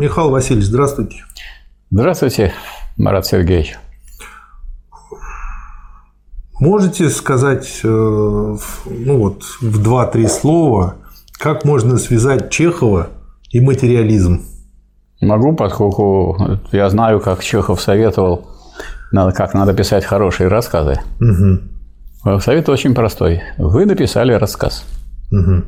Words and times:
Михаил 0.00 0.30
Васильевич, 0.30 0.64
здравствуйте. 0.64 1.24
Здравствуйте, 1.90 2.54
Марат 2.96 3.26
Сергеевич. 3.26 3.76
Можете 6.58 7.10
сказать, 7.10 7.80
э, 7.84 7.86
ну 7.86 9.18
вот, 9.18 9.42
в 9.60 9.82
два-три 9.82 10.26
слова, 10.26 10.94
как 11.38 11.66
можно 11.66 11.98
связать 11.98 12.48
Чехова 12.48 13.08
и 13.50 13.60
материализм? 13.60 14.40
Могу, 15.20 15.54
поскольку 15.54 16.58
я 16.72 16.88
знаю, 16.88 17.20
как 17.20 17.44
Чехов 17.44 17.82
советовал, 17.82 18.48
как 19.12 19.52
надо 19.52 19.74
писать 19.74 20.06
хорошие 20.06 20.48
рассказы. 20.48 20.98
Угу. 21.20 22.40
Совет 22.40 22.70
очень 22.70 22.94
простой. 22.94 23.42
Вы 23.58 23.84
написали 23.84 24.32
рассказ. 24.32 24.86
Угу. 25.30 25.62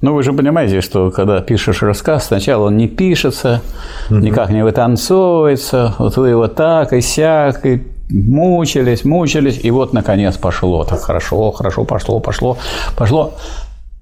Ну, 0.00 0.14
вы 0.14 0.22
же 0.22 0.32
понимаете, 0.32 0.80
что 0.80 1.10
когда 1.10 1.40
пишешь 1.40 1.82
рассказ, 1.82 2.28
сначала 2.28 2.66
он 2.66 2.76
не 2.76 2.88
пишется, 2.88 3.60
угу. 4.08 4.18
никак 4.18 4.50
не 4.50 4.64
вытанцовывается, 4.64 5.94
вот 5.98 6.16
вы 6.16 6.30
его 6.30 6.48
так 6.48 6.92
и 6.92 7.02
сяк, 7.02 7.66
и 7.66 7.86
мучились, 8.08 9.04
мучились, 9.04 9.60
и 9.62 9.70
вот, 9.70 9.92
наконец, 9.92 10.36
пошло. 10.36 10.84
Так 10.84 11.00
хорошо, 11.00 11.52
хорошо, 11.52 11.84
пошло, 11.84 12.20
пошло, 12.20 12.56
пошло. 12.96 13.34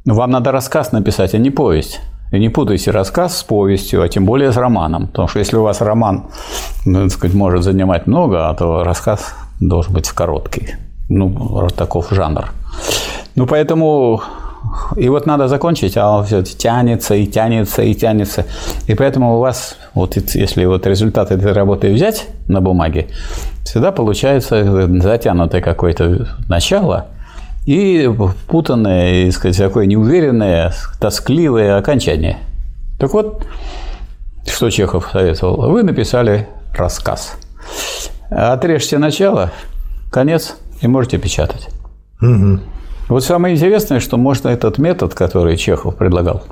Вам 0.05 0.31
надо 0.31 0.53
рассказ 0.53 0.93
написать, 0.93 1.35
а 1.35 1.39
не 1.39 1.51
повесть. 1.51 2.01
И 2.31 2.39
не 2.39 2.51
путайте 2.51 2.91
рассказ 2.91 3.39
с 3.39 3.43
повестью, 3.43 4.03
а 4.03 4.09
тем 4.09 4.27
более 4.27 4.53
с 4.53 4.57
романом. 4.57 5.09
Потому 5.09 5.29
что 5.29 5.39
если 5.39 5.57
у 5.57 5.63
вас 5.63 5.81
роман, 5.81 6.27
ну, 6.85 7.03
так 7.05 7.11
сказать, 7.11 7.35
может 7.35 7.63
занимать 7.63 8.07
много, 8.07 8.49
а 8.49 8.55
то 8.55 8.85
рассказ 8.85 9.35
должен 9.61 9.95
быть 9.95 10.09
короткий. 10.11 10.75
Ну, 11.09 11.69
таков 11.75 12.09
жанр. 12.11 12.53
Ну, 13.35 13.47
поэтому 13.47 14.23
и 14.97 15.09
вот 15.09 15.27
надо 15.27 15.49
закончить, 15.49 15.97
а 15.97 16.11
он 16.11 16.25
все 16.25 16.43
тянется 16.43 17.15
и 17.15 17.27
тянется 17.27 17.83
и 17.83 17.95
тянется. 17.95 18.45
И 18.87 18.95
поэтому 18.95 19.37
у 19.37 19.41
вас, 19.41 19.77
вот 19.95 20.17
если 20.17 20.65
вот 20.65 20.87
результат 20.87 21.31
этой 21.31 21.53
работы 21.53 21.93
взять 21.93 22.29
на 22.49 22.61
бумаге, 22.61 23.09
всегда 23.65 23.93
получается 23.93 24.89
затянутое 25.01 25.61
какое-то 25.61 26.29
начало 26.49 27.07
и 27.67 28.11
путанное, 28.47 29.27
и, 29.27 29.31
сказать, 29.31 29.59
такое 29.59 29.87
неуверенное, 29.87 30.73
тоскливое 31.01 31.77
окончание. 31.77 32.39
Так 32.99 33.13
вот, 33.13 33.45
что 34.47 34.71
Чехов 34.71 35.11
советовал? 35.13 35.71
Вы 35.71 35.83
написали 35.83 36.49
рассказ. 36.75 37.37
Отрежьте 38.31 38.99
начало, 38.99 39.51
конец, 40.11 40.57
и 40.81 40.89
можете 40.89 41.19
печатать. 41.19 41.69
Угу. 42.21 42.61
Вот 43.09 43.25
самое 43.25 43.55
интересное, 43.55 44.01
что 44.01 44.19
можно 44.19 44.49
этот 44.49 44.79
метод, 44.79 45.15
который 45.15 45.57
Чехов 45.57 45.97
предлагал, 45.97 46.43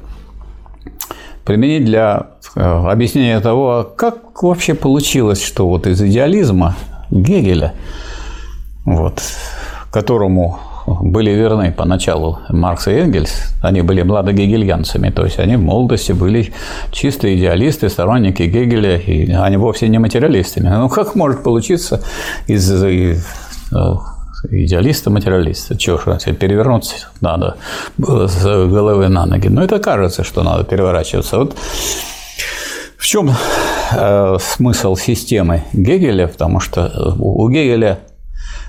применить 1.44 1.84
для 1.84 2.28
э, 2.54 2.60
объяснения 2.60 3.40
того, 3.40 3.70
а 3.72 3.84
как 3.84 4.42
вообще 4.42 4.74
получилось, 4.74 5.42
что 5.42 5.68
вот 5.68 5.86
из 5.86 6.00
идеализма 6.00 6.74
Гегеля, 7.10 7.74
вот, 8.84 9.22
которому 9.90 10.58
были 10.86 11.30
верны 11.30 11.72
поначалу 11.72 12.38
Маркс 12.48 12.88
и 12.88 12.92
Энгельс, 12.92 13.52
они 13.62 13.82
были 13.82 14.02
младогегельянцами, 14.02 15.10
то 15.10 15.24
есть 15.24 15.38
они 15.38 15.56
в 15.56 15.60
молодости 15.60 16.12
были 16.12 16.52
чистые 16.90 17.36
идеалисты, 17.36 17.90
сторонники 17.90 18.42
Гегеля, 18.44 18.96
и 18.96 19.30
они 19.30 19.56
вовсе 19.56 19.88
не 19.88 19.98
материалистами. 19.98 20.68
Ну, 20.68 20.88
как 20.88 21.14
может 21.16 21.42
получиться 21.42 22.02
из 22.46 22.70
э, 22.82 23.16
идеалиста, 24.44 25.10
материалиста. 25.10 25.76
Чего 25.76 25.98
ж, 25.98 26.18
перевернуться 26.34 27.08
надо 27.20 27.56
с 27.98 28.42
головы 28.44 29.08
на 29.08 29.26
ноги. 29.26 29.48
Но 29.48 29.62
это 29.62 29.78
кажется, 29.78 30.24
что 30.24 30.42
надо 30.42 30.64
переворачиваться. 30.64 31.38
Вот 31.38 31.56
в 32.96 33.06
чем 33.06 33.30
э, 33.92 34.36
смысл 34.40 34.96
системы 34.96 35.62
Гегеля? 35.72 36.26
Потому 36.26 36.60
что 36.60 37.14
у 37.18 37.48
Гегеля 37.48 38.00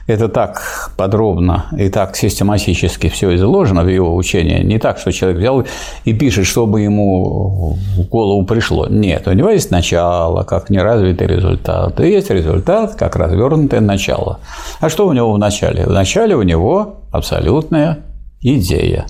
это 0.07 0.29
так 0.29 0.91
подробно 0.95 1.65
и 1.77 1.89
так 1.89 2.15
систематически 2.15 3.09
все 3.09 3.35
изложено 3.35 3.83
в 3.83 3.89
его 3.89 4.15
учении. 4.15 4.63
Не 4.63 4.79
так, 4.79 4.99
что 4.99 5.11
человек 5.11 5.39
взял 5.39 5.65
и 6.05 6.13
пишет, 6.13 6.45
чтобы 6.45 6.81
ему 6.81 7.77
в 7.97 8.07
голову 8.07 8.45
пришло. 8.45 8.87
Нет, 8.87 9.27
у 9.27 9.33
него 9.33 9.49
есть 9.49 9.69
начало, 9.69 10.43
как 10.43 10.69
неразвитый 10.69 11.27
результат, 11.27 11.99
и 11.99 12.07
есть 12.07 12.29
результат, 12.29 12.95
как 12.95 13.17
развернутое 13.17 13.81
начало. 13.81 14.39
А 14.79 14.89
что 14.89 15.07
у 15.07 15.13
него 15.13 15.33
в 15.33 15.37
начале? 15.37 15.85
В 15.85 15.91
начале 15.91 16.35
у 16.35 16.41
него 16.41 17.01
абсолютная 17.11 17.99
идея. 18.41 19.07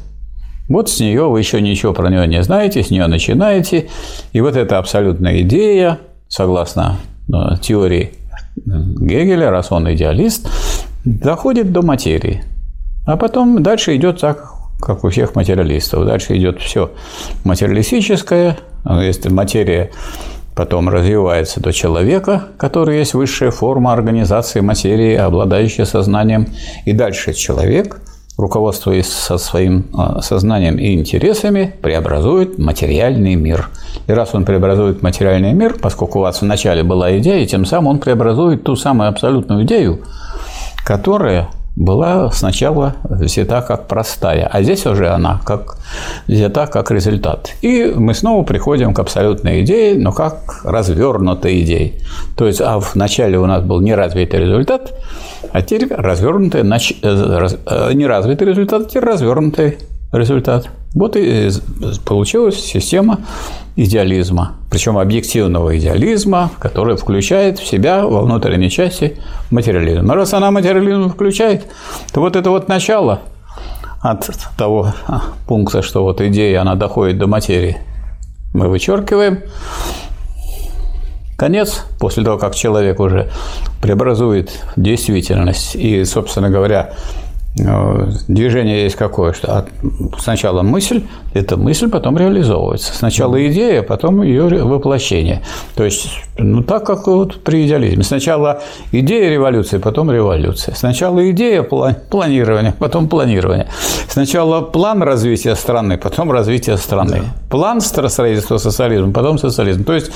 Вот 0.68 0.90
с 0.90 1.00
нее 1.00 1.30
вы 1.30 1.40
еще 1.40 1.62
ничего 1.62 1.94
про 1.94 2.10
нее 2.10 2.28
не 2.28 2.42
знаете, 2.42 2.84
с 2.84 2.90
нее 2.90 3.06
начинаете, 3.08 3.88
и 4.34 4.42
вот 4.42 4.56
эта 4.56 4.80
абсолютная 4.80 5.42
идея, 5.42 6.00
согласно 6.28 6.98
э, 7.30 7.58
теории 7.62 8.14
Гегеля, 8.66 9.52
раз 9.52 9.72
он 9.72 9.92
идеалист, 9.94 10.50
доходит 11.08 11.72
до 11.72 11.82
материи. 11.82 12.44
А 13.06 13.16
потом 13.16 13.64
дальше 13.64 13.96
идет 13.96 14.20
так, 14.20 14.52
как 14.82 15.04
у 15.04 15.10
всех 15.10 15.36
материалистов. 15.36 16.06
Дальше 16.06 16.36
идет 16.38 16.60
все 16.60 16.92
материалистическое, 17.46 18.58
если 18.86 19.30
материя 19.30 19.92
потом 20.54 20.90
развивается 20.90 21.62
до 21.62 21.72
человека, 21.72 22.48
который 22.58 22.98
есть 22.98 23.14
высшая 23.14 23.52
форма 23.52 23.94
организации 23.94 24.60
материи, 24.60 25.16
обладающая 25.16 25.86
сознанием, 25.86 26.48
и 26.86 26.94
дальше 26.94 27.34
человек, 27.34 28.02
руководствуясь 28.38 29.08
со 29.08 29.38
своим 29.38 29.86
а, 29.94 30.22
сознанием 30.22 30.78
и 30.78 30.94
интересами, 30.96 31.74
преобразует 31.82 32.58
материальный 32.58 33.36
мир. 33.36 33.70
И 34.08 34.12
раз 34.12 34.34
он 34.34 34.46
преобразует 34.46 35.02
материальный 35.02 35.54
мир, 35.54 35.78
поскольку 35.80 36.20
у 36.20 36.22
вас 36.24 36.42
вначале 36.42 36.84
была 36.84 37.18
идея, 37.20 37.46
тем 37.46 37.66
самым 37.66 37.88
он 37.88 38.00
преобразует 38.00 38.64
ту 38.64 38.76
самую 38.76 39.10
абсолютную 39.10 39.64
идею, 39.64 40.02
которая 40.88 41.50
была 41.76 42.32
сначала 42.32 42.96
взята 43.04 43.62
как 43.62 43.88
простая, 43.90 44.48
а 44.48 44.64
здесь 44.64 44.86
уже 44.86 45.10
она 45.10 45.42
как 45.46 45.80
взята 46.28 46.66
как 46.66 46.92
результат. 46.92 47.52
И 47.62 47.94
мы 47.94 48.14
снова 48.14 48.44
приходим 48.46 48.94
к 48.94 49.00
абсолютной 49.00 49.64
идее, 49.64 50.00
но 50.00 50.14
как 50.14 50.62
развернутой 50.64 51.62
идее. 51.62 51.96
То 52.38 52.48
есть, 52.48 52.62
а 52.62 52.80
вначале 52.80 53.38
у 53.38 53.46
нас 53.46 53.64
был 53.64 53.82
неразвитый 53.82 54.40
результат, 54.40 54.94
а 55.52 55.62
теперь 55.62 55.94
развернутый, 55.94 56.64
нач... 56.64 56.94
Э, 57.04 57.48
э, 57.66 57.94
неразвитый 57.94 58.48
результат, 58.48 58.84
а 58.84 58.86
теперь 58.86 59.04
развернутый 59.04 59.78
результат. 60.14 60.70
Вот 60.94 61.16
и 61.16 61.50
получилась 62.06 62.56
система 62.56 63.20
идеализма, 63.76 64.54
причем 64.70 64.98
объективного 64.98 65.78
идеализма, 65.78 66.50
который 66.60 66.98
включает 66.98 67.60
в 67.60 67.68
себя 67.68 68.06
во 68.06 68.22
внутренней 68.22 68.72
части 68.72 69.18
материализм. 69.52 70.02
Но 70.02 70.16
раз 70.16 70.34
она 70.34 70.50
материализм 70.50 71.10
включает, 71.10 71.66
то 72.12 72.22
вот 72.22 72.36
это 72.36 72.50
вот 72.50 72.68
начало 72.68 73.22
от 74.02 74.30
того 74.58 74.94
пункта, 75.48 75.82
что 75.82 76.04
вот 76.04 76.22
идея, 76.22 76.62
она 76.62 76.76
доходит 76.76 77.18
до 77.18 77.28
материи, 77.28 77.78
мы 78.54 78.68
вычеркиваем. 78.70 79.44
Конец, 81.38 81.86
после 82.00 82.24
того, 82.24 82.40
как 82.40 82.56
человек 82.56 83.00
уже 83.00 83.30
преобразует 83.80 84.50
действительность 84.76 85.76
и, 85.76 86.04
собственно 86.04 86.50
говоря, 86.50 86.96
Э, 86.96 87.27
движение 88.28 88.84
есть 88.84 88.96
какое, 88.96 89.34
что 89.34 89.66
сначала 90.20 90.62
мысль, 90.62 91.04
эта 91.34 91.58
мысль 91.58 91.90
потом 91.90 92.18
реализовывается. 92.18 92.94
Сначала 92.94 93.46
идея, 93.48 93.82
потом 93.82 94.22
ее 94.22 94.64
воплощение. 94.64 95.42
То 95.76 95.84
есть, 95.84 96.08
ну 96.38 96.64
так 96.64 96.86
как 96.86 97.08
вот 97.08 97.42
при 97.44 97.66
идеализме. 97.66 98.04
Сначала 98.04 98.62
идея 98.92 99.30
революции, 99.30 99.78
потом 99.78 100.12
революция. 100.12 100.76
Сначала 100.76 101.30
идея 101.32 101.64
планирования, 101.64 102.74
потом 102.78 103.08
планирование. 103.08 103.68
Сначала 104.08 104.62
план 104.62 105.02
развития 105.02 105.56
страны, 105.56 105.98
потом 105.98 106.32
развитие 106.32 106.78
страны. 106.78 107.24
План 107.50 107.82
строительства 107.82 108.58
социализма, 108.58 109.12
потом 109.12 109.38
социализм. 109.38 109.84
То 109.84 109.94
есть 109.94 110.12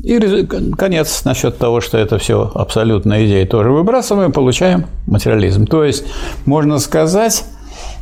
и 0.00 0.46
конец 0.76 1.24
насчет 1.24 1.58
того, 1.58 1.80
что 1.80 1.98
это 1.98 2.18
все 2.18 2.50
абсолютная 2.54 3.26
идея, 3.26 3.46
тоже 3.46 3.70
выбрасываем, 3.70 4.32
получаем 4.32 4.86
материализм. 5.06 5.66
То 5.66 5.84
есть 5.84 6.04
можно 6.46 6.78
сказать, 6.78 7.44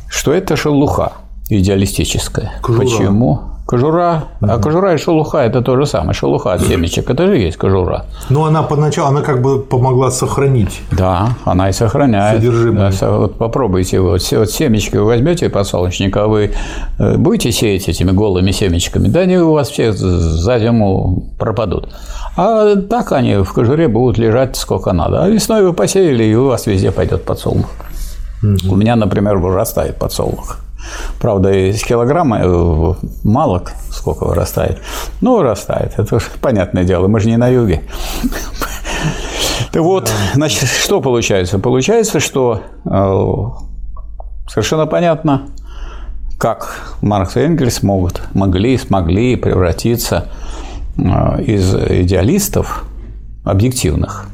что 0.07 0.31
это 0.31 0.55
шелуха 0.55 1.13
идеалистическая. 1.49 2.53
Кожура. 2.61 2.85
Почему? 2.85 3.41
Кожура. 3.67 4.23
Угу. 4.41 4.49
А 4.49 4.57
кожура 4.59 4.93
и 4.93 4.97
шелуха– 4.97 5.37
это 5.39 5.61
то 5.61 5.75
же 5.75 5.85
самое. 5.85 6.13
Шелуха 6.13 6.53
от 6.53 6.61
семечек– 6.61 7.09
это 7.11 7.27
же 7.27 7.37
есть 7.37 7.57
кожура. 7.57 8.05
Но 8.29 8.45
она 8.45 8.63
поначалу, 8.63 9.09
она 9.09 9.21
как 9.21 9.41
бы 9.41 9.59
помогла 9.59 10.09
сохранить. 10.09 10.81
Да, 10.91 11.35
она 11.43 11.69
и 11.69 11.73
сохраняет. 11.73 12.37
Содержимое. 12.37 12.93
Да, 12.99 13.11
вот 13.11 13.37
попробуйте, 13.37 13.99
вот, 13.99 14.21
вот 14.31 14.49
семечки 14.49 14.95
вы 14.95 15.03
возьмете 15.03 15.49
подсолнечника, 15.49 16.23
а 16.23 16.27
вы 16.27 16.53
будете 17.17 17.51
сеять 17.51 17.89
этими 17.89 18.11
голыми 18.11 18.51
семечками, 18.51 19.09
да 19.09 19.19
они 19.19 19.37
у 19.37 19.51
вас 19.51 19.69
все 19.69 19.91
за 19.91 20.59
зиму 20.59 21.25
пропадут. 21.37 21.89
А 22.37 22.75
так 22.77 23.11
они 23.11 23.35
в 23.35 23.51
кожуре 23.51 23.89
будут 23.89 24.17
лежать 24.17 24.55
сколько 24.55 24.93
надо. 24.93 25.23
А 25.23 25.27
весной 25.27 25.63
вы 25.63 25.73
посеяли, 25.73 26.23
и 26.23 26.35
у 26.35 26.47
вас 26.47 26.67
везде 26.67 26.91
пойдет 26.91 27.25
подсолнух. 27.25 27.67
Угу. 28.43 28.73
У 28.73 28.75
меня, 28.77 28.95
например, 28.95 29.37
вырастает 29.37 29.97
подсолнух. 29.97 30.59
Правда, 31.19 31.51
из 31.51 31.83
килограмма 31.83 32.39
э, 32.43 32.93
мало 33.23 33.63
сколько 33.91 34.25
вырастает. 34.25 34.79
Ну, 35.21 35.37
вырастает. 35.37 35.93
Это 35.97 36.15
уж 36.15 36.29
понятное 36.41 36.83
дело. 36.83 37.07
Мы 37.07 37.19
же 37.19 37.27
не 37.29 37.37
на 37.37 37.47
юге. 37.47 37.83
Вот, 39.73 40.11
значит, 40.33 40.67
что 40.69 41.01
получается? 41.01 41.59
Получается, 41.59 42.19
что 42.19 42.61
э, 42.85 44.49
совершенно 44.49 44.87
понятно, 44.87 45.49
как 46.39 46.95
Маркс 47.01 47.35
и 47.37 47.41
Энгельс 47.41 47.83
могут, 47.83 48.21
могли, 48.33 48.77
смогли 48.77 49.35
превратиться 49.35 50.29
э, 50.97 51.43
из 51.43 51.75
идеалистов 51.75 52.85
объективных 53.43 54.27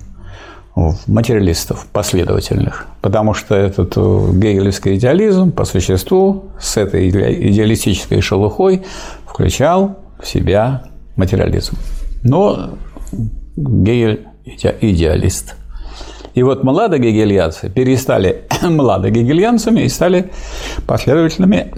материалистов 1.08 1.86
последовательных. 1.92 2.88
Потому 3.02 3.34
что 3.34 3.56
этот 3.56 3.94
э, 3.96 4.00
гегелевский 4.34 4.96
идеализм 4.96 5.52
по 5.52 5.66
существу 5.66 6.46
с 6.60 6.78
этой 6.78 7.10
идеалистической 7.10 8.22
шелухой 8.22 8.84
включал 9.26 10.00
в 10.22 10.28
себя 10.28 10.84
материализм. 11.16 11.78
Но 12.24 12.72
Гегель 13.56 14.28
идеалист. 14.46 15.56
И 16.34 16.42
вот 16.42 16.64
младогегельянцы 16.64 17.70
перестали 17.70 18.44
младогегельянцами 18.64 19.82
и 19.82 19.90
стали 19.90 20.32
последовательными 20.88 21.74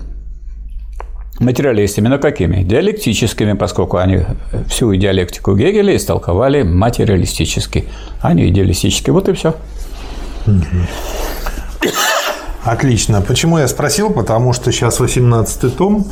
материалистами. 1.40 2.08
Но 2.08 2.18
какими? 2.18 2.64
Диалектическими, 2.64 3.54
поскольку 3.54 3.98
они 3.98 4.22
всю 4.68 4.94
диалектику 4.96 5.56
Гегеля 5.56 5.96
истолковали 5.96 6.64
материалистически, 6.64 7.86
а 8.22 8.34
не 8.34 8.48
идеалистически. 8.50 9.10
Вот 9.10 9.30
и 9.30 9.34
все. 9.34 9.56
Отлично. 12.64 13.22
Почему 13.22 13.60
я 13.60 13.68
спросил? 13.68 14.10
Потому 14.10 14.54
что 14.54 14.72
сейчас 14.72 15.00
18 15.00 15.78
том, 15.78 16.08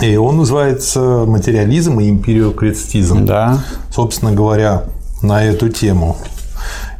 и 0.00 0.16
он 0.16 0.38
называется 0.38 1.24
«Материализм 1.26 2.00
и 2.00 2.08
империокритизм». 2.08 3.26
Да. 3.26 3.62
Собственно 3.90 4.32
говоря, 4.32 4.84
на 5.20 5.44
эту 5.44 5.68
тему. 5.68 6.16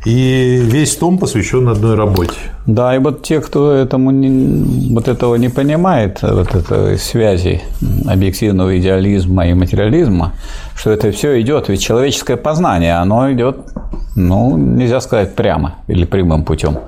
И 0.05 0.61
весь 0.65 0.97
том 0.97 1.19
посвящен 1.19 1.69
одной 1.69 1.95
работе. 1.95 2.33
Да, 2.67 2.95
и 2.95 2.99
вот 2.99 3.23
те, 3.23 3.41
кто 3.41 3.73
этому 3.73 4.11
не, 4.11 4.93
вот 4.95 5.07
этого 5.07 5.37
не 5.37 5.49
понимает, 5.49 6.23
вот 6.23 6.55
этой 6.57 6.99
связи 6.99 7.63
объективного 8.09 8.79
идеализма 8.79 9.47
и 9.47 9.55
материализма, 9.55 10.33
что 10.75 10.91
это 10.91 11.13
все 11.13 11.41
идет, 11.41 11.69
ведь 11.69 11.81
человеческое 11.81 12.37
познание, 12.37 12.95
оно 12.95 13.33
идет, 13.33 13.59
ну, 14.17 14.57
нельзя 14.57 15.01
сказать 15.01 15.37
прямо 15.37 15.77
или 15.87 16.05
прямым 16.05 16.45
путем. 16.45 16.79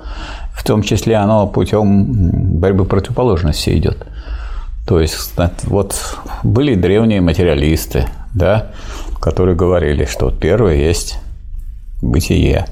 В 0.53 0.63
том 0.65 0.81
числе 0.81 1.15
оно 1.15 1.47
путем 1.47 2.59
борьбы 2.59 2.83
противоположности 2.83 3.77
идет. 3.77 4.05
То 4.85 4.99
есть 4.99 5.33
вот 5.63 5.95
были 6.43 6.75
древние 6.75 7.21
материалисты, 7.21 8.07
да, 8.33 8.71
которые 9.21 9.55
говорили, 9.55 10.05
что 10.05 10.31
первое 10.31 10.75
есть 10.75 11.17
бытие. 12.01 12.65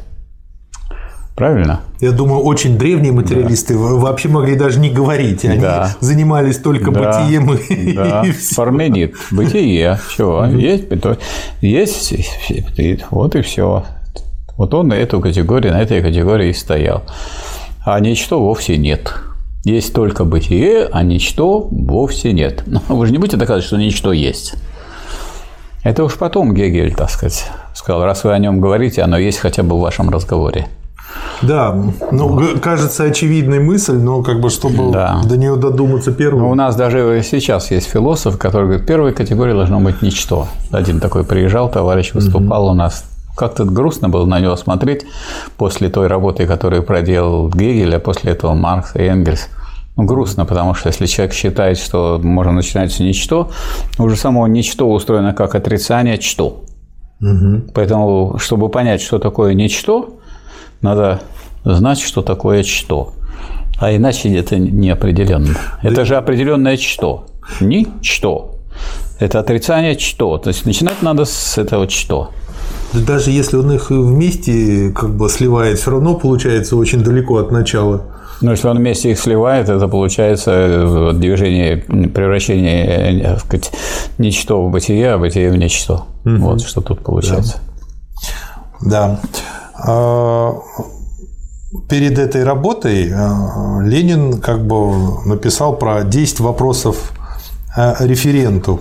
Правильно? 1.35 1.81
Я 1.99 2.11
думаю, 2.11 2.41
очень 2.41 2.77
древние 2.77 3.11
материалисты 3.11 3.73
да. 3.73 3.79
вообще 3.79 4.29
могли 4.29 4.55
даже 4.55 4.79
не 4.79 4.91
говорить. 4.91 5.43
Они 5.45 5.59
да. 5.59 5.95
занимались 5.99 6.57
только 6.57 6.91
да. 6.91 7.21
бытием 7.21 7.53
и, 7.53 7.93
да. 7.93 8.21
и 8.25 8.31
все. 8.31 8.55
Парменид. 8.55 9.15
Бытие. 9.31 9.99
Все. 10.07 10.45
Есть, 11.61 12.11
есть, 12.77 13.05
вот 13.09 13.35
и 13.35 13.41
все. 13.41 13.83
Вот 14.57 14.73
он 14.75 14.89
на 14.89 14.93
эту 14.93 15.19
категорию, 15.19 15.73
на 15.73 15.81
этой 15.81 16.01
категории 16.03 16.49
и 16.49 16.53
стоял. 16.53 17.03
А 17.83 17.99
ничто 17.99 18.39
вовсе 18.39 18.77
нет. 18.77 19.13
Есть 19.63 19.93
только 19.93 20.25
бытие, 20.25 20.87
а 20.91 21.01
ничто 21.03 21.67
вовсе 21.71 22.31
нет. 22.31 22.63
Но 22.67 22.81
вы 22.89 23.07
же 23.07 23.11
не 23.11 23.17
будете 23.17 23.37
доказывать, 23.37 23.65
что 23.65 23.77
ничто 23.77 24.11
есть. 24.11 24.53
Это 25.83 26.03
уж 26.03 26.17
потом 26.17 26.53
Гегель, 26.53 26.93
так 26.93 27.09
сказать, 27.09 27.49
сказал, 27.73 28.03
раз 28.05 28.23
вы 28.23 28.33
о 28.33 28.39
нем 28.39 28.61
говорите, 28.61 29.01
оно 29.01 29.17
есть 29.17 29.39
хотя 29.39 29.63
бы 29.63 29.75
в 29.77 29.79
вашем 29.79 30.09
разговоре. 30.09 30.67
Да, 31.41 31.75
ну, 32.11 32.59
кажется 32.61 33.03
очевидной 33.03 33.59
мысль, 33.59 33.97
но 33.97 34.23
как 34.23 34.39
бы 34.39 34.49
чтобы 34.49 34.91
да. 34.91 35.21
до 35.23 35.37
нее 35.37 35.55
додуматься 35.57 36.11
первым. 36.11 36.43
Ну, 36.43 36.51
у 36.51 36.55
нас 36.55 36.75
даже 36.75 37.21
сейчас 37.23 37.71
есть 37.71 37.87
философ, 37.87 38.37
который 38.37 38.67
говорит, 38.67 38.87
первой 38.87 39.13
категории 39.13 39.53
должно 39.53 39.79
быть 39.79 40.01
ничто. 40.01 40.47
Один 40.71 40.99
такой 40.99 41.25
приезжал, 41.25 41.69
товарищ 41.69 42.13
выступал 42.13 42.67
у 42.67 42.73
нас. 42.73 43.05
Как-то 43.35 43.65
грустно 43.65 44.09
было 44.09 44.25
на 44.25 44.39
него 44.39 44.55
смотреть 44.55 45.05
после 45.57 45.89
той 45.89 46.07
работы, 46.07 46.45
которую 46.45 46.83
проделал 46.83 47.49
Гегель, 47.49 47.95
а 47.95 47.99
после 47.99 48.31
этого 48.31 48.53
Маркс 48.53 48.95
и 48.95 49.01
Энгельс. 49.01 49.49
Ну, 49.95 50.05
грустно, 50.05 50.45
потому 50.45 50.73
что 50.73 50.89
если 50.89 51.05
человек 51.05 51.33
считает, 51.33 51.77
что 51.77 52.19
можно 52.23 52.53
начинать 52.53 52.91
с 52.91 52.99
ничто, 52.99 53.51
уже 53.99 54.15
само 54.15 54.47
ничто 54.47 54.89
устроено 54.91 55.33
как 55.33 55.55
отрицание 55.55 56.19
что. 56.19 56.63
Угу. 57.21 57.71
Поэтому, 57.73 58.37
чтобы 58.37 58.69
понять, 58.69 59.01
что 59.01 59.19
такое 59.19 59.53
ничто, 59.53 60.19
надо 60.83 61.21
знать, 61.65 61.99
что 61.99 62.21
такое 62.21 62.63
что. 62.63 63.13
А 63.79 63.95
иначе 63.95 64.33
это 64.35 64.57
неопределенно. 64.57 65.55
Это 65.81 66.05
же 66.05 66.15
определенное 66.15 66.77
что. 66.77 67.25
Ничто. 67.59 68.55
Это 69.19 69.39
отрицание 69.39 69.97
что. 69.97 70.37
То 70.37 70.49
есть 70.49 70.65
начинать 70.65 71.01
надо 71.01 71.25
с 71.25 71.57
этого 71.57 71.89
что. 71.89 72.29
Да 72.93 72.99
даже 72.99 73.31
если 73.31 73.57
он 73.57 73.71
их 73.71 73.89
вместе 73.89 74.91
как 74.91 75.15
бы 75.15 75.27
сливает, 75.29 75.79
все 75.79 75.91
равно 75.91 76.15
получается 76.15 76.75
очень 76.75 77.03
далеко 77.03 77.37
от 77.37 77.51
начала. 77.51 78.03
Ну, 78.41 78.51
если 78.51 78.67
он 78.67 78.77
вместе 78.77 79.11
их 79.11 79.19
сливает, 79.19 79.69
это 79.69 79.87
получается 79.87 80.51
э, 80.51 81.11
движение, 81.13 81.77
превращение 81.77 83.21
так 83.23 83.37
э, 83.37 83.39
сказать, 83.39 83.71
ничто 84.17 84.65
в 84.65 84.69
бытие, 84.69 85.13
а 85.13 85.17
бытие 85.17 85.49
в 85.49 85.55
ничто. 85.55 86.07
Угу. 86.25 86.35
Вот 86.37 86.61
что 86.61 86.81
тут 86.81 86.99
получается. 86.99 87.59
Да. 88.81 89.07
да. 89.07 89.19
А, 89.85 90.55
перед 91.89 92.17
этой 92.17 92.43
работой 92.43 93.09
э, 93.09 93.83
Ленин 93.83 94.39
как 94.39 94.65
бы 94.65 95.27
написал 95.27 95.75
про 95.75 96.03
10 96.03 96.39
вопросов 96.39 97.11
референту. 97.75 98.79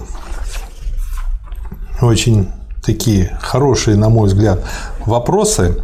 Очень 2.03 2.49
такие 2.85 3.39
хорошие, 3.41 3.97
на 3.97 4.11
мой 4.11 4.29
взгляд, 4.29 4.63
вопросы. 5.07 5.77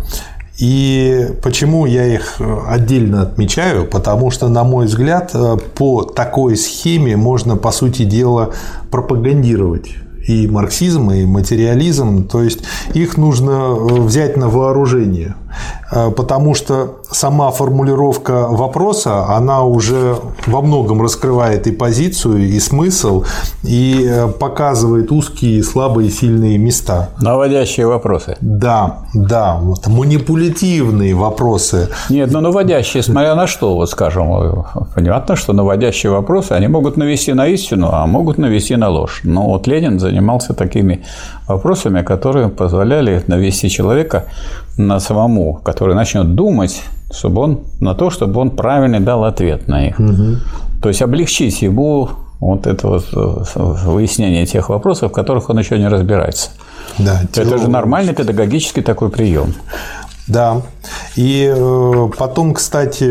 И 0.58 1.30
почему 1.42 1.86
я 1.86 2.04
их 2.04 2.40
отдельно 2.68 3.22
отмечаю? 3.22 3.86
Потому 3.86 4.30
что, 4.30 4.48
на 4.48 4.64
мой 4.64 4.86
взгляд, 4.86 5.34
по 5.76 6.02
такой 6.02 6.56
схеме 6.56 7.16
можно, 7.16 7.56
по 7.56 7.70
сути 7.70 8.04
дела, 8.04 8.50
пропагандировать 8.90 9.94
и 10.28 10.46
марксизм, 10.46 11.10
и 11.10 11.24
материализм, 11.24 12.28
то 12.28 12.42
есть 12.42 12.60
их 12.92 13.16
нужно 13.16 13.50
э, 13.50 14.00
взять 14.00 14.36
на 14.36 14.48
вооружение, 14.48 15.34
потому 15.90 16.54
что 16.54 16.98
сама 17.10 17.50
формулировка 17.50 18.46
вопроса, 18.48 19.26
она 19.26 19.62
уже 19.62 20.16
во 20.46 20.60
многом 20.60 21.02
раскрывает 21.02 21.66
и 21.66 21.72
позицию, 21.72 22.48
и 22.48 22.60
смысл, 22.60 23.24
и 23.62 24.06
э, 24.08 24.28
показывает 24.28 25.10
узкие, 25.10 25.62
слабые, 25.62 26.10
сильные 26.10 26.58
места. 26.58 27.10
Наводящие 27.20 27.86
вопросы. 27.86 28.36
Да, 28.40 28.98
да, 29.14 29.58
вот, 29.60 29.86
манипулятивные 29.86 31.14
вопросы. 31.14 31.88
Нет, 32.10 32.30
ну 32.32 32.40
наводящие, 32.40 33.02
смотря 33.02 33.34
на 33.34 33.46
что, 33.46 33.74
вот 33.74 33.90
скажем, 33.90 34.64
понятно, 34.94 35.36
что 35.36 35.52
наводящие 35.52 36.12
вопросы, 36.12 36.52
они 36.52 36.68
могут 36.68 36.96
навести 36.96 37.32
на 37.32 37.46
истину, 37.46 37.88
а 37.92 38.06
могут 38.06 38.38
навести 38.38 38.76
на 38.76 38.88
ложь. 38.88 39.20
Но 39.24 39.44
вот 39.44 39.66
Ленин 39.66 39.98
занимался 39.98 40.54
такими 40.54 41.04
вопросами, 41.46 42.02
которые 42.02 42.48
позволяли 42.48 43.22
навести 43.26 43.70
человека 43.70 44.24
на 44.78 45.00
самому, 45.00 45.60
который 45.64 45.94
начнет 45.94 46.34
думать, 46.34 46.82
чтобы 47.10 47.42
он 47.42 47.60
на 47.80 47.94
то, 47.94 48.10
чтобы 48.10 48.40
он 48.40 48.50
правильно 48.50 49.00
дал 49.00 49.24
ответ 49.24 49.68
на 49.68 49.82
них. 49.82 49.98
Угу. 50.00 50.36
То 50.82 50.88
есть 50.88 51.02
облегчить 51.02 51.62
ему 51.62 52.08
вот 52.40 52.66
это 52.66 52.88
вот 52.88 53.04
э, 53.12 53.64
выяснение 53.86 54.46
тех 54.46 54.68
вопросов, 54.68 55.10
в 55.10 55.14
которых 55.14 55.50
он 55.50 55.58
еще 55.58 55.78
не 55.78 55.88
разбирается. 55.88 56.50
Да, 56.98 57.22
это 57.22 57.58
же 57.58 57.68
нормальный 57.68 58.14
педагогический 58.14 58.82
такой 58.82 59.10
прием. 59.10 59.54
Да. 60.28 60.62
И 61.16 61.52
э, 61.54 62.08
потом, 62.16 62.54
кстати, 62.54 63.10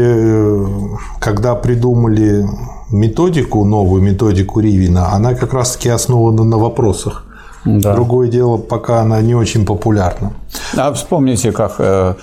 когда 1.19 1.55
придумали 1.55 2.45
методику, 2.89 3.65
новую 3.65 4.01
методику 4.01 4.59
Ривина, 4.59 5.13
она 5.13 5.33
как 5.33 5.53
раз-таки 5.53 5.89
основана 5.89 6.43
на 6.43 6.57
вопросах. 6.57 7.26
Да. 7.67 7.93
Другое 7.93 8.29
дело, 8.29 8.57
пока 8.57 9.01
она 9.01 9.21
не 9.21 9.35
очень 9.35 9.65
популярна. 9.65 10.31
А 10.77 10.93
вспомните, 10.93 11.51
как, 11.51 11.75
э, 11.79 12.13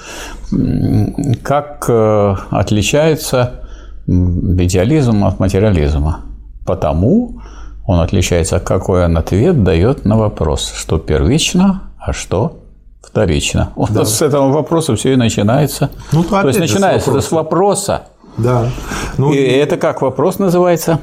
как 1.42 1.84
э, 1.88 2.36
отличается 2.50 3.60
идеализм 4.06 5.24
от 5.24 5.40
материализма. 5.40 6.22
Потому 6.64 7.42
он 7.86 8.00
отличается, 8.00 8.58
какой 8.58 9.04
он 9.04 9.18
ответ 9.18 9.62
дает 9.62 10.06
на 10.06 10.16
вопрос, 10.16 10.72
что 10.74 10.98
первично, 10.98 11.82
а 11.98 12.14
что 12.14 12.60
вторично. 13.02 13.72
Вот 13.76 13.92
да. 13.92 14.06
с 14.06 14.22
этого 14.22 14.50
вопроса 14.50 14.96
все 14.96 15.12
и 15.12 15.16
начинается. 15.16 15.90
Ну, 16.12 16.24
То 16.24 16.48
есть 16.48 16.58
начинается 16.58 17.10
с 17.10 17.12
вопроса. 17.12 17.28
с 17.28 17.32
вопроса, 17.32 18.02
Да. 18.38 18.70
Ну, 19.18 19.32
и 19.34 19.36
это 19.36 19.76
как 19.76 20.00
вопрос 20.00 20.38
называется? 20.38 21.00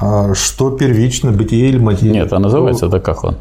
А, 0.00 0.34
что 0.34 0.70
первично, 0.70 1.32
бытие 1.32 1.68
или 1.68 1.78
материя? 1.78 2.12
Нет, 2.12 2.32
а 2.32 2.38
называется 2.38 2.86
это 2.86 3.00
как 3.00 3.24
он? 3.24 3.36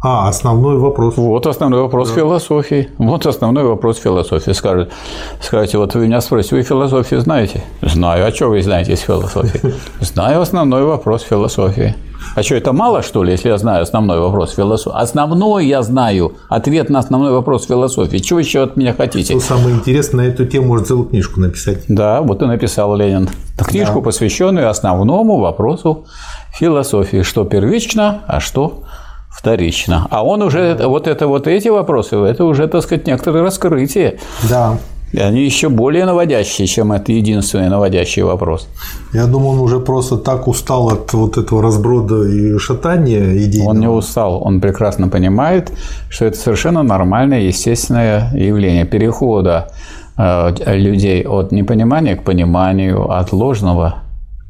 А, 0.00 0.28
основной 0.28 0.78
вопрос. 0.78 1.16
Вот 1.16 1.46
основной 1.48 1.82
вопрос 1.82 2.10
да. 2.10 2.14
философии. 2.14 2.88
Вот 2.98 3.26
основной 3.26 3.64
вопрос 3.64 3.98
философии. 3.98 4.52
Скажет, 4.52 4.92
скажете, 5.40 5.78
вот 5.78 5.94
вы 5.94 6.06
меня 6.06 6.20
спросите, 6.20 6.54
вы 6.54 6.62
философию 6.62 7.20
знаете? 7.20 7.64
Знаю. 7.82 8.24
А 8.24 8.30
что 8.30 8.46
вы 8.46 8.62
знаете 8.62 8.92
из 8.92 9.00
философии? 9.00 9.74
Знаю 10.00 10.40
основной 10.40 10.84
вопрос 10.84 11.22
философии. 11.22 11.96
А 12.36 12.42
что, 12.44 12.54
это 12.54 12.72
мало, 12.72 13.02
что 13.02 13.24
ли, 13.24 13.32
если 13.32 13.48
я 13.48 13.58
знаю 13.58 13.82
основной 13.82 14.20
вопрос 14.20 14.54
философии? 14.54 14.96
Основной 14.96 15.66
я 15.66 15.82
знаю, 15.82 16.34
ответ 16.48 16.90
на 16.90 17.00
основной 17.00 17.32
вопрос 17.32 17.66
философии. 17.66 18.18
Чего 18.18 18.38
еще 18.38 18.62
от 18.62 18.76
меня 18.76 18.92
хотите? 18.92 19.34
Что 19.38 19.54
самое 19.54 19.74
интересное, 19.74 20.26
на 20.26 20.28
эту 20.28 20.46
тему 20.46 20.68
может 20.68 20.88
целую 20.88 21.08
книжку 21.08 21.40
написать. 21.40 21.84
Да, 21.88 22.20
вот 22.22 22.42
и 22.42 22.46
написал 22.46 22.94
Ленин. 22.94 23.28
Книжку, 23.56 23.96
да. 23.96 24.00
посвященную 24.02 24.68
основному 24.68 25.38
вопросу 25.40 26.06
философии. 26.52 27.22
Что 27.22 27.44
первично, 27.44 28.22
а 28.28 28.38
что 28.38 28.84
вторично. 29.30 30.06
А 30.10 30.24
он 30.24 30.42
уже, 30.42 30.76
вот 30.84 31.06
это 31.06 31.26
вот 31.26 31.46
эти 31.46 31.68
вопросы, 31.68 32.16
это 32.16 32.44
уже, 32.44 32.66
так 32.68 32.82
сказать, 32.82 33.06
некоторые 33.06 33.42
раскрытие. 33.44 34.18
Да. 34.48 34.78
И 35.12 35.18
они 35.18 35.42
еще 35.42 35.70
более 35.70 36.04
наводящие, 36.04 36.66
чем 36.66 36.92
это 36.92 37.12
единственный 37.12 37.70
наводящий 37.70 38.22
вопрос. 38.22 38.68
Я 39.14 39.26
думаю, 39.26 39.52
он 39.52 39.60
уже 39.60 39.80
просто 39.80 40.18
так 40.18 40.46
устал 40.48 40.88
от 40.90 41.12
вот 41.14 41.38
этого 41.38 41.62
разброда 41.62 42.24
и 42.28 42.58
шатания 42.58 43.38
идейного. 43.38 43.70
Он 43.70 43.80
не 43.80 43.88
устал, 43.88 44.42
он 44.44 44.60
прекрасно 44.60 45.08
понимает, 45.08 45.72
что 46.10 46.26
это 46.26 46.36
совершенно 46.36 46.82
нормальное, 46.82 47.40
естественное 47.40 48.30
явление 48.34 48.84
перехода 48.84 49.72
э, 50.18 50.52
людей 50.76 51.26
от 51.26 51.52
непонимания 51.52 52.16
к 52.16 52.22
пониманию, 52.22 53.10
от 53.10 53.32
ложного 53.32 54.02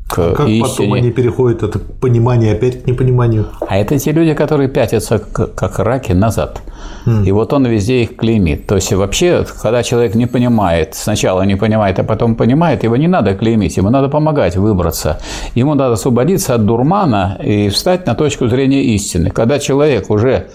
к 0.09 0.19
а 0.19 0.35
как 0.35 0.49
истине. 0.49 0.69
потом 0.69 0.93
они 0.95 1.11
переходят 1.11 1.63
от 1.63 1.83
понимания 2.01 2.53
опять 2.53 2.83
к 2.83 2.87
непониманию? 2.87 3.47
А 3.61 3.77
это 3.77 3.99
те 3.99 4.13
люди, 4.13 4.33
которые 4.35 4.69
пятятся 4.69 5.19
как 5.19 5.79
раки 5.79 6.13
назад. 6.13 6.63
Mm. 7.07 7.27
И 7.27 7.33
вот 7.33 7.53
он 7.53 7.67
везде 7.67 8.03
их 8.03 8.17
клеймит. 8.17 8.67
То 8.67 8.77
есть 8.77 8.93
вообще, 8.93 9.45
когда 9.63 9.83
человек 9.83 10.15
не 10.15 10.27
понимает, 10.27 10.95
сначала 10.95 11.43
не 11.43 11.57
понимает, 11.57 11.99
а 11.99 12.05
потом 12.05 12.37
понимает, 12.37 12.85
его 12.85 12.97
не 12.97 13.07
надо 13.07 13.35
клеймить, 13.35 13.77
ему 13.77 13.91
надо 13.91 14.09
помогать 14.09 14.57
выбраться. 14.57 15.21
Ему 15.55 15.75
надо 15.75 15.93
освободиться 15.93 16.55
от 16.55 16.65
дурмана 16.65 17.39
и 17.43 17.69
встать 17.69 18.07
на 18.07 18.15
точку 18.15 18.49
зрения 18.49 18.83
истины. 18.95 19.31
Когда 19.31 19.59
человек 19.59 20.11
уже, 20.11 20.49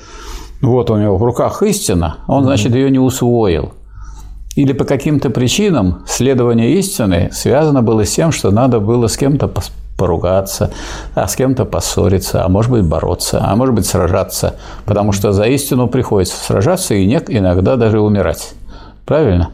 вот 0.62 0.90
у 0.90 0.98
него 0.98 1.18
в 1.18 1.24
руках 1.24 1.62
истина, 1.62 2.18
он, 2.28 2.44
значит, 2.44 2.74
ее 2.74 2.90
не 2.90 3.00
усвоил. 3.00 3.74
Или 4.56 4.74
по 4.74 4.86
каким-то 4.86 5.30
причинам 5.30 6.04
следование 6.08 6.74
истины 6.76 7.30
связано 7.32 7.82
было 7.82 8.06
с 8.06 8.12
тем, 8.12 8.32
что 8.32 8.52
надо 8.52 8.80
было 8.80 9.08
с 9.08 9.18
кем-то 9.18 9.52
поругаться, 9.98 10.72
а 11.16 11.28
с 11.28 11.36
кем-то 11.36 11.66
поссориться, 11.66 12.44
а 12.44 12.50
может 12.50 12.72
быть 12.72 12.84
бороться, 12.84 13.42
а 13.44 13.56
может 13.56 13.76
быть 13.76 13.86
сражаться, 13.86 14.56
потому 14.86 15.12
что 15.12 15.32
за 15.32 15.46
истину 15.46 15.88
приходится 15.88 16.36
сражаться 16.36 16.94
и 16.94 17.06
иногда 17.06 17.76
даже 17.76 18.00
умирать. 18.00 18.54
Правильно? 19.06 19.52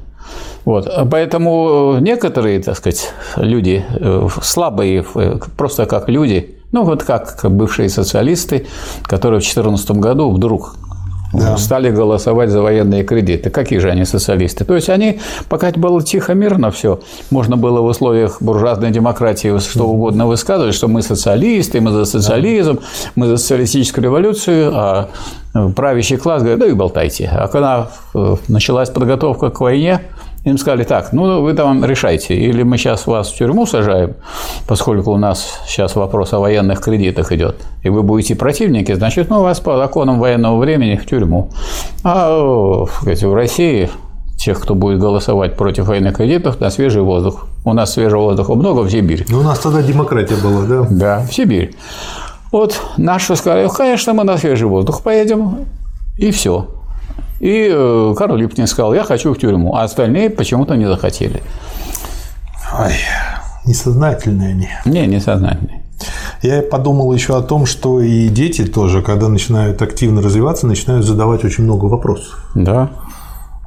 Вот. 0.66 0.90
Поэтому 1.10 1.98
некоторые, 2.00 2.62
так 2.62 2.78
сказать, 2.78 3.12
люди 3.38 3.84
э, 3.90 4.28
слабые, 4.42 5.06
э, 5.16 5.40
просто 5.58 5.86
как 5.86 6.10
люди, 6.10 6.58
ну 6.72 6.84
вот 6.84 7.04
как 7.04 7.40
бывшие 7.50 7.90
социалисты, 7.90 8.68
которые 9.04 9.40
в 9.40 9.44
2014 9.44 9.92
году 9.92 10.30
вдруг 10.32 10.76
да. 11.34 11.58
стали 11.58 11.92
голосовать 11.92 12.50
за 12.50 12.62
военные 12.62 13.04
кредиты. 13.04 13.50
Какие 13.50 13.80
же 13.80 13.90
они 13.90 14.06
социалисты? 14.06 14.66
То 14.66 14.76
есть 14.76 14.90
они, 14.90 15.20
пока 15.48 15.72
было 15.72 16.02
тихо, 16.02 16.34
мирно 16.34 16.72
все, 16.72 17.00
можно 17.30 17.58
было 17.58 17.82
в 17.82 17.86
условиях 17.86 18.42
буржуазной 18.42 18.92
демократии 18.92 19.58
что 19.60 19.88
угодно 19.88 20.28
высказывать, 20.28 20.76
что 20.76 20.88
мы 20.88 21.02
социалисты, 21.02 21.82
мы 21.82 21.92
за 21.92 22.06
социализм, 22.06 22.80
мы 23.16 23.28
за 23.28 23.38
социалистическую 23.38 24.04
революцию, 24.04 24.72
а 24.74 25.10
правящий 25.76 26.18
класс 26.18 26.42
говорит, 26.42 26.60
да 26.60 26.68
и 26.68 26.74
болтайте. 26.74 27.30
А 27.32 27.48
когда 27.48 27.90
э, 28.14 28.36
началась 28.48 28.90
подготовка 28.90 29.50
к 29.50 29.60
войне, 29.60 30.02
им 30.44 30.58
сказали, 30.58 30.84
так, 30.84 31.12
ну 31.14 31.42
вы 31.42 31.54
там 31.54 31.84
решайте, 31.84 32.36
или 32.36 32.64
мы 32.64 32.78
сейчас 32.78 33.08
вас 33.08 33.30
в 33.30 33.38
тюрьму 33.38 33.66
сажаем, 33.66 34.16
поскольку 34.68 35.12
у 35.12 35.18
нас 35.18 35.60
сейчас 35.68 35.96
вопрос 35.96 36.34
о 36.34 36.40
военных 36.40 36.82
кредитах 36.82 37.32
идет, 37.32 37.58
и 37.84 37.90
вы 37.90 38.04
будете 38.04 38.36
противники, 38.36 38.94
значит, 38.94 39.30
ну 39.30 39.42
вас 39.42 39.60
по 39.60 39.78
законам 39.78 40.20
военного 40.20 40.58
времени 40.58 40.96
в 40.96 41.06
тюрьму. 41.06 41.50
А 42.04 42.86
сказать, 43.02 43.24
в 43.24 43.34
России 43.34 43.90
тех, 44.40 44.60
кто 44.60 44.74
будет 44.74 45.00
голосовать 45.00 45.58
против 45.58 45.88
военных 45.88 46.16
кредитов, 46.16 46.62
на 46.62 46.70
свежий 46.70 47.02
воздух. 47.02 47.46
У 47.66 47.74
нас 47.74 47.94
свежего 47.94 48.22
воздуха 48.22 48.56
много 48.56 48.82
в 48.82 48.90
Сибирь. 48.90 49.26
Ну, 49.28 49.40
у 49.40 49.44
нас 49.44 49.60
тогда 49.60 49.82
демократия 49.82 50.36
была, 50.36 50.62
да? 50.62 50.88
Да, 50.90 51.26
в 51.30 51.34
Сибирь. 51.34 51.76
Вот 52.52 52.82
наши 52.98 53.36
сказали, 53.36 53.68
конечно, 53.68 54.14
мы 54.14 54.24
на 54.24 54.38
свежий 54.38 54.68
воздух 54.68 55.04
поедем, 55.04 55.66
и 56.18 56.32
все. 56.32 56.68
И 57.40 57.70
э, 57.72 58.14
Карл 58.18 58.36
Липкин 58.36 58.68
сказал, 58.68 58.94
я 58.94 59.04
хочу 59.04 59.34
в 59.34 59.38
тюрьму, 59.38 59.76
а 59.76 59.84
остальные 59.84 60.30
почему-то 60.30 60.76
не 60.76 60.86
захотели. 60.86 61.42
Ой, 62.78 62.94
несознательные 63.66 64.50
они. 64.50 64.70
Не, 64.86 65.08
несознательные. 65.08 65.84
Я 66.42 66.62
подумал 66.62 67.14
еще 67.14 67.38
о 67.38 67.42
том, 67.42 67.66
что 67.66 68.02
и 68.02 68.30
дети 68.30 68.66
тоже, 68.66 69.02
когда 69.02 69.28
начинают 69.28 69.82
активно 69.82 70.22
развиваться, 70.22 70.68
начинают 70.68 71.06
задавать 71.06 71.44
очень 71.44 71.66
много 71.66 71.86
вопросов. 71.86 72.46
Да. 72.56 72.90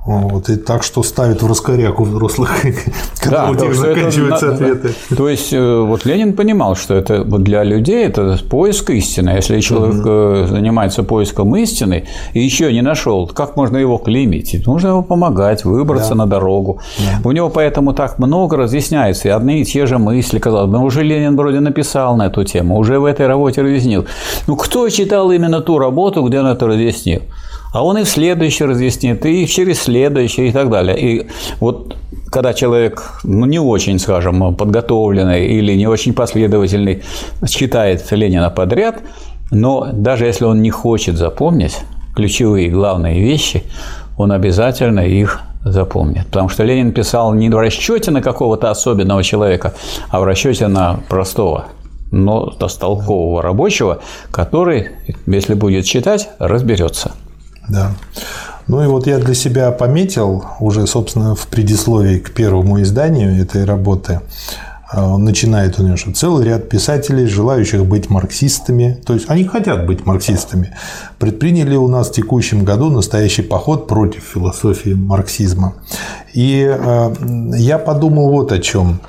Вот, 0.04 0.48
и 0.48 0.56
так 0.56 0.82
что 0.82 1.04
ставит 1.04 1.42
в 1.42 1.46
раскоряку 1.46 2.02
взрослых, 2.02 2.50
когда 3.20 3.44
да, 3.44 3.50
у 3.50 3.54
них 3.54 3.74
заканчиваются 3.74 4.46
это, 4.46 4.54
ответы. 4.54 4.94
То 5.16 5.28
есть, 5.28 5.52
э, 5.52 5.80
вот 5.80 6.04
Ленин 6.04 6.32
понимал, 6.34 6.74
что 6.74 6.94
это 6.94 7.22
вот 7.22 7.44
для 7.44 7.62
людей 7.62 8.04
это 8.04 8.36
поиск 8.50 8.90
истины. 8.90 9.30
Если 9.30 9.60
человек 9.60 10.00
угу. 10.04 10.46
занимается 10.48 11.04
поиском 11.04 11.54
истины 11.54 12.08
и 12.32 12.40
еще 12.40 12.72
не 12.72 12.82
нашел, 12.82 13.28
как 13.28 13.54
можно 13.56 13.76
его 13.76 13.96
клеймить? 13.98 14.66
Нужно 14.66 14.88
ему 14.88 15.02
помогать, 15.04 15.64
выбраться 15.64 16.10
да. 16.10 16.16
на 16.16 16.26
дорогу. 16.26 16.80
Да. 16.98 17.28
У 17.28 17.30
него 17.30 17.48
поэтому 17.48 17.92
так 17.92 18.18
много 18.18 18.56
разъясняется, 18.56 19.28
и 19.28 19.30
одни 19.30 19.60
и 19.60 19.64
те 19.64 19.86
же 19.86 19.98
мысли, 19.98 20.40
казалось 20.40 20.68
бы, 20.68 20.78
уже 20.80 21.04
Ленин 21.04 21.36
вроде 21.36 21.60
написал 21.60 22.16
на 22.16 22.26
эту 22.26 22.42
тему, 22.42 22.76
уже 22.76 22.98
в 22.98 23.04
этой 23.04 23.28
работе 23.28 23.62
разъяснил. 23.62 24.06
Ну, 24.48 24.56
кто 24.56 24.88
читал 24.88 25.30
именно 25.30 25.60
ту 25.60 25.78
работу, 25.78 26.24
где 26.24 26.40
он 26.40 26.46
это 26.46 26.66
разъяснил? 26.66 27.22
А 27.72 27.84
он 27.84 27.98
и 27.98 28.04
в 28.04 28.08
следующий 28.08 28.64
разъяснит, 28.64 29.24
и 29.26 29.46
через 29.46 29.82
следующий, 29.82 30.48
и 30.48 30.52
так 30.52 30.70
далее. 30.70 30.98
И 30.98 31.26
вот 31.60 31.96
когда 32.30 32.54
человек, 32.54 33.20
ну, 33.24 33.46
не 33.46 33.58
очень, 33.58 33.98
скажем, 33.98 34.54
подготовленный 34.54 35.46
или 35.46 35.74
не 35.74 35.86
очень 35.86 36.12
последовательный, 36.12 37.02
читает 37.48 38.10
Ленина 38.10 38.50
подряд, 38.50 39.00
но 39.50 39.90
даже 39.92 40.26
если 40.26 40.44
он 40.44 40.62
не 40.62 40.70
хочет 40.70 41.16
запомнить 41.16 41.78
ключевые 42.14 42.70
главные 42.70 43.20
вещи, 43.20 43.64
он 44.16 44.32
обязательно 44.32 45.00
их 45.00 45.40
запомнит. 45.64 46.26
Потому 46.26 46.48
что 46.48 46.64
Ленин 46.64 46.92
писал 46.92 47.34
не 47.34 47.48
в 47.48 47.58
расчете 47.58 48.10
на 48.10 48.22
какого-то 48.22 48.70
особенного 48.70 49.22
человека, 49.22 49.74
а 50.10 50.20
в 50.20 50.24
расчете 50.24 50.68
на 50.68 51.00
простого 51.08 51.66
но 52.12 52.50
толкового 52.50 53.42
рабочего, 53.42 54.00
который, 54.30 54.90
если 55.26 55.54
будет 55.54 55.86
читать, 55.86 56.28
разберется. 56.38 57.12
Да. 57.68 57.92
Ну 58.66 58.82
и 58.82 58.86
вот 58.86 59.06
я 59.06 59.18
для 59.18 59.34
себя 59.34 59.70
пометил 59.72 60.44
уже, 60.60 60.86
собственно, 60.86 61.34
в 61.34 61.46
предисловии 61.48 62.18
к 62.18 62.32
первому 62.32 62.80
изданию 62.82 63.40
этой 63.40 63.64
работы, 63.64 64.20
а, 64.94 65.16
начинает 65.16 65.78
у 65.78 65.82
него, 65.82 65.96
что 65.96 66.12
целый 66.12 66.44
ряд 66.44 66.68
писателей, 66.68 67.26
желающих 67.26 67.84
быть 67.86 68.10
марксистами, 68.10 69.00
то 69.06 69.14
есть 69.14 69.28
они 69.28 69.44
хотят 69.44 69.86
быть 69.86 70.04
марксистами, 70.04 70.76
предприняли 71.18 71.76
у 71.76 71.88
нас 71.88 72.10
в 72.10 72.12
текущем 72.12 72.64
году 72.64 72.90
настоящий 72.90 73.42
поход 73.42 73.88
против 73.88 74.22
философии 74.22 74.90
марксизма. 74.90 75.74
И 76.34 76.64
а, 76.64 77.12
я 77.56 77.78
подумал 77.78 78.30
вот 78.30 78.52
о 78.52 78.58
чем. 78.58 79.00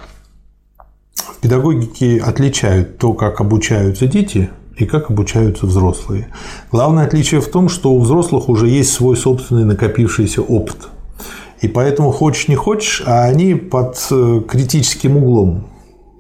Педагогики 1.42 2.18
отличают 2.26 2.98
то, 2.98 3.14
как 3.14 3.42
обучаются 3.42 4.08
дети 4.08 4.50
и 4.78 4.86
как 4.86 5.10
обучаются 5.10 5.66
взрослые. 5.66 6.28
Главное 6.72 7.06
отличие 7.06 7.42
в 7.42 7.48
том, 7.48 7.70
что 7.70 7.92
у 7.92 8.00
взрослых 8.00 8.50
уже 8.50 8.68
есть 8.68 8.94
свой 8.94 9.16
собственный 9.16 9.66
накопившийся 9.66 10.42
опыт. 10.42 10.90
И 11.62 11.68
поэтому 11.68 12.12
хочешь 12.12 12.48
не 12.48 12.56
хочешь, 12.56 13.04
а 13.06 13.24
они 13.24 13.56
под 13.56 13.98
э, 14.12 14.42
критическим 14.48 15.18
углом 15.18 15.66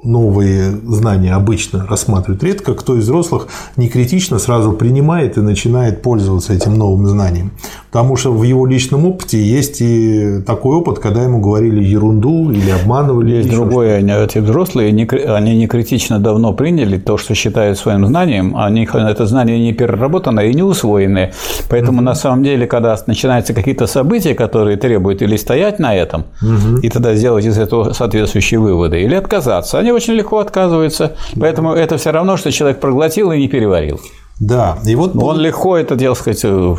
новые 0.04 0.72
знания 0.72 1.34
обычно 1.34 1.86
рассматривают. 1.88 2.44
Редко 2.44 2.74
кто 2.74 2.98
из 2.98 3.04
взрослых 3.04 3.48
не 3.78 3.90
критично 3.90 4.40
сразу 4.40 4.74
принимает 4.74 5.38
и 5.38 5.42
начинает 5.42 6.02
пользоваться 6.02 6.54
этим 6.54 6.76
новым 6.76 7.08
знанием. 7.08 7.52
Потому 7.92 8.16
что 8.16 8.32
в 8.34 8.44
его 8.44 8.66
личном 8.66 9.06
опыте 9.06 9.42
есть 9.42 9.82
и 9.82 10.42
такой 10.46 10.76
опыт, 10.76 11.00
когда 11.00 11.24
ему 11.24 11.40
говорили 11.40 11.84
ерунду 11.84 12.52
или 12.52 12.70
обманывали. 12.70 13.36
Есть 13.36 13.52
другое. 13.52 14.04
Эти 14.04 14.40
взрослые, 14.40 14.90
они 14.90 15.58
не 15.58 15.68
критично 15.68 16.20
давно 16.20 16.54
приняли 16.54 16.98
то, 16.98 17.18
что 17.18 17.36
считают 17.36 17.78
своим 17.78 18.06
знанием, 18.06 18.56
а 18.58 18.70
них 18.70 18.96
это 18.96 19.26
знание 19.26 19.60
не 19.60 19.74
переработано 19.74 20.42
и 20.42 20.54
не 20.54 20.64
усвоенное. 20.64 21.34
Поэтому 21.70 22.00
угу. 22.00 22.06
на 22.06 22.16
самом 22.16 22.44
деле, 22.44 22.68
когда 22.68 22.98
начинаются 23.08 23.54
какие-то 23.54 23.88
события, 23.88 24.34
которые 24.34 24.78
требуют 24.78 25.22
или 25.22 25.38
стоять 25.38 25.80
на 25.80 25.96
этом, 25.96 26.26
угу. 26.42 26.80
и 26.82 26.90
тогда 26.90 27.16
сделать 27.16 27.46
из 27.46 27.58
этого 27.58 27.94
соответствующие 27.94 28.60
выводы, 28.60 29.02
или 29.02 29.16
отказаться, 29.16 29.80
они 29.80 29.93
очень 29.94 30.14
легко 30.14 30.40
отказываются. 30.40 31.16
Поэтому 31.40 31.74
это 31.74 31.98
все 31.98 32.12
равно, 32.12 32.38
что 32.38 32.52
человек 32.52 32.80
проглотил 32.80 33.32
и 33.32 33.40
не 33.40 33.48
переварил. 33.48 34.00
Да, 34.40 34.80
и 34.86 34.96
вот 34.96 35.16
он 35.16 35.40
легко 35.40 35.78
это, 35.78 35.96
дело 35.96 36.16
сказать, 36.16 36.44
э, 36.44 36.76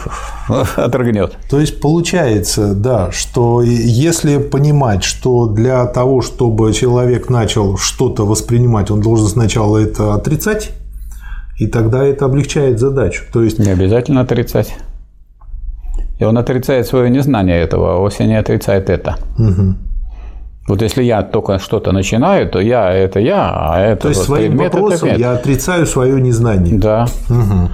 отрыгнет. 0.77 1.37
То 1.49 1.61
есть 1.61 1.81
получается, 1.81 2.75
да, 2.75 3.13
что 3.13 3.63
если 3.63 4.39
понимать, 4.39 5.05
что 5.05 5.47
для 5.47 5.87
того, 5.87 6.21
чтобы 6.21 6.73
человек 6.73 7.31
начал 7.31 7.77
что-то 7.77 8.27
воспринимать, 8.27 8.91
он 8.91 9.01
должен 9.01 9.29
сначала 9.29 9.79
это 9.79 10.15
отрицать, 10.15 10.73
и 11.59 11.69
тогда 11.69 12.05
это 12.05 12.25
облегчает 12.25 12.81
задачу. 12.81 13.23
То 13.33 13.43
есть 13.43 13.61
не 13.61 13.71
обязательно 13.71 14.23
отрицать. 14.23 14.75
И 16.19 16.25
он 16.25 16.37
отрицает 16.39 16.87
свое 16.87 17.09
незнание 17.09 17.61
этого, 17.61 17.95
а 17.95 17.99
вовсе 17.99 18.27
не 18.27 18.39
отрицает 18.39 18.91
это. 18.91 19.17
Угу. 19.39 19.94
Вот 20.67 20.81
если 20.81 21.03
я 21.03 21.23
только 21.23 21.59
что-то 21.59 21.93
начинаю, 21.93 22.49
то 22.49 22.59
я 22.59 22.91
это 22.91 23.21
я, 23.21 23.51
а 23.55 23.81
это 23.81 24.03
То 24.03 24.09
есть 24.09 24.21
вот 24.21 24.27
своим 24.27 24.57
вопросом 24.57 25.11
я 25.17 25.33
отрицаю 25.33 25.87
свое 25.87 26.21
незнание. 26.21 26.79
Да. 26.79 27.07
Угу. 27.29 27.71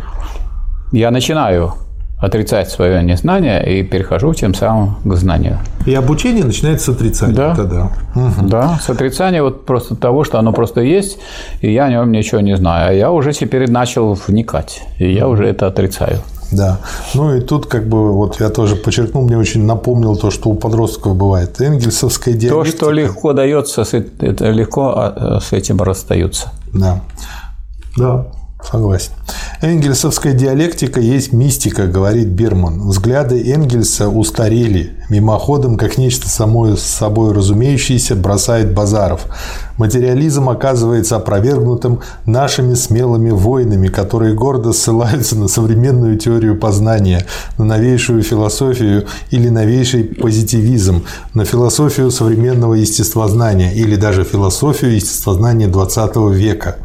Я 0.93 1.13
начинаю 1.13 1.75
отрицать 2.21 2.69
свое 2.69 3.03
незнание 3.03 3.79
и 3.79 3.83
перехожу 3.83 4.35
тем 4.35 4.55
самым 4.55 4.97
к 5.05 5.15
знанию. 5.15 5.59
И 5.87 5.95
обучение 5.95 6.45
начинается 6.45 6.93
с 6.93 6.97
отрицания 6.97 7.35
да. 7.35 7.55
тогда. 7.55 7.91
Угу. 8.15 8.49
Да, 8.49 8.79
с 8.81 8.91
отрицания 8.91 9.43
вот 9.43 9.65
просто 9.65 9.95
того, 9.95 10.25
что 10.25 10.39
оно 10.39 10.53
просто 10.53 10.81
есть, 10.81 11.19
и 11.61 11.73
я 11.73 11.85
о 11.85 11.91
нем 11.91 12.13
ничего 12.13 12.41
не 12.41 12.57
знаю. 12.57 12.91
А 12.91 12.93
я 12.93 13.11
уже 13.11 13.33
теперь 13.33 13.71
начал 13.71 14.15
вникать, 14.15 14.83
и 14.99 15.11
я 15.13 15.29
уже 15.29 15.47
это 15.47 15.67
отрицаю. 15.67 16.19
Да. 16.53 16.81
Ну 17.15 17.37
и 17.37 17.41
тут 17.41 17.67
как 17.67 17.89
бы 17.89 18.13
вот 18.13 18.41
я 18.41 18.51
тоже 18.51 18.77
подчеркнул, 18.77 19.23
мне 19.25 19.39
очень 19.39 19.65
напомнил 19.65 20.17
то, 20.17 20.31
что 20.31 20.51
у 20.51 20.55
подростков 20.55 21.17
бывает 21.17 21.61
энгельсовская 21.61 22.35
диалектика. 22.35 22.65
То, 22.65 22.77
что 22.77 22.91
легко 22.91 23.33
дается, 23.33 23.83
это 23.83 24.51
легко 24.51 24.93
а, 24.95 25.41
с 25.41 25.53
этим 25.53 25.81
расстаются. 25.81 26.53
Да. 26.73 27.01
Да. 27.97 28.27
Согласен. 28.69 29.13
Энгельсовская 29.63 30.33
диалектика 30.33 31.01
есть 31.01 31.33
мистика, 31.33 31.87
говорит 31.87 32.29
Берман. 32.29 32.89
Взгляды 32.89 33.53
Энгельса 33.53 34.09
устарели. 34.09 34.97
Мимоходом, 35.11 35.77
как 35.77 35.99
нечто 35.99 36.29
само 36.29 36.77
собой 36.77 37.35
разумеющееся, 37.35 38.17
бросает 38.17 38.73
Базаров. 38.73 39.27
Материализм 39.77 40.49
оказывается 40.49 41.17
опровергнутым 41.17 42.01
нашими 42.27 42.75
смелыми 42.75 43.31
воинами, 43.31 43.89
которые 43.89 44.35
гордо 44.35 44.73
ссылаются 44.73 45.37
на 45.37 45.49
современную 45.49 46.17
теорию 46.17 46.57
познания, 46.59 47.27
на 47.59 47.65
новейшую 47.65 48.23
философию 48.23 49.07
или 49.31 49.49
новейший 49.49 50.05
позитивизм, 50.05 51.05
на 51.35 51.45
философию 51.45 52.11
современного 52.11 52.75
естествознания 52.75 53.73
или 53.73 53.97
даже 53.97 54.25
философию 54.25 54.95
естествознания 54.95 55.69
XX 55.69 56.33
века. 56.33 56.77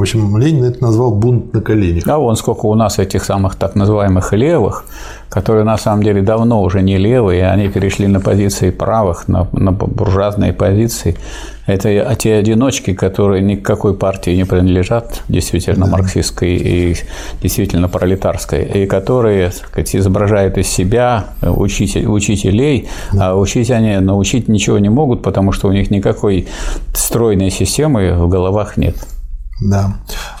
В 0.00 0.02
общем, 0.02 0.38
Ленин 0.38 0.64
это 0.64 0.82
назвал 0.82 1.10
бунт 1.10 1.52
на 1.52 1.60
коленях. 1.60 2.08
А 2.08 2.16
вон 2.16 2.34
сколько 2.34 2.64
у 2.64 2.74
нас 2.74 2.98
этих 2.98 3.22
самых 3.22 3.56
так 3.56 3.74
называемых 3.74 4.32
левых, 4.32 4.86
которые 5.28 5.64
на 5.64 5.76
самом 5.76 6.02
деле 6.02 6.22
давно 6.22 6.62
уже 6.62 6.80
не 6.80 6.96
левые, 6.96 7.50
они 7.50 7.68
перешли 7.68 8.06
на 8.06 8.18
позиции 8.18 8.70
правых, 8.70 9.28
на, 9.28 9.46
на 9.52 9.72
буржуазные 9.72 10.54
позиции. 10.54 11.18
Это 11.66 12.14
те 12.14 12.36
одиночки, 12.36 12.94
которые 12.94 13.42
ни 13.42 13.56
к 13.56 13.62
какой 13.62 13.92
партии 13.92 14.30
не 14.30 14.46
принадлежат, 14.46 15.22
действительно 15.28 15.84
да. 15.84 15.92
марксистской 15.92 16.56
и 16.56 16.96
действительно 17.42 17.90
пролетарской, 17.90 18.64
и 18.64 18.86
которые 18.86 19.50
так 19.50 19.68
сказать, 19.68 19.94
изображают 19.94 20.56
из 20.56 20.68
себя 20.68 21.26
учитель, 21.42 22.06
учителей, 22.06 22.88
да. 23.12 23.32
а 23.32 23.34
учить 23.36 23.70
они 23.70 23.98
научить 23.98 24.48
ничего 24.48 24.78
не 24.78 24.88
могут, 24.88 25.22
потому 25.22 25.52
что 25.52 25.68
у 25.68 25.72
них 25.72 25.90
никакой 25.90 26.48
стройной 26.94 27.50
системы 27.50 28.14
в 28.14 28.30
головах 28.30 28.78
нет. 28.78 28.96
Да. 29.60 29.94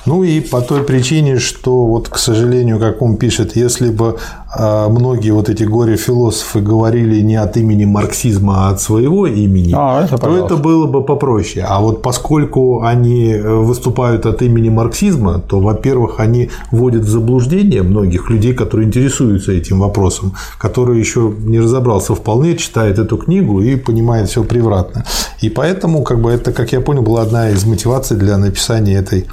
Ну 0.06 0.24
и 0.24 0.40
по 0.40 0.62
той 0.62 0.82
причине, 0.82 1.38
что 1.38 1.84
вот, 1.84 2.08
к 2.08 2.18
сожалению, 2.18 2.78
как 2.78 3.02
он 3.02 3.16
пишет, 3.16 3.54
если 3.54 3.90
бы 3.90 4.18
многие 4.58 5.30
вот 5.30 5.48
эти 5.48 5.62
горе-философы 5.62 6.60
говорили 6.60 7.20
не 7.20 7.36
от 7.36 7.56
имени 7.56 7.84
марксизма, 7.84 8.66
а 8.66 8.70
от 8.70 8.80
своего 8.80 9.26
имени, 9.26 9.72
а, 9.76 10.04
это, 10.04 10.18
то 10.18 10.36
это 10.36 10.56
было 10.56 10.86
бы 10.86 11.04
попроще. 11.04 11.64
А 11.68 11.80
вот 11.80 12.02
поскольку 12.02 12.82
они 12.82 13.32
э, 13.32 13.42
выступают 13.42 14.26
от 14.26 14.42
имени 14.42 14.68
марксизма, 14.68 15.40
то, 15.40 15.60
во-первых, 15.60 16.18
они 16.18 16.50
вводят 16.72 17.02
в 17.02 17.08
заблуждение 17.08 17.82
многих 17.82 18.28
людей, 18.28 18.52
которые 18.52 18.88
интересуются 18.88 19.52
этим 19.52 19.80
вопросом, 19.80 20.34
которые 20.58 20.98
еще 20.98 21.32
не 21.38 21.60
разобрался 21.60 22.14
вполне, 22.14 22.56
читает 22.56 22.98
эту 22.98 23.16
книгу 23.18 23.60
и 23.60 23.76
понимает 23.76 24.28
все 24.28 24.42
превратно. 24.42 25.04
И 25.40 25.48
поэтому, 25.48 26.02
как 26.02 26.20
бы, 26.20 26.30
это, 26.30 26.52
как 26.52 26.72
я 26.72 26.80
понял, 26.80 27.02
была 27.02 27.22
одна 27.22 27.50
из 27.50 27.64
мотиваций 27.64 28.16
для 28.16 28.36
написания 28.36 28.96
этой 28.96 29.26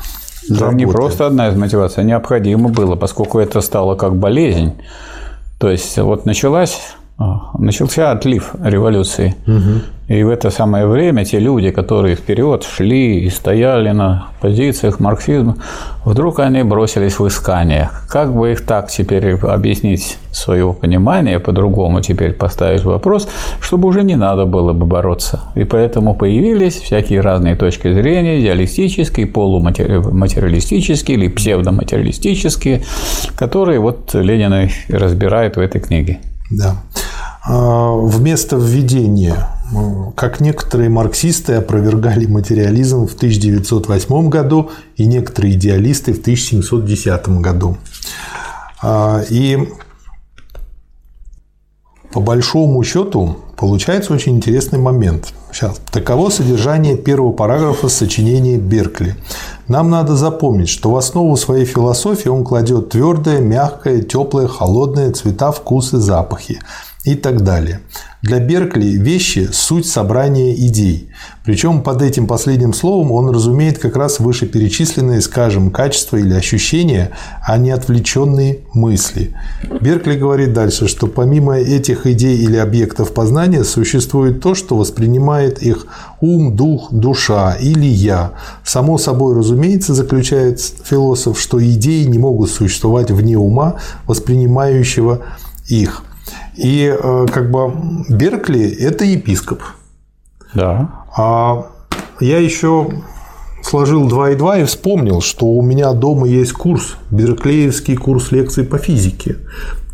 да, 0.49 0.71
не 0.71 0.85
просто 0.85 1.27
одна 1.27 1.49
из 1.49 1.55
мотиваций, 1.55 2.03
а 2.03 2.05
необходимо 2.05 2.69
было, 2.69 2.95
поскольку 2.95 3.39
это 3.39 3.61
стало 3.61 3.95
как 3.95 4.15
болезнь. 4.15 4.73
То 5.59 5.71
есть 5.71 5.97
вот 5.97 6.25
началась 6.25 6.96
начался 7.57 8.11
отлив 8.11 8.53
революции. 8.61 9.35
Угу. 9.47 9.81
И 10.07 10.23
в 10.23 10.29
это 10.29 10.51
самое 10.51 10.87
время 10.87 11.25
те 11.25 11.39
люди, 11.39 11.71
которые 11.71 12.15
вперед 12.15 12.63
шли 12.63 13.19
и 13.25 13.29
стояли 13.29 13.91
на 13.91 14.27
позициях 14.39 15.01
марксизма, 15.01 15.57
вдруг 16.05 16.39
они 16.39 16.63
бросились 16.63 17.19
в 17.19 17.27
искание. 17.27 17.89
Как 18.07 18.33
бы 18.33 18.51
их 18.53 18.65
так 18.65 18.89
теперь 18.89 19.33
объяснить 19.33 20.17
своего 20.31 20.71
понимания, 20.73 21.39
по-другому 21.39 21.99
теперь 22.01 22.33
поставить 22.33 22.83
вопрос, 22.85 23.27
чтобы 23.59 23.89
уже 23.89 24.03
не 24.03 24.15
надо 24.15 24.45
было 24.45 24.71
бы 24.71 24.85
бороться. 24.85 25.41
И 25.55 25.65
поэтому 25.65 26.15
появились 26.15 26.75
всякие 26.75 27.19
разные 27.19 27.55
точки 27.55 27.91
зрения, 27.91 28.39
идеалистические, 28.39 29.27
полуматериалистические 29.27 31.17
или 31.17 31.27
псевдоматериалистические, 31.27 32.83
которые 33.35 33.79
вот 33.79 34.13
Ленин 34.13 34.69
разбирает 34.87 35.57
в 35.57 35.59
этой 35.59 35.81
книге. 35.81 36.19
Да. 36.49 36.75
А, 37.49 37.95
вместо 37.95 38.57
введения, 38.57 39.47
как 40.15 40.41
некоторые 40.41 40.89
марксисты 40.89 41.53
опровергали 41.53 42.25
материализм 42.25 43.07
в 43.07 43.15
1908 43.15 44.29
году 44.29 44.71
и 44.97 45.05
некоторые 45.05 45.53
идеалисты 45.53 46.13
в 46.13 46.19
1710 46.19 47.29
году. 47.39 47.77
А, 48.81 49.21
и 49.29 49.69
по 52.11 52.19
большому 52.19 52.83
счету 52.83 53.37
получается 53.55 54.13
очень 54.13 54.35
интересный 54.35 54.79
момент. 54.79 55.33
Сейчас. 55.53 55.79
Таково 55.91 56.29
содержание 56.29 56.97
первого 56.97 57.31
параграфа 57.31 57.87
сочинения 57.87 58.57
Беркли. 58.57 59.15
Нам 59.69 59.89
надо 59.89 60.17
запомнить, 60.17 60.69
что 60.69 60.91
в 60.91 60.97
основу 60.97 61.35
своей 61.37 61.65
философии 61.65 62.27
он 62.27 62.43
кладет 62.43 62.89
твердое, 62.89 63.39
мягкое, 63.39 64.01
теплое, 64.01 64.47
холодное 64.47 65.11
цвета, 65.11 65.51
вкусы, 65.51 65.97
запахи 65.97 66.59
и 67.07 67.15
так 67.15 67.41
далее. 67.41 67.79
Для 68.21 68.39
Беркли 68.39 68.87
вещи– 68.87 69.47
суть 69.53 69.85
собрания 69.85 70.53
идей. 70.53 71.09
Причем 71.45 71.81
под 71.81 72.01
этим 72.01 72.27
последним 72.27 72.73
словом 72.73 73.13
он 73.13 73.29
разумеет 73.29 73.79
как 73.79 73.95
раз 73.95 74.19
вышеперечисленные, 74.19 75.21
скажем, 75.21 75.71
качества 75.71 76.17
или 76.17 76.33
ощущения, 76.33 77.11
а 77.41 77.57
не 77.57 77.71
отвлеченные 77.71 78.59
мысли. 78.73 79.33
Беркли 79.79 80.17
говорит 80.17 80.51
дальше, 80.51 80.89
что 80.89 81.07
помимо 81.07 81.57
этих 81.57 82.05
идей 82.07 82.37
или 82.39 82.57
объектов 82.57 83.13
познания 83.13 83.63
существует 83.63 84.41
то, 84.41 84.53
что 84.53 84.75
воспринимает 84.75 85.63
их 85.63 85.87
ум, 86.19 86.57
дух, 86.57 86.91
душа 86.91 87.53
или 87.53 87.85
я. 87.85 88.33
Само 88.65 88.97
собой 88.97 89.37
разумеется, 89.37 89.93
заключает 89.93 90.59
философ, 90.59 91.39
что 91.39 91.63
идеи 91.63 92.03
не 92.03 92.19
могут 92.19 92.49
существовать 92.49 93.11
вне 93.11 93.37
ума, 93.37 93.75
воспринимающего 94.07 95.21
их. 95.69 96.03
И 96.57 96.91
э, 96.91 97.25
как 97.31 97.51
бы 97.51 97.71
Беркли– 98.09 98.67
это 98.79 99.05
епископ. 99.05 99.61
Да. 100.53 100.89
А 101.15 101.67
я 102.19 102.39
еще 102.39 102.89
сложил 103.61 104.07
2 104.07 104.31
и 104.31 104.35
2 104.35 104.57
и 104.59 104.63
вспомнил, 104.65 105.21
что 105.21 105.45
у 105.45 105.61
меня 105.61 105.93
дома 105.93 106.27
есть 106.27 106.53
курс, 106.53 106.95
берклеевский 107.11 107.95
курс 107.95 108.31
лекций 108.31 108.63
по 108.63 108.77
физике. 108.77 109.37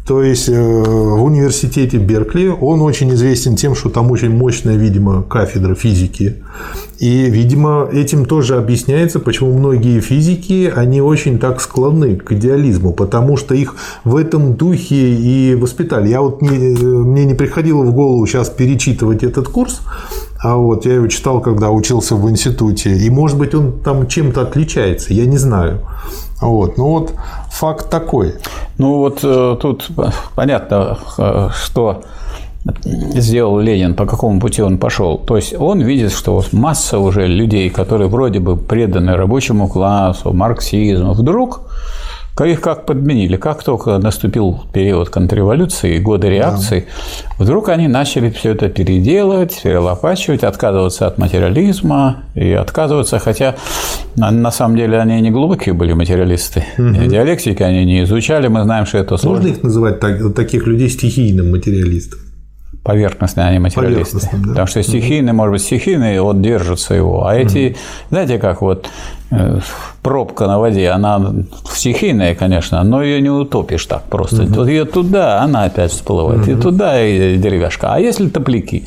То 0.07 0.21
есть 0.21 0.49
э, 0.49 0.53
в 0.53 1.23
университете 1.23 1.97
Беркли 1.97 2.47
он 2.47 2.81
очень 2.81 3.13
известен 3.13 3.55
тем, 3.55 3.73
что 3.73 3.89
там 3.89 4.11
очень 4.11 4.31
мощная, 4.31 4.75
видимо, 4.75 5.23
кафедра 5.23 5.75
физики. 5.75 6.43
И, 7.03 7.29
видимо, 7.29 7.89
этим 7.91 8.25
тоже 8.25 8.55
объясняется, 8.55 9.19
почему 9.19 9.51
многие 9.51 9.99
физики, 9.99 10.71
они 10.73 11.01
очень 11.01 11.37
так 11.37 11.59
склонны 11.59 12.15
к 12.15 12.31
идеализму, 12.31 12.93
потому 12.93 13.35
что 13.35 13.53
их 13.53 13.75
в 14.05 14.15
этом 14.15 14.53
духе 14.53 15.13
и 15.13 15.53
воспитали. 15.55 16.07
Я 16.07 16.21
вот 16.21 16.41
не, 16.41 16.49
мне 16.49 17.25
не 17.25 17.33
приходило 17.33 17.83
в 17.83 17.93
голову 17.93 18.25
сейчас 18.25 18.49
перечитывать 18.49 19.21
этот 19.21 19.49
курс, 19.49 19.81
а 20.41 20.55
вот 20.55 20.85
я 20.85 20.93
его 20.93 21.07
читал, 21.07 21.41
когда 21.41 21.71
учился 21.71 22.15
в 22.15 22.29
институте, 22.29 22.95
и, 22.95 23.09
может 23.09 23.37
быть, 23.37 23.53
он 23.53 23.81
там 23.81 24.07
чем-то 24.07 24.43
отличается, 24.43 25.13
я 25.13 25.25
не 25.25 25.37
знаю. 25.37 25.81
Вот. 26.39 26.77
Ну 26.77 26.87
вот 26.87 27.13
факт 27.51 27.89
такой. 27.89 28.35
Ну 28.77 28.99
вот 28.99 29.19
э, 29.23 29.57
тут 29.59 29.91
понятно, 30.35 30.99
э, 31.17 31.49
что 31.65 32.03
сделал 32.85 33.59
Ленин, 33.59 33.93
по 33.93 34.05
какому 34.05 34.39
пути 34.39 34.61
он 34.61 34.77
пошел. 34.77 35.17
То 35.17 35.35
есть 35.35 35.53
он 35.57 35.81
видит, 35.81 36.11
что 36.11 36.43
масса 36.51 36.99
уже 36.99 37.27
людей, 37.27 37.69
которые 37.69 38.07
вроде 38.07 38.39
бы 38.39 38.57
преданы 38.57 39.15
рабочему 39.15 39.67
классу, 39.67 40.33
марксизму, 40.33 41.13
вдруг 41.13 41.61
их 42.41 42.61
как 42.61 42.85
подменили. 42.85 43.37
Как 43.37 43.63
только 43.63 43.99
наступил 43.99 44.63
период 44.73 45.09
контрреволюции, 45.09 45.99
годы 45.99 46.29
реакции, 46.29 46.87
да. 47.37 47.43
вдруг 47.43 47.69
они 47.69 47.87
начали 47.87 48.31
все 48.31 48.51
это 48.53 48.69
переделывать, 48.69 49.61
перелопачивать, 49.63 50.43
отказываться 50.43 51.05
от 51.05 51.19
материализма 51.19 52.23
и 52.33 52.51
отказываться, 52.53 53.19
хотя 53.19 53.55
на 54.15 54.51
самом 54.51 54.77
деле 54.77 54.99
они 54.99 55.21
не 55.21 55.29
глубокие 55.29 55.73
были 55.73 55.93
материалисты. 55.93 56.65
Угу. 56.77 57.07
Диалектики 57.07 57.61
они 57.61 57.85
не 57.85 58.03
изучали, 58.03 58.47
мы 58.47 58.63
знаем, 58.63 58.87
что 58.87 58.97
это 58.97 59.17
сложно. 59.17 59.43
Можно 59.43 59.55
их 59.55 59.63
называть 59.63 59.99
так, 59.99 60.33
таких 60.33 60.65
людей 60.65 60.89
стихийным 60.89 61.51
материалистом? 61.51 62.19
Поверхностные 62.83 63.47
они 63.47 63.59
материалисты. 63.59 64.29
Да. 64.33 64.49
Потому 64.49 64.67
что 64.67 64.83
стихийный, 64.83 65.31
может 65.31 65.53
быть, 65.53 65.61
стихийный, 65.61 66.19
вот 66.19 66.41
держится 66.41 66.93
его. 66.93 67.25
А 67.25 67.35
эти, 67.35 67.69
угу. 67.71 67.77
знаете, 68.09 68.39
как 68.39 68.61
вот 68.61 68.87
Э, 69.35 69.59
пробка 70.01 70.47
на 70.47 70.59
воде, 70.59 70.89
она 70.89 71.33
стихийная, 71.71 72.35
конечно, 72.35 72.83
но 72.83 73.01
ее 73.01 73.21
не 73.21 73.29
утопишь 73.29 73.85
так 73.85 74.03
просто. 74.03 74.43
Угу. 74.43 74.53
Вот 74.53 74.67
ее 74.67 74.85
туда, 74.85 75.41
она 75.41 75.63
опять 75.63 75.91
всплывает, 75.91 76.41
угу. 76.41 76.51
и 76.51 76.55
туда 76.55 77.03
и 77.03 77.37
деревяшка. 77.37 77.93
А 77.93 77.99
если 77.99 78.29
топляки? 78.29 78.83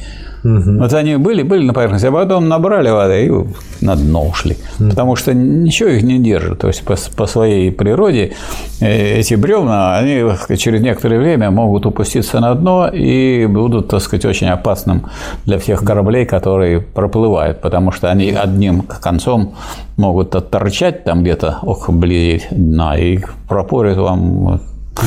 Угу. 0.47 0.79
Вот 0.79 0.93
они 0.95 1.17
были, 1.17 1.43
были 1.43 1.65
на 1.65 1.73
поверхности, 1.73 2.07
а 2.07 2.13
потом 2.13 2.49
набрали 2.49 2.91
воды 2.91 3.27
и 3.27 3.85
на 3.85 3.97
дно 3.97 4.27
ушли. 4.27 4.57
Угу. 4.79 4.91
Потому 4.91 5.17
что 5.17 5.35
ничего 5.35 5.89
их 5.89 6.03
не 6.03 6.19
держит. 6.19 6.61
То 6.61 6.69
есть 6.69 6.85
по, 6.85 6.97
по 7.17 7.27
своей 7.27 7.73
природе 7.73 8.33
э, 8.81 9.19
эти 9.19 9.35
бревна, 9.35 9.99
они 9.99 10.23
через 10.57 10.81
некоторое 10.81 11.19
время 11.19 11.51
могут 11.51 11.87
упуститься 11.87 12.41
на 12.41 12.55
дно 12.55 12.89
и 12.89 13.47
будут, 13.47 13.89
так 13.89 14.01
сказать, 14.01 14.25
очень 14.25 14.49
опасным 14.49 15.07
для 15.47 15.59
всех 15.59 15.83
кораблей, 15.83 16.27
которые 16.27 16.81
проплывают, 16.81 17.61
потому 17.61 17.91
что 17.91 18.11
они 18.11 18.31
одним 18.31 18.83
концом 18.83 19.55
могут 19.97 20.35
отторчать 20.35 21.05
там 21.05 21.23
где-то 21.23 21.59
ох, 21.63 21.89
вблизи 21.89 22.43
дна 22.51 22.97
и 22.97 23.19
пропорят 23.49 23.97
вам 23.97 24.61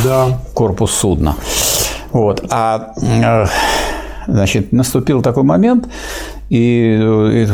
да. 0.03 0.39
корпус 0.53 0.91
судна. 0.91 1.35
Вот. 2.11 2.43
А 2.49 2.93
э, 3.01 3.45
Значит, 4.31 4.71
наступил 4.71 5.21
такой 5.21 5.43
момент, 5.43 5.87
и, 6.49 6.99
и, 7.33 7.47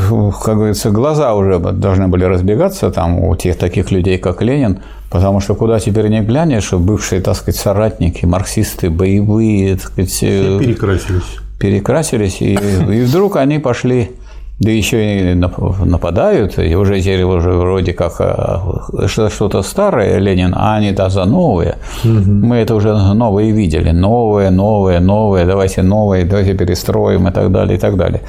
как 0.43 0.55
говорится, 0.55 0.91
глаза 0.91 1.33
уже 1.33 1.59
должны 1.59 2.07
были 2.07 2.23
разбегаться 2.23 2.91
там 2.91 3.19
у 3.19 3.35
тех 3.35 3.57
таких 3.57 3.91
людей, 3.91 4.17
как 4.17 4.41
Ленин, 4.41 4.79
потому 5.09 5.39
что 5.39 5.55
куда 5.55 5.79
теперь 5.79 6.07
не 6.07 6.21
глянешь, 6.21 6.71
бывшие, 6.73 7.21
так 7.21 7.35
сказать, 7.35 7.59
соратники, 7.59 8.25
марксисты, 8.25 8.89
боевые, 8.89 9.75
так 9.75 9.87
сказать, 9.87 10.09
Все 10.09 10.59
перекрасились. 10.59 11.23
Перекрасились, 11.59 12.41
и, 12.41 12.53
и 12.53 13.03
вдруг 13.03 13.37
они 13.37 13.59
пошли 13.59 14.11
да 14.59 14.71
еще 14.71 15.31
и 15.31 15.33
нападают, 15.33 16.57
и 16.59 16.75
уже 16.75 17.01
теперь 17.01 17.23
уже 17.23 17.51
вроде 17.51 17.93
как 17.93 18.13
э, 18.19 19.07
что-то 19.07 19.61
старое 19.63 20.17
Ленин, 20.17 20.53
а 20.55 20.75
они 20.75 20.91
да 20.91 21.09
за 21.09 21.25
новые. 21.25 21.75
Угу. 22.05 22.31
Мы 22.31 22.55
это 22.57 22.75
уже 22.75 22.93
новые 22.93 23.51
видели. 23.51 23.91
Новые, 23.91 24.51
новые, 24.51 24.99
новые, 25.01 25.45
давайте 25.45 25.81
новые, 25.81 26.23
давайте 26.23 26.53
перестроим 26.53 27.27
и 27.27 27.31
так 27.31 27.51
далее, 27.51 27.77
и 27.77 27.79
так 27.79 27.97
далее. 27.97 28.21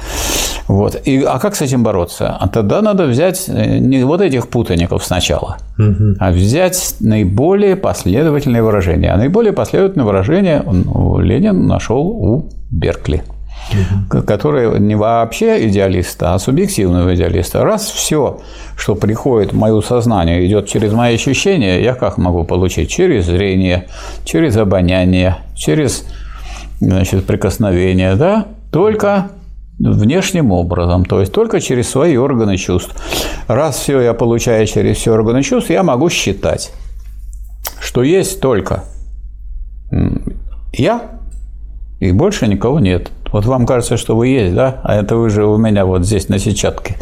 Вот. 0.67 1.01
И, 1.05 1.23
а 1.23 1.39
как 1.39 1.55
с 1.55 1.61
этим 1.61 1.83
бороться? 1.83 2.35
А 2.37 2.49
тогда 2.49 2.81
надо 2.81 3.05
взять 3.05 3.45
э, 3.47 3.77
не 3.77 4.03
вот 4.03 4.19
этих 4.19 4.49
путаников 4.49 5.05
сначала, 5.05 5.57
угу. 5.79 6.15
а 6.19 6.31
взять 6.31 6.95
наиболее 6.99 7.77
последовательные 7.77 8.63
выражения. 8.63 9.13
А 9.13 9.17
наиболее 9.17 9.53
последовательные 9.53 10.05
выражения 10.05 10.61
Ленин 11.21 11.67
нашел 11.67 12.05
у 12.05 12.49
Беркли. 12.69 13.23
Который 14.09 14.79
не 14.79 14.95
вообще 14.95 15.67
идеалиста, 15.67 16.33
а 16.33 16.39
субъективного 16.39 17.15
идеалиста. 17.15 17.63
Раз 17.63 17.89
все, 17.89 18.41
что 18.77 18.95
приходит 18.95 19.53
в 19.53 19.57
мое 19.57 19.81
сознание, 19.81 20.45
идет 20.45 20.67
через 20.67 20.93
мои 20.93 21.15
ощущения, 21.15 21.81
я 21.81 21.93
как 21.93 22.17
могу 22.17 22.43
получить? 22.43 22.89
Через 22.89 23.25
зрение, 23.25 23.87
через 24.23 24.57
обоняние, 24.57 25.37
через 25.55 26.05
значит, 26.79 27.25
прикосновение, 27.25 28.15
да? 28.15 28.47
Только 28.71 29.29
внешним 29.79 30.51
образом, 30.51 31.05
то 31.05 31.19
есть 31.19 31.31
только 31.31 31.61
через 31.61 31.89
свои 31.89 32.17
органы 32.17 32.57
чувств. 32.57 32.95
Раз 33.47 33.77
все 33.77 34.01
я 34.01 34.13
получаю 34.13 34.65
через 34.65 34.97
все 34.97 35.11
органы 35.11 35.43
чувств, 35.43 35.69
я 35.69 35.83
могу 35.83 36.09
считать, 36.09 36.71
что 37.79 38.03
есть 38.03 38.41
только 38.41 38.83
я 40.73 41.01
и 41.99 42.11
больше 42.11 42.47
никого 42.47 42.79
нет. 42.79 43.11
Вот 43.31 43.45
вам 43.45 43.65
кажется, 43.65 43.97
что 43.97 44.15
вы 44.15 44.27
есть, 44.27 44.55
да? 44.55 44.79
А 44.83 44.95
это 44.95 45.15
вы 45.15 45.29
же 45.29 45.45
у 45.45 45.57
меня 45.57 45.85
вот 45.85 46.05
здесь 46.05 46.29
на 46.29 46.39
сетчатке, 46.39 46.95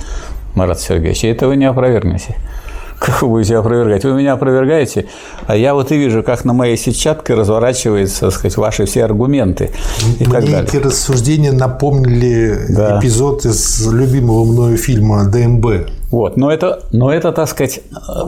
Марат 0.55 0.79
Сергеевич. 0.79 1.23
И 1.23 1.27
это 1.27 1.47
вы 1.47 1.55
не 1.55 1.65
опровергнете. 1.65 2.35
Как 2.99 3.21
вы 3.21 3.27
будете 3.27 3.57
опровергать? 3.57 4.03
Вы 4.03 4.13
меня 4.13 4.33
опровергаете, 4.33 5.05
а 5.47 5.55
я 5.55 5.73
вот 5.73 5.91
и 5.91 5.97
вижу, 5.97 6.23
как 6.23 6.45
на 6.45 6.53
моей 6.53 6.77
сетчатке 6.77 7.33
разворачиваются, 7.33 8.21
так 8.21 8.31
сказать, 8.31 8.57
ваши 8.57 8.85
все 8.85 9.03
аргументы 9.03 9.71
и 10.17 10.23
Мне 10.23 10.33
так 10.33 10.45
далее. 10.45 10.63
эти 10.63 10.77
рассуждения 10.77 11.51
напомнили 11.51 12.57
да. 12.69 12.97
эпизод 12.99 13.45
из 13.45 13.85
любимого 13.91 14.45
мною 14.45 14.77
фильма 14.77 15.25
«ДМБ». 15.25 15.89
Вот, 16.09 16.37
но 16.37 16.49
это, 16.49 16.83
но 16.93 17.11
это, 17.11 17.33
так 17.33 17.49
сказать, 17.49 17.81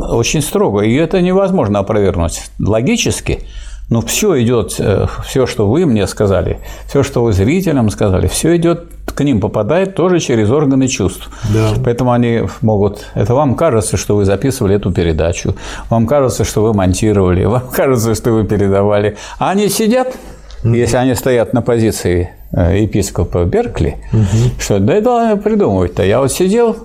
очень 0.09 0.41
строго, 0.41 0.81
и 0.81 0.93
это 0.95 1.21
невозможно 1.21 1.79
опровергнуть 1.79 2.41
логически– 2.59 3.39
но 3.89 4.01
все 4.01 4.41
идет, 4.41 4.75
э, 4.79 5.07
все, 5.25 5.45
что 5.45 5.67
вы 5.67 5.85
мне 5.85 6.07
сказали, 6.07 6.59
все, 6.87 7.03
что 7.03 7.23
вы 7.23 7.31
зрителям 7.31 7.89
сказали, 7.89 8.27
все 8.27 8.55
идет 8.57 8.85
к 9.15 9.23
ним 9.23 9.39
попадает 9.39 9.95
тоже 9.95 10.19
через 10.19 10.51
органы 10.51 10.87
чувств. 10.87 11.29
Да. 11.53 11.69
Поэтому 11.83 12.11
они 12.11 12.43
могут... 12.61 13.07
Это 13.15 13.33
вам 13.33 13.55
кажется, 13.55 13.97
что 13.97 14.15
вы 14.15 14.25
записывали 14.25 14.75
эту 14.75 14.91
передачу, 14.91 15.55
вам 15.89 16.05
кажется, 16.05 16.43
что 16.43 16.61
вы 16.63 16.73
монтировали, 16.73 17.45
вам 17.45 17.63
кажется, 17.71 18.13
что 18.13 18.31
вы 18.31 18.43
передавали. 18.43 19.17
А 19.39 19.51
они 19.51 19.69
сидят, 19.69 20.15
mm-hmm. 20.63 20.75
если 20.75 20.97
они 20.97 21.15
стоят 21.15 21.53
на 21.53 21.61
позиции 21.61 22.31
э, 22.51 22.81
епископа 22.81 23.45
Беркли, 23.45 23.97
mm-hmm. 24.11 24.61
что 24.61 24.79
да 24.79 24.95
это 24.95 25.37
придумывать-то. 25.37 26.03
Я 26.03 26.19
вот 26.19 26.31
сидел 26.31 26.75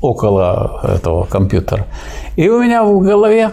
около 0.00 0.80
этого 0.82 1.24
компьютера, 1.24 1.86
и 2.36 2.48
у 2.48 2.62
меня 2.62 2.82
в 2.82 3.00
голове 3.00 3.50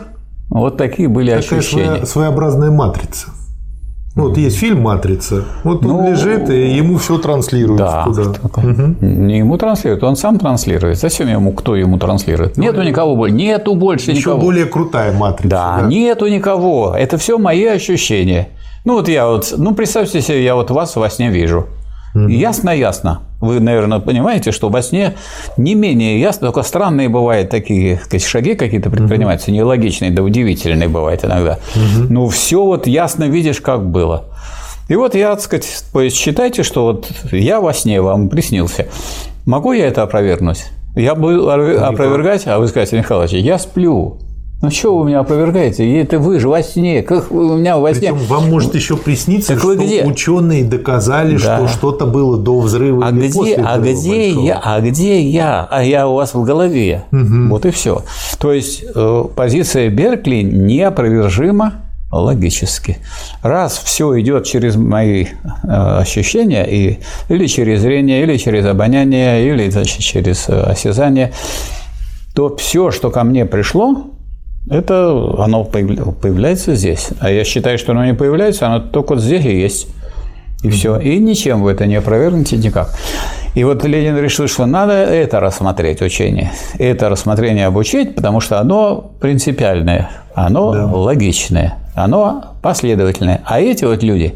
вот 0.49 0.77
такие 0.77 1.07
были 1.07 1.31
Такая 1.31 1.59
ощущения. 1.59 2.05
своеобразная 2.05 2.71
матрица. 2.71 3.29
Ну, 4.17 4.29
вот 4.29 4.37
есть 4.37 4.57
фильм 4.57 4.81
«Матрица». 4.81 5.43
Вот 5.63 5.85
он 5.85 5.91
ну, 5.91 6.09
лежит, 6.09 6.49
и 6.49 6.75
ему 6.75 6.97
все 6.97 7.19
транслируют 7.19 7.77
да, 7.77 8.03
туда. 8.05 8.31
Угу. 8.31 8.95
Не 9.05 9.37
ему 9.37 9.59
транслируют, 9.59 10.03
он 10.03 10.15
сам 10.15 10.39
транслирует. 10.39 10.97
Зачем 10.97 11.27
ему, 11.27 11.51
кто 11.51 11.75
ему 11.75 11.99
транслирует? 11.99 12.57
Ну, 12.57 12.63
нету 12.63 12.81
никого 12.81 13.15
больше, 13.15 13.35
нету 13.35 13.75
больше 13.75 14.09
еще 14.09 14.21
никого. 14.21 14.41
более 14.41 14.65
крутая 14.65 15.13
«Матрица». 15.13 15.49
Да, 15.49 15.77
да, 15.81 15.87
нету 15.87 16.25
никого. 16.25 16.95
Это 16.97 17.19
все 17.19 17.37
мои 17.37 17.65
ощущения. 17.65 18.47
Ну, 18.85 18.93
вот 18.93 19.07
я 19.07 19.27
вот, 19.27 19.53
ну, 19.55 19.75
представьте 19.75 20.19
себе, 20.19 20.43
я 20.43 20.55
вот 20.55 20.71
вас 20.71 20.95
во 20.95 21.11
сне 21.11 21.29
вижу. 21.29 21.67
Ясно-ясно. 22.27 23.21
Вы, 23.39 23.59
наверное, 23.59 23.99
понимаете, 23.99 24.51
что 24.51 24.69
во 24.69 24.81
сне 24.81 25.15
не 25.57 25.75
менее 25.75 26.19
ясно, 26.19 26.47
только 26.47 26.63
странные 26.63 27.07
бывают 27.07 27.49
такие 27.49 27.97
сказать, 27.97 28.25
шаги 28.25 28.55
какие-то 28.55 28.89
предпринимаются, 28.89 29.51
нелогичные, 29.51 30.11
да 30.11 30.23
удивительные 30.23 30.89
бывают 30.89 31.23
иногда. 31.23 31.59
Но 32.09 32.27
все 32.29 32.63
вот 32.63 32.87
ясно 32.87 33.25
видишь, 33.25 33.61
как 33.61 33.85
было. 33.85 34.25
И 34.89 34.95
вот 34.95 35.15
я, 35.15 35.31
так 35.31 35.41
сказать, 35.41 35.83
то 35.91 36.01
есть 36.01 36.15
считайте, 36.15 36.63
что 36.63 36.85
вот 36.85 37.11
я 37.31 37.59
во 37.59 37.73
сне 37.73 38.01
вам 38.01 38.29
приснился. 38.29 38.87
Могу 39.45 39.73
я 39.73 39.87
это 39.87 40.03
опровергнуть? 40.03 40.65
Я 40.95 41.13
буду 41.13 41.49
опровергать, 41.49 42.47
а 42.47 42.57
вы 42.57 42.67
скажете, 42.67 42.97
Михайлович, 42.97 43.31
я 43.33 43.59
сплю. 43.59 44.17
Ну 44.59 44.71
что 44.71 44.97
вы 44.97 45.05
меня 45.05 45.19
опровергаете? 45.19 45.99
Это 45.99 46.17
вы 46.17 46.39
же 46.39 46.49
во 46.49 46.63
сне. 46.63 47.03
Как 47.03 47.31
у 47.31 47.55
меня 47.55 47.77
во 47.77 47.93
сне. 47.93 48.11
Причем 48.11 48.25
вам 48.25 48.49
может 48.49 48.73
еще 48.73 48.97
присниться, 48.97 49.53
так 49.53 49.59
что 49.59 49.75
где? 49.75 50.03
ученые 50.03 50.63
доказали, 50.63 51.37
да. 51.37 51.57
что 51.57 51.67
что-то 51.67 52.07
было 52.07 52.37
до 52.37 52.59
взрыва. 52.59 53.05
А 53.05 53.11
где, 53.11 53.31
после 53.31 53.55
а 53.55 53.77
где 53.77 54.31
я? 54.31 54.59
А 54.63 54.81
где 54.81 55.21
я? 55.21 55.67
А 55.69 55.83
я 55.83 56.07
у 56.07 56.15
вас 56.15 56.33
в 56.33 56.43
голове. 56.43 57.03
Угу. 57.11 57.49
Вот 57.49 57.67
и 57.67 57.69
все. 57.69 58.03
То 58.39 58.51
есть 58.51 58.83
э, 58.95 59.23
позиция 59.35 59.89
Беркли 59.89 60.41
неопровержима 60.41 61.83
логически. 62.11 62.97
Раз 63.43 63.79
все 63.83 64.19
идет 64.19 64.45
через 64.45 64.75
мои 64.75 65.25
э, 65.25 65.67
ощущения, 65.67 66.63
и, 66.63 66.99
или 67.29 67.45
через 67.45 67.81
зрение, 67.81 68.23
или 68.23 68.37
через 68.37 68.65
обоняние, 68.65 69.47
или 69.47 69.69
значит, 69.69 69.99
через 69.99 70.49
э, 70.49 70.59
осязание, 70.59 71.31
то 72.33 72.55
все, 72.55 72.89
что 72.89 73.11
ко 73.11 73.23
мне 73.23 73.45
пришло, 73.45 74.07
это 74.69 75.09
оно 75.39 75.63
появляется 75.63 76.75
здесь. 76.75 77.09
А 77.19 77.31
я 77.31 77.43
считаю, 77.43 77.77
что 77.77 77.91
оно 77.91 78.05
не 78.05 78.13
появляется, 78.13 78.67
оно 78.67 78.79
только 78.79 79.15
вот 79.15 79.23
здесь 79.23 79.45
и 79.45 79.59
есть. 79.59 79.87
И 80.63 80.69
все. 80.69 80.97
И 80.99 81.19
ничем 81.19 81.61
вы 81.61 81.71
это 81.71 81.85
не 81.85 81.95
опровергнете 81.95 82.57
никак. 82.57 82.93
И 83.53 83.63
вот 83.63 83.83
Ленин 83.83 84.17
решил, 84.17 84.47
что 84.47 84.65
надо 84.65 84.93
это 84.93 85.39
рассмотреть 85.39 86.01
учение. 86.01 86.51
Это 86.79 87.09
рассмотрение 87.09 87.67
обучить, 87.67 88.15
потому 88.15 88.39
что 88.39 88.59
оно 88.59 89.11
принципиальное, 89.19 90.09
оно 90.33 90.73
да. 90.73 90.85
логичное 90.85 91.77
оно 91.97 92.56
последовательное. 92.67 93.39
А 93.45 93.61
эти 93.61 93.85
вот 93.85 94.03
люди, 94.03 94.35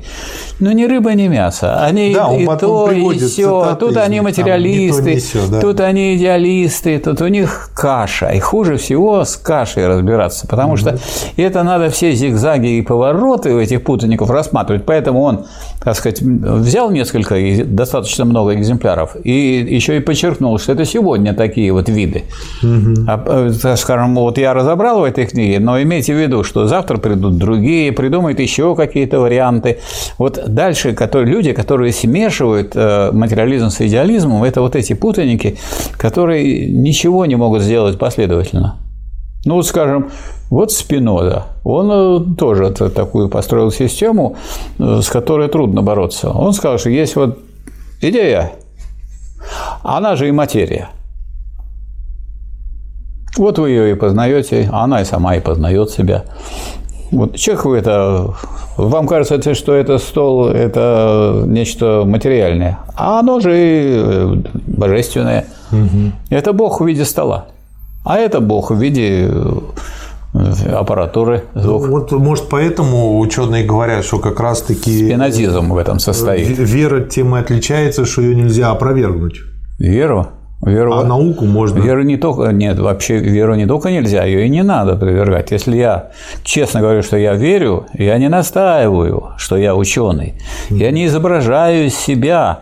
ну, 0.59 0.71
ни 0.71 0.85
рыба, 0.85 1.13
ни 1.15 1.27
мясо. 1.27 1.83
Они 1.83 2.13
да, 2.13 2.33
и 2.33 2.45
то, 2.45 2.89
и 2.89 3.17
все. 3.17 3.75
Тут 3.77 3.97
они 3.97 4.21
материалисты, 4.21 5.11
там, 5.11 5.19
все, 5.19 5.47
да. 5.51 5.59
тут 5.59 5.81
они 5.81 6.15
идеалисты, 6.15 6.99
тут 6.99 7.21
у 7.21 7.27
них 7.27 7.71
каша. 7.75 8.29
И 8.29 8.39
хуже 8.39 8.77
всего 8.77 9.25
с 9.25 9.35
кашей 9.35 9.85
разбираться, 9.85 10.47
потому 10.47 10.73
угу. 10.73 10.77
что 10.77 10.97
это 11.35 11.63
надо 11.63 11.89
все 11.89 12.13
зигзаги 12.13 12.77
и 12.77 12.81
повороты 12.81 13.53
у 13.53 13.59
этих 13.59 13.83
путаников 13.83 14.29
рассматривать. 14.29 14.85
Поэтому 14.85 15.21
он, 15.23 15.45
так 15.83 15.97
сказать, 15.97 16.21
взял 16.21 16.89
несколько, 16.89 17.35
достаточно 17.65 18.23
много 18.23 18.53
экземпляров, 18.53 19.17
и 19.25 19.57
еще 19.75 19.97
и 19.97 19.99
подчеркнул, 19.99 20.57
что 20.57 20.71
это 20.71 20.85
сегодня 20.85 21.33
такие 21.33 21.73
вот 21.73 21.89
виды. 21.89 22.23
Угу. 22.63 22.93
А, 23.09 23.49
э, 23.49 23.75
скажем, 23.75 24.15
вот 24.15 24.37
я 24.37 24.53
разобрал 24.53 25.01
в 25.01 25.03
этой 25.03 25.25
книге, 25.25 25.59
но 25.59 25.81
имейте 25.81 26.13
в 26.13 26.17
виду, 26.17 26.45
что 26.45 26.67
завтра 26.67 26.97
придут 26.97 27.37
другие 27.37 27.81
другие, 27.81 27.91
придумают 28.21 28.39
еще 28.39 28.75
какие-то 28.75 29.19
варианты. 29.19 29.79
Вот 30.17 30.39
дальше 30.47 30.93
которые, 30.93 31.33
люди, 31.33 31.53
которые 31.53 31.91
смешивают 31.91 32.75
э, 32.75 33.11
материализм 33.11 33.69
с 33.69 33.81
идеализмом, 33.81 34.43
это 34.43 34.61
вот 34.61 34.75
эти 34.75 34.93
путаники, 34.93 35.57
которые 35.97 36.67
ничего 36.67 37.25
не 37.25 37.35
могут 37.35 37.61
сделать 37.61 37.97
последовательно. 37.97 38.75
Ну, 39.45 39.55
вот, 39.55 39.65
скажем, 39.65 40.11
вот 40.51 40.71
Спиноза, 40.71 41.45
он 41.63 41.89
э, 41.91 42.35
тоже 42.37 42.69
такую 42.69 43.29
построил 43.29 43.71
систему, 43.71 44.35
э, 44.79 45.01
с 45.01 45.09
которой 45.09 45.47
трудно 45.47 45.81
бороться. 45.81 46.29
Он 46.29 46.53
сказал, 46.53 46.77
что 46.77 46.89
есть 46.89 47.15
вот 47.15 47.39
идея, 48.01 48.51
она 49.83 50.15
же 50.15 50.27
и 50.27 50.31
материя. 50.31 50.89
Вот 53.37 53.57
вы 53.59 53.69
ее 53.69 53.91
и 53.91 53.95
познаете, 53.95 54.69
она 54.71 55.01
и 55.01 55.05
сама 55.05 55.35
и 55.35 55.39
познает 55.39 55.89
себя. 55.89 56.25
Вот 57.11 57.35
Чехову 57.35 57.75
это... 57.75 58.33
Вам 58.77 59.05
кажется, 59.05 59.53
что 59.53 59.73
это 59.73 59.97
стол– 59.97 60.47
это 60.49 61.43
нечто 61.45 62.03
материальное, 62.05 62.79
а 62.95 63.19
оно 63.19 63.39
же 63.41 63.51
и 63.51 63.83
э, 63.97 64.35
божественное. 64.65 65.45
Угу. 65.71 66.13
Это 66.29 66.53
Бог 66.53 66.79
в 66.79 66.87
виде 66.87 67.05
стола, 67.05 67.47
а 68.05 68.17
это 68.17 68.39
Бог 68.39 68.71
в 68.71 68.79
виде 68.79 69.29
э, 69.29 70.73
аппаратуры 70.73 71.43
звук. 71.53 71.87
Вот, 71.89 72.11
может, 72.13 72.49
поэтому 72.49 73.19
ученые 73.19 73.65
говорят, 73.65 74.05
что 74.05 74.19
как 74.19 74.39
раз-таки… 74.39 75.05
Спинозизм 75.05 75.73
в 75.73 75.77
этом 75.77 75.99
состоит. 75.99 76.57
Вера 76.57 77.01
тем 77.01 77.35
и 77.35 77.39
отличается, 77.39 78.05
что 78.05 78.21
ее 78.21 78.35
нельзя 78.35 78.71
опровергнуть. 78.71 79.41
Веру? 79.77 80.27
Веру, 80.63 80.93
а 80.93 81.03
науку 81.03 81.45
можно? 81.45 81.79
Веру 81.79 82.03
не 82.03 82.17
только, 82.17 82.51
нет, 82.51 82.77
вообще 82.77 83.17
веру 83.17 83.55
не 83.55 83.65
только 83.65 83.89
нельзя, 83.89 84.25
ее 84.25 84.45
и 84.45 84.49
не 84.49 84.61
надо 84.61 84.95
привергать. 84.95 85.51
Если 85.51 85.77
я 85.77 86.11
честно 86.43 86.81
говорю, 86.81 87.01
что 87.01 87.17
я 87.17 87.33
верю, 87.33 87.87
я 87.93 88.17
не 88.19 88.29
настаиваю, 88.29 89.31
что 89.37 89.57
я 89.57 89.75
ученый. 89.75 90.35
Я 90.69 90.91
не 90.91 91.07
изображаю 91.07 91.87
из 91.87 91.97
себя, 91.97 92.59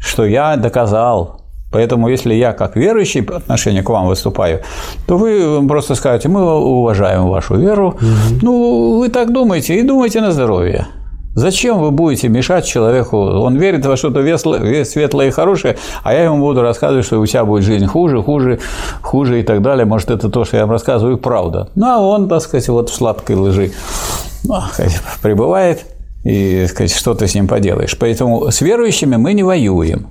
что 0.00 0.24
я 0.24 0.56
доказал. 0.56 1.40
Поэтому, 1.72 2.08
если 2.08 2.34
я 2.34 2.52
как 2.52 2.76
верующий 2.76 3.22
по 3.22 3.36
отношению 3.36 3.82
к 3.82 3.88
вам 3.88 4.06
выступаю, 4.06 4.60
то 5.06 5.16
вы 5.16 5.66
просто 5.66 5.94
скажете, 5.94 6.28
мы 6.28 6.42
уважаем 6.42 7.28
вашу 7.28 7.56
веру. 7.56 7.88
Угу. 7.88 8.38
Ну, 8.42 8.98
вы 8.98 9.08
так 9.08 9.32
думаете 9.32 9.76
и 9.76 9.82
думайте 9.82 10.20
на 10.20 10.32
здоровье. 10.32 10.86
Зачем 11.34 11.78
вы 11.78 11.90
будете 11.90 12.28
мешать 12.28 12.66
человеку? 12.66 13.16
Он 13.16 13.56
верит 13.56 13.86
во 13.86 13.96
что-то 13.96 14.22
светлое 14.84 15.28
и 15.28 15.30
хорошее, 15.30 15.78
а 16.02 16.12
я 16.12 16.24
ему 16.24 16.38
буду 16.38 16.60
рассказывать, 16.62 17.06
что 17.06 17.20
у 17.20 17.26
тебя 17.26 17.44
будет 17.44 17.64
жизнь 17.64 17.86
хуже, 17.86 18.22
хуже, 18.22 18.60
хуже 19.00 19.40
и 19.40 19.42
так 19.42 19.62
далее. 19.62 19.86
Может, 19.86 20.10
это 20.10 20.28
то, 20.28 20.44
что 20.44 20.56
я 20.56 20.62
вам 20.64 20.72
рассказываю, 20.72 21.16
правда. 21.16 21.68
Ну, 21.74 21.86
а 21.86 21.98
он, 22.00 22.28
так 22.28 22.42
сказать, 22.42 22.68
вот 22.68 22.90
в 22.90 22.94
сладкой 22.94 23.36
лжи 23.36 23.72
ну, 24.44 24.60
пребывает, 25.22 25.86
и 26.24 26.66
сказать, 26.68 26.94
что 26.94 27.14
ты 27.14 27.26
с 27.26 27.34
ним 27.34 27.48
поделаешь. 27.48 27.96
Поэтому 27.98 28.50
с 28.50 28.60
верующими 28.60 29.16
мы 29.16 29.32
не 29.32 29.42
воюем. 29.42 30.06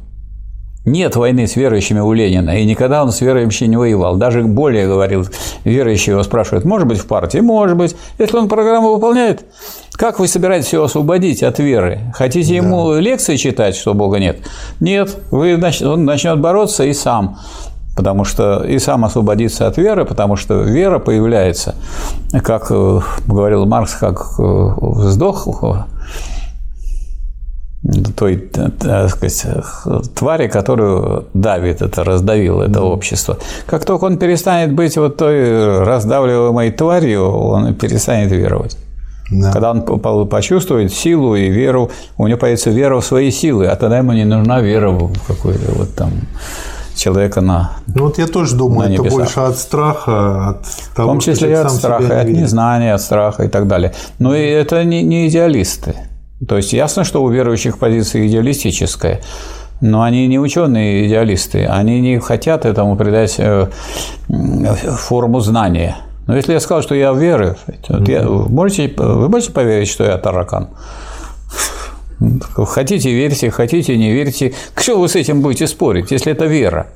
Нет 0.83 1.15
войны 1.15 1.45
с 1.45 1.55
верующими 1.55 1.99
у 1.99 2.11
Ленина, 2.11 2.57
и 2.57 2.65
никогда 2.65 3.03
он 3.03 3.11
с 3.11 3.21
верующими 3.21 3.67
не 3.67 3.77
воевал. 3.77 4.15
Даже 4.15 4.41
более 4.43 4.87
говорил, 4.87 5.27
верующие 5.63 6.13
его 6.13 6.23
спрашивают, 6.23 6.65
может 6.65 6.87
быть, 6.87 6.97
в 6.97 7.05
партии? 7.05 7.37
Может 7.37 7.77
быть. 7.77 7.95
Если 8.17 8.35
он 8.35 8.49
программу 8.49 8.93
выполняет, 8.93 9.45
как 9.93 10.19
вы 10.19 10.27
собираетесь 10.27 10.73
его 10.73 10.85
освободить 10.85 11.43
от 11.43 11.59
веры? 11.59 11.99
Хотите 12.15 12.49
да. 12.49 12.55
ему 12.55 12.93
лекции 12.95 13.35
читать, 13.35 13.75
что 13.75 13.93
Бога 13.93 14.17
нет? 14.17 14.39
Нет. 14.79 15.15
Вы, 15.29 15.61
он 15.83 16.05
начнет 16.05 16.39
бороться 16.39 16.83
и 16.83 16.93
сам 16.93 17.37
потому 17.95 18.23
что 18.23 18.63
и 18.63 18.79
сам 18.79 19.05
освободиться 19.05 19.67
от 19.67 19.77
веры, 19.77 20.05
потому 20.05 20.35
что 20.35 20.61
вера 20.61 20.97
появляется, 20.97 21.75
как 22.43 22.67
э, 22.71 22.99
говорил 23.27 23.65
Маркс, 23.65 23.95
как 23.95 24.39
э, 24.39 24.41
вздох 24.79 25.45
той 28.15 28.37
так 28.37 29.09
сказать, 29.09 29.45
твари, 30.15 30.47
которую 30.47 31.25
давит 31.33 31.81
это, 31.81 32.03
раздавило 32.03 32.63
это 32.63 32.81
общество. 32.81 33.37
Как 33.65 33.85
только 33.85 34.05
он 34.05 34.17
перестанет 34.17 34.73
быть 34.73 34.97
вот 34.97 35.17
той 35.17 35.83
раздавливаемой 35.83 36.71
тварью, 36.71 37.29
он 37.29 37.73
перестанет 37.75 38.31
веровать. 38.31 38.77
Да. 39.31 39.51
Когда 39.51 39.71
он 39.71 40.27
почувствует 40.27 40.91
силу 40.91 41.35
и 41.35 41.49
веру, 41.49 41.89
у 42.17 42.27
него 42.27 42.37
появится 42.37 42.69
вера 42.69 42.99
в 42.99 43.05
свои 43.05 43.31
силы, 43.31 43.67
а 43.67 43.75
тогда 43.75 43.99
ему 43.99 44.11
не 44.13 44.25
нужна 44.25 44.59
вера 44.59 44.89
в 44.89 45.13
какой-то 45.25 45.71
вот 45.73 45.95
там 45.95 46.11
человека 46.95 47.41
на 47.41 47.71
Ну 47.95 48.05
вот 48.05 48.17
я 48.17 48.27
тоже 48.27 48.55
думаю, 48.55 48.93
это 48.93 49.03
больше 49.03 49.39
от 49.39 49.57
страха, 49.57 50.49
от 50.49 50.65
того, 50.95 51.09
В 51.09 51.11
том 51.13 51.19
числе 51.19 51.51
и 51.51 51.53
от 51.53 51.71
страха, 51.71 52.03
и 52.03 52.17
от 52.17 52.27
незнания, 52.27 52.93
от 52.93 53.01
страха 53.01 53.43
и 53.43 53.47
так 53.47 53.67
далее. 53.67 53.93
Но 54.19 54.35
и 54.35 54.41
это 54.41 54.83
не, 54.83 55.01
не 55.01 55.27
идеалисты. 55.27 55.95
То 56.47 56.57
есть 56.57 56.73
ясно, 56.73 57.03
что 57.03 57.23
у 57.23 57.29
верующих 57.29 57.77
позиция 57.77 58.27
идеалистическая, 58.27 59.21
но 59.79 60.01
они 60.01 60.27
не 60.27 60.39
ученые 60.39 61.07
идеалисты, 61.07 61.65
они 61.65 62.01
не 62.01 62.19
хотят 62.19 62.65
этому 62.65 62.95
придать 62.95 63.35
э, 63.37 63.67
форму 64.27 65.39
знания. 65.39 65.97
Но 66.27 66.35
если 66.35 66.53
я 66.53 66.59
сказал, 66.59 66.83
что 66.83 66.95
я 66.95 67.13
верю, 67.13 67.57
вот 67.89 68.07
я, 68.07 68.23
можете, 68.23 68.93
вы 68.95 69.27
можете 69.27 69.51
поверить, 69.51 69.89
что 69.89 70.03
я 70.03 70.17
таракан? 70.17 70.69
Хотите 72.55 73.11
верьте, 73.11 73.49
хотите 73.49 73.97
не 73.97 74.11
верьте. 74.11 74.53
Что 74.75 74.99
вы 74.99 75.09
с 75.09 75.15
этим 75.15 75.41
будете 75.41 75.67
спорить, 75.67 76.11
если 76.11 76.31
это 76.31 76.45
вера? 76.45 76.87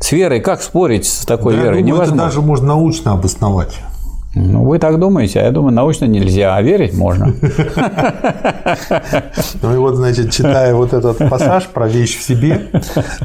С 0.00 0.12
верой 0.12 0.40
как 0.40 0.62
спорить 0.62 1.06
с 1.06 1.26
такой 1.26 1.54
да, 1.54 1.64
верой? 1.64 1.80
Я 1.80 1.82
думаю, 1.82 1.96
Невозможно. 1.96 2.14
это 2.14 2.24
даже 2.24 2.40
можно 2.40 2.66
научно 2.68 3.12
обосновать. 3.12 3.78
Ну, 4.34 4.64
вы 4.64 4.78
так 4.78 5.00
думаете, 5.00 5.40
а 5.40 5.44
я 5.44 5.50
думаю, 5.50 5.74
научно 5.74 6.04
нельзя, 6.04 6.54
а 6.54 6.62
верить 6.62 6.94
можно. 6.94 7.34
Ну 9.62 9.74
и 9.74 9.76
вот, 9.76 9.96
значит, 9.96 10.30
читая 10.30 10.74
вот 10.74 10.92
этот 10.92 11.18
пассаж 11.28 11.66
про 11.66 11.88
вещь 11.88 12.18
в 12.18 12.22
себе, 12.22 12.70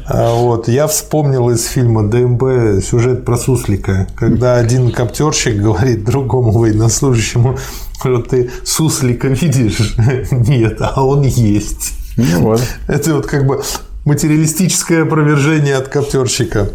а, 0.06 0.34
вот, 0.34 0.68
я 0.68 0.86
вспомнил 0.86 1.50
из 1.50 1.66
фильма 1.66 2.08
ДМБ 2.08 2.82
сюжет 2.82 3.24
про 3.24 3.36
суслика, 3.36 4.06
когда 4.14 4.56
один 4.56 4.90
коптерщик 4.90 5.56
говорит 5.56 6.04
другому 6.04 6.52
военнослужащему, 6.52 7.56
что 7.98 8.22
ты 8.22 8.50
суслика 8.64 9.28
видишь? 9.28 9.96
Нет, 10.30 10.78
а 10.80 11.04
он 11.04 11.22
есть. 11.22 11.94
Ну 12.16 12.40
вот. 12.40 12.62
Это 12.88 13.14
вот 13.14 13.26
как 13.26 13.46
бы 13.46 13.62
материалистическое 14.04 15.02
опровержение 15.02 15.76
от 15.76 15.88
коптерщика. 15.88 16.68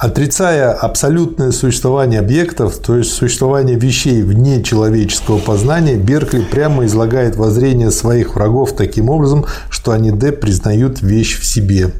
Отрицая 0.00 0.72
абсолютное 0.72 1.50
существование 1.50 2.20
объектов, 2.20 2.78
то 2.78 2.96
есть 2.96 3.12
существование 3.12 3.76
вещей 3.76 4.22
вне 4.22 4.62
человеческого 4.62 5.36
познания, 5.36 5.96
Беркли 5.96 6.40
прямо 6.40 6.86
излагает 6.86 7.36
воззрение 7.36 7.90
своих 7.90 8.34
врагов 8.34 8.72
таким 8.72 9.10
образом, 9.10 9.44
что 9.68 9.92
они 9.92 10.10
Д 10.10 10.32
признают 10.32 11.02
вещь 11.02 11.38
в 11.38 11.44
себе. 11.44 11.90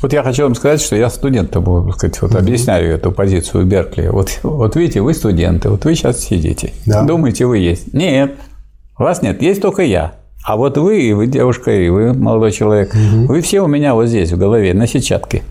Вот 0.00 0.12
я 0.12 0.22
хочу 0.22 0.44
вам 0.44 0.54
сказать, 0.54 0.80
что 0.80 0.94
я 0.94 1.10
студентам, 1.10 1.64
так 1.64 1.96
сказать, 1.96 2.22
вот 2.22 2.36
объясняю 2.36 2.94
эту 2.94 3.10
позицию 3.10 3.66
Беркли. 3.66 4.06
Вот, 4.06 4.38
вот 4.44 4.76
видите, 4.76 5.00
вы 5.00 5.12
студенты, 5.12 5.68
вот 5.68 5.84
вы 5.84 5.96
сейчас 5.96 6.20
сидите, 6.20 6.72
да. 6.86 7.02
думаете, 7.02 7.46
вы 7.46 7.58
есть. 7.58 7.92
Нет, 7.92 8.36
вас 8.96 9.20
нет, 9.20 9.42
есть 9.42 9.60
только 9.60 9.82
я. 9.82 10.12
А 10.46 10.56
вот 10.56 10.78
вы, 10.78 11.02
и 11.02 11.12
вы 11.12 11.26
девушка, 11.26 11.72
и 11.72 11.88
вы 11.88 12.14
молодой 12.14 12.52
человек, 12.52 12.94
угу. 12.94 13.26
вы 13.26 13.42
все 13.42 13.62
у 13.62 13.66
меня 13.66 13.94
вот 13.94 14.06
здесь, 14.06 14.30
в 14.30 14.38
голове, 14.38 14.74
на 14.74 14.86
сетчатке. 14.86 15.42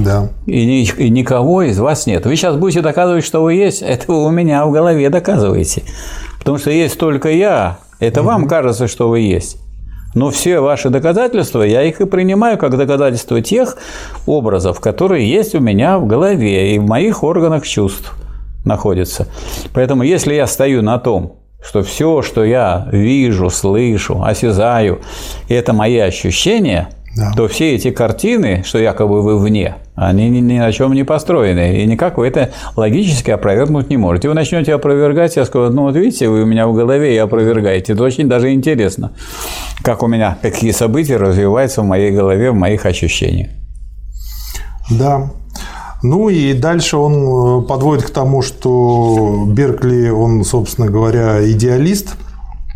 Да. 0.00 0.30
И, 0.46 0.82
и 0.84 1.10
никого 1.10 1.62
из 1.62 1.78
вас 1.78 2.06
нет. 2.06 2.24
Вы 2.24 2.36
сейчас 2.36 2.56
будете 2.56 2.80
доказывать, 2.80 3.24
что 3.24 3.42
вы 3.42 3.54
есть, 3.54 3.82
это 3.82 4.04
вы 4.08 4.24
у 4.24 4.30
меня 4.30 4.64
в 4.64 4.72
голове 4.72 5.08
доказываете. 5.10 5.82
Потому 6.38 6.58
что 6.58 6.70
есть 6.70 6.98
только 6.98 7.30
я. 7.30 7.78
Это 7.98 8.22
вам 8.22 8.48
кажется, 8.48 8.88
что 8.88 9.08
вы 9.08 9.20
есть. 9.20 9.58
Но 10.14 10.30
все 10.30 10.60
ваши 10.60 10.88
доказательства, 10.88 11.62
я 11.62 11.82
их 11.82 12.00
и 12.00 12.06
принимаю 12.06 12.58
как 12.58 12.76
доказательства 12.76 13.40
тех 13.42 13.76
образов, 14.26 14.80
которые 14.80 15.30
есть 15.30 15.54
у 15.54 15.60
меня 15.60 15.98
в 15.98 16.06
голове 16.06 16.74
и 16.74 16.78
в 16.78 16.86
моих 16.86 17.22
органах 17.22 17.66
чувств 17.66 18.14
находятся. 18.64 19.28
Поэтому 19.72 20.02
если 20.02 20.34
я 20.34 20.46
стою 20.46 20.82
на 20.82 20.98
том, 20.98 21.36
что 21.62 21.82
все, 21.82 22.22
что 22.22 22.42
я 22.42 22.88
вижу, 22.90 23.50
слышу, 23.50 24.22
осязаю, 24.24 25.00
это 25.48 25.72
мои 25.74 25.98
ощущения– 25.98 26.88
да. 27.16 27.32
то 27.32 27.48
все 27.48 27.74
эти 27.74 27.90
картины, 27.90 28.62
что 28.64 28.78
якобы 28.78 29.22
вы 29.22 29.38
вне, 29.38 29.76
они 29.94 30.28
ни, 30.30 30.38
ни 30.38 30.58
на 30.58 30.72
чем 30.72 30.92
не 30.92 31.04
построены. 31.04 31.82
И 31.82 31.86
никак 31.86 32.18
вы 32.18 32.26
это 32.26 32.50
логически 32.76 33.30
опровергнуть 33.30 33.90
не 33.90 33.96
можете. 33.96 34.28
Вы 34.28 34.34
начнете 34.34 34.74
опровергать, 34.74 35.36
я 35.36 35.44
скажу, 35.44 35.72
ну 35.72 35.82
вот 35.82 35.96
видите, 35.96 36.28
вы 36.28 36.42
у 36.42 36.46
меня 36.46 36.66
в 36.66 36.74
голове 36.74 37.14
и 37.14 37.18
опровергаете. 37.18 37.92
Это 37.92 38.02
очень 38.02 38.28
даже 38.28 38.52
интересно, 38.52 39.12
как 39.82 40.02
у 40.02 40.06
меня 40.06 40.38
какие 40.40 40.70
события 40.70 41.16
развиваются 41.16 41.82
в 41.82 41.84
моей 41.84 42.10
голове, 42.10 42.50
в 42.50 42.54
моих 42.54 42.86
ощущениях. 42.86 43.50
Да. 44.90 45.30
Ну 46.02 46.30
и 46.30 46.54
дальше 46.54 46.96
он 46.96 47.62
э, 47.62 47.66
подводит 47.66 48.06
к 48.06 48.10
тому, 48.10 48.40
что 48.40 49.44
Беркли, 49.46 50.08
он, 50.08 50.44
собственно 50.44 50.88
говоря, 50.88 51.46
идеалист– 51.50 52.16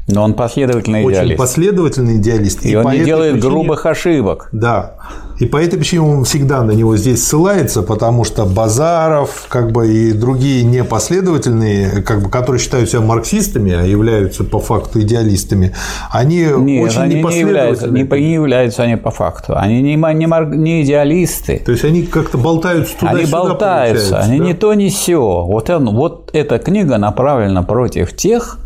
но 0.06 0.22
он 0.22 0.34
последовательный 0.34 1.02
идеалист. 1.02 1.24
Очень 1.24 1.36
последовательный 1.36 2.16
идеалист. 2.16 2.66
И, 2.66 2.72
и 2.72 2.74
он 2.76 2.92
не 2.92 3.04
делает 3.04 3.34
причине... 3.34 3.50
грубых 3.50 3.86
ошибок. 3.86 4.48
Да. 4.52 4.96
И 5.40 5.46
по 5.46 5.56
этой 5.56 5.78
причине 5.78 6.02
он 6.02 6.24
всегда 6.24 6.62
на 6.62 6.72
него 6.72 6.96
здесь 6.96 7.26
ссылается, 7.26 7.82
потому 7.82 8.24
что 8.24 8.44
Базаров 8.44 9.46
как 9.48 9.72
бы, 9.72 9.92
и 9.92 10.12
другие 10.12 10.62
непоследовательные, 10.62 12.02
как 12.02 12.22
бы, 12.22 12.28
которые 12.30 12.60
считают 12.60 12.90
себя 12.90 13.00
марксистами, 13.00 13.72
а 13.72 13.82
являются 13.82 14.44
по 14.44 14.60
факту 14.60 15.00
идеалистами, 15.00 15.74
они 16.10 16.46
Нет, 16.56 16.84
очень 16.84 17.00
они 17.00 17.22
не 17.22 17.40
являются, 17.40 17.88
не, 17.88 18.02
не 18.02 18.34
являются 18.34 18.82
они 18.82 18.96
по 18.96 19.10
факту. 19.10 19.54
Они 19.56 19.80
не, 19.80 19.96
не, 19.96 20.56
не 20.56 20.84
идеалисты. 20.84 21.62
То 21.64 21.72
есть 21.72 21.84
они 21.84 22.02
как-то 22.02 22.36
болтаются 22.36 22.94
туда 22.96 23.12
Они 23.12 23.24
болтаются, 23.24 24.20
они 24.20 24.38
да? 24.38 24.44
не 24.44 24.54
то, 24.54 24.74
не 24.74 24.90
все. 24.90 25.44
Вот, 25.44 25.70
он, 25.70 25.96
вот 25.96 26.30
эта 26.34 26.58
книга 26.58 26.98
направлена 26.98 27.62
против 27.62 28.14
тех, 28.14 28.58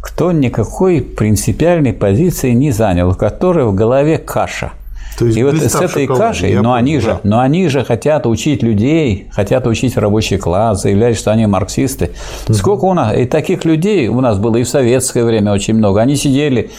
кто 0.00 0.32
никакой 0.32 1.00
принципиальной 1.00 1.92
позиции 1.92 2.52
не 2.52 2.70
занял, 2.70 3.10
у 3.10 3.14
которого 3.14 3.70
в 3.70 3.74
голове 3.74 4.18
каша. 4.18 4.72
То 5.18 5.26
есть 5.26 5.36
и 5.36 5.42
вот 5.42 5.56
с 5.56 5.74
этой 5.74 6.06
кашей, 6.06 6.54
но 6.60 6.74
они, 6.74 7.00
же, 7.00 7.18
но 7.24 7.40
они 7.40 7.68
же 7.68 7.84
хотят 7.84 8.26
учить 8.26 8.62
людей, 8.62 9.28
хотят 9.32 9.66
учить 9.66 9.96
рабочий 9.96 10.38
класс, 10.38 10.82
заявляют, 10.82 11.18
что 11.18 11.32
они 11.32 11.46
марксисты. 11.46 12.12
Угу. 12.48 12.54
Сколько 12.54 12.84
у 12.84 12.94
нас, 12.94 13.16
и 13.16 13.24
таких 13.24 13.64
людей 13.64 14.08
у 14.08 14.20
нас 14.20 14.38
было 14.38 14.56
и 14.56 14.62
в 14.62 14.68
советское 14.68 15.24
время 15.24 15.52
очень 15.52 15.74
много. 15.74 16.00
Они 16.00 16.16
сидели 16.16 16.70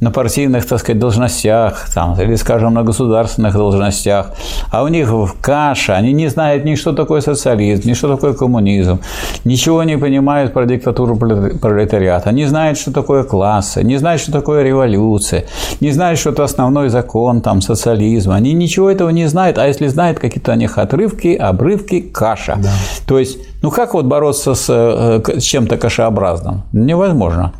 на 0.00 0.10
партийных, 0.10 0.66
так 0.66 0.78
сказать, 0.78 1.00
должностях, 1.00 1.88
там, 1.92 2.20
или, 2.20 2.36
скажем, 2.36 2.74
на 2.74 2.84
государственных 2.84 3.54
должностях, 3.54 4.32
а 4.70 4.84
у 4.84 4.88
них 4.88 5.08
каша, 5.40 5.96
они 5.96 6.12
не 6.12 6.28
знают 6.28 6.64
ни 6.64 6.76
что 6.76 6.92
такое 6.92 7.20
социализм, 7.20 7.88
ни 7.88 7.94
что 7.94 8.08
такое 8.08 8.34
коммунизм, 8.34 9.00
ничего 9.44 9.82
не 9.82 9.98
понимают 9.98 10.52
про 10.52 10.66
диктатуру 10.66 11.16
пролетариата, 11.16 12.30
не 12.32 12.46
знают, 12.46 12.78
что 12.78 12.92
такое 12.92 13.24
классы, 13.24 13.82
не 13.82 13.96
знают, 13.96 14.20
что 14.20 14.32
такое 14.32 14.62
революция, 14.62 15.44
не 15.80 15.90
знают, 15.90 16.20
что 16.20 16.30
это 16.30 16.44
основной 16.44 16.88
закон, 16.90 17.40
там, 17.40 17.60
социализм, 17.60 17.87
социализма. 17.88 18.36
Они 18.36 18.52
ничего 18.52 18.90
этого 18.90 19.10
не 19.10 19.26
знают, 19.26 19.58
а 19.58 19.66
если 19.66 19.88
знают 19.88 20.18
какие-то 20.18 20.52
у 20.52 20.54
них 20.54 20.78
отрывки, 20.78 21.34
обрывки, 21.34 22.00
каша. 22.00 22.56
Да. 22.58 22.72
То 23.06 23.18
есть, 23.18 23.38
ну 23.62 23.70
как 23.70 23.94
вот 23.94 24.04
бороться 24.04 24.54
с, 24.54 24.66
э, 24.68 25.38
с 25.38 25.42
чем-то 25.42 25.76
кашеобразным? 25.76 26.62
Невозможно. 26.72 27.52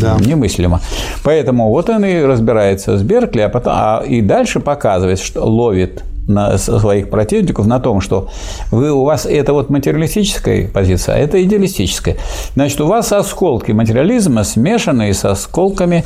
Да. 0.00 0.16
Немыслимо. 0.18 0.80
Поэтому 1.24 1.68
вот 1.68 1.90
он 1.90 2.04
и 2.04 2.22
разбирается 2.22 2.96
с 2.96 3.02
Беркли, 3.02 3.40
а 3.40 3.48
потом 3.48 3.72
а, 3.74 4.02
и 4.06 4.20
дальше 4.20 4.60
показывает, 4.60 5.18
что 5.18 5.44
ловит 5.44 6.04
на 6.28 6.56
своих 6.56 7.10
противников 7.10 7.66
на 7.66 7.80
том, 7.80 8.00
что 8.00 8.28
вы, 8.70 8.92
у 8.92 9.04
вас 9.04 9.26
это 9.26 9.52
вот 9.52 9.70
материалистическая 9.70 10.68
позиция, 10.68 11.16
а 11.16 11.18
это 11.18 11.42
идеалистическая. 11.42 12.16
Значит, 12.54 12.80
у 12.80 12.86
вас 12.86 13.12
осколки 13.12 13.72
материализма 13.72 14.44
смешанные 14.44 15.14
с 15.14 15.24
осколками 15.24 16.04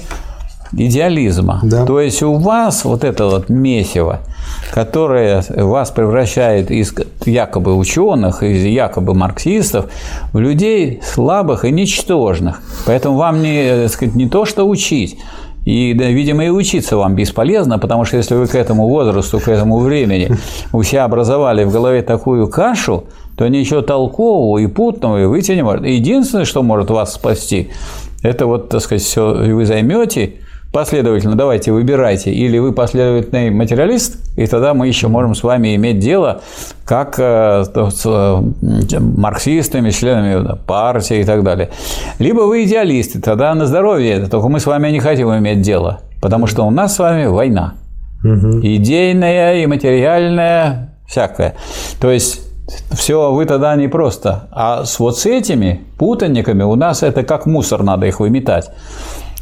идеализма. 0.73 1.61
Да. 1.63 1.85
То 1.87 2.01
есть 2.01 2.23
у 2.23 2.35
вас 2.35 2.85
вот 2.85 3.05
это 3.05 3.27
вот 3.27 3.49
месиво, 3.49 4.21
которое 4.73 5.45
вас 5.49 5.91
превращает 5.91 6.71
из 6.71 6.95
якобы 7.25 7.77
ученых, 7.77 8.43
из 8.43 8.65
якобы 8.65 9.15
марксистов 9.15 9.87
в 10.33 10.39
людей 10.39 11.01
слабых 11.03 11.65
и 11.65 11.71
ничтожных. 11.71 12.61
Поэтому 12.87 13.17
вам 13.17 13.43
не, 13.43 13.89
сказать, 13.89 14.15
не 14.15 14.29
то, 14.29 14.45
что 14.45 14.69
учить, 14.69 15.19
и, 15.67 15.95
да, 15.95 16.05
видимо, 16.05 16.45
и 16.45 16.49
учиться 16.49 16.97
вам 16.97 17.17
бесполезно, 17.17 17.81
потому 17.81 18.05
что 18.05 18.17
если 18.17 18.37
вы 18.37 18.47
к 18.47 18.55
этому 18.55 18.87
возрасту, 18.87 19.41
к 19.41 19.49
этому 19.49 19.81
времени 19.81 20.31
у 20.73 20.85
себя 20.85 21.05
образовали 21.05 21.65
в 21.65 21.73
голове 21.73 22.03
такую 22.03 22.47
кашу, 22.47 23.05
то 23.37 23.49
ничего 23.49 23.83
толкового 23.83 24.59
и 24.59 24.69
путного 24.69 25.27
выйти 25.27 25.53
не 25.53 25.63
может. 25.63 25.85
Единственное, 25.85 26.45
что 26.45 26.63
может 26.63 26.91
вас 26.91 27.15
спасти, 27.15 27.71
это 28.23 28.47
вот, 28.47 28.69
так 28.69 28.81
сказать, 28.81 29.03
все 29.03 29.35
вы 29.35 29.67
займете 29.67 30.35
последовательно, 30.73 31.37
давайте 31.37 31.73
выбирайте, 31.73 32.33
или 32.33 32.59
вы 32.59 32.73
последовательный 32.73 33.51
материалист, 33.51 34.17
и 34.37 34.47
тогда 34.47 34.75
мы 34.75 34.87
еще 34.89 35.09
можем 35.09 35.35
с 35.35 35.43
вами 35.43 35.75
иметь 35.77 35.99
дело 35.99 36.43
как 36.85 37.19
э, 37.19 37.65
с 37.65 38.03
э, 38.05 39.01
марксистами, 39.01 39.91
членами 39.91 40.57
партии 40.67 41.21
и 41.21 41.25
так 41.25 41.43
далее. 41.43 41.71
Либо 42.19 42.43
вы 42.43 42.65
идеалисты, 42.65 43.21
тогда 43.21 43.55
на 43.55 43.67
здоровье, 43.67 44.27
только 44.27 44.49
мы 44.49 44.61
с 44.61 44.67
вами 44.67 44.91
не 44.91 45.01
хотим 45.01 45.35
иметь 45.37 45.63
дело, 45.63 46.01
потому 46.21 46.47
что 46.47 46.67
у 46.67 46.71
нас 46.71 46.95
с 46.95 46.99
вами 46.99 47.27
война. 47.27 47.75
Угу. 48.23 48.61
Идейная 48.63 49.63
и 49.63 49.67
материальная, 49.67 50.95
всякая. 51.07 51.55
То 52.01 52.11
есть 52.11 52.43
все 52.93 53.33
вы 53.33 53.45
тогда 53.47 53.77
не 53.77 53.89
просто. 53.89 54.49
А 54.51 54.85
с 54.85 54.99
вот 54.99 55.19
с 55.19 55.27
этими 55.27 55.85
путанниками 55.99 56.63
у 56.63 56.75
нас 56.75 57.03
это 57.03 57.23
как 57.23 57.47
мусор, 57.47 57.83
надо 57.83 58.07
их 58.07 58.21
выметать 58.21 58.71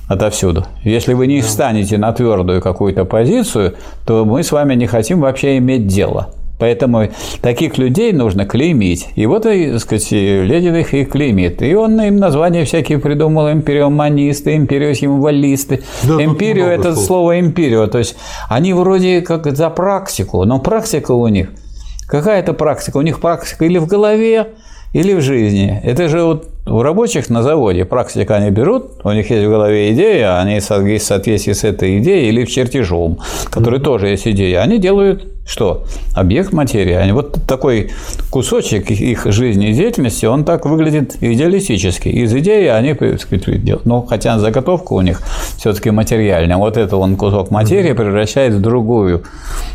отовсюду. 0.09 0.65
Если 0.83 1.15
вы 1.15 1.27
не 1.27 1.41
встанете 1.41 1.99
на 1.99 2.13
твердую 2.13 2.61
какую-то 2.61 3.05
позицию, 3.05 3.75
то 4.07 4.25
мы 4.25 4.43
с 4.43 4.53
вами 4.53 4.75
не 4.75 4.87
хотим 4.87 5.21
вообще 5.21 5.59
иметь 5.59 5.87
дело. 5.87 6.31
Поэтому 6.59 7.09
таких 7.43 7.79
людей 7.79 8.13
нужно 8.13 8.47
клеймить. 8.47 9.09
И 9.17 9.27
вот, 9.27 9.43
так 9.43 9.81
сказать, 9.81 10.13
Ленин 10.13 10.77
их 10.77 10.95
и 10.95 11.05
клеймит. 11.05 11.61
И 11.63 11.75
он 11.75 12.01
им 12.01 12.17
названия 12.17 12.65
всякие 12.65 12.99
придумал, 12.99 13.51
империоманисты, 13.51 14.55
империосимволисты. 14.55 15.83
Да, 16.05 16.23
Империю– 16.23 16.67
это 16.69 16.95
слов. 16.95 17.07
слово 17.07 17.41
империо. 17.41 17.89
То 17.89 17.99
есть, 17.99 18.17
они 18.49 18.73
вроде 18.73 19.21
как 19.21 19.55
за 19.57 19.69
практику, 19.69 20.45
но 20.45 20.61
практика 20.61 21.13
у 21.13 21.27
них– 21.29 21.51
Какая 22.07 22.41
это 22.41 22.53
практика? 22.53 22.99
У 22.99 23.03
них 23.03 23.21
практика 23.21 23.65
или 23.65 23.79
в 23.79 23.87
голове, 23.87 24.49
или 24.93 25.15
в 25.15 25.21
жизни. 25.21 25.81
Это 25.83 26.09
же 26.09 26.23
вот 26.23 26.49
у 26.67 26.83
рабочих 26.83 27.29
на 27.31 27.43
заводе 27.43 27.85
практика 27.85 28.37
они 28.37 28.51
берут, 28.51 29.05
у 29.05 29.13
них 29.13 29.31
есть 29.31 29.47
в 29.47 29.51
голове 29.51 29.93
идея, 29.93 30.41
они 30.41 30.61
в 30.61 30.65
соответствии 30.65 31.53
с 31.53 31.65
этой 31.65 31.99
идеей 31.99 32.29
или 32.29 32.45
в 32.45 32.51
чертежом, 32.51 33.19
который 33.51 33.79
mm-hmm. 33.79 33.83
тоже 33.83 34.09
есть 34.09 34.27
идея, 34.27 34.61
они 34.61 34.79
делают 34.79 35.25
что? 35.47 35.85
Объект 36.15 36.53
материи. 36.53 36.95
Они, 36.95 37.13
вот 37.13 37.37
такой 37.47 37.91
кусочек 38.31 38.91
их 38.91 39.27
жизни 39.27 39.69
и 39.71 39.75
деятельности, 39.75 40.25
он 40.25 40.45
так 40.45 40.65
выглядит 40.65 41.17
идеалистически. 41.21 42.09
Из 42.09 42.35
идеи 42.35 42.69
они, 42.69 42.95
делают. 42.95 43.85
Но 43.85 44.01
хотя 44.03 44.39
заготовка 44.39 44.95
у 44.95 45.03
них 45.03 45.21
все-таки 45.59 45.91
материальная. 45.91 46.57
Вот 46.57 46.79
это 46.79 46.97
он 46.97 47.17
кусок 47.17 47.51
материи 47.51 47.93
превращает 47.93 48.55
в 48.55 48.63
другую 48.63 49.25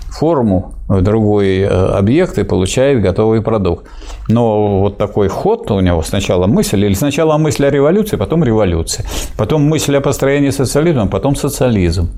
форму, 0.09 0.73
в 0.87 1.01
другой 1.01 1.59
э, 1.59 1.67
объект 1.67 2.39
и 2.39 2.43
получает 2.43 3.01
готовый 3.01 3.43
продукт. 3.43 3.85
Но 4.27 4.79
вот 4.79 4.97
такой 4.97 5.27
ход 5.27 5.69
у 5.69 5.79
него 5.81 6.01
сначала 6.01 6.47
мысль, 6.47 6.78
или 6.85 6.93
сначала 6.93 7.37
мысль 7.37 7.65
о 7.65 7.69
революции, 7.69 8.17
потом 8.17 8.43
революция, 8.43 9.05
потом 9.37 9.63
мысль 9.63 9.95
о 9.95 10.01
построении 10.01 10.51
социализма, 10.51 11.07
потом 11.07 11.35
социализм. 11.35 12.09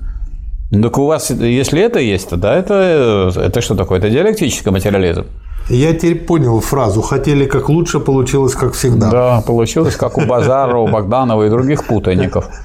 Так 0.71 0.97
у 0.97 1.05
вас, 1.05 1.31
если 1.31 1.81
это 1.81 1.99
есть, 1.99 2.29
то 2.29 2.37
да, 2.37 2.55
это, 2.55 3.31
это 3.35 3.61
что 3.61 3.75
такое? 3.75 3.99
Это 3.99 4.09
диалектический 4.09 4.71
материализм. 4.71 5.25
Я 5.69 5.93
теперь 5.93 6.15
понял 6.15 6.59
фразу 6.59 7.01
«хотели 7.01 7.45
как 7.45 7.69
лучше, 7.69 7.99
получилось 7.99 8.55
как 8.55 8.73
всегда». 8.73 9.09
Да, 9.09 9.43
получилось 9.45 9.95
как 9.95 10.17
у 10.17 10.25
Базарова, 10.25 10.89
Богданова 10.89 11.45
и 11.45 11.49
других 11.49 11.85
путаников. 11.85 12.49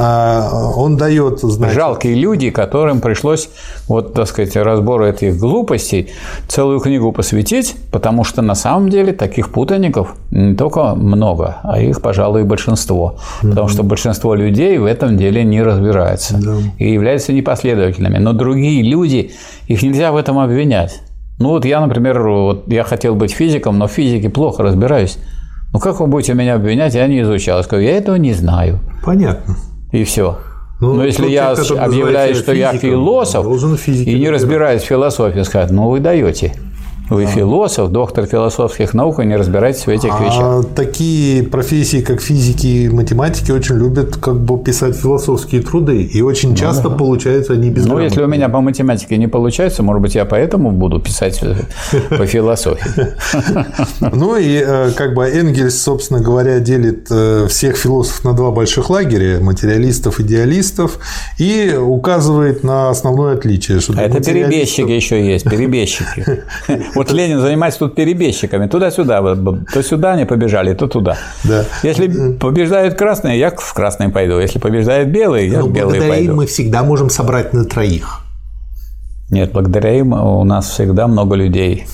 А, 0.00 0.70
он 0.76 0.96
дает, 0.96 1.40
значит... 1.40 1.74
Жалкие 1.74 2.14
люди, 2.14 2.50
которым 2.50 3.00
пришлось, 3.00 3.48
вот, 3.88 4.14
так 4.14 4.28
сказать, 4.28 4.54
разбору 4.54 5.04
этих 5.04 5.36
глупостей 5.38 6.10
целую 6.46 6.78
книгу 6.78 7.10
посвятить, 7.10 7.74
потому 7.90 8.22
что 8.22 8.40
на 8.40 8.54
самом 8.54 8.90
деле 8.90 9.12
таких 9.12 9.50
путаников 9.50 10.14
не 10.30 10.54
только 10.54 10.94
много, 10.94 11.56
а 11.64 11.80
их, 11.80 12.00
пожалуй, 12.00 12.44
большинство. 12.44 13.16
Потому 13.42 13.66
что 13.66 13.82
большинство 13.82 14.36
людей 14.36 14.78
в 14.78 14.84
этом 14.84 15.16
деле 15.16 15.42
не 15.42 15.62
разбирается 15.62 16.36
да. 16.38 16.58
и 16.78 16.92
являются 16.92 17.32
непоследовательными. 17.32 18.18
Но 18.18 18.32
другие 18.34 18.82
люди, 18.82 19.32
их 19.66 19.82
нельзя 19.82 20.12
в 20.12 20.16
этом 20.16 20.38
обвинять. 20.38 21.00
Ну 21.40 21.48
вот 21.48 21.64
я, 21.64 21.80
например, 21.80 22.22
вот 22.22 22.70
я 22.70 22.84
хотел 22.84 23.16
быть 23.16 23.32
физиком, 23.32 23.78
но 23.78 23.88
в 23.88 23.92
физике 23.92 24.28
плохо 24.28 24.62
разбираюсь. 24.62 25.18
Ну 25.72 25.80
как 25.80 25.98
вы 25.98 26.06
будете 26.06 26.34
меня 26.34 26.54
обвинять, 26.54 26.94
я 26.94 27.06
не 27.08 27.22
изучал. 27.22 27.58
Я 27.58 27.64
скажу, 27.64 27.82
я 27.82 27.96
этого 27.96 28.14
не 28.14 28.32
знаю. 28.32 28.78
Понятно. 29.04 29.56
И 29.92 30.04
все. 30.04 30.38
Ну, 30.80 30.94
Но 30.94 31.04
если 31.04 31.28
я 31.28 31.50
объявляю, 31.52 32.34
что 32.34 32.52
я 32.52 32.72
философ 32.72 33.46
и 33.88 34.14
не 34.14 34.30
разбираюсь 34.30 34.82
в 34.82 34.86
философии, 34.86 35.42
скажут, 35.42 35.72
ну 35.72 35.88
вы 35.88 36.00
даете. 36.00 36.54
Вы 37.10 37.26
философ, 37.26 37.90
доктор 37.90 38.26
философских 38.26 38.92
наук, 38.92 39.20
и 39.20 39.24
не 39.24 39.36
разбираетесь 39.36 39.86
в 39.86 39.88
этих 39.88 40.10
а 40.12 40.24
вещах. 40.24 40.74
Такие 40.74 41.42
профессии, 41.42 42.00
как 42.02 42.20
физики 42.20 42.66
и 42.66 42.88
математики, 42.88 43.50
очень 43.50 43.76
любят 43.76 44.16
как 44.16 44.38
бы 44.40 44.62
писать 44.62 44.96
философские 44.96 45.62
труды. 45.62 46.02
И 46.02 46.20
очень 46.20 46.54
часто 46.54 46.84
ну, 46.84 46.90
да. 46.90 46.96
получаются 46.96 47.52
они 47.54 47.70
без 47.70 47.86
Ну, 47.86 47.98
если 47.98 48.22
у 48.22 48.26
меня 48.26 48.48
по 48.48 48.60
математике 48.60 49.16
не 49.16 49.26
получается, 49.26 49.82
может 49.82 50.02
быть, 50.02 50.14
я 50.14 50.24
поэтому 50.24 50.70
буду 50.72 51.00
писать 51.00 51.40
по 52.10 52.26
философии. 52.26 53.08
Ну 54.12 54.36
и 54.36 54.62
э, 54.64 54.90
как 54.96 55.14
бы 55.14 55.24
Энгельс, 55.24 55.80
собственно 55.80 56.20
говоря, 56.20 56.58
делит 56.60 57.06
э, 57.10 57.46
всех 57.48 57.76
философов 57.76 58.24
на 58.24 58.32
два 58.32 58.50
больших 58.50 58.90
лагеря– 58.90 59.38
материалистов, 59.40 60.20
идеалистов, 60.20 60.98
и 61.38 61.74
указывает 61.74 62.64
на 62.64 62.90
основное 62.90 63.34
отличие. 63.34 63.80
Что 63.80 63.94
Это 63.94 64.20
перебежчики 64.22 64.90
еще 64.90 65.24
есть, 65.24 65.48
перебежчики. 65.48 66.42
Вот 66.98 67.12
Ленин 67.12 67.40
занимается 67.40 67.78
тут 67.78 67.94
перебежчиками. 67.94 68.66
Туда-сюда. 68.66 69.22
То 69.72 69.82
сюда 69.82 70.14
они 70.14 70.24
побежали, 70.24 70.74
то 70.74 70.88
туда. 70.88 71.16
Да. 71.44 71.64
Если 71.84 72.32
побеждают 72.32 72.94
красные, 72.94 73.38
я 73.38 73.50
в 73.50 73.72
красный 73.72 74.08
пойду. 74.08 74.40
Если 74.40 74.58
побеждают 74.58 75.10
белые, 75.10 75.48
я 75.48 75.60
Но 75.60 75.66
в 75.66 75.72
белые 75.72 76.00
благодаря 76.00 76.08
пойду. 76.14 76.30
им 76.32 76.36
мы 76.36 76.46
всегда 76.46 76.82
можем 76.82 77.08
собрать 77.08 77.52
на 77.52 77.64
троих. 77.64 78.22
Нет, 79.30 79.52
благодаря 79.52 79.96
им 79.96 80.12
у 80.12 80.42
нас 80.42 80.70
всегда 80.70 81.06
много 81.06 81.36
людей. 81.36 81.86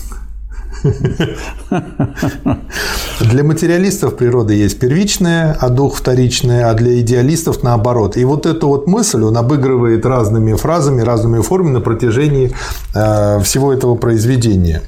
Для 3.20 3.44
материалистов 3.44 4.16
природа 4.16 4.52
есть 4.52 4.78
первичная, 4.78 5.56
а 5.60 5.68
дух 5.68 5.96
вторичная, 5.96 6.70
а 6.70 6.74
для 6.74 7.00
идеалистов 7.00 7.62
наоборот. 7.62 8.16
И 8.16 8.24
вот 8.24 8.46
эту 8.46 8.68
вот 8.68 8.86
мысль 8.86 9.22
он 9.22 9.36
обыгрывает 9.36 10.06
разными 10.06 10.54
фразами, 10.54 11.02
разными 11.02 11.42
формами 11.42 11.74
на 11.74 11.80
протяжении 11.80 12.54
э, 12.94 13.40
всего 13.42 13.72
этого 13.72 13.96
произведения. 13.96 14.82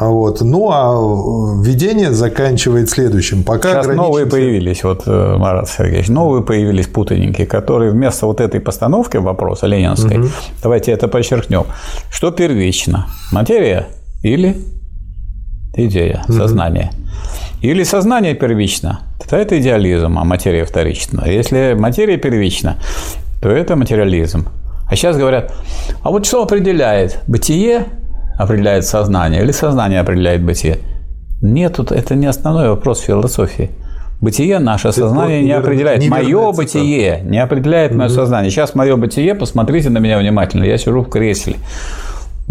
Вот. 0.00 0.40
Ну, 0.40 0.70
а 0.72 1.62
введение 1.62 2.12
заканчивает 2.12 2.90
следующим. 2.90 3.44
Пока 3.44 3.82
Сейчас 3.82 3.94
новые 3.94 4.26
появились, 4.26 4.82
вот, 4.84 5.02
э, 5.06 5.36
Марат 5.36 5.68
Сергеевич, 5.68 6.08
новые 6.08 6.42
появились 6.42 6.86
путаники, 6.86 7.44
которые 7.44 7.92
вместо 7.92 8.26
вот 8.26 8.40
этой 8.40 8.60
постановки 8.60 9.18
вопроса 9.18 9.66
ленинской, 9.66 10.18
угу. 10.18 10.28
давайте 10.62 10.92
это 10.92 11.08
подчеркнем, 11.08 11.64
что 12.10 12.30
первично, 12.30 13.06
материя 13.30 13.86
или 14.22 14.56
идея, 15.74 16.24
сознание. 16.28 16.90
Или 17.60 17.84
сознание 17.84 18.34
первично, 18.34 19.00
то 19.28 19.36
это 19.36 19.60
идеализм, 19.60 20.18
а 20.18 20.24
материя 20.24 20.64
вторична. 20.64 21.24
Если 21.26 21.74
материя 21.74 22.16
первична, 22.16 22.76
то 23.40 23.48
это 23.50 23.76
материализм. 23.76 24.48
А 24.88 24.96
сейчас 24.96 25.16
говорят, 25.16 25.54
а 26.02 26.10
вот 26.10 26.26
что 26.26 26.42
определяет? 26.42 27.20
Бытие 27.28 27.86
определяет 28.38 28.84
сознание 28.84 29.42
или 29.42 29.52
сознание 29.52 30.00
определяет 30.00 30.42
бытие? 30.42 30.78
Нет, 31.40 31.78
это 31.78 32.14
не 32.14 32.26
основной 32.26 32.68
вопрос 32.68 33.00
философии. 33.00 33.70
Бытие 34.20 34.60
наше 34.60 34.92
сознание 34.92 35.42
не 35.42 35.50
определяет. 35.50 36.06
Мое 36.08 36.52
бытие 36.52 37.22
не 37.24 37.42
определяет 37.42 37.92
мое 37.92 38.08
сознание. 38.08 38.50
Сейчас 38.50 38.76
мое 38.76 38.96
бытие, 38.96 39.34
посмотрите 39.34 39.90
на 39.90 39.98
меня 39.98 40.18
внимательно, 40.18 40.62
я 40.62 40.78
сижу 40.78 41.02
в 41.02 41.08
кресле. 41.08 41.56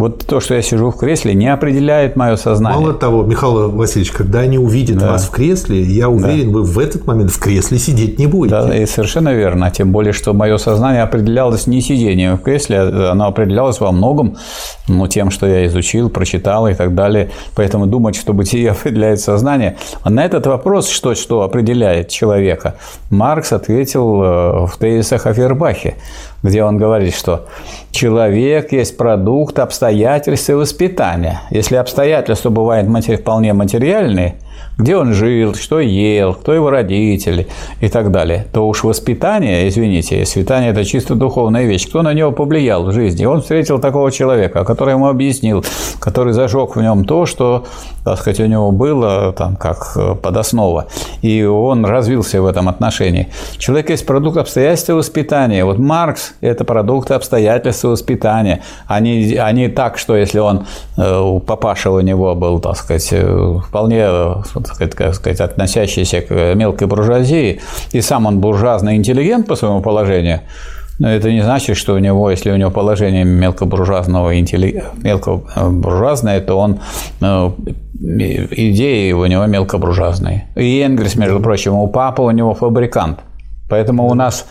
Вот 0.01 0.25
то, 0.25 0.39
что 0.39 0.55
я 0.55 0.63
сижу 0.63 0.89
в 0.89 0.97
кресле, 0.97 1.35
не 1.35 1.47
определяет 1.47 2.15
мое 2.15 2.35
сознание. 2.35 2.79
Мало 2.79 2.93
того, 2.95 3.21
Михаил 3.21 3.69
Васильевич, 3.69 4.11
когда 4.11 4.39
они 4.39 4.57
увидят 4.57 4.97
да. 4.97 5.11
вас 5.11 5.27
в 5.27 5.29
кресле, 5.29 5.79
я 5.83 6.09
уверен, 6.09 6.51
да. 6.51 6.57
вы 6.57 6.63
в 6.63 6.79
этот 6.79 7.05
момент 7.05 7.29
в 7.29 7.37
кресле 7.37 7.77
сидеть 7.77 8.17
не 8.17 8.25
будете. 8.25 8.55
Да, 8.55 8.75
и 8.75 8.87
совершенно 8.87 9.31
верно. 9.31 9.69
Тем 9.69 9.91
более, 9.91 10.11
что 10.11 10.33
мое 10.33 10.57
сознание 10.57 11.03
определялось 11.03 11.67
не 11.67 11.81
сидением 11.81 12.39
в 12.39 12.41
кресле, 12.41 12.79
а 12.79 13.11
оно 13.11 13.27
определялось 13.27 13.79
во 13.79 13.91
многом 13.91 14.37
ну, 14.87 15.05
тем, 15.05 15.29
что 15.29 15.45
я 15.45 15.67
изучил, 15.67 16.09
прочитал 16.09 16.67
и 16.67 16.73
так 16.73 16.95
далее. 16.95 17.29
Поэтому 17.55 17.85
думать, 17.85 18.15
что 18.15 18.33
бытие 18.33 18.71
определяет 18.71 19.19
сознание. 19.19 19.77
А 20.01 20.09
на 20.09 20.25
этот 20.25 20.47
вопрос, 20.47 20.89
что, 20.89 21.13
что 21.13 21.43
определяет 21.43 22.09
человека, 22.09 22.75
Маркс 23.11 23.53
ответил 23.53 24.23
э, 24.23 24.65
в 24.65 24.77
тезисах 24.79 25.27
о 25.27 25.33
Фербахе 25.35 25.97
где 26.43 26.63
он 26.63 26.77
говорит, 26.77 27.15
что 27.15 27.47
человек 27.91 28.71
есть 28.71 28.97
продукт 28.97 29.59
обстоятельств 29.59 30.49
и 30.49 30.53
воспитания. 30.53 31.41
Если 31.49 31.75
обстоятельства 31.75 32.49
бывают 32.49 32.87
вполне 33.17 33.53
материальные– 33.53 34.35
где 34.81 34.97
он 34.97 35.13
жил, 35.13 35.53
что 35.55 35.79
ел, 35.79 36.33
кто 36.33 36.53
его 36.53 36.69
родители 36.69 37.47
и 37.79 37.87
так 37.87 38.11
далее, 38.11 38.45
то 38.51 38.67
уж 38.67 38.83
воспитание, 38.83 39.67
извините, 39.69 40.21
воспитание– 40.21 40.71
это 40.71 40.83
чисто 40.85 41.15
духовная 41.15 41.65
вещь. 41.65 41.87
Кто 41.87 42.01
на 42.01 42.13
него 42.13 42.31
повлиял 42.31 42.85
в 42.85 42.91
жизни? 42.91 43.25
Он 43.25 43.41
встретил 43.41 43.79
такого 43.79 44.11
человека, 44.11 44.63
который 44.63 44.93
ему 44.93 45.07
объяснил, 45.07 45.63
который 45.99 46.33
зажег 46.33 46.75
в 46.75 46.81
нем 46.81 47.05
то, 47.05 47.25
что, 47.25 47.65
так 48.03 48.19
сказать, 48.19 48.39
у 48.39 48.45
него 48.45 48.71
было 48.71 49.33
там 49.33 49.55
как 49.55 49.93
э, 49.95 50.15
подоснова. 50.15 50.87
И 51.21 51.43
он 51.43 51.85
развился 51.85 52.41
в 52.41 52.45
этом 52.45 52.67
отношении. 52.67 53.27
Человек 53.57 53.89
есть 53.91 54.05
продукт 54.05 54.37
обстоятельств 54.37 54.89
и 54.89 54.93
воспитания. 54.93 55.63
Вот 55.63 55.77
Маркс– 55.77 56.33
это 56.41 56.65
продукт 56.65 57.11
обстоятельств 57.11 57.83
и 57.83 57.87
воспитания. 57.87 58.61
Они, 58.87 59.35
они 59.35 59.67
так, 59.67 59.97
что 59.97 60.15
если 60.15 60.39
он, 60.39 60.65
э, 60.97 61.19
у 61.19 61.39
папаша 61.39 61.91
у 61.91 61.99
него 61.99 62.33
был, 62.35 62.59
так 62.59 62.77
сказать, 62.77 63.09
э, 63.11 63.59
вполне 63.67 64.07
так 64.77 65.13
сказать, 65.13 65.41
относящийся 65.41 66.21
к 66.21 66.55
мелкой 66.55 66.87
буржуазии, 66.87 67.61
и 67.91 68.01
сам 68.01 68.25
он 68.25 68.39
буржуазный 68.39 68.95
интеллигент 68.95 69.47
по 69.47 69.55
своему 69.55 69.81
положению, 69.81 70.41
но 71.01 71.09
это 71.09 71.31
не 71.31 71.41
значит, 71.41 71.77
что 71.77 71.95
у 71.95 71.97
него, 71.97 72.29
если 72.29 72.51
у 72.51 72.55
него 72.57 72.69
положение 72.69 73.23
мелкобуржуазного 73.23 74.39
интелли... 74.39 74.83
мелкобуржуазное, 75.01 76.41
то 76.41 76.59
он 76.59 76.79
ну, 77.19 77.55
идеи 77.99 79.11
у 79.11 79.25
него 79.25 79.47
мелкобуржуазные. 79.47 80.49
И 80.55 80.79
Энгельс, 80.79 81.15
между 81.15 81.39
прочим, 81.39 81.73
у 81.73 81.87
папы 81.87 82.21
у 82.21 82.29
него 82.29 82.53
фабрикант. 82.53 83.19
Поэтому 83.67 84.07
у 84.07 84.13
нас 84.13 84.45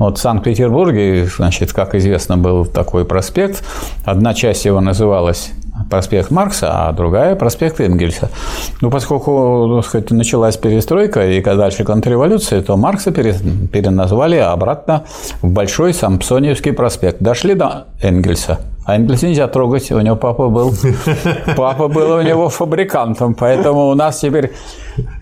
вот 0.00 0.16
в 0.16 0.20
Санкт-Петербурге, 0.20 1.26
значит, 1.26 1.74
как 1.74 1.94
известно, 1.94 2.38
был 2.38 2.64
такой 2.64 3.04
проспект. 3.04 3.62
Одна 4.04 4.32
часть 4.32 4.64
его 4.64 4.80
называлась 4.80 5.52
проспект 5.90 6.30
Маркса, 6.30 6.68
а 6.72 6.92
другая 6.92 7.36
проспект 7.36 7.80
Энгельса. 7.80 8.30
Ну, 8.80 8.90
поскольку, 8.90 9.70
так 9.76 9.86
сказать, 9.86 10.10
началась 10.10 10.56
перестройка 10.56 11.28
и 11.28 11.42
дальше 11.42 11.84
контрреволюция, 11.84 12.62
то 12.62 12.78
Маркса 12.78 13.10
переназвали 13.12 14.36
обратно 14.36 15.04
в 15.42 15.50
Большой 15.50 15.92
Сампсониевский 15.92 16.72
проспект. 16.72 17.20
Дошли 17.20 17.54
до 17.54 17.84
Энгельса. 18.00 18.58
А 18.86 18.96
Энгельса 18.96 19.26
нельзя 19.26 19.48
трогать, 19.48 19.92
у 19.92 20.00
него 20.00 20.16
папа 20.16 20.48
был, 20.48 20.72
папа 21.56 21.88
был 21.88 22.12
у 22.12 22.22
него 22.22 22.48
фабрикантом, 22.48 23.34
поэтому 23.34 23.88
у 23.88 23.94
нас 23.94 24.20
теперь, 24.20 24.52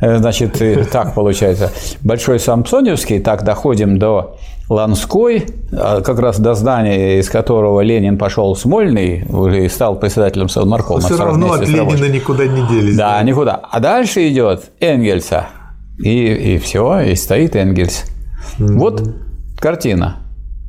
э, 0.01 0.19
значит, 0.19 0.63
так 0.93 1.15
получается, 1.15 1.73
Большой 2.03 2.39
Сампсоневский, 2.39 3.19
так 3.19 3.43
доходим 3.43 3.99
до 3.99 4.37
Ланской, 4.69 5.47
а 5.73 6.03
как 6.03 6.19
раз 6.19 6.39
до 6.39 6.55
здания, 6.55 7.19
из 7.19 7.31
которого 7.31 7.81
Ленин 7.81 8.19
пошел 8.19 8.53
в 8.55 8.59
Смольный 8.59 9.25
и 9.65 9.69
стал 9.69 9.99
председателем 9.99 10.49
Совнаркома. 10.49 11.01
Все 11.01 11.17
равно 11.17 11.53
от 11.53 11.67
Ленина 11.67 12.05
никуда 12.05 12.47
не 12.47 12.67
делись. 12.69 12.97
Да, 12.97 13.19
да, 13.19 13.23
никуда. 13.23 13.61
А 13.71 13.81
дальше 13.81 14.29
идет 14.29 14.71
Энгельса. 14.81 15.47
И, 15.99 16.55
и 16.55 16.59
все, 16.59 17.01
и 17.01 17.15
стоит 17.15 17.57
Энгельс. 17.57 18.05
Mm-hmm. 18.59 18.77
Вот 18.77 19.03
картина. 19.59 20.17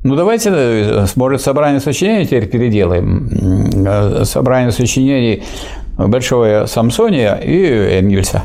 Ну, 0.04 0.16
давайте, 0.16 1.06
может, 1.16 1.41
собрание 1.41 1.82
сочинений 1.82 2.26
теперь 2.26 2.47
переделаем. 2.47 4.24
Собрание 4.24 4.72
сочинений 4.72 5.43
Большого 5.97 6.66
Самсония 6.68 7.36
и 7.36 8.00
Энгельса. 8.00 8.43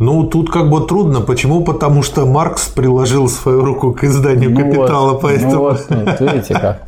Ну, 0.00 0.24
тут 0.24 0.50
как 0.50 0.70
бы 0.70 0.86
трудно. 0.86 1.20
Почему? 1.20 1.62
Потому 1.62 2.02
что 2.02 2.24
Маркс 2.24 2.68
приложил 2.68 3.28
свою 3.28 3.62
руку 3.62 3.92
к 3.92 4.02
изданию 4.02 4.50
ну 4.50 4.56
«Капитала», 4.56 5.12
вот, 5.12 5.20
поэтому… 5.20 5.52
Ну 5.52 5.60
вот, 5.60 5.86
вот, 5.90 6.20
видите 6.20 6.54
как. 6.54 6.82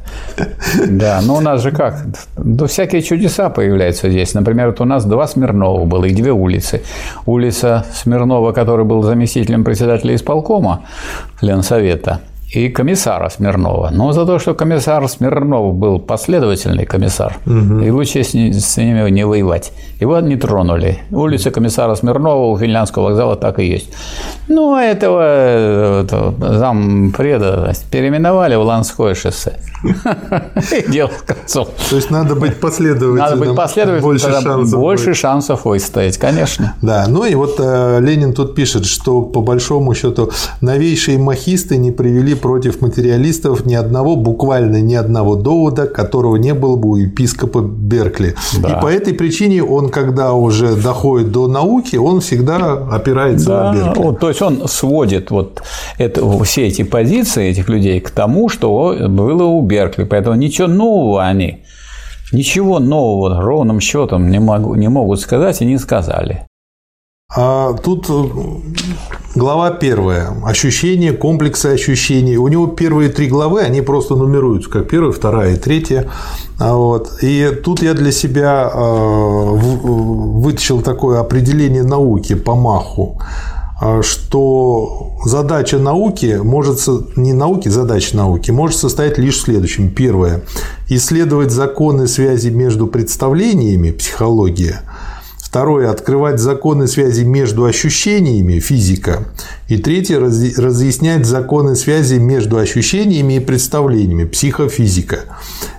Да, 0.89 1.21
ну 1.23 1.35
у 1.35 1.41
нас 1.41 1.63
же 1.63 1.73
как? 1.73 2.07
Да 2.39 2.67
всякие 2.67 3.03
чудеса 3.03 3.51
появляются 3.51 4.09
здесь. 4.09 4.33
Например, 4.33 4.69
вот 4.69 4.81
у 4.81 4.87
нас 4.87 5.05
два 5.05 5.27
Смирнова 5.27 5.85
было 5.85 6.07
и 6.07 6.15
две 6.15 6.33
улицы. 6.33 6.83
Улица 7.27 7.85
Смирнова, 7.93 8.53
который 8.53 8.87
был 8.87 9.03
заместителем 9.03 9.63
председателя 9.63 10.15
исполкома 10.15 10.85
Ленсовета– 11.43 12.21
и 12.53 12.69
комиссара 12.69 13.29
Смирнова. 13.31 13.91
Но 13.93 14.13
за 14.13 14.27
то, 14.27 14.39
что 14.39 14.55
комиссар 14.55 15.09
Смирнов 15.09 15.75
был 15.75 15.99
последовательный 15.99 16.85
комиссар, 16.85 17.39
угу. 17.47 17.81
и 17.81 17.91
лучше 17.91 18.23
с, 18.23 18.35
с 18.35 18.77
ними 18.77 19.11
не 19.11 19.25
воевать. 19.25 19.73
Его 20.01 20.21
не 20.21 20.37
тронули. 20.37 20.99
Улица 21.11 21.51
комиссара 21.51 21.95
Смирнова 21.95 22.53
у 22.53 22.59
Финляндского 22.59 23.05
вокзала 23.05 23.37
так 23.37 23.59
и 23.59 23.65
есть. 23.65 23.91
Ну, 24.49 24.75
а 24.75 24.83
этого, 24.83 26.03
это, 26.03 26.35
зам 26.59 27.13
преда 27.17 27.73
переименовали 27.91 28.57
в 28.57 28.63
Ланское 28.63 29.15
шоссе. 29.15 29.59
И 30.73 30.91
дело 30.91 31.11
с 31.17 31.23
концом. 31.23 31.69
То 31.91 31.97
есть 31.97 32.11
надо 32.11 32.35
быть 32.35 32.61
последовательным. 32.61 33.17
Надо 33.17 33.37
быть 33.37 33.57
последовательным, 33.57 34.03
больше 34.03 34.31
шансов. 34.31 34.81
Больше 34.81 35.05
будет. 35.07 35.17
шансов 35.17 35.65
выстоять, 35.65 36.19
конечно. 36.19 36.75
Да, 36.83 37.07
ну 37.09 37.25
и 37.25 37.35
вот 37.35 37.57
э, 37.59 37.99
Ленин 38.01 38.33
тут 38.33 38.55
пишет, 38.55 38.85
что 38.85 39.23
по 39.23 39.41
большому 39.41 39.95
счету 39.95 40.31
новейшие 40.61 41.19
махисты 41.19 41.77
не 41.79 41.91
привели 41.91 42.35
против 42.43 42.83
материалистов 42.83 43.65
ни 43.65 43.75
одного, 43.75 44.17
буквально 44.17 44.83
ни 44.83 44.95
одного 44.95 45.37
довода, 45.37 45.87
которого 45.87 46.37
не 46.37 46.53
было 46.53 46.77
бы 46.77 46.91
у 46.91 46.97
епископа 46.97 47.61
Беркли. 47.63 48.35
Да. 48.61 48.69
И 48.69 48.83
по 48.83 48.89
этой 48.89 49.15
причине 49.15 49.63
он, 49.65 49.89
когда 49.89 50.33
уже 50.35 50.77
доходит 50.77 51.33
до 51.33 51.49
науки, 51.49 51.97
он 51.97 52.21
всегда 52.21 52.75
опирается 52.91 53.49
на 53.49 53.73
Да, 53.73 53.73
Беркли. 53.75 54.03
вот, 54.03 54.19
то 54.21 54.29
есть 54.29 54.43
он 54.43 54.69
сводит 54.69 55.31
вот 55.31 55.63
это, 55.97 56.43
все 56.45 56.67
эти 56.67 56.83
позиции 56.83 57.49
этих 57.49 57.69
людей 57.71 58.01
к 58.01 58.11
тому, 58.11 58.49
что 58.51 58.97
было 59.09 59.45
у 59.45 59.63
Беркли. 59.63 60.05
Поэтому 60.05 60.37
ничего 60.37 60.69
нового 60.69 61.25
они, 61.25 61.63
ничего 62.33 62.81
нового 62.81 63.41
ровным 63.41 63.81
счетом 63.81 64.29
не, 64.29 64.41
могу, 64.41 64.75
не 64.75 64.89
могут 64.89 65.21
сказать 65.21 65.63
и 65.63 65.65
не 65.65 65.79
сказали. 65.79 66.47
А 67.35 67.73
тут 67.75 68.07
э, 68.11 68.25
глава 69.35 69.71
первая. 69.71 70.37
Ощущение, 70.45 71.13
комплексы 71.13 71.67
ощущений. 71.67 72.37
У 72.37 72.47
него 72.49 72.67
первые 72.67 73.09
три 73.09 73.27
главы, 73.29 73.61
они 73.61 73.81
просто 73.81 74.17
нумеруются, 74.17 74.69
как 74.69 74.89
первая, 74.89 75.13
вторая 75.13 75.55
и 75.55 75.59
третья. 75.59 76.11
А 76.59 76.75
Вот. 76.75 77.11
И 77.23 77.51
тут 77.65 77.83
я 77.83 77.95
для 77.95 78.13
себя 78.13 78.71
э, 78.73 78.77
в- 78.79 80.41
вытащил 80.43 80.83
такое 80.83 81.21
определение 81.21 81.83
науки 81.85 82.35
по 82.35 82.55
Маху 82.55 83.19
что 84.03 85.15
задача 85.25 85.77
науки 85.77 86.39
может 86.41 86.79
не 87.17 87.33
науки, 87.33 87.67
задача 87.69 88.17
науки 88.17 88.53
может 88.53 88.77
состоять 88.79 89.19
лишь 89.19 89.39
в 89.39 89.41
следующем. 89.43 89.89
Первое– 89.91 90.43
исследовать 90.89 91.51
законы 91.51 92.07
связи 92.07 92.51
между 92.51 92.87
представлениями, 92.87 93.91
психология. 93.91 94.83
Второе– 95.53 95.91
открывать 95.93 96.41
законы 96.41 96.87
связи 96.87 97.25
между 97.25 97.67
ощущениями, 97.67 98.59
физика. 98.59 99.27
И 99.69 99.77
третье– 99.77 100.17
разъ- 100.19 100.59
разъяснять 100.59 101.27
законы 101.27 101.77
связи 101.77 102.15
между 102.15 102.57
ощущениями 102.57 103.35
и 103.35 103.39
представлениями, 103.39 104.25
психофизика. 104.25 105.25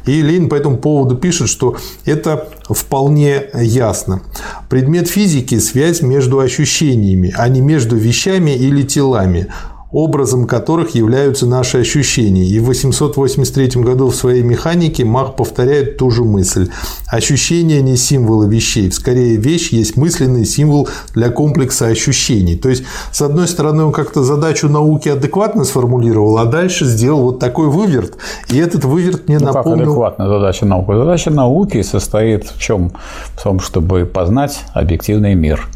И 0.06 0.22
Ленин 0.22 0.48
по 0.48 0.54
этому 0.54 0.78
поводу 0.78 1.18
пишет, 1.18 1.50
что 1.50 1.76
это 2.06 2.50
вполне 2.70 3.46
ясно. 3.56 4.22
Предмет 4.70 5.08
физики– 5.08 5.58
связь 5.60 6.04
между 6.04 6.40
ощущениями, 6.40 7.34
а 7.36 7.50
не 7.50 7.62
между 7.62 7.96
вещами 7.96 8.52
или 8.52 8.84
телами 8.84 9.48
образом 9.94 10.48
которых 10.48 10.96
являются 10.96 11.46
наши 11.46 11.80
ощущения. 11.80 12.46
И 12.46 12.60
в 12.60 12.66
883 12.66 13.82
году 13.82 14.10
в 14.10 14.16
своей 14.16 14.42
механике 14.42 15.06
Мах 15.06 15.36
повторяет 15.36 15.98
ту 15.98 16.10
же 16.10 16.24
мысль. 16.24 16.70
Ощущения 17.08 17.82
не 17.82 17.96
символы 17.96 18.50
вещей. 18.50 18.92
Скорее, 18.92 19.38
вещь 19.38 19.70
есть 19.70 19.96
мысленный 19.96 20.46
символ 20.46 20.90
для 21.14 21.30
комплекса 21.30 21.88
ощущений. 21.88 22.56
То 22.56 22.70
есть, 22.70 22.84
с 23.12 23.22
одной 23.22 23.48
стороны, 23.48 23.84
он 23.84 23.92
как-то 23.94 24.24
задачу 24.24 24.68
науки 24.68 25.10
адекватно 25.10 25.64
сформулировал, 25.64 26.40
а 26.40 26.46
дальше 26.46 26.86
сделал 26.86 27.22
вот 27.22 27.40
такой 27.40 27.68
выверт. 27.68 28.18
И 28.50 28.58
этот 28.58 28.84
выверт 28.84 29.28
мне 29.28 29.38
Ну, 29.38 29.46
как 29.46 29.56
напомнил... 29.56 29.84
адекватная 29.84 30.28
задача 30.28 30.66
науки? 30.66 30.94
Задача 30.94 31.30
науки 31.30 31.82
состоит 31.84 32.46
в 32.46 32.60
чем? 32.60 32.92
В 33.36 33.44
том, 33.44 33.60
чтобы 33.60 34.06
познать 34.06 34.62
объективный 34.74 35.36
мир. 35.36 35.68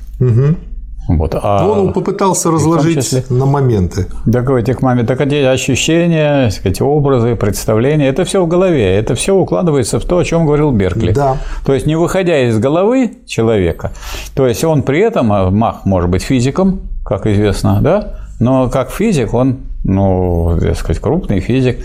Вот. 1.08 1.36
А 1.42 1.66
Он 1.68 1.94
попытался 1.94 2.52
разложить 2.52 2.98
числе- 2.98 3.24
на 3.30 3.46
моменты. 3.46 4.08
Так 4.32 4.50
в 4.50 4.56
этих 4.56 4.82
моментах 4.82 5.18
так 5.18 5.28
эти 5.28 5.36
ощущения, 5.36 6.50
сказать, 6.50 6.82
образы, 6.82 7.36
представления, 7.36 8.08
это 8.10 8.26
все 8.26 8.44
в 8.44 8.48
голове, 8.48 8.96
это 8.98 9.16
все 9.16 9.34
укладывается 9.36 10.00
в 10.00 10.06
то, 10.06 10.18
о 10.18 10.24
чем 10.24 10.46
говорил 10.46 10.72
Беркли. 10.72 11.14
Да. 11.14 11.38
То 11.66 11.74
есть 11.74 11.86
не 11.86 11.96
выходя 11.96 12.40
из 12.48 12.60
головы 12.60 13.14
человека, 13.26 13.92
то 14.36 14.46
есть 14.48 14.64
он 14.64 14.84
при 14.84 15.00
этом, 15.00 15.32
а 15.32 15.50
Мах 15.50 15.86
может 15.86 16.10
быть 16.10 16.24
физиком, 16.24 16.82
как 17.06 17.26
известно, 17.26 17.80
да, 17.82 18.16
но 18.40 18.70
как 18.70 18.92
физик 18.92 19.34
он, 19.34 19.60
ну, 19.84 20.58
так 20.62 20.76
сказать, 20.76 21.02
крупный 21.02 21.40
физик, 21.40 21.80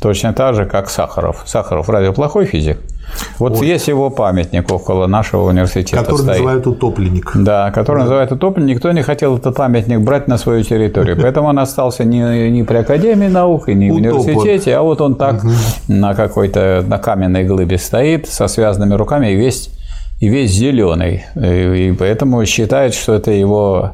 точно 0.00 0.32
так 0.32 0.54
же, 0.54 0.66
как 0.66 0.88
Сахаров. 0.90 1.42
Сахаров 1.46 1.88
разве 1.88 2.12
плохой 2.12 2.44
физик? 2.46 2.78
Вот 3.38 3.62
есть 3.62 3.88
его 3.88 4.10
памятник 4.10 4.70
около 4.70 5.06
нашего 5.06 5.48
университета 5.48 6.02
Который 6.02 6.18
стоит. 6.18 6.28
называют 6.38 6.66
утопленник. 6.66 7.30
Да, 7.34 7.70
который 7.70 8.00
называют 8.00 8.32
утопленник. 8.32 8.76
Никто 8.76 8.92
не 8.92 9.02
хотел 9.02 9.36
этот 9.36 9.56
памятник 9.56 10.00
брать 10.00 10.28
на 10.28 10.38
свою 10.38 10.62
территорию. 10.64 11.16
Поэтому 11.20 11.48
он 11.48 11.58
остался 11.58 12.04
не, 12.04 12.50
не 12.50 12.64
при 12.64 12.78
Академии 12.78 13.28
наук 13.28 13.68
и 13.68 13.74
не 13.74 13.90
в 13.90 13.94
университете, 13.94 14.76
а 14.76 14.82
вот 14.82 15.00
он 15.00 15.14
так 15.14 15.42
на 15.88 16.14
какой-то 16.14 16.84
на 16.86 16.98
каменной 16.98 17.44
глыбе 17.44 17.78
стоит 17.78 18.28
со 18.28 18.48
связанными 18.48 18.94
руками 18.94 19.28
и 19.32 19.36
весь 19.36 19.70
и 20.20 20.28
весь 20.28 20.50
зеленый. 20.50 21.24
И, 21.34 21.94
поэтому 21.98 22.44
считают, 22.46 22.94
что 22.94 23.14
это 23.14 23.30
его 23.30 23.92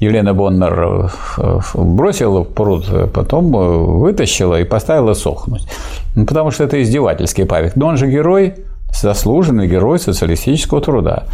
Елена 0.00 0.34
Боннер 0.34 1.10
э, 1.38 1.60
бросила 1.74 2.44
в 2.44 2.48
пруд, 2.48 2.84
а 2.90 3.06
потом 3.06 3.56
э, 3.56 3.78
вытащила 3.78 4.60
и 4.60 4.64
поставила 4.64 5.14
сохнуть. 5.14 5.66
Ну, 6.14 6.26
потому 6.26 6.50
что 6.50 6.64
это 6.64 6.82
издевательский 6.82 7.46
памятник. 7.46 7.76
Но 7.76 7.86
он 7.86 7.96
же 7.96 8.10
герой, 8.10 8.54
заслуженный 9.00 9.66
герой 9.66 9.98
социалистического 9.98 10.80
труда. 10.80 11.24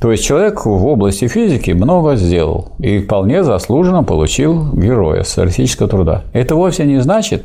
То 0.00 0.10
есть 0.10 0.24
человек 0.24 0.64
в 0.64 0.86
области 0.86 1.28
физики 1.28 1.70
много 1.70 2.16
сделал 2.16 2.72
и 2.78 3.00
вполне 3.00 3.44
заслуженно 3.44 4.02
получил 4.02 4.72
героя 4.72 5.22
социалистического 5.22 5.88
труда. 5.88 6.22
Это 6.32 6.54
вовсе 6.56 6.84
не 6.84 7.00
значит, 7.00 7.44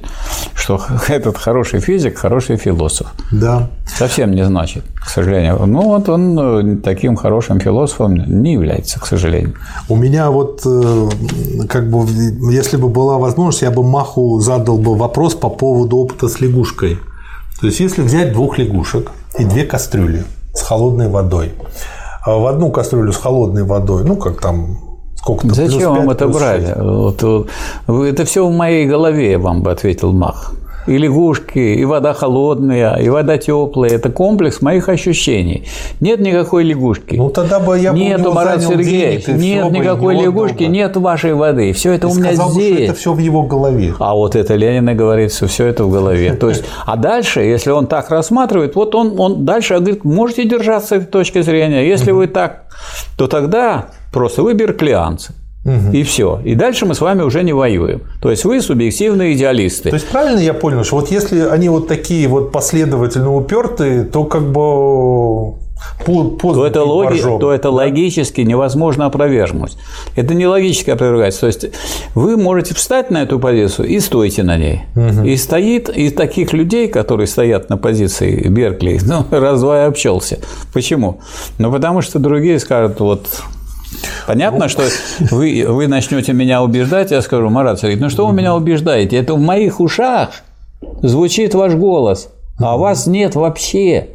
что 0.56 0.80
этот 1.08 1.38
хороший 1.38 1.80
физик 1.80 2.18
хороший 2.18 2.58
философ. 2.58 3.14
Да. 3.32 3.70
Совсем 3.86 4.32
не 4.32 4.46
значит, 4.46 4.84
к 4.96 5.10
сожалению. 5.10 5.66
Ну 5.66 5.82
вот 5.82 6.10
он 6.10 6.40
э, 6.40 6.78
таким 6.78 7.16
хорошим 7.16 7.60
философом 7.60 8.16
не 8.16 8.54
является, 8.54 9.00
к 9.00 9.06
сожалению. 9.06 9.54
У 9.90 9.96
меня 9.96 10.30
вот, 10.30 10.62
э, 10.66 11.10
как 11.68 11.90
бы, 11.90 12.06
если 12.52 12.78
бы 12.78 12.90
была 12.90 13.18
возможность, 13.18 13.62
я 13.62 13.72
бы 13.72 13.84
Маху 13.84 14.40
задал 14.40 14.78
бы 14.78 14.96
вопрос 14.96 15.36
по 15.36 15.50
поводу 15.50 15.98
опыта 15.98 16.28
с 16.28 16.42
лягушкой. 16.42 16.98
То 17.60 17.68
есть, 17.68 17.80
если 17.80 18.04
взять 18.04 18.34
двух 18.34 18.60
лягушек 18.60 19.12
и 19.40 19.46
две 19.46 19.64
кастрюли 19.64 20.26
с 20.54 20.62
холодной 20.62 21.10
водой, 21.10 21.54
а 22.26 22.38
в 22.38 22.46
одну 22.48 22.72
кастрюлю 22.72 23.12
с 23.12 23.18
холодной 23.18 23.64
водой, 23.64 24.04
ну, 24.04 24.16
как 24.16 24.42
там 24.42 24.80
сколько-то 25.16 25.56
плюс 25.56 25.72
Зачем 25.72 25.92
вам 25.92 26.08
пять, 26.08 26.16
это 26.16 26.26
плюс 26.26 26.38
брали? 26.38 26.74
Вот, 26.78 27.48
вот, 27.88 28.04
это 28.04 28.26
все 28.26 28.46
в 28.46 28.52
моей 28.52 28.86
голове, 28.86 29.38
вам 29.38 29.62
бы 29.62 29.72
ответил 29.72 30.12
Мах. 30.12 30.54
И 30.88 30.98
лягушки, 30.98 31.60
и 31.60 31.86
вода 31.86 32.14
холодная, 32.14 32.96
и 32.96 33.10
вода 33.10 33.38
теплая. 33.38 33.92
Это 33.92 34.10
комплекс 34.10 34.62
моих 34.62 34.90
ощущений. 34.90 35.66
Нет 36.00 36.20
никакой 36.20 36.64
лягушки. 36.64 37.16
Ну, 37.16 37.30
тогда 37.30 37.60
бы 37.60 37.78
я 37.78 37.92
бы 37.92 37.98
у 37.98 38.02
Нету, 38.02 38.22
него 38.24 38.34
Марат 38.34 38.64
Сергеевич, 38.64 39.28
и 39.28 39.34
нет 39.34 39.72
никакой 39.72 40.16
не 40.16 40.24
лягушки, 40.24 40.64
бы. 40.64 40.70
нет 40.70 40.96
вашей 40.98 41.34
воды. 41.34 41.74
Все 41.74 41.92
это 41.94 42.08
Ты 42.08 42.14
у 42.14 42.16
меня 42.16 42.28
сказал 42.30 42.48
бы, 42.48 42.54
что 42.54 42.62
здесь. 42.62 42.90
это 42.90 42.94
все 42.98 43.14
в 43.14 43.20
его 43.20 43.44
голове. 43.44 43.94
А 44.00 44.16
вот 44.16 44.36
это 44.36 44.56
Ленин 44.56 44.90
и 44.90 44.94
говорит, 44.94 45.34
что 45.34 45.48
все 45.48 45.66
это 45.68 45.84
в 45.84 45.92
голове. 45.92 46.34
То 46.34 46.50
есть, 46.50 46.64
а 46.86 46.96
дальше, 46.96 47.42
если 47.42 47.72
он 47.72 47.88
так 47.88 48.10
рассматривает, 48.10 48.76
вот 48.76 48.96
он, 48.96 49.20
он 49.20 49.46
дальше 49.46 49.76
говорит, 49.76 50.04
можете 50.06 50.46
держаться 50.46 50.96
этой 50.96 51.08
точки 51.08 51.42
зрения. 51.42 51.88
Если 51.88 52.12
вы 52.12 52.28
так, 52.28 52.64
то 53.18 53.28
тогда 53.28 53.88
просто 54.14 54.42
вы 54.42 54.54
берклианцы. 54.54 55.34
И 55.92 56.04
все. 56.04 56.40
И 56.46 56.56
дальше 56.56 56.86
мы 56.86 56.96
с 56.96 57.02
вами 57.02 57.24
уже 57.24 57.44
не 57.44 57.54
воюем. 57.54 58.02
То 58.22 58.32
есть 58.32 58.46
вы 58.46 58.62
субъективные 58.62 59.34
идеалисты. 59.34 59.90
То 59.90 59.96
есть 59.96 60.08
правильно 60.08 60.40
я 60.40 60.54
понял, 60.54 60.84
что 60.84 60.96
вот 60.96 61.12
если 61.12 61.42
они 61.42 61.70
вот 61.70 61.88
такие 61.88 62.28
вот 62.28 62.52
последовательно 62.52 63.36
упертые, 63.36 64.04
то 64.04 64.24
как 64.24 64.44
бы 64.44 65.56
то 66.06 66.66
это, 66.66 66.84
логи... 66.84 67.08
боржом. 67.10 67.40
то 67.40 67.52
это 67.52 67.70
логически 67.70 68.42
невозможно 68.42 69.06
опровергнуть. 69.06 69.78
Это 70.16 70.34
не 70.34 70.48
логическое 70.48 70.94
опровергательство. 70.94 71.52
То 71.52 71.68
есть 71.68 71.78
вы 72.16 72.38
можете 72.38 72.74
встать 72.74 73.12
на 73.12 73.24
эту 73.24 73.40
позицию 73.40 73.88
и 73.88 74.00
стойте 74.00 74.44
на 74.44 74.58
ней. 74.58 74.84
И 75.26 75.36
стоит 75.38 75.90
из 75.90 76.14
таких 76.14 76.54
людей, 76.54 76.88
которые 76.88 77.28
стоят 77.28 77.70
на 77.70 77.78
позиции 77.78 78.48
Беркли, 78.48 79.00
ну, 79.06 79.26
раз-два 79.30 79.84
и 79.84 79.86
общался. 79.86 80.40
Почему? 80.74 81.20
Ну, 81.58 81.72
потому 81.72 82.02
что 82.02 82.20
другие 82.20 82.60
скажут, 82.60 83.00
вот 83.00 83.28
Понятно, 84.26 84.68
что 84.68 84.84
вы, 85.32 85.66
вы 85.68 85.88
начнете 85.88 86.34
меня 86.34 86.62
убеждать, 86.62 87.12
я 87.12 87.22
скажу, 87.22 87.50
Марат 87.50 87.80
Сергеевич, 87.80 88.04
ну 88.04 88.10
что 88.10 88.28
вы 88.28 88.34
меня 88.34 88.56
убеждаете? 88.56 89.18
Это 89.18 89.34
в 89.36 89.40
моих 89.40 89.80
ушах 89.80 90.30
звучит 91.02 91.56
ваш 91.56 91.74
голос, 91.74 92.30
а 92.60 92.78
вас 92.78 93.08
нет 93.08 93.36
вообще. 93.36 94.10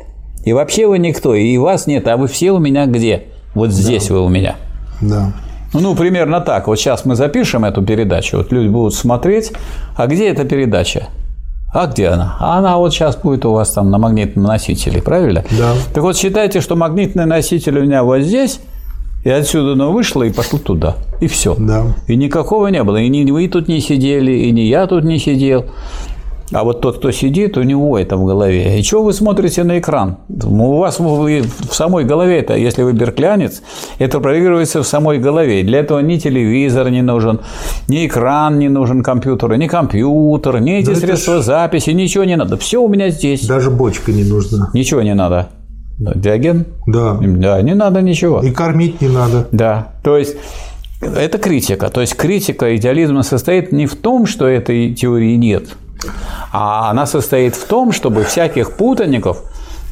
И 0.45 0.53
вообще 0.53 0.87
вы 0.87 0.99
никто, 0.99 1.35
и 1.35 1.57
вас 1.57 1.87
нет, 1.87 2.07
а 2.09 2.17
вы 2.17 2.27
все 2.27 2.51
у 2.51 2.59
меня 2.59 2.87
где? 2.87 3.25
Вот 3.55 3.71
здесь 3.71 4.11
вы 4.11 4.25
у 4.25 4.29
меня. 4.29 4.57
Да. 5.01 5.33
Ну, 5.73 5.81
ну, 5.81 5.95
примерно 5.95 6.41
так. 6.41 6.67
Вот 6.67 6.79
сейчас 6.79 7.05
мы 7.05 7.15
запишем 7.15 7.65
эту 7.65 7.83
передачу, 7.83 8.39
вот 8.39 8.53
люди 8.53 8.69
будут 8.69 8.95
смотреть, 8.95 9.53
а 9.97 10.07
где 10.07 10.29
эта 10.29 10.45
передача? 10.45 11.09
А 11.73 11.87
где 11.87 12.09
она? 12.09 12.37
А 12.39 12.59
она 12.59 12.77
вот 12.77 12.93
сейчас 12.93 13.17
будет 13.17 13.47
у 13.47 13.53
вас 13.53 13.71
там 13.71 13.91
на 13.91 13.97
магнитном 13.97 14.45
носителе, 14.45 15.01
правильно? 15.01 15.43
Да. 15.53 15.73
Так 15.95 16.03
вот, 16.03 16.19
считайте, 16.19 16.61
что 16.61 16.77
магнитный 16.77 17.25
носитель 17.25 17.79
у 17.79 17.83
меня 17.83 18.03
вот 18.03 18.21
здесь, 18.21 18.61
И 19.25 19.31
отсюда 19.31 19.73
оно 19.73 19.93
вышло 19.93 20.23
и 20.25 20.33
пошло 20.33 20.59
туда. 20.59 20.97
И 21.21 21.29
все. 21.29 21.55
Да. 21.59 21.87
И 22.09 22.17
никакого 22.17 22.67
не 22.69 22.83
было. 22.83 22.97
И 22.97 23.09
ни 23.09 23.31
вы 23.31 23.49
тут 23.49 23.69
не 23.69 23.81
сидели, 23.81 24.33
и 24.33 24.51
не 24.51 24.67
я 24.67 24.87
тут 24.87 25.05
не 25.05 25.19
сидел. 25.19 25.67
А 26.55 26.65
вот 26.65 26.83
тот, 26.83 26.99
кто 26.99 27.11
сидит, 27.13 27.57
у 27.57 27.63
него 27.63 27.99
это 27.99 28.17
в 28.17 28.27
голове. 28.27 28.79
И 28.79 28.83
что 28.83 29.03
вы 29.03 29.15
смотрите 29.15 29.65
на 29.65 29.79
экран? 29.79 30.19
У 30.29 30.77
вас 30.77 30.99
в 30.99 31.73
самой 31.73 32.05
голове 32.05 32.41
это, 32.41 32.55
если 32.57 32.83
вы 32.83 32.93
берклянец, 32.93 33.63
это 33.99 34.21
проигрывается 34.21 34.83
в 34.83 34.87
самой 34.87 35.19
голове. 35.19 35.63
Для 35.63 35.79
этого 35.79 36.01
ни 36.01 36.19
телевизор 36.19 36.91
не 36.91 37.01
нужен, 37.01 37.41
ни 37.89 38.07
экран 38.07 38.59
не 38.59 38.69
нужен 38.69 39.03
компьютера, 39.03 39.55
ни 39.55 39.67
компьютер, 39.67 40.61
ни 40.61 40.75
эти 40.75 40.91
да 40.91 40.97
средства 40.97 41.39
ж... 41.39 41.45
записи, 41.45 41.91
ничего 41.91 42.25
не 42.25 42.37
надо. 42.37 42.59
Все 42.59 42.83
у 42.83 42.89
меня 42.89 43.09
здесь. 43.09 43.47
Даже 43.47 43.71
бочка 43.71 44.13
не 44.13 44.25
нужна. 44.25 44.69
Ничего 44.75 45.01
не 45.01 45.15
надо. 45.15 45.49
Диаген? 46.15 46.67
Да. 46.87 47.19
Да, 47.21 47.63
не 47.63 47.75
надо 47.75 48.03
ничего. 48.03 48.43
И 48.43 48.51
кормить 48.51 49.01
не 49.01 49.09
надо. 49.09 49.49
Да. 49.53 49.93
То 50.03 50.17
есть 50.17 50.37
это 51.01 51.39
критика. 51.39 51.89
То 51.91 52.01
есть 52.01 52.17
критика 52.17 52.77
идеализма 52.77 53.23
состоит 53.23 53.73
не 53.73 53.87
в 53.87 53.97
том, 53.97 54.27
что 54.27 54.47
этой 54.47 54.95
теории 54.95 55.37
нет, 55.37 55.65
а 56.53 56.91
она 56.91 57.07
состоит 57.07 57.55
в 57.55 57.67
том, 57.67 57.93
чтобы 57.93 58.25
всяких 58.25 58.73
путаников 58.77 59.45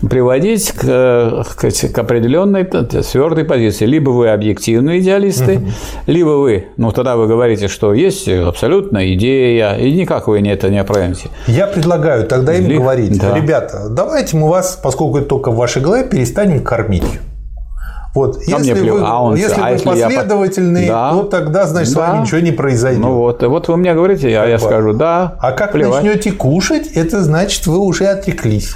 приводить 0.08 0.72
к, 0.72 1.44
к, 1.56 1.70
к 1.70 1.98
определенной 1.98 2.64
твердой 2.64 3.44
позиции. 3.44 3.86
Либо 3.86 4.10
вы 4.10 4.28
объективные 4.28 5.00
идеалисты, 5.00 5.58
угу. 5.58 5.66
либо 6.06 6.30
вы, 6.30 6.68
ну 6.76 6.92
тогда 6.92 7.16
вы 7.16 7.26
говорите, 7.26 7.68
что 7.68 7.92
есть 7.92 8.28
абсолютная 8.28 9.12
идея, 9.14 9.76
и 9.76 9.92
никак 9.92 10.28
вы 10.28 10.40
это 10.40 10.70
не 10.70 10.78
опровергнете. 10.78 11.28
Я 11.46 11.66
предлагаю 11.66 12.26
тогда 12.26 12.54
им 12.54 12.66
либо, 12.66 12.82
говорить, 12.82 13.20
да. 13.20 13.36
ребята, 13.36 13.88
давайте 13.90 14.36
мы 14.36 14.48
вас, 14.48 14.78
поскольку 14.82 15.18
это 15.18 15.28
только 15.28 15.50
в 15.50 15.56
вашей 15.56 15.82
голове, 15.82 16.04
перестанем 16.04 16.62
кормить. 16.62 17.04
Вот, 18.12 18.38
а 18.38 18.50
если 18.50 18.72
мне 18.72 18.92
вы, 18.92 19.02
а 19.04 19.22
он, 19.22 19.36
если 19.36 19.60
а 19.60 19.66
вы 19.66 19.70
если 19.72 19.84
последовательный, 19.84 20.86
я... 20.86 21.10
то 21.12 21.22
тогда, 21.22 21.66
значит, 21.66 21.94
да. 21.94 22.06
с 22.06 22.08
вами 22.08 22.22
ничего 22.22 22.40
не 22.40 22.50
произойдет. 22.50 23.02
Ну 23.02 23.18
вот, 23.18 23.42
вот 23.42 23.68
вы 23.68 23.76
мне 23.76 23.94
говорите, 23.94 24.28
а 24.36 24.46
я 24.46 24.58
скажу, 24.58 24.94
да. 24.94 25.36
А 25.38 25.52
как 25.52 25.72
плевать. 25.72 26.02
начнете 26.02 26.32
кушать, 26.32 26.88
это 26.94 27.22
значит, 27.22 27.68
вы 27.68 27.78
уже 27.78 28.06
отреклись. 28.06 28.74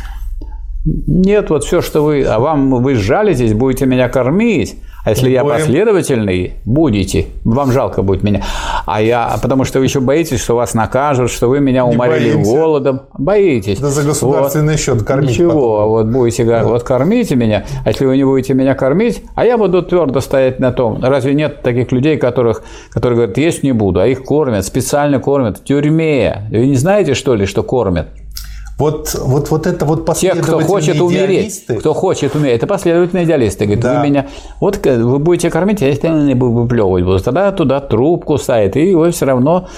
Нет, 0.85 1.49
вот 1.49 1.65
все, 1.65 1.81
что 1.81 2.05
вы, 2.05 2.25
а 2.25 2.39
вам 2.39 2.83
вы 2.83 2.95
сжалитесь, 2.95 3.55
будете 3.55 3.87
меня 3.87 4.09
кормить, 4.11 4.77
а 5.05 5.11
если 5.11 5.29
я 5.29 5.45
последовательный, 5.45 6.55
будете, 6.65 7.27
вам 7.45 7.73
жалко 7.73 8.03
будет 8.03 8.23
меня. 8.23 8.43
А 8.87 9.03
я, 9.03 9.37
потому 9.43 9.65
что 9.65 9.79
вы 9.79 9.85
еще 9.85 10.01
боитесь, 10.01 10.41
что 10.41 10.57
вас 10.57 10.73
накажут, 10.73 11.31
что 11.31 11.49
вы 11.49 11.61
меня 11.61 11.85
уморили 11.85 12.43
голодом. 12.43 13.03
Боитесь. 13.19 13.81
Да 13.81 13.89
за 13.89 14.03
государственный 14.03 14.73
вот. 14.75 14.81
счет 14.81 15.03
кормить. 15.03 15.31
Ничего, 15.31 15.51
потом. 15.51 15.89
вот 15.91 16.07
будете, 16.07 16.45
да. 16.45 16.65
вот 16.65 16.83
кормите 16.85 17.37
меня, 17.37 17.67
а 17.85 17.91
если 17.91 18.07
вы 18.07 18.17
не 18.17 18.25
будете 18.25 18.55
меня 18.55 18.75
кормить, 18.75 19.23
а 19.35 19.45
я 19.45 19.59
буду 19.59 19.83
твердо 19.83 20.21
стоять 20.21 20.59
на 20.59 20.73
том. 20.73 21.03
Разве 21.03 21.35
нет 21.35 21.61
таких 21.63 21.93
людей, 21.93 22.17
которых, 22.17 22.63
которые 22.91 23.17
говорят, 23.17 23.37
есть 23.37 23.63
не 23.63 23.73
буду, 23.73 24.01
а 24.01 24.07
их 24.07 24.25
кормят, 24.25 24.65
специально 24.65 25.19
кормят 25.19 25.59
в 25.59 25.65
тюрьме. 25.65 26.47
Вы 26.51 26.67
не 26.67 26.77
знаете, 26.77 27.13
что 27.13 27.35
ли, 27.35 27.45
что 27.45 27.63
кормят? 27.63 28.09
Вот, 28.77 29.15
вот, 29.15 29.51
вот 29.51 29.67
это 29.69 29.85
вот 29.85 30.05
последовательные 30.05 30.59
Те, 30.59 30.65
кто 30.65 30.75
хочет 30.75 31.01
умереть, 31.01 31.65
кто 31.79 31.95
хочет 31.95 32.35
умереть, 32.35 32.57
это 32.57 32.67
последовательные 32.67 33.25
идеалисты. 33.25 33.67
Говорит, 33.67 33.85
да. 33.85 34.01
вы 34.01 34.09
меня, 34.09 34.27
вот 34.59 34.85
вы 34.85 35.19
будете 35.21 35.49
кормить, 35.49 35.81
я 35.81 35.93
не 36.11 36.35
буду 36.35 36.53
выплевывать 36.53 37.05
буду. 37.05 37.21
Тогда 37.21 37.53
туда 37.53 37.81
трубку 37.81 38.37
ставит, 38.37 38.77
и 38.77 38.95
вы 38.95 39.13
все 39.13 39.27
равно 39.27 39.69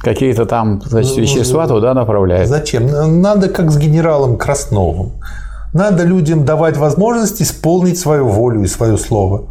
какие-то 0.00 0.46
там 0.46 0.80
значит, 0.86 1.16
ну, 1.16 1.22
вещества 1.22 1.66
туда 1.66 1.92
направляют. 1.92 2.48
Зачем? 2.48 3.20
Надо 3.20 3.48
как 3.48 3.70
с 3.70 3.76
генералом 3.76 4.38
Красновым. 4.38 5.12
Надо 5.74 6.04
людям 6.04 6.46
давать 6.46 6.78
возможность 6.78 7.42
исполнить 7.42 7.98
свою 7.98 8.26
волю 8.26 8.62
и 8.62 8.66
свое 8.66 8.96
слово. 8.96 9.48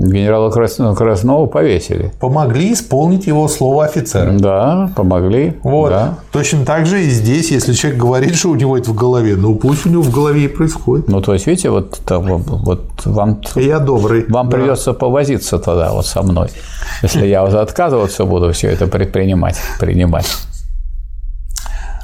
Генерала 0.00 0.50
Краснова 0.50 1.46
повесили. 1.46 2.12
Помогли 2.20 2.72
исполнить 2.72 3.26
его 3.26 3.48
слово 3.48 3.86
офицера. 3.86 4.32
Да, 4.32 4.90
помогли. 4.94 5.54
Вот. 5.62 5.90
Да. 5.90 6.18
Точно 6.30 6.64
так 6.64 6.86
же 6.86 7.02
и 7.02 7.10
здесь, 7.10 7.50
если 7.50 7.72
человек 7.72 7.98
говорит, 7.98 8.36
что 8.36 8.50
у 8.50 8.54
него 8.54 8.78
это 8.78 8.90
в 8.90 8.94
голове, 8.94 9.34
ну 9.34 9.56
пусть 9.56 9.86
у 9.86 9.88
него 9.88 10.02
в 10.02 10.12
голове 10.12 10.44
и 10.44 10.48
происходит. 10.48 11.08
Ну, 11.08 11.20
то 11.20 11.32
есть, 11.32 11.46
видите, 11.46 11.70
вот, 11.70 11.98
вот 12.08 12.82
вам... 13.04 13.40
Я 13.56 13.80
добрый. 13.80 14.24
Вам 14.28 14.48
да. 14.48 14.56
придется 14.56 14.92
повозиться 14.92 15.58
тогда 15.58 15.92
вот 15.92 16.06
со 16.06 16.22
мной. 16.22 16.48
Если 17.02 17.26
я 17.26 17.42
отказываться 17.42 18.24
буду 18.24 18.52
все 18.52 18.68
это 18.68 18.86
предпринимать, 18.86 19.56
принимать. 19.80 20.26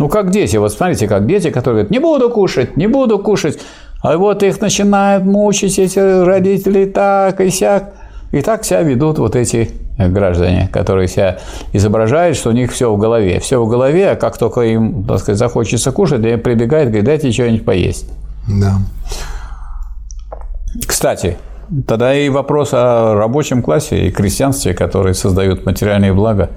Ну, 0.00 0.08
как 0.08 0.30
дети. 0.30 0.56
Вот 0.56 0.72
смотрите, 0.72 1.06
как 1.06 1.26
дети, 1.26 1.50
которые 1.50 1.84
говорят, 1.84 1.90
не 1.92 2.00
буду 2.00 2.28
кушать, 2.28 2.76
не 2.76 2.88
буду 2.88 3.20
кушать. 3.20 3.58
А 4.04 4.18
вот 4.18 4.42
их 4.42 4.60
начинают 4.60 5.24
мучить 5.24 5.78
эти 5.78 5.98
родители 5.98 6.84
так 6.84 7.40
и 7.40 7.48
сяк. 7.48 7.94
И 8.32 8.42
так 8.42 8.62
себя 8.62 8.82
ведут 8.82 9.18
вот 9.18 9.34
эти 9.34 9.70
граждане, 9.96 10.68
которые 10.70 11.08
себя 11.08 11.38
изображают, 11.72 12.36
что 12.36 12.50
у 12.50 12.52
них 12.52 12.70
все 12.70 12.92
в 12.92 12.98
голове. 12.98 13.40
Все 13.40 13.64
в 13.64 13.66
голове, 13.66 14.10
а 14.10 14.16
как 14.16 14.36
только 14.36 14.60
им, 14.60 15.04
так 15.04 15.20
сказать, 15.20 15.38
захочется 15.38 15.90
кушать, 15.90 16.22
им 16.22 16.38
прибегает, 16.38 16.88
говорит, 16.88 17.06
дайте 17.06 17.32
что-нибудь 17.32 17.64
поесть. 17.64 18.06
Да. 18.46 18.74
Кстати, 20.86 21.38
Тогда 21.86 22.14
и 22.14 22.28
вопрос 22.28 22.70
о 22.72 23.14
рабочем 23.14 23.62
классе 23.62 24.06
и 24.06 24.10
крестьянстве, 24.10 24.74
которые 24.74 25.14
создают 25.14 25.66
материальные 25.66 26.12
блага, 26.12 26.50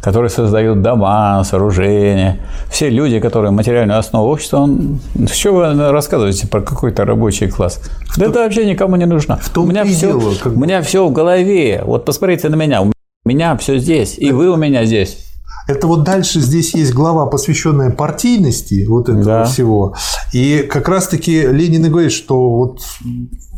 которые 0.00 0.30
создают 0.30 0.82
дома, 0.82 1.42
сооружения. 1.44 2.38
Все 2.70 2.90
люди, 2.90 3.20
которые 3.20 3.50
материальную 3.50 3.98
основу 3.98 4.30
общества, 4.30 4.58
он... 4.58 5.00
что 5.30 5.52
вы 5.52 5.90
рассказываете 5.90 6.46
про 6.46 6.60
какой-то 6.60 7.04
рабочий 7.04 7.48
класс? 7.48 7.80
В 8.08 8.18
да 8.18 8.26
это 8.26 8.40
вообще 8.40 8.64
никому 8.66 8.96
не 8.96 9.06
нужно. 9.06 9.36
В 9.36 9.48
том 9.50 9.64
у 9.64 9.70
меня 9.70 9.84
все, 9.84 10.08
дело, 10.08 10.34
как... 10.42 10.52
у 10.52 10.58
меня 10.58 10.82
все 10.82 11.06
в 11.06 11.12
голове. 11.12 11.82
Вот 11.84 12.04
посмотрите 12.04 12.48
на 12.48 12.56
меня. 12.56 12.82
У 12.82 12.92
меня 13.24 13.56
все 13.56 13.78
здесь, 13.78 14.18
и 14.18 14.32
вы 14.32 14.50
у 14.50 14.56
меня 14.56 14.84
здесь. 14.84 15.24
Это 15.66 15.86
вот 15.86 16.04
дальше 16.04 16.40
здесь 16.40 16.74
есть 16.74 16.92
глава, 16.92 17.26
посвященная 17.26 17.90
партийности 17.90 18.84
вот 18.86 19.08
этого 19.08 19.24
да. 19.24 19.44
всего. 19.44 19.94
И 20.32 20.58
как 20.70 20.88
раз-таки 20.88 21.40
Ленин 21.40 21.86
и 21.86 21.88
говорит, 21.88 22.12
что 22.12 22.50
вот 22.50 22.80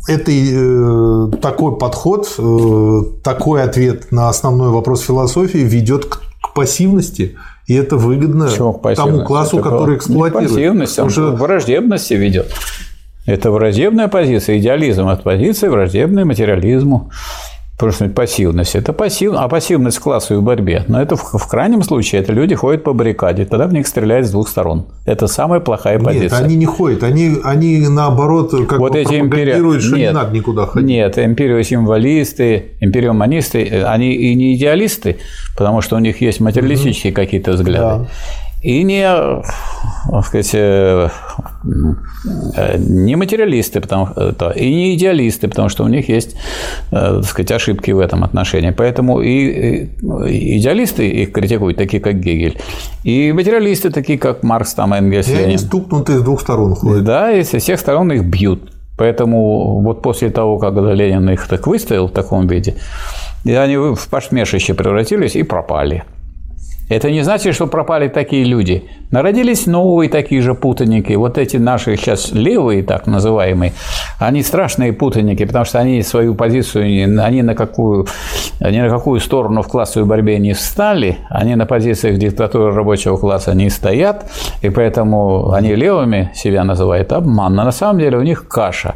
это 0.07 0.31
э, 0.31 1.37
такой 1.41 1.77
подход, 1.77 2.33
э, 2.37 3.01
такой 3.23 3.61
ответ 3.63 4.11
на 4.11 4.29
основной 4.29 4.69
вопрос 4.69 5.01
философии 5.01 5.59
ведет 5.59 6.05
к, 6.05 6.21
к 6.41 6.53
пассивности. 6.53 7.35
И 7.67 7.73
это 7.73 7.97
выгодно 7.97 8.47
тому 8.95 9.25
классу, 9.25 9.59
это 9.59 9.69
который 9.69 9.97
эксплуатирует. 9.97 10.49
Пассивность, 10.49 10.99
он 10.99 11.09
что... 11.09 11.31
враждебности 11.33 12.13
ведет. 12.13 12.53
Это 13.25 13.51
враждебная 13.51 14.07
позиция, 14.07 14.57
идеализм 14.57 15.09
от 15.09 15.23
позиции 15.23 15.67
враждебной 15.67 16.23
материализму. 16.23 17.11
Просто 17.77 18.09
пассивность. 18.09 18.73
Это 18.75 18.91
пассивность, 18.91 19.43
а 19.43 19.47
пассивность 19.47 19.97
в 19.97 20.01
классовой 20.01 20.41
борьбе. 20.41 20.83
Но 20.87 20.99
это 20.99 21.15
в, 21.15 21.21
в 21.21 21.47
крайнем 21.47 21.83
случае 21.83 22.21
это 22.21 22.33
люди 22.33 22.55
ходят 22.55 22.83
по 22.83 22.93
баррикаде, 22.93 23.45
тогда 23.45 23.67
в 23.67 23.73
них 23.73 23.85
стреляют 23.85 24.25
с 24.25 24.31
двух 24.31 24.49
сторон. 24.49 24.87
Это 25.05 25.27
самая 25.27 25.59
плохая 25.59 25.99
позиция. 25.99 26.39
Нет, 26.39 26.47
они 26.47 26.55
не 26.55 26.65
ходят, 26.65 27.03
они, 27.03 27.37
они 27.43 27.87
наоборот 27.87 28.49
как 28.67 28.79
вот 28.79 28.93
бы 28.93 28.97
эти 28.97 29.19
пропагандируют, 29.19 29.83
импери... 29.83 29.87
что 29.87 29.97
нет, 29.97 30.09
не 30.09 30.13
надо 30.13 30.33
никуда 30.33 30.65
ходить. 30.65 30.89
Нет, 30.89 31.19
империосимволисты, 31.19 32.71
империоманисты, 32.79 33.83
они 33.83 34.11
и 34.11 34.33
не 34.33 34.55
идеалисты, 34.55 35.17
потому 35.55 35.81
что 35.81 35.97
у 35.97 35.99
них 35.99 36.19
есть 36.19 36.39
материалистические 36.39 37.13
угу. 37.13 37.21
какие-то 37.21 37.51
взгляды. 37.51 38.05
Да 38.05 38.09
и 38.61 38.83
не, 38.83 39.03
так 40.09 40.25
сказать, 40.25 40.49
э, 40.53 41.09
не 42.77 43.15
материалисты, 43.15 43.81
потому, 43.81 44.07
что 44.07 44.51
и 44.51 44.73
не 44.73 44.95
идеалисты, 44.95 45.47
потому 45.47 45.69
что 45.69 45.83
у 45.83 45.87
них 45.87 46.09
есть, 46.09 46.35
э, 46.91 46.95
так 47.21 47.25
сказать, 47.25 47.51
ошибки 47.51 47.91
в 47.91 47.99
этом 47.99 48.23
отношении. 48.23 48.71
Поэтому 48.71 49.21
и 49.21 49.85
идеалисты 50.57 51.07
их 51.09 51.31
критикуют, 51.31 51.77
такие 51.77 52.01
как 52.01 52.19
Гегель, 52.19 52.57
и 53.03 53.31
материалисты, 53.31 53.89
такие 53.89 54.17
как 54.19 54.43
Маркс, 54.43 54.73
там, 54.73 54.93
Энгельс, 54.93 55.27
И 55.27 55.33
Ленин. 55.33 55.45
они 55.45 55.57
стукнуты 55.57 56.17
с 56.17 56.21
двух 56.21 56.41
сторон 56.41 56.75
ходят. 56.75 57.03
Да, 57.03 57.31
и 57.31 57.43
со 57.43 57.59
всех 57.59 57.79
сторон 57.79 58.11
их 58.11 58.25
бьют. 58.25 58.71
Поэтому 58.97 59.81
вот 59.81 60.01
после 60.01 60.29
того, 60.29 60.57
когда 60.57 60.93
Ленин 60.93 61.29
их 61.29 61.47
так 61.47 61.67
выставил 61.67 62.07
в 62.07 62.11
таком 62.11 62.47
виде, 62.47 62.75
они 63.45 63.77
в 63.77 64.07
пашмешище 64.09 64.73
превратились 64.73 65.35
и 65.35 65.43
пропали. 65.43 66.03
Это 66.89 67.11
не 67.11 67.21
значит, 67.21 67.53
что 67.53 67.67
пропали 67.67 68.07
такие 68.07 68.45
люди. 68.45 68.89
Народились 69.11 69.67
новые 69.67 70.09
такие 70.09 70.41
же 70.41 70.53
путаники. 70.53 71.13
Вот 71.13 71.37
эти 71.37 71.57
наши 71.57 71.97
сейчас 71.97 72.31
левые, 72.31 72.81
так 72.83 73.07
называемые, 73.07 73.73
они 74.19 74.41
страшные 74.41 74.93
путаники, 74.93 75.45
потому 75.45 75.65
что 75.65 75.79
они 75.79 76.01
свою 76.01 76.33
позицию, 76.33 76.83
они 77.23 77.41
на 77.41 77.55
какую, 77.55 78.07
они 78.59 78.81
на 78.81 78.89
какую 78.89 79.19
сторону 79.19 79.63
в 79.63 79.67
классовой 79.67 80.07
борьбе 80.07 80.39
не 80.39 80.53
встали, 80.53 81.17
они 81.29 81.55
на 81.55 81.65
позициях 81.65 82.17
диктатуры 82.17 82.73
рабочего 82.73 83.17
класса 83.17 83.53
не 83.53 83.69
стоят, 83.69 84.25
и 84.61 84.69
поэтому 84.69 85.51
они 85.51 85.75
левыми 85.75 86.31
себя 86.33 86.63
называют 86.63 87.11
обман. 87.11 87.53
Но 87.53 87.63
на 87.65 87.71
самом 87.71 87.99
деле 87.99 88.17
у 88.17 88.23
них 88.23 88.47
каша. 88.47 88.95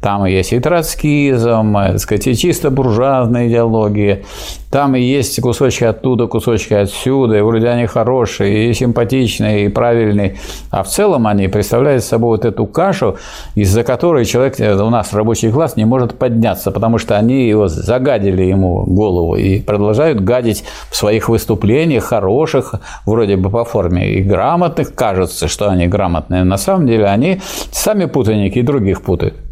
Там 0.00 0.26
есть 0.26 0.52
и 0.52 0.60
троцкизм, 0.60 1.76
и, 1.76 1.88
так 1.88 1.98
сказать, 1.98 2.26
и 2.28 2.36
чисто 2.36 2.70
буржуазная 2.70 3.48
идеология. 3.48 4.22
Там 4.70 4.94
и 4.94 5.00
есть 5.00 5.40
кусочки 5.40 5.84
оттуда, 5.84 6.26
кусочки 6.26 6.74
отсюда. 6.74 7.38
И 7.38 7.40
вроде 7.40 7.68
они 7.68 7.86
хорошие, 7.86 8.70
и 8.70 8.74
симпатичные, 8.74 9.64
и 9.64 9.68
правильные. 9.68 10.36
А 10.70 10.84
в 10.84 10.88
целом 10.88 11.26
они 11.26 11.48
представляют 11.48 12.04
собой 12.04 12.36
вот 12.36 12.44
эту 12.44 12.66
кашу, 12.66 13.16
из-за 13.56 13.82
которой 13.82 14.24
человек 14.24 14.60
э, 14.60 14.76
у 14.76 14.90
нас 14.90 15.12
рабочий 15.12 15.50
класс 15.50 15.76
не 15.76 15.84
может 15.84 16.16
подняться, 16.16 16.70
потому 16.70 16.98
что 16.98 17.16
они 17.16 17.48
его 17.48 17.66
загадили 17.66 18.42
ему 18.42 18.84
голову 18.84 19.34
и 19.34 19.60
продолжают 19.60 20.20
гадить 20.20 20.62
в 20.90 20.96
своих 20.96 21.28
выступлениях, 21.28 22.04
хороших, 22.04 22.74
вроде 23.04 23.36
бы 23.36 23.50
по 23.50 23.64
форме 23.64 24.12
и 24.12 24.22
грамотных. 24.22 24.94
Кажется, 24.94 25.48
что 25.48 25.70
они 25.70 25.88
грамотные. 25.88 26.44
На 26.44 26.56
самом 26.56 26.86
деле 26.86 27.06
они 27.06 27.40
сами 27.72 28.04
путаники 28.04 28.58
и 28.58 28.62
других 28.62 29.02
путают. 29.02 29.47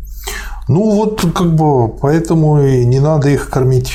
Ну 0.68 0.90
вот 0.90 1.24
как 1.34 1.54
бы 1.54 1.88
поэтому 1.88 2.60
и 2.60 2.84
не 2.84 3.00
надо 3.00 3.28
их 3.28 3.50
кормить. 3.50 3.92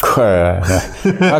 Как 0.00 0.64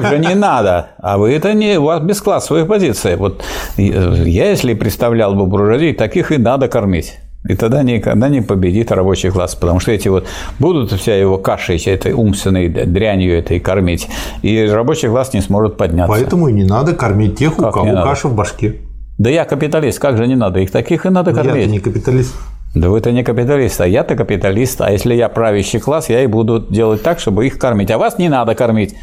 же 0.09 0.19
не 0.19 0.35
надо? 0.35 0.91
А 0.99 1.17
вы 1.17 1.33
это 1.33 1.55
не... 1.55 1.79
У 1.79 1.85
вас 1.85 2.03
бесклассовая 2.03 2.65
позиция. 2.65 3.17
Вот 3.17 3.43
я, 3.77 4.51
если 4.51 4.75
представлял 4.75 5.35
бы 5.35 5.47
буржуазии, 5.47 5.93
таких 5.93 6.33
и 6.33 6.39
надо 6.39 6.69
кормить. 6.69 7.19
И 7.49 7.55
тогда 7.55 7.83
никогда 7.83 8.29
не 8.29 8.43
победит 8.43 8.91
рабочий 8.91 9.31
класс, 9.31 9.55
потому 9.55 9.79
что 9.79 9.93
эти 9.93 10.09
вот 10.09 10.27
будут 10.59 10.93
вся 10.93 11.15
его 11.15 11.39
кашей, 11.39 11.79
этой 11.87 12.13
умственной 12.13 12.69
дрянью 12.69 13.39
этой 13.39 13.61
кормить, 13.61 14.09
и 14.43 14.67
рабочий 14.67 15.09
класс 15.09 15.33
не 15.33 15.41
сможет 15.41 15.77
подняться. 15.77 16.13
Поэтому 16.13 16.49
и 16.49 16.53
не 16.53 16.65
надо 16.65 16.95
кормить 16.95 17.39
тех, 17.39 17.55
как 17.57 17.77
у 17.77 17.81
кого 17.81 17.93
каша 18.03 18.29
в 18.29 18.35
башке. 18.35 18.75
Да 19.19 19.31
я 19.31 19.45
капиталист, 19.45 20.01
как 20.01 20.17
же 20.17 20.27
не 20.27 20.35
надо? 20.35 20.59
Их 20.59 20.73
таких 20.73 21.07
и 21.07 21.11
надо 21.11 21.33
кормить. 21.33 21.65
Я 21.65 21.67
не 21.67 21.79
капиталист. 21.79 22.35
Да 22.75 22.91
вы-то 22.91 23.13
не 23.13 23.25
капиталист, 23.25 23.81
а 23.81 23.87
я-то 23.87 24.15
капиталист. 24.15 24.81
А 24.81 24.91
если 24.91 25.15
я 25.15 25.29
правящий 25.29 25.81
класс, 25.81 26.09
я 26.09 26.23
и 26.23 26.27
буду 26.27 26.61
делать 26.61 27.03
так, 27.03 27.19
чтобы 27.19 27.47
их 27.47 27.59
кормить. 27.59 27.91
А 27.91 27.99
вас 27.99 28.19
не 28.19 28.29
надо 28.29 28.55
кормить. 28.55 28.95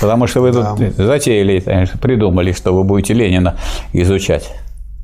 Потому 0.00 0.26
что 0.26 0.40
вы 0.40 0.52
да. 0.52 0.74
тут 0.74 0.94
затеяли, 0.96 1.60
придумали, 2.00 2.52
что 2.52 2.74
вы 2.74 2.84
будете 2.84 3.14
Ленина 3.14 3.56
изучать. 3.92 4.52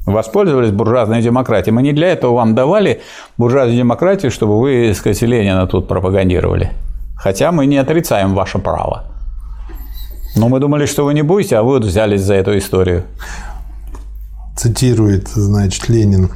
Воспользовались 0.04 0.72
буржуазной 0.72 1.22
демократией. 1.22 1.72
Мы 1.72 1.82
не 1.82 1.92
для 1.92 2.08
этого 2.08 2.34
вам 2.34 2.56
давали 2.56 3.00
буржуазную 3.38 3.78
демократию, 3.78 4.32
чтобы 4.32 4.58
вы, 4.58 4.88
так 4.88 4.96
сказать, 4.96 5.22
Ленина 5.22 5.66
тут 5.68 5.86
пропагандировали. 5.86 6.70
Хотя 7.16 7.52
мы 7.52 7.66
не 7.66 7.78
отрицаем 7.78 8.34
ваше 8.34 8.58
право. 8.58 9.04
Но 10.34 10.48
мы 10.48 10.58
думали, 10.58 10.86
что 10.86 11.04
вы 11.04 11.14
не 11.14 11.22
будете, 11.22 11.56
а 11.56 11.62
вы 11.62 11.74
вот 11.74 11.84
взялись 11.84 12.22
за 12.22 12.34
эту 12.34 12.58
историю. 12.58 13.04
Цитирует, 14.56 15.28
значит, 15.28 15.88
Ленин 15.88 16.30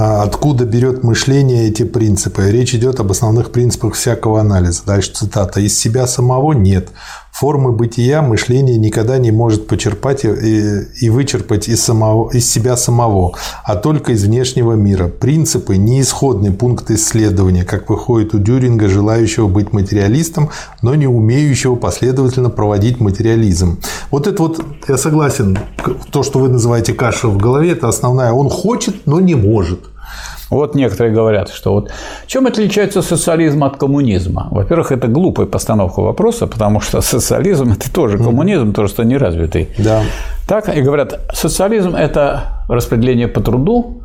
откуда 0.00 0.64
берет 0.64 1.02
мышление 1.04 1.68
эти 1.68 1.82
принципы. 1.82 2.50
Речь 2.50 2.74
идет 2.74 3.00
об 3.00 3.10
основных 3.10 3.52
принципах 3.52 3.94
всякого 3.94 4.40
анализа. 4.40 4.82
Дальше 4.86 5.12
цитата. 5.12 5.60
Из 5.60 5.78
себя 5.78 6.06
самого 6.06 6.52
нет. 6.52 6.88
Формы 7.32 7.72
бытия 7.72 8.22
мышление 8.22 8.76
никогда 8.76 9.18
не 9.18 9.30
может 9.30 9.66
почерпать 9.66 10.24
и, 10.24 10.80
и 11.00 11.10
вычерпать 11.10 11.68
из, 11.68 11.82
самого, 11.82 12.30
из 12.30 12.50
себя 12.50 12.76
самого, 12.76 13.34
а 13.64 13.76
только 13.76 14.12
из 14.12 14.24
внешнего 14.24 14.74
мира. 14.74 15.08
Принципы– 15.08 15.76
не 15.78 16.02
исходный 16.02 16.50
пункт 16.50 16.90
исследования, 16.90 17.64
как 17.64 17.88
выходит 17.88 18.34
у 18.34 18.38
Дюринга, 18.38 18.88
желающего 18.88 19.48
быть 19.48 19.72
материалистом, 19.72 20.50
но 20.82 20.94
не 20.94 21.06
умеющего 21.06 21.76
последовательно 21.76 22.50
проводить 22.50 23.00
материализм. 23.00 23.80
Вот 24.10 24.26
это 24.26 24.42
вот, 24.42 24.62
я 24.88 24.98
согласен, 24.98 25.58
то, 26.10 26.22
что 26.22 26.40
вы 26.40 26.48
называете 26.48 26.92
каша 26.92 27.28
в 27.28 27.38
голове, 27.38 27.72
это 27.72 27.88
основная. 27.88 28.32
Он 28.32 28.50
хочет, 28.50 29.06
но 29.06 29.20
не 29.20 29.34
может. 29.34 29.80
Вот 30.50 30.74
некоторые 30.74 31.14
говорят, 31.14 31.48
что 31.48 31.72
вот 31.72 31.92
чем 32.26 32.46
отличается 32.46 33.02
социализм 33.02 33.62
от 33.64 33.76
коммунизма? 33.76 34.48
Во-первых, 34.50 34.92
это 34.92 35.06
глупая 35.06 35.46
постановка 35.46 36.00
вопроса, 36.00 36.46
потому 36.46 36.80
что 36.80 37.00
социализм– 37.02 37.72
это 37.80 37.92
тоже 37.92 38.18
коммунизм, 38.18 38.72
то, 38.72 38.86
что 38.88 39.04
неразвитый. 39.04 39.68
Да. 39.78 40.02
Так, 40.48 40.76
и 40.76 40.82
говорят, 40.82 41.20
социализм– 41.32 41.94
это 41.96 42.64
распределение 42.68 43.28
по 43.28 43.40
труду, 43.40 43.99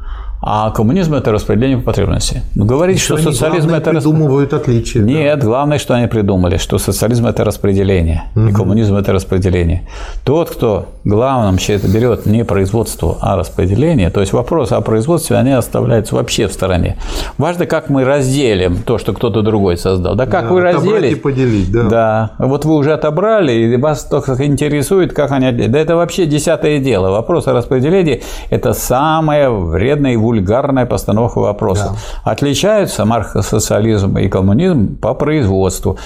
а 0.47 0.69
коммунизм– 0.69 1.13
это 1.15 1.31
распределение 1.31 1.79
по 1.79 1.85
потребности. 1.85 2.43
Но 2.53 2.65
говорить, 2.65 2.99
что, 2.99 3.17
что 3.17 3.31
социализм– 3.31 3.69
это… 3.73 3.89
придумывают 3.89 4.53
отличия. 4.53 5.01
Нет, 5.01 5.39
да. 5.39 5.45
главное, 5.45 5.79
что 5.79 5.95
они 5.95 6.05
придумали, 6.05 6.57
что 6.57 6.77
социализм– 6.77 7.25
это 7.27 7.43
распределение, 7.43 8.25
угу. 8.35 8.47
и 8.47 8.51
коммунизм– 8.53 8.95
это 8.97 9.11
распределение. 9.11 9.81
Тот, 10.23 10.51
кто 10.51 10.89
главным 11.03 11.55
берет 11.55 12.27
не 12.27 12.45
производство, 12.45 13.17
а 13.21 13.37
распределение, 13.37 14.11
то 14.11 14.19
есть 14.19 14.33
вопрос 14.33 14.71
о 14.71 14.81
производстве, 14.81 15.37
они 15.37 15.51
оставляются 15.51 16.13
вообще 16.13 16.47
в 16.47 16.53
стороне. 16.53 16.97
Важно, 17.39 17.65
как 17.65 17.89
мы 17.89 18.03
разделим 18.03 18.83
то, 18.83 18.99
что 18.99 19.13
кто-то 19.13 19.41
другой 19.41 19.77
создал. 19.77 20.15
Да 20.15 20.27
как 20.27 20.43
да, 20.43 20.53
вы 20.53 20.61
разделите? 20.61 21.11
и 21.11 21.15
поделить, 21.15 21.71
да. 21.71 21.83
Да. 21.83 22.31
Вот 22.37 22.65
вы 22.65 22.75
уже 22.75 22.93
отобрали, 22.93 23.51
и 23.51 23.77
вас 23.77 24.03
только 24.05 24.35
интересует, 24.45 25.11
как 25.13 25.31
они 25.31 25.51
Да 25.51 25.79
это 25.79 25.95
вообще 25.95 26.27
десятое 26.27 26.77
дело. 26.77 27.09
Вопрос 27.09 27.47
о 27.47 27.53
распределении– 27.53 28.21
это 28.51 28.73
самое 28.73 29.49
вредное 29.49 30.13
и 30.13 30.17
вульгарная 30.35 30.85
постановка 30.85 31.39
вопроса. 31.39 31.95
Да. 32.23 32.31
Отличаются 32.31 33.05
марксоциализм 33.05 34.17
и 34.17 34.27
коммунизм 34.27 34.95
по 34.97 35.13
производству. 35.13 35.97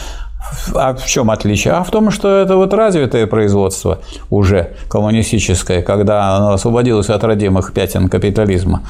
А 0.73 0.93
в 0.93 1.05
чем 1.05 1.29
отличие? 1.31 1.73
А 1.73 1.83
в 1.83 1.91
том, 1.91 2.11
что 2.11 2.37
это 2.37 2.55
вот 2.55 2.73
развитое 2.73 3.27
производство 3.27 3.99
уже 4.29 4.75
коммунистическое, 4.89 5.81
когда 5.81 6.37
оно 6.37 6.53
освободилось 6.53 7.09
от 7.09 7.23
родимых 7.23 7.73
пятен 7.73 8.07
капитализма. 8.07 8.81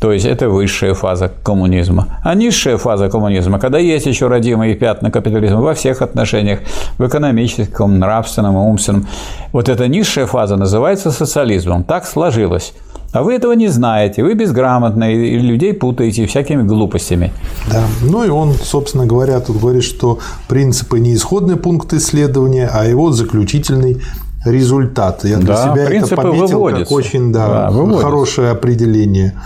То 0.00 0.12
есть 0.12 0.24
это 0.24 0.48
высшая 0.48 0.94
фаза 0.94 1.30
коммунизма. 1.42 2.20
А 2.24 2.34
низшая 2.34 2.78
фаза 2.78 3.10
коммунизма, 3.10 3.58
когда 3.58 3.78
есть 3.78 4.06
еще 4.06 4.28
родимые 4.28 4.74
пятна 4.74 5.10
капитализма 5.10 5.60
во 5.60 5.74
всех 5.74 6.00
отношениях, 6.00 6.60
в 6.96 7.06
экономическом, 7.06 7.98
нравственном, 7.98 8.56
умственном, 8.56 9.06
вот 9.52 9.68
эта 9.68 9.88
низшая 9.88 10.26
фаза 10.26 10.56
называется 10.56 11.10
социализмом. 11.10 11.84
Так 11.84 12.06
сложилось. 12.06 12.72
А 13.12 13.22
вы 13.22 13.34
этого 13.34 13.52
не 13.52 13.68
знаете, 13.68 14.22
вы 14.22 14.34
безграмотны, 14.34 15.12
и 15.12 15.38
людей 15.38 15.74
путаете 15.74 16.26
всякими 16.26 16.62
глупостями. 16.62 17.32
Да, 17.70 17.82
ну 18.02 18.24
и 18.24 18.28
он, 18.28 18.54
собственно 18.54 19.04
говоря, 19.04 19.40
тут 19.40 19.58
говорит, 19.58 19.82
что 19.82 20.20
принципы 20.48 21.00
не 21.00 21.14
исходный 21.14 21.56
пункт 21.56 21.92
исследования, 21.92 22.70
а 22.72 22.86
его 22.86 23.10
заключительный 23.10 24.00
результат. 24.44 25.24
Я 25.24 25.38
для 25.38 25.54
да, 25.54 25.72
себя 25.72 25.84
это 25.84 26.16
пометил 26.16 26.58
выводятся. 26.58 26.84
как 26.84 26.92
очень 26.92 27.32
да, 27.32 27.70
да, 27.70 27.98
хорошее 27.98 28.50
определение. 28.50 29.40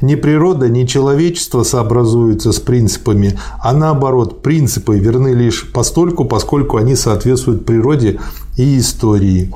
Ни 0.00 0.14
природа, 0.14 0.68
ни 0.68 0.84
человечество 0.84 1.64
сообразуются 1.64 2.52
с 2.52 2.60
принципами, 2.60 3.38
а 3.60 3.72
наоборот, 3.72 4.42
принципы 4.42 4.98
верны 4.98 5.34
лишь 5.34 5.70
постольку, 5.72 6.24
поскольку 6.24 6.76
они 6.76 6.94
соответствуют 6.94 7.64
природе 7.64 8.20
и 8.56 8.78
истории. 8.78 9.52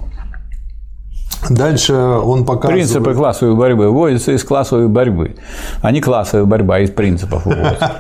Дальше 1.51 1.95
он 1.95 2.45
показывает... 2.45 2.87
Принципы 2.87 3.15
классовой 3.15 3.57
борьбы 3.57 3.91
вводятся 3.91 4.33
из 4.33 4.45
классовой 4.45 4.89
борьбы, 4.89 5.37
а 5.81 5.91
не 5.91 6.01
классовая 6.01 6.45
борьба 6.45 6.81
из 6.81 6.91
принципов 6.91 7.47
выводится. 7.47 7.93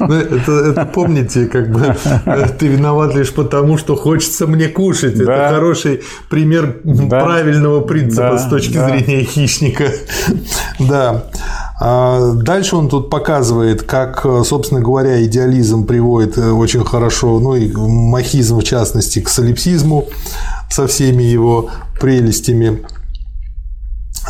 Ну, 0.00 0.14
это 0.14 0.88
помните, 0.92 1.46
как 1.46 1.70
бы 1.70 1.96
ты 2.58 2.66
виноват 2.68 3.14
лишь 3.14 3.32
потому, 3.32 3.78
что 3.78 3.96
хочется 3.96 4.46
мне 4.46 4.68
кушать. 4.68 5.14
Это 5.18 5.48
хороший 5.50 6.02
пример 6.28 6.76
правильного 7.08 7.80
принципа 7.80 8.38
с 8.38 8.48
точки 8.48 8.78
зрения 8.78 9.24
хищника. 9.24 9.86
Да. 10.78 11.24
А 11.78 12.32
дальше 12.32 12.76
он 12.76 12.88
тут 12.88 13.10
показывает, 13.10 13.82
как, 13.82 14.24
собственно 14.44 14.80
говоря, 14.80 15.22
идеализм 15.24 15.86
приводит 15.86 16.38
э, 16.38 16.50
очень 16.50 16.84
хорошо, 16.84 17.38
ну 17.38 17.54
и 17.54 17.70
махизм 17.74 18.58
в 18.58 18.64
частности, 18.64 19.20
к 19.20 19.28
солипсизму 19.28 20.06
со 20.70 20.86
всеми 20.86 21.22
его 21.22 21.70
прелестями. 22.00 22.82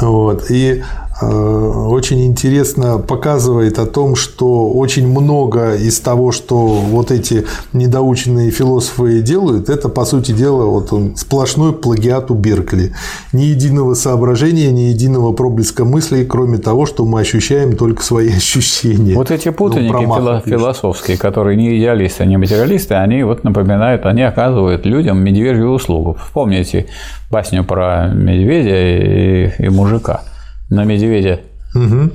Вот. 0.00 0.50
И 0.50 0.82
очень 1.22 2.26
интересно 2.26 2.98
показывает 2.98 3.78
о 3.78 3.86
том, 3.86 4.16
что 4.16 4.68
очень 4.70 5.08
много 5.08 5.74
из 5.74 5.98
того, 6.00 6.30
что 6.30 6.56
вот 6.56 7.10
эти 7.10 7.46
недоученные 7.72 8.50
философы 8.50 9.22
делают, 9.22 9.70
это, 9.70 9.88
по 9.88 10.04
сути 10.04 10.32
дела, 10.32 10.66
вот 10.66 10.92
он 10.92 11.16
сплошной 11.16 11.72
плагиат 11.72 12.30
у 12.30 12.34
Беркли. 12.34 12.92
Ни 13.32 13.42
единого 13.42 13.94
соображения, 13.94 14.70
ни 14.70 14.92
единого 14.92 15.32
проблеска 15.32 15.86
мыслей, 15.86 16.26
кроме 16.26 16.58
того, 16.58 16.84
что 16.84 17.06
мы 17.06 17.20
ощущаем 17.20 17.76
только 17.76 18.02
свои 18.02 18.28
ощущения. 18.36 19.14
Вот 19.14 19.30
эти 19.30 19.48
путаники 19.48 19.92
ну, 19.92 20.40
философские, 20.40 21.16
которые 21.16 21.56
не 21.56 21.78
идеалисты, 21.78 22.26
не 22.26 22.36
материалисты, 22.36 22.94
они 22.94 23.22
вот 23.22 23.42
напоминают, 23.42 24.04
они 24.04 24.22
оказывают 24.22 24.84
людям 24.84 25.24
медвежью 25.24 25.70
услугу. 25.70 26.18
Вспомните 26.26 26.86
басню 27.30 27.64
про 27.64 28.08
медведя 28.08 28.76
и, 28.76 29.64
и 29.64 29.68
мужика– 29.70 30.22
на 30.70 30.84
медведя. 30.84 31.40
Угу. 31.74 32.10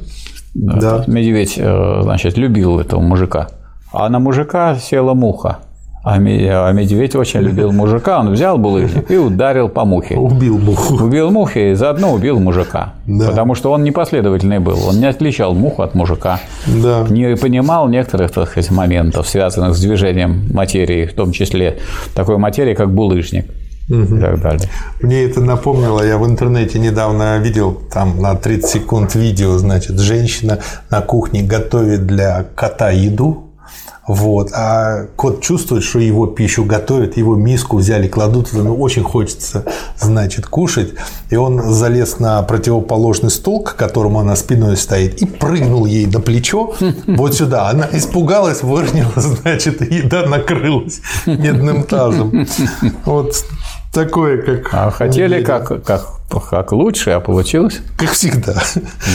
Да. 0.54 1.04
Медведь, 1.08 1.56
э, 1.58 2.00
значит, 2.04 2.38
любил 2.38 2.80
этого 2.80 3.00
мужика. 3.00 3.48
А 3.94 4.10
на 4.10 4.20
мужика 4.20 4.76
села 4.76 5.14
муха. 5.14 5.60
А 6.04 6.18
медведь 6.18 7.16
очень 7.16 7.42
любил 7.42 7.72
мужика, 7.74 8.20
он 8.20 8.32
взял 8.32 8.58
булыжник 8.58 9.12
и 9.12 9.18
ударил 9.18 9.70
по 9.70 9.86
мухе. 9.86 10.16
Убил 10.16 10.58
муху. 10.58 10.96
Убил 10.96 11.30
муху 11.30 11.60
и 11.60 11.74
заодно 11.76 12.12
убил 12.12 12.40
мужика. 12.40 12.94
Да. 13.06 13.30
Потому 13.30 13.54
что 13.54 13.72
он 13.72 13.84
непоследовательный 13.84 14.60
был, 14.60 14.78
он 14.88 15.00
не 15.00 15.06
отличал 15.06 15.54
муху 15.54 15.84
от 15.84 15.94
мужика. 15.94 16.40
Да. 16.66 17.06
Не 17.08 17.36
понимал 17.36 17.88
некоторых 17.88 18.32
так 18.32 18.50
сказать, 18.50 18.72
моментов, 18.72 19.28
связанных 19.28 19.76
с 19.76 19.82
движением 19.82 20.50
материи, 20.52 21.06
в 21.06 21.14
том 21.14 21.32
числе 21.32 21.78
такой 22.16 22.38
материи, 22.38 22.74
как 22.74 22.92
булыжник. 22.92 23.46
Угу. 23.92 24.16
И 24.16 24.20
так 24.20 24.42
далее. 24.42 24.70
Мне 25.02 25.24
это 25.24 25.42
напомнило, 25.42 26.02
я 26.02 26.18
в 26.18 26.26
интернете 26.26 26.80
недавно 26.80 27.38
видел 27.40 27.74
там 27.94 28.22
на 28.22 28.36
30 28.36 28.70
секунд 28.70 29.16
видео, 29.16 29.58
значит, 29.58 30.00
женщина 30.00 30.60
на 30.90 31.02
кухне 31.02 31.44
готовит 31.44 32.08
для 32.08 32.46
кота 32.56 32.92
еду, 32.92 33.52
вот. 34.08 34.52
А 34.54 35.06
кот 35.16 35.42
чувствует, 35.42 35.84
что 35.84 36.00
его 36.00 36.26
пищу 36.28 36.66
готовят, 36.66 37.18
его 37.18 37.36
миску 37.36 37.78
взяли, 37.78 38.08
кладут 38.08 38.50
туда, 38.50 38.64
ну, 38.64 38.76
очень 38.76 39.04
хочется, 39.04 39.64
значит, 39.98 40.48
кушать. 40.48 40.94
И 41.30 41.36
он 41.36 41.72
залез 41.72 42.20
на 42.20 42.42
противоположный 42.42 43.30
стол, 43.30 43.64
к 43.64 43.76
которому 43.76 44.20
она 44.20 44.36
спиной 44.36 44.76
стоит, 44.76 45.22
и 45.22 45.26
прыгнул 45.26 45.86
ей 45.86 46.08
на 46.08 46.20
плечо 46.20 46.74
вот 47.08 47.36
сюда. 47.36 47.70
Она 47.70 47.88
испугалась, 47.92 48.64
выронила, 48.64 49.12
значит, 49.16 49.82
еда 49.82 50.26
накрылась 50.26 51.02
медным 51.26 51.84
тазом. 51.84 52.48
Вот 53.06 53.36
такое, 53.92 54.42
как... 54.42 54.74
А 54.74 54.92
хотели 54.92 55.44
как, 55.44 55.84
как 55.84 56.21
как 56.40 56.72
лучше, 56.72 57.12
а 57.12 57.20
получилось? 57.20 57.80
Как 57.98 58.12
всегда. 58.12 58.64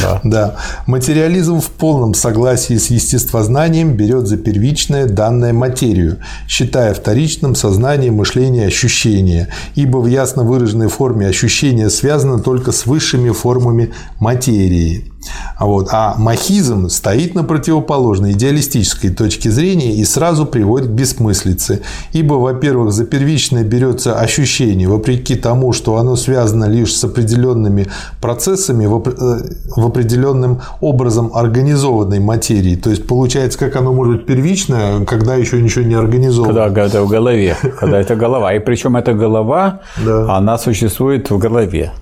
Да. 0.03 0.21
да. 0.25 0.57
Материализм 0.87 1.61
в 1.61 1.71
полном 1.71 2.15
согласии 2.15 2.77
с 2.77 2.91
естествознанием 2.91 3.95
берет 3.95 4.27
за 4.27 4.37
первичное 4.37 5.07
данное 5.07 5.53
материю, 5.53 6.19
считая 6.49 6.93
вторичным 6.95 7.55
сознание, 7.55 8.11
мышление, 8.11 8.67
ощущение, 8.67 9.49
ибо 9.75 9.99
в 9.99 10.07
ясно 10.07 10.43
выраженной 10.43 10.89
форме 10.89 11.29
ощущение 11.29 11.91
связано 11.91 12.39
только 12.39 12.73
с 12.73 12.87
высшими 12.87 13.31
формами 13.31 13.93
материи. 14.21 15.13
А 15.57 15.67
Вот. 15.67 15.89
А 15.91 16.15
махизм 16.19 16.89
стоит 16.89 17.35
на 17.35 17.45
противоположной 17.45 18.33
идеалистической 18.33 19.11
точке 19.11 19.51
зрения 19.51 19.95
и 19.95 20.05
сразу 20.05 20.47
приводит 20.47 20.89
к 20.89 20.93
бессмыслице. 20.93 21.83
Ибо, 22.13 22.35
во-первых, 22.35 22.93
за 22.93 23.05
первичное 23.05 23.65
берется 23.65 24.19
ощущение, 24.19 24.89
вопреки 24.89 25.35
тому, 25.35 25.73
что 25.73 25.97
оно 25.97 26.17
связано 26.17 26.67
лишь 26.67 26.95
с 26.95 27.05
определенными 27.07 27.87
процессами 28.21 28.87
в 28.87 29.09
э, 29.09 29.85
определенным 29.85 30.61
образом 30.81 31.31
организованной 31.35 32.21
материи. 32.21 32.77
То 32.77 32.91
есть, 32.91 33.07
получается, 33.07 33.59
как 33.59 33.77
оно 33.77 33.93
может 33.93 34.17
быть 34.17 34.27
первичное, 34.27 35.05
когда 35.05 35.35
еще 35.35 35.61
ничего 35.63 35.85
не 35.85 35.95
организовано. 35.95 36.65
Когда 36.65 36.87
это 36.87 37.03
в 37.03 37.09
голове, 37.09 37.57
когда 37.79 38.01
это 38.01 38.17
голова. 38.17 38.55
И 38.55 38.59
причем 38.59 38.97
эта 38.97 39.13
голова, 39.15 39.81
она 40.29 40.59
существует 40.59 41.31
в 41.31 41.39
голове. 41.39 41.93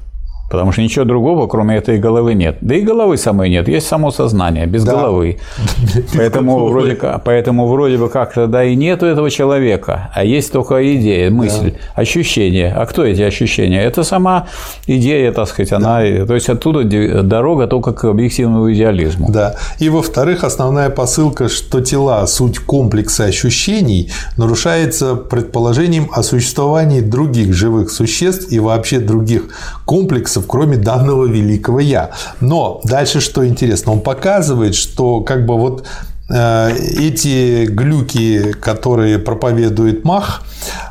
Потому 0.51 0.73
что 0.73 0.83
ничего 0.83 1.05
другого, 1.05 1.47
кроме 1.47 1.77
этой 1.77 1.99
головы, 1.99 2.35
нет. 2.35 2.59
Да 2.61 2.75
и 2.75 2.83
головы 2.83 3.17
самой 3.17 3.51
нет, 3.51 3.69
есть 3.69 3.87
само 3.87 4.11
сознание, 4.11 4.67
без 4.67 4.85
да. 4.85 4.93
головы. 4.93 5.39
Поэтому 6.17 6.69
вроде, 6.69 6.95
поэтому 7.25 7.67
вроде 7.67 7.97
бы 7.97 8.09
как 8.09 8.35
тогда 8.35 8.63
и 8.65 8.77
нету 8.77 9.07
этого 9.07 9.31
человека, 9.31 10.11
а 10.15 10.25
есть 10.25 10.53
только 10.53 10.75
идея, 10.97 11.31
мысль, 11.31 11.73
да. 11.73 12.03
ощущение. 12.03 12.73
А 12.73 12.87
кто 12.87 13.05
эти 13.05 13.23
ощущения? 13.23 13.83
Это 13.83 14.05
сама 14.05 14.47
идея, 14.87 15.33
так 15.33 15.49
сказать, 15.49 15.73
она, 15.73 16.03
да. 16.03 16.27
то 16.27 16.35
есть 16.35 16.49
оттуда 16.49 16.85
дорога 17.23 17.67
только 17.67 17.93
к 17.93 18.05
объективному 18.05 18.73
идеализму. 18.73 19.31
Да. 19.31 19.55
И 19.79 19.89
во-вторых, 19.89 20.45
основная 20.45 20.91
посылка, 20.91 21.49
что 21.49 21.81
тела– 21.81 22.27
суть 22.35 22.59
комплекса 22.59 23.25
ощущений, 23.25 24.11
нарушается 24.37 25.15
предположением 25.15 26.09
о 26.13 26.23
существовании 26.23 27.01
других 27.01 27.55
живых 27.55 27.91
существ 27.91 28.53
и 28.53 28.59
вообще 28.59 28.99
других 28.99 29.49
комплексов, 29.85 30.34
кроме 30.43 30.77
данного 30.77 31.27
великого 31.27 31.81
Я. 31.81 32.11
Но 32.41 32.81
дальше 32.85 33.21
что 33.21 33.47
интересно, 33.47 33.93
он 33.93 34.01
показывает, 34.01 34.75
что 34.75 35.21
как 35.21 35.47
бы 35.47 35.57
вот 35.59 35.87
эти 36.29 37.67
глюки, 37.67 38.53
которые 38.53 39.19
проповедует 39.19 40.05
Мах 40.05 40.43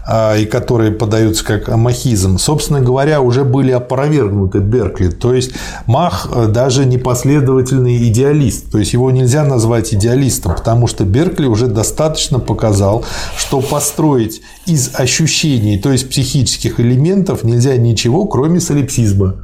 э, 0.08 0.42
и 0.42 0.46
которые 0.46 0.92
подаются 0.92 1.44
как 1.44 1.70
махизм, 1.70 2.38
собственно 2.38 2.82
говоря, 2.82 3.20
уже 3.20 3.44
были 3.44 3.72
опровергнуты 3.72 4.60
Беркли. 4.60 5.10
То 5.10 5.34
есть 5.34 5.54
Мах 5.88 6.30
э, 6.32 6.48
даже 6.48 6.86
непоследовательный 6.86 8.10
идеалист. 8.10 8.72
То 8.72 8.78
есть 8.78 8.94
его 8.94 9.10
нельзя 9.10 9.44
назвать 9.44 9.94
идеалистом, 9.94 10.54
потому 10.56 10.86
что 10.86 11.04
Беркли 11.04 11.48
уже 11.48 11.66
достаточно 11.66 12.40
показал, 12.40 13.04
что 13.36 13.62
построить 13.62 14.42
из 14.68 14.92
ощущений, 14.94 15.80
то 15.80 15.92
есть 15.92 16.10
психических 16.10 16.80
элементов, 16.80 17.44
нельзя 17.44 17.76
ничего, 17.76 18.26
кроме 18.28 18.60
солипсизма. 18.60 19.36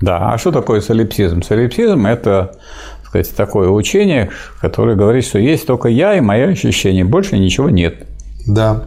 Да, 0.00 0.32
а 0.32 0.38
что 0.38 0.52
такое 0.52 0.80
солипсизм? 0.80 1.42
Солипсизм– 1.42 2.06
это 2.06 2.52
сказать, 3.06 3.34
такое 3.34 3.68
учение, 3.68 4.30
которое 4.60 4.96
говорит, 4.96 5.24
что 5.24 5.38
есть 5.38 5.66
только 5.66 5.88
я 5.88 6.16
и 6.16 6.20
мое 6.20 6.48
ощущение, 6.48 7.04
больше 7.04 7.38
ничего 7.38 7.70
нет. 7.70 8.06
Да. 8.46 8.84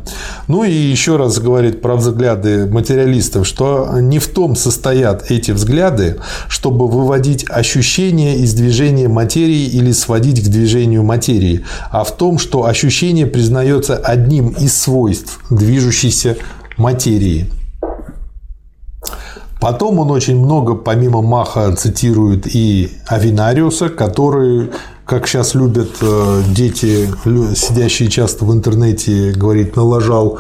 Ну 0.48 0.64
и 0.64 0.72
еще 0.72 1.18
раз 1.18 1.38
говорит 1.40 1.82
про 1.82 1.98
взгляды 1.98 2.66
материалистов, 2.66 3.46
что 3.46 4.00
не 4.00 4.18
в 4.18 4.28
том 4.30 4.56
состоят 4.56 5.30
эти 5.30 5.52
взгляды, 5.52 6.18
чтобы 6.48 6.88
выводить 6.88 7.46
ощущения 7.50 8.38
из 8.38 8.54
движения 8.54 9.10
материи 9.10 9.66
или 9.66 9.92
сводить 9.92 10.42
к 10.42 10.48
движению 10.48 11.04
материи, 11.04 11.66
а 11.92 12.06
в 12.06 12.16
том, 12.16 12.40
что 12.40 12.66
ощущение 12.66 13.28
признается 13.28 13.98
одним 13.98 14.50
из 14.50 14.78
свойств 14.78 15.42
движущейся 15.50 16.38
материи. 16.78 17.52
Потом 19.60 20.00
он 20.00 20.10
очень 20.10 20.40
много, 20.40 20.76
помимо 20.76 21.22
Маха, 21.22 21.76
цитирует 21.76 22.48
и 22.48 22.92
Авинариуса, 23.08 23.90
который, 23.90 24.72
как 25.06 25.28
сейчас 25.28 25.54
любят 25.54 25.90
э, 26.02 26.44
дети, 26.56 27.10
сидящие 27.56 28.10
часто 28.10 28.46
в 28.46 28.54
интернете, 28.54 29.34
говорит, 29.34 29.76
налажал 29.76 30.40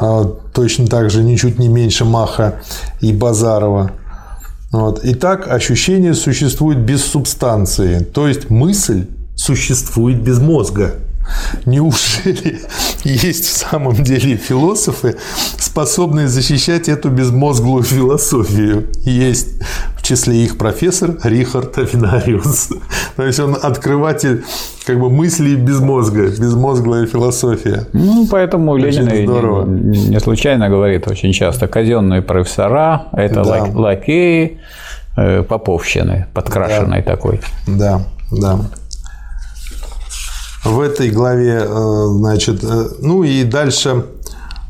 э, 0.00 0.24
точно 0.54 0.86
так 0.86 1.10
же, 1.10 1.22
ничуть 1.22 1.58
не 1.58 1.68
меньше 1.68 2.06
Маха 2.06 2.62
и 3.02 3.12
Базарова. 3.12 3.92
Вот. 4.72 5.00
Итак, 5.04 5.46
ощущение 5.46 6.14
существует 6.14 6.78
без 6.78 7.04
субстанции, 7.04 7.98
то 7.98 8.26
есть 8.26 8.48
мысль 8.48 9.06
существует 9.36 10.22
без 10.22 10.38
мозга. 10.40 10.94
Неужели 11.66 12.60
есть 13.04 13.44
в 13.44 13.56
самом 13.56 13.94
деле 13.94 14.36
философы, 14.36 15.16
способные 15.58 16.28
защищать 16.28 16.88
эту 16.88 17.10
безмозглую 17.10 17.82
философию? 17.82 18.86
Есть 19.04 19.48
в 19.96 20.02
числе 20.02 20.44
их 20.44 20.58
профессор 20.58 21.16
Рихард 21.22 21.78
Авинариус. 21.78 22.70
То 23.16 23.24
есть 23.24 23.40
он 23.40 23.56
открыватель 23.60 24.44
как 24.86 25.00
бы 25.00 25.10
мыслей 25.10 25.56
без 25.56 25.80
мозга, 25.80 26.28
безмозглая 26.28 27.06
философия. 27.06 27.86
Ну, 27.92 28.26
поэтому 28.30 28.76
Ленин 28.76 29.08
не, 29.64 30.08
не 30.08 30.20
случайно 30.20 30.68
говорит 30.68 31.08
очень 31.08 31.32
часто, 31.32 31.68
казенные 31.68 32.20
профессора– 32.22 33.06
это 33.12 33.44
да. 33.44 33.66
лакеи 33.72 34.58
э, 35.16 35.42
поповщины, 35.42 36.26
подкрашенной 36.34 37.02
да. 37.02 37.12
такой. 37.12 37.40
Да, 37.66 38.02
да 38.30 38.60
в 40.64 40.80
этой 40.80 41.10
главе, 41.10 41.62
э, 41.62 42.06
значит, 42.10 42.64
э, 42.64 42.88
ну 43.00 43.22
и 43.22 43.44
дальше 43.44 44.06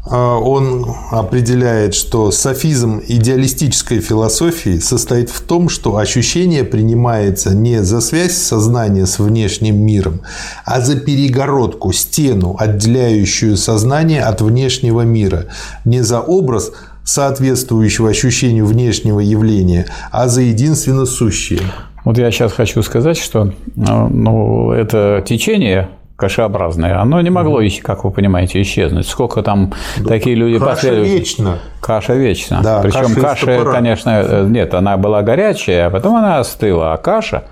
э, 0.07 0.15
он 0.15 0.87
определяет, 1.11 1.95
что 1.95 2.33
софизм 2.33 3.01
идеалистической 3.07 4.01
философии 4.01 4.79
состоит 4.81 5.31
в 5.31 5.41
том, 5.41 5.69
что 5.69 5.97
ощущение 5.97 6.65
принимается 6.65 7.55
не 7.55 7.83
за 7.85 8.01
связь 8.01 8.37
сознания 8.37 9.07
с 9.07 9.19
внешним 9.19 9.77
миром, 9.77 10.21
а 10.65 10.81
за 10.81 10.97
перегородку, 10.97 11.93
стену, 11.93 12.57
отделяющую 12.59 13.57
сознание 13.57 14.23
от 14.23 14.41
внешнего 14.41 15.03
мира, 15.03 15.47
не 15.85 16.03
за 16.03 16.21
образ 16.21 16.73
соответствующего 17.05 18.11
ощущению 18.11 18.67
внешнего 18.67 19.21
явления, 19.21 19.87
а 20.11 20.29
за 20.29 20.41
единственно 20.41 21.07
сущее. 21.07 21.61
Вот 22.05 22.19
я 22.19 22.31
сейчас 22.31 22.53
хочу 22.53 22.83
сказать, 22.83 23.17
что 23.17 23.51
ну, 23.77 24.73
это 24.73 25.23
течение 25.27 25.89
кашеобразное, 26.17 27.01
оно 27.01 27.21
не 27.21 27.31
могло, 27.31 27.61
как 27.83 28.05
вы 28.05 28.11
понимаете, 28.11 28.63
исчезнуть. 28.63 29.07
Сколько 29.07 29.43
там 29.43 29.73
да, 29.99 30.09
такие 30.09 30.37
люди 30.37 30.59
последовали. 30.59 31.09
вечно. 31.09 31.59
Каша 31.85 32.15
вечно. 32.15 32.61
Да, 32.63 32.81
Причем 32.81 33.15
каша, 33.15 33.45
каша 33.45 33.65
конечно, 33.67 34.11
э, 34.25 34.47
нет, 34.49 34.73
она 34.73 34.97
была 34.97 35.21
горячая, 35.21 35.89
а 35.89 35.91
потом 35.91 36.17
она 36.17 36.39
остыла. 36.39 36.95
А 36.95 36.97
каша, 36.97 37.45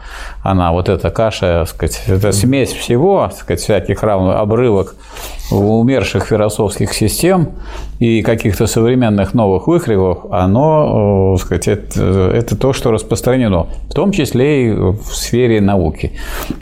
она 0.43 0.72
вот 0.72 0.89
эта 0.89 1.11
каша, 1.11 1.66
сказать, 1.68 2.03
это 2.07 2.33
смесь 2.33 2.72
всего, 2.72 3.30
сказать, 3.39 3.61
всяких 3.61 4.03
равных 4.03 4.37
обрывок 4.37 4.95
умерших 5.51 6.24
философских 6.24 6.95
систем 6.95 7.51
и 7.99 8.22
каких-то 8.22 8.66
современных 8.66 9.35
новых 9.35 9.66
выкривов, 9.66 10.24
оно, 10.30 11.35
э, 11.37 11.43
сказать, 11.43 11.68
это, 11.68 12.30
это 12.35 12.57
то, 12.57 12.72
что 12.72 12.91
распространено, 12.91 13.66
в 13.91 13.93
том 13.93 14.12
числе 14.12 14.68
и 14.68 14.70
в 14.72 15.14
сфере 15.14 15.61
науки. 15.61 16.12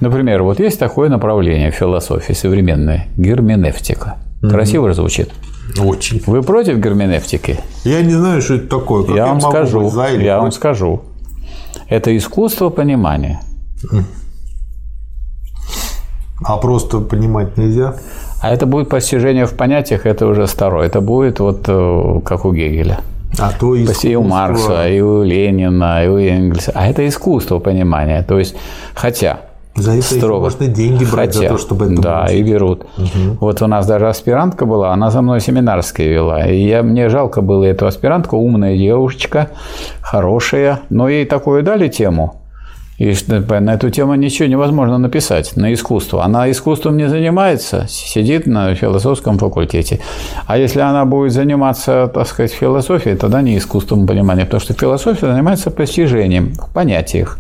Например, 0.01 0.43
вот 0.43 0.59
есть 0.59 0.81
такое 0.81 1.09
направление 1.09 1.71
в 1.71 1.77
философии 1.77 2.33
современной– 2.33 3.03
герменевтика. 3.17 4.17
Красиво 4.43 4.89
же 4.89 4.95
звучит. 4.95 5.31
Очень. 5.79 6.23
Вы 6.27 6.43
против 6.43 6.79
герменевтики? 6.79 7.59
Я 7.85 8.03
не 8.03 8.13
знаю, 8.15 8.43
что 8.43 8.55
это 8.55 8.69
такое. 8.79 9.05
Как 9.05 9.17
я 9.17 9.27
вам 9.27 9.37
могу 9.39 9.51
скажу. 9.51 9.81
быть 9.91 10.23
я 10.23 10.35
вам 10.37 10.45
против? 10.47 10.57
скажу. 10.59 11.01
Это 11.89 12.17
искусство 12.17 12.71
понимания. 12.71 13.41
А 16.43 16.57
просто 16.57 17.01
понимать 17.01 17.57
нельзя. 17.59 17.95
А 18.43 18.51
это 18.51 18.65
будет 18.67 18.89
постижение 18.89 19.45
в 19.47 19.55
понятиях, 19.55 20.07
это 20.07 20.27
уже 20.27 20.47
старое. 20.47 20.87
Это 20.87 21.01
будет 21.03 21.41
вот 21.41 21.65
э, 21.69 22.21
как 22.25 22.45
у 22.47 22.53
Гегеля. 22.55 23.01
А 23.39 23.53
то 23.53 23.75
И 23.75 23.83
у 23.83 23.85
искусство- 23.85 24.23
Маркса, 24.23 24.89
и 24.89 25.01
у 25.01 25.23
Ленина, 25.23 26.05
и 26.05 26.09
у 26.09 26.17
Энгельса. 26.19 26.73
А 26.75 26.87
это 26.89 27.07
искусство 27.07 27.59
понимания. 27.59 28.23
То 28.23 28.39
есть, 28.39 28.57
хотя 28.95 29.41
За 29.81 29.93
это 29.93 30.03
строго. 30.03 30.45
можно 30.45 30.67
деньги 30.67 31.05
брать 31.05 31.33
за 31.35 31.41
Хотя, 31.41 31.53
то, 31.55 31.59
чтобы 31.59 31.87
это 31.87 32.01
Да, 32.03 32.23
было. 32.25 32.33
и 32.33 32.43
берут. 32.43 32.87
Вот 33.41 33.63
у 33.63 33.67
нас 33.67 33.87
даже 33.87 34.09
аспирантка 34.09 34.67
была, 34.67 34.93
она 34.93 35.11
за 35.11 35.23
мной 35.23 35.41
семинарские 35.41 36.09
вела. 36.09 36.47
И 36.47 36.63
я, 36.67 36.83
мне 36.83 37.09
жалко 37.09 37.41
было 37.41 37.65
эту 37.65 37.87
аспирантку, 37.87 38.37
умная 38.37 38.77
девушечка, 38.77 39.49
хорошая. 40.01 40.81
Но 40.91 41.09
ей 41.09 41.25
такую 41.25 41.63
дали 41.63 41.89
тему. 41.89 42.37
И 42.99 43.15
на 43.29 43.75
эту 43.75 43.89
тему 43.89 44.15
ничего 44.15 44.47
невозможно 44.47 44.99
написать, 44.99 45.57
на 45.57 45.73
искусство. 45.73 46.23
Она 46.23 46.51
искусством 46.51 46.99
не 46.99 47.09
занимается, 47.09 47.87
сидит 47.89 48.47
на 48.47 48.75
философском 48.75 49.39
факультете. 49.39 50.01
А 50.47 50.59
если 50.59 50.81
она 50.81 51.07
будет 51.07 51.33
заниматься, 51.33 52.11
так 52.13 52.27
сказать, 52.29 52.53
философией, 52.53 53.17
тогда 53.17 53.41
не 53.41 53.57
искусством 53.57 54.07
понимания, 54.07 54.45
потому 54.45 54.61
что 54.61 54.75
философия 54.75 55.33
занимается 55.33 55.71
постижением 55.71 56.53
в 56.53 56.71
понятиях. 56.75 57.39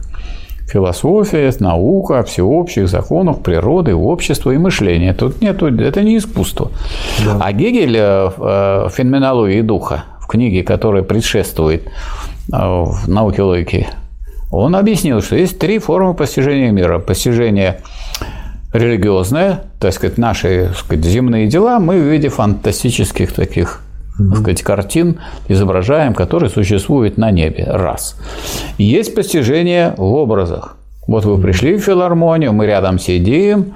Философия, 0.70 1.52
наука 1.58 2.20
о 2.20 2.22
всеобщих 2.22 2.88
законах 2.88 3.40
природы, 3.40 3.92
общества 3.92 4.52
и 4.52 4.56
мышления. 4.56 5.12
Тут 5.14 5.40
нету, 5.42 5.66
это 5.66 6.02
не 6.02 6.16
искусство. 6.16 6.70
А 7.40 7.52
Гегель 7.52 7.96
э, 7.96 8.30
в 8.36 8.86
э, 8.86 8.88
«Феноменологии 8.90 9.62
духа», 9.62 10.04
в 10.20 10.28
книге, 10.28 10.62
которая 10.62 11.02
предшествует 11.02 11.86
э, 11.86 11.90
в 12.52 13.08
науке 13.08 13.42
логики, 13.42 13.88
он 14.52 14.76
объяснил, 14.76 15.22
что 15.22 15.34
есть 15.34 15.58
три 15.58 15.80
формы 15.80 16.14
постижения 16.14 16.70
мира. 16.70 17.00
Постижение 17.00 17.80
религиозное, 18.72 19.64
так 19.80 19.92
сказать, 19.92 20.18
наши 20.18 20.68
так 20.68 20.76
сказать, 20.76 21.04
земные 21.04 21.48
дела 21.48 21.80
мы 21.80 22.00
в 22.00 22.04
виде 22.04 22.28
фантастических 22.28 23.32
таких 23.32 23.82
так 24.28 24.38
сказать, 24.38 24.62
картин 24.62 25.20
изображаем, 25.48 26.14
которые 26.14 26.50
существуют 26.50 27.16
на 27.16 27.30
небе. 27.30 27.64
Раз. 27.68 28.16
Есть 28.78 29.14
постижение 29.14 29.94
в 29.96 30.04
образах. 30.04 30.76
Вот 31.06 31.24
вы 31.24 31.38
пришли 31.38 31.76
в 31.76 31.80
филармонию, 31.80 32.52
мы 32.52 32.66
рядом 32.66 32.98
сидим, 32.98 33.74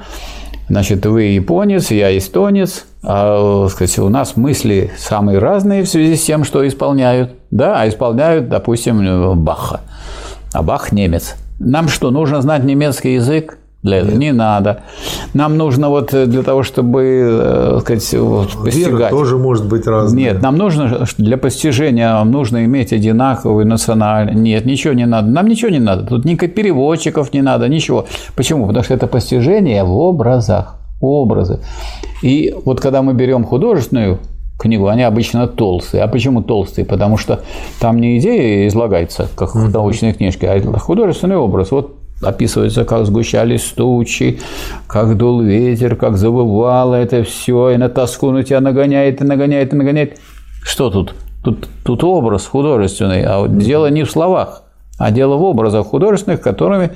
значит, 0.68 1.04
вы 1.06 1.22
японец, 1.24 1.90
я 1.90 2.16
эстонец, 2.16 2.84
а, 3.02 3.66
сказать, 3.70 3.98
у 3.98 4.08
нас 4.08 4.36
мысли 4.36 4.92
самые 4.96 5.38
разные 5.38 5.82
в 5.82 5.88
связи 5.88 6.16
с 6.16 6.24
тем, 6.24 6.44
что 6.44 6.66
исполняют, 6.66 7.32
да, 7.50 7.80
а 7.80 7.88
исполняют, 7.88 8.48
допустим, 8.48 9.42
Баха, 9.42 9.80
а 10.52 10.62
Бах 10.62 10.92
немец. 10.92 11.34
Нам 11.58 11.88
что, 11.88 12.10
нужно 12.10 12.40
знать 12.42 12.64
немецкий 12.64 13.14
язык? 13.14 13.58
Для 13.84 13.98
этого 13.98 14.16
не 14.16 14.32
надо. 14.32 14.80
Нам 15.34 15.58
нужно 15.58 15.90
вот 15.90 16.10
для 16.10 16.42
того, 16.42 16.62
чтобы, 16.62 17.02
э, 17.04 17.78
сказать, 17.82 18.14
вот, 18.14 18.54
Вера 18.54 18.64
постигать. 18.64 19.10
тоже 19.10 19.36
может 19.36 19.68
быть 19.68 19.86
разная. 19.86 20.32
Нет, 20.32 20.42
нам 20.42 20.56
нужно 20.56 21.04
для 21.18 21.36
постижения 21.36 22.08
нам 22.08 22.30
нужно 22.30 22.64
иметь 22.64 22.94
одинаковый 22.94 23.66
национальный. 23.66 24.34
Нет, 24.34 24.64
ничего 24.64 24.94
не 24.94 25.04
надо. 25.04 25.28
Нам 25.28 25.46
ничего 25.48 25.70
не 25.70 25.80
надо. 25.80 26.06
Тут 26.06 26.24
никаких 26.24 26.54
переводчиков 26.54 27.34
не 27.34 27.42
надо, 27.42 27.68
ничего. 27.68 28.06
Почему? 28.34 28.66
Потому 28.66 28.84
что 28.84 28.94
это 28.94 29.06
постижение 29.06 29.84
в 29.84 29.94
образах. 29.94 30.80
Образы. 31.02 31.60
И 32.22 32.54
вот 32.64 32.80
когда 32.80 33.02
мы 33.02 33.12
берем 33.12 33.44
художественную 33.44 34.18
книгу, 34.58 34.88
они 34.88 35.02
обычно 35.02 35.46
толстые. 35.46 36.04
А 36.04 36.08
почему 36.08 36.42
толстые? 36.42 36.86
Потому 36.86 37.18
что 37.18 37.40
там 37.80 38.00
не 38.00 38.18
идея 38.18 38.66
излагается, 38.66 39.28
как 39.36 39.54
в 39.54 39.70
научной 39.70 40.14
книжке, 40.14 40.48
а 40.48 40.78
художественный 40.78 41.36
образ. 41.36 41.70
Вот 41.70 41.98
описывается, 42.22 42.84
как 42.84 43.06
сгущались 43.06 43.64
тучи, 43.76 44.40
как 44.86 45.16
дул 45.16 45.42
ветер, 45.42 45.96
как 45.96 46.16
завывало 46.16 46.94
это 46.94 47.22
все, 47.24 47.70
и 47.70 47.76
на 47.76 47.88
тоску 47.88 48.30
на 48.30 48.42
тебя 48.42 48.60
нагоняет, 48.60 49.20
и 49.20 49.24
нагоняет, 49.24 49.72
и 49.72 49.76
нагоняет. 49.76 50.18
Что 50.62 50.90
тут? 50.90 51.14
Тут, 51.42 51.68
тут 51.82 52.04
образ 52.04 52.46
художественный, 52.46 53.22
а 53.24 53.40
вот 53.40 53.58
дело 53.58 53.90
не 53.90 54.04
в 54.04 54.10
словах, 54.10 54.62
а 54.96 55.10
дело 55.10 55.36
в 55.36 55.42
образах 55.42 55.86
художественных, 55.86 56.40
которыми 56.40 56.92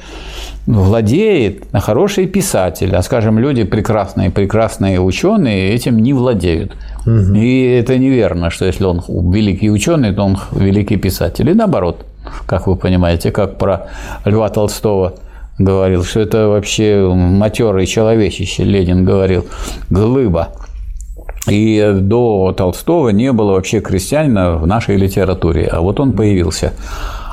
владеет 0.66 1.64
хороший 1.72 2.26
писатель. 2.26 2.94
А, 2.94 3.02
скажем, 3.02 3.38
люди 3.38 3.64
прекрасные, 3.64 4.30
прекрасные 4.30 5.00
ученые 5.00 5.74
этим 5.74 5.98
не 5.98 6.14
владеют. 6.14 6.76
И 7.06 7.62
это 7.64 7.98
неверно, 7.98 8.50
что 8.50 8.64
если 8.66 8.84
он 8.84 9.02
великий 9.08 9.70
ученый, 9.70 10.14
то 10.14 10.22
он 10.22 10.38
великий 10.52 10.96
писатель. 10.96 11.50
И 11.50 11.54
наоборот, 11.54 12.06
как 12.46 12.66
вы 12.66 12.76
понимаете, 12.76 13.30
как 13.30 13.58
про 13.58 13.88
Льва 14.24 14.48
Толстого 14.48 15.14
говорил, 15.58 16.04
что 16.04 16.20
это 16.20 16.48
вообще 16.48 17.10
матерый 17.12 17.86
человечище, 17.86 18.64
Ленин 18.64 19.04
говорил, 19.04 19.46
глыба. 19.90 20.48
И 21.48 21.92
до 21.94 22.52
Толстого 22.56 23.08
не 23.08 23.32
было 23.32 23.52
вообще 23.52 23.80
крестьянина 23.80 24.56
в 24.56 24.66
нашей 24.66 24.96
литературе, 24.96 25.66
а 25.66 25.80
вот 25.80 25.98
он 26.00 26.12
появился. 26.12 26.74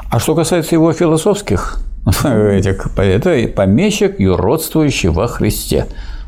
А 0.10 0.20
что 0.20 0.36
касается 0.36 0.76
его 0.76 0.94
философских 0.94 1.80
этих, 2.24 2.88
это 2.98 3.48
помещик, 3.54 4.20
юродствующий 4.20 5.10
во 5.10 5.28
Христе. 5.28 5.88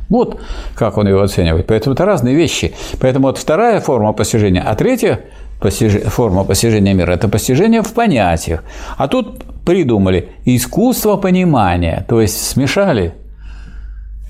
Вот 0.10 0.40
как 0.76 0.98
он 0.98 1.08
его 1.08 1.22
оценивает. 1.22 1.68
Поэтому 1.68 1.94
это 1.94 2.06
разные 2.06 2.36
вещи. 2.36 2.74
Поэтому 3.00 3.28
вот 3.28 3.38
вторая 3.38 3.80
форма 3.82 4.14
постижения, 4.14 4.64
а 4.66 4.76
третья 4.76 5.22
форма 5.60 6.44
постижения 6.44 6.94
мира– 6.94 7.12
это 7.14 7.28
постижение 7.28 7.82
в 7.82 7.94
понятиях. 7.94 8.64
А 8.98 9.08
тут 9.08 9.44
придумали 9.66 10.30
искусство 10.46 11.18
понимания, 11.18 12.06
то 12.08 12.22
есть 12.22 12.46
смешали 12.48 13.14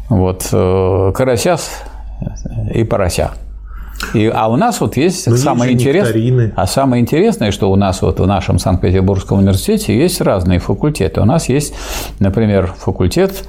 вот 0.09 0.49
э, 0.51 1.11
карася 1.13 1.57
и 2.73 2.83
порося. 2.83 3.31
И, 4.13 4.31
а 4.33 4.47
у 4.47 4.55
нас 4.55 4.79
вот 4.79 4.95
есть 4.95 5.27
есть 5.27 5.43
самое 5.43 5.73
интересное. 5.73 6.53
А 6.55 6.67
самое 6.67 7.01
интересное, 7.01 7.51
что 7.51 7.71
у 7.71 7.75
нас 7.75 8.01
вот 8.01 8.19
в 8.19 8.27
нашем 8.27 8.59
Санкт-Петербургском 8.59 9.39
университете 9.39 9.97
есть 9.97 10.21
разные 10.21 10.59
факультеты. 10.59 11.19
У 11.21 11.25
нас 11.25 11.49
есть, 11.49 11.73
например, 12.19 12.73
факультет 12.77 13.43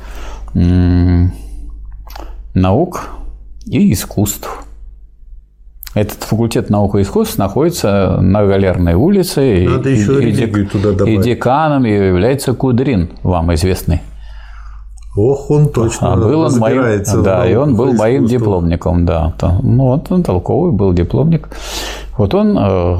наук 2.54 3.10
и 3.66 3.92
искусств. 3.92 4.48
Этот 5.95 6.22
факультет 6.22 6.70
наук 6.70 6.95
и 6.97 7.01
искусств 7.03 7.39
находится 7.39 8.18
на 8.20 8.45
Галерной 8.45 8.95
улице. 8.95 9.64
и- 9.64 9.68
Надо 9.68 9.89
еще 9.89 10.22
и- 10.22 10.30
и 10.30 10.64
туда 10.66 10.91
И 10.91 10.95
добавить. 10.95 11.22
деканом 11.22 11.84
является 11.84 12.53
Кудрин, 12.53 13.09
вам 13.22 13.53
известный. 13.55 14.03
Ох, 15.16 15.51
он 15.51 15.68
точно 15.72 16.12
А 16.12 16.16
был 16.16 16.41
он 16.43 16.59
моим, 16.59 16.82
да, 17.24 17.45
и 17.49 17.55
он 17.57 17.74
был 17.74 17.93
моим 17.95 18.26
дипломником, 18.26 19.05
да. 19.07 19.32
Ну 19.62 19.84
вот 19.84 20.12
он 20.12 20.22
толковый 20.22 20.70
был 20.72 20.93
дипломник. 20.93 21.49
Вот 22.16 22.34
он 22.34 22.57
э, 22.61 22.99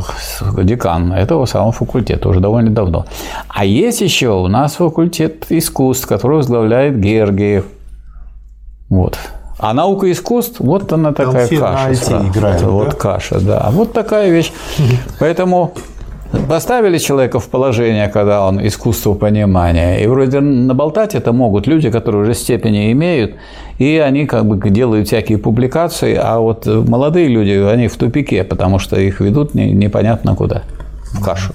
декан 0.65 1.13
этого 1.13 1.45
самого 1.47 1.71
факультета 1.73 2.29
уже 2.29 2.41
довольно 2.41 2.71
давно. 2.71 3.05
А 3.49 3.65
есть 3.65 4.01
еще 4.01 4.31
у 4.31 4.49
нас 4.49 4.75
факультет 4.77 5.47
искусств, 5.51 6.07
который 6.09 6.37
возглавляет 6.39 6.99
Гергиев. 6.99 7.65
Вот. 8.89 9.19
А 9.59 9.75
наука 9.75 10.11
искусств, 10.11 10.61
вот 10.61 10.93
она 10.93 11.13
такая 11.13 11.49
на 11.51 11.59
каша. 11.59 11.95
Сразу. 11.95 12.29
играют, 12.29 12.63
вот 12.63 12.91
да? 12.91 12.95
каша, 12.95 13.41
да. 13.41 13.59
А 13.59 13.71
Вот 13.71 13.93
такая 13.93 14.31
вещь. 14.31 14.53
Поэтому 15.21 15.75
поставили 16.49 16.99
человека 16.99 17.41
в 17.41 17.49
положение, 17.49 18.09
когда 18.09 18.47
он 18.47 18.65
искусство 18.65 19.15
понимания, 19.15 20.03
и 20.03 20.07
вроде 20.07 20.41
наболтать 20.41 21.15
это 21.17 21.33
могут 21.33 21.67
люди, 21.67 21.91
которые 21.91 22.23
уже 22.23 22.35
степени 22.35 22.93
имеют, 22.93 23.35
и 23.79 23.97
они 23.99 24.27
как 24.27 24.47
бы 24.47 24.71
делают 24.71 25.09
всякие 25.09 25.39
публикации, 25.39 26.15
а 26.15 26.39
вот 26.39 26.67
молодые 26.67 27.29
люди, 27.29 27.51
они 27.51 27.89
в 27.89 27.97
тупике, 27.97 28.45
потому 28.45 28.79
что 28.79 29.01
их 29.01 29.21
ведут 29.21 29.55
не- 29.55 29.73
непонятно 29.73 30.37
куда, 30.37 30.63
в 31.13 31.25
кашу. 31.25 31.53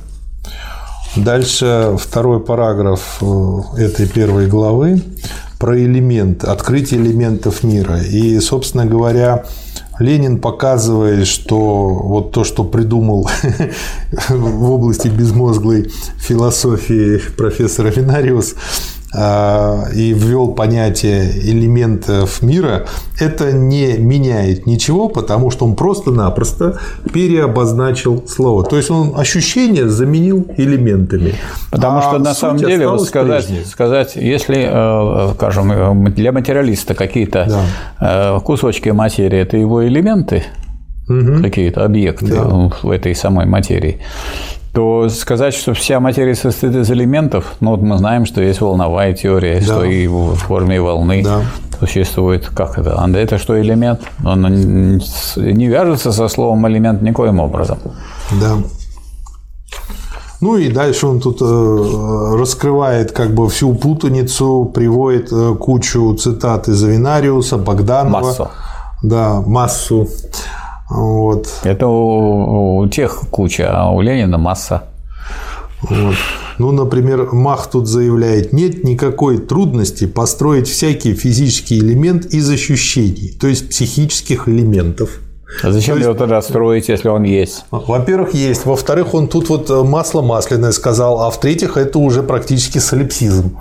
Дальше 1.16 1.96
второй 2.00 2.40
параграф 2.40 3.22
э, 3.22 3.82
этой 3.84 4.08
первой 4.08 4.48
главы 4.48 5.00
про 5.64 5.80
элемент, 5.80 6.44
открытие 6.44 7.00
элементов 7.00 7.64
мира. 7.64 7.98
И, 7.98 8.38
собственно 8.42 8.86
говоря, 8.86 9.46
Ленин 9.98 10.42
показывает, 10.42 11.26
что 11.26 11.88
вот 11.88 12.34
то, 12.34 12.44
что 12.44 12.66
придумал 12.66 13.30
в 14.30 14.72
области 14.72 15.08
безмозглой 15.08 15.90
философии 16.20 17.22
профессор 17.38 17.86
Авинариус, 17.86 18.56
и 19.16 20.14
ввел 20.14 20.54
понятие 20.54 21.30
элементов 21.32 22.42
мира, 22.42 22.88
это 23.20 23.52
не 23.52 23.98
меняет 23.98 24.66
ничего, 24.66 25.08
потому 25.08 25.52
что 25.52 25.66
он 25.66 25.76
просто-напросто 25.76 26.80
переобозначил 27.14 28.24
слово. 28.28 28.64
То 28.64 28.78
есть 28.78 28.90
он 28.90 29.14
ощущение 29.16 29.88
заменил 29.88 30.48
элементами. 30.58 31.36
Потому 31.70 32.00
а 32.00 32.02
что 32.02 32.18
на 32.18 32.34
самом 32.34 32.58
деле 32.58 32.88
вот 32.88 33.04
сказать, 33.06 33.48
сказать, 33.68 34.16
если, 34.16 34.68
э, 34.70 35.34
скажем, 35.36 36.14
для 36.14 36.32
материалиста 36.32 36.96
какие-то 36.96 37.68
да. 38.00 38.40
кусочки 38.40 38.90
материи 38.90 39.40
это 39.40 39.58
его 39.58 39.86
элементы, 39.86 40.44
угу. 41.08 41.42
какие-то 41.42 41.86
объекты 41.86 42.28
да. 42.28 42.72
в 42.82 42.90
этой 42.90 43.16
самой 43.16 43.46
материи, 43.46 44.00
то 44.74 45.08
сказать, 45.10 45.54
что 45.54 45.74
вся 45.74 46.00
материя 46.00 46.34
состоит 46.34 46.76
из 46.76 46.90
элементов, 46.90 47.54
ну 47.60 47.72
вот 47.72 47.82
мы 47.82 47.98
знаем, 47.98 48.26
что 48.26 48.42
есть 48.42 48.60
волновая 48.60 49.14
теория, 49.14 49.60
да. 49.60 49.66
что 49.66 49.84
и 49.84 50.08
в 50.08 50.36
форме 50.36 50.82
волны 50.82 51.24
да. 51.24 51.42
существует. 51.80 52.48
Как 52.48 52.80
это? 52.80 52.96
А 52.98 53.10
это 53.10 53.38
что 53.38 53.62
элемент? 53.62 54.02
Он 54.26 54.42
не 55.36 55.68
вяжется 55.68 56.12
со 56.12 56.28
словом 56.28 56.68
элемент 56.68 57.04
никоим 57.04 57.40
образом. 57.40 57.78
Да. 58.42 58.58
Ну 60.42 60.58
и 60.58 60.70
дальше 60.70 61.08
он 61.08 61.22
тут 61.22 61.42
э, 61.42 62.36
раскрывает 62.38 63.14
как 63.14 63.34
бы 63.34 63.48
всю 63.48 63.76
путаницу, 63.76 64.70
приводит 64.74 65.32
э, 65.32 65.56
кучу 65.56 66.14
цитат 66.16 66.68
из 66.68 66.84
Авинариуса, 66.84 67.58
Богданова. 67.58 68.22
Массу. 68.22 68.48
Да, 69.04 69.42
массу. 69.46 70.08
Вот. 70.94 71.48
Это 71.64 71.88
у, 71.88 72.78
у 72.78 72.88
тех 72.88 73.22
куча, 73.32 73.70
а 73.70 73.90
у 73.90 74.02
Ленина 74.02 74.38
масса. 74.38 74.84
Вот. 75.82 76.16
Ну, 76.60 76.72
например, 76.72 77.34
Мах 77.34 77.70
тут 77.70 77.88
заявляет, 77.88 78.54
нет 78.54 78.84
никакой 78.84 79.40
трудности 79.40 80.06
построить 80.06 80.68
всякий 80.68 81.14
физический 81.14 81.80
элемент 81.80 82.26
из 82.28 82.50
ощущений, 82.50 83.36
то 83.40 83.48
есть 83.48 83.70
психических 83.70 84.48
элементов. 84.48 85.20
А 85.62 85.72
зачем 85.72 86.00
его 86.00 86.14
тогда 86.14 86.42
строить, 86.42 86.90
если 86.90 87.10
он 87.10 87.24
есть? 87.24 87.66
Во-первых, 87.72 88.34
есть. 88.34 88.66
Во-вторых, 88.66 89.14
он 89.14 89.28
тут 89.28 89.50
вот 89.50 89.70
масло 89.86 90.22
масляное 90.22 90.72
сказал, 90.72 91.22
а 91.22 91.30
в-третьих, 91.30 91.78
это 91.78 92.00
уже 92.00 92.24
практически 92.24 92.80
солипсизм. 92.80 93.58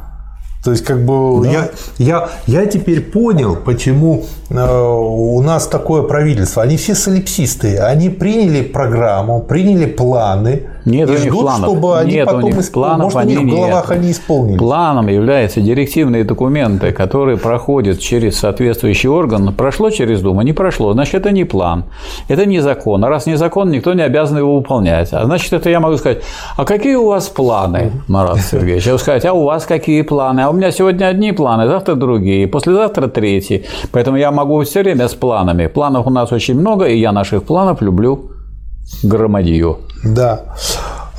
То 0.63 0.71
есть, 0.71 0.85
как 0.85 1.05
бы 1.05 1.43
да. 1.43 1.51
я, 1.51 1.71
я, 1.99 2.29
я 2.47 2.67
теперь 2.67 3.01
понял, 3.01 3.57
почему 3.57 4.27
э, 4.49 4.55
у 4.55 5.41
нас 5.43 5.67
такое 5.67 6.03
правительство. 6.03 6.63
Они 6.63 6.77
все 6.77 6.95
солипсисты. 6.95 7.79
Они 7.79 8.11
приняли 8.11 8.63
программу, 8.63 9.43
приняли 9.43 9.87
планы 9.87 10.69
нет 10.85 11.11
и 11.11 11.17
ждут, 11.17 11.41
планов. 11.41 11.71
чтобы 11.71 11.99
они 11.99 12.13
нет 12.13 12.27
потом 12.27 12.51
исполнили. 12.51 12.73
Планов 12.73 13.15
Может, 13.15 13.19
они 13.19 13.37
у 13.37 13.43
них 13.43 13.55
в 13.55 13.57
головах 13.57 13.89
нет. 13.91 13.99
они 13.99 14.11
исполнили. 14.11 14.59
Планом 14.59 15.09
являются 15.09 15.61
директивные 15.61 16.25
документы, 16.25 16.93
которые 16.93 17.37
проходят 17.37 18.01
через 18.01 18.39
соответствующий 18.39 19.09
орган. 19.09 19.55
Прошло 19.55 19.91
через 19.91 20.21
Думу, 20.21 20.43
не 20.43 20.53
прошло. 20.53 20.93
Значит, 20.93 21.15
это 21.15 21.31
не 21.31 21.45
план. 21.45 21.85
Это 22.29 22.47
не 22.47 22.61
закон. 22.61 23.05
А 23.05 23.09
раз 23.09 23.27
не 23.27 23.37
закон, 23.37 23.71
никто 23.71 23.93
не 23.95 24.03
обязан 24.03 24.39
его 24.39 24.57
выполнять. 24.57 25.13
А 25.13 25.25
значит, 25.25 25.53
это 25.53 25.71
я 25.71 25.81
могу 25.81 25.97
сказать, 25.97 26.23
а 26.57 26.65
какие 26.65 26.95
у 26.95 27.07
вас 27.07 27.29
планы, 27.29 27.93
Марат 28.09 28.41
Сергеевич? 28.41 28.85
Я 28.87 28.93
могу 28.93 29.03
сказать, 29.03 29.25
а 29.25 29.33
у 29.33 29.45
вас 29.45 29.67
какие 29.67 30.03
планы? 30.03 30.41
А 30.41 30.51
у 30.51 30.53
меня 30.53 30.71
сегодня 30.71 31.07
одни 31.07 31.33
планы, 31.33 31.67
завтра 31.67 31.95
другие, 31.95 32.47
послезавтра 32.47 33.09
третьи. 33.09 33.65
Поэтому 33.93 34.17
я 34.17 34.31
могу 34.31 34.63
все 34.63 34.83
время 34.83 35.09
с 35.09 35.15
планами. 35.15 35.67
Планов 35.67 36.07
у 36.07 36.11
нас 36.11 36.33
очень 36.33 36.59
много, 36.59 36.87
и 36.87 36.99
я 36.99 37.13
наших 37.13 37.45
планов 37.45 37.83
люблю 37.83 38.31
громадью. 39.03 39.79
Да. 40.03 40.43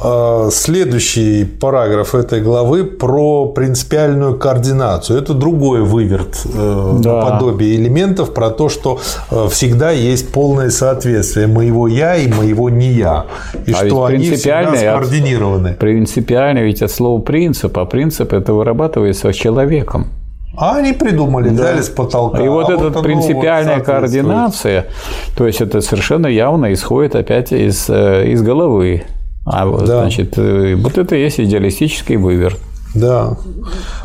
А, 0.05 0.49
следующий 0.51 1.45
параграф 1.45 2.13
этой 2.13 2.41
главы 2.41 2.84
про 2.84 3.47
принципиальную 3.47 4.38
координацию. 4.38 5.17
Это 5.17 5.34
другой 5.34 5.81
выверт 5.81 6.41
э, 6.53 6.99
да. 7.01 7.21
подобие 7.21 7.77
элементов 7.77 8.34
про 8.34 8.49
то, 8.49 8.67
что 8.67 8.99
э, 9.31 9.47
всегда 9.49 9.91
есть 9.91 10.34
полное 10.34 10.71
соответствие 10.71 11.47
моего 11.47 11.88
я 11.88 12.17
и 12.17 12.27
моего 12.27 12.69
не 12.69 12.91
я, 12.91 13.27
и 13.65 13.71
а 13.71 13.86
что 13.86 14.03
они 14.05 14.31
всегда 14.31 14.75
скоординированы. 14.75 15.75
Принципиально 15.79 16.59
ведь 16.59 16.81
от 16.81 16.91
слова 16.91 17.21
принцип, 17.21 17.77
а 17.77 17.86
принцип 17.86 18.34
это 18.34 18.53
вырабатывается 18.53 19.31
человеком. 19.31 20.07
А 20.56 20.78
они 20.78 20.93
придумали, 20.93 21.49
да. 21.49 21.64
взяли 21.64 21.82
с 21.82 21.89
потолка. 21.89 22.43
И 22.43 22.47
вот 22.47 22.70
а 22.70 22.74
эта 22.74 22.89
вот 22.89 23.04
принципиальная 23.04 23.78
вот 23.78 23.86
координация, 23.86 24.88
то 25.36 25.47
есть 25.47 25.62
это 25.62 25.82
совершенно 25.82 26.28
явно 26.28 26.74
исходит 26.74 27.16
опять 27.16 27.51
из, 27.51 27.89
э, 27.89 28.28
из 28.28 28.41
головы. 28.43 29.04
А 29.45 29.66
вот, 29.66 29.86
да. 29.86 30.01
значит, 30.01 30.38
э, 30.38 30.76
вот 30.76 30.97
это 30.97 31.16
и 31.16 31.22
есть 31.22 31.39
идеалистический 31.39 32.18
выверт. 32.18 32.60
Да. 32.93 33.37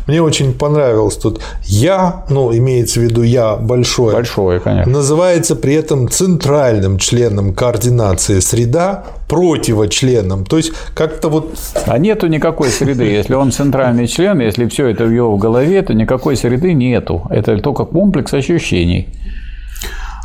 Мне 0.07 0.21
очень 0.21 0.53
понравилось 0.53 1.15
тут 1.15 1.41
«я», 1.63 2.25
ну, 2.29 2.55
имеется 2.55 2.99
в 2.99 3.03
виду 3.03 3.21
«я» 3.21 3.55
большое. 3.55 4.13
Большое, 4.13 4.59
конечно. 4.59 4.91
Называется 4.91 5.55
при 5.55 5.75
этом 5.75 6.09
центральным 6.09 6.97
членом 6.97 7.53
координации 7.53 8.39
среда 8.39 9.03
противочленом. 9.27 10.45
То 10.45 10.57
есть, 10.57 10.73
как-то 10.95 11.29
вот… 11.29 11.53
А 11.85 11.97
нету 11.99 12.27
никакой 12.27 12.69
среды. 12.69 13.03
Если 13.03 13.35
он 13.35 13.51
центральный 13.51 14.07
член, 14.07 14.39
если 14.39 14.67
все 14.67 14.87
это 14.87 15.05
в 15.05 15.11
его 15.11 15.37
голове, 15.37 15.81
то 15.83 15.93
никакой 15.93 16.35
среды 16.35 16.73
нету. 16.73 17.21
Это 17.29 17.57
только 17.59 17.85
комплекс 17.85 18.33
ощущений. 18.33 19.07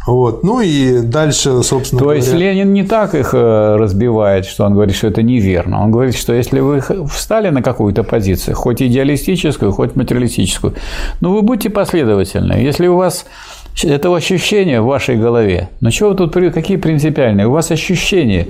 Вот. 0.07 0.45
Ну 0.45 0.61
и 0.61 1.01
дальше, 1.01 1.63
собственно 1.63 1.99
То 1.99 2.05
говоря... 2.05 2.21
есть 2.21 2.35
Ленин 2.35 2.73
не 2.73 2.85
так 2.85 3.15
их 3.15 3.33
э, 3.33 3.77
разбивает, 3.77 4.45
что 4.45 4.65
он 4.65 4.75
говорит, 4.75 4.95
что 4.95 5.07
это 5.07 5.23
неверно. 5.23 5.83
Он 5.83 5.91
говорит, 5.91 6.15
что 6.15 6.35
если 6.35 6.61
вы 6.61 6.83
встали 7.11 7.49
на 7.49 7.63
какую-то 7.63 8.03
позицию, 8.03 8.55
хоть 8.55 8.83
идеалистическую, 8.83 9.73
хоть 9.73 9.97
материалистическую, 9.97 10.75
ну 11.21 11.33
вы 11.33 11.43
будьте 11.43 11.71
последовательны. 11.71 12.53
Если 12.55 12.87
у 12.87 12.97
вас 12.97 13.25
это 13.83 14.15
ощущение 14.15 14.83
в 14.83 14.87
вашей 14.87 15.17
голове, 15.17 15.71
ну 15.81 15.91
чего 15.91 16.11
вы 16.11 16.17
тут, 16.17 16.35
какие 16.35 16.77
принципиальные? 16.77 17.47
У 17.47 17.53
вас 17.53 17.71
ощущения 17.71 18.49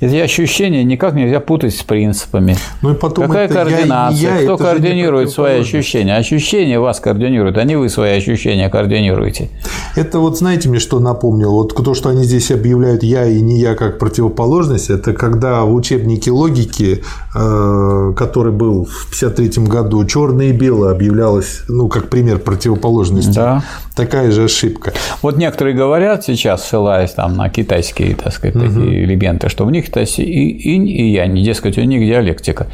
эти 0.00 0.16
ощущения 0.16 0.82
никак 0.82 1.14
нельзя 1.14 1.40
путать 1.40 1.74
с 1.74 1.82
принципами. 1.82 2.56
Ну 2.80 2.92
и 2.92 2.94
потом 2.94 3.26
Какая 3.26 3.48
координация? 3.48 4.18
Я, 4.18 4.38
я, 4.38 4.44
Кто 4.44 4.56
координирует 4.56 5.30
свои 5.30 5.60
ощущения? 5.60 6.16
Ощущения 6.16 6.80
вас 6.80 7.00
координируют, 7.00 7.58
а 7.58 7.64
не 7.64 7.76
вы 7.76 7.90
свои 7.90 8.16
ощущения 8.16 8.70
координируете. 8.70 9.50
Это 9.96 10.18
вот 10.18 10.38
знаете 10.38 10.68
мне, 10.70 10.78
что 10.78 11.00
напомнил? 11.00 11.50
Вот 11.50 11.74
то, 11.74 11.94
что 11.94 12.08
они 12.08 12.24
здесь 12.24 12.50
объявляют 12.50 13.02
я 13.02 13.26
и 13.26 13.40
не 13.40 13.58
я 13.58 13.74
как 13.74 13.98
противоположность, 13.98 14.88
это 14.88 15.12
когда 15.12 15.62
в 15.64 15.74
учебнике 15.74 16.30
логики, 16.30 17.02
э, 17.34 18.12
который 18.16 18.52
был 18.52 18.86
в 18.86 19.06
1953 19.08 19.64
году, 19.66 20.04
черное 20.06 20.46
и 20.46 20.52
белое 20.52 20.92
объявлялось, 20.92 21.62
ну, 21.68 21.88
как 21.88 22.08
пример 22.08 22.38
противоположности. 22.38 23.34
Да. 23.34 23.62
Такая 23.94 24.30
же 24.30 24.44
ошибка. 24.44 24.92
Вот 25.20 25.36
некоторые 25.36 25.76
говорят 25.76 26.24
сейчас, 26.24 26.66
ссылаясь 26.66 27.10
там 27.10 27.36
на 27.36 27.50
китайские, 27.50 28.14
так 28.14 28.32
сказать, 28.32 28.56
угу. 28.56 28.64
такие 28.64 29.04
элементы, 29.04 29.48
что 29.48 29.66
в 29.66 29.70
них 29.70 29.89
то 29.90 30.00
и 30.00 30.74
инь, 30.74 30.88
и 30.88 31.12
янь, 31.12 31.42
дескать, 31.42 31.78
у 31.78 31.82
них 31.82 32.06
диалектика. 32.06 32.66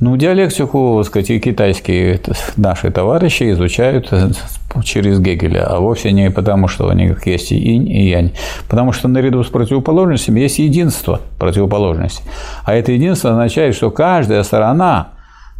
Ну, 0.00 0.16
диалектику, 0.16 0.98
так 0.98 1.06
сказать, 1.06 1.30
и 1.30 1.40
китайские 1.40 2.20
наши 2.56 2.90
товарищи 2.90 3.50
изучают 3.50 4.12
через 4.84 5.18
Гегеля, 5.18 5.66
а 5.66 5.80
вовсе 5.80 6.12
не 6.12 6.30
потому, 6.30 6.68
что 6.68 6.86
у 6.86 6.92
них 6.92 7.26
есть 7.26 7.50
и 7.50 7.74
инь, 7.74 7.90
и 7.90 8.08
янь. 8.08 8.32
Потому 8.68 8.92
что 8.92 9.08
наряду 9.08 9.42
с 9.42 9.48
противоположностями 9.48 10.40
есть 10.40 10.58
единство 10.58 11.20
противоположности. 11.38 12.22
А 12.64 12.74
это 12.74 12.92
единство 12.92 13.30
означает, 13.30 13.74
что 13.74 13.90
каждая 13.90 14.42
сторона 14.44 15.08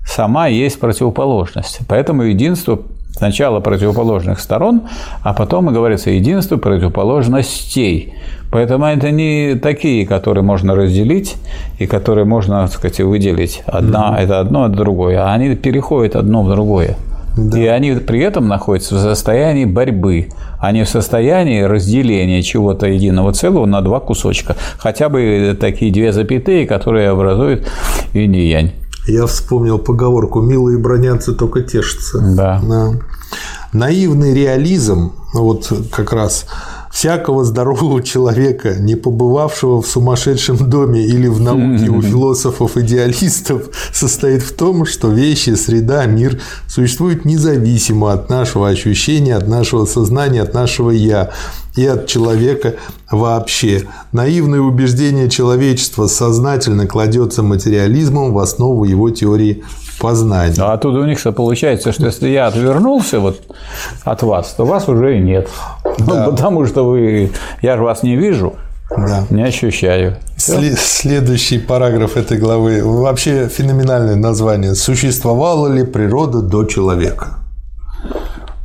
сама 0.07 0.47
есть 0.47 0.79
противоположность. 0.79 1.81
Поэтому 1.89 2.23
единство 2.23 2.83
Сначала 3.19 3.59
противоположных 3.59 4.39
сторон, 4.39 4.83
а 5.25 5.35
потом, 5.35 5.71
и 5.71 5.73
говорится, 5.73 6.11
единство 6.11 6.57
противоположностей. 6.57 8.15
Поэтому 8.53 8.87
это 8.87 9.11
не 9.11 9.57
такие, 9.57 10.07
которые 10.07 10.45
можно 10.45 10.77
разделить 10.77 11.35
и 11.81 11.89
которые 11.89 12.27
можно, 12.27 12.63
так 12.63 12.73
сказать, 12.73 13.01
выделить. 13.01 13.65
Одна 13.67 14.15
mm-hmm. 14.15 14.23
это 14.23 14.39
одно, 14.39 14.67
это 14.67 14.77
другое. 14.77 15.21
А 15.21 15.33
они 15.33 15.57
переходят 15.57 16.15
одно 16.15 16.45
в 16.45 16.49
другое. 16.49 16.97
Да. 17.37 17.59
И 17.59 17.67
они 17.67 17.95
при 17.95 18.21
этом 18.21 18.47
находятся 18.47 18.95
в 18.95 19.01
состоянии 19.01 19.65
борьбы, 19.65 20.29
а 20.61 20.71
не 20.71 20.85
в 20.85 20.89
состоянии 20.89 21.63
разделения 21.63 22.43
чего-то 22.43 22.87
единого 22.87 23.33
целого 23.33 23.67
на 23.67 23.81
два 23.81 23.99
кусочка. 23.99 24.55
Хотя 24.79 25.09
бы 25.09 25.57
такие 25.61 25.93
две 25.93 26.13
запятые, 26.13 26.69
которые 26.69 27.11
образуют 27.11 27.67
инь 28.13 28.37
и 28.37 28.49
янь. 28.49 28.73
Я 29.09 29.25
вспомнил 29.25 29.79
поговорку 29.79 30.43
«милые 30.43 30.79
бронятся, 30.79 31.33
только 31.33 31.63
тешатся». 31.63 32.21
Да. 32.37 32.61
да. 32.63 32.91
Наивный 33.73 34.35
реализм, 34.35 35.13
вот 35.35 35.71
как 35.93 36.13
раз 36.13 36.47
всякого 36.91 37.45
здорового 37.45 38.03
человека, 38.03 38.77
не 38.79 38.95
побывавшего 38.95 39.83
в 39.83 39.87
сумасшедшем 39.87 40.57
доме 40.71 41.05
или 41.05 41.27
в 41.29 41.41
науке 41.41 41.91
у 41.91 42.01
философов-идеалистов, 42.01 43.69
состоит 43.93 44.43
в 44.43 44.55
том, 44.55 44.87
что 44.87 45.09
вещи, 45.09 45.51
среда, 45.55 46.07
мир 46.07 46.41
существуют 46.67 47.25
независимо 47.25 48.13
от 48.13 48.31
нашего 48.31 48.69
ощущения, 48.69 49.37
от 49.37 49.49
нашего 49.49 49.85
сознания, 49.85 50.43
от 50.43 50.55
нашего 50.55 50.91
«я» 50.91 51.31
и 51.77 51.87
от 51.87 52.07
человека 52.07 52.75
вообще. 53.11 53.85
Наивное 54.13 54.61
убеждение 54.61 55.31
человечества 55.31 56.07
сознательно 56.07 56.87
кладется 56.87 57.43
материализмом 57.43 58.33
в 58.33 58.39
основу 58.39 58.85
его 58.85 59.11
теории 59.11 59.63
познания. 59.99 60.55
А 60.61 60.73
оттуда 60.73 61.01
у 61.01 61.05
них 61.05 61.19
что 61.19 61.33
получается, 61.33 61.93
что 61.93 62.07
если 62.07 62.29
я 62.29 62.47
отвернулся 62.47 63.21
вот 63.21 63.41
от 64.05 64.23
вас, 64.23 64.55
то 64.55 64.65
вас 64.65 64.89
уже 64.89 65.19
и 65.19 65.21
нет. 65.21 65.49
Да. 65.99 66.27
Ну, 66.27 66.31
потому 66.31 66.67
что 66.67 66.85
вы, 66.85 67.31
я 67.63 67.77
же 67.77 67.83
вас 67.83 68.03
не 68.03 68.17
вижу, 68.17 68.55
да. 68.97 69.25
не 69.31 69.43
ощущаю. 69.43 70.17
След, 70.37 70.79
следующий 70.79 71.59
параграф 71.59 72.17
этой 72.17 72.39
главы 72.39 72.83
вообще 72.83 73.49
феноменальное 73.49 74.17
название. 74.17 74.75
Существовала 74.75 75.69
ли 75.69 75.85
природа 75.85 76.41
до 76.41 76.65
человека? 76.65 77.39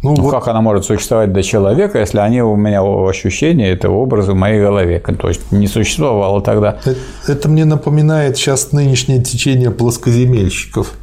Ну, 0.03 0.15
ну 0.18 0.23
вот... 0.23 0.31
как 0.31 0.49
она 0.49 0.61
может 0.61 0.84
существовать 0.84 1.31
до 1.31 1.41
человека, 1.41 1.97
если 1.97 2.19
они 2.19 2.41
у 2.41 2.57
меня 2.57 2.81
ощущения, 2.84 3.72
это 3.72 3.89
образы 3.89 4.34
в 4.34 4.35
моей 4.35 4.61
голове? 4.61 4.99
То 4.99 5.30
есть 5.30 5.51
не 5.51 5.68
существовало 5.68 6.41
тогда. 6.41 6.77
Это, 6.84 6.95
это 7.27 7.49
мне 7.49 7.64
напоминает 7.64 8.35
сейчас 8.35 8.73
нынешнее 8.73 9.23
течение 9.23 9.72
плоскоземельщиков. 9.72 10.93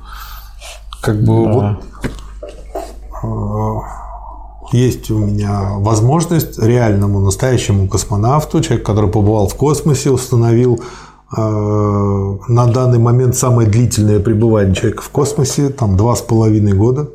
Как 1.01 1.23
бы 1.23 1.45
да. 1.45 1.53
вот 1.53 1.77
э, 4.73 4.77
есть 4.77 5.11
у 5.11 5.19
меня 5.19 5.75
возможность 5.79 6.59
реальному 6.59 7.21
настоящему 7.21 7.89
космонавту, 7.89 8.61
человек, 8.61 8.85
который 8.85 9.11
побывал 9.11 9.49
в 9.49 9.55
космосе, 9.55 10.11
установил 10.11 10.81
э, 11.37 11.41
на 11.41 12.67
данный 12.67 12.99
момент 12.99 13.37
самое 13.37 13.69
длительное 13.69 14.21
пребывание 14.21 14.75
человека 14.75 15.03
в 15.03 15.09
космосе, 15.11 15.71
там 15.71 15.97
два 15.97 16.15
с 16.17 16.21
половиной 16.21 16.73
года. 16.73 17.09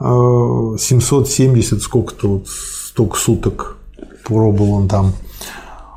770 0.00 1.82
сколько-то 1.82 2.28
вот 2.28 2.48
столько 2.48 3.16
суток 3.16 3.78
пробовал 4.24 4.74
он 4.74 4.88
там 4.88 5.12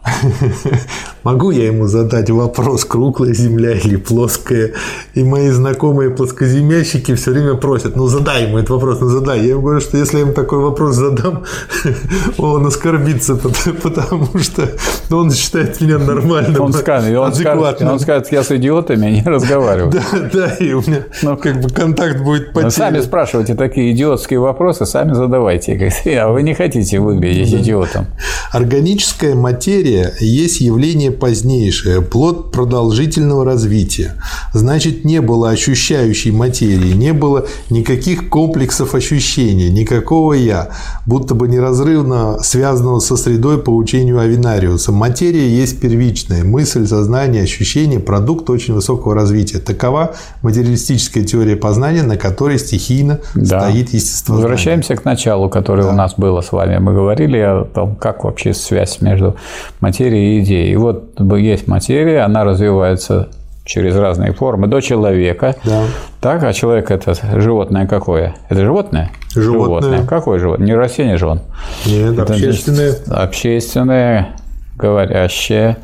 Могу 1.23 1.51
я 1.51 1.67
ему 1.67 1.85
задать 1.85 2.29
вопрос, 2.31 2.85
круглая 2.85 3.33
земля 3.33 3.73
или 3.73 3.97
плоская? 3.97 4.71
И 5.13 5.23
мои 5.23 5.49
знакомые 5.49 6.09
плоскоземельщики 6.09 7.13
все 7.13 7.31
время 7.31 7.55
просят, 7.55 7.95
ну 7.95 8.07
задай 8.07 8.47
ему 8.47 8.57
этот 8.57 8.71
вопрос, 8.71 8.99
ну 8.99 9.07
задай. 9.07 9.41
Я 9.41 9.49
ему 9.51 9.61
говорю, 9.61 9.79
что 9.79 9.97
если 9.97 10.17
я 10.17 10.23
ему 10.23 10.33
такой 10.33 10.59
вопрос 10.59 10.95
задам, 10.95 11.43
он 12.37 12.65
оскорбится, 12.65 13.35
потому 13.83 14.29
что 14.39 14.69
он 15.11 15.31
считает 15.31 15.79
меня 15.79 15.99
нормальным, 15.99 16.59
он 16.61 16.73
скажет, 16.73 17.15
он 17.15 17.33
скажет, 17.33 17.81
он 17.81 17.99
скажет, 17.99 18.31
я 18.31 18.43
с 18.43 18.51
идиотами 18.51 19.11
не 19.11 19.21
разговариваю. 19.21 19.91
Да, 19.91 20.29
да, 20.33 20.55
и 20.55 20.73
у 20.73 20.81
меня 20.81 21.03
ну, 21.21 21.37
как 21.37 21.61
бы 21.61 21.69
контакт 21.69 22.21
будет 22.21 22.53
потерян. 22.53 22.71
Сами 22.71 23.01
спрашивайте 23.01 23.53
такие 23.53 23.91
идиотские 23.91 24.39
вопросы, 24.39 24.87
сами 24.87 25.13
задавайте. 25.13 25.91
А 26.19 26.29
вы 26.29 26.41
не 26.41 26.55
хотите 26.55 26.99
выглядеть 26.99 27.53
идиотом. 27.53 28.07
Органическая 28.51 29.35
материя 29.35 29.90
есть 30.19 30.61
явление 30.61 30.81
явление 30.81 31.11
позднейшее, 31.11 32.01
плод 32.01 32.51
продолжительного 32.51 33.45
развития. 33.45 34.15
Значит, 34.53 35.05
не 35.05 35.21
было 35.21 35.49
ощущающей 35.49 36.31
материи, 36.31 36.93
не 36.93 37.13
было 37.13 37.45
никаких 37.69 38.29
комплексов 38.29 38.95
ощущения, 38.95 39.69
никакого 39.69 40.33
«я», 40.33 40.69
будто 41.05 41.35
бы 41.35 41.47
неразрывно 41.47 42.39
связанного 42.41 42.99
со 42.99 43.15
средой 43.15 43.61
по 43.61 43.69
учению 43.69 44.19
Авинариуса. 44.19 44.91
Материя 44.91 45.47
есть 45.47 45.79
первичная, 45.79 46.43
мысль, 46.43 46.87
сознание, 46.87 47.43
ощущение, 47.43 47.99
продукт 47.99 48.49
очень 48.49 48.73
высокого 48.73 49.13
развития. 49.13 49.59
Такова 49.59 50.15
материалистическая 50.41 51.23
теория 51.23 51.55
познания, 51.55 52.03
на 52.03 52.17
которой 52.17 52.59
стихийно 52.59 53.19
да. 53.35 53.69
стоит 53.69 53.93
естество. 53.93 54.35
Возвращаемся 54.35 54.95
к 54.95 55.05
началу, 55.05 55.49
которое 55.49 55.83
да. 55.83 55.89
у 55.89 55.93
нас 55.93 56.15
было 56.17 56.41
с 56.41 56.51
вами. 56.51 56.77
Мы 56.79 56.93
говорили 56.93 57.37
о 57.37 57.65
том, 57.65 57.95
как 57.95 58.23
вообще 58.23 58.53
связь 58.53 59.01
между 59.01 59.35
материей 59.81 60.37
и 60.37 60.43
идеей. 60.43 60.71
И 60.71 60.75
вот 60.75 61.19
есть 61.37 61.67
материя, 61.67 62.21
она 62.21 62.43
развивается 62.43 63.29
через 63.65 63.95
разные 63.95 64.33
формы 64.33 64.67
до 64.67 64.81
человека. 64.81 65.55
Да. 65.63 65.83
Так, 66.19 66.43
а 66.43 66.53
человек 66.53 66.91
это 66.91 67.13
животное 67.39 67.87
какое? 67.87 68.35
Это 68.49 68.61
животное? 68.61 69.11
Животное. 69.33 69.81
животное. 69.81 70.07
Какое 70.07 70.39
животное? 70.39 70.67
Не 70.67 70.75
растение 70.75 71.17
же 71.17 71.27
он. 71.27 71.41
Нет, 71.85 72.17
это 72.17 72.33
общественное. 72.33 72.95
Общественное, 73.07 74.29
говорящее, 74.77 75.77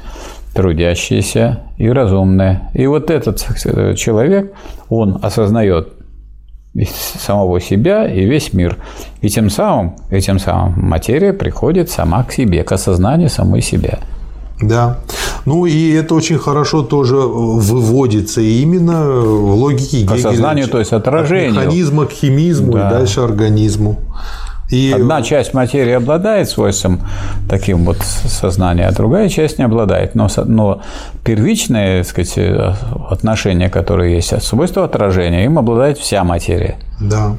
трудящееся 0.54 1.60
и 1.78 1.90
разумное. 1.90 2.70
И 2.74 2.88
вот 2.88 3.12
этот 3.12 3.46
человек, 3.96 4.54
он 4.90 5.20
осознает 5.22 5.90
самого 6.86 7.60
себя 7.60 8.08
и 8.08 8.26
весь 8.26 8.54
мир. 8.54 8.78
И 9.22 9.30
тем 9.30 9.50
самым, 9.50 9.96
и 10.12 10.20
тем 10.22 10.40
самым 10.40 10.88
материя 10.88 11.34
приходит 11.34 11.90
сама 11.90 12.24
к 12.24 12.32
себе, 12.32 12.64
к 12.64 12.72
осознанию 12.72 13.30
самой 13.30 13.62
себя. 13.62 14.00
Да. 14.62 15.00
Ну 15.46 15.66
и 15.66 15.92
это 15.92 16.16
очень 16.16 16.38
хорошо 16.38 16.82
тоже 16.82 17.16
выводится 17.16 18.42
именно 18.42 19.10
в 19.10 19.56
логике 19.56 20.02
Гегеля. 20.02 20.18
К 20.18 20.22
сознанию, 20.22 20.68
то 20.68 20.80
есть 20.80 20.94
отражению. 20.94 21.52
От 21.52 21.66
механизма 21.66 22.06
к 22.06 22.12
химизму 22.12 22.74
да. 22.74 22.88
и 22.88 22.92
дальше 22.92 23.22
организму. 23.22 24.00
И... 24.70 24.92
Одна 24.92 25.22
часть 25.22 25.54
материи 25.54 25.94
обладает 25.94 26.50
свойством 26.50 27.00
таким 27.50 27.86
вот 27.86 27.98
сознания, 28.02 28.88
а 28.88 28.92
другая 28.92 29.30
часть 29.30 29.60
не 29.60 29.66
обладает. 29.66 30.14
Но, 30.16 30.28
но 30.46 30.82
первичное 31.24 32.04
так 32.04 32.10
сказать, 32.10 32.38
отношение, 33.10 33.70
которое 33.70 34.16
есть, 34.16 34.42
свойство 34.44 34.84
отражения, 34.84 35.46
им 35.46 35.58
обладает 35.58 35.98
вся 35.98 36.24
материя. 36.24 36.80
Да. 37.00 37.38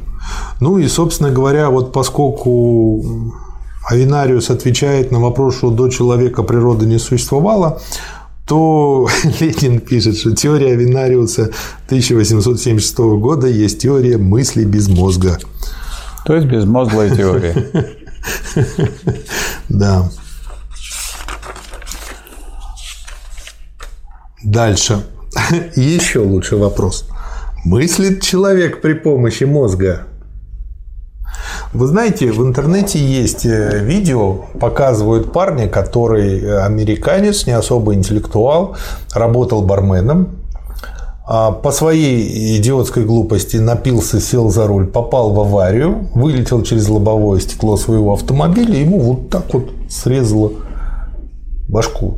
Ну 0.60 0.78
и, 0.78 0.88
собственно 0.88 1.30
говоря, 1.30 1.68
вот 1.70 1.92
поскольку 1.92 3.34
Авинариус 3.90 4.50
отвечает 4.50 5.12
на 5.12 5.20
вопрос, 5.20 5.58
что 5.58 5.70
до 5.70 5.88
человека 5.88 6.42
природа 6.42 6.86
не 6.86 6.98
существовала, 6.98 7.80
то 8.46 9.08
Ленин 9.40 9.80
пишет, 9.80 10.16
что 10.16 10.34
теория 10.34 10.72
Авинариуса 10.72 11.50
1876 11.86 12.98
года 12.98 13.46
есть 13.46 13.80
теория 13.80 14.16
мысли 14.16 14.64
без 14.64 14.88
мозга. 14.88 15.38
То 16.28 16.36
есть 16.36 16.46
безмозглая 16.46 17.08
теория. 17.08 17.54
Да. 19.70 20.10
Дальше. 24.44 25.04
Еще 25.76 26.18
лучше 26.18 26.56
вопрос. 26.56 27.08
Мыслит 27.64 28.22
человек 28.22 28.82
при 28.82 28.92
помощи 28.92 29.44
мозга? 29.44 30.06
Вы 31.72 31.86
знаете, 31.86 32.30
в 32.30 32.42
интернете 32.42 32.98
есть 32.98 33.46
э, 33.46 33.82
видео, 33.82 34.34
показывают 34.60 35.32
парня, 35.32 35.66
который 35.68 36.40
э, 36.40 36.58
американец, 36.60 37.46
не 37.46 37.52
особо 37.52 37.94
интеллектуал, 37.94 38.76
работал 39.14 39.62
барменом, 39.62 40.28
по 41.28 41.70
своей 41.72 42.56
идиотской 42.56 43.04
глупости 43.04 43.58
напился, 43.58 44.18
сел 44.18 44.48
за 44.48 44.66
руль, 44.66 44.86
попал 44.86 45.34
в 45.34 45.40
аварию, 45.40 46.08
вылетел 46.14 46.62
через 46.62 46.88
лобовое 46.88 47.38
стекло 47.38 47.76
своего 47.76 48.14
автомобиля, 48.14 48.80
ему 48.80 48.98
вот 49.00 49.28
так 49.28 49.52
вот 49.52 49.70
срезало 49.90 50.52
башку. 51.68 52.14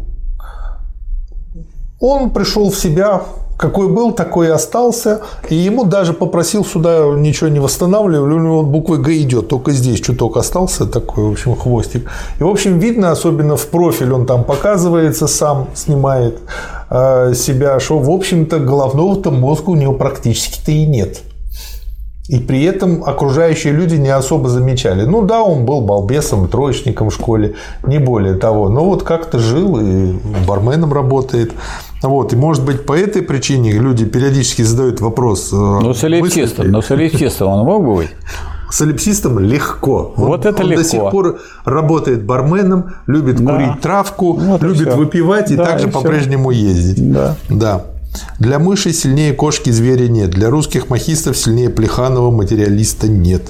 Он 1.99 2.31
пришел 2.31 2.71
в 2.71 2.77
себя, 2.77 3.23
какой 3.61 3.89
был, 3.89 4.13
такой 4.13 4.47
и 4.47 4.51
остался. 4.51 5.21
И 5.51 5.55
ему 5.55 5.85
даже 5.85 6.15
попросил 6.15 6.65
сюда 6.65 7.05
ничего 7.15 7.51
не 7.51 7.61
восстанавливали, 7.61 8.33
у 8.33 8.39
него 8.39 8.63
буквы 8.63 8.97
Г 8.97 9.13
идет, 9.19 9.49
только 9.49 9.73
здесь 9.73 10.01
чуток 10.01 10.39
остался 10.39 10.87
такой, 10.87 11.25
в 11.25 11.33
общем, 11.33 11.55
хвостик. 11.55 12.11
И, 12.39 12.43
в 12.43 12.49
общем, 12.49 12.79
видно, 12.79 13.11
особенно 13.11 13.57
в 13.57 13.67
профиль 13.67 14.13
он 14.13 14.27
там 14.27 14.45
показывается, 14.45 15.27
сам 15.27 15.69
снимает 15.75 16.39
э, 16.89 17.35
себя, 17.35 17.79
что, 17.81 17.99
в 17.99 18.11
общем-то, 18.11 18.59
головного-то 18.61 19.31
мозга 19.31 19.71
у 19.71 19.77
него 19.77 19.93
практически-то 19.93 20.73
и 20.73 20.87
нет. 20.87 21.21
И 22.31 22.39
при 22.39 22.63
этом 22.63 23.03
окружающие 23.03 23.73
люди 23.73 23.97
не 23.97 24.09
особо 24.09 24.49
замечали. 24.49 25.05
Ну 25.05 25.23
да, 25.23 25.43
он 25.43 25.65
был 25.65 25.81
балбесом, 25.81 26.47
троечником 26.47 27.11
в 27.11 27.15
школе, 27.15 27.57
не 27.85 27.99
более 27.99 28.35
того. 28.35 28.69
Но 28.69 28.85
вот 28.85 29.03
как-то 29.03 29.41
жил 29.41 29.81
и 29.81 30.13
барменом 30.47 30.93
работает. 30.93 31.51
Вот, 32.03 32.33
и 32.33 32.37
может 32.37 32.65
быть 32.65 32.87
по 32.87 32.97
этой 32.97 33.23
причине 33.23 33.73
люди 33.73 34.05
периодически 34.05 34.63
задают 34.63 35.01
вопрос. 35.01 35.51
Ну, 35.51 35.93
солипсистом, 35.93 36.71
но 36.71 36.83
солипсистом 36.83 37.49
он 37.49 37.67
мог 37.67 37.85
бы 37.85 37.97
быть? 37.97 38.11
Солипсистом 38.71 39.41
легко. 39.41 40.15
Вот 40.17 40.47
он, 40.47 40.53
это 40.53 40.63
он 40.63 40.69
легко. 40.69 40.83
до 40.85 40.89
сих 40.89 41.11
пор 41.11 41.41
работает 41.65 42.23
барменом, 42.23 42.95
любит 43.09 43.45
да. 43.45 43.55
курить 43.55 43.81
травку, 43.81 44.35
вот 44.35 44.63
любит 44.63 44.95
выпивать 44.95 45.51
и 45.51 45.57
да, 45.57 45.67
также 45.67 45.89
по-прежнему 45.89 46.53
ездить. 46.53 47.13
Да. 47.13 47.35
да. 47.49 47.83
Для 48.39 48.59
мыши 48.59 48.93
сильнее 48.93 49.33
кошки 49.35 49.71
зверя 49.71 50.09
нет, 50.09 50.31
для 50.31 50.51
русских 50.51 50.89
махистов 50.89 51.37
сильнее 51.37 51.71
Плеханова 51.71 52.31
материалиста 52.31 53.07
нет. 53.07 53.43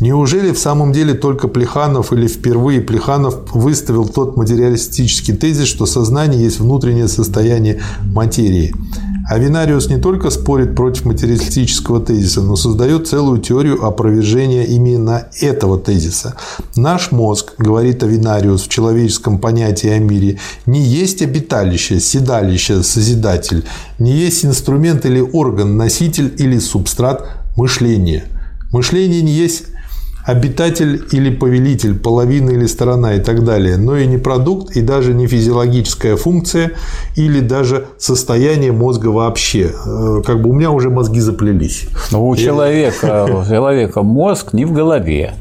Неужели 0.00 0.52
в 0.52 0.58
самом 0.58 0.92
деле 0.92 1.14
только 1.14 1.48
Плеханов 1.48 2.12
или 2.12 2.26
впервые 2.26 2.80
Плеханов 2.80 3.54
выставил 3.54 4.06
тот 4.06 4.36
материалистический 4.36 5.34
тезис, 5.34 5.66
что 5.66 5.86
сознание 5.86 6.42
есть 6.42 6.60
внутреннее 6.60 7.08
состояние 7.08 7.80
материи? 8.02 8.74
Авинариус 9.26 9.88
не 9.88 9.96
только 9.96 10.28
спорит 10.28 10.76
против 10.76 11.06
материалистического 11.06 12.00
тезиса, 12.00 12.42
но 12.42 12.56
создает 12.56 13.08
целую 13.08 13.40
теорию 13.40 13.82
опровержения 13.84 14.64
именно 14.64 15.28
этого 15.40 15.78
тезиса. 15.78 16.36
Наш 16.76 17.10
мозг, 17.10 17.54
говорит 17.56 18.02
Авинариус 18.02 18.64
в 18.64 18.68
человеческом 18.68 19.38
понятии 19.38 19.88
о 19.88 19.98
мире, 19.98 20.40
не 20.66 20.82
есть 20.82 21.22
обиталище, 21.22 22.00
седалище, 22.00 22.82
созидатель, 22.82 23.64
не 23.98 24.12
есть 24.12 24.44
инструмент 24.44 25.06
или 25.06 25.20
орган, 25.20 25.78
носитель 25.78 26.34
или 26.38 26.58
субстрат 26.58 27.26
мышления. 27.56 28.24
Мышление 28.72 29.22
не 29.22 29.32
есть 29.32 29.68
обитатель 30.24 31.04
или 31.12 31.30
повелитель, 31.30 31.98
половина 31.98 32.50
или 32.50 32.66
сторона 32.66 33.14
и 33.14 33.20
так 33.20 33.44
далее, 33.44 33.76
но 33.76 33.96
и 33.96 34.06
не 34.06 34.18
продукт, 34.18 34.76
и 34.76 34.80
даже 34.80 35.12
не 35.12 35.26
физиологическая 35.26 36.16
функция, 36.16 36.72
или 37.16 37.40
даже 37.40 37.86
состояние 37.98 38.72
мозга 38.72 39.08
вообще. 39.08 39.72
Э, 39.86 40.22
как 40.24 40.40
бы 40.40 40.50
у 40.50 40.52
меня 40.52 40.70
уже 40.70 40.90
мозги 40.90 41.20
заплелись. 41.20 41.88
Но 42.10 42.26
у 42.26 42.36
человека, 42.36 43.24
у 43.44 43.44
человека 43.46 44.02
мозг 44.02 44.52
не 44.52 44.64
в 44.64 44.72
голове. 44.72 45.34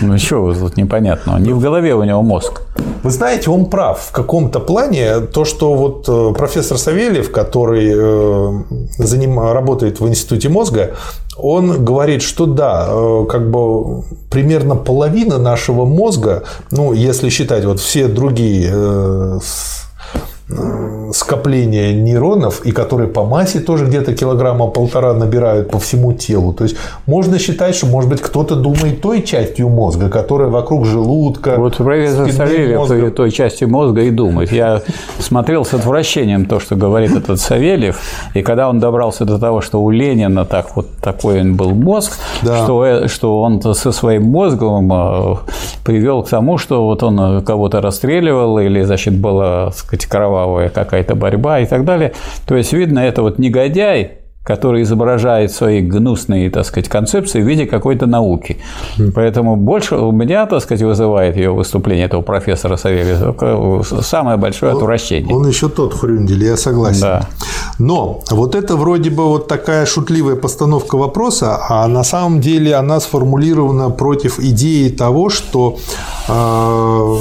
Ну 0.00 0.18
что 0.18 0.54
тут 0.54 0.76
непонятно? 0.76 1.38
Не 1.38 1.52
в 1.52 1.60
голове 1.60 1.94
у 1.94 2.04
него 2.04 2.22
мозг. 2.22 2.62
Вы 3.02 3.10
знаете, 3.10 3.50
он 3.50 3.66
прав 3.66 3.98
в 4.00 4.12
каком-то 4.12 4.58
плане. 4.60 5.20
То, 5.20 5.44
что 5.44 5.74
вот 5.74 6.08
э, 6.08 6.34
профессор 6.36 6.78
Савельев, 6.78 7.30
который 7.30 7.92
э, 7.94 8.62
заним... 8.98 9.38
работает 9.38 10.00
в 10.00 10.08
Институте 10.08 10.48
мозга, 10.48 10.96
он 11.38 11.84
говорит, 11.84 12.22
что 12.22 12.46
да, 12.46 12.88
э, 12.90 13.26
как 13.28 13.50
бы 13.50 14.02
примерно 14.30 14.74
половина 14.74 15.38
нашего 15.38 15.84
мозга, 15.84 16.44
ну, 16.70 16.92
если 16.92 17.28
считать 17.28 17.64
вот 17.64 17.80
все 17.80 18.08
другие 18.08 19.40
скопления 21.12 21.92
нейронов, 21.92 22.64
и 22.64 22.72
которые 22.72 23.08
по 23.08 23.24
массе 23.24 23.60
тоже 23.60 23.84
где-то 23.84 24.14
килограмма 24.14 24.68
полтора 24.68 25.12
набирают 25.12 25.70
по 25.70 25.78
всему 25.78 26.14
телу. 26.14 26.52
То 26.54 26.64
есть 26.64 26.76
можно 27.06 27.38
считать, 27.38 27.74
что, 27.74 27.86
может 27.86 28.08
быть, 28.08 28.22
кто-то 28.22 28.56
думает 28.56 29.02
той 29.02 29.22
частью 29.22 29.68
мозга, 29.68 30.08
которая 30.08 30.48
вокруг 30.48 30.86
желудка. 30.86 31.56
Вот 31.58 31.76
профессор 31.76 32.32
Савельев 32.32 33.14
той 33.14 33.30
части 33.30 33.64
мозга 33.64 34.02
и 34.02 34.10
думает. 34.10 34.50
Я 34.50 34.82
смотрел 35.18 35.64
с 35.64 35.74
отвращением 35.74 36.46
то, 36.46 36.60
что 36.60 36.76
говорит 36.76 37.14
этот 37.14 37.40
Савельев, 37.40 38.00
и 38.34 38.42
когда 38.42 38.70
он 38.70 38.78
добрался 38.78 39.24
до 39.26 39.38
того, 39.38 39.60
что 39.60 39.82
у 39.82 39.90
Ленина 39.90 40.44
так 40.46 40.76
вот 40.76 40.88
такой 41.02 41.40
он 41.40 41.56
был 41.56 41.70
мозг, 41.70 42.18
да. 42.42 42.64
что, 42.64 42.84
э, 42.84 43.08
что 43.08 43.42
он 43.42 43.60
со 43.74 43.92
своим 43.92 44.24
мозгом 44.24 44.90
э, 44.92 45.36
привел 45.84 46.22
к 46.22 46.28
тому, 46.28 46.56
что 46.58 46.84
вот 46.86 47.02
он 47.02 47.42
кого-то 47.44 47.80
расстреливал 47.80 48.58
или, 48.58 48.82
значит, 48.82 49.14
была, 49.14 49.66
так 49.66 49.74
сказать, 49.74 50.06
кровавая 50.06 50.37
какая 50.68 50.98
какая-то 50.98 51.14
борьба 51.14 51.60
и 51.60 51.66
так 51.66 51.84
далее. 51.84 52.12
То 52.46 52.56
есть, 52.56 52.72
видно, 52.72 53.00
это 53.00 53.22
вот 53.22 53.38
негодяй, 53.38 54.18
который 54.44 54.82
изображает 54.82 55.52
свои 55.52 55.82
гнусные, 55.82 56.50
так 56.50 56.64
сказать, 56.64 56.88
концепции 56.88 57.42
в 57.42 57.46
виде 57.46 57.66
какой-то 57.66 58.06
науки. 58.06 58.56
Поэтому 59.14 59.56
больше 59.56 59.96
у 59.96 60.10
меня, 60.10 60.46
так 60.46 60.62
сказать, 60.62 60.82
вызывает 60.82 61.36
ее 61.36 61.50
выступление 61.50 62.06
этого 62.06 62.22
профессора 62.22 62.76
Савельева 62.76 63.82
самое 64.02 64.38
большое 64.38 64.72
отвращение. 64.72 65.36
Он 65.36 65.46
еще 65.46 65.68
тот 65.68 65.92
хрюндель, 65.92 66.44
я 66.44 66.56
согласен. 66.56 67.02
Да. 67.02 67.28
Но 67.78 68.22
вот 68.30 68.54
это 68.54 68.76
вроде 68.76 69.10
бы 69.10 69.28
вот 69.28 69.48
такая 69.48 69.84
шутливая 69.84 70.36
постановка 70.36 70.96
вопроса, 70.96 71.58
а 71.68 71.86
на 71.86 72.02
самом 72.02 72.40
деле 72.40 72.74
она 72.74 73.00
сформулирована 73.00 73.90
против 73.90 74.40
идеи 74.40 74.88
того, 74.88 75.28
что 75.28 75.76
э, 76.28 77.16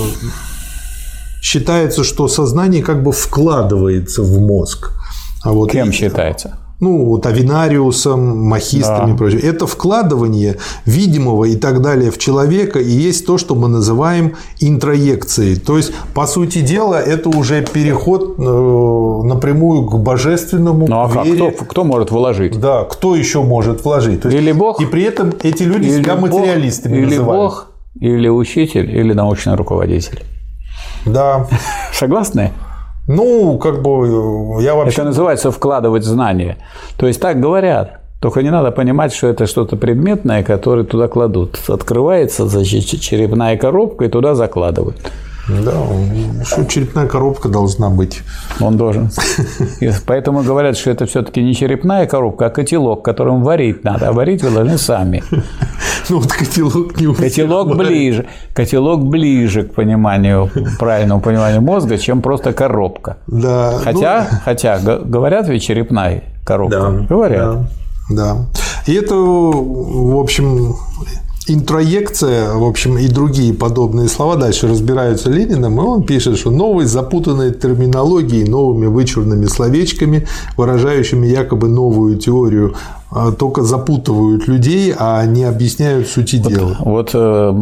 считается, 1.41 2.03
что 2.03 2.27
сознание 2.27 2.83
как 2.83 3.03
бы 3.03 3.11
вкладывается 3.11 4.21
в 4.21 4.39
мозг. 4.39 4.91
А 5.43 5.51
вот 5.51 5.71
Кем 5.71 5.89
и, 5.89 5.91
считается? 5.91 6.57
ну, 6.79 7.05
вот 7.05 7.25
авинариусом, 7.25 8.37
махистами 8.43 9.07
да. 9.07 9.13
и 9.13 9.17
прочее. 9.17 9.41
Это 9.41 9.65
вкладывание 9.65 10.57
видимого 10.85 11.45
и 11.45 11.55
так 11.55 11.81
далее 11.81 12.11
в 12.11 12.17
человека 12.19 12.79
и 12.79 12.89
есть 12.89 13.25
то, 13.25 13.37
что 13.37 13.55
мы 13.55 13.67
называем 13.67 14.35
интроекцией. 14.59 15.59
То 15.59 15.77
есть, 15.77 15.91
по 16.13 16.27
сути 16.27 16.61
дела, 16.61 17.01
это 17.01 17.29
уже 17.29 17.65
переход 17.65 18.35
э, 18.37 19.27
напрямую 19.27 19.87
к 19.87 19.97
божественному. 19.99 20.87
Ну 20.87 21.03
а 21.03 21.23
вере. 21.23 21.45
как? 21.45 21.55
Кто, 21.55 21.65
кто 21.65 21.83
может 21.83 22.11
вложить? 22.11 22.59
Да, 22.59 22.83
кто 22.83 23.15
еще 23.15 23.41
может 23.41 23.83
вложить? 23.83 24.21
То 24.21 24.29
есть, 24.29 24.39
или 24.39 24.51
Бог. 24.51 24.79
И 24.79 24.85
при 24.85 25.03
этом 25.03 25.33
эти 25.41 25.63
люди 25.63 25.87
или 25.87 26.03
себя 26.03 26.15
Бог, 26.15 26.29
материалистами 26.29 26.97
или 26.97 27.05
называют. 27.05 27.41
Бог, 27.41 27.67
или 27.99 28.27
учитель, 28.27 28.95
или 28.95 29.13
научный 29.13 29.55
руководитель. 29.55 30.23
Да. 31.05 31.47
Согласны? 31.93 32.51
Ну, 33.07 33.57
как 33.57 33.81
бы 33.81 34.61
я 34.61 34.75
вообще... 34.75 34.93
Это 34.93 35.05
называется 35.05 35.51
вкладывать 35.51 36.03
знания. 36.03 36.57
То 36.97 37.07
есть 37.07 37.21
так 37.21 37.39
говорят. 37.39 38.01
Только 38.19 38.41
не 38.41 38.49
надо 38.49 38.71
понимать, 38.71 39.13
что 39.13 39.27
это 39.27 39.45
что-то 39.45 39.75
предметное, 39.75 40.43
которое 40.43 40.83
туда 40.83 41.07
кладут. 41.07 41.59
Открывается 41.67 42.47
значит, 42.47 42.99
черепная 42.99 43.57
коробка 43.57 44.05
и 44.05 44.09
туда 44.09 44.33
закладывают. 44.35 45.11
Да, 45.49 45.73
что 46.43 46.65
черепная 46.65 47.07
коробка 47.07 47.47
должна 47.49 47.89
быть. 47.89 48.21
Он 48.59 48.77
должен. 48.77 49.09
И 49.79 49.89
поэтому 50.05 50.43
говорят, 50.43 50.77
что 50.77 50.91
это 50.91 51.05
все-таки 51.05 51.41
не 51.41 51.55
черепная 51.55 52.05
коробка, 52.05 52.47
а 52.47 52.49
котелок, 52.49 53.03
которым 53.03 53.43
варить 53.43 53.83
надо. 53.83 54.09
А 54.09 54.11
варить 54.11 54.43
вы 54.43 54.51
должны 54.51 54.77
сами. 54.77 55.23
Ну 56.09 56.19
вот 56.19 56.31
котелок 56.31 56.99
не 56.99 57.13
Котелок 57.13 57.75
ближе. 57.75 58.27
Котелок 58.53 59.05
ближе 59.05 59.63
к 59.63 59.73
пониманию, 59.73 60.49
правильному 60.79 61.21
пониманию 61.21 61.61
мозга, 61.61 61.97
чем 61.97 62.21
просто 62.21 62.53
коробка. 62.53 63.17
Да. 63.27 63.77
Хотя, 63.83 64.27
ну... 64.31 64.37
хотя 64.45 64.79
говорят 64.79 65.49
ведь 65.49 65.63
черепная 65.63 66.23
коробка. 66.45 66.79
Да. 66.79 66.89
Говорят. 67.09 67.57
Да. 68.09 68.35
да. 68.35 68.37
И 68.85 68.93
это, 68.93 69.15
в 69.15 70.17
общем, 70.17 70.75
интроекция, 71.47 72.53
в 72.53 72.63
общем, 72.63 72.97
и 72.97 73.07
другие 73.07 73.53
подобные 73.53 74.07
слова 74.07 74.35
дальше 74.35 74.67
разбираются 74.67 75.29
Лениным, 75.29 75.79
и 75.79 75.83
он 75.83 76.03
пишет, 76.03 76.37
что 76.37 76.51
новой 76.51 76.85
запутанной 76.85 77.53
терминологией, 77.53 78.47
новыми 78.47 78.87
вычурными 78.87 79.45
словечками, 79.45 80.27
выражающими 80.57 81.27
якобы 81.27 81.69
новую 81.69 82.17
теорию, 82.17 82.75
а, 83.09 83.31
только 83.31 83.63
запутывают 83.63 84.47
людей, 84.47 84.93
а 84.97 85.25
не 85.25 85.45
объясняют 85.45 86.07
сути 86.07 86.35
вот, 86.35 86.53
дела. 86.53 86.75
Вот, 86.79 87.11
э, 87.13 87.53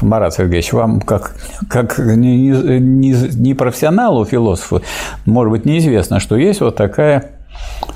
Марат 0.00 0.34
Сергеевич, 0.34 0.72
вам 0.72 1.02
как, 1.02 1.36
как 1.68 1.98
не, 1.98 2.48
не, 2.48 3.12
не 3.34 3.54
профессионалу, 3.54 4.24
философу, 4.24 4.80
может 5.26 5.50
быть, 5.50 5.66
неизвестно, 5.66 6.20
что 6.20 6.36
есть 6.36 6.60
вот 6.62 6.76
такая 6.76 7.32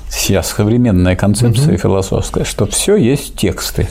сейчас 0.09 0.51
современная 0.51 1.15
концепция 1.15 1.73
угу. 1.73 1.81
философская, 1.81 2.43
что 2.43 2.67
все 2.67 2.95
есть 2.95 3.35
тексты. 3.35 3.87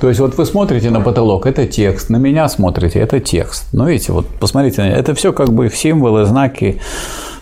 То 0.00 0.08
есть 0.08 0.20
вот 0.20 0.36
вы 0.36 0.46
смотрите 0.46 0.90
на 0.90 1.00
потолок, 1.00 1.46
это 1.46 1.66
текст, 1.66 2.10
на 2.10 2.16
меня 2.16 2.48
смотрите, 2.48 2.98
это 2.98 3.20
текст. 3.20 3.68
Ну, 3.72 3.86
видите, 3.86 4.12
вот 4.12 4.26
посмотрите, 4.26 4.82
это 4.82 5.14
все 5.14 5.32
как 5.32 5.52
бы 5.52 5.70
символы, 5.70 6.24
знаки, 6.24 6.80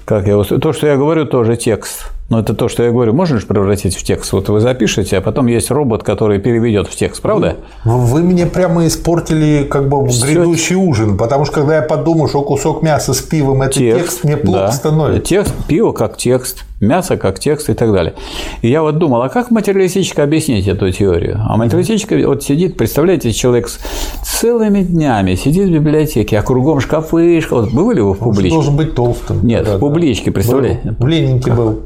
как 0.04 0.26
я, 0.26 0.42
то, 0.42 0.72
что 0.72 0.86
я 0.86 0.96
говорю, 0.96 1.24
тоже 1.26 1.56
текст. 1.56 2.10
Но 2.30 2.38
это 2.38 2.54
то, 2.54 2.68
что 2.68 2.84
я 2.84 2.92
говорю, 2.92 3.12
можешь 3.12 3.44
превратить 3.44 3.96
в 3.96 4.04
текст? 4.04 4.32
Вот 4.32 4.48
вы 4.48 4.60
запишете, 4.60 5.18
а 5.18 5.20
потом 5.20 5.48
есть 5.48 5.68
робот, 5.72 6.04
который 6.04 6.38
переведет 6.38 6.86
в 6.86 6.94
текст, 6.94 7.20
правда? 7.20 7.56
Вы, 7.84 7.98
вы 7.98 8.22
мне 8.22 8.46
прямо 8.46 8.86
испортили 8.86 9.66
как 9.68 9.88
бы 9.88 10.06
Всё... 10.06 10.26
грядущий 10.26 10.76
ужин, 10.76 11.18
потому 11.18 11.44
что 11.44 11.54
когда 11.54 11.76
я 11.76 11.82
подумаю, 11.82 12.28
что 12.28 12.42
кусок 12.42 12.82
мяса 12.82 13.14
с 13.14 13.20
пивом 13.20 13.62
это 13.62 13.72
текст, 13.72 14.00
текст 14.00 14.24
мне 14.24 14.36
плохо 14.36 14.60
да. 14.60 14.72
становится. 14.72 15.20
Текст, 15.22 15.54
пиво 15.66 15.90
как 15.90 16.16
текст, 16.18 16.64
мясо 16.80 17.16
как 17.16 17.40
текст 17.40 17.68
и 17.68 17.74
так 17.74 17.92
далее. 17.92 18.14
И 18.62 18.70
я 18.70 18.82
вот 18.82 18.96
думал, 18.98 19.22
а 19.22 19.28
как 19.28 19.50
материалистически 19.50 20.20
объяснить 20.20 20.68
эту 20.68 20.88
теорию? 20.92 21.40
А 21.44 21.56
материалистически 21.56 22.22
вот 22.22 22.44
сидит, 22.44 22.76
представляете, 22.76 23.32
человек 23.32 23.68
с 23.68 23.80
целыми 24.22 24.82
днями 24.82 25.34
сидит 25.34 25.68
в 25.68 25.72
библиотеке, 25.72 26.38
а 26.38 26.42
кругом 26.42 26.78
шкафы, 26.78 27.40
шкафы. 27.40 27.62
Вот 27.62 27.72
бывали 27.72 27.98
вы 27.98 28.14
в 28.14 28.18
публичке? 28.18 28.50
Он 28.50 28.62
должен 28.62 28.76
быть 28.76 28.94
толстым. 28.94 29.44
Нет, 29.44 29.64
да, 29.64 29.78
в 29.78 29.80
публичке, 29.80 30.30
представляете? 30.30 30.94
В 30.96 31.06
Ленинке 31.08 31.50
был. 31.50 31.80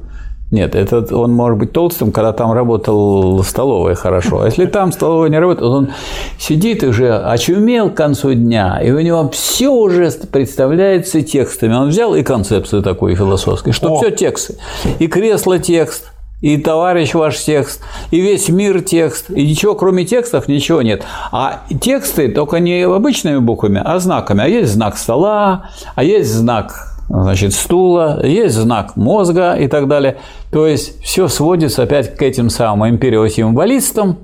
Нет, 0.54 0.76
это 0.76 1.04
он 1.16 1.32
может 1.32 1.58
быть 1.58 1.72
толстым, 1.72 2.12
когда 2.12 2.32
там 2.32 2.52
работал 2.52 3.42
столовая 3.42 3.96
хорошо. 3.96 4.42
А 4.42 4.44
если 4.44 4.66
там 4.66 4.92
столовая 4.92 5.28
не 5.28 5.40
работает, 5.40 5.68
он 5.68 5.88
сидит 6.38 6.84
уже 6.84 7.12
очумел 7.12 7.90
к 7.90 7.94
концу 7.94 8.34
дня, 8.34 8.80
и 8.80 8.92
у 8.92 9.00
него 9.00 9.28
все 9.30 9.68
уже 9.68 10.12
представляется 10.30 11.22
текстами. 11.22 11.74
Он 11.74 11.88
взял 11.88 12.14
и 12.14 12.22
концепцию 12.22 12.84
такую 12.84 13.16
философскую, 13.16 13.72
что 13.72 13.96
все 13.96 14.12
тексты. 14.12 14.54
И 15.00 15.08
кресло 15.08 15.58
текст, 15.58 16.12
и 16.40 16.56
товарищ 16.56 17.14
ваш 17.14 17.40
текст, 17.40 17.80
и 18.12 18.20
весь 18.20 18.48
мир 18.48 18.80
текст, 18.80 19.30
и 19.30 19.44
ничего 19.44 19.74
кроме 19.74 20.04
текстов 20.04 20.46
ничего 20.46 20.82
нет. 20.82 21.02
А 21.32 21.62
тексты 21.80 22.28
только 22.28 22.60
не 22.60 22.82
обычными 22.82 23.38
буквами, 23.38 23.82
а 23.84 23.98
знаками. 23.98 24.44
А 24.44 24.46
есть 24.46 24.72
знак 24.72 24.98
стола, 24.98 25.70
а 25.96 26.04
есть 26.04 26.32
знак 26.32 26.93
значит, 27.08 27.54
стула, 27.54 28.24
есть 28.24 28.54
знак 28.54 28.96
мозга 28.96 29.54
и 29.54 29.68
так 29.68 29.88
далее. 29.88 30.16
То 30.50 30.66
есть 30.66 31.02
все 31.02 31.28
сводится 31.28 31.82
опять 31.82 32.16
к 32.16 32.22
этим 32.22 32.50
самым 32.50 32.88
империосимволистам, 32.90 34.18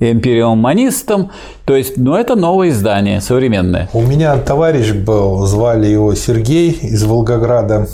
империоманистам, 0.00 1.30
то 1.64 1.74
есть, 1.74 1.96
ну, 1.96 2.14
это 2.14 2.36
новое 2.36 2.68
издание, 2.68 3.20
современное. 3.20 3.88
У 3.92 4.02
меня 4.02 4.36
товарищ 4.36 4.92
был, 4.92 5.44
звали 5.46 5.86
его 5.88 6.14
Сергей 6.14 6.70
из 6.70 7.04
Волгограда. 7.04 7.88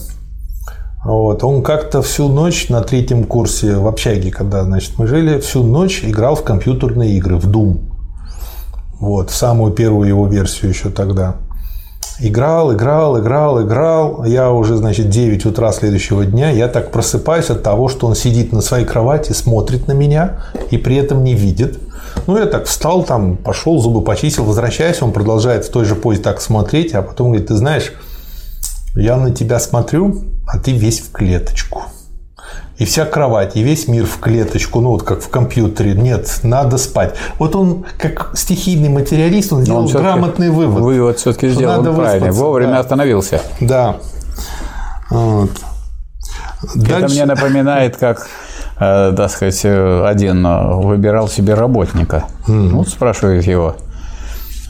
Вот. 1.05 1.45
Он 1.45 1.63
как-то 1.63 2.01
всю 2.03 2.29
ночь 2.29 2.69
на 2.71 2.81
третьем 2.81 3.25
курсе 3.25 3.77
в 3.77 3.87
общаге, 3.87 4.31
когда 4.31 4.65
значит, 4.65 4.93
мы 4.99 5.07
жили, 5.07 5.39
всю 5.39 5.63
ночь 5.63 6.03
играл 6.03 6.35
в 6.35 6.43
компьютерные 6.43 7.17
игры, 7.17 7.37
в 7.37 7.51
Doom. 7.51 7.79
Вот, 9.01 9.31
самую 9.31 9.73
первую 9.73 10.09
его 10.09 10.27
версию 10.27 10.71
еще 10.71 10.89
тогда. 10.89 11.37
Играл, 12.21 12.73
играл, 12.73 13.19
играл, 13.19 13.63
играл. 13.63 14.25
Я 14.25 14.53
уже, 14.53 14.77
значит, 14.77 15.09
9 15.09 15.47
утра 15.47 15.73
следующего 15.73 16.25
дня. 16.25 16.51
Я 16.51 16.69
так 16.69 16.93
просыпаюсь 16.93 17.51
от 17.51 17.63
того, 17.63 17.89
что 17.89 18.07
он 18.07 18.15
сидит 18.15 18.53
на 18.53 18.61
своей 18.61 18.85
кровати, 18.85 19.33
смотрит 19.33 19.89
на 19.89 19.93
меня 19.93 20.41
и 20.71 20.79
при 20.79 20.97
этом 20.97 21.25
не 21.25 21.35
видит. 21.35 21.79
Ну, 22.27 22.39
я 22.39 22.47
так 22.47 22.67
встал, 22.67 23.03
там, 23.03 23.37
пошел, 23.37 23.79
зубы 23.81 24.03
почистил, 24.03 24.45
возвращаюсь, 24.45 25.03
он 25.03 25.13
продолжает 25.13 25.65
в 25.65 25.71
той 25.71 25.85
же 25.85 25.95
позе 25.95 26.23
так 26.23 26.41
смотреть, 26.41 26.95
а 26.95 27.03
потом 27.03 27.29
говорит, 27.29 27.49
ты 27.49 27.55
знаешь, 27.57 27.93
я 28.95 29.17
на 29.17 29.33
тебя 29.33 29.59
смотрю, 29.59 30.23
а 30.47 30.59
ты 30.59 30.73
весь 30.73 31.01
в 31.01 31.11
клеточку. 31.11 31.83
И 32.77 32.85
вся 32.85 33.05
кровать, 33.05 33.57
и 33.57 33.63
весь 33.63 33.87
мир 33.87 34.05
в 34.05 34.19
клеточку, 34.19 34.81
ну 34.81 34.91
вот 34.91 35.05
как 35.05 35.21
в 35.23 35.29
компьютере. 35.29 35.93
Нет, 35.95 36.41
надо 36.43 36.77
спать. 36.77 37.15
Вот 37.39 37.55
он, 37.55 37.85
как 37.99 38.33
стихийный 38.35 38.89
материалист, 38.89 39.53
он 39.53 39.63
сделал 39.63 39.87
он 39.87 39.93
грамотный 39.93 40.51
вывод. 40.51 40.83
Вывод 40.83 41.19
все-таки 41.19 41.51
сделал 41.51 41.83
надо 41.83 41.93
правильно. 41.97 42.33
Вовремя 42.33 42.73
да. 42.73 42.81
остановился. 42.81 43.41
Да. 43.61 43.97
Вот. 45.11 45.51
Дальше... 46.75 47.05
Это 47.05 47.09
мне 47.09 47.25
напоминает, 47.27 47.97
как 47.97 48.27
э, 48.81 49.13
так 49.17 49.31
сказать, 49.31 49.65
один 49.65 50.47
выбирал 50.81 51.29
себе 51.29 51.55
работника. 51.55 52.25
Mm. 52.49 52.71
Ну, 52.71 52.85
спрашивает 52.85 53.45
его, 53.45 53.77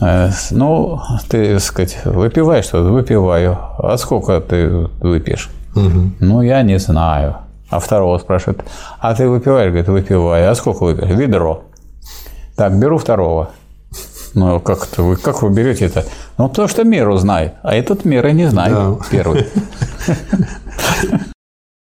Э, 0.01 0.29
ну, 0.51 0.99
ты, 1.29 1.53
так 1.53 1.63
сказать, 1.63 1.97
выпиваешь 2.05 2.65
что-то? 2.65 2.89
Выпиваю. 2.89 3.57
А 3.77 3.97
сколько 3.97 4.39
ты 4.41 4.69
выпьешь? 4.99 5.49
Угу. 5.75 6.11
Ну, 6.19 6.41
я 6.41 6.61
не 6.63 6.79
знаю. 6.79 7.37
А 7.69 7.79
второго 7.79 8.17
спрашивает, 8.19 8.63
а 8.99 9.13
ты 9.15 9.27
выпиваешь? 9.27 9.69
Говорит, 9.69 9.87
выпиваю. 9.87 10.51
А 10.51 10.55
сколько 10.55 10.83
выпьешь? 10.83 11.09
Ведро. 11.09 11.63
Так, 12.55 12.77
беру 12.77 12.97
второго. 12.97 13.49
Ну, 14.33 14.59
как 14.59 14.87
это 14.87 15.01
вы, 15.01 15.15
как 15.15 15.41
вы 15.41 15.49
берете 15.49 15.85
это? 15.85 16.05
Ну, 16.37 16.49
то, 16.49 16.67
что 16.67 16.83
меру 16.83 17.17
знает. 17.17 17.53
А 17.63 17.73
этот 17.73 18.05
меры 18.05 18.33
не 18.33 18.49
знает. 18.49 18.73
Да. 18.73 18.95
Первый. 19.09 19.47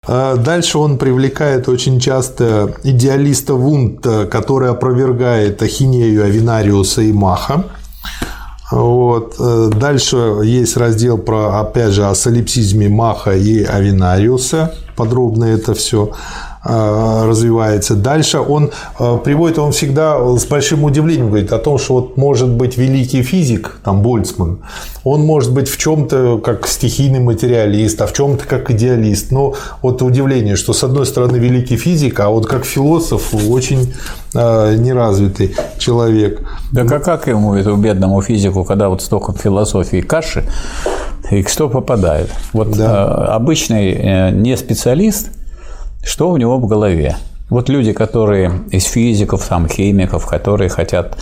А 0.05 0.37
дальше 0.37 0.79
он 0.79 0.99
привлекает 0.99 1.69
очень 1.69 2.01
часто 2.01 2.75
идеалиста 2.83 3.55
Вунта, 3.55 4.27
который 4.27 4.71
опровергает 4.71 5.63
ахинею 5.63 6.25
Авинариуса 6.25 7.03
и 7.03 7.13
Маха. 7.13 7.65
Вот. 8.73 9.37
Дальше 9.79 10.17
есть 10.43 10.77
раздел 10.77 11.19
про, 11.19 11.61
опять 11.61 11.93
же, 11.93 12.05
о 12.05 12.15
солипсизме 12.17 12.89
Маха 12.89 13.37
и 13.37 13.63
Авинариуса. 13.63 14.75
Подробно 14.97 15.45
это 15.45 15.75
все. 15.75 16.13
Э, 16.65 17.25
развивается. 17.27 17.97
Дальше 17.97 18.39
он 18.39 18.71
э, 19.01 19.19
приводит, 19.25 19.59
он 19.59 19.73
всегда 19.73 20.17
с 20.39 20.45
большим 20.45 20.85
удивлением 20.85 21.27
говорит 21.27 21.53
о 21.53 21.59
том, 21.59 21.77
что 21.77 21.95
вот 21.95 22.17
может 22.17 22.51
быть 22.51 22.77
великий 22.77 23.25
физик, 23.25 23.81
там 23.83 24.01
Больцман, 24.01 24.61
он 25.03 25.23
может 25.23 25.53
быть 25.53 25.69
в 25.69 25.77
чем-то 25.77 26.39
как 26.39 26.69
стихийный 26.69 27.19
материалист, 27.19 28.01
а 28.01 28.07
в 28.07 28.13
чем-то 28.13 28.47
как 28.47 28.71
идеалист. 28.71 29.33
Но 29.33 29.55
вот 29.83 30.03
удивление, 30.03 30.55
что 30.55 30.73
с 30.73 30.85
одной 30.85 31.05
стороны 31.05 31.37
великий 31.37 31.77
физик, 31.77 32.21
а 32.21 32.29
вот 32.29 32.47
как 32.47 32.65
философ 32.65 33.35
очень 33.35 33.93
э, 34.33 34.77
неразвитый 34.77 35.57
человек. 35.79 36.43
Да 36.71 36.85
как, 36.85 37.03
как 37.03 37.27
ему, 37.27 37.55
этому 37.55 37.79
бедному 37.79 38.23
физику, 38.23 38.63
когда 38.63 38.89
вот 38.89 39.03
столько 39.03 39.33
философии 39.33 40.01
каши, 40.01 40.45
и 41.29 41.43
кто 41.43 41.69
попадает? 41.69 42.31
Вот 42.53 42.71
да. 42.71 43.35
обычный 43.35 44.31
не 44.31 44.57
специалист– 44.57 45.31
что 46.05 46.31
у 46.31 46.37
него 46.37 46.59
в 46.59 46.67
голове? 46.67 47.17
Вот 47.49 47.69
люди, 47.69 47.93
которые 47.93 48.51
из 48.71 48.85
физиков, 48.85 49.47
там, 49.47 49.69
химиков, 49.69 50.27
которые 50.27 50.71
хотят 50.71 51.19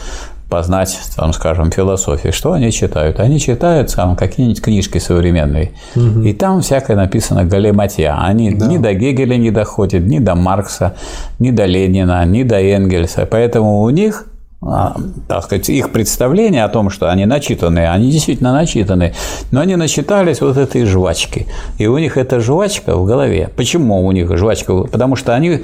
познать, 0.49 0.99
там, 1.17 1.33
скажем, 1.33 1.71
философию, 1.71 2.33
что 2.33 2.53
они 2.53 2.73
читают? 2.73 3.21
Они 3.21 3.39
читают 3.39 3.95
там, 3.95 4.17
какие-нибудь 4.17 4.61
книжки 4.61 4.99
современные, 4.99 5.73
угу. 5.95 6.23
и 6.23 6.33
там 6.33 6.61
всякое 6.61 6.97
написано 6.97 7.45
галиматья. 7.45 8.17
Они 8.21 8.53
да. 8.53 8.67
ни 8.67 8.79
до 8.79 8.93
Гегеля 8.93 9.37
не 9.37 9.51
доходят, 9.51 10.03
ни 10.03 10.19
до 10.19 10.35
Маркса, 10.35 10.95
ни 11.39 11.51
до 11.51 11.67
Ленина, 11.67 12.25
ни 12.27 12.43
до 12.43 12.61
Энгельса. 12.61 13.27
Поэтому 13.31 13.81
у 13.81 13.91
них 13.91 14.27
так 14.61 15.45
сказать, 15.45 15.71
их 15.71 15.91
представление 15.91 16.65
о 16.65 16.69
том, 16.69 16.91
что 16.91 17.11
они 17.11 17.25
начитанные, 17.25 17.91
они 17.91 18.11
действительно 18.11 18.53
начитаны, 18.53 19.15
но 19.51 19.61
они 19.61 19.77
начитались 19.77 20.43
вот 20.43 20.59
этой 20.59 20.85
жвачки. 20.85 21.47
И 21.79 21.87
у 21.87 21.97
них 21.97 22.19
эта 22.19 22.41
жвачка 22.41 22.95
в 22.95 23.07
голове. 23.07 23.49
Почему 23.57 24.05
у 24.05 24.13
них 24.13 24.37
жвачка? 24.37 24.83
Потому 24.83 25.17
что 25.17 25.35
они, 25.35 25.63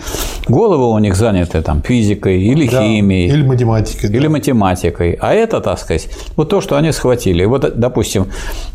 головы 0.48 0.90
у 0.90 0.98
них 0.98 1.14
заняты 1.14 1.60
там 1.60 1.82
физикой 1.82 2.42
или 2.42 2.66
да, 2.68 2.80
химией. 2.80 3.28
Или 3.28 3.42
математикой. 3.42 4.08
Или 4.08 4.26
да. 4.26 4.30
математикой. 4.30 5.18
А 5.20 5.34
это, 5.34 5.60
так 5.60 5.78
сказать, 5.78 6.08
вот 6.36 6.48
то, 6.48 6.62
что 6.62 6.76
они 6.76 6.90
схватили. 6.90 7.44
Вот, 7.44 7.78
допустим, 7.78 8.28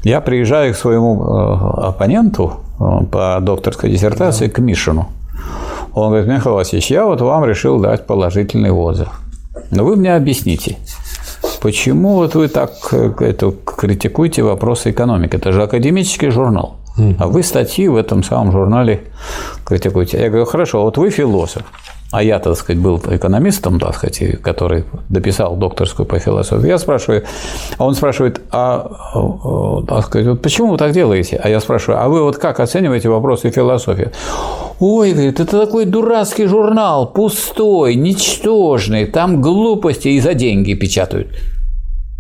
я 0.03 0.22
приезжаю 0.22 0.76
к 0.76 0.77
своему 0.77 1.23
э, 1.23 1.88
оппоненту 1.88 2.60
э, 2.80 3.06
по 3.11 3.39
докторской 3.41 3.89
диссертации, 3.89 4.45
да. 4.45 4.53
к 4.53 4.60
Мишину. 4.60 5.07
Он 5.95 6.10
говорит, 6.10 6.30
Михаил 6.30 6.57
Васильевич, 6.57 6.91
я 6.91 7.06
вот 7.06 7.22
вам 7.22 7.43
решил 7.43 7.80
дать 7.80 8.06
положительный 8.06 8.69
отзыв. 8.69 9.10
Но 9.69 9.84
вы 9.84 9.95
мне 9.95 10.15
объясните, 10.15 10.78
почему 11.61 12.15
вот 12.15 12.36
вы 12.36 12.48
так 12.48 12.72
э, 12.91 13.11
это, 13.19 13.52
критикуете 13.52 14.44
вопросы 14.44 14.91
экономики? 14.91 15.36
Это 15.36 15.52
же 15.52 15.64
академический 15.64 16.30
журнал. 16.30 16.78
А 17.19 17.28
вы 17.28 17.41
статьи 17.41 17.88
в 17.88 17.95
этом 17.95 18.22
самом 18.23 18.52
журнале 18.52 19.03
критикуете. 19.65 20.19
Я 20.19 20.30
говорю, 20.30 20.45
хорошо, 20.45 20.84
вот 20.84 20.98
вы 20.98 21.10
философ. 21.10 21.64
А 22.11 22.21
я, 22.21 22.39
так 22.39 22.57
сказать, 22.57 22.81
был 22.81 22.97
экономистом, 22.97 23.79
так 23.79 23.95
сказать, 23.95 24.41
который 24.41 24.83
дописал 25.07 25.55
докторскую 25.55 26.05
по 26.05 26.19
философии. 26.19 26.67
Я 26.67 26.77
спрашиваю, 26.77 27.23
а 27.77 27.85
он 27.85 27.95
спрашивает, 27.95 28.41
а, 28.51 28.91
э, 29.15 29.88
так 29.88 30.05
сказать, 30.05 30.27
вот 30.27 30.41
почему 30.41 30.71
вы 30.71 30.77
так 30.77 30.91
делаете? 30.91 31.39
А 31.41 31.49
я 31.49 31.61
спрашиваю, 31.61 32.03
а 32.03 32.09
вы 32.09 32.21
вот 32.23 32.38
как 32.38 32.59
оцениваете 32.59 33.07
вопросы 33.07 33.49
философии? 33.49 34.11
Ой, 34.81 35.13
говорит, 35.13 35.39
это 35.39 35.65
такой 35.65 35.85
дурацкий 35.85 36.47
журнал, 36.47 37.07
пустой, 37.07 37.95
ничтожный, 37.95 39.05
там 39.05 39.41
глупости 39.41 40.09
и 40.09 40.19
за 40.19 40.33
деньги 40.33 40.73
печатают. 40.73 41.27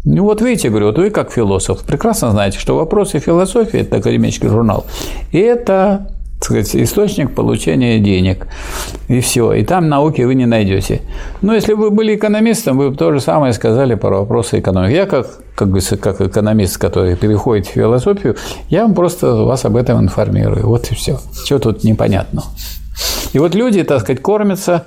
Ну 0.05 0.23
вот 0.23 0.41
видите, 0.41 0.69
говорю, 0.69 0.87
вот 0.87 0.97
вы 0.97 1.09
как 1.09 1.31
философ 1.31 1.83
прекрасно 1.83 2.31
знаете, 2.31 2.57
что 2.57 2.75
вопросы 2.75 3.19
философии– 3.19 3.79
это 3.81 3.97
академический 3.97 4.47
журнал. 4.47 4.85
Это 5.31 6.07
сказать, 6.43 6.75
источник 6.75 7.33
получения 7.35 7.99
денег. 7.99 8.47
И 9.07 9.19
все. 9.21 9.53
И 9.53 9.63
там 9.63 9.89
науки 9.89 10.21
вы 10.21 10.35
не 10.35 10.45
найдете. 10.45 11.01
Но 11.41 11.53
если 11.53 11.73
бы 11.73 11.83
вы 11.83 11.91
были 11.91 12.15
экономистом, 12.15 12.77
вы 12.77 12.89
бы 12.89 12.95
то 12.95 13.11
же 13.13 13.19
самое 13.19 13.53
сказали 13.53 13.95
про 13.95 14.19
вопросы 14.19 14.59
экономики. 14.59 14.93
Я 14.93 15.05
как, 15.05 15.27
как, 15.55 15.69
бы, 15.69 15.79
как 15.79 16.21
экономист, 16.21 16.77
который 16.77 17.15
переходит 17.15 17.67
в 17.67 17.71
философию, 17.71 18.35
я 18.69 18.83
вам 18.83 18.93
просто 18.93 19.33
вас 19.43 19.65
об 19.65 19.75
этом 19.75 20.01
информирую. 20.01 20.67
Вот 20.67 20.91
и 20.91 20.95
все. 20.95 21.19
Что 21.45 21.59
тут 21.59 21.83
непонятно. 21.83 22.43
И 23.33 23.39
вот 23.39 23.55
люди, 23.55 23.83
так 23.83 24.01
сказать, 24.01 24.21
кормятся 24.21 24.85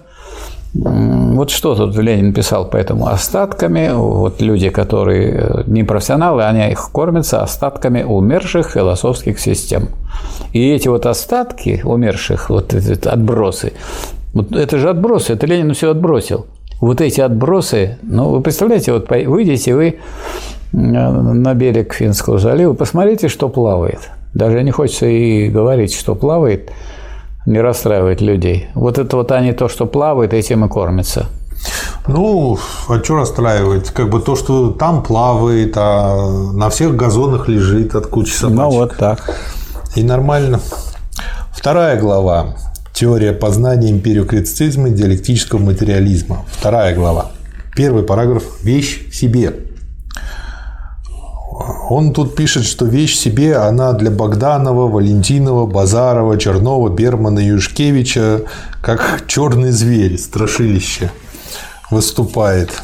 вот 0.75 1.51
что 1.51 1.77
тут 1.77 1.97
Ленин 1.97 2.33
писал 2.33 2.69
по 2.69 2.77
этому 2.77 3.07
остатками, 3.07 3.93
вот 3.95 4.43
люди, 4.43 4.71
которые 4.71 5.33
э, 5.33 5.63
не 5.67 5.85
профессионалы, 5.85 6.43
они 6.43 6.69
их 6.73 6.91
кормятся 6.93 7.43
остатками 7.43 8.03
умерших 8.03 8.71
философских 8.71 9.39
систем. 9.39 9.91
И 10.53 10.71
эти 10.71 10.89
вот 10.89 11.07
остатки 11.07 11.81
умерших, 11.85 12.51
вот 12.51 12.75
эти 12.75 13.07
отбросы, 13.07 13.73
вот 14.33 14.51
это 14.53 14.79
же 14.79 14.91
отбросы, 14.91 15.35
это 15.35 15.47
Ленин 15.47 15.75
все 15.75 15.93
отбросил. 15.93 16.47
Вот 16.81 17.01
эти 17.01 17.21
отбросы, 17.21 17.99
ну, 18.03 18.31
вы 18.31 18.41
представляете, 18.41 18.93
вот 18.93 19.09
выйдете 19.09 19.75
вы 19.75 20.01
на 20.73 21.55
берег 21.55 21.95
Финского 21.95 22.39
залива, 22.39 22.75
посмотрите, 22.75 23.29
что 23.29 23.49
плавает. 23.49 24.11
Даже 24.35 24.61
не 24.65 24.73
хочется 24.73 25.07
и 25.07 25.49
говорить, 25.49 25.95
что 25.95 26.17
плавает– 26.17 26.73
не 27.47 27.61
расстраивать 27.61 28.21
людей. 28.21 28.69
Вот 28.75 28.99
это 28.99 29.17
вот 29.17 29.33
они 29.33 29.53
то, 29.53 29.69
что 29.69 29.87
плавает, 29.87 30.33
этим 30.33 30.65
и 30.65 30.69
кормятся. 30.69 31.27
Ну, 32.07 32.59
а 32.89 33.03
что 33.03 33.17
расстраивать? 33.17 33.91
Как 33.91 34.11
бы 34.11 34.21
то, 34.21 34.37
что 34.37 34.71
там 34.71 35.03
плавает, 35.03 35.75
а 35.77 36.53
на 36.53 36.69
всех 36.69 36.97
газонах 36.97 37.49
лежит 37.49 37.95
от 37.95 38.07
кучи 38.07 38.33
собачек. 38.33 38.59
Ну, 38.59 38.71
вот 38.71 38.97
так. 38.97 39.39
И 39.95 40.03
нормально. 40.03 40.61
Вторая 41.53 41.99
глава. 41.99 42.57
Теория 42.93 43.33
познания 43.33 43.91
империокритицизма 43.91 44.89
и 44.89 44.93
диалектического 44.93 45.59
материализма. 45.59 46.45
Вторая 46.51 46.95
глава. 46.95 47.31
Первый 47.75 48.03
параграф. 48.03 48.45
Вещь 48.63 49.09
в 49.11 49.15
себе. 49.15 49.55
Он 51.89 52.13
тут 52.13 52.35
пишет, 52.35 52.65
что 52.65 52.85
вещь 52.85 53.17
себе, 53.17 53.57
она 53.57 53.93
для 53.93 54.11
Богданова, 54.11 54.89
Валентинова, 54.89 55.67
Базарова, 55.67 56.37
Чернова, 56.37 56.89
Бермана, 56.89 57.39
Юшкевича, 57.39 58.43
как 58.83 59.25
черный 59.29 59.71
зверь, 59.71 60.19
страшилище, 60.19 61.13
выступает. 61.91 62.83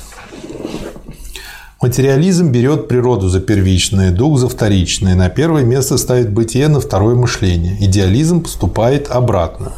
Материализм 1.83 2.53
берет 2.53 2.87
природу 2.87 3.29
за 3.29 3.41
первичное, 3.41 4.13
дух 4.13 4.39
за 4.39 4.49
вторичное. 4.49 5.17
На 5.17 5.31
первое 5.31 5.65
место 5.65 5.99
ставит 5.99 6.31
бытие, 6.31 6.69
на 6.69 6.79
второе– 6.79 7.15
мышление. 7.17 7.77
Идеализм 7.81 8.43
поступает 8.43 9.11
обратно. 9.11 9.73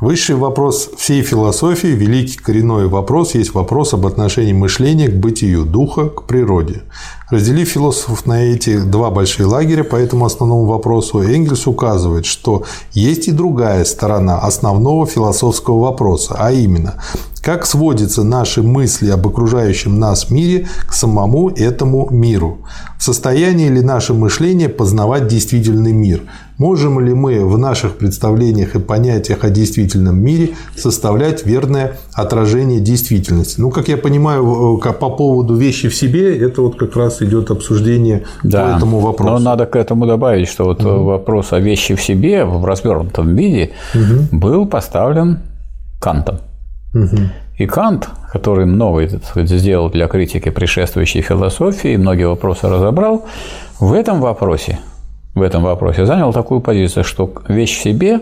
Высший 0.00 0.34
вопрос 0.34 0.90
всей 0.98 1.22
философии, 1.22 1.86
великий 1.86 2.36
коренной 2.36 2.88
вопрос, 2.88 3.36
есть 3.36 3.54
вопрос 3.54 3.94
об 3.94 4.04
отношении 4.04 4.52
мышления 4.52 5.06
к 5.06 5.14
бытию, 5.14 5.64
духа 5.64 6.08
к 6.08 6.26
природе. 6.26 6.82
Разделив 7.32 7.66
философов 7.66 8.26
на 8.26 8.44
эти 8.44 8.78
два 8.78 9.10
большие 9.10 9.46
лагеря 9.46 9.84
по 9.84 9.96
этому 9.96 10.26
основному 10.26 10.66
вопросу, 10.66 11.22
Энгельс 11.22 11.66
указывает, 11.66 12.26
что 12.26 12.64
есть 12.92 13.26
и 13.26 13.32
другая 13.32 13.86
сторона 13.86 14.38
основного 14.38 15.06
философского 15.06 15.80
вопроса, 15.80 16.36
а 16.38 16.52
именно, 16.52 16.96
как 17.40 17.64
сводятся 17.64 18.22
наши 18.22 18.62
мысли 18.62 19.08
об 19.08 19.26
окружающем 19.26 19.98
нас 19.98 20.28
мире 20.30 20.68
к 20.86 20.92
самому 20.92 21.48
этому 21.48 22.06
миру? 22.10 22.58
В 22.98 23.02
состоянии 23.02 23.68
ли 23.68 23.80
наше 23.80 24.12
мышление 24.12 24.68
познавать 24.68 25.26
действительный 25.26 25.92
мир? 25.92 26.22
Можем 26.58 27.00
ли 27.00 27.12
мы 27.14 27.44
в 27.44 27.58
наших 27.58 27.96
представлениях 27.96 28.76
и 28.76 28.78
понятиях 28.78 29.42
о 29.42 29.50
действительном 29.50 30.22
мире 30.22 30.50
составлять 30.76 31.44
верное 31.44 31.98
отражение 32.12 32.78
действительности? 32.78 33.58
Ну, 33.58 33.70
как 33.70 33.88
я 33.88 33.96
понимаю, 33.96 34.78
по 34.78 35.10
поводу 35.10 35.56
вещи 35.56 35.88
в 35.88 35.96
себе, 35.96 36.38
это 36.38 36.62
вот 36.62 36.78
как 36.78 36.94
раз 36.94 37.21
идет 37.22 37.50
обсуждение 37.50 38.24
да, 38.42 38.64
по 38.64 38.76
этому 38.76 38.98
вопросу. 38.98 39.32
Но 39.32 39.38
надо 39.38 39.66
к 39.66 39.76
этому 39.76 40.06
добавить, 40.06 40.48
что 40.48 40.64
вот 40.64 40.84
угу. 40.84 41.04
вопрос 41.04 41.52
о 41.52 41.60
вещи 41.60 41.94
в 41.94 42.02
себе 42.02 42.44
в 42.44 42.64
развернутом 42.64 43.34
виде 43.36 43.70
угу. 43.94 44.38
был 44.38 44.66
поставлен 44.66 45.38
Кантом. 46.00 46.38
Угу. 46.94 47.16
И 47.58 47.66
Кант, 47.66 48.08
который 48.32 48.66
много 48.66 49.08
сказать, 49.08 49.48
сделал 49.48 49.90
для 49.90 50.08
критики 50.08 50.50
предшествующей 50.50 51.20
философии, 51.20 51.96
многие 51.96 52.28
вопросы 52.28 52.68
разобрал, 52.68 53.24
в 53.78 53.92
этом 53.92 54.20
вопросе, 54.20 54.78
в 55.34 55.42
этом 55.42 55.62
вопросе 55.62 56.06
занял 56.06 56.32
такую 56.32 56.60
позицию, 56.60 57.04
что 57.04 57.32
вещь 57.48 57.78
в 57.78 57.82
себе, 57.82 58.20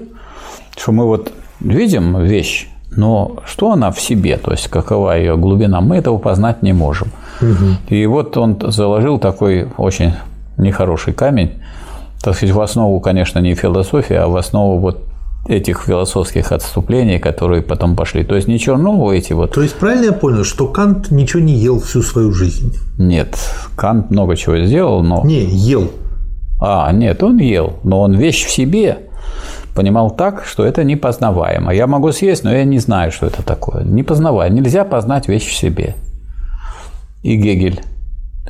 что 0.76 0.92
мы 0.92 1.06
вот 1.06 1.32
видим 1.60 2.20
вещь, 2.22 2.68
но 2.90 3.36
что 3.44 3.72
она 3.72 3.90
в 3.90 4.00
себе, 4.00 4.36
то 4.36 4.50
есть 4.50 4.68
какова 4.68 5.16
ее 5.16 5.36
глубина, 5.36 5.80
мы 5.80 5.96
этого 5.96 6.18
познать 6.18 6.62
не 6.62 6.72
можем. 6.72 7.08
Угу. 7.40 7.94
И 7.94 8.06
вот 8.06 8.36
он 8.36 8.58
заложил 8.68 9.18
такой 9.18 9.68
очень 9.76 10.12
нехороший 10.56 11.12
камень, 11.12 11.52
так 12.22 12.34
сказать, 12.36 12.54
в 12.54 12.60
основу, 12.60 13.00
конечно, 13.00 13.38
не 13.38 13.54
философии, 13.54 14.16
а 14.16 14.28
в 14.28 14.36
основу 14.36 14.78
вот 14.78 15.04
этих 15.48 15.82
философских 15.86 16.52
отступлений, 16.52 17.18
которые 17.18 17.62
потом 17.62 17.96
пошли. 17.96 18.24
То 18.24 18.36
есть 18.36 18.46
ничего 18.46 18.76
нового 18.76 19.12
эти 19.12 19.32
вот. 19.32 19.52
То 19.52 19.62
есть 19.62 19.74
правильно 19.74 20.06
я 20.06 20.12
понял, 20.12 20.44
что 20.44 20.68
Кант 20.68 21.10
ничего 21.10 21.42
не 21.42 21.54
ел 21.54 21.80
всю 21.80 22.02
свою 22.02 22.32
жизнь? 22.32 22.76
Нет, 22.98 23.38
Кант 23.76 24.10
много 24.10 24.36
чего 24.36 24.58
сделал, 24.58 25.02
но. 25.02 25.22
Не, 25.24 25.44
ел. 25.44 25.90
А, 26.60 26.92
нет, 26.92 27.22
он 27.22 27.38
ел, 27.38 27.78
но 27.84 28.02
он 28.02 28.14
вещь 28.14 28.44
в 28.44 28.50
себе 28.50 28.98
понимал 29.74 30.10
так, 30.10 30.44
что 30.44 30.64
это 30.64 30.84
непознаваемо. 30.84 31.72
Я 31.72 31.86
могу 31.86 32.12
съесть, 32.12 32.44
но 32.44 32.52
я 32.52 32.64
не 32.64 32.78
знаю, 32.78 33.12
что 33.12 33.26
это 33.26 33.42
такое. 33.42 33.82
Непознаваемо. 33.82 34.56
Нельзя 34.56 34.84
познать 34.84 35.28
вещь 35.28 35.48
в 35.48 35.54
себе. 35.54 35.94
И 37.22 37.36
Гегель 37.36 37.82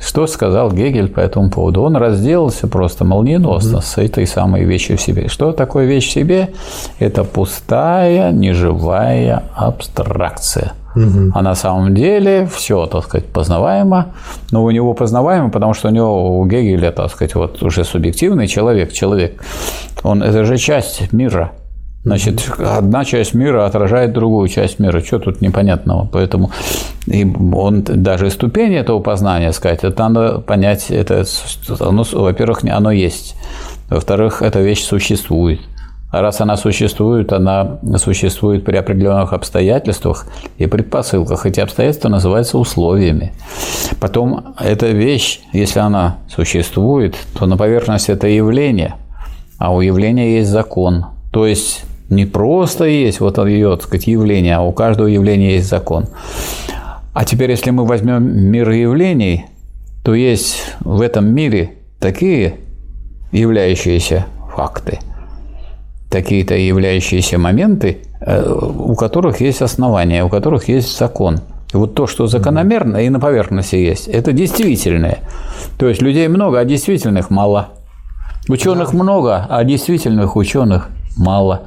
что 0.01 0.25
сказал 0.25 0.71
Гегель 0.71 1.09
по 1.09 1.19
этому 1.19 1.51
поводу? 1.51 1.83
Он 1.83 1.95
разделался 1.95 2.67
просто 2.67 3.05
молниеносно 3.05 3.77
угу. 3.77 3.85
с 3.85 3.97
этой 3.97 4.25
самой 4.25 4.63
вещью 4.63 4.97
в 4.97 5.01
себе. 5.01 5.27
Что 5.27 5.51
такое 5.51 5.85
вещь 5.85 6.07
в 6.07 6.11
себе? 6.11 6.49
Это 6.97 7.23
пустая, 7.23 8.31
неживая 8.31 9.43
абстракция. 9.53 10.73
Угу. 10.95 11.31
А 11.35 11.41
на 11.41 11.55
самом 11.55 11.93
деле 11.93 12.49
все, 12.51 12.87
так 12.87 13.03
сказать, 13.03 13.27
познаваемо. 13.27 14.07
Но 14.51 14.63
у 14.63 14.71
него 14.71 14.93
познаваемо, 14.95 15.49
потому 15.49 15.75
что 15.75 15.89
у 15.89 15.91
него 15.91 16.39
у 16.39 16.45
Гегеля, 16.47 16.91
так 16.91 17.11
сказать, 17.11 17.35
вот 17.35 17.61
уже 17.61 17.83
субъективный 17.83 18.47
человек, 18.47 18.91
человек. 18.91 19.43
Он 20.03 20.23
это 20.23 20.45
же 20.45 20.57
часть 20.57 21.13
мира. 21.13 21.51
Значит, 22.03 22.49
одна 22.57 23.05
часть 23.05 23.33
мира 23.35 23.65
отражает 23.65 24.13
другую 24.13 24.47
часть 24.47 24.79
мира. 24.79 25.01
Что 25.01 25.19
тут 25.19 25.41
непонятного? 25.41 26.07
Поэтому 26.11 26.51
и 27.07 27.25
он 27.25 27.83
даже 27.83 28.29
ступень 28.29 28.73
этого 28.75 28.99
познания 28.99 29.51
сказать, 29.53 29.83
это 29.83 30.09
надо 30.09 30.39
понять, 30.39 30.91
это, 30.91 31.25
оно, 31.79 32.03
во-первых, 32.11 32.63
оно 32.63 32.91
есть. 32.91 33.35
Во-вторых, 33.89 34.41
эта 34.41 34.61
вещь 34.61 34.83
существует. 34.83 35.59
А 36.11 36.21
раз 36.21 36.41
она 36.41 36.57
существует, 36.57 37.31
она 37.31 37.79
существует 37.97 38.65
при 38.65 38.75
определенных 38.75 39.31
обстоятельствах 39.31 40.27
и 40.57 40.65
предпосылках. 40.65 41.45
Эти 41.45 41.61
обстоятельства 41.61 42.09
называются 42.09 42.57
условиями. 42.57 43.33
Потом 43.99 44.55
эта 44.59 44.87
вещь, 44.87 45.39
если 45.53 45.79
она 45.79 46.17
существует, 46.27 47.15
то 47.37 47.45
на 47.45 47.55
поверхности 47.55 48.11
это 48.11 48.27
явление, 48.27 48.95
а 49.57 49.73
у 49.73 49.79
явления 49.79 50.37
есть 50.37 50.49
закон. 50.49 51.05
То 51.31 51.47
есть 51.47 51.85
не 52.11 52.25
просто 52.25 52.83
есть 52.85 53.21
вот 53.21 53.37
ее, 53.39 53.71
так 53.71 53.83
сказать, 53.83 54.07
явление, 54.07 54.57
а 54.57 54.61
у 54.61 54.73
каждого 54.73 55.07
явления 55.07 55.55
есть 55.55 55.69
закон. 55.69 56.07
А 57.13 57.25
теперь, 57.25 57.49
если 57.51 57.71
мы 57.71 57.85
возьмем 57.85 58.51
мир 58.51 58.69
явлений, 58.69 59.45
то 60.03 60.13
есть 60.13 60.61
в 60.81 61.01
этом 61.01 61.33
мире 61.33 61.71
такие 61.99 62.55
являющиеся 63.31 64.25
факты, 64.55 64.99
такие-то 66.09 66.55
являющиеся 66.55 67.37
моменты, 67.37 67.99
э, 68.19 68.51
у 68.51 68.95
которых 68.95 69.39
есть 69.39 69.61
основания, 69.61 70.25
у 70.25 70.29
которых 70.29 70.67
есть 70.67 70.97
закон. 70.97 71.39
И 71.73 71.77
вот 71.77 71.95
то, 71.95 72.07
что 72.07 72.27
закономерно 72.27 72.97
и 72.97 73.09
на 73.09 73.21
поверхности 73.21 73.77
есть, 73.77 74.09
это 74.09 74.33
действительное. 74.33 75.19
То 75.77 75.87
есть 75.87 76.01
людей 76.01 76.27
много, 76.27 76.59
а 76.59 76.65
действительных 76.65 77.29
мало. 77.29 77.69
Ученых 78.49 78.91
много, 78.91 79.45
а 79.49 79.63
действительных 79.63 80.35
ученых 80.35 80.89
мало. 81.17 81.63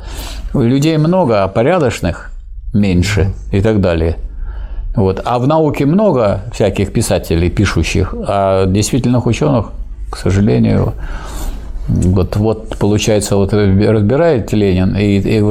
Людей 0.53 0.97
много, 0.99 1.45
а 1.45 1.49
порядочных 1.49 2.31
меньше 2.73 3.33
и 3.53 3.61
так 3.61 3.81
далее. 3.81 4.17
Вот. 4.95 5.21
А 5.25 5.39
в 5.39 5.47
науке 5.47 5.87
много 5.87 6.43
всяких 6.53 6.93
писателей, 6.93 7.51
пишущих, 7.51 8.15
а 8.27 8.67
действительных 8.67 9.27
ученых, 9.27 9.71
к 10.11 10.17
сожалению, 10.17 10.95
вот, 11.87 12.37
вот 12.37 12.79
получается, 12.79 13.37
вот 13.37 13.53
разбирает 13.53 14.53
Ленин, 14.53 14.97
и, 14.97 15.19
и 15.19 15.43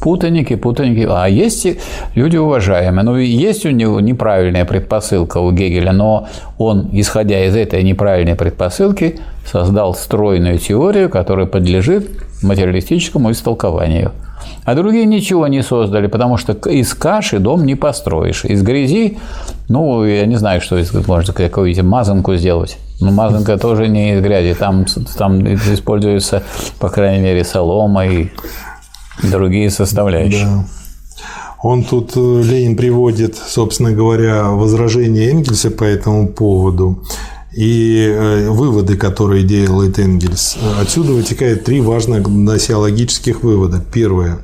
путаники, 0.00 0.54
путаники, 0.54 1.06
а 1.08 1.26
есть 1.26 1.66
люди 2.14 2.36
уважаемые. 2.36 3.02
Ну, 3.02 3.16
есть 3.16 3.66
у 3.66 3.70
него 3.70 4.00
неправильная 4.00 4.64
предпосылка 4.64 5.38
у 5.38 5.50
Гегеля, 5.50 5.92
но 5.92 6.28
он, 6.58 6.90
исходя 6.92 7.44
из 7.44 7.56
этой 7.56 7.82
неправильной 7.82 8.36
предпосылки, 8.36 9.18
создал 9.50 9.94
стройную 9.94 10.58
теорию, 10.58 11.08
которая 11.08 11.46
подлежит 11.46 12.08
материалистическому 12.42 13.30
истолкованию. 13.32 14.12
А 14.64 14.74
другие 14.74 15.04
ничего 15.04 15.46
не 15.48 15.62
создали, 15.62 16.06
потому 16.06 16.36
что 16.36 16.52
из 16.52 16.94
каши 16.94 17.38
дом 17.38 17.64
не 17.66 17.74
построишь. 17.74 18.44
Из 18.44 18.62
грязи, 18.62 19.18
ну, 19.68 20.04
я 20.04 20.26
не 20.26 20.36
знаю, 20.36 20.60
что 20.60 20.82
можно 21.06 21.32
какую-то 21.32 21.82
мазанку 21.82 22.34
сделать. 22.36 22.78
Но 23.00 23.10
мазанка 23.10 23.58
тоже 23.58 23.88
не 23.88 24.14
из 24.14 24.22
грязи. 24.22 24.54
Там, 24.54 24.86
там 25.16 25.46
используется, 25.54 26.42
по 26.78 26.88
крайней 26.88 27.22
мере, 27.22 27.44
солома 27.44 28.06
и 28.06 28.28
другие 29.22 29.70
составляющие. 29.70 30.44
Да. 30.44 30.64
Он 31.62 31.84
тут, 31.84 32.12
э, 32.16 32.20
Ленин 32.42 32.74
приводит, 32.74 33.36
собственно 33.36 33.92
говоря, 33.92 34.48
возражение 34.50 35.30
Энгельса 35.30 35.70
по 35.70 35.84
этому 35.84 36.26
поводу 36.28 37.02
и 37.52 38.06
э, 38.08 38.50
выводы, 38.50 38.96
которые 38.96 39.42
делает 39.42 39.98
Энгельс. 39.98 40.56
Отсюда 40.80 41.12
вытекает 41.12 41.64
три 41.64 41.80
важных 41.80 42.22
гносеологических 42.22 43.42
вывода. 43.42 43.82
Первое. 43.92 44.38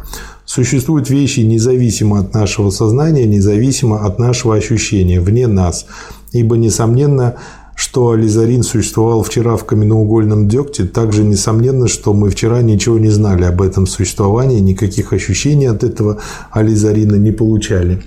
Существуют 0.44 1.10
вещи 1.10 1.40
независимо 1.40 2.20
от 2.20 2.34
нашего 2.34 2.70
сознания, 2.70 3.26
независимо 3.26 4.04
от 4.04 4.18
нашего 4.18 4.54
ощущения, 4.54 5.20
вне 5.20 5.46
нас. 5.46 5.86
Ибо, 6.32 6.56
несомненно, 6.56 7.36
что 7.76 8.10
ализарин 8.10 8.62
существовал 8.62 9.22
вчера 9.22 9.56
в 9.56 9.64
каменноугольном 9.64 10.48
дегте, 10.48 10.84
также 10.84 11.24
несомненно, 11.24 11.88
что 11.88 12.12
мы 12.14 12.30
вчера 12.30 12.62
ничего 12.62 12.98
не 12.98 13.10
знали 13.10 13.44
об 13.44 13.60
этом 13.60 13.86
существовании, 13.86 14.60
никаких 14.60 15.12
ощущений 15.12 15.66
от 15.66 15.84
этого 15.84 16.18
ализарина 16.50 17.16
не 17.16 17.32
получали. 17.32 18.02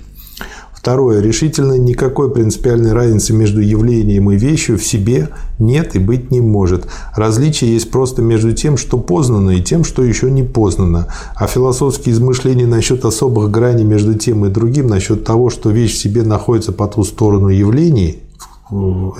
Второе. 0.80 1.20
Решительно 1.20 1.74
никакой 1.74 2.30
принципиальной 2.30 2.94
разницы 2.94 3.34
между 3.34 3.60
явлением 3.60 4.30
и 4.30 4.36
вещью 4.38 4.78
в 4.78 4.82
себе 4.82 5.28
нет 5.58 5.94
и 5.94 5.98
быть 5.98 6.30
не 6.30 6.40
может. 6.40 6.86
Различие 7.14 7.74
есть 7.74 7.90
просто 7.90 8.22
между 8.22 8.54
тем, 8.54 8.78
что 8.78 8.96
познано, 8.96 9.50
и 9.50 9.62
тем, 9.62 9.84
что 9.84 10.02
еще 10.02 10.30
не 10.30 10.42
познано. 10.42 11.08
А 11.36 11.46
философские 11.46 12.14
измышления 12.14 12.66
насчет 12.66 13.04
особых 13.04 13.50
граней 13.50 13.84
между 13.84 14.14
тем 14.14 14.46
и 14.46 14.48
другим, 14.48 14.86
насчет 14.86 15.22
того, 15.22 15.50
что 15.50 15.68
вещь 15.68 15.92
в 15.92 15.98
себе 15.98 16.22
находится 16.22 16.72
по 16.72 16.86
ту 16.86 17.04
сторону 17.04 17.48
явлений, 17.48 18.22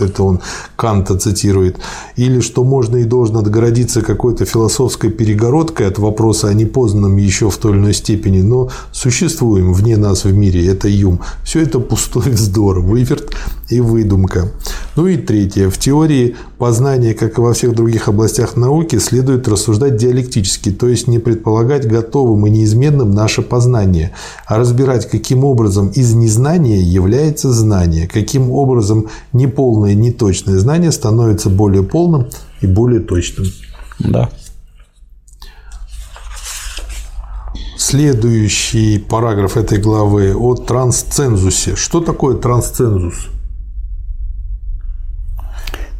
это 0.00 0.22
он 0.22 0.40
Канта 0.76 1.18
цитирует, 1.18 1.78
или 2.16 2.40
что 2.40 2.64
можно 2.64 2.98
и 2.98 3.04
должно 3.04 3.40
отгородиться 3.40 4.02
какой-то 4.02 4.44
философской 4.44 5.10
перегородкой 5.10 5.88
от 5.88 5.98
вопроса 5.98 6.48
о 6.48 6.54
непознанном 6.54 7.16
еще 7.16 7.50
в 7.50 7.56
той 7.56 7.72
или 7.72 7.78
иной 7.78 7.94
степени, 7.94 8.42
но 8.42 8.70
существуем 8.92 9.72
вне 9.72 9.96
нас 9.96 10.24
в 10.24 10.32
мире, 10.32 10.66
это 10.66 10.88
Юм. 10.88 11.20
Все 11.44 11.62
это 11.62 11.80
пустой 11.80 12.30
вздор, 12.30 12.80
выверт 12.80 13.34
и 13.70 13.80
выдумка. 13.80 14.52
Ну 14.96 15.06
и 15.06 15.16
третье. 15.16 15.70
В 15.70 15.78
теории 15.78 16.36
познания, 16.58 17.14
как 17.14 17.38
и 17.38 17.40
во 17.40 17.54
всех 17.54 17.74
других 17.74 18.08
областях 18.08 18.56
науки, 18.56 18.98
следует 18.98 19.48
рассуждать 19.48 19.96
диалектически, 19.96 20.70
то 20.70 20.88
есть 20.88 21.06
не 21.06 21.18
предполагать 21.18 21.86
готовым 21.86 22.46
и 22.46 22.50
неизменным 22.50 23.12
наше 23.12 23.42
познание, 23.42 24.12
а 24.46 24.58
разбирать, 24.58 25.08
каким 25.08 25.44
образом 25.44 25.88
из 25.88 26.12
незнания 26.14 26.82
является 26.82 27.52
знание, 27.52 28.08
каким 28.08 28.50
образом 28.50 29.08
неполное, 29.32 29.94
неточное 29.94 30.58
знание 30.58 30.92
становится 30.92 31.48
более 31.48 31.82
полным 31.82 32.28
и 32.60 32.66
более 32.66 33.00
точным. 33.00 33.46
Да. 34.00 34.30
Следующий 37.76 38.98
параграф 38.98 39.56
этой 39.56 39.78
главы 39.78 40.34
о 40.34 40.54
трансцензусе. 40.54 41.76
Что 41.76 42.00
такое 42.00 42.36
трансцензус? 42.36 43.28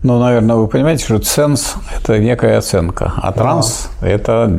Ну, 0.03 0.19
наверное, 0.19 0.57
вы 0.57 0.67
понимаете, 0.67 1.05
что 1.05 1.19
ценз– 1.19 1.75
это 1.97 2.19
некая 2.19 2.59
оценка, 2.59 3.13
а 3.17 3.33
транс– 3.33 3.91
это 4.01 4.59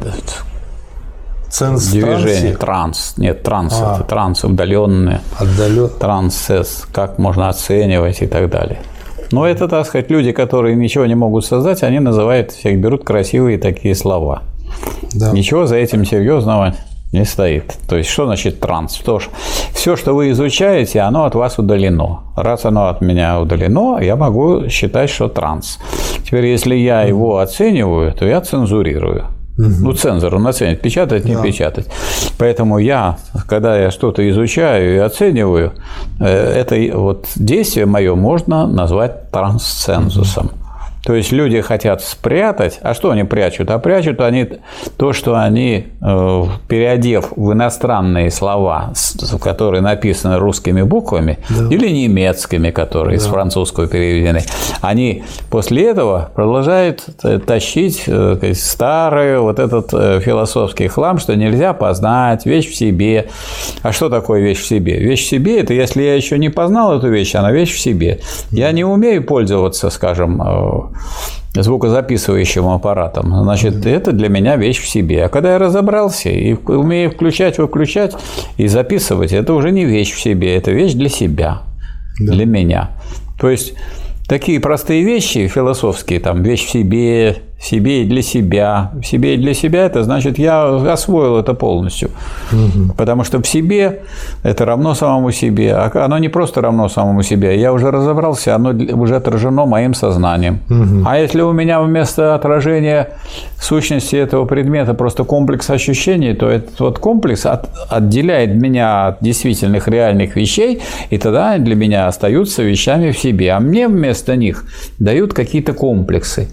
Ценз 1.50 1.88
движение. 1.88 2.56
Транс. 2.56 3.16
Нет, 3.18 3.44
транс 3.44 3.74
А.– 3.82 3.96
это 4.00 4.04
транс, 4.06 4.44
удаленные. 4.44 5.20
Отдален. 5.38 5.90
Трансцесс, 6.00 6.86
как 6.94 7.18
можно 7.18 7.50
оценивать 7.50 8.22
и 8.22 8.28
так 8.28 8.50
далее. 8.50 8.80
Но 9.32 9.46
это, 9.46 9.68
так 9.68 9.86
сказать, 9.86 10.10
люди, 10.10 10.32
которые 10.32 10.76
ничего 10.76 11.06
не 11.06 11.16
могут 11.16 11.46
создать, 11.46 11.84
они 11.84 12.00
называют, 12.00 12.52
всех 12.52 12.80
берут 12.80 13.04
красивые 13.04 13.58
такие 13.58 13.96
слова. 13.96 14.44
Да. 15.14 15.32
Ничего 15.32 15.66
за 15.66 15.76
этим 15.76 16.06
серьезного 16.06 16.76
не 17.12 17.26
стоит. 17.26 17.78
То 17.88 17.98
есть, 17.98 18.10
что 18.10 18.26
значит 18.26 18.60
транс? 18.60 18.98
То, 18.98 19.20
что 19.20 19.32
все, 19.74 19.96
что 19.96 20.14
вы 20.14 20.32
изучаете, 20.32 21.02
оно 21.02 21.26
от 21.26 21.36
вас 21.36 21.60
удалено. 21.60 22.22
Раз 22.36 22.66
оно 22.66 22.88
от 22.88 23.02
меня 23.02 23.40
удалено, 23.40 24.00
я 24.02 24.16
могу 24.16 24.70
считать, 24.70 25.10
что 25.10 25.28
транс. 25.28 25.80
Теперь, 26.24 26.46
если 26.46 26.76
я 26.76 27.04
его 27.04 27.40
оцениваю, 27.40 28.14
то 28.14 28.26
я 28.26 28.42
цензурирую. 28.42 29.26
Ну, 29.58 29.94
цензор, 29.94 30.36
он 30.36 30.48
оценит, 30.48 30.82
печатать, 30.82 31.26
не 31.26 31.36
печатать. 31.36 31.88
Поэтому 32.38 32.80
я, 32.80 33.18
когда 33.48 33.78
я 33.78 33.92
что-то 33.92 34.28
изучаю 34.30 34.96
и 34.96 34.98
оцениваю, 34.98 35.74
э, 36.20 36.26
это 36.26 36.98
вот 36.98 37.28
действие 37.36 37.86
мое 37.86 38.16
можно 38.16 38.66
назвать 38.66 39.30
трансцензусом. 39.30 40.52
То 41.04 41.16
есть 41.16 41.32
люди 41.32 41.62
хотят 41.62 42.04
спрятать, 42.04 42.80
а 42.82 42.94
что 42.94 43.10
они 43.10 43.24
прячут? 43.24 43.72
А 43.72 43.80
прячут 43.80 44.22
они 44.22 44.48
то, 44.98 45.14
что 45.14 45.36
они, 45.36 45.88
э, 46.00 46.44
переодев 46.68 47.32
в 47.36 47.54
иностранные 47.54 48.30
слова, 48.30 48.94
которые 49.42 49.82
написаны 49.82 50.38
русскими 50.38 50.84
буквами, 50.84 51.40
или 51.70 51.90
немецкими, 51.90 52.70
которые 52.70 53.18
из 53.18 53.26
французского 53.26 53.88
переведены, 53.88 54.42
они 54.82 55.24
после 55.50 55.90
этого 55.90 56.30
продолжают 56.36 57.04
э, 57.24 57.40
тащить 57.40 58.04
э, 58.06 58.54
старый 58.54 59.40
вот 59.40 59.58
этот 59.58 59.92
философский 60.24 60.88
хлам, 60.88 61.18
что 61.18 61.36
нельзя 61.36 61.74
познать, 61.74 62.46
вещь 62.46 62.70
в 62.70 62.76
себе. 62.76 63.30
А 63.82 63.92
что 63.92 64.10
такое 64.10 64.42
вещь 64.42 64.60
в 64.60 64.68
себе? 64.68 65.00
Вещь 65.00 65.26
в 65.26 65.30
себе– 65.30 65.60
это 65.62 65.74
если 65.74 66.04
я 66.04 66.16
еще 66.16 66.38
не 66.38 66.50
познал 66.50 66.98
эту 66.98 67.10
вещь, 67.10 67.34
она 67.34 67.52
вещь 67.52 67.74
в 67.74 67.80
себе. 67.80 68.20
Я 68.52 68.72
не 68.72 68.84
умею 68.84 69.24
пользоваться, 69.24 69.90
скажем, 69.90 70.91
звукозаписывающим 71.54 72.68
аппаратом. 72.68 73.34
Значит, 73.44 73.86
это 73.86 74.12
для 74.12 74.30
меня 74.30 74.56
вещь 74.56 74.82
в 74.82 74.88
себе. 74.88 75.26
А 75.26 75.30
когда 75.30 75.54
я 75.54 75.60
разобрался 75.60 76.30
и 76.30 76.54
умею 76.54 77.12
включать, 77.12 77.58
выключать 77.58 78.16
и 78.58 78.68
записывать, 78.68 79.34
это 79.34 79.54
уже 79.54 79.72
не 79.72 79.86
вещь 79.86 80.14
в 80.14 80.20
себе, 80.20 80.56
это 80.56 80.72
вещь 80.72 80.94
для 80.94 81.10
себя, 81.10 81.64
для 82.20 82.46
меня. 82.46 82.92
То 83.40 83.50
есть 83.50 83.74
такие 84.28 84.60
простые 84.60 85.04
вещи 85.04 85.48
философские, 85.48 86.20
там 86.20 86.42
вещь 86.44 86.66
в 86.66 86.70
себе, 86.70 87.38
в 87.62 87.66
себе 87.66 88.02
и 88.02 88.06
для 88.06 88.24
себя. 88.24 88.90
В 88.94 89.04
себе 89.06 89.36
и 89.36 89.38
для 89.38 89.54
себя 89.54 89.86
это 89.86 90.04
значит, 90.04 90.40
я 90.40 90.66
освоил 90.94 91.38
это 91.38 91.54
полностью. 91.54 92.10
Потому 92.98 93.24
что 93.24 93.40
в 93.40 93.48
себе 93.48 94.02
это 94.44 94.66
равно 94.66 94.96
самому 94.96 95.32
себе. 95.32 95.74
А 95.76 95.92
оно 96.06 96.18
не 96.18 96.30
просто 96.30 96.62
равно 96.62 96.90
самому 96.90 97.22
себе. 97.24 97.60
Я 97.60 97.72
уже 97.72 97.92
разобрался, 97.92 98.56
оно 98.56 98.72
уже 98.72 99.16
отражено 99.16 99.66
моим 99.68 99.94
сознанием. 99.94 100.60
А 101.06 101.20
если 101.20 101.42
у 101.44 101.52
меня 101.52 101.82
вместо 101.82 102.34
отражения 102.36 103.08
сущности 103.60 104.16
этого 104.16 104.46
предмета 104.46 104.94
просто 104.96 105.24
комплекс 105.24 105.70
ощущений, 105.70 106.34
то 106.34 106.50
этот 106.50 106.80
вот 106.80 106.98
комплекс 107.00 107.46
от- 107.46 107.70
отделяет 107.90 108.56
меня 108.56 109.08
от 109.08 109.18
действительных 109.22 109.88
реальных 109.88 110.36
вещей, 110.36 110.82
и 111.12 111.18
тогда 111.20 111.58
для 111.60 111.76
меня 111.76 112.08
остаются 112.08 112.64
вещами 112.64 113.12
в 113.12 113.20
себе. 113.20 113.52
А 113.52 113.60
мне 113.60 113.88
вместо 113.88 114.36
них 114.36 114.66
дают 115.00 115.34
какие-то 115.34 115.74
комплексы 115.74 116.48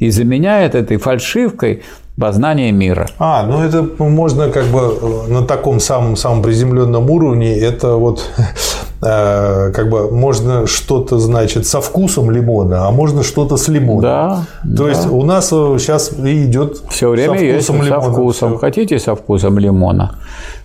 и 0.00 0.10
заменяет 0.10 0.74
этой 0.74 0.96
фальшивкой 0.96 1.82
познание 2.18 2.72
мира. 2.72 3.08
А, 3.18 3.44
ну 3.44 3.62
это 3.62 3.82
можно 4.02 4.50
как 4.50 4.66
бы 4.66 5.26
на 5.28 5.46
таком 5.46 5.78
самом 5.78 6.16
самом 6.16 6.42
приземленном 6.42 7.08
уровне. 7.08 7.56
Это 7.56 7.94
вот 7.94 8.28
как 9.00 9.88
бы 9.88 10.10
можно 10.10 10.66
что-то 10.66 11.18
значит 11.18 11.66
со 11.66 11.80
вкусом 11.80 12.30
лимона, 12.30 12.86
а 12.86 12.90
можно 12.90 13.22
что-то 13.22 13.56
с 13.56 13.68
лимоном. 13.68 14.02
Да, 14.02 14.44
То 14.76 14.88
есть 14.88 15.08
у 15.10 15.22
нас 15.24 15.48
сейчас 15.48 16.12
и 16.12 16.44
идет 16.44 16.82
Все 16.90 17.08
время 17.08 17.38
со 17.38 17.44
есть 17.44 17.64
вкусом 17.68 17.82
со 17.82 17.88
лимона 17.88 18.12
вкусом. 18.12 18.50
всё. 18.50 18.58
Хотите 18.58 18.98
со 18.98 19.14
вкусом 19.14 19.58
лимона? 19.58 20.16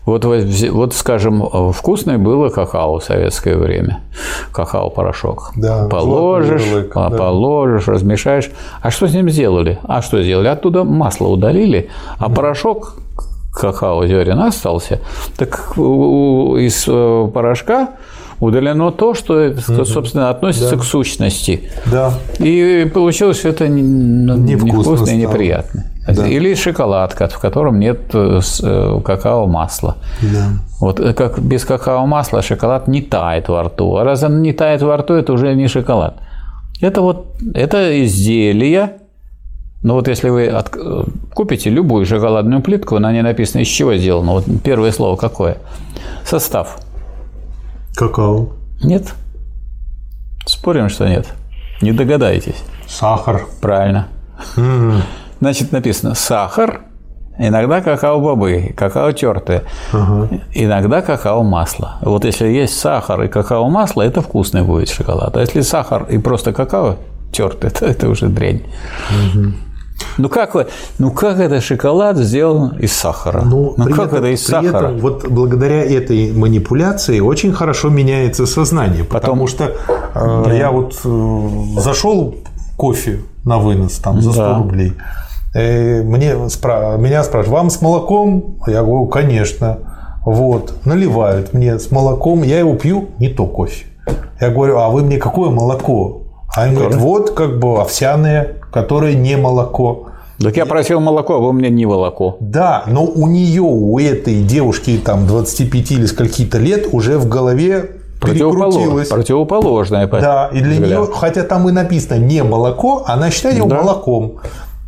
Вот, 0.06 0.26
вот, 0.26 0.94
скажем, 0.94 1.72
вкусное 1.72 2.18
было 2.18 2.50
какао 2.50 3.00
в 3.00 3.04
советское 3.04 3.56
время. 3.56 4.02
Какао-порошок. 4.52 5.54
Да, 5.56 5.88
положишь, 5.88 6.62
ярлык, 6.62 6.92
а, 6.96 7.10
да. 7.10 7.18
положишь, 7.18 7.88
размешаешь. 7.88 8.52
А 8.82 8.92
что 8.92 9.08
с 9.08 9.14
ним 9.14 9.30
сделали? 9.30 9.80
А 9.84 10.02
что 10.02 10.22
сделали? 10.22 10.48
Оттуда 10.48 10.84
масло 10.84 11.28
удалили, 11.28 11.90
а 12.20 12.30
порошок 12.30 12.98
какао 13.54 14.06
зерен 14.06 14.42
остался. 14.42 15.00
Так 15.38 15.78
из 15.78 16.86
э, 16.88 17.28
порошка 17.34 17.92
удалено 18.40 18.92
то, 18.92 19.14
что, 19.14 19.54
собственно, 19.86 20.30
относится 20.30 20.78
к 20.78 20.84
сущности. 20.84 21.70
Да. 21.92 22.14
И 22.40 22.90
получилось 22.94 23.40
что 23.40 23.50
это 23.50 23.66
ну, 23.68 24.36
Невкусно 24.38 25.10
и 25.10 25.18
неприятно. 25.18 25.86
Да. 26.08 26.28
Или 26.28 26.54
шоколадка, 26.54 27.28
в 27.28 27.40
котором 27.40 27.80
нет 27.80 28.00
э, 28.14 28.40
э, 28.62 29.02
какао-масла. 29.04 29.98
Да. 30.22 30.50
Вот 30.80 31.00
э, 31.00 31.14
как 31.14 31.40
без 31.40 31.66
какао-масла 31.66 32.44
шоколад 32.44 32.88
не 32.88 33.02
тает 33.02 33.50
во 33.50 33.64
рту. 33.64 33.96
А 33.96 34.04
раз 34.04 34.22
он 34.22 34.44
не 34.44 34.54
тает 34.54 34.84
во 34.84 34.98
рту, 34.98 35.16
это 35.16 35.34
уже 35.34 35.56
не 35.56 35.68
шоколад. 35.68 36.18
Это 36.80 37.02
вот 37.02 37.26
это 37.56 38.06
изделие. 38.06 38.98
Ну 39.82 39.96
вот 39.96 40.08
если 40.08 40.30
вы 40.30 40.48
от- 40.48 40.76
купите 41.34 41.72
любую 41.72 42.06
шоколадную 42.06 42.62
плитку, 42.62 43.00
на 43.00 43.12
ней 43.12 43.24
написано, 43.24 43.62
из 43.62 43.68
чего 43.68 43.96
сделано. 43.96 44.34
Вот 44.34 44.46
первое 44.64 44.92
слово 44.92 45.16
какое? 45.16 45.58
Состав. 46.24 46.78
Какао. 47.96 48.50
Нет? 48.84 49.14
Спорим, 50.46 50.90
что 50.90 51.08
нет? 51.08 51.28
Не 51.82 51.94
догадаетесь. 51.94 52.64
Сахар. 52.88 53.46
Правильно. 53.62 54.08
Значит, 55.40 55.72
написано 55.72 56.14
сахар, 56.14 56.82
иногда 57.38 57.82
какао-бобы, 57.82 58.74
какао 58.76 59.12
тертое, 59.12 59.64
иногда 60.54 61.02
какао-масло. 61.02 61.98
Вот 62.02 62.26
если 62.26 62.48
есть 62.48 62.78
сахар 62.80 63.24
и 63.24 63.28
какао-масло, 63.28 64.02
это 64.02 64.22
вкусный 64.22 64.64
будет 64.64 64.90
шоколад. 64.90 65.36
А 65.38 65.42
если 65.42 65.62
сахар 65.62 66.04
и 66.10 66.18
просто 66.18 66.54
какао 66.54 66.98
тертое, 67.32 67.70
то 67.80 67.86
это 67.86 68.10
уже 68.10 68.28
дрянь. 68.28 68.64
Ну 70.18 70.30
как, 70.30 70.56
ну 71.00 71.12
как 71.12 71.40
это 71.40 71.60
шоколад 71.62 72.18
сделан 72.18 72.78
из 72.80 72.94
сахара? 72.94 73.42
Ну, 73.44 73.74
ну 73.78 73.86
как 73.90 74.08
этом- 74.14 74.20
это 74.20 74.28
из 74.34 74.42
при 74.44 74.52
сахара? 74.52 74.88
этом 74.88 75.00
вот 75.00 75.28
благодаря 75.30 75.84
этой 75.84 76.32
манипуляции 76.32 77.20
очень 77.20 77.52
хорошо 77.54 77.90
меняется 77.90 78.46
сознание, 78.46 79.04
потому 79.04 79.48
что 79.48 79.72
э, 80.16 80.58
я 80.58 80.72
вот 80.72 81.00
э, 81.04 81.50
зашел 81.82 82.36
кофе 82.78 83.20
на 83.44 83.58
вынос 83.58 83.94
там 84.00 84.22
за 84.22 84.32
100 84.32 84.42
Да. 84.42 84.58
рублей. 84.58 84.94
Э, 85.54 86.02
Мне 86.04 86.34
спра- 86.50 86.98
меня 86.98 87.24
спрашивают, 87.24 87.60
вам 87.60 87.70
с 87.70 87.82
молоком? 87.82 88.58
Я 88.68 88.82
говорю, 88.84 89.06
конечно. 89.08 89.78
Вот, 90.26 90.74
наливают 90.86 91.54
мне 91.54 91.78
с 91.78 91.92
молоком, 91.92 92.42
я 92.44 92.58
его 92.60 92.74
пью, 92.74 93.10
не 93.20 93.30
то 93.30 93.46
кофе. 93.46 93.86
Я 94.42 94.50
говорю, 94.50 94.80
а 94.80 94.90
вы 94.90 95.04
мне 95.04 95.18
какое 95.18 95.50
молоко? 95.52 96.24
А 96.56 96.64
они 96.64 96.76
говорят, 96.76 96.96
вот 97.00 97.32
как 97.32 97.60
бы 97.60 97.80
овсяное, 97.80 98.55
которое 98.76 99.16
не 99.16 99.38
молоко. 99.38 100.08
Так 100.38 100.58
я 100.58 100.66
просил 100.66 101.00
молоко, 101.00 101.36
а 101.36 101.40
вы 101.40 101.54
мне 101.54 101.70
не 101.70 101.86
молоко. 101.86 102.36
Да, 102.42 102.84
но 102.88 103.06
у 103.06 103.26
нее, 103.28 103.62
у 103.62 103.98
этой 104.00 104.44
девушки 104.44 105.00
там 105.04 105.26
25 105.28 105.92
или 105.92 106.06
скольки-то 106.06 106.58
лет 106.58 106.90
уже 106.92 107.18
в 107.18 107.30
голове. 107.30 107.92
Противоположное. 108.20 110.08
Да, 110.08 110.50
и 110.52 110.60
для 110.60 110.74
взгляд. 110.74 110.90
нее, 110.90 111.08
хотя 111.14 111.44
там 111.44 111.70
и 111.70 111.72
написано 111.72 112.18
не 112.20 112.44
молоко, 112.44 113.04
она 113.08 113.32
считает 113.32 113.56
его 113.56 113.70
Да. 113.70 113.82
молоком. 113.82 114.34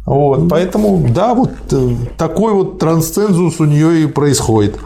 Вот, 0.05 0.49
поэтому, 0.49 1.05
да, 1.15 1.33
вот 1.33 1.51
э, 1.71 1.89
такой 2.17 2.51
вот 2.53 2.79
трансцензус 2.79 3.61
у 3.61 3.65
нее 3.65 4.03
и 4.03 4.07
происходит. 4.07 4.77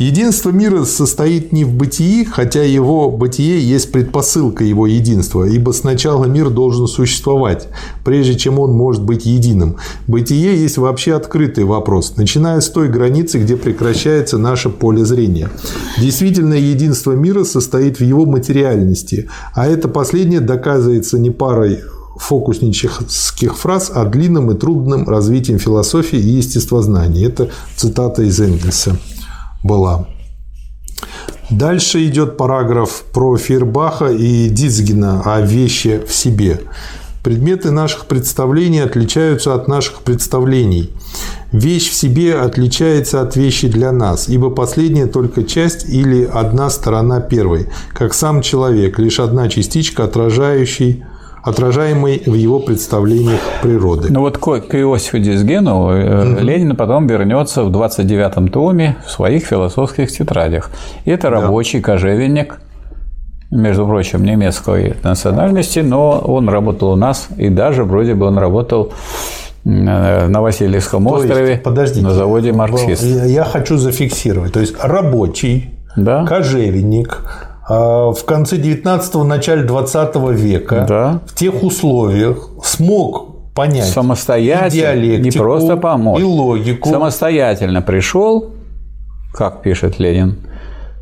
Единство 0.00 0.48
мира 0.48 0.84
состоит 0.84 1.52
не 1.52 1.66
в 1.66 1.74
бытии, 1.74 2.24
хотя 2.24 2.62
его 2.62 3.10
бытие 3.10 3.60
есть 3.60 3.92
предпосылка 3.92 4.64
его 4.64 4.86
единства, 4.86 5.44
ибо 5.44 5.72
сначала 5.72 6.24
мир 6.24 6.48
должен 6.48 6.86
существовать, 6.86 7.68
прежде 8.02 8.34
чем 8.34 8.58
он 8.58 8.72
может 8.72 9.02
быть 9.02 9.26
единым. 9.26 9.76
Бытие 10.06 10.56
есть 10.56 10.78
вообще 10.78 11.12
открытый 11.12 11.64
вопрос, 11.64 12.14
начиная 12.16 12.62
с 12.62 12.70
той 12.70 12.88
границы, 12.88 13.40
где 13.40 13.58
прекращается 13.58 14.38
наше 14.38 14.70
поле 14.70 15.04
зрения. 15.04 15.50
Действительное 15.98 16.60
единство 16.60 17.12
мира 17.12 17.44
состоит 17.44 18.00
в 18.00 18.02
его 18.02 18.24
материальности, 18.24 19.28
а 19.52 19.66
это 19.66 19.86
последнее 19.86 20.40
доказывается 20.40 21.18
не 21.18 21.28
парой 21.28 21.80
фокуснических 22.16 23.58
фраз, 23.58 23.92
а 23.94 24.06
длинным 24.06 24.50
и 24.50 24.54
трудным 24.54 25.06
развитием 25.06 25.58
философии 25.58 26.18
и 26.18 26.36
естествознания. 26.38 27.26
Это 27.26 27.50
цитата 27.76 28.22
из 28.22 28.40
Энгельса 28.40 28.96
была. 29.62 30.06
Дальше 31.50 32.06
идет 32.06 32.36
параграф 32.36 33.04
про 33.12 33.36
Фейербаха 33.36 34.06
и 34.06 34.48
Дицгена 34.48 35.22
о 35.24 35.40
вещи 35.40 36.00
в 36.06 36.12
себе. 36.12 36.60
Предметы 37.24 37.70
наших 37.70 38.06
представлений 38.06 38.78
отличаются 38.78 39.54
от 39.54 39.68
наших 39.68 40.00
представлений. 40.02 40.90
Вещь 41.52 41.90
в 41.90 41.94
себе 41.94 42.36
отличается 42.36 43.20
от 43.20 43.36
вещи 43.36 43.68
для 43.68 43.92
нас, 43.92 44.28
ибо 44.28 44.50
последняя 44.50 45.06
только 45.06 45.42
часть 45.42 45.88
или 45.88 46.24
одна 46.24 46.70
сторона 46.70 47.20
первой, 47.20 47.66
как 47.92 48.14
сам 48.14 48.40
человек, 48.40 48.98
лишь 48.98 49.20
одна 49.20 49.48
частичка, 49.48 50.04
отражающей 50.04 51.04
отражаемый 51.42 52.22
в 52.26 52.34
его 52.34 52.60
представлениях 52.60 53.40
природы. 53.62 54.08
Ну 54.10 54.20
вот 54.20 54.38
к 54.38 54.74
Иосифу 54.74 55.18
Дисгену 55.18 55.84
угу. 55.84 56.40
Ленин 56.40 56.76
потом 56.76 57.06
вернется 57.06 57.64
в 57.64 57.70
29-м 57.70 58.48
томе 58.48 58.96
в 59.06 59.10
своих 59.10 59.44
философских 59.44 60.10
тетрадях. 60.12 60.70
Это 61.04 61.30
рабочий 61.30 61.80
да. 61.80 61.86
кожевенник, 61.86 62.60
между 63.50 63.86
прочим, 63.86 64.24
немецкой 64.24 64.96
национальности, 65.02 65.80
но 65.80 66.18
он 66.18 66.48
работал 66.48 66.90
у 66.90 66.96
нас, 66.96 67.28
и 67.36 67.48
даже 67.48 67.84
вроде 67.84 68.14
бы 68.14 68.26
он 68.26 68.38
работал 68.38 68.92
э, 69.64 69.68
на 69.68 70.40
Васильевском 70.40 71.04
то 71.04 71.14
острове 71.14 71.50
есть, 71.52 71.62
подождите, 71.62 72.06
на 72.06 72.12
заводе 72.12 72.52
марксист. 72.52 73.02
Я 73.02 73.44
хочу 73.44 73.76
зафиксировать. 73.76 74.52
То 74.52 74.60
есть 74.60 74.76
рабочий, 74.80 75.70
да? 75.96 76.24
кожевенник, 76.26 77.24
в 77.70 78.24
конце 78.24 78.56
19-го, 78.56 79.24
начале 79.24 79.62
20 79.62 80.16
века 80.32 80.86
да. 80.88 81.20
в 81.26 81.34
тех 81.34 81.62
условиях 81.62 82.48
смог 82.64 83.54
понять 83.54 83.86
самостоятельно, 83.86 85.04
и 85.04 85.20
не 85.20 85.30
просто 85.30 85.76
помочь, 85.76 86.20
и 86.20 86.24
логику. 86.24 86.88
Самостоятельно 86.88 87.82
пришел, 87.82 88.50
как 89.32 89.62
пишет 89.62 89.98
Ленин, 89.98 90.38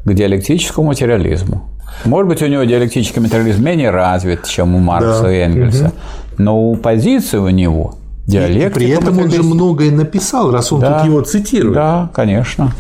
к 0.05 0.13
диалектическому 0.13 0.89
материализму. 0.89 1.63
Может 2.05 2.29
быть, 2.29 2.43
у 2.43 2.47
него 2.47 2.65
диалектический 2.65 3.21
материализм 3.21 3.65
менее 3.65 3.91
развит, 3.91 4.45
чем 4.45 4.75
у 4.75 4.79
Маркса 4.79 5.23
да. 5.23 5.35
и 5.35 5.39
Энгельса, 5.39 5.87
угу. 5.87 5.93
но 6.37 6.71
у 6.71 6.77
позиции 6.77 7.39
у 7.39 7.49
него 7.49 7.95
Диалектика, 8.29 8.67
и 8.67 8.73
при 8.75 8.89
этом 8.91 9.19
он 9.19 9.31
же 9.31 9.43
многое 9.43 9.91
написал, 9.91 10.51
раз 10.51 10.71
он 10.71 10.81
да, 10.81 10.99
тут 10.99 11.07
его 11.07 11.21
цитирует. 11.23 11.75
Да, 11.75 12.11
конечно. 12.13 12.73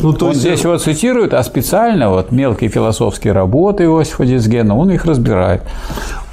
Ну, 0.00 0.12
то 0.12 0.26
он 0.26 0.30
есть... 0.30 0.42
здесь 0.42 0.62
его 0.62 0.78
цитирует, 0.78 1.34
а 1.34 1.42
специально 1.42 2.10
вот 2.10 2.30
мелкие 2.30 2.70
философские 2.70 3.32
работы 3.32 3.84
Иосифа 3.84 4.24
Дисгена, 4.24 4.76
он 4.76 4.90
их 4.90 5.04
разбирает. 5.04 5.62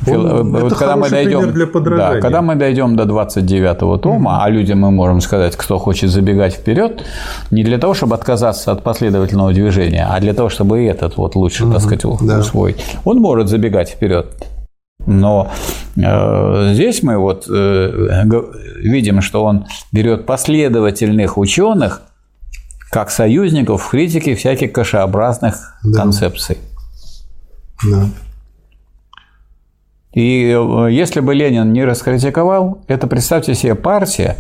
Он, 0.08 0.52
вот 0.52 0.64
это 0.66 0.76
когда 0.76 0.96
мы 0.96 1.10
дойдем, 1.10 1.52
для 1.52 1.66
подражания. 1.66 2.16
Да, 2.16 2.22
когда 2.22 2.42
мы 2.42 2.56
дойдем 2.56 2.96
до 2.96 3.04
29-го 3.04 3.98
тома, 3.98 4.32
mm-hmm. 4.32 4.38
а 4.42 4.50
людям 4.50 4.80
мы 4.80 4.92
можем 4.92 5.22
сказать, 5.22 5.56
кто 5.56 5.80
хочет 5.80 6.12
забегать 6.12 6.54
вперед, 6.54 7.04
не 7.50 7.64
для 7.64 7.80
того, 7.80 7.94
чтобы 7.96 8.16
отказаться 8.16 8.72
от 8.72 8.84
последовательного 8.84 9.54
движения, 9.54 10.08
а 10.08 10.20
для 10.20 10.34
того, 10.34 10.50
чтобы 10.50 10.86
этот 10.86 11.18
вот 11.18 11.36
лучше, 11.36 11.64
mm-hmm. 11.64 11.72
так 11.72 11.82
сказать, 11.82 12.06
да. 12.22 12.40
усвоить, 12.40 12.78
он 13.06 13.18
может 13.18 13.48
забегать 13.48 13.90
вперед. 13.90 14.28
Но 15.06 15.52
э, 15.96 16.74
здесь 16.74 17.04
мы 17.04 17.18
вот 17.18 17.46
э, 17.50 18.26
видим, 18.82 19.22
что 19.22 19.44
он 19.44 19.66
берет 19.92 20.26
последовательных 20.26 21.38
ученых 21.38 22.02
как 22.92 23.10
союзников 23.10 23.84
в 23.84 23.90
критике 23.90 24.36
всяких 24.36 24.74
кашеобразных 24.74 25.80
да. 25.84 26.00
концепций. 26.02 26.58
Да. 27.90 28.06
И 30.14 30.56
э, 30.56 30.88
если 30.92 31.20
бы 31.22 31.34
Ленин 31.34 31.72
не 31.74 31.84
раскритиковал, 31.86 32.84
это, 32.88 33.08
представьте 33.08 33.56
себе, 33.56 33.76
партия 33.76 34.38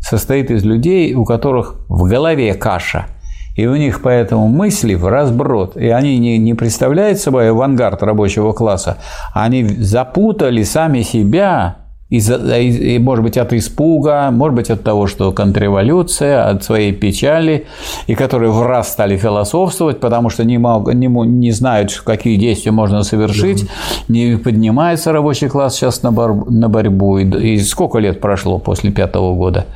состоит 0.00 0.50
из 0.50 0.64
людей, 0.64 1.14
у 1.14 1.24
которых 1.24 1.76
в 1.88 2.08
голове 2.08 2.54
каша– 2.54 3.06
и 3.56 3.66
у 3.66 3.76
них 3.76 4.02
поэтому 4.02 4.48
мысли 4.48 4.94
в 4.94 5.06
разброд. 5.06 5.76
И 5.76 5.88
они 5.88 6.18
не, 6.18 6.38
не 6.38 6.54
представляют 6.54 7.18
собой 7.18 7.50
авангард 7.50 8.02
рабочего 8.02 8.52
класса. 8.52 8.98
Они 9.32 9.64
запутали 9.64 10.62
сами 10.64 11.02
себя 11.02 11.76
из, 12.10 12.30
из, 12.30 13.00
может 13.00 13.24
быть, 13.24 13.38
от 13.38 13.52
испуга, 13.52 14.30
может 14.30 14.54
быть, 14.54 14.70
от 14.70 14.82
того, 14.82 15.06
что 15.06 15.32
контрреволюция, 15.32 16.48
от 16.48 16.62
своей 16.62 16.92
печали, 16.92 17.66
и 18.06 18.14
которые 18.14 18.50
в 18.50 18.62
раз 18.62 18.92
стали 18.92 19.16
философствовать, 19.16 20.00
потому 20.00 20.30
что 20.30 20.44
не, 20.44 20.58
мог, 20.58 20.92
не, 20.92 21.06
не 21.06 21.50
знают, 21.50 21.92
какие 22.04 22.36
действия 22.36 22.72
можно 22.72 23.02
совершить, 23.02 23.62
да. 23.62 23.68
не 24.08 24.36
поднимается 24.36 25.12
рабочий 25.12 25.48
класс 25.48 25.76
сейчас 25.76 26.02
на, 26.02 26.12
бор, 26.12 26.50
на 26.50 26.68
борьбу. 26.68 27.18
И, 27.18 27.24
и 27.24 27.58
сколько 27.58 27.98
лет 27.98 28.20
прошло 28.20 28.58
после 28.58 28.90
пятого 28.90 29.34
года? 29.34 29.66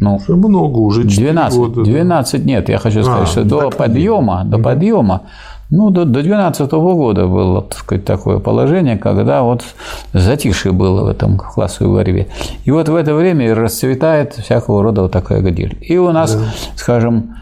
Ну, 0.00 0.16
уже 0.16 0.34
много, 0.34 0.78
уже 0.78 1.04
12, 1.04 1.58
года. 1.58 1.82
12 1.84 2.40
да. 2.40 2.48
нет, 2.48 2.68
я 2.70 2.78
хочу 2.78 3.02
сказать, 3.02 3.22
а, 3.22 3.26
что 3.26 3.44
до 3.44 3.70
подъема, 3.70 4.44
до 4.46 4.58
подъема, 4.58 5.22
ну, 5.70 5.90
до 5.90 6.04
2012 6.04 6.70
года 6.72 7.26
было 7.26 7.62
так 7.62 7.78
сказать, 7.78 8.04
такое 8.04 8.38
положение, 8.38 8.96
когда 8.96 9.42
вот 9.42 9.62
затишье 10.14 10.72
было 10.72 11.04
в 11.04 11.08
этом 11.08 11.36
классовой 11.36 11.94
борьбе. 11.94 12.26
И 12.64 12.70
вот 12.70 12.88
в 12.88 12.94
это 12.94 13.14
время 13.14 13.54
расцветает 13.54 14.34
всякого 14.34 14.82
рода 14.82 15.02
вот 15.02 15.12
такая 15.12 15.42
гниль. 15.42 15.76
И 15.82 15.96
у 15.98 16.10
нас, 16.12 16.34
да. 16.34 16.44
скажем, 16.76 17.36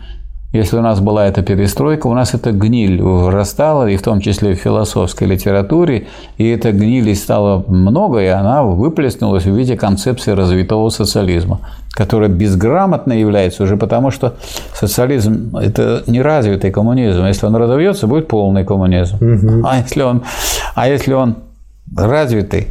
если 0.53 0.79
у 0.79 0.81
нас 0.81 1.01
была 1.01 1.27
эта 1.27 1.43
перестройка, 1.43 2.07
у 2.07 2.15
нас 2.15 2.33
эта 2.33 2.53
гниль 2.53 3.03
вырастала, 3.03 3.87
и 3.87 3.97
в 3.99 4.03
том 4.03 4.21
числе 4.21 4.55
в 4.55 4.59
философской 4.59 5.29
литературе, 5.29 6.07
и 6.39 6.49
эта 6.49 6.73
гниль 6.73 7.15
стало 7.15 7.65
много, 7.69 8.21
и 8.21 8.27
она 8.27 8.63
выплеснулась 8.63 9.45
в 9.45 9.55
виде 9.55 9.77
концепции 9.77 10.33
развитого 10.33 10.89
социализма, 10.89 11.61
которая 11.91 12.31
безграмотно 12.31 13.13
является 13.13 13.63
уже 13.63 13.77
потому, 13.77 14.11
что 14.11 14.37
социализм– 14.75 15.55
это 15.61 16.03
неразвитый 16.07 16.71
коммунизм. 16.71 17.27
Если 17.27 17.45
он 17.45 17.55
разовьется, 17.55 18.07
будет 18.07 18.29
полный 18.29 18.65
коммунизм. 18.65 19.17
Угу. 19.17 19.67
А, 19.67 19.79
если 19.81 20.01
он, 20.01 20.23
а 20.75 20.89
если 20.89 21.13
он 21.13 21.37
развитый, 21.95 22.69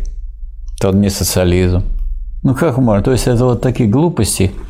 то 0.79 0.89
он 0.89 1.01
не 1.01 1.09
социализм. 1.09 1.83
Ну 2.41 2.55
как 2.55 2.79
можно? 2.79 3.03
То 3.03 3.11
есть 3.11 3.27
это 3.27 3.45
вот 3.45 3.61
такие 3.61 3.87
глупости– 3.87 4.51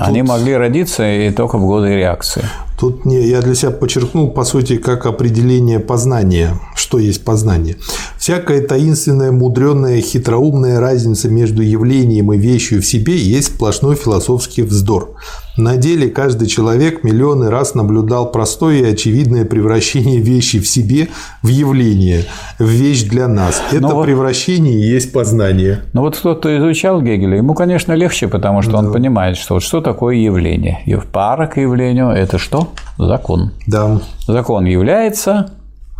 они 0.00 0.22
могли 0.22 0.54
родиться 0.54 1.08
и 1.10 1.30
только 1.30 1.58
в 1.58 1.66
годы 1.66 1.88
реакции. 1.88 2.42
Тут 2.78 3.04
не, 3.04 3.26
я 3.26 3.42
для 3.42 3.54
себя 3.54 3.72
подчеркнул, 3.72 4.30
по 4.30 4.44
сути, 4.44 4.76
как 4.76 5.06
определение 5.06 5.80
познания, 5.80 6.60
что 6.76 6.98
есть 6.98 7.24
познание. 7.24 7.76
Всякая 8.18 8.64
таинственная, 8.64 9.32
мудренная, 9.32 10.00
хитроумная 10.00 10.78
разница 10.78 11.28
между 11.28 11.62
явлением 11.62 12.32
и 12.32 12.38
вещью 12.38 12.80
в 12.80 12.86
себе 12.86 13.16
есть 13.16 13.48
сплошной 13.48 13.96
философский 13.96 14.62
вздор. 14.62 15.16
На 15.58 15.76
деле 15.76 16.08
каждый 16.08 16.46
человек 16.46 17.02
миллионы 17.02 17.50
раз 17.50 17.74
наблюдал 17.74 18.30
простое 18.30 18.76
и 18.76 18.92
очевидное 18.92 19.44
превращение 19.44 20.20
вещи 20.20 20.60
в 20.60 20.68
себе 20.68 21.08
в 21.42 21.48
явление, 21.48 22.26
в 22.60 22.68
вещь 22.68 23.02
для 23.02 23.26
нас. 23.26 23.60
Это 23.72 23.88
вот, 23.88 24.04
превращение 24.04 24.74
и 24.74 24.88
есть 24.88 25.12
познание. 25.12 25.80
Ну 25.94 26.02
вот 26.02 26.16
кто-то 26.16 26.56
изучал 26.58 27.02
Гегеля, 27.02 27.38
ему, 27.38 27.54
конечно, 27.54 27.92
легче, 27.92 28.28
потому 28.28 28.62
что 28.62 28.70
да. 28.70 28.78
он 28.78 28.92
понимает, 28.92 29.36
что 29.36 29.54
вот 29.54 29.64
что 29.64 29.80
такое 29.80 30.14
явление. 30.14 30.78
И 30.86 30.94
в 30.94 31.06
пара 31.06 31.48
к 31.48 31.56
явлению– 31.56 32.10
это 32.10 32.38
что? 32.38 32.68
Закон. 32.96 33.50
Да. 33.66 34.00
Закон 34.28 34.64
является, 34.64 35.50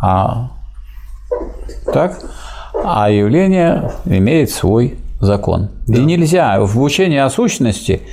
а 0.01 0.51
так, 1.91 2.17
а 2.81 3.11
явление 3.11 3.91
имеет 4.05 4.51
свой 4.51 4.95
закон. 5.19 5.67
Да. 5.85 5.97
И 5.97 6.05
нельзя 6.05 6.61
в 6.61 6.81
учении 6.81 7.17
о 7.17 7.29
сущности 7.29 8.03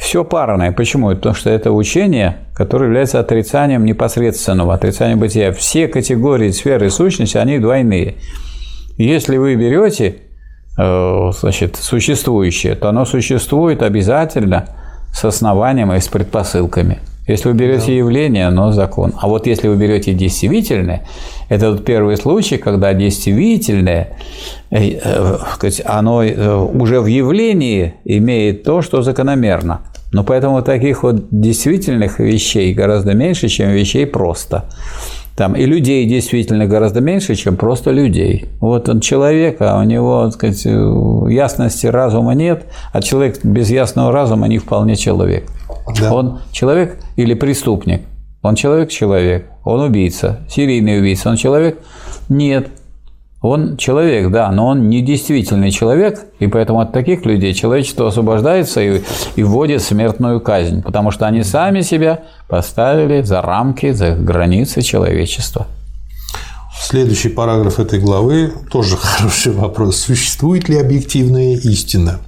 все 0.00 0.24
парное. 0.24 0.72
Почему? 0.72 1.10
Потому 1.10 1.34
что 1.34 1.50
это 1.50 1.72
учение, 1.72 2.38
которое 2.54 2.86
является 2.86 3.20
отрицанием 3.20 3.84
непосредственного, 3.84 4.72
отрицанием 4.72 5.18
бытия. 5.18 5.52
Все 5.52 5.88
категории 5.88 6.50
сферы 6.52 6.88
сущности, 6.88 7.36
они 7.36 7.58
двойные. 7.58 8.14
Если 8.96 9.36
вы 9.36 9.56
берете 9.56 10.16
э, 10.78 11.30
значит, 11.38 11.76
существующее, 11.76 12.76
то 12.76 12.88
оно 12.88 13.04
существует 13.04 13.82
обязательно 13.82 14.68
с 15.12 15.22
основанием 15.26 15.92
и 15.92 16.00
с 16.00 16.08
предпосылками. 16.08 16.98
Если 17.30 17.48
вы 17.48 17.54
берете 17.54 17.86
да. 17.86 17.92
явление, 17.92 18.46
оно 18.48 18.72
закон. 18.72 19.14
А 19.16 19.28
вот 19.28 19.46
если 19.46 19.68
вы 19.68 19.76
берете 19.76 20.12
действительное, 20.14 21.06
это 21.48 21.70
вот 21.70 21.84
первый 21.84 22.16
случай, 22.16 22.56
когда 22.56 22.92
действительное, 22.92 24.16
э, 24.70 24.98
э, 25.02 25.70
оно 25.84 26.24
э, 26.24 26.54
уже 26.56 27.00
в 27.00 27.06
явлении 27.06 27.94
имеет 28.04 28.64
то, 28.64 28.82
что 28.82 29.02
закономерно. 29.02 29.80
Но 30.12 30.24
поэтому 30.24 30.60
таких 30.62 31.04
вот 31.04 31.28
действительных 31.30 32.18
вещей 32.18 32.74
гораздо 32.74 33.14
меньше, 33.14 33.48
чем 33.48 33.70
вещей 33.70 34.06
просто. 34.06 34.64
Там 35.36 35.54
и 35.54 35.64
людей 35.64 36.06
действительно 36.06 36.66
гораздо 36.66 37.00
меньше, 37.00 37.34
чем 37.34 37.56
просто 37.56 37.90
людей. 37.90 38.46
Вот 38.60 38.88
он 38.88 39.00
человек, 39.00 39.56
а 39.60 39.78
у 39.78 39.84
него, 39.84 40.24
так 40.24 40.34
сказать, 40.34 40.64
ясности 40.64 41.86
разума 41.86 42.34
нет, 42.34 42.66
а 42.92 43.00
человек 43.00 43.42
без 43.44 43.70
ясного 43.70 44.12
разума 44.12 44.48
не 44.48 44.58
вполне 44.58 44.96
человек. 44.96 45.44
Да. 45.98 46.12
Он 46.12 46.40
человек 46.52 46.98
или 47.16 47.34
преступник? 47.34 48.02
Он 48.42 48.54
человек-человек. 48.54 49.46
Он 49.64 49.80
убийца, 49.80 50.40
серийный 50.48 50.98
убийца. 50.98 51.30
Он 51.30 51.36
человек? 51.36 51.78
Нет. 52.28 52.68
Он 53.42 53.78
человек, 53.78 54.30
да, 54.30 54.50
но 54.52 54.66
он 54.66 54.90
не 54.90 55.00
действительный 55.00 55.70
человек, 55.70 56.26
и 56.40 56.46
поэтому 56.46 56.80
от 56.80 56.92
таких 56.92 57.24
людей 57.24 57.54
человечество 57.54 58.08
освобождается 58.08 58.82
и, 58.82 59.00
и 59.34 59.42
вводит 59.42 59.82
смертную 59.82 60.40
казнь, 60.40 60.82
потому 60.82 61.10
что 61.10 61.26
они 61.26 61.42
сами 61.42 61.80
себя 61.80 62.20
поставили 62.48 63.22
за 63.22 63.40
рамки, 63.40 63.92
за 63.92 64.10
границы 64.10 64.82
человечества. 64.82 65.66
Следующий 66.82 67.30
параграф 67.30 67.78
этой 67.78 67.98
главы 67.98 68.52
тоже 68.70 68.96
хороший 69.00 69.52
вопрос. 69.52 69.96
Существует 69.96 70.68
ли 70.68 70.78
объективная 70.78 71.56
истина? 71.56 72.20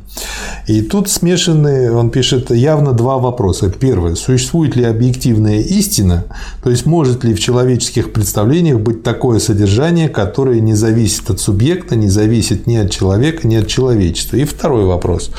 И 0.69 0.81
тут 0.81 1.09
смешаны, 1.09 1.93
он 1.93 2.11
пишет, 2.11 2.51
явно 2.51 2.93
два 2.93 3.19
вопроса. 3.19 3.69
Первый. 3.69 4.17
Существует 4.17 4.77
ли 4.77 4.85
объективная 4.85 5.61
истина? 5.61 6.25
То 6.63 6.71
есть, 6.71 6.87
может 6.87 7.25
ли 7.25 7.35
в 7.35 7.41
человеческих 7.41 8.13
представлениях 8.13 8.79
быть 8.79 9.03
такое 9.03 9.41
содержание, 9.41 10.09
которое 10.09 10.61
не 10.61 10.75
зависит 10.75 11.31
от 11.31 11.41
субъекта, 11.41 11.97
не 11.97 12.09
зависит 12.09 12.67
ни 12.67 12.77
от 12.77 12.91
человека, 12.91 13.49
ни 13.49 13.57
от 13.57 13.67
человечества? 13.67 14.37
И 14.37 14.45
второй 14.45 14.85
вопрос. 14.85 15.31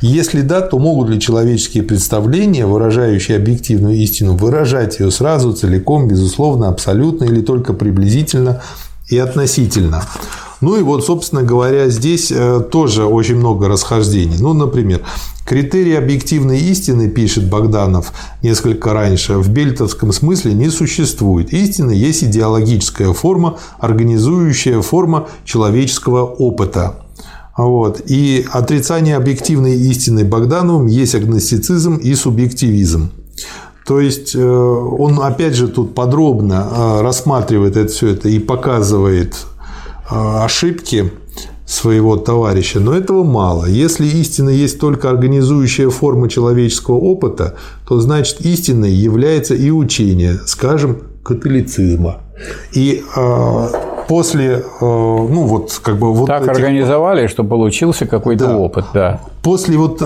Если 0.00 0.42
да, 0.42 0.60
то 0.60 0.78
могут 0.78 1.08
ли 1.08 1.20
человеческие 1.20 1.82
представления, 1.82 2.66
выражающие 2.66 3.36
объективную 3.36 3.96
истину, 3.96 4.36
выражать 4.36 5.00
ее 5.00 5.10
сразу, 5.10 5.52
целиком, 5.52 6.06
безусловно, 6.06 6.68
абсолютно 6.68 7.24
или 7.24 7.40
только 7.40 7.72
приблизительно 7.72 8.62
и 9.08 9.18
относительно? 9.18 10.04
Ну 10.60 10.76
и 10.76 10.82
вот, 10.82 11.04
собственно 11.04 11.42
говоря, 11.42 11.88
здесь 11.88 12.32
э, 12.32 12.60
тоже 12.70 13.04
очень 13.04 13.36
много 13.36 13.68
расхождений. 13.68 14.36
Ну, 14.40 14.54
например, 14.54 15.02
критерий 15.44 15.94
объективной 15.94 16.58
истины, 16.58 17.08
пишет 17.08 17.48
Богданов 17.48 18.12
несколько 18.42 18.92
раньше, 18.92 19.34
в 19.34 19.48
бельтовском 19.50 20.12
смысле 20.12 20.54
не 20.54 20.68
существует. 20.68 21.52
Истина 21.52 21.92
есть 21.92 22.24
идеологическая 22.24 23.12
форма, 23.12 23.58
организующая 23.78 24.82
форма 24.82 25.28
человеческого 25.44 26.24
опыта. 26.24 27.04
Вот. 27.56 28.02
И 28.06 28.46
отрицание 28.52 29.16
объективной 29.16 29.76
истины 29.76 30.24
Богдановым 30.24 30.86
есть 30.86 31.14
агностицизм 31.14 31.96
и 31.96 32.14
субъективизм. 32.14 33.10
То 33.86 34.00
есть 34.00 34.34
э, 34.34 34.40
он 34.40 35.20
опять 35.22 35.54
же 35.54 35.66
тут 35.66 35.94
подробно 35.94 36.68
э, 36.70 37.00
рассматривает 37.00 37.76
это 37.76 37.90
все 37.90 38.08
это 38.08 38.28
и 38.28 38.38
показывает 38.38 39.34
ошибки 40.10 41.12
своего 41.66 42.16
товарища, 42.16 42.80
но 42.80 42.94
этого 42.94 43.24
мало. 43.24 43.66
Если 43.66 44.06
истина 44.06 44.48
есть 44.48 44.80
только 44.80 45.10
организующая 45.10 45.90
форма 45.90 46.28
человеческого 46.28 46.96
опыта, 46.96 47.56
то 47.86 48.00
значит 48.00 48.40
истиной 48.40 48.90
является 48.90 49.54
и 49.54 49.70
учение, 49.70 50.38
скажем, 50.46 51.02
католицизма. 51.22 52.22
И 52.72 53.04
э, 53.14 53.68
после, 54.08 54.46
э, 54.54 54.62
ну 54.80 55.42
вот 55.42 55.78
как 55.82 55.98
бы 55.98 56.14
вот 56.14 56.26
так 56.26 56.44
этих... 56.44 56.52
организовали, 56.52 57.26
что 57.26 57.44
получился 57.44 58.06
какой-то 58.06 58.46
да. 58.46 58.56
опыт, 58.56 58.84
да. 58.94 59.20
После 59.42 59.76
вот 59.76 60.00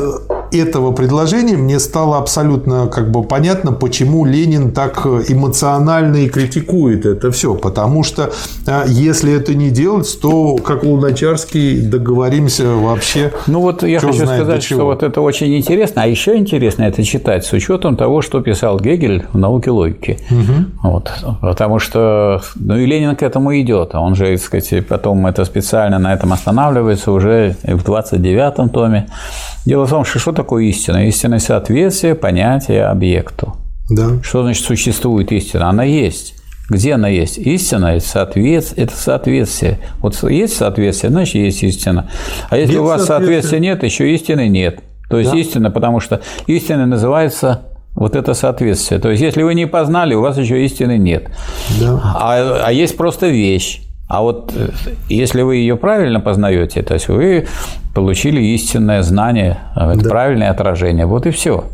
этого 0.59 0.93
предложения 0.93 1.57
мне 1.57 1.79
стало 1.79 2.19
абсолютно 2.19 2.87
как 2.87 3.11
бы 3.11 3.23
понятно, 3.23 3.73
почему 3.73 4.25
Ленин 4.25 4.73
так 4.73 5.07
эмоционально 5.07 6.17
и 6.17 6.29
критикует 6.29 7.07
это 7.07 7.31
все. 7.31 7.55
Потому 7.55 8.03
что 8.03 8.33
а, 8.67 8.85
если 8.87 9.33
это 9.35 9.55
не 9.55 9.71
делать, 9.71 10.19
то, 10.21 10.57
как 10.57 10.85
Луначарский, 10.85 11.81
договоримся 11.81 12.69
вообще. 12.69 13.33
Ну 13.47 13.61
вот 13.61 13.83
я 13.83 14.01
хочу 14.01 14.15
сказать, 14.27 14.63
что 14.63 14.85
вот 14.85 15.03
это 15.03 15.21
очень 15.21 15.57
интересно. 15.57 16.03
А 16.03 16.07
еще 16.07 16.37
интересно 16.37 16.85
это 16.85 17.03
читать 17.05 17.45
с 17.45 17.53
учетом 17.53 17.97
того, 17.97 18.23
что 18.23 18.41
писал 18.41 18.79
Гегель 18.79 19.25
в 19.33 19.39
науке 19.39 19.71
логики. 19.71 20.19
Угу. 20.31 20.89
Вот. 20.89 21.11
Потому 21.41 21.79
что 21.79 22.43
ну 22.55 22.77
и 22.77 22.87
Ленин 22.87 23.17
к 23.17 23.23
этому 23.23 23.59
идет. 23.61 23.91
А 23.95 24.01
он 24.01 24.15
же, 24.15 24.27
так 24.27 24.41
сказать, 24.41 24.87
потом 24.87 25.27
это 25.27 25.45
специально 25.45 25.99
на 25.99 26.15
этом 26.15 26.33
останавливается 26.33 27.13
уже 27.13 27.57
в 27.63 27.83
29-м 27.85 28.69
томе. 28.69 29.09
Дело 29.65 29.87
в 29.87 29.91
том, 29.91 30.05
что 30.05 30.19
что 30.19 30.33
такое 30.33 30.65
истина? 30.65 31.07
Истина– 31.07 31.39
соответствие 31.41 32.15
понятия 32.15 32.85
объекту. 32.85 33.57
Да. 33.91 34.23
Что 34.23 34.43
значит 34.43 34.65
существует 34.65 35.31
истина? 35.33 35.69
Она 35.69 35.85
есть. 35.85 36.35
Где 36.69 36.95
она 36.95 37.09
есть? 37.09 37.39
Истина– 37.39 37.87
это 37.97 38.07
соответствие. 38.07 38.87
Это 38.87 38.97
соответствие. 38.97 39.79
Вот 40.01 40.21
есть 40.25 40.57
соответствие, 40.57 41.11
значит, 41.11 41.35
есть 41.35 41.63
истина. 41.63 42.11
А 42.49 42.57
если 42.57 42.73
нет 42.73 42.83
у 42.83 42.85
вас 42.85 43.07
соответствия 43.07 43.61
нет, 43.61 43.83
еще 43.83 44.13
истины 44.13 44.49
нет. 44.49 44.81
То 45.09 45.19
есть 45.19 45.31
да. 45.31 45.39
истина, 45.39 45.71
потому 45.71 46.01
что 46.01 46.23
истина 46.47 46.87
называется 46.87 47.63
вот 47.95 48.17
это 48.17 48.35
соответствие. 48.35 48.99
То 48.99 49.11
есть, 49.11 49.23
если 49.23 49.43
вы 49.43 49.55
не 49.55 49.67
познали, 49.67 50.15
у 50.15 50.23
вас 50.23 50.39
еще 50.39 50.65
истины 50.65 50.97
нет. 50.97 51.31
Да. 51.81 52.01
А, 52.03 52.63
а 52.67 52.73
есть 52.73 52.97
просто 52.97 53.29
вещь. 53.29 53.83
А 54.13 54.21
вот 54.21 54.53
э, 54.55 54.69
если 55.09 55.41
вы 55.41 55.57
ее 55.57 55.75
правильно 55.77 56.21
познаете, 56.21 56.83
то 56.83 56.93
есть 56.93 57.09
вы 57.09 57.47
получили 57.95 58.43
истинное 58.43 59.01
знание, 59.03 59.61
э, 59.75 59.95
да. 59.97 60.11
правильное 60.11 60.51
отражение, 60.51 61.07
вот 61.07 61.25
и 61.25 61.31
все. 61.31 61.65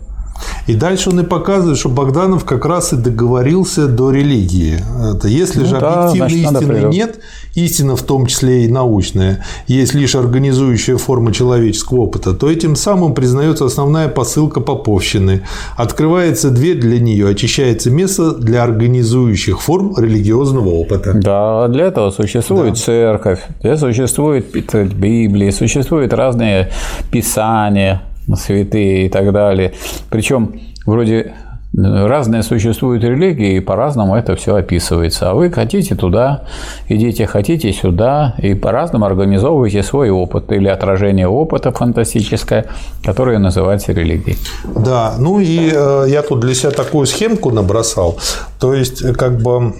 И 0.66 0.74
дальше 0.74 1.10
он 1.10 1.20
и 1.20 1.24
показывает, 1.24 1.78
что 1.78 1.88
Богданов 1.88 2.44
как 2.44 2.64
раз 2.66 2.92
и 2.92 2.96
договорился 2.96 3.88
до 3.88 4.10
религии. 4.10 4.78
Это 5.16 5.28
если 5.28 5.60
ну, 5.60 5.66
же 5.66 5.80
да, 5.80 6.10
объективной 6.10 6.50
значит, 6.50 6.62
истины 6.62 6.88
нет, 6.88 7.20
истина 7.54 7.96
в 7.96 8.02
том 8.02 8.26
числе 8.26 8.64
и 8.64 8.68
научная, 8.68 9.44
есть 9.66 9.94
лишь 9.94 10.14
организующая 10.14 10.96
форма 10.96 11.32
человеческого 11.32 12.00
опыта, 12.00 12.34
то 12.34 12.50
этим 12.50 12.76
самым 12.76 13.14
признается 13.14 13.64
основная 13.64 14.08
посылка 14.08 14.60
поповщины. 14.60 15.42
Открывается 15.76 16.50
дверь 16.50 16.78
для 16.80 17.00
нее, 17.00 17.28
очищается 17.28 17.90
место 17.90 18.32
для 18.32 18.62
организующих 18.62 19.60
форм 19.60 19.94
религиозного 19.96 20.68
опыта. 20.68 21.14
Да, 21.14 21.68
для 21.68 21.86
этого 21.86 22.10
существует 22.10 22.74
да. 22.74 22.80
церковь, 22.80 23.40
для 23.62 23.76
существует 23.76 24.46
Библия, 24.94 25.50
существуют 25.50 26.12
разные 26.12 26.70
писания, 27.10 28.02
святые 28.36 29.06
и 29.06 29.08
так 29.08 29.32
далее. 29.32 29.72
Причем 30.10 30.60
вроде 30.86 31.34
разные 31.74 32.42
существуют 32.42 33.04
религии, 33.04 33.56
и 33.56 33.60
по-разному 33.60 34.16
это 34.16 34.36
все 34.36 34.56
описывается. 34.56 35.30
А 35.30 35.34
вы 35.34 35.50
хотите 35.50 35.94
туда, 35.94 36.44
идите, 36.88 37.26
хотите 37.26 37.72
сюда, 37.72 38.34
и 38.38 38.54
по-разному 38.54 39.04
организовываете 39.04 39.82
свой 39.82 40.10
опыт 40.10 40.50
или 40.50 40.68
отражение 40.68 41.28
опыта 41.28 41.70
фантастическое, 41.70 42.66
которое 43.04 43.38
называется 43.38 43.92
религией. 43.92 44.38
Да, 44.64 45.14
ну 45.18 45.40
и 45.40 45.70
э, 45.72 46.06
я 46.08 46.22
тут 46.22 46.40
для 46.40 46.54
себя 46.54 46.70
такую 46.70 47.06
схемку 47.06 47.50
набросал. 47.50 48.18
То 48.58 48.74
есть, 48.74 49.12
как 49.16 49.40
бы 49.40 49.74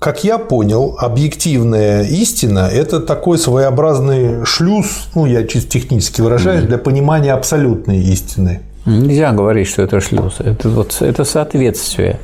как 0.00 0.24
я 0.24 0.38
понял, 0.38 0.96
объективная 0.98 2.04
истина– 2.04 2.70
это 2.72 3.00
такой 3.00 3.36
своеобразный 3.36 4.46
шлюз, 4.46 5.10
ну, 5.14 5.26
я 5.26 5.46
чисто 5.46 5.70
технически 5.70 6.22
выражаюсь, 6.22 6.64
для 6.64 6.78
понимания 6.78 7.34
абсолютной 7.34 7.98
истины. 7.98 8.62
Нельзя 8.86 9.30
говорить, 9.32 9.68
что 9.68 9.82
это 9.82 10.00
шлюз. 10.00 10.36
Это, 10.40 10.70
вот, 10.70 10.96
это 11.00 11.24
соответствие 11.24 12.18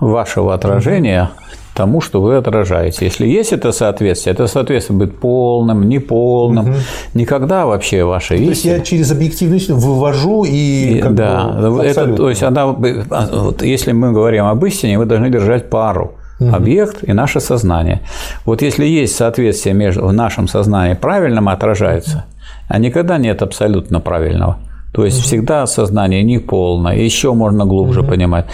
вашего 0.00 0.52
отражения 0.52 1.30
тому, 1.72 2.00
что 2.00 2.20
вы 2.20 2.34
отражаете. 2.34 3.04
Если 3.04 3.28
есть 3.28 3.52
это 3.52 3.70
соответствие, 3.70 4.34
это 4.34 4.48
соответствие 4.48 4.98
будет 4.98 5.20
полным, 5.20 5.88
неполным, 5.88 6.70
угу. 6.70 6.78
никогда 7.14 7.64
вообще 7.64 8.02
ваша 8.02 8.34
истина. 8.34 8.46
То 8.46 8.50
есть 8.54 8.64
я 8.64 8.80
через 8.80 9.12
объективную 9.12 9.60
истину 9.60 9.78
вывожу 9.78 10.42
и, 10.42 10.98
и 10.98 11.02
да, 11.02 11.80
это, 11.84 12.12
то 12.12 12.28
есть 12.28 12.42
она, 12.42 12.66
вот, 12.66 13.62
если 13.62 13.92
мы 13.92 14.10
говорим 14.10 14.46
об 14.46 14.64
истине, 14.66 14.98
вы 14.98 15.04
должны 15.04 15.30
держать 15.30 15.70
пару 15.70 16.16
угу. 16.40 16.54
объект 16.54 17.04
и 17.04 17.12
наше 17.12 17.40
сознание. 17.40 18.00
Вот 18.44 18.62
если 18.62 18.84
есть 18.84 19.14
соответствие 19.14 19.74
между 19.74 20.06
в 20.06 20.12
нашем 20.12 20.48
сознании 20.48 20.94
правильным 20.94 21.48
отражается, 21.48 22.24
а 22.68 22.78
никогда 22.78 23.18
нет 23.18 23.42
абсолютно 23.42 24.00
правильного. 24.00 24.58
То 24.92 25.04
есть 25.04 25.18
угу. 25.18 25.24
всегда 25.24 25.66
сознание 25.66 26.22
неполное, 26.22 26.96
еще 26.96 27.32
можно 27.34 27.64
глубже 27.64 28.00
угу. 28.00 28.10
понимать. 28.10 28.46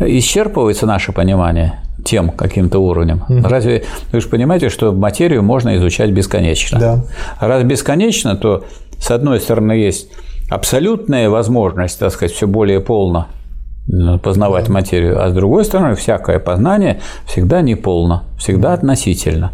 Исчерпывается 0.00 0.86
наше 0.86 1.12
понимание 1.12 1.80
тем 2.04 2.30
каким-то 2.30 2.80
уровнем. 2.80 3.22
Угу. 3.28 3.48
Разве 3.48 3.84
вы 4.12 4.20
же 4.20 4.28
понимаете, 4.28 4.68
что 4.68 4.92
материю 4.92 5.42
можно 5.42 5.76
изучать 5.76 6.10
бесконечно? 6.10 6.80
Да. 6.80 7.04
Раз 7.40 7.62
бесконечно, 7.62 8.36
то 8.36 8.64
с 8.98 9.10
одной 9.10 9.40
стороны 9.40 9.72
есть 9.72 10.08
абсолютная 10.50 11.30
возможность, 11.30 11.98
так 11.98 12.12
сказать, 12.12 12.34
все 12.34 12.46
более 12.46 12.80
полно 12.80 13.28
познавать 14.22 14.68
материю, 14.68 15.22
а 15.22 15.28
с 15.28 15.34
другой 15.34 15.64
стороны, 15.64 15.94
всякое 15.94 16.38
познание 16.38 17.00
всегда 17.26 17.60
неполно, 17.60 18.24
всегда 18.38 18.72
относительно. 18.72 19.52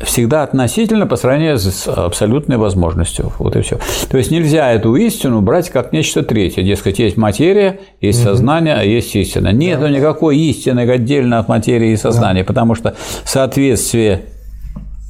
Всегда 0.00 0.42
относительно 0.42 1.06
по 1.06 1.16
сравнению 1.16 1.58
с 1.58 1.86
абсолютной 1.86 2.56
возможностью. 2.56 3.32
Вот 3.38 3.54
и 3.54 3.60
все. 3.60 3.78
То 4.10 4.18
есть 4.18 4.30
нельзя 4.30 4.72
эту 4.72 4.96
истину 4.96 5.42
брать 5.42 5.70
как 5.70 5.92
нечто 5.92 6.22
третье. 6.22 6.62
Дескать, 6.62 6.98
есть 6.98 7.16
материя, 7.16 7.80
есть 8.00 8.22
сознание, 8.22 8.74
а 8.74 8.82
есть 8.82 9.14
истина. 9.14 9.52
Нет 9.52 9.80
да. 9.80 9.90
никакой 9.90 10.38
истины 10.38 10.80
отдельно 10.90 11.38
от 11.38 11.48
материи 11.48 11.92
и 11.92 11.96
сознания, 11.96 12.40
да. 12.40 12.46
потому 12.46 12.74
что 12.74 12.94
соответствие 13.24 14.22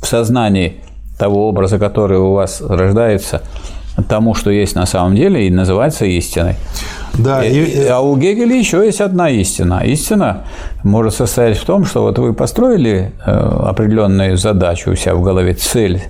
в 0.02 0.06
сознании 0.06 0.82
того 1.18 1.48
образа, 1.48 1.78
который 1.78 2.18
у 2.18 2.32
вас 2.32 2.60
рождается, 2.60 3.42
тому, 4.08 4.34
что 4.34 4.50
есть 4.50 4.74
на 4.74 4.86
самом 4.86 5.14
деле, 5.14 5.46
и 5.46 5.50
называется 5.50 6.04
истиной. 6.06 6.54
Да, 7.18 7.44
и, 7.44 7.64
и... 7.64 7.86
А 7.86 8.00
у 8.00 8.16
Гегеля 8.16 8.56
еще 8.56 8.84
есть 8.84 9.00
одна 9.00 9.28
истина. 9.28 9.82
Истина 9.84 10.44
может 10.82 11.14
состоять 11.14 11.58
в 11.58 11.64
том, 11.64 11.84
что 11.84 12.02
вот 12.02 12.18
вы 12.18 12.32
построили 12.32 13.12
э, 13.24 13.30
определенную 13.30 14.36
задачу 14.38 14.92
у 14.92 14.96
себя 14.96 15.14
в 15.14 15.22
голове, 15.22 15.54
цель, 15.54 16.00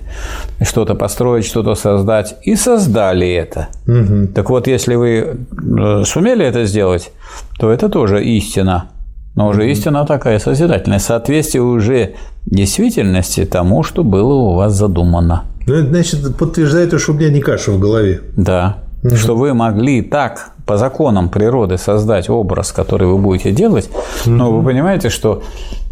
что-то 0.61 0.95
построить, 0.95 1.45
что-то 1.45 1.75
создать, 1.75 2.35
и 2.43 2.55
создали 2.55 3.29
это. 3.33 3.67
Угу. 3.87 4.27
Так 4.33 4.49
вот, 4.49 4.67
если 4.67 4.95
вы 4.95 5.37
э, 5.79 6.03
сумели 6.05 6.45
это 6.45 6.65
сделать, 6.65 7.11
то 7.59 7.69
это 7.69 7.89
тоже 7.89 8.23
истина. 8.23 8.89
Но 9.35 9.47
уже 9.47 9.69
истина 9.69 10.05
такая 10.05 10.39
созидательная, 10.39 10.99
соответствие 10.99 11.63
уже 11.63 12.13
действительности 12.45 13.45
тому, 13.45 13.83
что 13.83 14.03
было 14.03 14.33
у 14.33 14.53
вас 14.55 14.73
задумано. 14.73 15.43
Ну, 15.65 15.73
это 15.73 15.89
значит 15.89 16.37
подтверждает, 16.37 16.99
что 16.99 17.11
у 17.11 17.15
меня 17.15 17.29
не 17.29 17.41
каша 17.41 17.71
в 17.71 17.79
голове. 17.79 18.21
Да. 18.35 18.83
Угу. 19.03 19.15
Что 19.15 19.35
вы 19.35 19.53
могли 19.53 20.01
так 20.01 20.51
по 20.65 20.77
законам 20.77 21.29
природы 21.29 21.77
создать 21.77 22.29
образ, 22.29 22.71
который 22.71 23.07
вы 23.07 23.17
будете 23.17 23.51
делать, 23.51 23.89
угу. 24.25 24.31
но 24.31 24.51
вы 24.51 24.63
понимаете, 24.63 25.09
что 25.09 25.43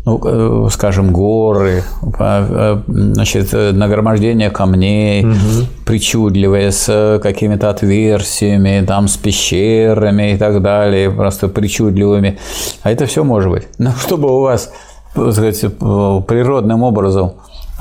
ну, 0.04 0.20
э, 0.24 0.70
скажем, 0.72 1.12
горы, 1.12 1.84
э, 2.20 2.82
значит, 2.88 3.54
нагромождение 3.54 4.50
камней, 4.50 5.26
угу. 5.26 5.68
причудливые, 5.86 6.72
с 6.72 7.20
какими-то 7.22 7.70
отверстиями, 7.70 8.84
там, 8.86 9.08
с 9.08 9.18
пещерами 9.18 10.34
и 10.34 10.38
так 10.38 10.62
далее, 10.62 11.12
просто 11.12 11.50
причудливыми. 11.50 12.40
А 12.82 12.92
это 12.92 13.06
все 13.06 13.24
может 13.24 13.52
быть. 13.52 13.68
Но 13.78 13.92
чтобы 13.92 14.36
у 14.36 14.42
вас, 14.42 14.72
так 15.14 15.34
сказать, 15.34 15.60
природным 15.62 16.82
образом 16.82 17.34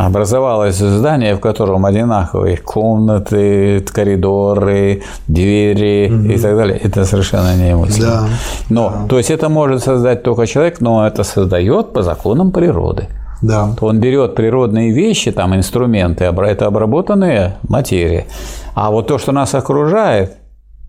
образовалось 0.06 0.76
здание, 0.76 1.34
в 1.34 1.40
котором 1.40 1.84
одинаковые 1.84 2.56
комнаты, 2.56 3.80
коридоры, 3.92 5.02
двери 5.28 6.10
угу. 6.10 6.32
и 6.32 6.38
так 6.38 6.56
далее. 6.56 6.78
Это 6.78 7.04
совершенно 7.04 7.56
немыслимо. 7.56 8.10
Да. 8.10 8.28
Но, 8.68 8.90
да. 8.90 9.08
то 9.08 9.18
есть 9.18 9.30
это 9.30 9.48
может 9.48 9.82
создать 9.82 10.22
только 10.22 10.46
человек, 10.46 10.80
но 10.80 11.06
это 11.06 11.24
создает 11.24 11.92
по 11.92 12.02
законам 12.02 12.50
природы. 12.50 13.08
Да. 13.42 13.74
Он 13.80 14.00
берет 14.00 14.34
природные 14.34 14.92
вещи, 14.92 15.32
там 15.32 15.54
инструменты, 15.54 16.24
это 16.24 16.66
обработанные 16.66 17.56
материи. 17.68 18.26
А 18.74 18.90
вот 18.90 19.06
то, 19.06 19.18
что 19.18 19.32
нас 19.32 19.54
окружает, 19.54 20.36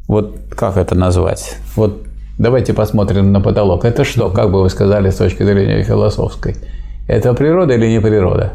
вот 0.08 0.36
как 0.56 0.78
это 0.78 0.96
назвать? 0.96 1.56
Вот 1.76 2.04
давайте 2.38 2.74
посмотрим 2.74 3.32
на 3.32 3.40
потолок. 3.40 3.86
Это 3.86 4.04
что, 4.04 4.30
как 4.30 4.52
бы 4.52 4.62
вы 4.62 4.70
сказали 4.70 5.10
с 5.10 5.16
точки 5.16 5.44
зрения 5.44 5.84
философской? 5.84 6.56
Это 7.08 7.34
природа 7.34 7.74
или 7.74 7.88
не 7.88 8.00
природа? 8.00 8.54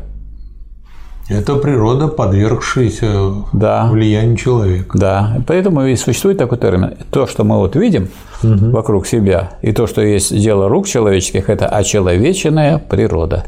Это 1.28 1.56
природа, 1.56 2.06
подвергшаяся 2.06 3.32
да. 3.52 3.88
влиянию 3.90 4.36
человека. 4.36 4.96
Да, 4.96 5.38
поэтому 5.46 5.84
и 5.84 5.96
существует 5.96 6.38
такой 6.38 6.58
термин. 6.58 6.94
То, 7.10 7.26
что 7.26 7.42
мы 7.42 7.56
вот 7.56 7.74
видим 7.74 8.08
угу. 8.44 8.70
вокруг 8.70 9.08
себя, 9.08 9.50
и 9.60 9.72
то, 9.72 9.88
что 9.88 10.02
есть 10.02 10.36
дело 10.36 10.68
рук 10.68 10.86
человеческих, 10.86 11.50
это 11.50 11.66
очеловеченная 11.66 12.78
природа. 12.78 13.44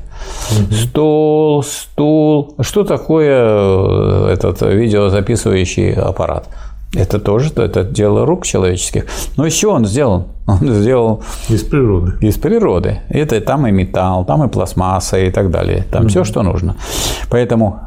Угу. 0.51 0.75
Стол, 0.75 1.63
стул. 1.63 2.57
Что 2.61 2.83
такое 2.83 3.47
э, 3.47 4.33
этот 4.33 4.61
видеозаписывающий 4.63 5.93
аппарат? 5.93 6.49
Это 6.95 7.19
тоже 7.19 7.51
это 7.55 7.85
дело 7.85 8.25
рук 8.25 8.47
человеческих. 8.47 9.05
Но 9.37 9.49
чего 9.51 9.73
он 9.73 9.85
сделан? 9.85 10.25
Он 10.47 10.59
сделал 10.73 11.23
из 11.51 11.63
природы. 11.63 12.13
Из 12.23 12.39
природы. 12.39 13.01
Это 13.11 13.39
там 13.43 13.67
и 13.67 13.71
металл, 13.71 14.25
там 14.25 14.43
и 14.45 14.49
пластмасса 14.49 15.19
и 15.19 15.31
так 15.31 15.51
далее. 15.51 15.85
Там 15.91 16.03
угу. 16.03 16.09
все, 16.09 16.25
что 16.25 16.43
нужно. 16.43 16.77
Поэтому 17.29 17.81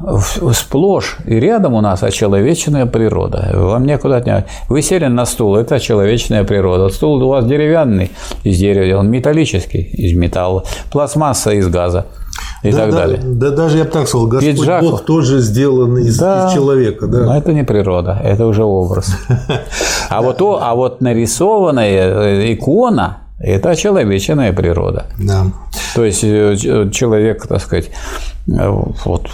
сплошь 0.54 1.18
и 1.26 1.40
рядом 1.40 1.74
у 1.74 1.82
нас 1.82 2.04
очеловеченная 2.04 2.86
природа. 2.86 3.50
Вам 3.56 3.86
некуда 3.88 4.18
отнять. 4.18 4.46
Вы 4.70 4.84
сели 4.84 5.08
на 5.08 5.26
стул, 5.26 5.56
это 5.56 5.76
очеловеченная 5.76 6.44
природа. 6.44 6.90
Стул 6.90 7.24
у 7.24 7.30
вас 7.30 7.46
деревянный 7.46 8.12
из 8.44 8.60
дерева, 8.60 9.00
он 9.00 9.10
металлический 9.10 9.82
из 9.82 10.16
металла, 10.16 10.64
пластмасса 10.92 11.54
из 11.54 11.68
газа 11.68 12.06
и 12.64 12.72
да, 12.72 12.78
так 12.78 12.92
да, 12.92 12.98
далее. 12.98 13.20
Да, 13.24 13.50
даже 13.52 13.78
я 13.78 13.86
бы 13.86 13.90
так 13.90 14.08
сказал, 14.08 14.28
Господь 14.28 14.56
Пиджак, 14.56 14.84
Бог 14.84 15.06
тоже 15.06 15.40
сделан 15.40 15.98
из, 15.98 16.18
да, 16.18 16.48
из 16.48 16.54
человека. 16.54 17.08
Да. 17.08 17.20
Но 17.26 17.38
это 17.38 17.54
не 17.54 17.64
природа, 17.64 18.20
это 18.24 18.46
уже 18.46 18.64
образ. 18.64 19.16
А 20.10 20.22
вот, 20.22 20.38
то, 20.38 20.60
а 20.62 20.76
вот 20.76 21.00
нарисованная 21.00 21.88
э, 21.88 22.54
икона– 22.54 23.20
это 23.40 23.76
человечная 23.78 24.52
природа. 24.52 25.06
Да. 25.18 25.46
То 25.96 26.04
есть 26.04 26.24
э, 26.24 26.58
человек, 26.92 27.48
так 27.48 27.62
сказать, 27.62 27.90
э, 28.48 28.70
вот, 29.06 29.30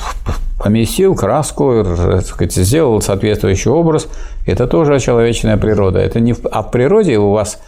поместил 0.64 1.15
краску, 1.15 1.84
так 1.84 2.26
сказать, 2.26 2.53
сделал 2.53 3.02
соответствующий 3.02 3.72
образ. 3.72 4.07
Это 4.45 4.68
тоже 4.68 4.99
человечная 4.99 5.57
природа. 5.57 5.99
Это 5.99 6.19
не. 6.19 6.36
А 6.52 6.61
в 6.61 6.69
природе 6.69 7.18
у 7.18 7.32
вас 7.32 7.60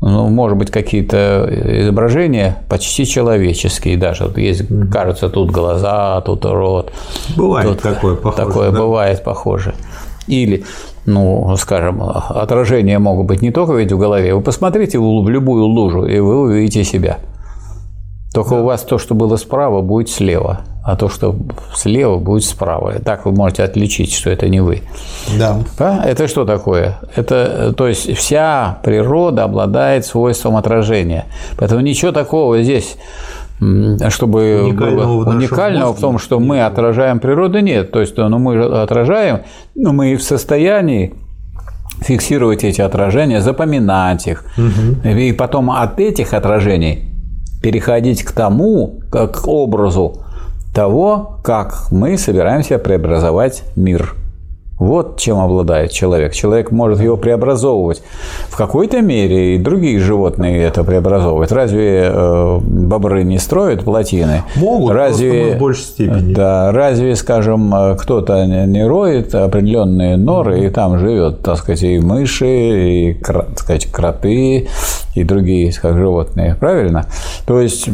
ну, 0.00 0.28
может 0.28 0.58
быть, 0.58 0.70
какие-то 0.70 1.48
изображения 1.80 2.58
почти 2.68 3.06
человеческие 3.06 3.96
даже. 3.96 4.30
Есть, 4.36 4.64
кажется, 4.92 5.28
тут 5.28 5.50
глаза, 5.50 6.20
тут 6.20 6.44
рот. 6.44 6.92
Бывает 7.36 7.68
тут 7.68 7.82
такое 7.82 8.14
похоже. 8.16 8.36
Такое 8.36 8.70
да? 8.70 8.78
бывает 8.78 9.24
похоже. 9.24 9.74
Или, 10.26 10.64
ну, 11.06 11.56
скажем, 11.56 12.02
отражения 12.02 12.98
могут 12.98 13.26
быть 13.26 13.40
не 13.40 13.52
только 13.52 13.72
ведь 13.72 13.92
в 13.92 13.98
голове. 13.98 14.34
Вы 14.34 14.42
посмотрите 14.42 14.98
в 14.98 15.28
любую 15.28 15.64
лужу, 15.64 16.04
и 16.04 16.18
вы 16.18 16.40
увидите 16.40 16.84
себя. 16.84 17.18
Только 18.36 18.50
да. 18.50 18.60
у 18.60 18.64
вас 18.64 18.82
то, 18.82 18.98
что 18.98 19.14
было 19.14 19.36
справа, 19.36 19.80
будет 19.80 20.10
слева 20.10 20.60
а 20.84 20.94
то, 20.94 21.08
что 21.08 21.34
слева, 21.74 22.18
будет 22.18 22.44
справа. 22.44 22.92
Так 23.04 23.24
вы 23.24 23.32
можете 23.32 23.64
отличить, 23.64 24.12
что 24.12 24.30
это 24.30 24.48
не 24.48 24.60
вы. 24.60 24.82
Да. 25.36 25.58
да? 25.76 26.04
Это 26.04 26.28
что 26.28 26.44
такое? 26.44 27.00
Это, 27.16 27.74
то 27.76 27.88
есть 27.88 28.16
вся 28.16 28.78
природа 28.84 29.44
обладает 29.44 30.06
свойством 30.06 30.54
отражения. 30.54 31.24
Поэтому 31.56 31.80
ничего 31.80 32.12
такого 32.12 32.62
здесь 32.62 32.96
чтобы 34.10 34.64
уникального, 34.64 35.24
было 35.24 35.30
уникального 35.30 35.92
в 35.94 35.98
том, 35.98 36.18
что 36.18 36.38
мы 36.38 36.60
отражаем 36.60 37.18
природу, 37.20 37.60
нет. 37.60 37.90
То 37.90 38.00
есть, 38.02 38.16
ну, 38.16 38.38
мы 38.38 38.62
отражаем, 38.62 39.40
но 39.74 39.94
мы 39.94 40.14
в 40.14 40.22
состоянии 40.22 41.14
фиксировать 42.00 42.64
эти 42.64 42.82
отражения, 42.82 43.40
запоминать 43.40 44.26
их, 44.26 44.44
угу. 44.58 45.08
и 45.08 45.32
потом 45.32 45.70
от 45.70 45.98
этих 45.98 46.34
отражений 46.34 47.15
переходить 47.66 48.22
к 48.22 48.30
тому, 48.30 49.00
как 49.10 49.40
к 49.40 49.48
образу, 49.48 50.18
того, 50.72 51.40
как 51.42 51.90
мы 51.90 52.16
собираемся 52.16 52.78
преобразовать 52.78 53.64
мир. 53.74 54.14
Вот 54.78 55.18
чем 55.18 55.40
обладает 55.40 55.90
человек. 55.90 56.32
Человек 56.32 56.70
может 56.70 57.00
его 57.00 57.16
преобразовывать 57.16 58.04
в 58.50 58.56
какой-то 58.56 59.00
мере, 59.00 59.56
и 59.56 59.58
другие 59.58 59.98
животные 59.98 60.62
это 60.62 60.84
преобразовывают. 60.84 61.50
Разве 61.50 62.04
э, 62.04 62.58
бобры 62.62 63.24
не 63.24 63.38
строят 63.38 63.82
плотины? 63.82 64.44
Могут, 64.54 64.92
разве, 64.92 65.56
в 65.56 65.58
большей 65.58 65.82
степени. 65.82 66.34
Да, 66.34 66.70
разве, 66.70 67.16
скажем, 67.16 67.74
кто-то 67.98 68.44
не 68.46 68.86
роет 68.86 69.34
определенные 69.34 70.16
норы, 70.16 70.66
и 70.66 70.68
там 70.68 71.00
живет, 71.00 71.40
так 71.42 71.56
сказать, 71.56 71.82
и 71.82 71.98
мыши, 71.98 72.46
и, 72.46 73.14
так 73.14 73.58
сказать, 73.58 73.86
кроты, 73.86 74.68
и 75.16 75.24
другие 75.24 75.72
как 75.72 75.96
животные, 75.96 76.54
правильно? 76.54 77.06
То 77.46 77.60
есть 77.60 77.88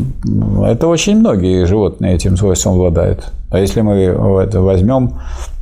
это 0.67 0.89
очень 0.89 1.19
многие 1.19 1.65
животные 1.65 2.15
этим 2.15 2.37
свойством 2.37 2.75
обладают. 2.75 3.33
А 3.51 3.59
если 3.59 3.81
мы 3.83 4.15
возьмем 4.53 5.19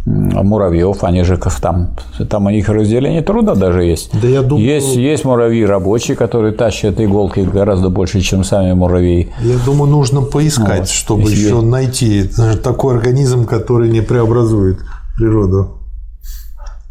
муравьев, 0.06 1.04
они 1.04 1.22
же 1.22 1.38
там, 1.60 1.90
там 2.28 2.46
у 2.46 2.50
них 2.50 2.68
разделение 2.68 3.20
труда 3.20 3.54
даже 3.54 3.84
есть. 3.84 4.10
Да 4.20 4.26
я 4.26 4.42
думаю... 4.42 4.64
Есть, 4.64 4.96
есть 4.96 5.24
муравьи 5.24 5.64
рабочие, 5.64 6.16
которые 6.16 6.52
тащат 6.52 7.00
иголки 7.00 7.40
гораздо 7.40 7.90
больше, 7.90 8.20
чем 8.20 8.42
сами 8.42 8.72
муравьи. 8.72 9.28
Я 9.42 9.56
думаю, 9.66 9.90
нужно 9.90 10.22
поискать, 10.22 10.80
вот. 10.80 10.88
чтобы 10.88 11.22
Если 11.22 11.46
еще 11.46 11.56
есть... 11.56 11.66
найти 11.66 12.30
такой 12.62 12.96
организм, 12.96 13.44
который 13.44 13.90
не 13.90 14.00
преобразует 14.00 14.78
природу. 15.16 15.79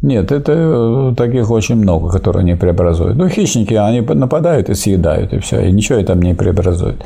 Нет, 0.02 0.32
это 0.32 0.52
э, 0.56 1.14
таких 1.14 1.50
очень 1.50 1.76
много, 1.76 2.10
которые 2.10 2.42
не 2.44 2.56
преобразуют. 2.56 3.16
Ну, 3.16 3.28
хищники, 3.28 3.74
они 3.74 4.00
нападают 4.00 4.70
и 4.70 4.74
съедают, 4.74 5.34
и 5.34 5.38
все, 5.40 5.60
и 5.60 5.72
ничего 5.72 6.02
там 6.02 6.22
не 6.22 6.34
преобразуют. 6.34 7.04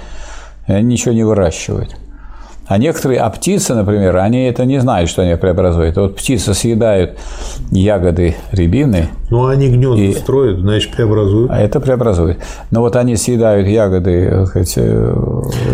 И 0.68 0.72
они 0.72 0.92
ничего 0.92 1.12
не 1.12 1.24
выращивают. 1.24 1.96
А 2.66 2.78
некоторые, 2.78 3.20
а 3.20 3.28
птицы, 3.30 3.74
например, 3.74 4.16
они 4.16 4.44
это 4.44 4.64
не 4.64 4.78
знают, 4.80 5.10
что 5.10 5.22
они 5.22 5.36
преобразуют. 5.36 5.96
Вот 5.96 6.16
птицы 6.16 6.54
съедают 6.54 7.18
ягоды 7.72 8.36
рябины, 8.52 9.08
Ну, 9.30 9.46
они 9.46 9.68
гнезда 9.68 10.02
и... 10.02 10.14
строят, 10.14 10.60
значит, 10.60 10.92
преобразуют. 10.92 11.50
А 11.50 11.60
это 11.60 11.80
преобразует. 11.80 12.38
Но 12.70 12.80
вот 12.80 12.96
они 12.96 13.16
съедают 13.16 13.66
ягоды 13.66 14.46
эти, 14.54 14.80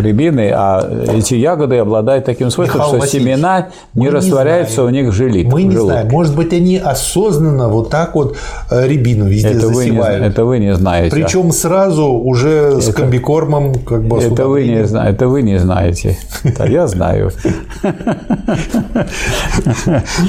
рябины, 0.00 0.50
а 0.54 0.88
эти 1.12 1.34
ягоды 1.34 1.78
обладают 1.78 2.24
таким 2.24 2.50
свойством, 2.50 2.82
Михаил 2.82 3.02
что 3.02 3.10
семена 3.10 3.68
не 3.94 4.08
растворяются 4.08 4.82
не 4.82 4.86
у 4.86 4.90
них 4.90 5.08
в 5.08 5.12
желе. 5.12 5.44
Мы 5.44 5.64
не 5.64 5.76
знаем. 5.76 6.08
Может 6.08 6.36
быть, 6.36 6.52
они 6.52 6.76
осознанно 6.78 7.68
вот 7.68 7.90
так 7.90 8.14
вот 8.14 8.36
э, 8.70 8.86
рябину 8.86 9.26
везде 9.26 9.50
это 9.50 9.66
засевают. 9.68 10.20
Вы 10.20 10.20
не, 10.20 10.26
это 10.28 10.44
вы 10.44 10.58
не 10.58 10.74
знаете. 10.74 11.14
Причем 11.14 11.52
сразу 11.52 12.06
уже 12.06 12.48
это, 12.50 12.80
с 12.80 12.94
комбикормом 12.94 13.74
как 13.74 14.04
бы 14.04 14.18
это 14.18 14.46
вы, 14.46 14.66
не, 14.66 14.82
это 14.82 15.28
вы 15.28 15.42
не 15.42 15.58
знаете. 15.58 16.18
Это 16.44 16.66
я 16.66 16.86
знаю. 16.86 17.32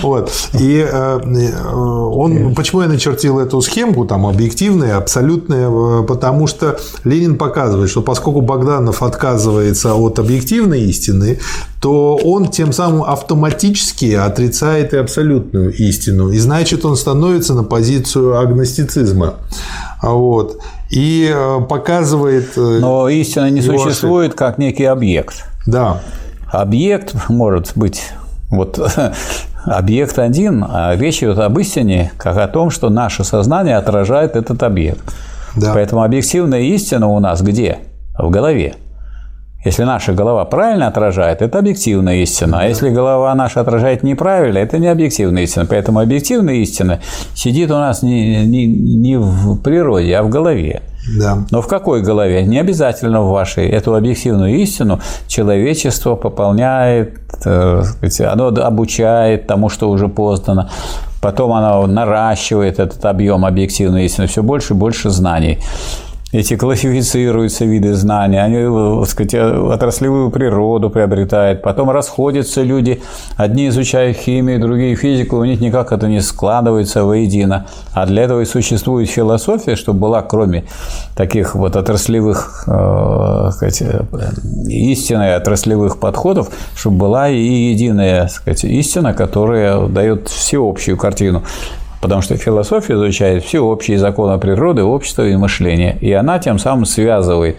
Вот. 0.02 0.32
И 0.60 0.86
э, 0.88 1.20
э, 1.24 1.74
он, 1.74 2.56
почему 2.56 2.82
я 2.82 2.88
начертил 2.88 3.21
эту 3.24 3.62
схемку, 3.62 4.06
там, 4.06 4.26
объективная, 4.26 4.98
абсолютная, 4.98 5.70
э, 5.70 6.04
потому 6.04 6.48
что 6.48 6.80
Ленин 7.04 7.38
показывает, 7.38 7.90
что 7.90 8.02
поскольку 8.02 8.42
Богданов 8.42 9.04
отказывается 9.04 9.96
от 9.96 10.20
объективной 10.20 10.82
истины, 10.82 11.40
то 11.82 12.16
он 12.16 12.50
тем 12.50 12.74
самым 12.74 13.04
автоматически 13.04 14.14
отрицает 14.14 14.94
и 14.94 14.98
абсолютную 14.98 15.74
истину. 15.74 16.30
И 16.30 16.38
значит, 16.38 16.86
он 16.86 16.96
становится 16.96 17.54
на 17.54 17.64
позицию 17.64 18.40
агностицизма. 18.40 19.36
Вот. 20.02 20.60
И 20.90 21.34
показывает... 21.70 22.56
Но 22.56 23.10
истина 23.10 23.50
не 23.50 23.62
существует 23.62 24.34
как 24.34 24.58
некий 24.58 24.86
объект. 24.86 25.46
Да. 25.66 26.02
Объект 26.52 27.16
может 27.30 27.72
быть 27.76 28.02
вот 28.50 28.78
объект 29.66 30.20
один, 30.20 30.66
а 30.68 30.96
речь 30.96 31.24
идет 31.24 31.40
об 31.40 31.58
истине, 31.60 32.12
как 32.18 32.38
о 32.38 32.48
том, 32.48 32.70
что 32.70 32.90
наше 32.90 33.24
сознание 33.24 33.78
отражает 33.78 34.36
этот 34.36 34.64
объект. 34.64 35.14
Да. 35.56 35.74
Поэтому 35.74 36.04
объективная 36.04 36.62
истина 36.62 37.08
у 37.08 37.20
нас 37.20 37.42
где? 37.42 37.80
В 38.18 38.30
голове. 38.30 38.76
Если 39.64 39.84
наша 39.84 40.14
голова 40.14 40.44
правильно 40.46 40.88
отражает, 40.88 41.44
это 41.44 41.60
объективная 41.60 42.16
истина. 42.24 42.62
А 42.62 42.68
если 42.68 42.90
голова 42.90 43.34
наша 43.36 43.62
отражает 43.62 44.02
неправильно, 44.02 44.58
это 44.58 44.80
не 44.80 44.88
объективная 44.88 45.44
истина. 45.44 45.68
Поэтому 45.68 46.00
объективная 46.00 46.56
истина 46.56 47.00
сидит 47.36 47.70
у 47.70 47.76
нас 47.76 48.02
не, 48.02 48.44
не, 48.46 48.66
не 48.66 49.18
в 49.18 49.58
природе, 49.58 50.16
а 50.16 50.24
в 50.24 50.30
голове. 50.30 50.82
Да. 51.08 51.46
Но 51.50 51.62
в 51.62 51.68
какой 51.68 52.02
голове? 52.02 52.44
Не 52.44 52.60
обязательно 52.60 53.22
в 53.22 53.30
вашей. 53.30 53.68
Эту 53.68 53.96
объективную 53.96 54.56
истину 54.60 55.00
человечество 55.28 56.16
пополняет, 56.16 57.20
э, 57.46 57.84
оно 58.26 58.48
обучает 58.48 59.48
тому, 59.48 59.70
что 59.70 59.90
уже 59.90 60.08
познано. 60.08 60.70
Потом 61.22 61.54
оно 61.54 61.88
наращивает 61.88 62.80
этот 62.80 63.04
объем 63.06 63.46
объективной 63.46 64.06
истины, 64.06 64.28
все 64.28 64.42
больше 64.42 64.74
и 64.74 64.78
больше 64.78 65.10
знаний 65.10 65.60
эти 66.32 66.56
классифицируются 66.56 67.66
виды 67.66 67.94
знаний, 67.94 68.38
они, 68.38 69.00
так 69.00 69.10
сказать, 69.10 69.34
отраслевую 69.34 70.30
природу 70.30 70.90
приобретают, 70.90 71.62
потом 71.62 71.90
расходятся 71.90 72.62
люди, 72.62 73.02
одни 73.36 73.68
изучают 73.68 74.18
химию, 74.18 74.60
другие 74.60 74.96
физику, 74.96 75.38
у 75.38 75.46
них 75.46 75.60
никак 75.60 75.92
это 75.92 76.08
не 76.08 76.22
складывается 76.22 77.04
воедино. 77.04 77.68
А 77.94 78.06
для 78.06 78.24
этого 78.24 78.42
и 78.42 78.46
существует 78.46 79.10
философия, 79.10 79.76
чтобы 79.76 80.00
была, 80.00 80.22
кроме 80.22 80.64
таких 81.16 81.56
вот 81.56 81.76
отраслевых, 81.76 82.64
э, 82.68 83.50
сказать, 83.52 83.84
истинных 84.68 85.38
отраслевых 85.38 86.00
подходов, 86.00 86.50
чтобы 86.76 86.98
была 86.98 87.30
и 87.30 87.42
единая 87.42 88.28
сказать, 88.28 88.64
истина, 88.64 89.14
которая 89.14 89.88
дает 89.88 90.30
всеобщую 90.30 90.98
картину. 90.98 91.44
Потому 92.02 92.24
что 92.24 92.36
философия 92.36 92.96
изучает 92.96 93.44
все 93.44 93.60
общие 93.60 94.00
законы 94.00 94.40
природы, 94.40 94.84
общества 94.84 95.28
и 95.28 95.36
мышления. 95.36 95.98
И 96.02 96.12
она 96.12 96.40
тем 96.40 96.58
самым 96.58 96.86
связывает 96.86 97.58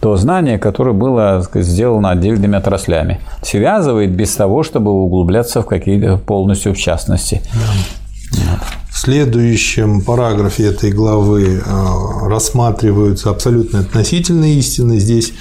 то 0.00 0.16
знание, 0.16 0.58
которое 0.58 0.94
было 0.94 1.42
сказать, 1.44 1.68
сделано 1.68 2.10
отдельными 2.10 2.56
отраслями. 2.56 3.20
Связывает 3.42 4.10
без 4.10 4.34
того, 4.34 4.62
чтобы 4.62 4.90
углубляться 4.90 5.60
в 5.60 5.66
какие-то 5.66 6.16
полностью 6.16 6.74
в 6.74 6.78
частности. 6.78 7.42
В 8.90 8.98
следующем 8.98 10.00
параграфе 10.00 10.66
этой 10.66 10.90
главы 10.90 11.60
э, 11.64 12.28
рассматриваются 12.28 13.30
абсолютно 13.30 13.80
относительные 13.80 14.54
истины. 14.54 14.98
Здесь 14.98 15.32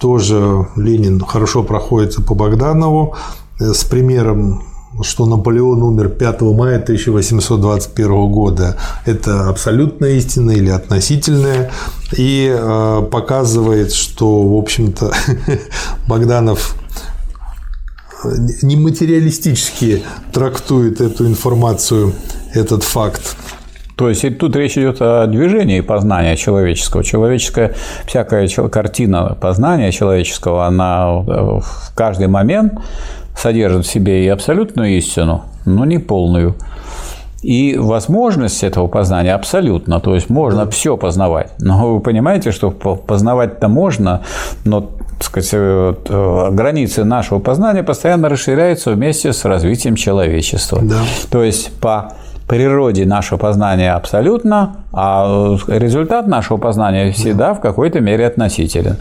тоже 0.00 0.66
Ленин 0.76 1.20
хорошо 1.20 1.62
проходится 1.62 2.22
по 2.22 2.34
Богданову 2.34 3.14
э, 3.60 3.72
с 3.72 3.84
примером 3.84 4.62
что 5.02 5.26
Наполеон 5.26 5.82
умер 5.82 6.10
5 6.10 6.40
мая 6.42 6.76
1821 6.76 8.30
года, 8.30 8.76
это 9.04 9.48
абсолютная 9.48 10.12
истина 10.12 10.52
или 10.52 10.70
относительная, 10.70 11.70
и 12.16 12.54
э, 12.54 13.02
показывает, 13.10 13.92
что, 13.92 14.42
в 14.42 14.56
общем-то, 14.56 15.12
Богданов 16.08 16.76
не 18.62 18.76
материалистически 18.76 20.02
трактует 20.32 21.00
эту 21.00 21.26
информацию, 21.26 22.12
этот 22.54 22.82
факт. 22.82 23.36
То 23.96 24.08
есть 24.08 24.38
тут 24.38 24.56
речь 24.56 24.76
идет 24.76 24.96
о 25.00 25.26
движении 25.26 25.80
познания 25.80 26.36
человеческого. 26.36 27.04
Человеческая 27.04 27.74
всякая 28.06 28.48
картина 28.48 29.36
познания 29.40 29.92
человеческого, 29.92 30.66
она 30.66 31.10
в 31.12 31.64
каждый 31.94 32.26
момент 32.26 32.74
содержит 33.36 33.86
в 33.86 33.90
себе 33.90 34.24
и 34.24 34.28
абсолютную 34.28 34.96
истину, 34.96 35.44
но 35.64 35.84
не 35.84 35.98
полную. 35.98 36.54
И 37.42 37.76
возможность 37.76 38.64
этого 38.64 38.86
познания 38.86 39.34
абсолютно, 39.34 40.00
то 40.00 40.14
есть 40.14 40.30
можно 40.30 40.66
все 40.70 40.96
познавать. 40.96 41.52
Но 41.58 41.94
вы 41.94 42.00
понимаете, 42.00 42.52
что 42.52 42.70
познавать-то 42.70 43.68
можно, 43.68 44.22
но 44.64 44.80
так 45.18 45.24
сказать, 45.24 45.50
э, 45.52 46.50
границы 46.52 47.04
нашего 47.04 47.40
познания 47.40 47.82
постоянно 47.82 48.30
расширяются 48.30 48.92
вместе 48.92 49.34
с 49.34 49.44
развитием 49.44 49.94
человечества. 49.94 50.80
Да. 50.82 51.00
То 51.30 51.44
есть 51.44 51.70
по 51.80 52.14
природе 52.48 53.04
нашего 53.04 53.38
познания 53.38 53.92
абсолютно, 53.92 54.84
а 54.92 55.56
результат 55.68 56.26
нашего 56.26 56.56
познания 56.56 57.12
всегда 57.12 57.54
в 57.54 57.60
какой-то 57.60 58.00
мере 58.00 58.26
относителен. 58.26 58.96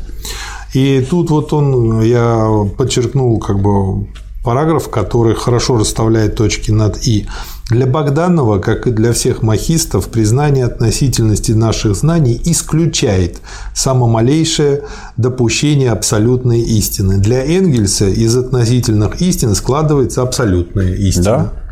И 0.74 1.06
тут 1.10 1.30
вот 1.30 1.54
он, 1.54 2.02
я 2.02 2.48
подчеркнул 2.78 3.40
как 3.40 3.60
бы 3.60 4.08
параграф, 4.44 4.90
который 4.90 5.36
хорошо 5.36 5.78
расставляет 5.78 6.36
точки 6.36 6.72
над 6.72 7.08
«и». 7.08 7.28
Для 7.70 7.88
Богданова, 7.88 8.60
как 8.60 8.88
и 8.88 8.92
для 8.92 9.14
всех 9.14 9.42
махистов, 9.42 10.10
признание 10.10 10.66
относительности 10.66 11.54
наших 11.54 11.96
знаний 11.96 12.40
исключает 12.44 13.38
само 13.74 14.06
малейшее 14.08 14.84
допущение 15.16 15.92
абсолютной 15.92 16.60
истины. 16.60 17.18
Для 17.20 17.44
Энгельса 17.44 18.08
из 18.10 18.36
относительных 18.36 19.22
истин 19.22 19.56
складывается 19.56 20.22
абсолютная 20.22 20.94
истина. 20.94 21.24
Да. 21.24 21.64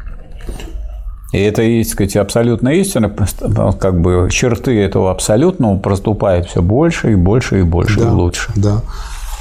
И 1.34 1.40
это, 1.40 1.62
так 1.62 1.92
сказать, 1.92 2.16
абсолютная 2.18 2.76
истина, 2.76 3.14
как 3.80 4.02
бы 4.02 4.28
черты 4.32 4.78
этого 4.80 5.12
абсолютного 5.12 5.78
проступают 5.78 6.48
все 6.48 6.62
больше 6.62 7.14
и 7.14 7.16
больше 7.16 7.60
и 7.60 7.64
больше 7.64 8.00
да, 8.00 8.08
и 8.08 8.12
лучше. 8.12 8.52
Да. 8.56 8.82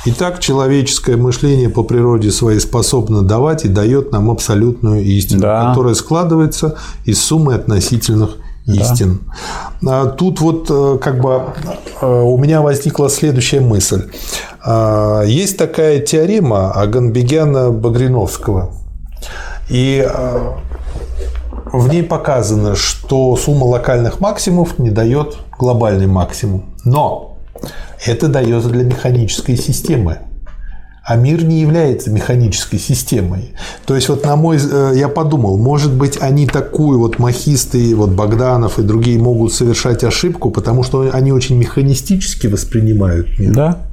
Итак, 0.06 0.40
человеческое 0.40 1.16
мышление 1.16 1.68
по 1.68 1.82
природе 1.82 2.30
своей 2.30 2.58
способно 2.58 3.22
давать 3.22 3.66
и 3.66 3.68
дает 3.68 4.12
нам 4.12 4.30
абсолютную 4.30 5.04
истину, 5.04 5.42
да. 5.42 5.68
которая 5.68 5.94
складывается 5.94 6.78
из 7.04 7.22
суммы 7.22 7.54
относительных 7.54 8.36
истин. 8.66 9.20
Да. 9.82 10.06
Тут 10.06 10.40
вот 10.40 10.70
э, 10.70 10.98
как 11.02 11.20
бы 11.20 11.42
э, 12.00 12.06
у 12.06 12.38
меня 12.38 12.62
возникла 12.62 13.10
следующая 13.10 13.60
мысль. 13.60 14.08
А, 14.64 15.22
есть 15.22 15.58
такая 15.58 16.00
теорема 16.00 16.72
Аганбегяна 16.72 17.70
Багриновского. 17.70 18.72
И 19.68 20.02
э, 20.06 20.52
в 21.72 21.88
ней 21.88 22.02
показано, 22.02 22.74
что 22.74 23.36
сумма 23.36 23.64
локальных 23.64 24.20
максимумов 24.20 24.78
не 24.78 24.90
дает 24.90 25.36
глобальный 25.58 26.06
максимум. 26.06 26.64
Но 26.84 27.29
это 28.04 28.28
дается 28.28 28.68
для 28.68 28.84
механической 28.84 29.56
системы. 29.56 30.18
А 31.02 31.16
мир 31.16 31.42
не 31.42 31.60
является 31.60 32.10
механической 32.10 32.78
системой. 32.78 33.54
То 33.84 33.96
есть, 33.96 34.08
вот 34.08 34.24
на 34.24 34.36
мой, 34.36 34.58
э, 34.60 34.92
я 34.94 35.08
подумал, 35.08 35.56
может 35.56 35.92
быть, 35.92 36.18
они 36.20 36.46
такую 36.46 37.00
вот 37.00 37.18
махисты, 37.18 37.96
вот 37.96 38.10
Богданов 38.10 38.78
и 38.78 38.82
другие 38.82 39.18
могут 39.18 39.52
совершать 39.52 40.04
ошибку, 40.04 40.50
потому 40.50 40.84
что 40.84 41.10
они 41.12 41.32
очень 41.32 41.58
механистически 41.58 42.46
воспринимают 42.46 43.38
мир. 43.38 43.54
Да. 43.54 43.86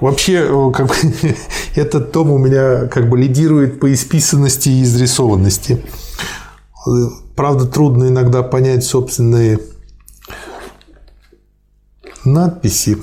Вообще, 0.00 0.44
э, 0.46 0.72
как 0.74 0.88
бы, 0.88 0.94
этот 1.76 2.12
том 2.12 2.30
у 2.30 2.38
меня 2.38 2.88
как 2.88 3.08
бы 3.08 3.16
лидирует 3.16 3.80
по 3.80 3.92
исписанности 3.94 4.68
и 4.68 4.82
изрисованности. 4.82 5.80
Э, 6.86 6.90
правда, 7.34 7.64
трудно 7.64 8.08
иногда 8.08 8.42
понять 8.42 8.84
собственные 8.84 9.60
надписи. 12.26 12.98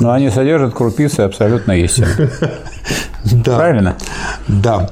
Но 0.00 0.12
они 0.12 0.30
содержат 0.30 0.74
крупицы 0.74 1.20
абсолютно 1.20 1.72
истины. 1.72 2.08
Да. 3.22 3.58
Правильно? 3.58 3.96
Да. 4.48 4.88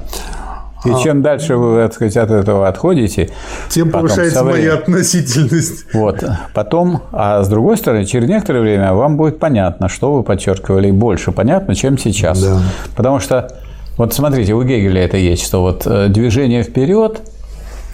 И 0.84 0.90
а... 0.90 1.02
чем 1.02 1.22
дальше 1.22 1.56
вы, 1.56 1.82
так 1.82 1.94
сказать, 1.94 2.16
от 2.18 2.30
этого 2.30 2.68
отходите, 2.68 3.30
тем 3.70 3.90
повышается 3.90 4.44
моя 4.44 4.74
относительность. 4.74 5.86
Вот. 5.94 6.22
Потом, 6.52 7.04
а 7.10 7.42
с 7.42 7.48
другой 7.48 7.78
стороны, 7.78 8.04
через 8.04 8.28
некоторое 8.28 8.60
время 8.60 8.92
вам 8.92 9.16
будет 9.16 9.38
понятно, 9.38 9.88
что 9.88 10.12
вы 10.12 10.22
подчеркивали, 10.22 10.90
больше 10.90 11.32
понятно, 11.32 11.74
чем 11.74 11.96
сейчас. 11.96 12.42
Да. 12.42 12.60
Потому 12.94 13.18
что, 13.18 13.48
вот 13.96 14.12
смотрите, 14.12 14.52
у 14.52 14.62
Гегеля 14.62 15.06
это 15.06 15.16
есть, 15.16 15.42
что 15.42 15.62
вот 15.62 15.86
э, 15.86 16.08
движение 16.08 16.62
вперед 16.62 17.22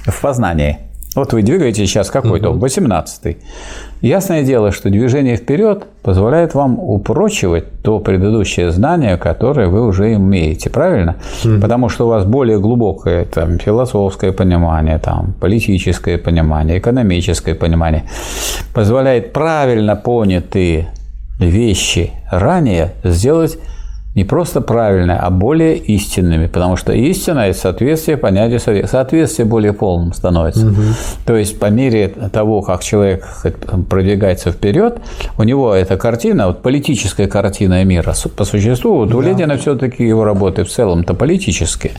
в 0.05 0.21
познании– 0.21 0.81
вот 1.15 1.33
вы 1.33 1.43
двигаете 1.43 1.87
сейчас 1.87 2.11
какой 2.11 2.41
то 2.41 2.53
18-й. 2.53 3.39
Ясное 4.01 4.43
дело, 4.43 4.73
что 4.73 4.91
движение 4.91 5.37
вперед 5.37 5.85
позволяет 6.03 6.55
вам 6.55 6.79
упрочивать 6.79 7.83
то 7.83 8.01
предыдущее 8.01 8.71
знание, 8.71 9.17
которое 9.17 9.69
вы 9.69 9.87
уже 9.87 10.15
имеете, 10.15 10.71
правильно? 10.71 11.17
Mm-hmm. 11.43 11.61
Потому 11.61 11.89
что 11.89 12.07
у 12.07 12.09
вас 12.09 12.25
более 12.25 12.59
глубокое 12.59 13.25
там, 13.25 13.59
философское 13.59 14.33
понимание, 14.33 14.99
там, 14.99 15.35
политическое 15.41 16.19
понимание, 16.19 16.79
экономическое 16.79 17.55
понимание 17.55 18.05
позволяет 18.75 19.33
правильно 19.33 19.97
понятые 19.97 20.89
вещи 21.39 22.13
ранее 22.31 22.93
сделать 23.05 23.59
не 24.15 24.25
просто 24.25 24.61
правильные, 24.61 25.17
а 25.17 25.31
более 25.31 25.77
истинными, 25.77 26.47
потому 26.47 26.77
что 26.77 26.93
истина– 26.93 27.41
это 27.49 27.59
соответствие 27.59 28.17
понятию 28.17 28.61
соответствие 28.87 29.47
более 29.47 29.73
полным 29.73 30.13
становится. 30.13 30.67
Угу. 30.69 30.83
То 31.27 31.37
есть 31.37 31.59
по 31.59 31.67
мере 31.67 32.09
того, 32.09 32.63
как 32.63 32.83
человек 32.85 33.27
продвигается 33.89 34.53
вперед, 34.53 34.99
у 35.37 35.43
него 35.43 35.75
эта 35.75 35.97
картина, 35.97 36.47
вот 36.47 36.63
политическая 36.63 37.27
картина 37.27 37.85
мира 37.85 38.15
по 38.37 38.45
существу, 38.45 38.97
вот 38.99 39.13
у 39.15 39.21
да. 39.21 39.29
Ленина 39.29 39.57
все-таки 39.57 40.07
его 40.07 40.25
работы 40.25 40.63
в 40.65 40.69
целом-то 40.69 41.15
политические. 41.15 41.93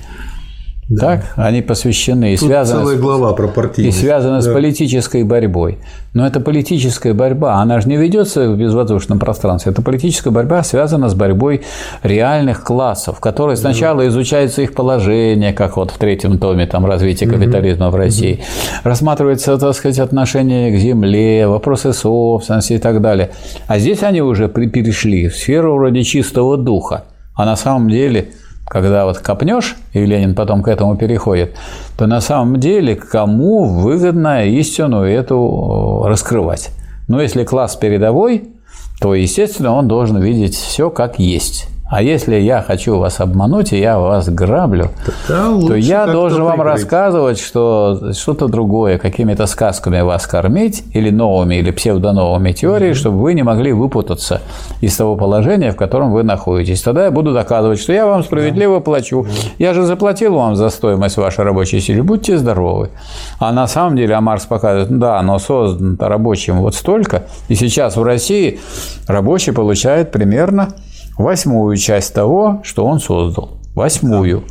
Да. 0.87 1.17
Так, 1.17 1.33
они 1.35 1.63
посвящены 1.63 2.33
и 2.33 2.37
связаны, 2.37 2.81
целая 2.83 2.97
глава 2.97 3.33
про 3.33 3.47
партийность. 3.47 3.97
и 3.97 4.01
связаны 4.01 4.35
да. 4.35 4.41
с 4.41 4.47
политической 4.47 5.23
борьбой. 5.23 5.79
Но 6.13 6.27
эта 6.27 6.39
политическая 6.39 7.13
борьба, 7.15 7.55
она 7.55 7.81
же 7.81 7.89
не 7.89 7.97
ведется 7.97 8.51
в 8.51 8.57
безвоздушном 8.57 9.17
пространстве. 9.17 9.71
Эта 9.71 9.81
политическая 9.81 10.29
борьба 10.29 10.61
связана 10.61 11.09
с 11.09 11.15
борьбой 11.15 11.63
реальных 12.03 12.63
классов, 12.63 13.19
которые 13.19 13.57
сначала 13.57 14.07
изучается 14.07 14.61
их 14.61 14.75
положение, 14.75 15.53
как 15.53 15.75
вот 15.77 15.89
в 15.89 15.97
третьем 15.97 16.37
томе 16.37 16.67
там 16.67 16.85
развитие 16.85 17.27
капитализма 17.29 17.87
угу. 17.87 17.95
в 17.95 17.99
России, 17.99 18.33
угу. 18.33 18.89
рассматривается, 18.89 19.57
так 19.57 19.73
сказать, 19.73 19.97
отношение 19.97 20.71
к 20.71 20.79
земле, 20.79 21.47
вопросы 21.47 21.93
собственности 21.93 22.73
и 22.73 22.77
так 22.77 23.01
далее. 23.01 23.31
А 23.65 23.79
здесь 23.79 24.03
они 24.03 24.21
уже 24.21 24.49
перешли 24.49 25.29
в 25.29 25.35
сферу 25.35 25.77
вроде 25.77 26.03
чистого 26.03 26.57
духа. 26.57 27.05
А 27.33 27.43
на 27.45 27.55
самом 27.55 27.89
деле 27.89 28.29
когда 28.67 29.05
вот 29.05 29.19
копнешь, 29.19 29.75
и 29.93 30.05
Ленин 30.05 30.35
потом 30.35 30.63
к 30.63 30.67
этому 30.67 30.97
переходит, 30.97 31.55
то 31.97 32.07
на 32.07 32.21
самом 32.21 32.59
деле 32.59 32.95
кому 32.95 33.65
выгодно 33.65 34.45
истину 34.45 35.03
эту 35.03 36.03
э, 36.05 36.09
раскрывать? 36.09 36.71
Но 37.07 37.21
если 37.21 37.43
класс 37.43 37.75
передовой, 37.75 38.49
то, 38.99 39.13
естественно, 39.13 39.73
он 39.73 39.87
должен 39.87 40.21
видеть 40.21 40.55
все 40.55 40.89
как 40.89 41.19
есть. 41.19 41.67
А 41.87 42.01
если 42.01 42.35
я 42.37 42.63
хочу 42.63 42.97
вас 42.97 43.19
обмануть, 43.19 43.71
и 43.71 43.79
я 43.79 43.99
вас 43.99 44.27
граблю, 44.27 44.89
то 45.27 45.75
я 45.75 46.07
должен 46.07 46.43
вам 46.43 46.53
прикрыть. 46.55 46.73
рассказывать, 46.73 47.39
что 47.39 48.11
что-то 48.13 48.47
другое, 48.47 48.97
какими-то 48.97 49.45
сказками 49.45 50.01
вас 50.01 50.25
кормить, 50.25 50.83
или 50.93 51.11
новыми, 51.11 51.55
или 51.55 51.69
псевдоновыми 51.69 52.53
теориями, 52.53 52.93
mm-hmm. 52.93 52.97
чтобы 52.97 53.21
вы 53.21 53.35
не 53.35 53.43
могли 53.43 53.71
выпутаться 53.71 54.41
из 54.81 54.95
того 54.97 55.15
положения, 55.15 55.71
в 55.71 55.75
котором 55.75 56.11
вы 56.11 56.23
находитесь. 56.23 56.81
Тогда 56.81 57.05
я 57.05 57.11
буду 57.11 57.33
доказывать, 57.33 57.79
что 57.79 57.93
я 57.93 58.07
вам 58.07 58.23
справедливо 58.23 58.79
плачу. 58.79 59.21
Mm-hmm. 59.21 59.51
Я 59.59 59.75
же 59.75 59.83
заплатил 59.83 60.33
вам 60.33 60.55
за 60.55 60.69
стоимость 60.69 61.17
вашей 61.17 61.43
рабочей 61.45 61.81
силы. 61.81 62.01
Будьте 62.01 62.39
здоровы. 62.39 62.89
А 63.37 63.51
на 63.51 63.67
самом 63.67 63.95
деле, 63.95 64.15
а 64.15 64.21
Маркс 64.21 64.47
показывает, 64.47 64.89
да, 64.97 65.21
но 65.21 65.37
создан 65.37 65.97
рабочим 65.99 66.61
вот 66.61 66.73
столько, 66.73 67.25
и 67.47 67.53
сейчас 67.53 67.95
в 67.95 68.01
России 68.01 68.59
рабочий 69.07 69.53
получает 69.53 70.11
примерно 70.11 70.69
восьмую 71.17 71.77
часть 71.77 72.13
того, 72.13 72.61
что 72.63 72.85
он 72.85 72.99
создал. 72.99 73.57
Восьмую. 73.75 74.43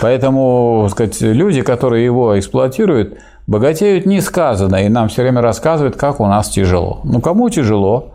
Поэтому, 0.00 0.88
сказать, 0.90 1.20
люди, 1.20 1.62
которые 1.62 2.04
его 2.04 2.38
эксплуатируют, 2.38 3.18
богатеют 3.46 4.06
несказанно, 4.06 4.76
и 4.84 4.88
нам 4.88 5.08
все 5.08 5.22
время 5.22 5.40
рассказывают, 5.40 5.96
как 5.96 6.20
у 6.20 6.26
нас 6.26 6.48
тяжело. 6.48 7.00
Ну, 7.04 7.20
кому 7.20 7.48
тяжело? 7.48 8.12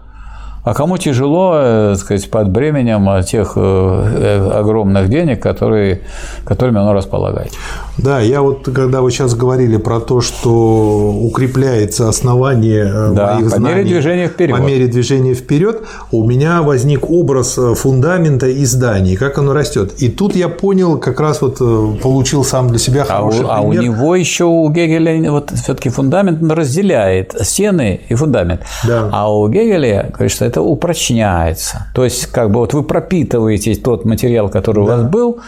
А 0.64 0.76
кому 0.76 0.98
тяжело, 0.98 1.54
э, 1.56 1.96
сказать, 1.96 2.30
под 2.30 2.52
бременем 2.52 3.24
тех 3.24 3.54
э, 3.56 3.60
э, 3.60 4.52
огромных 4.60 5.10
денег, 5.10 5.42
которые, 5.42 6.02
которыми 6.46 6.80
оно 6.80 6.94
располагает. 6.94 7.52
Да, 7.98 8.20
я 8.20 8.42
вот, 8.42 8.70
когда 8.74 9.02
вы 9.02 9.12
сейчас 9.12 9.36
говорили 9.36 9.78
про 9.78 10.00
то, 10.00 10.22
что 10.22 11.12
укрепляется 11.22 12.08
основание 12.08 13.12
да, 13.14 13.36
моих 13.36 13.52
по 13.52 13.58
знаний, 13.58 13.76
мере 13.76 13.90
движения 13.90 14.28
вперед. 14.28 14.58
по 14.58 14.62
мере 14.62 14.88
движения 14.88 15.34
вперед, 15.34 15.82
у 16.12 16.28
меня 16.28 16.62
возник 16.62 17.10
образ 17.10 17.60
фундамента 17.76 18.48
и 18.48 18.66
зданий, 18.66 19.16
как 19.16 19.38
оно 19.38 19.54
растет. 19.54 19.94
И 19.98 20.10
тут 20.10 20.36
я 20.36 20.50
понял, 20.50 20.98
как 20.98 21.20
раз 21.20 21.42
вот 21.42 21.60
получил 22.02 22.44
сам 22.44 22.70
для 22.70 22.80
себя 22.80 23.04
хороший 23.04 23.46
а 23.48 23.62
у, 23.62 23.70
пример. 23.70 23.86
А 23.86 23.92
у 23.92 23.96
него 23.96 24.16
еще 24.16 24.46
у 24.46 24.70
Гегеля 24.70 25.32
вот 25.32 25.52
все-таки 25.52 25.90
фундамент 25.90 26.42
разделяет 26.52 27.36
стены 27.42 28.02
и 28.08 28.16
фундамент. 28.16 28.62
Да. 28.88 29.10
А 29.12 29.34
у 29.34 29.48
Гегеля, 29.48 30.12
конечно, 30.18 30.46
это 30.46 30.62
упрочняется. 30.62 31.88
То 31.94 32.04
есть, 32.04 32.28
как 32.28 32.52
бы 32.52 32.60
вот 32.60 32.74
вы 32.74 32.84
пропитываете 32.84 33.76
тот 33.76 34.06
материал, 34.06 34.50
который 34.50 34.78
да. 34.78 34.82
у 34.82 34.86
вас 34.86 35.04
был, 35.04 35.40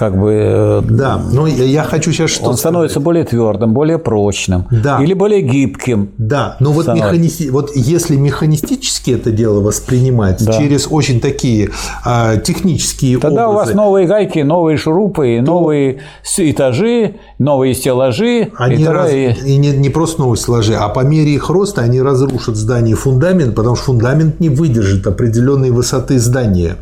как 0.00 0.18
бы... 0.18 0.32
Э, 0.32 0.82
да, 0.82 1.20
но 1.30 1.46
я 1.46 1.82
хочу 1.82 2.10
сейчас 2.10 2.30
что 2.30 2.48
Он 2.48 2.56
становится 2.56 2.94
сказать. 2.94 3.04
более 3.04 3.24
твердым, 3.24 3.74
более 3.74 3.98
прочным. 3.98 4.64
Да. 4.70 4.98
Или 5.02 5.12
более 5.12 5.42
гибким. 5.42 6.08
Да, 6.16 6.56
но 6.58 6.72
вот, 6.72 6.88
механисти... 6.88 7.50
вот 7.50 7.72
если 7.74 8.16
механистически 8.16 9.10
это 9.10 9.30
дело 9.30 9.60
воспринимать 9.60 10.42
да. 10.42 10.54
через 10.54 10.88
очень 10.90 11.20
такие 11.20 11.68
а, 12.02 12.38
технические 12.38 13.18
Тогда 13.18 13.50
образы, 13.50 13.52
у 13.52 13.66
вас 13.66 13.74
новые 13.74 14.06
гайки, 14.06 14.38
новые 14.38 14.78
шурупы, 14.78 15.42
то... 15.44 15.52
новые 15.52 15.98
этажи, 16.38 17.16
новые 17.38 17.74
стеллажи. 17.74 18.52
Они 18.56 18.84
и, 18.84 18.86
раз... 18.86 19.12
и 19.12 19.58
не, 19.58 19.72
не 19.72 19.90
просто 19.90 20.22
новые 20.22 20.38
стеллажи, 20.38 20.76
а 20.76 20.88
по 20.88 21.00
мере 21.00 21.34
их 21.34 21.50
роста 21.50 21.82
они 21.82 22.00
разрушат 22.00 22.56
здание 22.56 22.96
фундамент, 22.96 23.54
потому 23.54 23.76
что 23.76 23.84
фундамент 23.84 24.40
не 24.40 24.48
выдержит 24.48 25.06
определенной 25.06 25.70
высоты 25.70 26.18
здания. 26.18 26.76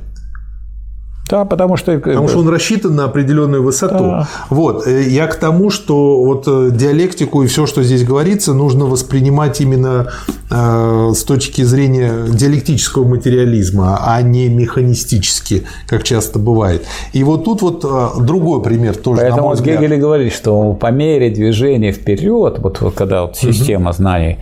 Да, 1.29 1.45
потому 1.45 1.77
что... 1.77 1.99
Потому 1.99 2.29
что 2.29 2.39
он 2.39 2.49
рассчитан 2.49 2.97
на 2.97 3.05
определенную 3.05 3.63
высоту. 3.63 4.05
Да. 4.05 4.29
Вот. 4.51 4.87
Э, 4.87 5.03
я 5.03 5.27
к 5.27 5.35
тому, 5.37 5.71
что 5.71 6.23
вот 6.23 6.45
э, 6.47 6.71
диалектику 6.73 7.43
и 7.43 7.47
все, 7.47 7.67
что 7.67 7.83
здесь 7.83 8.05
говорится, 8.05 8.55
нужно 8.55 8.87
воспринимать 8.87 9.61
именно 9.61 10.09
э, 10.51 11.11
с 11.15 11.25
точки 11.25 11.63
зрения 11.63 12.13
диалектического 12.29 13.07
материализма, 13.07 14.01
а 14.05 14.23
не 14.23 14.49
механистически, 14.49 15.65
как 15.87 16.03
часто 16.03 16.39
бывает. 16.39 16.85
И 17.13 17.23
вот 17.25 17.45
тут 17.45 17.63
вот 17.63 18.25
другой 18.25 18.63
пример 18.63 18.97
тоже, 18.97 19.21
Поэтому 19.21 19.37
на 19.37 19.47
мой 19.49 19.55
взгляд. 19.55 19.81
Гегель 19.81 19.99
говорит, 19.99 20.33
что 20.33 20.73
по 20.75 20.91
мере 20.91 21.31
движения 21.31 21.93
вперед, 21.93 22.59
вот, 22.59 22.81
вот 22.81 22.95
когда 22.95 23.23
вот 23.23 23.37
система 23.37 23.91
угу. 23.91 23.97
знаний 23.97 24.39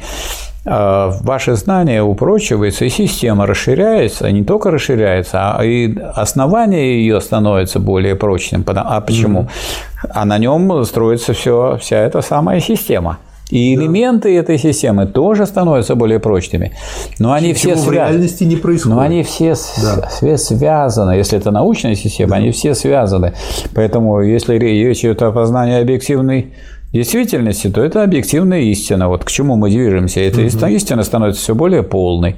ваше 0.66 1.55
знание 1.55 2.02
упрочивается, 2.02 2.84
и 2.84 2.88
система 2.88 3.47
расширяется, 3.47 4.30
не 4.32 4.43
только 4.43 4.70
расширяется, 4.70 5.55
а 5.56 5.64
и 5.64 5.97
основание 5.97 7.01
ее 7.01 7.20
становится 7.20 7.78
более 7.78 8.16
прочным. 8.16 8.64
А 8.66 9.01
почему? 9.01 9.43
Mm-hmm. 9.43 10.10
А 10.14 10.24
на 10.24 10.38
нем 10.38 10.84
строится 10.84 11.32
все, 11.32 11.78
вся 11.80 11.98
эта 11.98 12.20
самая 12.20 12.60
система. 12.60 13.18
И 13.51 13.76
элементы 13.76 14.34
да. 14.34 14.40
этой 14.40 14.59
системы 14.59 15.06
тоже 15.06 15.47
становятся 15.47 15.94
более 15.94 16.18
прочными. 16.18 16.72
Но 17.20 17.32
они 17.32 17.55
Чего 17.55 17.55
все 17.55 17.68
связаны. 17.68 17.88
в 17.88 17.93
реальности 17.93 18.44
не 18.44 18.56
происходит. 18.56 18.97
Но 18.97 19.02
они 19.02 19.22
все, 19.22 19.55
да. 19.80 20.09
все 20.09 20.36
связаны. 20.36 21.12
Если 21.12 21.38
это 21.38 21.52
научная 21.52 21.94
система, 21.94 22.30
да. 22.30 22.36
они 22.36 22.51
все 22.51 22.74
связаны. 22.74 23.34
Поэтому, 23.72 24.20
если 24.20 24.59
речь 24.59 25.01
идет 25.01 25.22
о 25.22 25.30
познании 25.30 25.80
объективной 25.80 26.55
действительности, 26.97 27.68
то 27.68 27.82
это 27.82 28.02
объективная 28.02 28.60
истина. 28.60 29.09
Вот 29.09 29.24
к 29.24 29.31
чему 29.31 29.56
мы 29.56 29.70
движемся. 29.70 30.20
Эта 30.20 30.40
угу. 30.40 30.66
истина 30.66 31.02
становится 31.02 31.40
все 31.43 31.55
более 31.55 31.82
полной. 31.82 32.36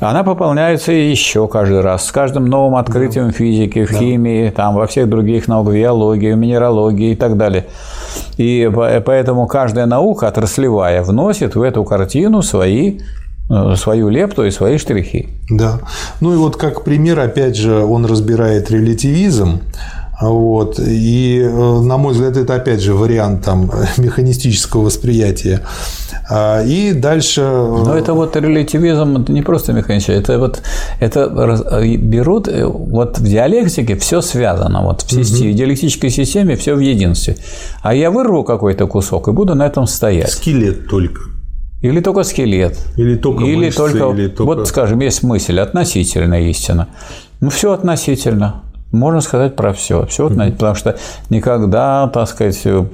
Она 0.00 0.24
пополняется 0.24 0.92
еще 0.92 1.48
каждый 1.48 1.80
раз. 1.80 2.06
С 2.06 2.12
каждым 2.12 2.46
новым 2.46 2.76
открытием 2.76 3.26
да. 3.26 3.32
физики, 3.32 3.84
в 3.84 3.92
да. 3.92 3.98
химии, 3.98 4.50
там, 4.50 4.74
во 4.74 4.86
всех 4.86 5.08
других 5.08 5.48
науках, 5.48 5.74
биологии, 5.74 6.34
минералогии 6.34 7.12
и 7.12 7.16
так 7.16 7.36
далее. 7.36 7.66
И 8.36 8.70
поэтому 9.04 9.46
каждая 9.46 9.86
наука 9.86 10.28
отраслевая 10.28 11.02
вносит 11.02 11.54
в 11.54 11.62
эту 11.62 11.84
картину 11.84 12.42
свои 12.42 13.00
э, 13.50 13.74
свою 13.76 14.08
лепту 14.08 14.44
и 14.44 14.50
свои 14.50 14.78
штрихи. 14.78 15.28
Да. 15.50 15.80
Ну 16.20 16.34
и 16.34 16.36
вот 16.36 16.56
как 16.56 16.84
пример, 16.84 17.20
опять 17.20 17.56
же, 17.56 17.84
он 17.84 18.06
разбирает 18.06 18.70
релятивизм. 18.70 19.60
Вот. 20.22 20.78
И, 20.78 21.40
э, 21.42 21.80
на 21.80 21.96
мой 21.96 22.12
взгляд, 22.12 22.36
это 22.36 22.54
опять 22.54 22.80
же 22.80 22.94
вариант 22.94 23.44
там, 23.44 23.70
механистического 23.98 24.82
восприятия. 24.82 25.62
А, 26.30 26.62
и 26.62 26.92
дальше... 26.92 27.40
Но 27.40 27.94
это 27.94 28.14
вот 28.14 28.36
релятивизм, 28.36 29.22
это 29.22 29.32
не 29.32 29.42
просто 29.42 29.72
механический, 29.72 30.12
это 30.12 30.38
вот 30.38 30.62
это 31.00 31.28
берут, 31.96 32.48
э, 32.48 32.64
вот 32.64 33.18
в 33.18 33.24
диалектике 33.24 33.96
все 33.96 34.20
связано, 34.20 34.82
вот 34.82 35.02
в, 35.02 35.10
системе, 35.10 35.52
в 35.52 35.56
диалектической 35.56 36.10
системе 36.10 36.56
все 36.56 36.74
в 36.74 36.78
единстве. 36.78 37.36
А 37.82 37.94
я 37.94 38.10
вырву 38.10 38.44
какой-то 38.44 38.86
кусок 38.86 39.28
и 39.28 39.32
буду 39.32 39.54
на 39.54 39.66
этом 39.66 39.86
стоять. 39.86 40.30
Скелет 40.30 40.88
только. 40.88 41.22
Или 41.82 42.00
только 42.00 42.22
скелет. 42.22 42.78
Или 42.96 43.16
только 43.16 43.42
или 43.42 43.56
мышцы, 43.56 43.76
только, 43.76 44.10
или 44.10 44.28
только... 44.28 44.44
Вот, 44.44 44.68
скажем, 44.68 45.00
есть 45.00 45.24
мысль, 45.24 45.58
относительная 45.58 46.42
истина. 46.42 46.88
Ну, 47.40 47.50
все 47.50 47.72
относительно. 47.72 48.62
Можно 48.92 49.20
сказать 49.22 49.56
про 49.56 49.72
все. 49.72 50.06
Все 50.06 50.28
mm-hmm. 50.28 50.52
потому 50.52 50.74
что 50.74 50.96
никогда, 51.30 52.08
так 52.08 52.28
сказать, 52.28 52.60
э, 52.64 52.84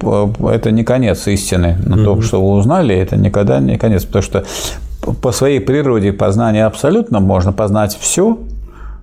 это 0.51 0.71
не 0.71 0.83
конец 0.83 1.27
истины. 1.27 1.77
Но 1.85 1.97
mm-hmm. 1.97 2.03
то, 2.05 2.21
что 2.21 2.41
вы 2.41 2.57
узнали, 2.57 2.95
это 2.95 3.17
никогда 3.17 3.59
не 3.59 3.77
конец. 3.77 4.05
Потому 4.05 4.23
что 4.23 4.45
по 5.21 5.31
своей 5.31 5.59
природе 5.59 6.13
познания 6.13 6.65
абсолютно 6.65 7.19
можно 7.19 7.51
познать 7.51 7.97
все, 7.99 8.37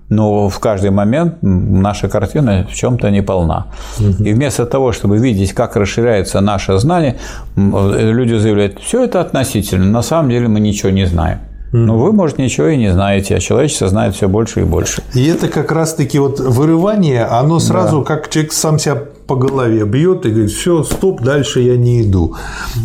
но 0.09 0.47
в 0.49 0.59
каждый 0.59 0.91
момент 0.91 1.35
наша 1.41 2.07
картина 2.07 2.65
в 2.69 2.73
чем-то 2.73 3.09
не 3.11 3.21
полна. 3.21 3.67
Угу. 3.99 4.23
И 4.23 4.33
вместо 4.33 4.65
того, 4.65 4.91
чтобы 4.91 5.17
видеть, 5.17 5.53
как 5.53 5.75
расширяется 5.75 6.41
наше 6.41 6.77
знание, 6.79 7.17
люди 7.55 8.35
заявляют, 8.35 8.79
все 8.79 9.03
это 9.03 9.21
относительно, 9.21 9.85
на 9.85 10.01
самом 10.01 10.29
деле 10.29 10.47
мы 10.47 10.59
ничего 10.59 10.91
не 10.91 11.05
знаем. 11.05 11.39
Но 11.71 11.97
вы, 11.97 12.13
может, 12.13 12.37
ничего 12.37 12.67
и 12.67 12.77
не 12.77 12.91
знаете, 12.91 13.35
а 13.35 13.39
человечество 13.39 13.87
знает 13.87 14.15
все 14.15 14.27
больше 14.27 14.61
и 14.61 14.63
больше. 14.63 15.03
И 15.13 15.25
это 15.25 15.47
как 15.47 15.71
раз-таки 15.71 16.19
вот 16.19 16.39
вырывание, 16.39 17.25
оно 17.25 17.59
сразу, 17.59 17.99
да. 17.99 18.05
как 18.05 18.29
человек 18.29 18.53
сам 18.53 18.79
себя 18.79 19.03
по 19.27 19.35
голове 19.35 19.83
бьет 19.83 20.25
и 20.25 20.29
говорит, 20.29 20.51
все, 20.51 20.83
стоп, 20.83 21.21
дальше 21.21 21.59
я 21.59 21.75
не 21.75 22.03
иду. 22.03 22.35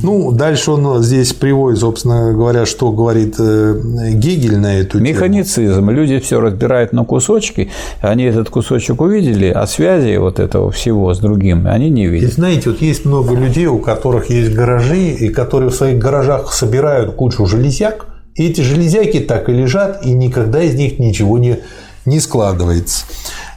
Ну, 0.03 0.33
дальше 0.33 0.73
он 0.73 1.03
здесь 1.03 1.33
приводит, 1.33 1.79
собственно 1.79 2.33
говоря, 2.33 2.67
что 2.67 2.91
говорит 2.91 3.37
э, 3.39 3.81
Гегель 4.15 4.59
на 4.59 4.81
эту 4.81 4.99
Механицизм. 4.99 5.77
Тему. 5.77 5.93
Люди 5.93 6.19
все 6.19 6.41
разбирают 6.41 6.93
на 6.93 7.05
кусочки, 7.05 7.71
они 8.01 8.25
этот 8.25 8.51
кусочек 8.51 9.01
увидели, 9.01 9.47
а 9.47 9.67
связи 9.69 10.17
вот 10.17 10.41
этого 10.41 10.73
всего 10.73 11.15
с 11.15 11.21
другим 11.21 11.67
они 11.69 11.91
не 11.91 12.09
видят. 12.09 12.31
И 12.31 12.33
знаете, 12.33 12.71
вот 12.71 12.83
есть 12.83 13.05
много 13.05 13.35
людей, 13.35 13.67
у 13.67 13.79
которых 13.79 14.29
есть 14.29 14.53
гаражи, 14.53 15.11
и 15.11 15.29
которые 15.29 15.71
в 15.71 15.75
своих 15.75 15.99
гаражах 15.99 16.53
собирают 16.53 17.15
кучу 17.15 17.47
железяк, 17.47 18.07
и 18.35 18.47
эти 18.47 18.61
железяки 18.61 19.21
так 19.21 19.49
и 19.49 19.53
лежат, 19.53 20.05
и 20.05 20.13
никогда 20.13 20.63
из 20.63 20.75
них 20.75 20.99
ничего 20.99 21.39
не, 21.39 21.59
не 22.07 22.21
складывается. 22.21 23.05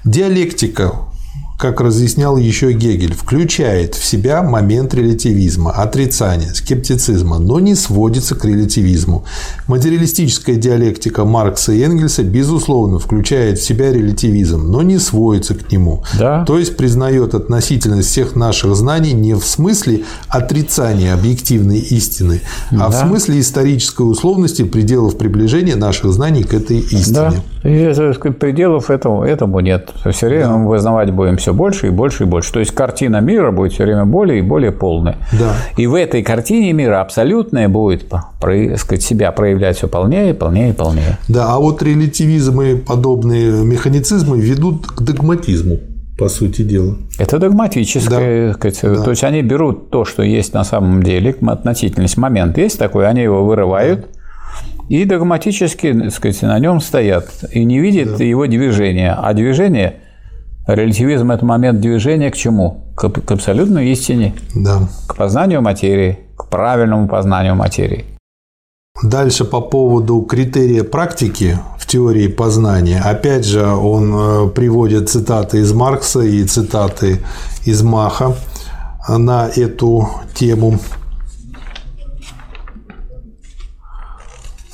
Диалектика 0.04 0.92
как 1.58 1.80
разъяснял 1.80 2.38
еще 2.38 2.74
Гегель, 2.74 3.14
включает 3.14 3.96
в 3.96 4.04
себя 4.04 4.44
момент 4.44 4.94
релятивизма, 4.94 5.72
отрицания, 5.72 6.54
скептицизма, 6.54 7.40
но 7.40 7.60
не 7.60 7.76
сводится 7.76 8.36
к 8.36 8.44
релятивизму. 8.44 9.24
Материалистическая 9.68 10.58
диалектика 10.58 11.24
Маркса 11.24 11.72
и 11.72 11.82
Энгельса, 11.82 12.24
безусловно, 12.24 13.00
включает 13.00 13.60
в 13.60 13.64
себя 13.64 13.92
релятивизм, 13.92 14.70
но 14.70 14.82
не 14.82 15.00
сводится 15.00 15.56
к 15.56 15.72
нему. 15.72 16.04
Да. 16.20 16.44
То 16.46 16.60
есть 16.60 16.76
признает 16.76 17.34
относительность 17.34 18.10
всех 18.10 18.36
наших 18.36 18.76
знаний 18.76 19.14
не 19.14 19.34
в 19.34 19.46
смысле 19.46 20.04
отрицания 20.28 21.14
объективной 21.14 21.80
истины, 21.80 22.42
а 22.72 22.76
да. 22.78 22.90
в 22.90 22.96
смысле 22.96 23.40
исторической 23.40 24.04
условности 24.04 24.64
пределов 24.64 25.18
приближения 25.18 25.76
наших 25.76 26.12
знаний 26.12 26.44
к 26.44 26.54
этой 26.54 26.80
истине. 26.80 27.14
Да. 27.14 27.34
И 27.64 27.92
пределов 28.32 28.92
этому, 28.92 29.24
этому 29.24 29.60
нет. 29.60 29.90
Все 30.12 30.28
время 30.28 30.48
да. 30.48 30.58
мы 30.58 30.70
вызнавать 30.70 31.12
будем 31.12 31.38
все 31.46 31.54
больше 31.54 31.88
и 31.88 31.90
больше 31.92 32.24
и 32.24 32.26
больше. 32.26 32.52
То 32.52 32.60
есть 32.60 32.72
картина 32.72 33.22
мира 33.22 33.52
будет 33.52 33.74
все 33.74 33.84
время 33.84 34.06
более 34.06 34.40
и 34.40 34.42
более 34.42 34.72
полная. 34.72 35.18
Да. 35.32 35.54
И 35.78 35.86
в 35.86 35.94
этой 35.94 36.24
картине 36.24 36.74
мира 36.74 37.02
абсолютное 37.02 37.70
будет 37.70 38.12
сказать, 38.78 39.04
себя 39.04 39.32
проявлять 39.32 39.78
все 39.78 39.88
полнее, 39.88 40.34
полнее 40.34 40.72
и 40.72 40.74
полнее. 40.74 41.20
Да, 41.28 41.54
а 41.54 41.60
вот 41.60 41.84
релятивизм 41.84 42.62
и 42.62 42.76
подобные 42.76 43.64
механицизмы 43.64 44.40
ведут 44.40 44.88
к 44.88 45.02
догматизму 45.04 45.78
по 46.18 46.30
сути 46.30 46.64
дела. 46.64 46.98
Это 47.20 47.38
догматическое, 47.38 48.48
да. 48.48 48.54
сказать, 48.54 48.80
да. 48.82 49.04
то 49.04 49.12
есть 49.12 49.24
они 49.24 49.44
берут 49.44 49.92
то, 49.92 50.04
что 50.04 50.24
есть 50.24 50.54
на 50.54 50.64
самом 50.64 51.04
деле, 51.04 51.36
относительность, 51.46 52.18
момент 52.18 52.58
есть 52.58 52.80
такой, 52.80 53.08
они 53.08 53.22
его 53.22 53.46
вырывают, 53.46 54.00
да. 54.00 54.86
и 54.90 55.06
догматически, 55.06 55.94
так 55.94 56.12
сказать, 56.12 56.42
на 56.42 56.58
нем 56.58 56.82
стоят 56.82 57.30
и 57.52 57.64
не 57.66 57.80
видят 57.80 58.18
да. 58.18 58.24
его 58.24 58.48
движения, 58.48 59.14
а 59.14 59.34
движение 59.34 59.98
Релятивизм– 60.68 61.32
это 61.32 61.46
момент 61.46 61.80
движения 61.80 62.32
к 62.32 62.36
чему? 62.36 62.86
К, 62.96 63.10
к 63.10 63.32
абсолютной 63.32 63.92
истине, 63.92 64.34
да. 64.56 64.88
к 65.08 65.16
познанию 65.16 65.62
материи, 65.62 66.20
к 66.36 66.48
правильному 66.50 67.08
познанию 67.08 67.56
материи. 67.56 68.06
Дальше 69.04 69.46
по 69.46 69.62
поводу 69.62 70.22
критерия 70.22 70.84
практики 70.84 71.60
в 71.78 71.86
теории 71.86 72.28
познания. 72.28 73.00
Опять 73.00 73.46
же, 73.46 73.64
он 73.68 74.14
э, 74.16 74.50
приводит 74.50 75.10
цитаты 75.10 75.60
из 75.60 75.72
Маркса 75.74 76.22
и 76.22 76.44
цитаты 76.46 77.20
из 77.66 77.84
Маха 77.84 78.36
на 79.08 79.48
эту 79.48 80.10
тему. 80.34 80.80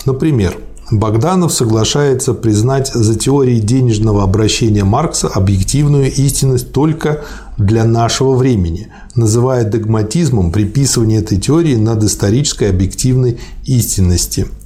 Например, 0.05 0.55
Богданов 0.91 1.53
соглашается 1.53 2.33
признать 2.33 2.91
за 2.93 3.17
теорией 3.17 3.61
денежного 3.61 4.23
обращения 4.23 4.83
Маркса 4.83 5.29
объективную 5.29 6.11
истинность 6.11 6.73
только 6.73 7.23
для 7.57 7.85
нашего 7.85 8.35
времени, 8.35 8.89
называя 9.15 9.63
догматизмом 9.63 10.51
приписывание 10.51 11.21
этой 11.21 11.39
теории 11.39 11.75
над 11.75 12.03
исторической 12.03 12.69
объективной 12.69 13.39
истинности– 13.65 14.47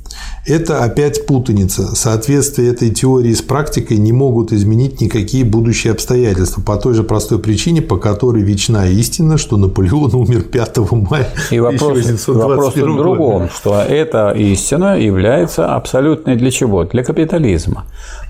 это 0.46 0.84
опять 0.84 1.26
путаница. 1.26 1.96
Соответствие 1.96 2.72
этой 2.72 2.90
теории 2.90 3.34
с 3.34 3.42
практикой 3.42 3.98
не 3.98 4.12
могут 4.12 4.54
изменить 4.54 5.02
никакие 5.02 5.44
будущие 5.44 5.92
обстоятельства 5.92 6.62
по 6.62 6.78
той 6.78 6.94
же 6.94 7.04
простой 7.04 7.40
причине, 7.40 7.82
по 7.82 7.98
которой 7.98 8.44
вечная 8.44 8.90
истина, 8.90 9.38
что 9.38 9.58
Наполеон 9.58 10.14
умер 10.14 10.44
5 10.44 10.78
мая 10.92 11.30
И 11.52 11.60
вопрос, 11.60 12.28
вопрос 12.28 12.76
в 12.76 12.80
другом, 12.80 13.50
что 13.50 13.82
эта 13.82 14.32
истина 14.32 15.00
является 15.00 15.74
абсолютной 15.76 16.36
для 16.36 16.52
чего? 16.52 16.84
Для 16.84 17.04
капитализма. 17.04 17.86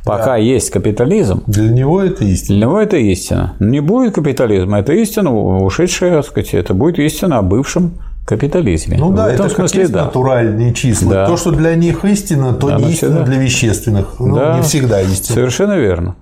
Пока 0.05 0.25
да. 0.25 0.37
есть 0.37 0.69
капитализм, 0.69 1.43
для 1.47 1.69
него 1.69 2.01
это 2.01 2.23
истина. 2.23 2.57
Для 2.57 2.65
него 2.65 2.79
это 2.79 2.97
истина. 2.97 3.55
Не 3.59 3.79
будет 3.79 4.15
капитализма, 4.15 4.79
это 4.79 4.93
истина 4.93 5.35
ушедшая, 5.35 6.17
так 6.17 6.27
сказать, 6.27 6.53
это 6.53 6.73
будет 6.73 6.99
истина 6.99 7.39
о 7.39 7.41
бывшем 7.41 7.93
капитализме. 8.25 8.97
Ну 8.97 9.11
да, 9.11 9.25
в 9.25 9.27
этом 9.27 9.45
это 9.45 9.55
смысле, 9.55 9.83
как 9.83 9.91
да. 9.91 10.05
натуральные 10.05 10.73
числа. 10.73 11.11
Да. 11.11 11.25
То, 11.27 11.37
что 11.37 11.51
для 11.51 11.75
них 11.75 12.03
истина, 12.03 12.53
то 12.53 12.69
да, 12.69 12.77
не 12.77 12.91
истина 12.91 13.11
всегда. 13.11 13.23
для 13.23 13.37
вещественных. 13.37 14.19
Ну, 14.19 14.35
да, 14.35 14.57
не 14.57 14.63
всегда 14.63 15.01
истина. 15.01 15.35
Совершенно 15.35 15.77
верно. 15.77 16.15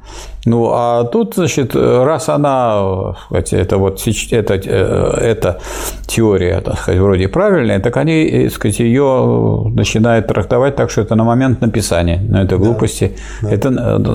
Ну, 0.46 0.72
а 0.74 1.06
тут, 1.06 1.36
значит, 1.36 1.76
раз 1.76 2.30
она, 2.30 3.16
сказать, 3.26 3.54
это 3.54 3.78
вот 3.78 4.02
это, 4.32 4.54
э, 4.56 5.18
эта 5.22 5.60
теория, 6.06 6.60
так 6.62 6.80
сказать, 6.80 7.00
вроде 7.00 7.28
правильная, 7.28 7.80
так 7.80 7.96
они, 7.98 8.26
э, 8.26 8.44
так 8.44 8.54
сказать, 8.54 8.80
ее 8.80 9.72
начинают 9.74 10.28
трактовать 10.28 10.76
так, 10.76 10.92
что 10.92 11.02
это 11.02 11.16
на 11.16 11.24
момент 11.24 11.62
написания, 11.62 12.22
но 12.30 12.42
это 12.42 12.58
глупости. 12.58 13.14
Да, 13.42 13.50
да. 13.50 13.56
Это, 13.56 13.70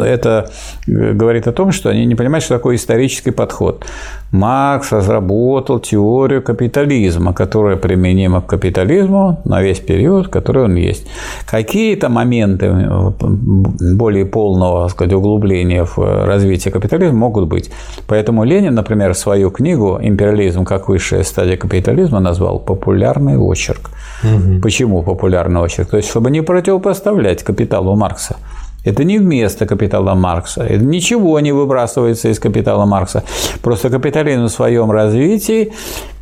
это 0.05 0.51
говорит 0.87 1.49
о 1.49 1.53
том, 1.53 1.73
что 1.73 1.89
они 1.89 2.07
не 2.07 2.15
понимают, 2.15 2.45
что 2.45 2.55
такое 2.55 2.77
исторический 2.77 3.31
подход. 3.31 3.85
Маркс 4.31 4.93
разработал 4.93 5.81
теорию 5.81 6.43
капитализма, 6.43 7.33
которая 7.33 7.77
применима 7.77 8.43
к 8.43 8.47
капитализму 8.47 9.41
на 9.45 9.63
весь 9.63 9.81
период, 9.81 10.29
который 10.29 10.65
он 10.65 10.77
есть. 10.77 11.07
Какие-то 11.51 12.11
моменты 12.11 12.67
э, 12.67 13.11
более 13.95 14.27
полного 14.27 14.83
так 14.83 14.91
сказать, 14.91 15.15
углубления 15.15 15.85
в 15.85 16.18
развития 16.27 16.71
капитализма 16.71 17.19
могут 17.19 17.49
быть. 17.49 17.71
Поэтому 18.07 18.45
Ленин, 18.45 18.75
например, 18.75 19.15
свою 19.15 19.51
книгу 19.51 19.99
«Империализм 20.01 20.65
как 20.65 20.89
высшая 20.89 21.23
стадия 21.25 21.57
капитализма» 21.57 22.21
назвал 22.21 22.59
«Популярный 22.59 23.37
очерк». 23.37 23.91
Угу. 24.23 24.61
Почему 24.63 25.03
популярный 25.03 25.61
очерк? 25.61 25.91
То 25.91 25.97
есть, 25.97 26.09
чтобы 26.09 26.31
не 26.31 26.43
противопоставлять 26.43 27.43
капиталу 27.43 27.97
Маркса. 27.97 28.37
Это 28.85 29.05
не 29.05 29.19
вместо 29.19 29.67
капитала 29.67 30.15
Маркса. 30.15 30.63
Это 30.63 30.85
ничего 30.85 31.41
не 31.41 31.53
выбрасывается 31.53 32.29
из 32.29 32.39
капитала 32.39 32.87
Маркса. 32.87 33.25
Просто 33.61 33.91
капитализм 33.91 34.45
в 34.45 34.51
своем 34.51 34.91
развитии 34.91 35.73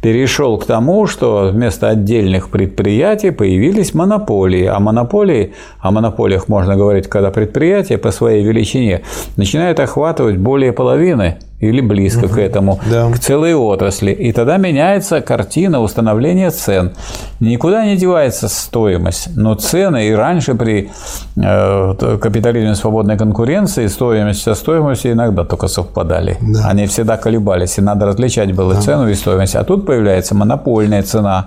перешел 0.00 0.58
к 0.58 0.66
тому, 0.66 1.06
что 1.06 1.50
вместо 1.52 1.88
отдельных 1.88 2.50
предприятий 2.50 3.30
появились 3.30 3.94
монополии. 3.94 4.66
А 4.66 4.78
монополии, 4.78 5.52
о 5.80 5.90
монополиях 5.90 6.48
можно 6.48 6.76
говорить, 6.76 7.08
когда 7.08 7.30
предприятия 7.30 7.98
по 7.98 8.10
своей 8.10 8.44
величине 8.44 9.02
начинают 9.36 9.80
охватывать 9.80 10.36
более 10.36 10.72
половины 10.72 11.38
или 11.60 11.80
близко 11.80 12.26
угу. 12.26 12.34
к 12.34 12.38
этому, 12.38 12.80
да. 12.90 13.10
к 13.10 13.18
целой 13.18 13.54
отрасли. 13.54 14.10
И 14.10 14.32
тогда 14.32 14.58
меняется 14.58 15.20
картина 15.20 15.80
установления 15.80 16.50
цен. 16.50 16.92
Никуда 17.40 17.86
не 17.86 17.96
девается 17.96 18.48
стоимость, 18.48 19.30
но 19.36 19.54
цены 19.54 20.08
и 20.08 20.12
раньше 20.12 20.54
при 20.54 20.90
э, 21.36 22.18
капитализме 22.20 22.74
свободной 22.74 23.16
конкуренции 23.16 23.86
стоимость 23.86 24.42
со 24.42 24.54
стоимостью 24.54 25.12
иногда 25.12 25.44
только 25.44 25.68
совпадали. 25.68 26.36
Да. 26.40 26.68
Они 26.68 26.86
всегда 26.86 27.16
колебались, 27.16 27.78
и 27.78 27.80
надо 27.80 28.06
различать 28.06 28.54
было 28.54 28.74
да. 28.74 28.80
цену 28.80 29.08
и 29.08 29.14
стоимость. 29.14 29.56
А 29.56 29.64
тут 29.64 29.85
появляется 29.86 30.34
монопольная 30.34 31.02
цена. 31.02 31.46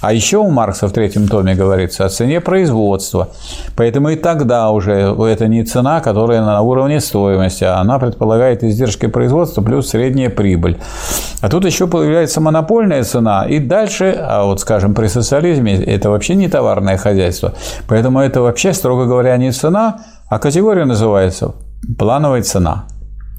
А 0.00 0.12
еще 0.12 0.38
у 0.38 0.50
Маркса 0.50 0.88
в 0.88 0.92
третьем 0.92 1.28
томе 1.28 1.54
говорится 1.54 2.04
о 2.04 2.08
цене 2.08 2.40
производства. 2.40 3.28
Поэтому 3.76 4.08
и 4.08 4.16
тогда 4.16 4.70
уже 4.70 5.14
это 5.14 5.46
не 5.46 5.62
цена, 5.64 6.00
которая 6.00 6.44
на 6.44 6.60
уровне 6.62 7.00
стоимости, 7.00 7.62
а 7.62 7.76
она 7.76 7.98
предполагает 7.98 8.64
издержки 8.64 9.06
производства 9.06 9.62
плюс 9.62 9.90
средняя 9.90 10.30
прибыль. 10.30 10.78
А 11.40 11.48
тут 11.48 11.64
еще 11.64 11.86
появляется 11.86 12.40
монопольная 12.40 13.04
цена, 13.04 13.46
и 13.46 13.60
дальше, 13.60 14.16
а 14.18 14.44
вот, 14.44 14.60
скажем, 14.60 14.94
при 14.94 15.06
социализме 15.06 15.74
это 15.74 16.10
вообще 16.10 16.34
не 16.34 16.48
товарное 16.48 16.96
хозяйство. 16.96 17.52
Поэтому 17.86 18.20
это 18.20 18.40
вообще, 18.40 18.72
строго 18.72 19.04
говоря, 19.04 19.36
не 19.36 19.52
цена, 19.52 20.00
а 20.28 20.38
категория 20.38 20.86
называется 20.86 21.54
плановая 21.98 22.42
цена. 22.42 22.86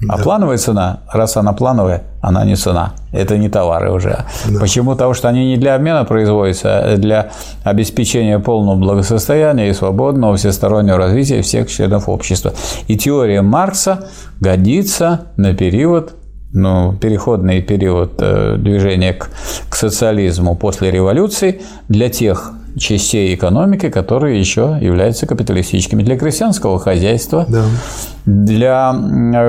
А 0.08 0.18
да. 0.18 0.22
плановая 0.22 0.58
цена, 0.58 1.00
раз 1.10 1.38
она 1.38 1.54
плановая, 1.54 2.02
она 2.20 2.44
не 2.44 2.54
цена. 2.54 2.92
Это 3.12 3.38
не 3.38 3.48
товары 3.48 3.90
уже. 3.90 4.24
Да. 4.46 4.60
Почему? 4.60 4.90
Потому 4.92 5.14
что 5.14 5.28
они 5.28 5.46
не 5.46 5.56
для 5.56 5.74
обмена 5.74 6.04
производятся, 6.04 6.78
а 6.78 6.96
для 6.98 7.30
обеспечения 7.64 8.38
полного 8.38 8.76
благосостояния 8.76 9.70
и 9.70 9.72
свободного 9.72 10.36
всестороннего 10.36 10.98
развития 10.98 11.40
всех 11.40 11.70
членов 11.70 12.10
общества. 12.10 12.52
И 12.88 12.98
теория 12.98 13.40
Маркса 13.40 14.08
годится 14.38 15.28
на 15.36 15.54
период 15.54 16.12
ну, 16.52 16.94
переходный 16.94 17.60
период 17.60 18.14
э, 18.18 18.56
движения 18.58 19.12
к, 19.12 19.28
к 19.68 19.74
социализму 19.74 20.54
после 20.56 20.90
революции 20.90 21.60
для 21.88 22.08
тех 22.08 22.52
частей 22.78 23.34
экономики, 23.34 23.88
которые 23.88 24.38
еще 24.38 24.76
являются 24.80 25.26
капиталистическими. 25.26 26.02
Для 26.02 26.18
крестьянского 26.18 26.78
хозяйства, 26.78 27.46
да. 27.48 27.64
для 28.26 28.92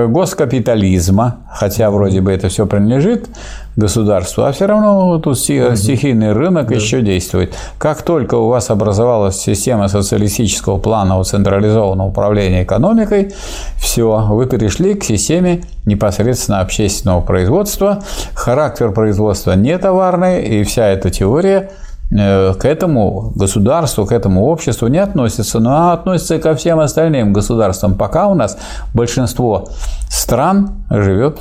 госкапитализма, 0.08 1.36
хотя 1.52 1.90
вроде 1.90 2.22
бы 2.22 2.32
это 2.32 2.48
все 2.48 2.66
принадлежит 2.66 3.28
государству, 3.76 4.44
а 4.44 4.52
все 4.52 4.66
равно 4.66 5.18
тут 5.18 5.38
стихийный 5.38 6.32
рынок 6.32 6.68
да. 6.68 6.74
еще 6.74 7.02
действует. 7.02 7.54
Как 7.76 8.00
только 8.02 8.34
у 8.34 8.48
вас 8.48 8.70
образовалась 8.70 9.36
система 9.36 9.88
социалистического 9.88 10.78
планового 10.78 11.24
централизованного 11.24 12.08
управления 12.08 12.64
экономикой, 12.64 13.34
все, 13.76 14.26
вы 14.30 14.46
перешли 14.46 14.94
к 14.94 15.04
системе 15.04 15.62
непосредственно 15.84 16.60
общественного 16.60 17.20
производства. 17.20 18.02
Характер 18.32 18.90
производства 18.92 19.52
не 19.52 19.76
товарный, 19.76 20.42
и 20.44 20.64
вся 20.64 20.86
эта 20.86 21.10
теория– 21.10 21.70
Э, 21.80 21.87
к 22.10 22.64
этому 22.64 23.32
государству, 23.34 24.06
к 24.06 24.12
этому 24.12 24.46
обществу 24.46 24.88
не 24.88 24.98
относится, 24.98 25.60
но 25.60 25.92
относится 25.92 26.36
и 26.36 26.38
ко 26.40 26.54
всем 26.54 26.80
остальным 26.80 27.32
государствам, 27.32 27.96
пока 27.96 28.28
у 28.28 28.34
нас 28.34 28.58
большинство 28.94 29.68
стран 30.08 30.84
живет 30.90 31.40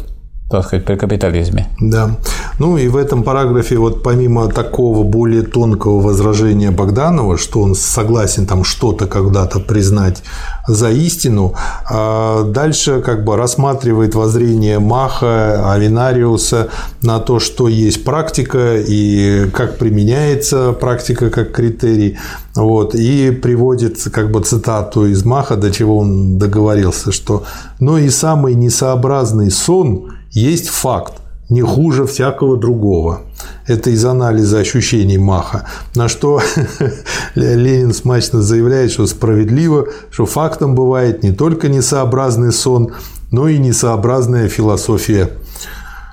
так 0.50 0.66
сказать, 0.66 0.86
при 0.86 0.96
капитализме. 0.96 1.68
Да. 1.82 2.18
Ну 2.60 2.78
и 2.78 2.88
в 2.88 2.96
этом 2.96 3.24
параграфе 3.24 3.78
вот 3.78 4.02
помимо 4.02 4.48
такого 4.48 5.04
более 5.04 5.42
тонкого 5.42 6.00
возражения 6.00 6.72
Богданова, 6.72 7.38
что 7.38 7.62
он 7.62 7.76
согласен 7.76 8.46
там 8.46 8.64
что-то 8.64 9.08
когда-то 9.08 9.60
признать 9.60 10.24
за 10.68 10.90
истину, 10.90 11.54
а 11.90 12.44
дальше 12.44 13.02
как 13.02 13.26
бы 13.26 13.36
рассматривает 13.36 14.16
воззрение 14.16 14.80
Маха, 14.80 15.74
Авинариуса 15.74 16.70
на 17.02 17.20
то, 17.20 17.40
что 17.40 17.68
есть 17.68 18.06
практика 18.06 18.78
и 18.78 19.50
как 19.50 19.78
применяется 19.78 20.72
практика 20.72 21.30
как 21.30 21.52
критерий. 21.52 22.18
Вот, 22.56 22.96
и 22.96 23.32
приводит 23.32 24.02
как 24.12 24.32
бы 24.32 24.42
цитату 24.42 25.06
из 25.06 25.24
Маха, 25.26 25.58
до 25.58 25.72
чего 25.72 26.00
он 26.00 26.40
договорился, 26.40 27.12
что 27.12 27.44
«но 27.80 27.98
и 27.98 28.10
самый 28.10 28.56
несообразный 28.56 29.52
сон 29.52 30.17
есть 30.32 30.70
факт, 30.70 31.14
не 31.50 31.62
хуже 31.62 32.06
всякого 32.06 32.58
другого. 32.58 33.22
Это 33.66 33.90
из 33.90 34.04
анализа 34.06 34.60
ощущений 34.60 35.18
Маха. 35.18 35.68
На 35.96 36.08
что 36.08 36.42
Ленин 37.36 37.94
смачно 37.94 38.42
заявляет, 38.42 38.92
что 38.92 39.08
справедливо, 39.08 39.88
что 40.10 40.26
фактом 40.26 40.76
бывает 40.76 41.24
не 41.24 41.32
только 41.32 41.70
несообразный 41.70 42.52
сон, 42.52 42.94
но 43.32 43.48
и 43.48 43.58
несообразная 43.58 44.50
философия. 44.50 45.30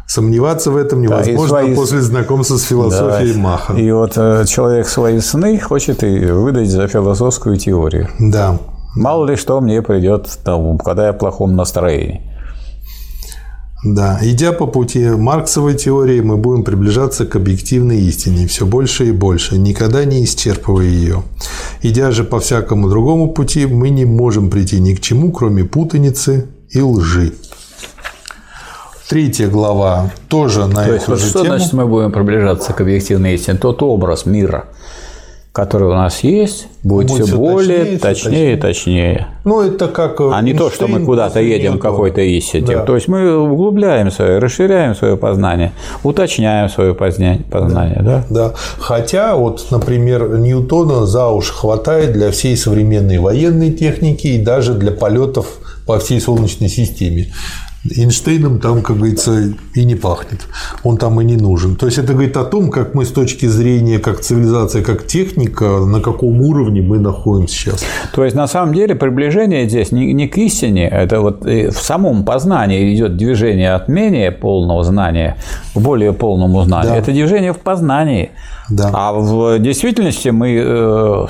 Сомневаться 0.06 0.70
в 0.70 0.76
этом 0.76 1.00
невозможно 1.00 1.56
да, 1.56 1.62
свои... 1.62 1.74
после 1.74 2.00
знакомства 2.02 2.56
с 2.56 2.62
философией 2.64 3.32
да. 3.32 3.38
Маха. 3.38 3.72
И 3.72 3.90
вот 3.90 4.12
э, 4.16 4.44
человек 4.46 4.86
свои 4.86 5.18
сны 5.20 5.58
хочет 5.58 6.04
и 6.04 6.26
выдать 6.26 6.68
за 6.68 6.86
философскую 6.86 7.56
теорию. 7.56 8.08
Да. 8.20 8.58
Мало 8.94 9.26
ли 9.26 9.36
что 9.36 9.60
мне 9.60 9.82
придет, 9.82 10.28
там, 10.44 10.78
когда 10.78 11.06
я 11.06 11.12
в 11.12 11.18
плохом 11.18 11.56
настроении. 11.56 12.33
Да, 13.84 14.18
идя 14.22 14.52
по 14.52 14.66
пути 14.66 15.04
Марксовой 15.10 15.74
теории, 15.74 16.20
мы 16.20 16.38
будем 16.38 16.64
приближаться 16.64 17.26
к 17.26 17.36
объективной 17.36 18.00
истине 18.00 18.46
все 18.46 18.64
больше 18.64 19.08
и 19.08 19.12
больше, 19.12 19.58
никогда 19.58 20.06
не 20.06 20.24
исчерпывая 20.24 20.86
ее. 20.86 21.22
Идя 21.82 22.10
же 22.10 22.24
по 22.24 22.40
всякому 22.40 22.88
другому 22.88 23.32
пути, 23.32 23.66
мы 23.66 23.90
не 23.90 24.06
можем 24.06 24.48
прийти 24.48 24.80
ни 24.80 24.94
к 24.94 25.02
чему, 25.02 25.32
кроме 25.32 25.64
путаницы 25.64 26.48
и 26.70 26.80
лжи. 26.80 27.34
Третья 29.06 29.48
глава 29.48 30.10
тоже 30.28 30.66
на 30.66 30.86
То 30.86 30.94
эту 30.94 31.12
есть, 31.12 31.22
же 31.22 31.28
что 31.28 31.42
тему. 31.42 31.56
значит 31.56 31.74
мы 31.74 31.86
будем 31.86 32.10
приближаться 32.10 32.72
к 32.72 32.80
объективной 32.80 33.34
истине? 33.34 33.58
Тот 33.58 33.82
образ 33.82 34.24
мира– 34.24 34.64
который 35.54 35.86
у 35.86 35.92
нас 35.92 36.24
есть, 36.24 36.66
будет, 36.82 37.10
будет 37.10 37.26
все 37.26 37.36
более 37.36 37.96
точнее, 37.96 37.98
точнее 37.98 38.54
и 38.54 38.56
точнее. 38.56 39.26
Ну, 39.44 39.62
это 39.62 39.86
как 39.86 40.20
А 40.20 40.42
не 40.42 40.52
то, 40.52 40.68
что 40.68 40.88
мы 40.88 41.04
куда-то 41.04 41.40
едем 41.40 41.78
к 41.78 41.82
какой-то 41.82 42.22
истине. 42.22 42.66
Да. 42.66 42.82
То 42.82 42.96
есть 42.96 43.06
мы 43.06 43.38
углубляем 43.38 44.10
свое, 44.10 44.40
расширяем 44.40 44.96
свое 44.96 45.16
познание, 45.16 45.70
уточняем 46.02 46.68
свое 46.68 46.92
познание. 46.92 48.02
Да. 48.02 48.02
Да? 48.02 48.24
да. 48.30 48.54
Хотя, 48.80 49.36
вот, 49.36 49.64
например, 49.70 50.38
Ньютона 50.38 51.06
за 51.06 51.28
уши 51.28 51.52
хватает 51.52 52.14
для 52.14 52.32
всей 52.32 52.56
современной 52.56 53.18
военной 53.18 53.70
техники 53.70 54.26
и 54.26 54.38
даже 54.42 54.74
для 54.74 54.90
полетов 54.90 55.46
по 55.86 56.00
всей 56.00 56.20
Солнечной 56.20 56.68
системе. 56.68 57.32
Эйнштейном 57.90 58.60
там, 58.60 58.82
как 58.82 58.96
говорится, 58.96 59.52
и 59.74 59.84
не 59.84 59.94
пахнет. 59.94 60.46
Он 60.84 60.96
там 60.96 61.20
и 61.20 61.24
не 61.24 61.36
нужен. 61.36 61.76
То 61.76 61.86
есть 61.86 61.98
это 61.98 62.12
говорит 62.12 62.36
о 62.36 62.44
том, 62.44 62.70
как 62.70 62.94
мы 62.94 63.04
с 63.04 63.10
точки 63.10 63.46
зрения 63.46 63.98
как 63.98 64.20
цивилизация, 64.20 64.82
как 64.82 65.06
техника, 65.06 65.64
на 65.84 66.00
каком 66.00 66.40
уровне 66.40 66.80
мы 66.80 66.98
находимся 66.98 67.54
сейчас. 67.54 67.84
То 68.14 68.24
есть 68.24 68.34
на 68.34 68.46
самом 68.46 68.74
деле 68.74 68.94
приближение 68.94 69.68
здесь 69.68 69.92
не, 69.92 70.12
не 70.14 70.28
к 70.28 70.38
истине, 70.38 70.88
это 70.88 71.20
вот 71.20 71.44
в 71.44 71.72
самом 71.72 72.24
познании 72.24 72.94
идет 72.94 73.16
движение 73.16 73.74
от 73.74 73.88
менее 73.88 74.32
полного 74.32 74.82
знания 74.84 75.36
к 75.74 75.78
более 75.78 76.12
полному 76.12 76.62
знанию. 76.64 76.92
Да. 76.92 76.98
Это 76.98 77.12
движение 77.12 77.52
в 77.52 77.58
познании. 77.58 78.30
Да. 78.70 78.90
А 78.92 79.12
в 79.12 79.58
действительности 79.58 80.30
мы 80.30 80.56
э, 80.58 81.26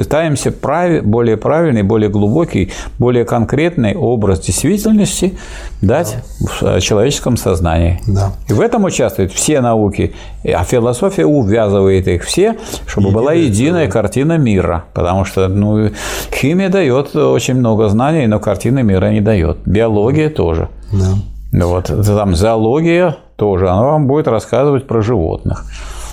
пытаемся 0.00 0.50
прав... 0.50 1.04
более 1.04 1.36
правильный, 1.36 1.82
более 1.82 2.08
глубокий, 2.08 2.72
более 2.98 3.26
конкретный 3.26 3.94
образ 3.94 4.40
действительности 4.40 5.38
дать 5.82 6.16
да. 6.40 6.78
в 6.78 6.80
человеческом 6.80 7.36
сознании. 7.36 8.00
Да. 8.06 8.32
И 8.48 8.54
в 8.54 8.62
этом 8.62 8.84
участвуют 8.84 9.30
все 9.30 9.60
науки, 9.60 10.14
а 10.42 10.64
философия 10.64 11.26
увязывает 11.26 12.08
их 12.08 12.24
все, 12.24 12.56
чтобы 12.86 13.08
Единая 13.08 13.22
была 13.22 13.32
единая 13.34 13.72
целая. 13.72 13.90
картина 13.90 14.38
мира. 14.38 14.84
Потому 14.94 15.26
что 15.26 15.48
ну, 15.48 15.90
химия 16.32 16.70
дает 16.70 17.14
очень 17.14 17.56
много 17.56 17.90
знаний, 17.90 18.26
но 18.26 18.40
картины 18.40 18.82
мира 18.82 19.10
не 19.10 19.20
дает. 19.20 19.58
Биология 19.66 20.30
тоже. 20.30 20.70
Да. 20.92 21.66
Вот, 21.66 21.92
там 22.06 22.34
зоология 22.34 23.18
тоже, 23.36 23.68
она 23.68 23.82
вам 23.82 24.06
будет 24.06 24.28
рассказывать 24.28 24.86
про 24.86 25.02
животных. 25.02 25.66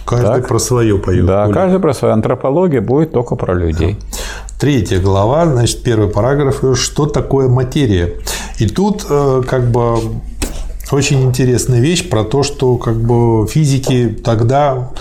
Каждый 0.08 0.40
так? 0.40 0.48
про 0.48 0.58
свое 0.58 0.98
поет. 0.98 1.26
Да, 1.26 1.46
более. 1.46 1.54
каждый 1.54 1.80
про 1.82 1.94
свою. 1.94 2.14
Антропология 2.14 2.80
будет 2.80 3.12
только 3.12 3.36
про 3.36 3.54
людей. 3.54 3.98
Да. 4.00 4.18
Третья 4.58 5.00
глава, 5.00 5.46
значит, 5.46 5.84
первый 5.84 6.08
параграф, 6.08 6.64
что 6.76 7.08
такое 7.08 7.50
материя. 7.50 8.14
И 8.58 8.68
тут 8.68 9.06
э, 9.10 9.44
как 9.46 9.70
бы 9.70 9.98
очень 10.92 11.24
интересная 11.24 11.82
вещь 11.82 12.10
про 12.10 12.24
то, 12.24 12.42
что 12.42 12.78
как 12.78 12.96
бы 12.96 13.46
физики 13.48 14.18
тогда, 14.24 14.92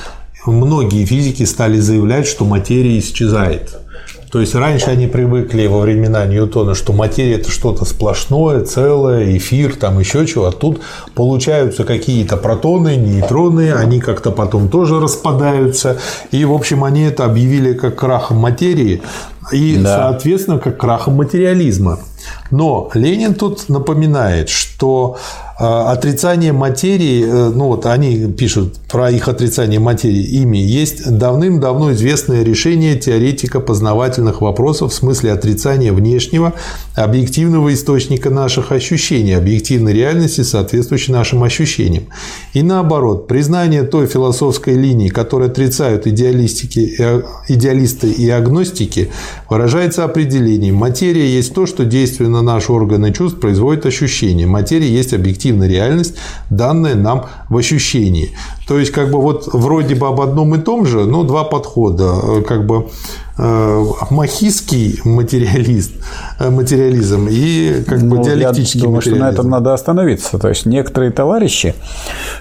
многие 0.45 1.05
физики 1.05 1.45
стали 1.45 1.79
заявлять, 1.79 2.27
что 2.27 2.45
материя 2.45 2.99
исчезает. 2.99 3.79
То 4.31 4.41
есть 4.41 4.55
раньше 4.55 4.91
они 4.91 5.07
привыкли 5.07 5.67
во 5.67 5.81
времена 5.81 6.27
Ньютона, 6.27 6.75
что 6.75 6.93
материя 6.93 7.37
это 7.37 7.51
что-то 7.51 7.85
сплошное, 7.85 8.65
целое, 8.65 9.37
эфир, 9.37 9.77
там 9.77 9.99
еще 9.99 10.27
чего. 10.27 10.47
А 10.47 10.53
тут 10.53 10.81
получаются 11.15 11.85
какие-то 11.85 12.37
протоны, 12.37 12.97
нейтроны, 12.97 13.73
они 13.73 14.01
как-то 14.01 14.31
потом 14.33 14.69
тоже 14.69 15.01
распадаются. 15.01 15.99
И, 16.33 16.45
в 16.45 16.53
общем, 16.53 16.85
они 16.85 17.03
это 17.03 17.25
объявили 17.25 17.73
как 17.73 17.97
крахом 17.97 18.39
материи 18.39 19.03
и, 19.53 19.77
да. 19.79 19.97
соответственно, 19.97 20.59
как 20.59 20.77
крахом 20.77 21.15
материализма. 21.15 22.01
Но 22.51 22.91
Ленин 22.95 23.35
тут 23.35 23.69
напоминает, 23.69 24.49
что 24.49 25.17
А, 25.59 25.91
отрицание 25.93 26.53
материи, 26.53 27.25
э, 27.25 27.51
ну 27.55 27.69
вот 27.69 27.87
они 27.87 28.31
пишут 28.31 28.75
про 28.97 29.11
их 29.11 29.29
отрицание 29.29 29.79
материи, 29.79 30.23
ими 30.23 30.57
есть 30.57 31.05
давным-давно 31.19 31.93
известное 31.93 32.43
решение 32.43 32.97
теоретика 32.97 33.61
познавательных 33.61 34.41
вопросов 34.41 34.91
в 34.91 34.95
смысле 34.95 35.33
отрицания 35.33 35.93
внешнего 35.93 36.55
объективного 36.95 37.75
источника 37.75 38.31
наших 38.31 38.73
ощущений, 38.73 39.35
объективной 39.35 39.93
реальности, 39.93 40.41
соответствующей 40.41 41.13
нашим 41.13 41.43
ощущениям. 41.43 42.05
И 42.55 42.63
наоборот, 42.63 43.29
признание 43.29 43.83
той 43.83 44.07
философской 44.07 44.77
линии, 44.77 45.11
которая 45.11 45.51
отрицают 45.51 46.07
идеалистики, 46.07 46.97
э, 46.99 47.23
идеалисты 47.49 48.11
и 48.11 48.31
агностики, 48.31 49.11
выражается 49.51 50.05
определением. 50.05 50.77
Материя 50.77 51.29
есть 51.29 51.53
то, 51.53 51.67
что 51.67 51.85
действие 51.85 52.31
на 52.31 52.41
наши 52.41 52.73
органы 52.73 53.13
чувств 53.13 53.41
производит 53.41 53.85
ощущение. 53.85 54.47
Материя 54.47 54.89
есть 54.89 55.13
объективная 55.13 55.69
реальность, 55.69 56.15
данная 56.49 56.95
нам 56.95 57.27
в 57.51 57.59
ощущении. 57.59 58.31
То 58.67 58.79
есть, 58.79 58.91
как 58.91 59.11
бы 59.11 59.21
вот 59.21 59.49
вроде 59.53 59.95
бы 59.95 60.09
об 60.09 60.21
одном 60.21 60.55
и 60.57 60.59
том 60.59 60.87
же, 60.87 61.05
но 61.05 61.23
два 61.23 61.45
подхода. 61.45 62.15
Э, 62.23 62.43
как 62.43 62.67
бы 62.67 62.87
э, 63.39 63.85
махистский 64.11 65.01
материалист, 65.05 65.93
э, 66.41 66.51
материализм 66.51 67.29
и 67.31 67.85
как 67.87 68.03
ну, 68.03 68.17
бы 68.17 68.25
диалектический 68.25 68.81
я 68.81 68.85
думаю, 68.85 68.97
материализм. 68.97 69.25
что 69.25 69.31
на 69.31 69.33
этом 69.33 69.51
надо 69.51 69.73
остановиться. 69.73 70.39
То 70.39 70.49
есть 70.49 70.67
некоторые 70.67 71.13
товарищи 71.13 71.75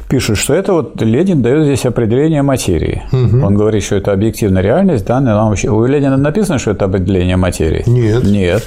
пишут, 0.10 0.38
что 0.40 0.56
это 0.56 0.74
вот 0.74 1.00
Ленин 1.00 1.44
дает 1.44 1.66
здесь 1.66 1.86
определение 1.86 2.42
материи. 2.42 3.04
Угу. 3.12 3.46
Он 3.46 3.56
говорит, 3.56 3.84
что 3.84 3.96
это 3.96 4.12
объективная 4.12 4.64
реальность, 4.64 5.06
данная 5.06 5.36
нам. 5.36 5.54
У 5.54 5.86
Ленина 5.86 6.18
написано, 6.18 6.58
что 6.58 6.72
это 6.72 6.86
определение 6.86 7.38
материи? 7.38 7.84
Нет. 7.86 8.24
Нет. 8.24 8.64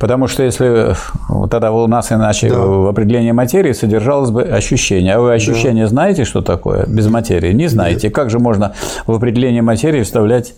Потому 0.00 0.26
что 0.26 0.42
если 0.42 0.94
тогда 1.50 1.72
у 1.72 1.86
нас 1.86 2.12
иначе 2.12 2.50
да. 2.50 2.58
в 2.58 2.88
определении 2.88 3.32
материи 3.32 3.72
содержалось 3.72 4.30
бы 4.30 4.42
ощущение. 4.42 5.14
А 5.14 5.20
вы 5.20 5.32
ощущение 5.32 5.84
да. 5.84 5.90
знаете, 5.90 6.24
что 6.24 6.42
такое 6.42 6.84
без 6.86 7.06
материи? 7.08 7.52
Не 7.52 7.68
знаете. 7.68 8.08
Нет. 8.08 8.14
Как 8.14 8.30
же 8.30 8.38
можно 8.38 8.74
в 9.06 9.12
определение 9.12 9.62
материи 9.62 10.02
вставлять 10.02 10.54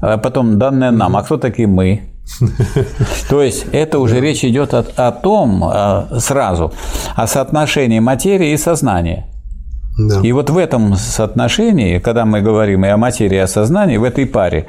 а 0.00 0.16
потом 0.16 0.58
данные 0.58 0.90
нам? 0.90 1.16
А 1.16 1.22
кто 1.22 1.36
такие 1.36 1.66
мы? 1.66 2.02
То 3.30 3.42
есть 3.42 3.66
это 3.72 3.98
уже 3.98 4.20
речь 4.20 4.44
идет 4.44 4.74
о, 4.74 4.84
о 4.96 5.12
том 5.12 5.64
а, 5.64 6.08
сразу, 6.18 6.72
о 7.16 7.26
соотношении 7.26 7.98
материи 8.00 8.52
и 8.52 8.56
сознания. 8.56 9.26
Да. 9.98 10.20
И 10.22 10.30
вот 10.30 10.48
в 10.48 10.56
этом 10.56 10.94
соотношении, 10.94 11.98
когда 11.98 12.24
мы 12.24 12.40
говорим 12.40 12.84
и 12.84 12.88
о 12.88 12.96
материи, 12.96 13.34
и 13.34 13.40
о 13.40 13.48
сознании, 13.48 13.96
в 13.96 14.04
этой 14.04 14.26
паре, 14.26 14.66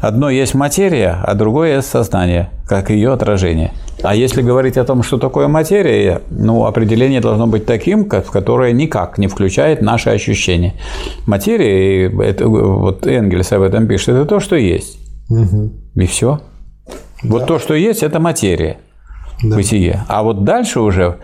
одно 0.00 0.30
есть 0.30 0.54
материя, 0.54 1.18
а 1.24 1.34
другое 1.34 1.76
есть 1.76 1.88
сознание, 1.88 2.50
как 2.66 2.90
ее 2.90 3.12
отражение. 3.12 3.72
А 4.02 4.14
если 4.14 4.40
говорить 4.40 4.76
о 4.76 4.84
том, 4.84 5.02
что 5.02 5.18
такое 5.18 5.48
материя, 5.48 6.22
ну, 6.30 6.64
определение 6.64 7.20
должно 7.20 7.48
быть 7.48 7.66
таким, 7.66 8.04
которое 8.04 8.72
никак 8.72 9.18
не 9.18 9.26
включает 9.26 9.82
наши 9.82 10.10
ощущения. 10.10 10.74
Материя, 11.26 12.08
это, 12.22 12.46
вот 12.46 13.04
Энгельс 13.04 13.50
об 13.50 13.62
этом 13.62 13.88
пишет, 13.88 14.10
это 14.10 14.26
то, 14.26 14.38
что 14.38 14.54
есть. 14.54 15.00
Угу. 15.28 15.72
И 15.96 16.06
все. 16.06 16.40
Да. 16.86 17.28
Вот 17.30 17.46
то, 17.48 17.58
что 17.58 17.74
есть, 17.74 18.04
это 18.04 18.20
материя 18.20 18.78
да. 19.42 19.56
бытие. 19.56 20.04
А 20.08 20.22
вот 20.22 20.44
дальше 20.44 20.80
уже 20.80 21.16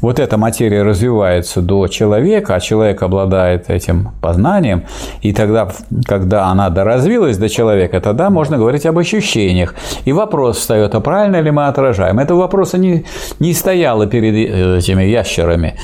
вот 0.00 0.18
эта 0.18 0.36
материя 0.36 0.82
развивается 0.82 1.60
до 1.60 1.88
человека, 1.88 2.54
а 2.54 2.60
человек 2.60 3.02
обладает 3.02 3.70
этим 3.70 4.10
познанием, 4.20 4.84
и 5.22 5.32
тогда, 5.32 5.68
когда 6.06 6.46
она 6.46 6.70
доразвилась 6.70 7.36
до 7.36 7.48
человека, 7.48 8.00
тогда 8.00 8.30
можно 8.30 8.56
говорить 8.56 8.86
об 8.86 8.98
ощущениях. 8.98 9.74
И 10.04 10.12
вопрос 10.12 10.58
встает, 10.58 10.94
а 10.94 11.00
правильно 11.00 11.40
ли 11.40 11.50
мы 11.50 11.66
отражаем? 11.66 12.18
Этого 12.18 12.40
вопроса 12.40 12.78
не, 12.78 13.04
не 13.38 13.52
стояло 13.54 14.06
перед 14.06 14.34
э, 14.34 14.78
этими 14.78 15.04
ящерами. 15.04 15.74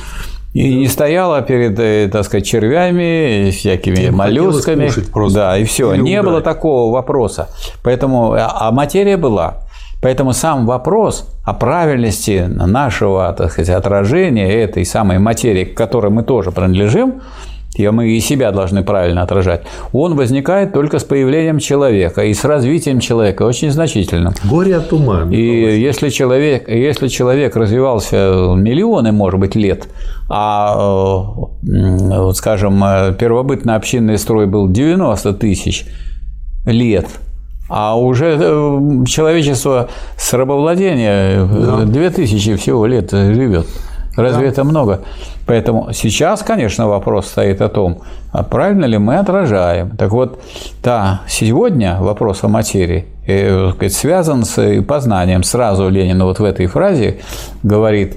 И 0.54 0.72
не 0.72 0.86
стояла 0.86 1.42
перед, 1.42 1.78
э, 1.80 2.08
так 2.12 2.24
сказать, 2.24 2.46
червями, 2.46 3.50
всякими 3.50 4.06
Им 4.06 4.14
моллюсками. 4.14 4.88
Да, 5.34 5.58
и 5.58 5.64
все. 5.64 5.96
не 5.96 6.22
было 6.22 6.40
такого 6.40 6.92
вопроса. 6.92 7.48
Поэтому, 7.82 8.34
а, 8.34 8.68
а 8.68 8.70
материя 8.70 9.16
была. 9.16 9.63
Поэтому 10.04 10.34
сам 10.34 10.66
вопрос 10.66 11.30
о 11.44 11.54
правильности 11.54 12.44
нашего 12.46 13.32
так 13.32 13.50
сказать, 13.50 13.74
отражения 13.74 14.52
этой 14.52 14.84
самой 14.84 15.18
материи, 15.18 15.64
к 15.64 15.74
которой 15.74 16.10
мы 16.10 16.22
тоже 16.22 16.50
принадлежим, 16.50 17.22
и 17.74 17.88
мы 17.88 18.10
и 18.10 18.20
себя 18.20 18.52
должны 18.52 18.84
правильно 18.84 19.22
отражать, 19.22 19.62
он 19.94 20.14
возникает 20.14 20.74
только 20.74 20.98
с 20.98 21.04
появлением 21.04 21.58
человека 21.58 22.22
и 22.22 22.34
с 22.34 22.44
развитием 22.44 23.00
человека 23.00 23.44
очень 23.44 23.70
значительным. 23.70 24.34
Горе 24.44 24.76
от 24.76 24.92
ума. 24.92 25.26
И 25.30 25.40
если 25.40 26.10
человек, 26.10 26.68
если 26.68 27.08
человек 27.08 27.56
развивался 27.56 28.52
миллионы, 28.54 29.10
может 29.10 29.40
быть, 29.40 29.54
лет, 29.54 29.88
а, 30.28 31.16
э, 31.66 32.30
скажем, 32.34 32.78
первобытный 33.18 33.74
общинный 33.74 34.18
строй 34.18 34.46
был 34.46 34.68
90 34.68 35.32
тысяч 35.32 35.86
лет– 36.66 37.06
а 37.68 37.96
уже 37.96 38.36
э, 38.38 39.04
человечество 39.06 39.88
с 40.16 40.32
рабовладения 40.32 41.46
да. 41.46 41.84
2000 41.84 42.56
всего 42.56 42.86
лет 42.86 43.10
живет. 43.10 43.66
Разве 44.16 44.42
да. 44.42 44.48
это 44.48 44.64
много? 44.64 45.00
Поэтому 45.46 45.92
сейчас, 45.92 46.42
конечно, 46.42 46.88
вопрос 46.88 47.26
стоит 47.26 47.60
о 47.60 47.68
том, 47.68 48.02
а 48.32 48.42
правильно 48.42 48.84
ли 48.84 48.98
мы 48.98 49.16
отражаем. 49.16 49.96
Так 49.96 50.12
вот, 50.12 50.40
да, 50.82 51.22
сегодня 51.26 51.98
вопрос 52.00 52.44
о 52.44 52.48
материи 52.48 53.06
э, 53.26 53.72
связан 53.88 54.44
с 54.44 54.82
познанием. 54.82 55.42
Сразу 55.42 55.88
Ленин 55.88 56.22
вот 56.22 56.38
в 56.38 56.44
этой 56.44 56.66
фразе 56.66 57.20
говорит 57.62 58.16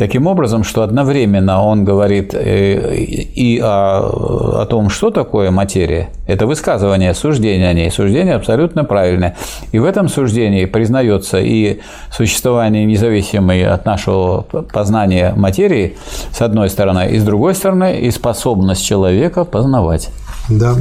Таким 0.00 0.26
образом, 0.26 0.64
что 0.64 0.82
одновременно 0.82 1.62
он 1.62 1.84
говорит 1.84 2.32
э, 2.32 2.94
и 3.04 3.60
о, 3.62 4.62
о 4.62 4.64
том, 4.64 4.88
что 4.88 5.10
такое 5.10 5.50
материя, 5.50 6.08
это 6.26 6.46
высказывание, 6.46 7.12
суждение 7.12 7.68
о 7.68 7.74
ней. 7.74 7.90
Суждение 7.90 8.36
абсолютно 8.36 8.84
правильное. 8.84 9.36
И 9.72 9.78
в 9.78 9.84
этом 9.84 10.08
суждении 10.08 10.64
признается 10.64 11.38
и 11.38 11.80
существование 12.10 12.86
независимой 12.86 13.62
от 13.66 13.84
нашего 13.84 14.40
познания 14.72 15.34
материи, 15.36 15.98
с 16.32 16.40
одной 16.40 16.70
стороны, 16.70 17.10
и 17.10 17.18
с 17.18 17.22
другой 17.22 17.54
стороны, 17.54 18.00
и 18.00 18.10
способность 18.10 18.82
человека 18.82 19.44
познавать. 19.44 20.08
Да. 20.48 20.76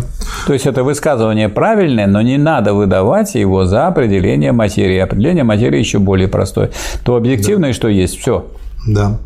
То 0.48 0.54
есть 0.54 0.66
это 0.66 0.86
высказывание 0.86 1.50
правильное, 1.50 2.08
но 2.08 2.22
не 2.22 2.38
надо 2.38 2.74
выдавать 2.74 3.36
его 3.36 3.66
за 3.66 3.88
определение 3.88 4.54
материи. 4.54 4.98
Определение 4.98 5.44
материи 5.44 5.78
еще 5.78 6.00
более 6.00 6.30
простое. 6.30 6.72
То 7.04 7.18
объективное, 7.18 7.72
да. 7.72 7.74
что 7.74 7.90
есть, 7.90 8.18
все. 8.18 8.46
Да. 8.88 9.20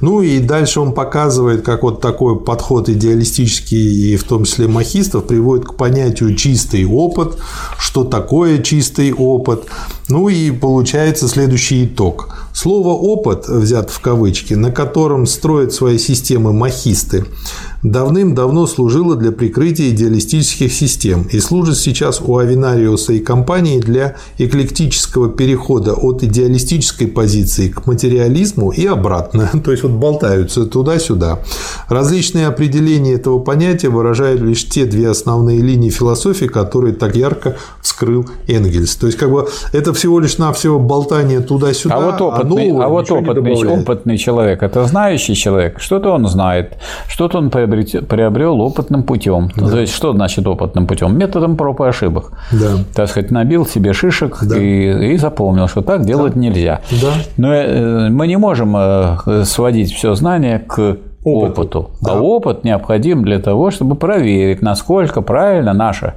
Ну 0.00 0.22
и 0.22 0.38
дальше 0.40 0.80
он 0.80 0.92
показывает, 0.92 1.62
как 1.62 1.82
вот 1.82 2.00
такой 2.00 2.38
подход 2.38 2.88
идеалистический 2.88 4.12
и 4.12 4.16
в 4.16 4.24
том 4.24 4.44
числе 4.44 4.66
махистов 4.66 5.26
приводит 5.26 5.66
к 5.66 5.74
понятию 5.74 6.34
чистый 6.34 6.84
опыт, 6.84 7.38
что 7.78 8.04
такое 8.04 8.62
чистый 8.62 9.12
опыт. 9.12 9.64
Ну 10.08 10.28
и 10.28 10.50
получается 10.50 11.28
следующий 11.28 11.86
итог. 11.86 12.28
Слово 12.52 12.90
«опыт» 12.90 13.48
взят 13.48 13.90
в 13.90 14.00
кавычки, 14.00 14.54
на 14.54 14.70
котором 14.70 15.26
строят 15.26 15.72
свои 15.72 15.98
системы 15.98 16.52
махисты, 16.52 17.24
давным-давно 17.82 18.66
служило 18.66 19.16
для 19.16 19.32
прикрытия 19.32 19.90
идеалистических 19.90 20.72
систем 20.72 21.26
и 21.30 21.40
служит 21.40 21.76
сейчас 21.76 22.20
у 22.20 22.36
Авинариуса 22.38 23.12
и 23.12 23.18
компании 23.18 23.80
для 23.80 24.16
эклектического 24.38 25.30
перехода 25.30 25.94
от 25.94 26.22
идеалистической 26.22 27.08
позиции 27.08 27.68
к 27.68 27.86
материализму 27.86 28.70
и 28.70 28.86
обратно, 28.86 29.50
то 29.64 29.70
есть 29.70 29.82
вот 29.82 29.92
болтаются 29.92 30.64
туда-сюда. 30.64 31.40
Различные 31.88 32.46
определения 32.46 33.14
этого 33.14 33.38
понятия 33.38 33.88
выражают 33.88 34.40
лишь 34.40 34.68
те 34.68 34.84
две 34.84 35.10
основные 35.10 35.60
линии 35.60 35.90
философии, 35.90 36.46
которые 36.46 36.94
так 36.94 37.16
ярко 37.16 37.56
вскрыл 37.82 38.26
Энгельс. 38.46 38.96
То 38.96 39.06
есть 39.06 39.18
как 39.18 39.30
бы 39.30 39.48
это 39.72 39.93
всего 39.94 40.20
лишь 40.20 40.38
навсего 40.38 40.78
болтание 40.78 41.40
туда-сюда. 41.40 41.96
А 41.96 42.00
вот 42.00 42.20
опытный, 42.20 42.70
а, 42.70 42.84
а 42.84 42.88
вот 42.88 43.10
опытный, 43.10 43.54
опытный 43.66 44.18
человек, 44.18 44.62
это 44.62 44.84
знающий 44.84 45.34
человек, 45.34 45.80
что-то 45.80 46.10
он 46.10 46.26
знает, 46.26 46.76
что-то 47.08 47.38
он 47.38 47.50
приобрел 47.50 48.60
опытным 48.60 49.02
путем. 49.02 49.50
Да. 49.56 49.70
То 49.70 49.80
есть 49.80 49.94
что 49.94 50.12
значит 50.12 50.46
опытным 50.46 50.86
путем? 50.86 51.16
Методом 51.16 51.56
проб 51.56 51.80
и 51.80 51.84
ошибок. 51.84 52.32
Да. 52.52 52.72
Так 52.94 53.08
сказать, 53.08 53.30
набил 53.30 53.66
себе 53.66 53.92
шишек 53.92 54.38
да. 54.42 54.58
и, 54.58 55.14
и 55.14 55.16
запомнил, 55.16 55.68
что 55.68 55.82
так 55.82 56.04
делать 56.04 56.34
да. 56.34 56.40
нельзя. 56.40 56.80
Да. 56.90 57.12
Но 57.36 57.54
э, 57.54 58.08
мы 58.10 58.26
не 58.26 58.36
можем 58.36 58.74
э, 58.76 59.44
сводить 59.44 59.92
все 59.92 60.14
знание 60.14 60.58
к 60.58 60.98
опыту. 61.24 61.62
опыту. 61.62 61.90
Да. 62.00 62.12
А 62.12 62.20
опыт 62.20 62.64
необходим 62.64 63.24
для 63.24 63.38
того, 63.38 63.70
чтобы 63.70 63.96
проверить, 63.96 64.62
насколько 64.62 65.22
правильно 65.22 65.72
наше 65.72 66.14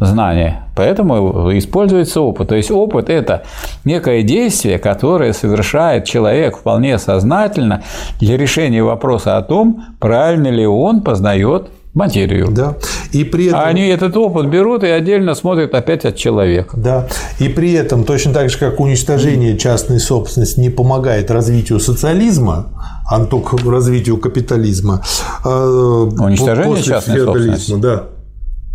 знание. 0.00 0.62
Поэтому 0.76 1.56
используется 1.58 2.20
опыт. 2.20 2.48
То 2.48 2.54
есть 2.54 2.70
опыт– 2.70 3.08
это 3.10 3.42
некое 3.84 4.22
действие, 4.22 4.78
которое 4.78 5.32
совершает 5.32 6.04
человек 6.04 6.56
вполне 6.58 6.98
сознательно 6.98 7.82
для 8.20 8.36
решения 8.36 8.82
вопроса 8.82 9.36
о 9.36 9.42
том, 9.42 9.84
правильно 9.98 10.48
ли 10.48 10.66
он 10.66 11.02
познает 11.02 11.68
материю. 11.94 12.48
Да. 12.50 12.76
И 13.12 13.24
при 13.24 13.46
этом... 13.46 13.60
А 13.60 13.64
они 13.64 13.86
этот 13.88 14.16
опыт 14.16 14.46
берут 14.46 14.84
и 14.84 14.86
отдельно 14.86 15.34
смотрят 15.34 15.74
опять 15.74 16.04
от 16.04 16.16
человека. 16.16 16.76
Да. 16.76 17.08
И 17.40 17.48
при 17.48 17.72
этом, 17.72 18.04
точно 18.04 18.32
так 18.32 18.50
же, 18.50 18.58
как 18.58 18.78
уничтожение 18.78 19.58
частной 19.58 19.98
собственности 19.98 20.60
не 20.60 20.70
помогает 20.70 21.30
развитию 21.30 21.80
социализма, 21.80 22.66
а 23.10 23.24
только 23.24 23.56
развитию 23.68 24.18
капитализма. 24.18 25.02
А, 25.44 26.04
уничтожение 26.20 26.82
частной 26.82 27.20
собственности? 27.20 27.74
Да. 27.76 28.04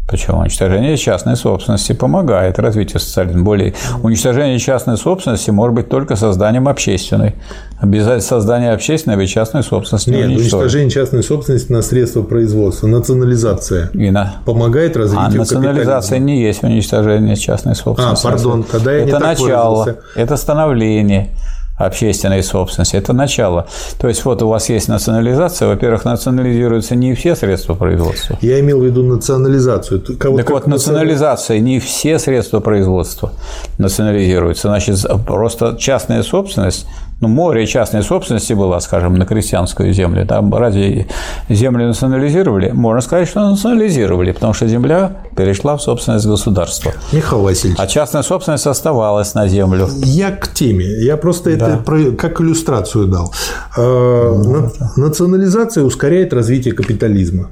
Почему? 0.07 0.39
Уничтожение 0.39 0.97
частной 0.97 1.37
собственности 1.37 1.93
помогает 1.93 2.59
развитию 2.59 2.99
социализма. 2.99 3.43
Более 3.43 3.73
уничтожение 4.01 4.59
частной 4.59 4.97
собственности 4.97 5.49
может 5.49 5.75
быть 5.75 5.89
только 5.89 6.17
созданием 6.17 6.67
общественной. 6.67 7.35
Без 7.81 8.25
создания 8.25 8.71
общественной 8.73 9.23
и 9.23 9.27
частной 9.27 9.63
собственности 9.63 10.09
Нет, 10.09 10.27
уничтожение 10.27 10.89
частной 10.89 11.23
собственности 11.23 11.71
на 11.71 11.81
средства 11.81 12.21
производства, 12.21 12.87
национализация 12.87 13.89
и 13.93 14.09
на... 14.09 14.35
помогает 14.45 14.97
развитию 14.97 15.25
А 15.25 15.29
национализация 15.29 16.19
не 16.19 16.41
есть 16.41 16.63
уничтожение 16.63 17.35
частной 17.37 17.75
собственности. 17.75 18.27
А, 18.27 18.29
пардон, 18.29 18.63
тогда 18.63 18.91
я 18.91 18.97
это 18.99 19.05
не 19.05 19.11
так 19.11 19.21
начало, 19.21 19.83
выразился. 19.83 20.01
это 20.15 20.37
становление 20.37 21.29
общественной 21.77 22.43
собственности. 22.43 22.95
Это 22.95 23.13
начало. 23.13 23.67
То 23.99 24.07
есть 24.07 24.25
вот 24.25 24.41
у 24.41 24.47
вас 24.47 24.69
есть 24.69 24.87
национализация. 24.87 25.67
Во-первых, 25.67 26.05
национализируются 26.05 26.95
не 26.95 27.15
все 27.15 27.35
средства 27.35 27.73
производства. 27.73 28.37
Я 28.41 28.59
имел 28.59 28.79
в 28.79 28.85
виду 28.85 29.03
национализацию. 29.03 30.01
Кого 30.17 30.37
так 30.37 30.49
вот, 30.49 30.67
национализация 30.67 31.59
не 31.59 31.79
все 31.79 32.19
средства 32.19 32.59
производства 32.59 33.33
национализируются. 33.77 34.67
Значит, 34.67 35.03
просто 35.25 35.75
частная 35.79 36.23
собственность 36.23 36.85
ну, 37.23 37.29
море 37.29 37.65
частной 37.65 38.03
собственности 38.03 38.53
было, 38.53 38.79
скажем, 38.79 39.15
на 39.15 39.25
крестьянскую 39.25 39.93
землю. 39.93 40.25
Там 40.27 40.53
разве 40.53 41.07
землю 41.49 41.87
национализировали? 41.87 42.71
Можно 42.71 43.01
сказать, 43.01 43.29
что 43.29 43.49
национализировали, 43.49 44.33
потому 44.33 44.53
что 44.53 44.67
земля 44.67 45.17
перешла 45.37 45.77
в 45.77 45.81
собственность 45.81 46.25
государства. 46.25 46.91
Михаил 47.13 47.43
Васильевич. 47.43 47.79
А 47.79 47.87
частная 47.87 48.23
собственность 48.23 48.67
оставалась 48.67 49.33
на 49.35 49.47
землю. 49.47 49.87
Я 50.03 50.31
к 50.31 50.49
теме. 50.49 50.85
Я 50.85 51.15
просто 51.15 51.55
да. 51.55 51.81
это 51.81 52.11
как 52.11 52.41
иллюстрацию 52.41 53.07
дал. 53.07 53.33
Ну, 53.77 54.69
Национализация 54.97 55.83
ускоряет 55.85 56.33
развитие 56.33 56.73
капитализма. 56.73 57.51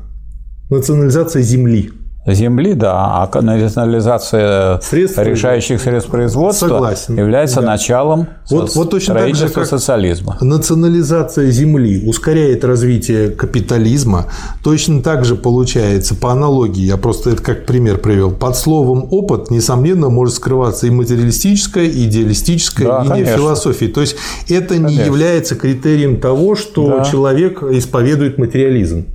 Национализация 0.70 1.42
земли 1.42 1.92
земли, 2.26 2.74
да, 2.74 2.94
а 3.34 3.42
национализация 3.42 4.80
средств 4.82 5.18
решающих 5.18 5.82
средств 5.82 6.12
производства 6.12 6.68
Согласен. 6.68 7.18
является 7.18 7.62
да. 7.62 7.68
началом 7.68 8.28
вот, 8.50 8.76
вот 8.76 8.92
точно 8.92 9.16
так 9.16 9.36
же, 9.36 9.50
как 9.50 9.66
социализма. 9.66 10.38
Национализация 10.40 11.50
земли 11.50 12.04
ускоряет 12.08 12.64
развитие 12.64 13.30
капитализма. 13.30 14.28
Точно 14.64 15.02
так 15.02 15.26
же 15.26 15.36
получается, 15.36 16.14
по 16.16 16.32
аналогии, 16.32 16.84
я 16.84 16.98
просто 16.98 17.32
это 17.32 17.42
как 17.42 17.66
пример 17.66 17.98
привел, 17.98 18.32
под 18.32 18.56
словом 18.56 19.08
опыт, 19.10 19.50
несомненно, 19.50 20.10
может 20.10 20.36
скрываться 20.36 20.88
и 20.88 20.92
материалистическая, 20.92 21.86
и 21.86 22.06
идеалистическая 22.06 22.88
да, 22.88 23.00
линия 23.02 23.14
конечно. 23.16 23.38
философии. 23.38 23.86
То 23.86 24.02
есть 24.02 24.16
это 24.48 24.76
конечно. 24.76 24.88
не 24.88 25.06
является 25.06 25.56
критерием 25.56 26.20
того, 26.20 26.56
что 26.56 27.00
да. 27.00 27.04
человек 27.04 27.64
исповедует 27.64 28.38
материализм. 28.38 29.06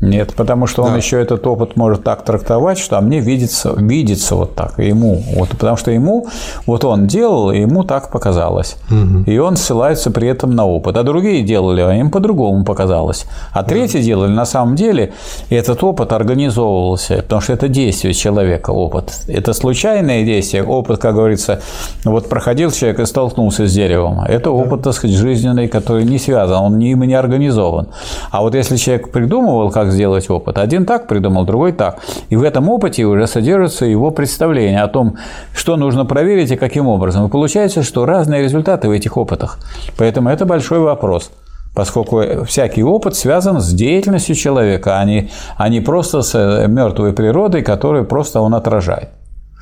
Нет, 0.00 0.34
потому 0.34 0.66
что 0.66 0.82
да. 0.82 0.90
он 0.90 0.96
еще 0.96 1.18
этот 1.20 1.46
опыт 1.46 1.76
может 1.76 2.04
так 2.04 2.22
трактовать, 2.22 2.76
что 2.78 2.98
а 2.98 3.00
мне 3.00 3.20
видится, 3.20 3.72
видится 3.76 4.36
вот 4.36 4.54
так, 4.54 4.78
ему. 4.78 5.22
Вот, 5.34 5.48
потому 5.48 5.78
что 5.78 5.90
ему, 5.90 6.26
вот 6.66 6.84
он 6.84 7.06
делал, 7.06 7.50
и 7.50 7.60
ему 7.60 7.82
так 7.82 8.10
показалось. 8.10 8.76
Угу. 8.90 9.24
И 9.30 9.38
он 9.38 9.56
ссылается 9.56 10.10
при 10.10 10.28
этом 10.28 10.54
на 10.54 10.66
опыт. 10.66 10.98
А 10.98 11.02
другие 11.02 11.42
делали, 11.42 11.80
а 11.80 11.94
им 11.94 12.10
по-другому 12.10 12.62
показалось. 12.64 13.24
А 13.52 13.62
третьи 13.62 14.02
делали, 14.02 14.30
на 14.30 14.44
самом 14.44 14.76
деле, 14.76 15.14
этот 15.48 15.82
опыт 15.82 16.12
организовывался, 16.12 17.16
потому 17.16 17.40
что 17.40 17.54
это 17.54 17.68
действие 17.68 18.12
человека, 18.12 18.72
опыт. 18.72 19.12
Это 19.28 19.54
случайное 19.54 20.24
действие, 20.26 20.62
опыт, 20.62 21.00
как 21.00 21.14
говорится, 21.14 21.62
вот 22.04 22.28
проходил 22.28 22.70
человек 22.70 23.00
и 23.00 23.06
столкнулся 23.06 23.66
с 23.66 23.72
деревом. 23.72 24.20
Это 24.20 24.50
опыт, 24.50 24.82
так 24.82 24.92
сказать, 24.92 25.16
жизненный, 25.16 25.68
который 25.68 26.04
не 26.04 26.18
связан, 26.18 26.56
он 26.56 26.78
им 26.80 27.02
не 27.04 27.14
организован. 27.14 27.88
А 28.30 28.42
вот 28.42 28.54
если 28.54 28.76
человек 28.76 29.10
придумывал, 29.10 29.70
как 29.70 29.85
как 29.86 29.92
сделать 29.92 30.30
опыт. 30.30 30.58
Один 30.58 30.84
так 30.84 31.06
придумал, 31.06 31.44
другой 31.44 31.72
так. 31.72 31.98
И 32.30 32.36
в 32.36 32.42
этом 32.42 32.68
опыте 32.68 33.04
уже 33.04 33.26
содержится 33.26 33.86
его 33.86 34.10
представление 34.10 34.82
о 34.82 34.88
том, 34.88 35.16
что 35.54 35.76
нужно 35.76 36.04
проверить 36.04 36.50
и 36.50 36.56
каким 36.56 36.88
образом. 36.88 37.26
И 37.26 37.30
получается, 37.30 37.82
что 37.82 38.06
разные 38.06 38.42
результаты 38.42 38.88
в 38.88 38.90
этих 38.90 39.16
опытах. 39.16 39.58
Поэтому 39.98 40.28
это 40.28 40.44
большой 40.44 40.78
вопрос 40.78 41.30
поскольку 41.74 42.44
всякий 42.46 42.82
опыт 42.82 43.16
связан 43.16 43.60
с 43.60 43.70
деятельностью 43.70 44.34
человека, 44.34 44.98
а 44.98 45.04
не, 45.04 45.28
а 45.58 45.68
не 45.68 45.82
просто 45.82 46.22
с 46.22 46.34
э, 46.34 46.68
мертвой 46.68 47.12
природой, 47.12 47.60
которую 47.62 48.06
просто 48.06 48.40
он 48.40 48.54
отражает. 48.54 49.10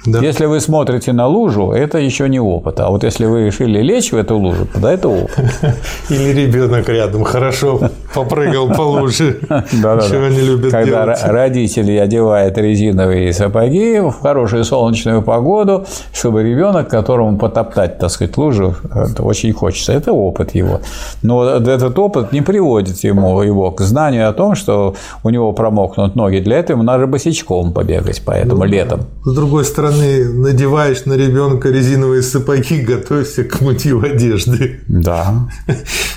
Да. 0.06 0.20
Если 0.20 0.44
вы 0.44 0.60
смотрите 0.60 1.12
на 1.12 1.26
лужу, 1.26 1.72
это 1.72 1.98
еще 1.98 2.28
не 2.28 2.38
опыт. 2.38 2.80
А 2.80 2.90
вот 2.90 3.04
если 3.04 3.24
вы 3.24 3.46
решили 3.46 3.80
лечь 3.80 4.12
в 4.12 4.16
эту 4.16 4.36
лужу, 4.36 4.66
тогда 4.70 4.92
это 4.92 5.08
опыт. 5.08 5.44
Или 6.10 6.42
ребенок 6.42 6.88
рядом 6.88 7.24
хорошо 7.24 7.80
попрыгал 8.14 8.68
по 8.68 8.82
луже. 8.82 9.38
Чего 9.48 10.26
они 10.26 10.40
любят 10.40 10.70
Когда 10.70 11.06
родители 11.24 11.96
одевают 11.96 12.58
резиновые 12.58 13.32
сапоги 13.32 14.00
в 14.00 14.12
хорошую 14.20 14.64
солнечную 14.64 15.22
погоду, 15.22 15.86
чтобы 16.12 16.42
ребенок, 16.42 16.88
которому 16.88 17.38
потоптать, 17.38 17.98
так 17.98 18.10
сказать, 18.10 18.36
лужу, 18.36 18.74
очень 19.18 19.52
хочется. 19.54 19.92
Это 19.92 20.12
опыт 20.12 20.54
его. 20.54 20.80
Но 21.22 21.44
этот 21.44 21.98
опыт 21.98 22.32
не 22.32 22.42
приводит 22.42 23.04
ему 23.04 23.40
его 23.42 23.70
к 23.70 23.80
знанию 23.80 24.28
о 24.28 24.32
том, 24.34 24.54
что 24.54 24.94
у 25.22 25.30
него 25.30 25.52
промокнут 25.52 26.14
ноги. 26.14 26.40
Для 26.40 26.58
этого 26.58 26.82
надо 26.82 27.06
босичком 27.06 27.72
побегать, 27.72 28.22
поэтому 28.24 28.64
ну, 28.64 28.64
летом. 28.64 29.00
С 29.24 29.34
другой 29.34 29.64
стороны, 29.64 29.93
стороны, 29.94 30.24
надеваешь 30.32 31.04
на 31.04 31.14
ребенка 31.14 31.70
резиновые 31.70 32.22
сапоги, 32.22 32.80
готовься 32.80 33.44
к 33.44 33.60
мытью 33.60 34.02
одежды. 34.04 34.80
Да. 34.86 35.48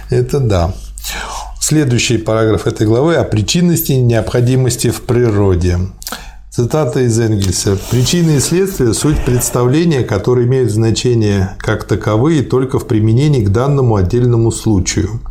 Это 0.09 0.39
да. 0.39 0.73
Следующий 1.59 2.17
параграф 2.17 2.67
этой 2.67 2.87
главы 2.87 3.15
о 3.15 3.23
причинности 3.23 3.91
и 3.91 3.97
необходимости 3.97 4.89
в 4.89 5.01
природе. 5.01 5.77
Цитата 6.49 7.01
из 7.01 7.19
Энгельса. 7.19 7.77
«Причины 7.91 8.37
и 8.37 8.39
следствия– 8.39 8.93
суть 8.93 9.23
представления, 9.23 10.01
которые 10.01 10.47
имеют 10.47 10.71
значение 10.71 11.55
как 11.59 11.83
таковые 11.83 12.41
только 12.41 12.79
в 12.79 12.87
применении 12.87 13.45
к 13.45 13.49
данному 13.49 13.95
отдельному 13.95 14.51
случаю. 14.51 15.21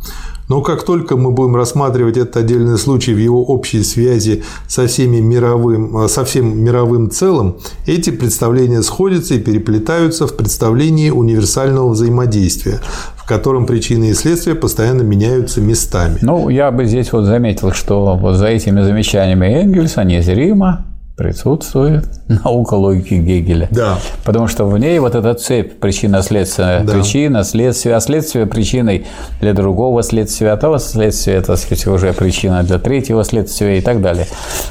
Но 0.47 0.61
как 0.61 0.83
только 0.83 1.17
мы 1.17 1.31
будем 1.31 1.55
рассматривать 1.55 2.17
этот 2.17 2.37
отдельный 2.37 2.77
случай 2.77 3.13
в 3.13 3.17
его 3.17 3.43
общей 3.43 3.83
связи 3.83 4.43
со, 4.67 4.87
всеми 4.87 5.17
мировым, 5.17 5.97
э, 5.97 6.07
со 6.07 6.23
всем 6.23 6.63
мировым 6.63 7.11
целым, 7.11 7.57
эти 7.85 8.11
представления 8.11 8.81
сходятся 8.81 9.35
и 9.35 9.39
переплетаются 9.39 10.25
в 10.25 10.35
представлении 10.35 11.09
универсального 11.09 11.89
взаимодействия, 11.89 12.79
в 13.15 13.27
котором 13.27 13.65
причины 13.65 14.11
и 14.11 14.13
следствия 14.13 14.55
постоянно 14.55 15.01
меняются 15.01 15.59
местами. 15.59 16.19
Ну, 16.21 16.49
я 16.49 16.71
бы 16.71 16.85
здесь 16.85 17.11
вот 17.11 17.25
заметил, 17.25 17.73
что 17.73 18.15
вот 18.15 18.35
за 18.35 18.47
этими 18.47 18.81
замечаниями 18.81 19.47
Энгельса 19.47 20.03
незримо 20.03 20.85
присутствует 21.17 22.05
наука 22.27 22.75
логики 22.75 23.15
Гегеля. 23.15 23.67
Да. 23.71 23.97
Потому 24.23 24.47
что 24.47 24.65
в 24.65 24.77
ней 24.77 24.99
вот 24.99 25.15
эта 25.15 25.33
цепь 25.33 25.79
причинно-следственная, 25.79 26.83
да. 26.83 26.93
причина, 26.93 27.43
следствие, 27.43 27.95
а 27.95 27.99
следствие 27.99 28.45
причиной 28.45 29.07
для 29.41 29.53
другого 29.53 30.03
следствия, 30.03 30.51
а 30.51 30.57
того 30.57 30.77
следствия, 30.77 31.33
это, 31.33 31.47
так 31.47 31.57
сказать, 31.57 31.87
уже 31.87 32.13
причина 32.13 32.63
для 32.63 32.77
третьего 32.77 33.23
следствия 33.23 33.79
и 33.79 33.81
так 33.81 34.01
далее. 34.01 34.27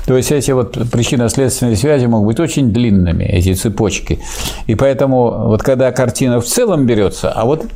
То 0.07 0.17
есть 0.17 0.31
эти 0.31 0.53
вот 0.53 0.79
причинно-следственные 0.91 1.77
связи 1.77 2.07
могут 2.07 2.29
быть 2.29 2.41
очень 2.41 2.73
длинными, 2.73 3.25
эти 3.25 3.53
цепочки. 3.55 4.21
И 4.69 4.77
поэтому 4.77 5.49
вот 5.49 5.65
когда 5.65 5.91
картина 5.91 6.41
в 6.41 6.45
целом 6.47 6.87
берется, 6.87 7.31
а 7.31 7.45
вот 7.45 7.67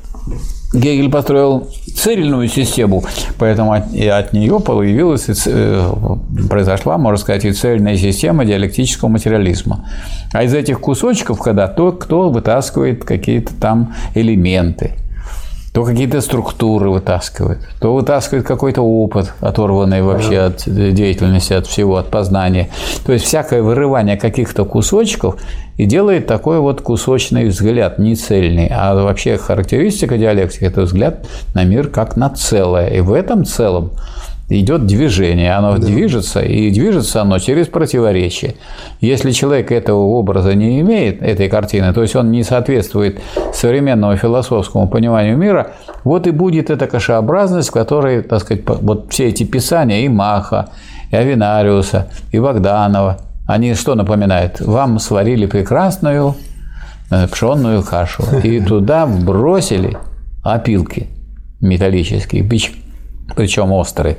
Гегель 0.72 1.10
построил 1.10 1.68
цельную 1.96 2.48
систему, 2.48 3.02
поэтому 3.38 3.72
от, 3.72 3.92
и 3.92 4.06
от 4.06 4.32
нее 4.32 4.60
появилась, 4.60 5.28
э, 5.46 5.92
произошла, 6.48 6.96
можно 6.96 7.18
сказать, 7.18 7.44
и 7.44 7.52
цельная 7.52 7.96
система 7.96 8.44
диалектического 8.44 9.08
материализма. 9.08 9.84
А 10.32 10.44
из 10.44 10.54
этих 10.54 10.80
кусочков, 10.80 11.40
когда 11.40 11.66
то, 11.66 11.90
кто 11.90 12.30
вытаскивает 12.30 13.04
какие-то 13.04 13.52
там 13.54 13.94
элементы, 14.14 14.92
то 15.72 15.84
какие-то 15.84 16.20
структуры 16.20 16.90
вытаскивает, 16.90 17.58
то 17.80 17.94
вытаскивает 17.94 18.44
какой-то 18.44 18.82
опыт, 18.82 19.32
оторванный 19.40 20.02
вообще 20.02 20.38
от 20.38 20.64
деятельности, 20.66 21.52
от 21.52 21.66
всего, 21.66 21.96
от 21.96 22.08
познания. 22.08 22.70
То 23.06 23.12
есть 23.12 23.24
всякое 23.24 23.62
вырывание 23.62 24.16
каких-то 24.16 24.64
кусочков 24.64 25.36
и 25.76 25.86
делает 25.86 26.26
такой 26.26 26.58
вот 26.58 26.80
кусочный 26.80 27.46
взгляд, 27.46 27.98
не 28.00 28.16
цельный. 28.16 28.68
А 28.70 28.94
вообще 28.94 29.38
характеристика 29.38 30.18
диалектики– 30.18 30.64
это 30.66 30.82
взгляд 30.82 31.26
на 31.54 31.62
мир 31.64 31.86
как 31.86 32.16
на 32.16 32.30
целое. 32.30 32.88
И 32.88 33.00
в 33.00 33.12
этом 33.12 33.44
целом 33.44 33.92
идет 34.50 34.84
движение, 34.86 35.54
оно 35.54 35.76
да. 35.76 35.86
движется, 35.86 36.40
и 36.40 36.70
движется 36.70 37.22
оно 37.22 37.38
через 37.38 37.68
противоречие. 37.68 38.56
Если 39.00 39.30
человек 39.30 39.70
этого 39.70 40.00
образа 40.00 40.54
не 40.54 40.80
имеет, 40.80 41.22
этой 41.22 41.48
картины, 41.48 41.92
то 41.94 42.02
есть 42.02 42.16
он 42.16 42.30
не 42.30 42.42
соответствует 42.42 43.20
современному 43.54 44.16
философскому 44.16 44.88
пониманию 44.88 45.38
мира, 45.38 45.72
вот 46.02 46.26
и 46.26 46.32
будет 46.32 46.68
эта 46.68 46.86
кашеобразность, 46.86 47.68
в 47.68 47.72
которой, 47.72 48.22
так 48.22 48.40
сказать, 48.40 48.64
вот 48.66 49.06
все 49.10 49.28
эти 49.28 49.44
писания 49.44 50.00
и 50.00 50.08
Маха, 50.08 50.70
и 51.10 51.16
Авинариуса, 51.16 52.08
и 52.32 52.40
Богданова. 52.40 53.18
Они 53.46 53.74
что 53.74 53.94
напоминают? 53.94 54.60
Вам 54.60 54.98
сварили 54.98 55.46
прекрасную 55.46 56.34
э, 57.10 57.28
пшенную 57.28 57.82
кашу 57.82 58.24
и 58.42 58.60
туда 58.60 59.06
бросили 59.06 59.96
опилки 60.42 61.08
металлические, 61.60 62.48
причем 63.36 63.72
острые. 63.72 64.16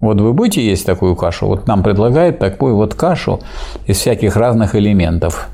Вот 0.00 0.20
вы 0.20 0.32
будете 0.32 0.64
есть 0.64 0.84
такую 0.86 1.16
кашу? 1.16 1.46
Вот 1.46 1.66
нам 1.66 1.82
предлагают 1.82 2.38
такую 2.38 2.76
вот 2.76 2.94
кашу 2.94 3.40
из 3.86 3.96
всяких 3.98 4.36
разных 4.36 4.74
элементов. 4.74 5.48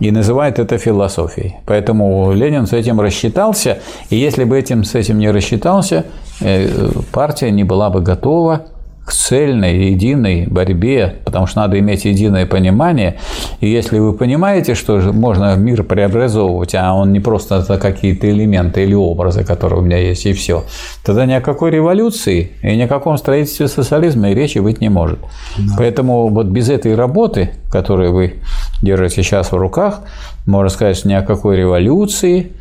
И 0.00 0.10
называет 0.10 0.58
это 0.58 0.78
философией. 0.78 1.56
Поэтому 1.64 2.32
Ленин 2.32 2.66
с 2.66 2.72
этим 2.72 3.00
рассчитался. 3.00 3.78
И 4.10 4.16
если 4.16 4.42
бы 4.42 4.58
этим, 4.58 4.82
с 4.82 4.96
этим 4.96 5.18
не 5.18 5.30
рассчитался, 5.30 6.06
э, 6.40 6.90
партия 7.12 7.52
не 7.52 7.62
была 7.62 7.88
бы 7.90 8.00
готова 8.00 8.66
к 9.12 9.14
цельной, 9.14 9.90
единой 9.90 10.46
борьбе, 10.46 11.16
потому 11.26 11.46
что 11.46 11.60
надо 11.60 11.78
иметь 11.78 12.06
единое 12.06 12.46
понимание. 12.46 13.16
И 13.60 13.68
если 13.68 13.98
вы 13.98 14.14
понимаете, 14.14 14.74
что 14.74 14.98
можно 15.12 15.54
мир 15.54 15.82
преобразовывать, 15.82 16.74
а 16.74 16.94
он 16.94 17.12
не 17.12 17.20
просто 17.20 17.56
это 17.56 17.76
какие-то 17.76 18.30
элементы 18.30 18.84
или 18.84 18.94
образы, 18.94 19.44
которые 19.44 19.80
у 19.80 19.82
меня 19.82 19.98
есть, 19.98 20.24
и 20.24 20.32
все, 20.32 20.64
тогда 21.04 21.26
ни 21.26 21.34
о 21.34 21.42
какой 21.42 21.70
революции 21.70 22.52
и 22.62 22.74
ни 22.74 22.80
о 22.80 22.88
каком 22.88 23.18
строительстве 23.18 23.68
социализма 23.68 24.30
и 24.30 24.34
речи 24.34 24.60
быть 24.60 24.80
не 24.80 24.88
может. 24.88 25.18
Да. 25.58 25.74
Поэтому 25.76 26.28
вот 26.28 26.46
без 26.46 26.70
этой 26.70 26.94
работы, 26.94 27.50
которую 27.70 28.14
вы 28.14 28.36
держите 28.80 29.22
сейчас 29.22 29.52
в 29.52 29.56
руках, 29.58 30.00
можно 30.46 30.70
сказать, 30.70 30.96
что 30.96 31.08
ни 31.08 31.12
о 31.12 31.20
какой 31.20 31.58
революции, 31.58 32.52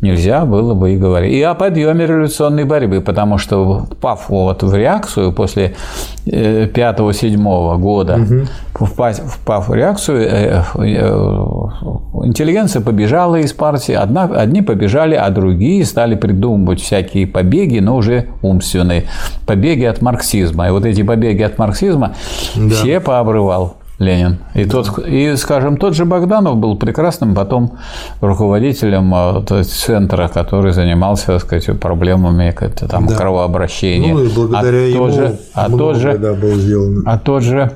нельзя 0.00 0.44
было 0.44 0.74
бы 0.74 0.92
и 0.92 0.96
говорить. 0.96 1.32
И 1.32 1.42
о 1.42 1.54
подъеме 1.54 2.06
революционной 2.06 2.64
борьбы, 2.64 3.00
потому 3.00 3.38
что 3.38 3.86
впав 3.90 4.28
вот 4.28 4.62
в 4.62 4.74
реакцию 4.74 5.32
после 5.32 5.74
5-7 6.26 7.74
э, 7.74 7.78
года, 7.78 8.14
угу. 8.14 8.86
впав, 8.86 9.18
впав 9.18 9.68
в 9.68 9.74
реакцию, 9.74 10.22
э, 10.22 10.62
э, 10.74 10.90
интеллигенция 12.24 12.82
побежала 12.82 13.36
из 13.36 13.52
партии, 13.52 13.94
одна, 13.94 14.24
одни 14.24 14.62
побежали, 14.62 15.14
а 15.14 15.28
другие 15.30 15.84
стали 15.84 16.14
придумывать 16.14 16.80
всякие 16.80 17.26
побеги, 17.26 17.78
но 17.78 17.96
уже 17.96 18.28
умственные, 18.42 19.04
побеги 19.46 19.84
от 19.84 20.00
марксизма. 20.00 20.68
И 20.68 20.70
вот 20.70 20.86
эти 20.86 21.02
побеги 21.02 21.42
от 21.42 21.58
марксизма 21.58 22.14
да. 22.56 22.70
все 22.70 23.00
пообрывал. 23.00 23.76
Ленин. 24.00 24.38
И, 24.54 24.64
тот, 24.64 24.98
и, 25.06 25.36
скажем, 25.36 25.76
тот 25.76 25.94
же 25.94 26.06
Богданов 26.06 26.56
был 26.56 26.76
прекрасным 26.76 27.34
потом 27.34 27.72
руководителем 28.22 29.12
а, 29.14 29.44
центра, 29.62 30.28
который 30.28 30.72
занимался, 30.72 31.26
так 31.26 31.42
сказать, 31.42 31.78
проблемами 31.78 32.48
там, 32.88 33.06
да. 33.06 33.14
кровообращения. 33.14 34.14
Ну, 34.14 34.24
и 34.24 34.34
благодаря 34.34 34.78
а 34.78 34.86
ему 34.86 35.10
же, 35.10 35.38
а 35.52 35.68
тот 35.68 35.96
же, 35.96 36.16
да, 36.16 36.32
был 36.32 36.54
сделан. 36.54 37.02
А 37.04 37.18
тот 37.18 37.42
же 37.42 37.72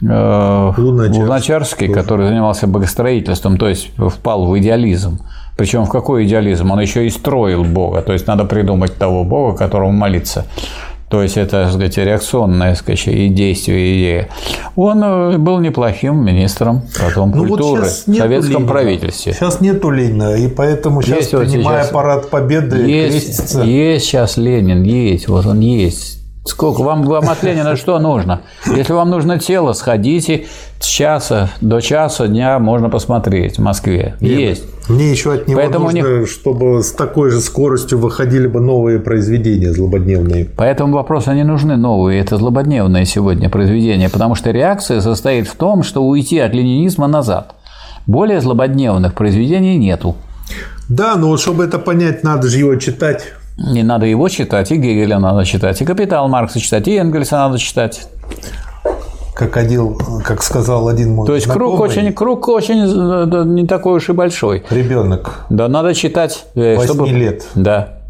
э, 0.00 0.72
Луначарский, 0.76 1.22
Луначарский 1.22 1.88
который 1.88 2.28
занимался 2.28 2.68
богостроительством, 2.68 3.58
то 3.58 3.68
есть 3.68 3.90
впал 3.96 4.46
в 4.46 4.56
идеализм. 4.58 5.18
Причем 5.56 5.86
в 5.86 5.90
какой 5.90 6.24
идеализм? 6.24 6.70
Он 6.70 6.78
еще 6.78 7.04
и 7.04 7.10
строил 7.10 7.64
Бога, 7.64 8.00
то 8.02 8.12
есть 8.12 8.28
надо 8.28 8.44
придумать 8.44 8.96
того 8.96 9.24
Бога, 9.24 9.58
которому 9.58 9.90
молиться. 9.90 10.46
То 11.08 11.22
есть 11.22 11.38
это, 11.38 11.62
так 11.62 11.70
сказать, 11.70 11.96
реакционное 11.96 12.74
сказать, 12.74 13.06
и 13.08 13.28
действие, 13.28 13.78
и 13.78 13.98
идея. 13.98 14.28
Он 14.76 15.02
э, 15.02 15.38
был 15.38 15.58
неплохим 15.58 16.22
министром 16.22 16.82
потом 17.00 17.30
ну, 17.30 17.46
культуры 17.46 17.82
вот 17.82 17.90
в 17.90 18.16
советском 18.16 18.52
Ленина. 18.52 18.68
правительстве. 18.68 19.32
Сейчас 19.32 19.60
нету 19.62 19.90
Ленина, 19.90 20.34
и 20.34 20.48
поэтому 20.48 21.00
сейчас, 21.00 21.18
есть 21.18 21.30
принимая 21.30 21.84
вот 21.84 21.92
парад 21.92 22.28
Победы, 22.28 22.76
есть, 22.86 23.24
крестится. 23.26 23.62
Есть 23.62 24.04
сейчас 24.04 24.36
Ленин, 24.36 24.82
есть, 24.82 25.28
вот 25.28 25.46
он 25.46 25.60
есть. 25.60 26.17
Сколько 26.44 26.82
вам, 26.82 27.02
вам 27.02 27.28
от 27.28 27.42
Ленина 27.42 27.76
что 27.76 27.98
нужно? 27.98 28.40
Если 28.66 28.92
вам 28.92 29.10
нужно 29.10 29.38
тело, 29.38 29.72
сходите 29.74 30.46
с 30.80 30.86
часа 30.86 31.50
до 31.60 31.80
часа 31.80 32.26
дня 32.26 32.58
можно 32.58 32.88
посмотреть 32.88 33.58
в 33.58 33.62
Москве. 33.62 34.16
Нет, 34.20 34.38
Есть. 34.38 34.64
Мне 34.88 35.10
еще 35.10 35.34
от 35.34 35.46
него 35.46 35.60
Поэтому 35.60 35.84
нужно, 35.86 35.98
них... 36.20 36.30
чтобы 36.30 36.82
с 36.82 36.92
такой 36.92 37.30
же 37.30 37.40
скоростью 37.40 37.98
выходили 37.98 38.46
бы 38.46 38.60
новые 38.60 38.98
произведения 38.98 39.72
злободневные. 39.72 40.46
Поэтому 40.56 40.94
вопросы 40.94 41.34
не 41.34 41.44
нужны 41.44 41.76
новые. 41.76 42.20
Это 42.20 42.38
злободневные 42.38 43.04
сегодня 43.04 43.50
произведения, 43.50 44.08
потому 44.08 44.34
что 44.34 44.50
реакция 44.50 45.00
состоит 45.00 45.46
в 45.46 45.56
том, 45.56 45.82
что 45.82 46.02
уйти 46.02 46.38
от 46.38 46.54
ленинизма 46.54 47.06
назад. 47.06 47.54
Более 48.06 48.40
злободневных 48.40 49.12
произведений 49.14 49.76
нету. 49.76 50.16
Да, 50.88 51.16
но 51.16 51.36
чтобы 51.36 51.64
это 51.64 51.78
понять, 51.78 52.24
надо 52.24 52.48
же 52.48 52.58
его 52.58 52.76
читать. 52.76 53.34
Не 53.58 53.82
надо 53.82 54.06
его 54.06 54.28
читать, 54.28 54.70
и 54.70 54.76
Гегеля 54.76 55.18
надо 55.18 55.44
читать, 55.44 55.80
и 55.82 55.84
«Капитал 55.84 56.28
Маркса» 56.28 56.60
читать, 56.60 56.86
и 56.86 56.94
Энгельса 56.94 57.36
надо 57.36 57.58
читать. 57.58 58.08
Как, 59.34 59.56
один, 59.56 59.96
как 60.24 60.42
сказал 60.42 60.88
один 60.88 61.14
мой 61.14 61.26
То 61.26 61.34
есть 61.34 61.46
знакомый, 61.46 61.76
круг 61.76 61.80
очень, 61.80 62.12
круг 62.12 62.48
очень 62.48 62.80
э, 62.80 63.44
не 63.44 63.66
такой 63.66 63.96
уж 63.98 64.08
и 64.08 64.12
большой. 64.12 64.64
Ребенок. 64.70 65.46
Да, 65.48 65.68
надо 65.68 65.94
читать. 65.94 66.46
8 66.54 66.80
э, 66.80 66.84
чтобы... 66.84 67.08
лет. 67.08 67.46
Да. 67.54 68.00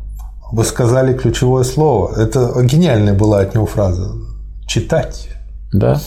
Вы 0.53 0.65
сказали 0.65 1.13
ключевое 1.13 1.65
слово. 1.65 2.15
Это 2.19 2.55
гениальная 2.63 3.13
была 3.13 3.41
от 3.41 3.55
него 3.55 3.67
фраза. 3.67 4.13
Читать. 4.67 5.29
Да. 5.71 6.01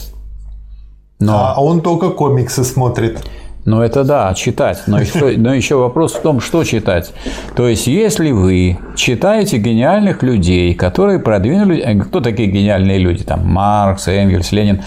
Но... 1.20 1.54
А 1.56 1.62
он 1.62 1.82
только 1.82 2.10
комиксы 2.10 2.64
смотрит. 2.64 3.20
Ну, 3.64 3.82
это 3.82 4.04
да, 4.04 4.34
читать. 4.34 4.84
Но 4.88 5.00
еще, 5.00 5.38
но 5.38 5.54
еще 5.54 5.76
вопрос 5.76 6.14
в 6.14 6.22
том, 6.22 6.40
что 6.40 6.64
читать. 6.64 7.14
То 7.56 7.68
есть, 7.68 7.86
если 7.88 8.32
вы 8.32 8.80
читаете 8.96 9.58
гениальных 9.58 10.24
людей, 10.24 10.74
которые 10.74 11.20
продвинули... 11.20 11.80
Э, 11.80 11.96
кто 12.00 12.22
такие 12.22 12.50
гениальные 12.50 12.98
люди? 12.98 13.24
Там 13.24 13.46
Маркс, 13.48 14.08
Энгельс, 14.08 14.52
Ленин. 14.52 14.82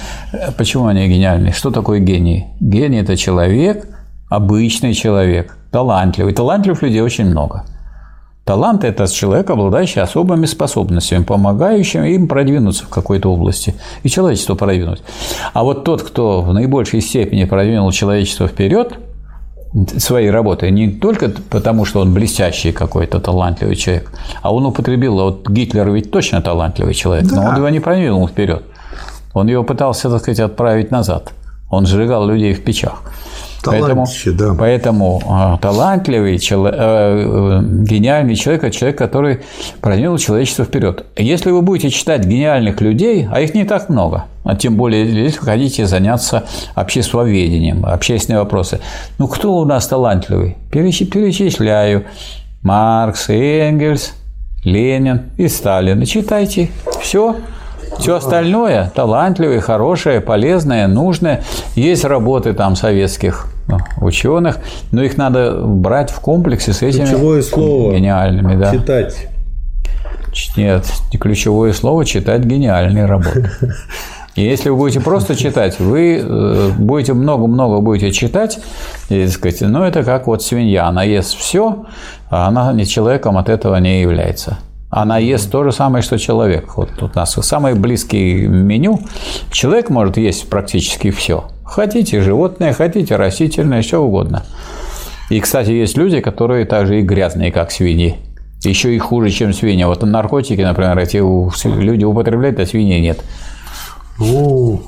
Почему 0.58 0.86
они 0.86 1.06
гениальные? 1.06 1.52
Что 1.52 1.70
такое 1.70 2.00
гений? 2.00 2.46
Гений– 2.60 2.98
это 3.00 3.16
человек, 3.16 3.86
обычный 4.28 4.92
человек, 4.94 5.56
талантливый. 5.70 6.32
Талантливых 6.32 6.82
людей 6.82 7.00
очень 7.00 7.26
много. 7.26 7.64
Талант– 8.44 8.84
это 8.84 9.06
человек, 9.08 9.48
обладающий 9.48 10.02
особыми 10.02 10.44
способностями, 10.44 11.24
помогающими 11.24 12.10
им 12.10 12.28
продвинуться 12.28 12.84
в 12.84 12.88
какой-то 12.90 13.32
области 13.32 13.74
и 14.02 14.10
человечество 14.10 14.54
продвинуть. 14.54 15.02
А 15.54 15.64
вот 15.64 15.84
тот, 15.84 16.02
кто 16.02 16.42
в 16.42 16.52
наибольшей 16.52 17.00
степени 17.00 17.44
продвинул 17.44 17.90
человечество 17.90 18.46
вперед 18.46 18.98
своей 19.96 20.30
работой, 20.30 20.70
не 20.70 20.90
только 20.90 21.32
потому, 21.48 21.86
что 21.86 22.00
он 22.00 22.12
блестящий 22.12 22.70
какой-то 22.70 23.18
талантливый 23.18 23.76
человек, 23.76 24.12
а 24.42 24.54
он 24.54 24.66
употребил, 24.66 25.14
вот 25.14 25.48
Гитлер 25.48 25.90
ведь 25.90 26.10
точно 26.10 26.42
талантливый 26.42 26.92
человек, 26.92 27.26
да. 27.26 27.36
но 27.36 27.48
он 27.48 27.56
его 27.56 27.68
не 27.70 27.80
продвинул 27.80 28.28
вперед. 28.28 28.62
Он 29.32 29.48
его 29.48 29.64
пытался, 29.64 30.10
так 30.10 30.20
сказать, 30.20 30.40
отправить 30.40 30.90
назад. 30.90 31.32
Он 31.70 31.86
сжигал 31.86 32.26
людей 32.28 32.52
в 32.52 32.62
печах. 32.62 33.02
Поэтому, 33.64 34.06
да. 34.26 34.54
поэтому 34.58 35.22
а, 35.26 35.58
талантливый, 35.58 36.38
человек, 36.38 36.78
э, 36.78 37.60
гениальный 37.62 38.36
человек– 38.36 38.64
это 38.64 38.76
человек, 38.76 38.98
который 38.98 39.40
продвинул 39.80 40.18
человечество 40.18 40.64
вперед. 40.64 41.04
Если 41.16 41.50
вы 41.50 41.62
будете 41.62 41.90
читать 41.90 42.24
гениальных 42.24 42.80
людей, 42.80 43.26
а 43.30 43.40
их 43.40 43.54
не 43.54 43.64
так 43.64 43.88
много, 43.88 44.26
а 44.44 44.56
тем 44.56 44.76
более, 44.76 45.06
если 45.24 45.38
вы 45.38 45.46
хотите 45.46 45.86
заняться 45.86 46.44
обществоведением, 46.74 47.86
общественные 47.86 48.40
вопросы, 48.40 48.80
ну 49.18 49.28
кто 49.28 49.56
у 49.56 49.64
нас 49.64 49.86
талантливый? 49.86 50.56
Перечисляю. 50.70 52.04
Маркс, 52.62 53.28
Энгельс, 53.28 54.14
Ленин 54.64 55.30
и 55.36 55.48
Сталин. 55.48 56.02
И 56.02 56.06
читайте. 56.06 56.70
Все. 57.00 57.36
Все 57.98 58.16
остальное 58.16 58.90
талантливое, 58.94 59.60
хорошее, 59.60 60.20
полезное, 60.20 60.88
нужное. 60.88 61.44
Есть 61.76 62.04
работы 62.04 62.52
там 62.54 62.74
советских 62.74 63.53
ученых, 64.00 64.58
но 64.92 65.02
их 65.02 65.16
надо 65.16 65.60
брать 65.64 66.10
в 66.10 66.20
комплексе 66.20 66.72
с 66.72 66.82
этими 66.82 67.04
ключевое 67.04 67.42
слово 67.42 67.94
гениальными. 67.94 68.56
Да. 68.56 68.72
Читать. 68.72 69.28
Нет, 70.56 70.86
не 71.12 71.18
ключевое 71.18 71.72
слово 71.72 72.04
читать 72.04 72.44
гениальные 72.44 73.06
работы. 73.06 73.50
И 74.34 74.42
если 74.42 74.68
вы 74.68 74.76
будете 74.76 75.00
просто 75.00 75.36
читать, 75.36 75.78
вы 75.78 76.18
э, 76.20 76.70
будете 76.76 77.12
много-много 77.12 77.80
будете 77.80 78.10
читать, 78.10 78.58
и, 79.08 79.28
сказать, 79.28 79.60
ну 79.60 79.84
это 79.84 80.02
как 80.02 80.26
вот 80.26 80.42
свинья, 80.42 80.86
она 80.86 81.04
ест 81.04 81.36
все, 81.36 81.86
а 82.30 82.48
она 82.48 82.72
не 82.72 82.84
человеком 82.84 83.38
от 83.38 83.48
этого 83.48 83.76
не 83.76 84.00
является 84.00 84.58
она 84.96 85.18
ест 85.18 85.50
то 85.50 85.64
же 85.64 85.72
самое, 85.72 86.02
что 86.02 86.18
человек. 86.18 86.76
Вот 86.76 87.02
у 87.02 87.10
нас 87.14 87.32
самое 87.32 87.74
близкое 87.74 88.46
меню. 88.46 89.00
Человек 89.50 89.90
может 89.90 90.16
есть 90.18 90.48
практически 90.48 91.10
все. 91.10 91.48
Хотите 91.74 92.20
животное, 92.20 92.72
хотите 92.72 93.16
растительное, 93.16 93.82
что 93.82 93.98
угодно. 93.98 94.44
И, 95.28 95.40
кстати, 95.40 95.70
есть 95.70 95.96
люди, 95.96 96.20
которые 96.20 96.66
также 96.66 97.00
и 97.00 97.02
грязные, 97.02 97.50
как 97.50 97.72
свиньи. 97.72 98.14
Еще 98.62 98.94
и 98.94 98.98
хуже, 99.00 99.30
чем 99.30 99.52
свиньи. 99.52 99.82
Вот 99.82 100.00
наркотики, 100.02 100.60
например, 100.60 100.96
эти 101.00 101.16
люди 101.66 102.04
употребляют, 102.04 102.60
а 102.60 102.66
свиньи 102.66 103.00
нет. 103.00 103.24
Ну, 104.20 104.82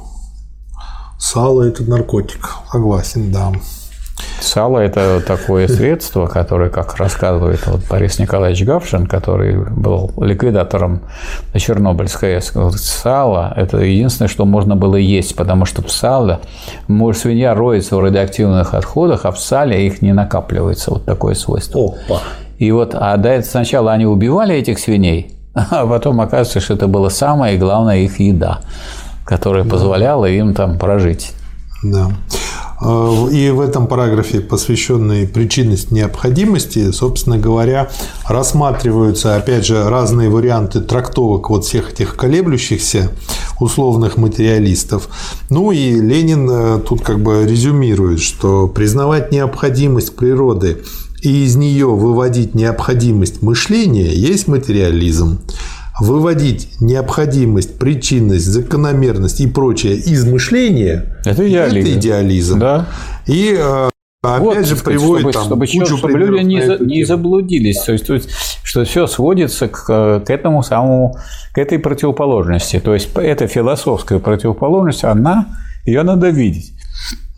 сало– 1.18 1.62
это 1.68 1.82
наркотик, 1.82 2.50
согласен, 2.70 3.32
да. 3.32 3.50
Сало– 4.40 4.78
это 4.80 5.20
такое 5.26 5.66
средство, 5.66 6.26
которое, 6.26 6.68
как 6.68 6.96
рассказывает 6.96 7.66
вот 7.66 7.80
Борис 7.88 8.18
Николаевич 8.18 8.64
Гавшин, 8.64 9.06
который 9.06 9.56
был 9.56 10.12
ликвидатором 10.18 11.00
Чернобыльской 11.54 12.36
АЭС, 12.36 12.52
сало– 12.76 13.52
это 13.56 13.78
единственное, 13.78 14.28
что 14.28 14.44
можно 14.44 14.76
было 14.76 14.96
есть, 14.96 15.36
потому 15.36 15.64
что 15.64 15.82
в 15.82 15.90
сале, 15.90 16.38
может, 16.86 17.22
свинья 17.22 17.54
роется 17.54 17.96
в 17.96 18.00
радиоактивных 18.00 18.74
отходах, 18.74 19.24
а 19.24 19.32
в 19.32 19.38
сале 19.38 19.86
их 19.86 20.02
не 20.02 20.12
накапливается. 20.12 20.90
Вот 20.90 21.04
такое 21.04 21.34
свойство. 21.34 21.94
Опа. 22.06 22.20
И 22.58 22.70
вот, 22.72 22.94
а 22.94 23.16
до 23.16 23.30
этого 23.30 23.50
сначала 23.50 23.92
они 23.92 24.06
убивали 24.06 24.54
этих 24.54 24.78
свиней, 24.78 25.34
а 25.54 25.86
потом 25.86 26.20
оказывается, 26.20 26.60
что 26.60 26.74
это 26.74 26.88
была 26.88 27.10
самая 27.10 27.58
главная 27.58 27.98
их 27.98 28.20
еда, 28.20 28.60
которая 29.24 29.64
позволяла 29.64 30.26
им 30.26 30.54
там 30.54 30.78
прожить. 30.78 31.32
Да. 31.82 32.10
А, 32.80 33.28
и 33.28 33.50
в 33.50 33.60
этом 33.60 33.86
параграфе, 33.86 34.40
посвященный 34.40 35.26
причинности 35.26 35.92
необходимости, 35.92 36.90
собственно 36.90 37.38
говоря, 37.38 37.90
рассматриваются, 38.28 39.36
опять 39.36 39.64
же, 39.64 39.88
разные 39.88 40.28
варианты 40.28 40.80
трактовок 40.80 41.50
вот 41.50 41.64
всех 41.64 41.92
этих 41.92 42.16
колеблющихся 42.16 43.10
условных 43.60 44.16
материалистов. 44.16 45.08
Ну 45.48 45.72
и 45.72 45.92
Ленин 46.00 46.48
э, 46.50 46.78
тут 46.80 47.00
как 47.00 47.20
бы 47.22 47.46
резюмирует, 47.46 48.20
что 48.20 48.68
признавать 48.68 49.32
необходимость 49.32 50.14
природы 50.14 50.82
и 51.22 51.44
из 51.44 51.56
нее 51.56 51.86
выводить 51.86 52.54
необходимость 52.54 53.42
мышления 53.42 54.12
есть 54.12 54.48
материализм 54.48 55.38
выводить 56.00 56.80
необходимость, 56.80 57.78
причинность, 57.78 58.46
закономерность 58.46 59.40
и 59.40 59.46
прочее 59.46 59.96
из 59.96 60.26
мышления– 60.26 61.16
это 61.24 61.48
идеализм. 61.48 61.88
Это 61.88 61.98
идеализм. 61.98 62.58
Да. 62.58 62.86
И 63.26 63.56
э, 63.58 63.88
опять 64.22 64.42
вот, 64.42 64.66
же 64.66 64.76
приводит 64.76 65.20
чтобы, 65.20 65.32
там 65.32 65.44
чтобы, 65.44 65.66
кучу 65.66 65.96
чтобы 65.96 66.18
люди 66.18 66.42
не, 66.42 66.64
за, 66.64 66.78
не 66.78 67.04
заблудились, 67.04 67.80
то 67.80 67.92
есть, 67.92 68.06
то 68.06 68.14
есть 68.14 68.28
что 68.62 68.84
все 68.84 69.06
сводится 69.06 69.68
к, 69.68 69.86
к 70.26 70.30
этому 70.30 70.62
самому, 70.62 71.16
к 71.52 71.58
этой 71.58 71.78
противоположности. 71.78 72.78
То 72.80 72.94
есть 72.94 73.08
эта 73.14 73.46
философская 73.46 74.18
противоположность, 74.18 75.04
она 75.04 75.46
ее 75.84 76.02
надо 76.02 76.28
видеть. 76.28 76.72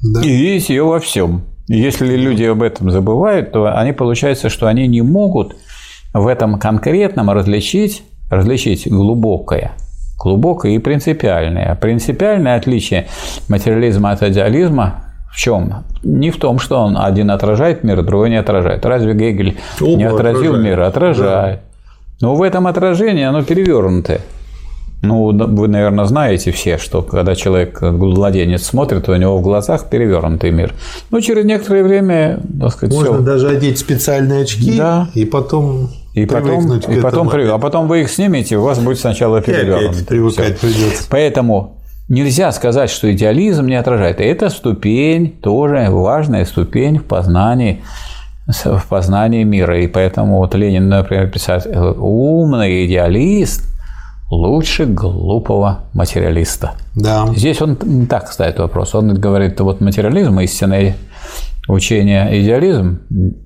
Да. 0.03 0.23
И 0.23 0.29
видеть 0.29 0.69
ее 0.69 0.85
во 0.85 0.99
всем. 1.01 1.45
И 1.69 1.79
если 1.79 2.17
люди 2.17 2.45
об 2.45 2.63
этом 2.63 2.91
забывают, 2.91 3.53
то 3.53 3.77
они 3.77 3.93
получается, 3.93 4.49
что 4.49 4.67
они 4.67 4.87
не 4.89 5.03
могут 5.03 5.57
в 6.15 6.27
этом 6.27 6.59
конкретном 6.59 7.31
различить 7.31 8.03
различить 8.31 8.89
глубокое, 8.89 9.73
глубокое 10.19 10.73
и 10.73 10.79
принципиальное. 10.79 11.75
Принципиальное 11.77 12.57
отличие 12.57 13.07
материализма 13.49 14.11
от 14.13 14.23
идеализма 14.23 15.05
в 15.33 15.37
чем? 15.37 15.85
Не 16.03 16.31
в 16.31 16.37
том, 16.39 16.59
что 16.59 16.79
он 16.79 16.97
один 16.97 17.31
отражает 17.31 17.85
мир, 17.85 18.03
другой 18.03 18.31
не 18.31 18.37
отражает. 18.37 18.85
Разве 18.87 19.15
Гегель 19.15 19.57
Оба 19.81 19.91
не 19.97 20.05
отразил 20.05 20.53
отражают. 20.55 20.65
мир? 20.65 20.81
Отражает. 20.81 21.61
Но 22.21 22.35
в 22.35 22.43
этом 22.43 22.67
отражении 22.67 23.25
оно 23.25 23.43
перевернутое. 23.43 24.21
Ну, 25.01 25.27
вы, 25.31 25.69
наверное, 25.69 26.07
знаете 26.07 26.51
все, 26.51 26.77
что 26.77 27.03
когда 27.03 27.37
человек, 27.37 27.81
младенец, 27.83 28.65
смотрит, 28.65 29.09
у 29.09 29.15
него 29.15 29.39
в 29.39 29.43
глазах 29.43 29.89
перевернутый 29.89 30.51
мир. 30.51 30.75
Ну, 31.13 31.21
через 31.21 31.45
некоторое 31.45 31.85
время, 31.85 32.41
так 32.61 32.73
сказать, 32.73 32.97
Можно 32.97 33.15
всё. 33.15 33.23
даже 33.23 33.49
одеть 33.49 33.79
специальные 33.79 34.43
очки 34.43 34.77
Да. 34.77 35.09
и 35.15 35.25
потом 35.25 35.91
И 36.23 36.27
потом, 36.27 36.43
привыкнуть 36.49 36.85
и 36.89 37.01
потом, 37.01 37.29
этому. 37.29 37.31
при- 37.31 37.49
а 37.49 37.59
потом 37.59 37.89
вы 37.89 38.03
их 38.03 38.11
снимете, 38.11 38.57
у 38.57 38.63
вас 38.63 38.79
будет 38.79 38.99
сначала 38.99 39.41
придется. 39.41 40.03
Поэтому 41.11 41.79
нельзя 42.09 42.53
сказать, 42.53 42.91
что 42.91 43.13
идеализм 43.13 43.67
не 43.67 43.77
отражает. 43.77 44.21
Это 44.21 44.49
ступень, 44.51 45.31
тоже 45.43 45.89
важная 45.91 46.45
ступень 46.45 46.99
в 46.99 47.05
познании 47.05 47.83
в 48.65 48.83
познании 48.89 49.45
мира. 49.45 49.79
И 49.79 49.87
поэтому 49.87 50.39
вот 50.39 50.55
Ленин, 50.55 50.89
например, 50.89 51.29
писал, 51.29 51.61
умный 51.99 52.87
идеалист 52.87 53.69
лучше 54.31 54.87
глупого 54.87 55.81
материалиста. 55.95 56.73
Да. 56.95 57.29
Здесь 57.35 57.61
он 57.63 57.77
не 57.83 58.07
так 58.07 58.33
ставит 58.33 58.59
вопрос. 58.59 58.95
Он 58.95 59.15
говорит, 59.15 59.61
вот 59.61 59.81
материализм, 59.81 60.41
истинное 60.41 60.97
учение, 61.69 62.41
идеализм 62.41 63.01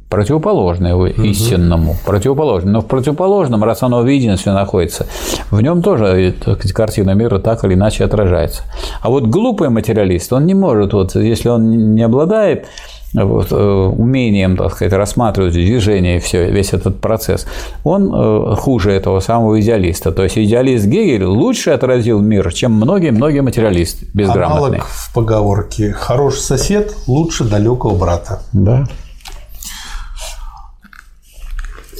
противоположное 0.08 0.94
истинному, 1.06 1.96
противоположное. 2.04 2.72
Но 2.72 2.80
в 2.82 2.86
противоположном, 2.86 3.64
раз 3.64 3.82
оно 3.82 4.02
в 4.02 4.06
единстве 4.06 4.52
находится, 4.52 5.06
в 5.50 5.60
нем 5.60 5.82
тоже 5.82 6.34
так 6.44 6.58
сказать, 6.58 6.72
картина 6.72 7.12
мира 7.12 7.38
так 7.38 7.64
или 7.64 7.74
иначе 7.74 8.04
отражается. 8.04 8.62
А 9.00 9.08
вот 9.08 9.24
глупый 9.24 9.70
материалист, 9.70 10.32
он 10.32 10.46
не 10.46 10.54
может, 10.54 10.92
вот, 10.92 11.14
если 11.14 11.48
он 11.48 11.94
не 11.94 12.02
обладает 12.02 12.66
вот, 13.14 13.48
э, 13.52 13.56
умением, 13.56 14.56
так 14.56 14.72
сказать, 14.72 14.92
рассматривать 14.92 15.52
движение, 15.52 16.20
все, 16.20 16.50
весь 16.50 16.72
этот 16.72 17.00
процесс, 17.00 17.46
он 17.84 18.12
э, 18.14 18.56
хуже 18.56 18.92
этого 18.92 19.20
самого 19.20 19.60
идеалиста. 19.60 20.12
То 20.12 20.22
есть 20.22 20.38
идеалист 20.38 20.86
Гегель 20.86 21.24
лучше 21.24 21.70
отразил 21.70 22.20
мир, 22.20 22.52
чем 22.52 22.72
многие-многие 22.72 23.42
материалисты 23.42 24.06
безграмотные. 24.14 24.80
Аналог 24.80 24.86
в 24.86 25.14
поговорке 25.14 25.92
«хороший 25.92 26.40
сосед 26.40 26.94
лучше 27.06 27.44
далекого 27.44 27.94
брата». 27.96 28.42
Да. 28.52 28.86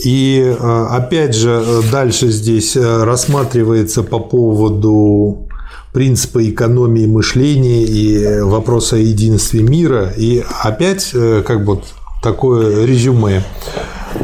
И 0.04 0.40
э, 0.40 0.86
опять 0.90 1.34
же, 1.34 1.62
дальше 1.92 2.28
здесь 2.28 2.76
рассматривается 2.76 4.02
по 4.02 4.18
поводу 4.18 5.46
принципа 5.92 6.48
экономии 6.48 7.06
мышления 7.06 7.84
и 7.84 8.40
вопроса 8.40 8.96
о 8.96 8.98
единстве 8.98 9.62
мира. 9.62 10.12
И 10.16 10.42
опять 10.62 11.10
э, 11.14 11.42
как 11.46 11.64
бы 11.64 11.80
такое 12.22 12.86
резюме 12.86 13.42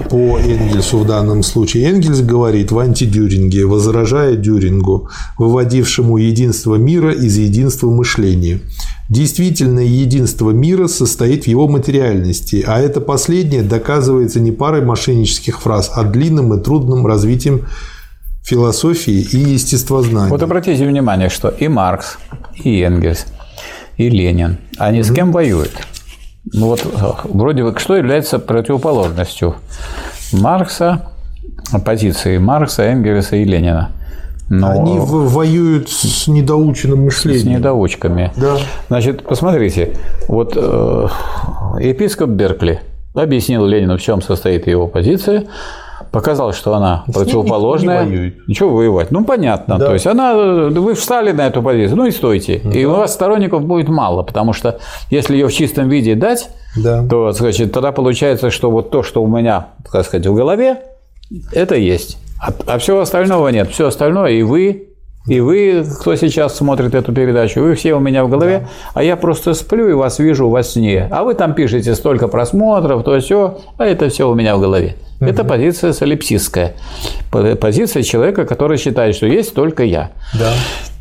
по 0.08 0.38
Энгельсу 0.38 0.98
в 0.98 1.06
данном 1.06 1.42
случае. 1.42 1.90
Энгельс 1.90 2.20
говорит 2.20 2.70
в 2.70 2.78
антидюринге, 2.78 3.66
возражая 3.66 4.36
Дюрингу, 4.36 5.08
выводившему 5.36 6.16
единство 6.16 6.76
мира 6.76 7.12
из 7.12 7.36
единства 7.36 7.90
мышления. 7.90 8.60
Действительное 9.08 9.84
единство 9.84 10.50
мира 10.50 10.86
состоит 10.86 11.44
в 11.44 11.48
его 11.48 11.66
материальности, 11.66 12.62
а 12.66 12.78
это 12.78 13.00
последнее 13.00 13.62
доказывается 13.62 14.38
не 14.38 14.52
парой 14.52 14.82
мошеннических 14.82 15.60
фраз, 15.60 15.90
а 15.94 16.04
длинным 16.04 16.52
и 16.54 16.62
трудным 16.62 17.06
развитием 17.06 17.66
философии 18.48 19.20
и 19.32 19.36
естествознания. 19.38 20.30
Вот 20.30 20.42
обратите 20.42 20.86
внимание, 20.86 21.28
что 21.28 21.48
и 21.48 21.68
Маркс, 21.68 22.18
и 22.64 22.80
Энгельс, 22.80 23.26
и 23.98 24.08
Ленин, 24.08 24.56
они 24.78 25.02
с 25.02 25.12
кем 25.12 25.32
воюют? 25.32 25.72
Ну 26.54 26.66
вот 26.68 26.86
вроде 27.24 27.62
бы, 27.62 27.78
что 27.78 27.94
является 27.96 28.38
противоположностью 28.38 29.56
Маркса, 30.32 31.10
позиции 31.84 32.38
Маркса, 32.38 32.84
Энгельса 32.84 33.36
и 33.36 33.44
Ленина? 33.44 33.90
Но 34.50 34.70
Они 34.70 34.98
в- 34.98 35.30
воюют 35.30 35.90
с 35.90 36.26
недоученным 36.26 37.00
с 37.00 37.04
мышлением. 37.04 37.58
недоучками. 37.58 38.32
Да. 38.34 38.56
Значит, 38.88 39.24
посмотрите, 39.24 39.92
вот 40.26 40.54
э, 40.56 41.08
епископ 41.80 42.30
Беркли 42.30 42.80
объяснил 43.14 43.66
Ленину, 43.66 43.98
в 43.98 44.00
чем 44.00 44.22
состоит 44.22 44.66
его 44.66 44.86
позиция, 44.86 45.44
показал, 46.10 46.52
что 46.52 46.74
она 46.74 47.04
ним 47.06 47.14
противоположная. 47.14 48.04
не 48.04 48.10
воюет. 48.16 48.48
Ничего 48.48 48.70
воевать? 48.74 49.10
Ну, 49.10 49.24
понятно. 49.24 49.78
Да. 49.78 49.86
То 49.86 49.92
есть 49.94 50.06
она, 50.06 50.34
вы 50.34 50.94
встали 50.94 51.32
на 51.32 51.46
эту 51.46 51.62
позицию, 51.62 51.96
ну 51.96 52.06
и 52.06 52.10
стойте. 52.10 52.56
И 52.56 52.84
у 52.84 52.92
вас 52.92 53.14
сторонников 53.14 53.64
будет 53.64 53.88
мало, 53.88 54.22
потому 54.22 54.52
что 54.52 54.78
если 55.10 55.34
ее 55.34 55.48
в 55.48 55.52
чистом 55.52 55.88
виде 55.88 56.14
дать, 56.14 56.50
Да. 56.76 57.06
то 57.08 57.32
значит, 57.32 57.72
тогда 57.72 57.92
получается, 57.92 58.50
что 58.50 58.70
вот 58.70 58.90
то, 58.90 59.02
что 59.02 59.22
у 59.22 59.26
меня, 59.26 59.68
так 59.92 60.04
сказать, 60.04 60.26
в 60.26 60.34
голове, 60.34 60.82
это 61.52 61.74
есть. 61.74 62.18
А, 62.40 62.52
а 62.66 62.78
всего 62.78 63.00
остального 63.00 63.48
нет. 63.48 63.68
Все 63.70 63.88
остальное 63.88 64.30
и 64.32 64.42
вы, 64.42 64.84
и 65.26 65.40
вы, 65.40 65.84
кто 66.00 66.14
сейчас 66.16 66.56
смотрит 66.56 66.94
эту 66.94 67.12
передачу, 67.12 67.60
вы 67.60 67.74
все 67.74 67.92
у 67.94 68.00
меня 68.00 68.24
в 68.24 68.30
голове, 68.30 68.68
а 68.94 69.02
я 69.02 69.16
просто 69.16 69.52
сплю 69.52 69.88
и 69.88 69.92
вас 69.92 70.18
вижу 70.18 70.48
во 70.48 70.62
сне. 70.62 71.06
А 71.10 71.24
вы 71.24 71.34
там 71.34 71.52
пишете 71.54 71.94
столько 71.94 72.28
просмотров, 72.28 73.04
то 73.04 73.18
все, 73.20 73.58
а 73.76 73.84
это 73.84 74.08
все 74.08 74.28
у 74.30 74.34
меня 74.34 74.56
в 74.56 74.60
голове. 74.60 74.94
Это 75.20 75.44
позиция 75.44 75.92
солипсистская. 75.92 76.74
По- 77.30 77.56
Позиция 77.56 78.02
человека, 78.02 78.44
который 78.46 78.78
считает, 78.78 79.14
что 79.16 79.26
есть 79.26 79.54
только 79.54 79.82
я. 79.84 80.12
Да. 80.38 80.52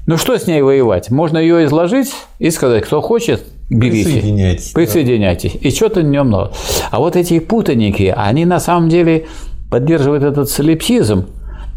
Ну 0.08 0.18
что 0.18 0.38
с 0.38 0.48
ней 0.48 0.62
воевать? 0.62 1.10
Можно 1.12 1.38
ее 1.38 1.66
изложить 1.66 2.14
и 2.40 2.50
сказать, 2.50 2.86
кто 2.86 3.02
хочет, 3.02 3.44
берите. 3.70 4.06
Присоединяйтесь, 4.10 4.72
Присоединяйтесь. 4.72 5.56
И 5.60 5.70
что-то 5.72 6.02
днем 6.02 6.28
много. 6.28 6.54
А 6.92 7.00
вот 7.00 7.16
эти 7.16 7.40
путаники, 7.40 8.14
они 8.16 8.46
на 8.46 8.60
самом 8.60 8.90
деле 8.90 9.26
поддерживают 9.70 10.24
этот 10.24 10.50
солипсизм, 10.50 11.28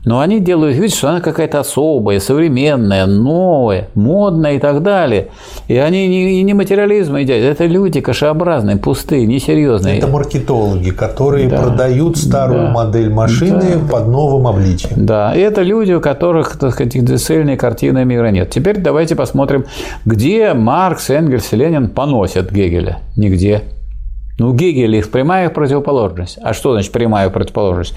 но 0.05 0.20
они 0.20 0.41
делают 0.41 0.77
вид, 0.77 0.95
что 0.95 1.11
она 1.11 1.20
какая-то 1.20 1.61
особая, 1.61 2.20
современная, 2.20 3.07
новая, 3.07 3.89
модная 3.95 4.55
и 4.55 4.59
так 4.59 4.83
далее. 4.83 5.29
И 5.69 5.77
они 5.77 6.09
не, 6.09 6.41
и 6.41 6.43
не 6.43 6.55
материализм 6.55 7.17
едят, 7.17 7.37
это 7.39 7.67
люди 7.67 8.01
кашеобразные, 8.01 8.77
пустые, 8.77 9.27
несерьезные. 9.27 9.99
Это 9.99 10.07
маркетологи, 10.09 10.91
которые 10.91 11.49
Да. 11.49 11.62
продают 11.62 12.17
старую 12.17 12.67
Да. 12.67 12.70
модель 12.70 13.11
машины 13.11 13.79
под 13.91 14.09
новым 14.09 14.47
обличием. 14.47 15.07
Да, 15.07 15.35
и 15.35 15.41
это 15.41 15.62
люди, 15.62 15.93
у 15.93 16.01
которых, 16.01 16.59
так 16.59 16.73
сказать, 16.73 16.95
цельной 17.20 17.57
картины 17.57 18.05
мира 18.05 18.29
нет. 18.29 18.51
Теперь 18.51 18.79
давайте 18.79 19.17
посмотрим, 19.17 19.67
где 20.05 20.55
Маркс, 20.55 21.11
Энгельс 21.11 21.53
и 21.53 21.57
Ленин 21.57 21.89
поносят 21.89 22.51
Гегеля. 22.51 22.99
Нигде. 23.17 23.62
Ну, 24.41 24.55
Гегель 24.55 24.97
их 24.97 25.10
прямая 25.10 25.51
противоположность. 25.51 26.39
А 26.43 26.55
что 26.55 26.73
значит 26.73 26.93
прямая 26.93 27.28
противоположность? 27.28 27.93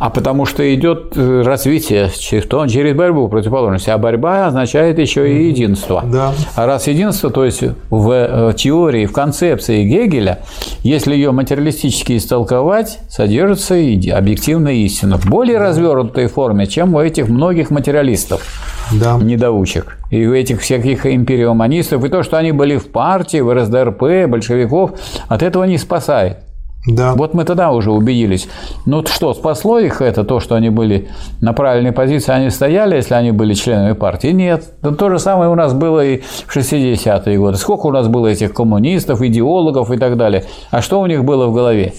А 0.00 0.10
потому 0.10 0.44
что 0.44 0.74
идет 0.74 1.12
э, 1.14 1.42
развитие 1.42 2.10
через 2.18 2.96
борьбу 2.96 3.28
противоположности. 3.28 3.90
А 3.90 3.96
борьба 3.96 4.48
означает 4.48 4.98
еще 4.98 5.32
и 5.32 5.46
единство. 5.46 6.02
Да. 6.04 6.32
А 6.56 6.66
раз 6.66 6.88
единство, 6.88 7.30
то 7.30 7.44
есть 7.44 7.62
в 7.90 8.10
э, 8.10 8.52
теории, 8.56 9.06
в 9.06 9.12
концепции 9.12 9.84
Гегеля, 9.84 10.40
если 10.82 11.14
ее 11.14 11.30
материалистически 11.30 12.16
истолковать, 12.16 12.98
содержится 13.08 13.74
объективная 13.74 14.74
истина 14.74 15.16
в 15.16 15.26
более 15.26 15.58
развернутой 15.58 16.26
форме, 16.26 16.66
чем 16.66 16.96
у 16.96 17.00
этих 17.00 17.28
многих 17.28 17.70
материалистов, 17.70 18.42
да. 18.90 19.16
недоучек. 19.16 19.97
И 20.10 20.26
у 20.26 20.34
этих 20.34 20.60
всяких 20.60 21.06
империоманистов, 21.06 22.04
и 22.04 22.08
то, 22.08 22.22
что 22.22 22.38
они 22.38 22.52
были 22.52 22.76
в 22.76 22.90
партии, 22.90 23.40
в 23.40 23.52
РСДРП, 23.52 24.28
большевиков, 24.28 24.92
от 25.28 25.42
этого 25.42 25.64
не 25.64 25.78
спасает. 25.78 26.38
Да. 26.86 27.14
Вот 27.14 27.34
мы 27.34 27.44
тогда 27.44 27.72
уже 27.72 27.90
убедились. 27.90 28.48
Ну 28.86 29.04
что, 29.04 29.34
спасло 29.34 29.78
их 29.78 30.00
это, 30.00 30.24
то, 30.24 30.40
что 30.40 30.54
они 30.54 30.70
были 30.70 31.08
на 31.40 31.52
правильной 31.52 31.92
позиции, 31.92 32.32
они 32.32 32.50
стояли, 32.50 32.96
если 32.96 33.14
они 33.14 33.32
были 33.32 33.52
членами 33.54 33.92
партии? 33.92 34.28
Нет. 34.28 34.64
Да 34.80 34.92
то 34.92 35.10
же 35.10 35.18
самое 35.18 35.50
у 35.50 35.54
нас 35.54 35.74
было 35.74 36.04
и 36.04 36.22
в 36.46 36.56
60-е 36.56 37.38
годы. 37.38 37.56
Сколько 37.56 37.86
у 37.86 37.90
нас 37.90 38.08
было 38.08 38.28
этих 38.28 38.54
коммунистов, 38.54 39.20
идеологов 39.20 39.90
и 39.90 39.98
так 39.98 40.16
далее. 40.16 40.44
А 40.70 40.80
что 40.80 41.00
у 41.00 41.06
них 41.06 41.24
было 41.24 41.46
в 41.48 41.52
голове? 41.52 41.92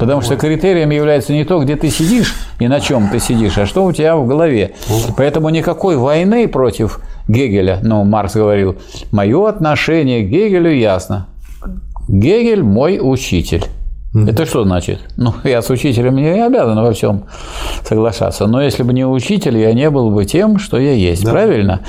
Потому 0.00 0.22
что 0.22 0.36
критерием 0.36 0.90
является 0.90 1.34
не 1.34 1.44
то, 1.44 1.62
где 1.62 1.76
ты 1.76 1.90
сидишь 1.90 2.34
и 2.58 2.66
на 2.68 2.80
чем 2.80 3.10
ты 3.10 3.20
сидишь, 3.20 3.58
а 3.58 3.66
что 3.66 3.84
у 3.84 3.92
тебя 3.92 4.16
в 4.16 4.26
голове. 4.26 4.72
Поэтому 5.16 5.50
никакой 5.50 5.96
войны 5.98 6.48
против 6.48 7.00
Гегеля, 7.28 7.80
ну, 7.82 8.02
Маркс 8.04 8.34
говорил, 8.34 8.76
мое 9.12 9.46
отношение 9.46 10.24
к 10.24 10.30
Гегелю 10.30 10.72
ясно. 10.72 11.26
Гегель 12.08 12.62
мой 12.62 12.98
учитель. 13.00 13.64
Это 14.14 14.44
что 14.46 14.64
значит? 14.64 15.00
Ну, 15.16 15.34
я 15.44 15.62
с 15.62 15.70
учителем 15.70 16.16
не 16.16 16.44
обязан 16.44 16.82
во 16.82 16.92
всем 16.92 17.26
соглашаться. 17.84 18.46
Но 18.46 18.60
если 18.60 18.82
бы 18.82 18.92
не 18.92 19.06
учитель, 19.06 19.58
я 19.58 19.72
не 19.72 19.88
был 19.90 20.10
бы 20.10 20.24
тем, 20.24 20.58
что 20.58 20.78
я 20.78 20.92
есть. 20.92 21.24
Да. 21.24 21.30
Правильно? 21.30 21.80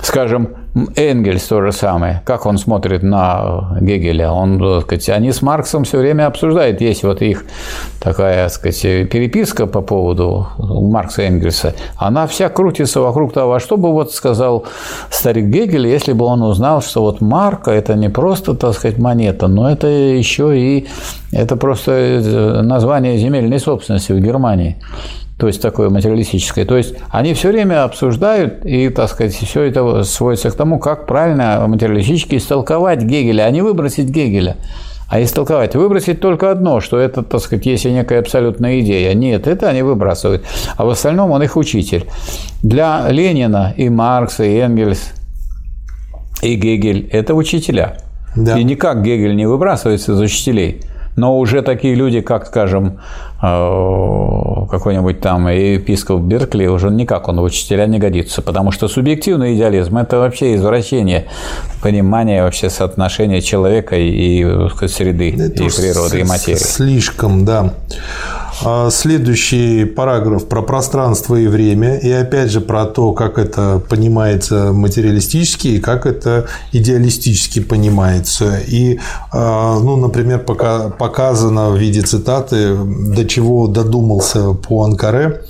Скажем, 0.00 0.50
Энгельс 0.96 1.44
то 1.44 1.62
же 1.62 1.72
самое. 1.72 2.22
Как 2.26 2.44
он 2.44 2.58
смотрит 2.58 3.02
на 3.02 3.78
Гегеля? 3.80 4.30
Он, 4.30 4.58
так 4.58 4.82
сказать, 4.82 5.08
они 5.08 5.32
с 5.32 5.40
Марксом 5.40 5.84
все 5.84 5.98
время 5.98 6.26
обсуждают. 6.26 6.80
Есть 6.80 7.02
вот 7.02 7.22
их 7.22 7.44
такая, 8.00 8.48
так 8.48 8.52
сказать, 8.52 9.08
переписка 9.08 9.66
по 9.66 9.80
поводу 9.80 10.48
Маркса 10.58 11.22
и 11.22 11.26
Энгельса. 11.26 11.74
Она 11.96 12.26
вся 12.26 12.48
крутится 12.48 13.00
вокруг 13.00 13.32
того, 13.32 13.54
а 13.54 13.60
что 13.60 13.76
бы 13.76 13.90
вот 13.92 14.12
сказал 14.12 14.64
старик 15.10 15.46
Гегель, 15.46 15.86
если 15.86 16.12
бы 16.12 16.26
он 16.26 16.42
узнал, 16.42 16.82
что 16.82 17.00
вот 17.02 17.20
марка– 17.20 17.70
это 17.72 17.94
не 17.94 18.10
просто, 18.10 18.54
так 18.54 18.74
сказать, 18.74 18.98
монета, 18.98 19.48
но 19.48 19.70
это 19.70 19.86
еще 19.86 20.58
и 20.58 20.86
это 21.32 21.56
просто 21.56 22.60
название 22.62 23.16
земельной 23.16 23.60
собственности 23.60 24.12
в 24.12 24.20
Германии 24.20 24.76
то 25.38 25.48
есть 25.48 25.60
такое 25.60 25.90
материалистическое. 25.90 26.64
То 26.64 26.76
есть 26.76 26.94
они 27.10 27.34
все 27.34 27.48
время 27.48 27.84
обсуждают, 27.84 28.64
и, 28.64 28.88
так 28.88 29.10
сказать, 29.10 29.34
все 29.34 29.62
это 29.62 30.02
сводится 30.04 30.50
к 30.50 30.54
тому, 30.54 30.78
как 30.78 31.06
правильно 31.06 31.64
материалистически 31.66 32.36
истолковать 32.36 33.02
Гегеля, 33.02 33.42
а 33.42 33.50
не 33.50 33.60
выбросить 33.60 34.08
Гегеля. 34.08 34.56
А 35.08 35.22
истолковать, 35.22 35.76
выбросить 35.76 36.20
только 36.20 36.50
одно, 36.50 36.80
что 36.80 36.98
это, 36.98 37.22
так 37.22 37.40
сказать, 37.40 37.64
есть 37.66 37.84
некая 37.84 38.20
абсолютная 38.20 38.80
идея. 38.80 39.14
Нет, 39.14 39.46
это 39.46 39.68
они 39.68 39.82
выбрасывают. 39.82 40.44
А 40.76 40.84
в 40.84 40.88
остальном 40.88 41.30
он 41.30 41.42
их 41.42 41.56
учитель. 41.56 42.06
Для 42.62 43.06
Ленина 43.08 43.72
и 43.76 43.88
Маркса, 43.88 44.42
и 44.42 44.56
Энгельс, 44.56 45.12
и 46.42 46.56
Гегель– 46.56 47.08
это 47.12 47.34
учителя. 47.34 47.98
Да. 48.34 48.58
И 48.58 48.64
никак 48.64 49.02
Гегель 49.02 49.36
не 49.36 49.46
выбрасывается 49.46 50.12
из 50.12 50.20
учителей– 50.20 50.80
но 51.16 51.38
уже 51.38 51.62
такие 51.62 51.94
люди, 51.94 52.20
как, 52.20 52.46
скажем, 52.46 53.00
э, 53.42 53.46
какой-нибудь 54.66 55.20
там 55.20 55.48
епископ 55.48 56.20
Беркли, 56.20 56.66
уже 56.66 56.90
никак 56.90 57.28
он 57.28 57.40
в 57.40 57.42
учителя 57.42 57.86
не 57.86 57.98
годится, 57.98 58.42
потому 58.42 58.72
что 58.72 58.88
субъективный 58.88 59.54
идеализм– 59.54 59.96
это 59.98 60.18
вообще 60.18 60.56
извращение 60.56 61.26
понимания 61.82 62.42
вообще 62.42 62.70
соотношения 62.70 63.40
человека 63.40 63.96
и, 63.96 64.42
и 64.42 64.88
среды, 64.88 65.34
это 65.38 65.62
и 65.62 65.68
природы, 65.68 66.20
и 66.20 66.24
материи. 66.24 66.58
Слишком, 66.58 67.44
да. 67.44 67.74
А 68.64 68.90
следующий 68.90 69.84
параграф 69.84 70.48
про 70.48 70.62
пространство 70.62 71.36
и 71.36 71.46
время, 71.46 71.98
и 71.98 72.10
опять 72.10 72.50
же 72.50 72.60
про 72.60 72.86
то, 72.86 73.12
как 73.12 73.38
это 73.38 73.82
понимается 73.88 74.72
материалистически 74.72 75.68
и 75.68 75.78
как 75.78 76.06
это 76.06 76.46
идеалистически 76.72 77.60
понимается. 77.60 78.58
И, 78.66 78.98
а, 79.32 79.78
ну, 79.78 79.96
например, 79.96 80.38
пока 80.38 80.88
показано 80.88 81.70
в 81.70 81.76
виде 81.76 82.00
цитаты, 82.00 82.76
до 82.76 83.26
чего 83.26 83.66
додумался 83.66 84.54
по 84.56 84.84
Анкаре, 84.84 85.42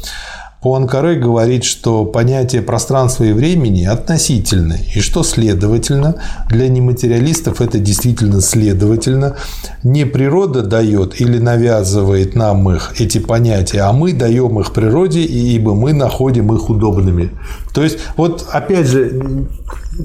Пуанкаре 0.67 1.15
говорит, 1.15 1.63
что 1.63 2.05
понятие 2.05 2.61
пространства 2.61 3.23
и 3.23 3.33
времени 3.33 3.85
относительны, 3.85 4.81
и 4.97 5.01
что, 5.01 5.23
следовательно, 5.23 6.17
для 6.49 6.69
нематериалистов 6.69 7.61
это 7.61 7.79
действительно 7.79 8.41
следовательно. 8.41 9.37
Не 9.85 10.07
природа 10.07 10.63
дает 10.63 11.21
или 11.21 11.39
навязывает 11.39 12.35
нам 12.35 12.69
их, 12.71 12.95
эти 12.99 13.19
понятия, 13.19 13.83
а 13.83 13.93
мы 13.93 14.13
даем 14.13 14.59
их 14.59 14.73
природе, 14.73 15.21
ибо 15.21 15.75
мы 15.75 15.93
находим 15.93 16.53
их 16.53 16.69
удобными. 16.69 17.31
То 17.77 17.83
есть, 17.83 17.99
вот 18.17 18.47
опять 18.51 18.87
же, 18.87 19.21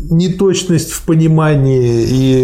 неточность 0.09 0.91
в 0.91 1.05
понимании 1.05 2.03
и 2.03 2.43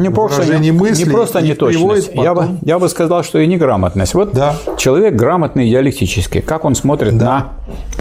не 0.00 0.08
выражении 0.08 0.70
не, 0.70 0.76
мысли. 0.76 1.04
Не 1.04 1.10
просто 1.12 1.40
неточность. 1.40 2.08
Потом... 2.08 2.24
Я, 2.24 2.34
бы, 2.34 2.46
я 2.62 2.78
бы 2.80 2.88
сказал, 2.88 3.22
что 3.22 3.38
и 3.38 3.46
неграмотность. 3.46 4.14
Вот 4.14 4.32
да. 4.32 4.56
человек 4.76 5.14
грамотный 5.14 5.70
диалектически. 5.70 6.40
Как 6.40 6.64
он 6.64 6.74
смотрит 6.74 7.16
да. 7.16 7.24
на 7.24 7.52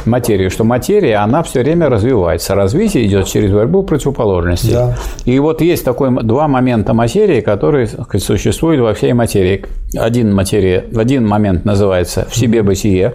материю? 0.09 0.49
Что 0.49 0.63
материя, 0.63 1.17
она 1.17 1.43
все 1.43 1.61
время 1.61 1.87
развивается. 1.87 2.55
Развитие 2.55 3.05
идет 3.05 3.27
через 3.27 3.51
борьбу 3.51 3.83
противоположностей. 3.83 4.73
Да. 4.73 4.97
И 5.25 5.37
вот 5.37 5.61
есть 5.61 5.85
такой 5.85 6.09
два 6.23 6.47
момента 6.47 6.95
материи, 6.95 7.41
которые 7.41 7.85
сказать, 7.85 8.23
существуют 8.23 8.81
во 8.81 8.95
всей 8.95 9.13
материи. 9.13 9.65
Один 9.95 10.33
материя, 10.33 10.83
один 10.95 11.27
момент 11.27 11.63
называется 11.63 12.25
в 12.27 12.35
себе 12.35 12.63
бытие. 12.63 13.13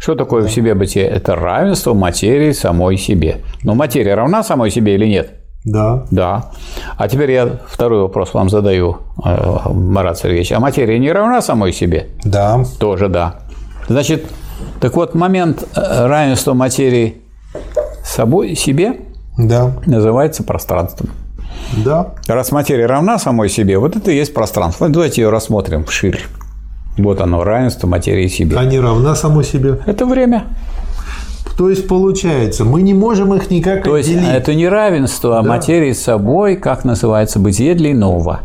Что 0.00 0.14
такое 0.14 0.46
в 0.46 0.50
себе 0.50 0.74
бытие? 0.74 1.04
Это 1.04 1.36
равенство 1.36 1.92
материи 1.92 2.52
самой 2.52 2.96
себе. 2.96 3.42
Но 3.62 3.74
материя 3.74 4.14
равна 4.14 4.42
самой 4.42 4.70
себе 4.70 4.94
или 4.94 5.04
нет? 5.04 5.34
Да. 5.66 6.06
Да. 6.10 6.52
А 6.96 7.06
теперь 7.06 7.32
я 7.32 7.58
второй 7.68 8.00
вопрос 8.00 8.32
вам 8.32 8.48
задаю, 8.48 8.96
э, 9.22 9.58
Марат 9.70 10.16
Сергеевич. 10.16 10.52
А 10.52 10.60
материя 10.60 10.98
не 10.98 11.12
равна 11.12 11.42
самой 11.42 11.74
себе? 11.74 12.08
Да. 12.24 12.64
Тоже 12.78 13.08
да. 13.08 13.40
Значит, 13.88 14.24
так 14.80 14.96
вот, 14.96 15.14
момент 15.14 15.64
э, 15.76 16.06
равенства 16.06 16.54
материи 16.54 17.20
собой, 18.02 18.54
себе 18.54 19.00
да. 19.36 19.72
называется 19.84 20.44
пространством. 20.44 21.10
Да. 21.84 22.14
Раз 22.26 22.52
материя 22.52 22.86
равна 22.86 23.18
самой 23.18 23.50
себе, 23.50 23.76
вот 23.76 23.96
это 23.96 24.10
и 24.10 24.16
есть 24.16 24.32
пространство. 24.32 24.88
Давайте 24.88 25.20
ее 25.20 25.28
рассмотрим 25.28 25.86
шире. 25.86 26.20
Вот 27.02 27.20
оно, 27.20 27.44
равенство 27.44 27.86
материи 27.86 28.28
себе. 28.28 28.56
Они 28.56 28.78
равна 28.78 29.14
самой 29.14 29.44
себе. 29.44 29.78
Это 29.86 30.06
время. 30.06 30.44
То 31.56 31.68
есть 31.68 31.86
получается, 31.88 32.64
мы 32.64 32.80
не 32.80 32.94
можем 32.94 33.34
их 33.34 33.50
никак 33.50 33.84
То 33.84 33.94
отделить. 33.94 34.22
есть 34.22 34.32
это 34.32 34.54
не 34.54 34.66
равенство 34.68 35.38
а 35.38 35.42
да. 35.42 35.48
материи 35.48 35.92
с 35.92 36.02
собой, 36.02 36.56
как 36.56 36.84
называется, 36.84 37.38
бытие 37.38 37.74
для 37.74 37.92
иного. 37.92 38.40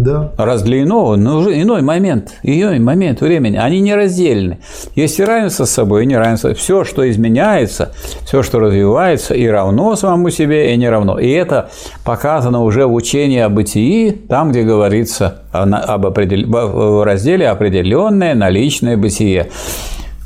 Да. 0.00 0.32
Раз 0.38 0.62
для 0.62 0.82
иного, 0.82 1.16
но 1.16 1.36
уже 1.36 1.60
иной 1.60 1.82
момент, 1.82 2.32
иной 2.42 2.78
момент 2.78 3.20
времени, 3.20 3.58
они 3.58 3.80
не 3.80 3.94
раздельны. 3.94 4.60
Есть 4.94 5.18
и 5.18 5.24
равенство 5.24 5.66
с 5.66 5.70
собой, 5.72 6.04
и 6.04 6.06
неравенство. 6.06 6.54
Все, 6.54 6.84
что 6.84 7.08
изменяется, 7.10 7.92
все, 8.24 8.42
что 8.42 8.60
развивается, 8.60 9.34
и 9.34 9.46
равно 9.46 9.94
самому 9.96 10.30
себе, 10.30 10.72
и 10.72 10.76
не 10.78 10.88
равно. 10.88 11.18
И 11.18 11.28
это 11.28 11.68
показано 12.02 12.62
уже 12.62 12.86
в 12.86 12.94
учении 12.94 13.40
о 13.40 13.50
бытии, 13.50 14.10
там, 14.26 14.52
где 14.52 14.62
говорится 14.62 15.42
об 15.52 16.06
определ... 16.06 16.46
в 16.48 17.04
разделе 17.04 17.50
«Определенное 17.50 18.34
наличное 18.34 18.96
бытие». 18.96 19.50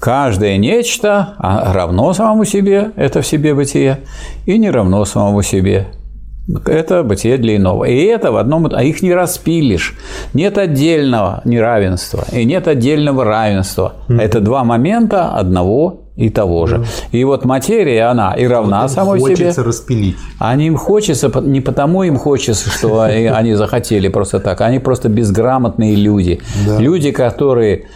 Каждое 0.01 0.57
нечто 0.57 1.35
равно 1.41 2.13
самому 2.13 2.45
себе, 2.45 2.93
это 2.95 3.23
в 3.23 3.27
себе 3.27 3.55
бытие, 3.55 4.03
и 4.47 4.57
не 4.57 4.71
равно 4.71 5.05
самому 5.05 5.43
себе, 5.43 5.89
это 6.67 7.03
бытие 7.03 7.39
для 7.39 7.57
иного. 7.57 7.85
И 7.85 8.05
это 8.05 8.33
в 8.33 8.37
одном... 8.37 8.69
А 8.73 8.83
их 8.83 9.03
не 9.03 9.15
распилишь. 9.15 9.95
Нет 10.35 10.59
отдельного 10.59 11.41
неравенства 11.45 12.25
и 12.33 12.45
нет 12.45 12.69
отдельного 12.69 13.25
равенства. 13.25 13.95
Mm. 14.09 14.21
Это 14.21 14.41
два 14.41 14.65
момента 14.65 15.31
одного 15.31 16.03
и 16.17 16.31
того 16.31 16.67
же. 16.67 16.77
Mm. 16.77 16.87
И 17.13 17.25
вот 17.25 17.45
материя, 17.45 18.05
она 18.05 18.35
и 18.35 18.47
равна 18.47 18.83
вот 18.83 18.91
самой 18.91 19.21
хочется 19.21 19.37
себе. 19.37 19.47
Хочется 19.47 19.65
распилить. 19.65 20.17
Они 20.39 20.67
им 20.67 20.77
хочется, 20.77 21.33
не 21.41 21.61
потому 21.61 22.03
им 22.03 22.19
хочется, 22.19 22.71
что 22.71 23.01
они 23.01 23.55
захотели 23.55 24.09
просто 24.09 24.39
так. 24.39 24.61
Они 24.61 24.79
просто 24.79 25.09
безграмотные 25.09 25.95
люди. 25.97 26.41
Люди, 26.79 27.11
которые 27.11 27.87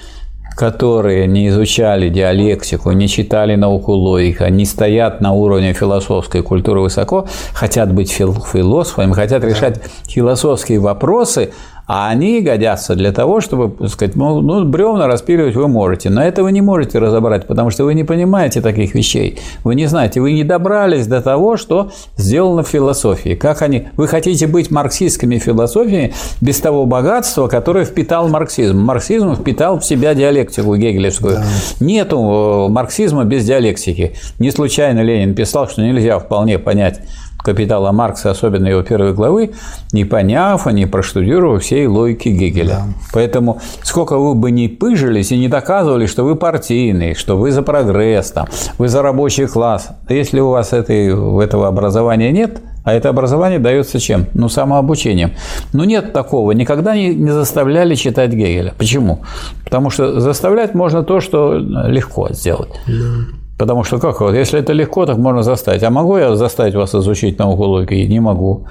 которые 0.59 1.29
не 1.29 1.49
изучали 1.49 2.09
диалектику, 2.09 2.91
не 2.91 3.07
читали 3.07 3.55
науку 3.55 3.93
логика, 3.93 4.51
не 4.51 4.65
стоят 4.65 5.21
на 5.21 5.33
уровне 5.33 5.73
философской 5.73 6.43
культуры 6.43 6.81
высоко, 6.81 7.29
хотят 7.55 7.93
быть 7.95 8.11
философами, 8.11 9.13
хотят 9.13 9.45
решать 9.45 9.81
философские 10.09 10.81
вопросы, 10.81 11.53
А 11.89 12.11
они 12.11 12.43
годятся 12.43 12.95
для 12.95 13.13
того, 13.13 13.41
чтобы 13.41 13.71
так 13.71 13.89
сказать, 13.89 14.15
ну, 14.15 14.43
ну, 14.43 14.63
бревна 14.67 15.07
распиливать 15.07 15.57
вы 15.57 15.69
можете, 15.69 16.11
но 16.11 16.23
это 16.23 16.43
вы 16.43 16.53
не 16.53 16.61
можете 16.61 16.99
разобрать, 16.99 17.47
потому 17.47 17.71
что 17.71 17.85
вы 17.85 17.95
не 17.95 18.05
понимаете 18.05 18.61
таких 18.61 18.95
вещей. 18.95 19.39
Вы 19.65 19.75
не 19.75 19.87
знаете, 19.87 20.21
вы 20.21 20.33
не 20.33 20.45
добрались 20.45 21.07
до 21.07 21.23
того, 21.23 21.57
что 21.57 21.91
сделано 22.19 22.63
в 22.63 22.69
философии. 22.69 23.35
Как 23.35 23.63
они... 23.63 23.89
Вы 23.97 24.07
хотите 24.07 24.47
быть 24.47 24.71
марксистскими 24.71 25.39
философиями 25.39 26.13
без 26.43 26.61
того 26.61 26.85
богатства, 26.85 27.49
которое 27.49 27.87
впитал 27.87 28.29
марксизм. 28.29 28.79
Марксизм 28.79 29.35
впитал 29.35 29.81
в 29.81 29.85
себя 29.85 30.13
диалектику 30.15 30.77
гегелевскую. 30.77 31.37
Да. 31.37 31.45
Нету 31.81 32.67
э, 32.69 32.71
марксизма 32.71 33.25
без 33.25 33.47
диалектики. 33.47 34.13
Не 34.39 34.51
случайно 34.51 35.01
Ленин 35.01 35.35
писал, 35.35 35.67
что 35.71 35.81
нельзя 35.81 36.19
вполне 36.19 36.59
понять 36.59 37.01
капитала 37.39 37.93
Маркса, 37.93 38.31
особенно 38.31 38.67
его 38.67 38.83
первой 38.83 39.13
главы, 39.13 39.53
не 39.93 40.05
поняв, 40.05 40.67
а 40.67 40.73
не 40.73 40.87
проштудировав 40.87 41.63
всей 41.63 41.87
логики 41.87 42.29
Гегеля. 42.29 42.69
Да. 42.69 42.85
Поэтому 43.13 43.61
сколько 43.83 44.19
вы 44.19 44.35
бы 44.35 44.51
ни 44.51 44.67
пыжились 44.67 45.33
и 45.33 45.39
не 45.39 45.49
доказывали, 45.49 46.07
что 46.07 46.25
вы 46.25 46.37
партийный, 46.37 47.15
что 47.15 47.37
вы 47.39 47.51
за 47.51 47.63
прогресс, 47.63 48.33
там, 48.33 48.49
вы 48.79 48.89
за 48.89 49.03
рабочий 49.03 49.47
класс, 49.47 49.89
если 50.09 50.41
у 50.41 50.51
вас 50.51 50.73
этой, 50.73 51.09
этого 51.43 51.69
образования 51.69 52.33
нет, 52.33 52.61
а 52.85 52.95
это 52.95 53.11
образование 53.11 53.59
дается 53.59 54.01
чем? 54.01 54.27
Ну, 54.33 54.49
самообучением. 54.49 55.33
Ну, 55.75 55.85
нет 55.85 56.15
такого. 56.15 56.53
Никогда 56.53 56.97
не, 56.97 57.15
не 57.15 57.31
заставляли 57.31 57.95
читать 57.95 58.31
Гегеля. 58.31 58.73
Почему? 58.79 59.21
Потому 59.65 59.91
что 59.91 60.21
заставлять 60.21 60.75
можно 60.75 61.03
то, 61.03 61.21
что 61.21 61.55
легко 61.59 62.33
сделать. 62.33 62.71
Да. 62.87 63.38
Потому 63.59 63.83
что 63.83 63.99
как 63.99 64.21
вот, 64.21 64.35
если 64.35 64.61
это 64.61 64.73
легко, 64.73 65.05
так 65.05 65.19
можно 65.19 65.43
заставить. 65.43 65.83
А 65.83 65.91
могу 65.91 66.17
я 66.17 66.37
заставить 66.37 66.77
вас 66.77 66.95
изучить 66.95 67.39
науку 67.39 67.65
логики? 67.65 67.95
Не 67.95 68.21
могу. 68.21 68.67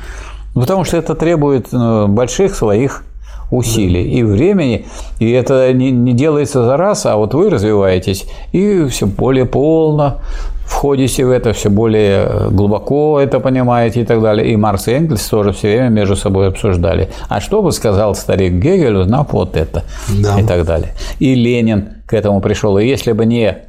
Потому 0.53 0.85
что 0.85 0.97
это 0.97 1.13
требует 1.13 1.67
ну, 1.73 2.07
больших 2.07 2.55
своих 2.55 3.03
усилий 3.51 4.03
и 4.03 4.23
времени, 4.23 4.85
и 5.19 5.31
это 5.31 5.71
не, 5.71 5.91
не 5.91 6.13
делается 6.13 6.65
за 6.65 6.75
раз, 6.75 7.05
а 7.05 7.15
вот 7.15 7.33
вы 7.33 7.49
развиваетесь 7.49 8.25
и 8.51 8.85
все 8.87 9.05
более 9.05 9.45
полно 9.45 10.19
входите 10.65 11.25
в 11.25 11.31
это, 11.31 11.53
все 11.53 11.69
более 11.69 12.49
глубоко 12.51 13.21
это 13.21 13.39
понимаете 13.39 14.01
и 14.01 14.05
так 14.05 14.21
далее. 14.21 14.51
И 14.51 14.57
Маркс 14.57 14.89
и 14.89 14.91
Энгельс 14.91 15.25
тоже 15.27 15.53
все 15.53 15.69
время 15.69 15.89
между 15.89 16.17
собой 16.17 16.49
обсуждали. 16.49 17.09
А 17.29 17.39
что 17.39 17.61
бы 17.61 17.71
сказал 17.71 18.15
старик 18.15 18.53
Гегель, 18.53 18.97
узнав 18.97 19.31
вот 19.31 19.55
это 19.55 19.83
да. 20.09 20.39
и 20.39 20.43
так 20.43 20.65
далее. 20.65 20.89
И 21.19 21.33
Ленин 21.35 21.89
к 22.05 22.13
этому 22.13 22.41
пришел. 22.41 22.77
И 22.77 22.85
если 22.85 23.13
бы 23.13 23.25
не 23.25 23.47
Э, 23.49 23.66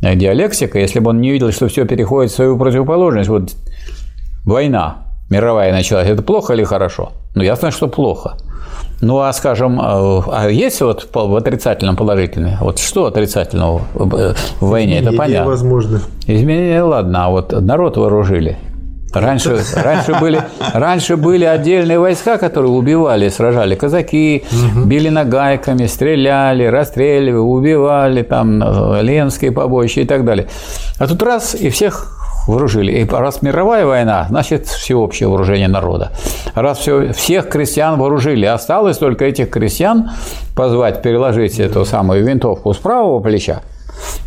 диалектика, 0.00 0.78
если 0.78 1.00
бы 1.00 1.10
он 1.10 1.20
не 1.20 1.30
видел, 1.30 1.52
что 1.52 1.68
все 1.68 1.84
переходит 1.84 2.32
в 2.32 2.34
свою 2.34 2.56
противоположность. 2.56 3.28
Вот 3.28 3.50
война 4.44 4.98
мировая 5.30 5.72
началась, 5.72 6.08
это 6.08 6.22
плохо 6.22 6.54
или 6.54 6.64
хорошо? 6.64 7.12
Ну, 7.34 7.42
ясно, 7.42 7.70
что 7.70 7.88
плохо. 7.88 8.36
Ну, 9.00 9.18
а 9.20 9.32
скажем, 9.32 9.80
э, 9.80 9.82
а 9.84 10.48
есть 10.48 10.80
вот 10.80 11.08
в 11.12 11.36
отрицательном 11.36 11.96
положительное? 11.96 12.58
Вот 12.60 12.78
что 12.78 13.06
отрицательного 13.06 13.82
в 13.94 14.34
войне? 14.60 14.98
Изменения 14.98 15.08
это 15.08 15.16
понятно. 15.16 15.50
Возможно. 15.50 16.00
Изменения, 16.26 16.82
ладно, 16.82 17.26
а 17.26 17.30
вот 17.30 17.52
народ 17.52 17.96
вооружили. 17.96 18.56
Раньше, 19.12 19.58
раньше, 19.74 20.14
были, 20.20 20.42
раньше 20.74 21.16
были 21.16 21.44
отдельные 21.44 21.98
войска, 21.98 22.36
которые 22.36 22.72
убивали, 22.72 23.28
сражали 23.30 23.74
казаки, 23.74 24.44
угу. 24.52 24.84
били 24.84 25.08
нагайками, 25.08 25.86
стреляли, 25.86 26.64
расстреливали, 26.64 27.38
убивали, 27.38 28.22
там, 28.22 28.62
э, 28.62 29.02
Ленские 29.02 29.52
побоища 29.52 30.02
и 30.02 30.04
так 30.04 30.24
далее. 30.24 30.48
А 30.98 31.06
тут 31.06 31.22
раз 31.22 31.54
и 31.54 31.70
всех 31.70 32.18
вооружили. 32.48 32.92
И 32.92 33.04
раз 33.08 33.42
мировая 33.42 33.86
война, 33.86 34.26
значит, 34.28 34.66
всеобщее 34.66 35.28
вооружение 35.28 35.68
народа. 35.68 36.12
Раз 36.54 36.78
все, 36.78 37.12
всех 37.12 37.48
крестьян 37.48 37.98
вооружили, 37.98 38.46
осталось 38.46 38.98
только 38.98 39.26
этих 39.26 39.50
крестьян 39.50 40.10
позвать, 40.56 41.02
переложить 41.02 41.58
эту 41.60 41.84
самую 41.84 42.24
винтовку 42.24 42.72
с 42.74 42.78
правого 42.78 43.20
плеча 43.20 43.62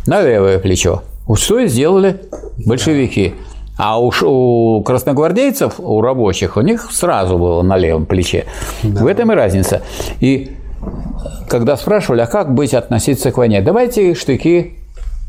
на 0.06 0.22
левое 0.22 0.58
плечо. 0.58 1.02
Что 1.34 1.58
и 1.60 1.68
сделали 1.68 2.20
большевики. 2.66 3.34
А 3.78 3.98
уж 3.98 4.22
у 4.22 4.82
красногвардейцев, 4.84 5.74
у 5.78 6.00
рабочих, 6.00 6.56
у 6.56 6.60
них 6.60 6.90
сразу 6.92 7.38
было 7.38 7.62
на 7.62 7.76
левом 7.76 8.06
плече. 8.06 8.44
Да. 8.82 9.02
В 9.02 9.06
этом 9.06 9.32
и 9.32 9.34
разница. 9.34 9.82
И 10.20 10.56
когда 11.48 11.76
спрашивали, 11.76 12.20
а 12.20 12.26
как 12.26 12.54
быть 12.54 12.74
относиться 12.74 13.32
к 13.32 13.38
войне, 13.38 13.60
давайте 13.62 14.14
штыки 14.14 14.74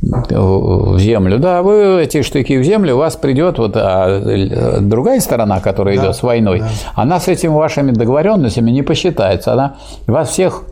в 0.01 0.99
землю. 0.99 1.39
Да, 1.39 1.61
вы 1.61 2.01
эти 2.01 2.21
штыки 2.23 2.57
в 2.57 2.63
землю, 2.63 2.95
у 2.95 2.97
вас 2.97 3.15
придет 3.15 3.57
вот 3.57 3.73
а 3.75 4.79
другая 4.81 5.19
сторона, 5.21 5.61
которая 5.61 5.95
да, 5.95 6.03
идет 6.03 6.15
с 6.15 6.23
войной, 6.23 6.59
да. 6.59 6.67
она 6.95 7.19
с 7.19 7.27
этими 7.29 7.51
вашими 7.51 7.91
договоренностями 7.91 8.71
не 8.71 8.81
посчитается. 8.81 9.53
Она 9.53 9.75
вас 10.07 10.29
всех 10.29 10.63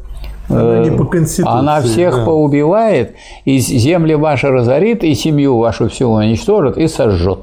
она 0.60 0.80
не 0.80 0.92
по 0.92 1.06
Конституции. 1.06 1.60
Она 1.60 1.82
всех 1.82 2.16
да. 2.16 2.26
поубивает, 2.26 3.16
и 3.46 3.60
земли 3.60 4.16
ваши 4.16 4.48
разорит, 4.50 5.04
и 5.04 5.14
семью 5.16 5.58
вашу 5.58 5.90
всю 5.90 6.10
уничтожит 6.10 6.78
и 6.78 6.88
сожжет. 6.88 7.40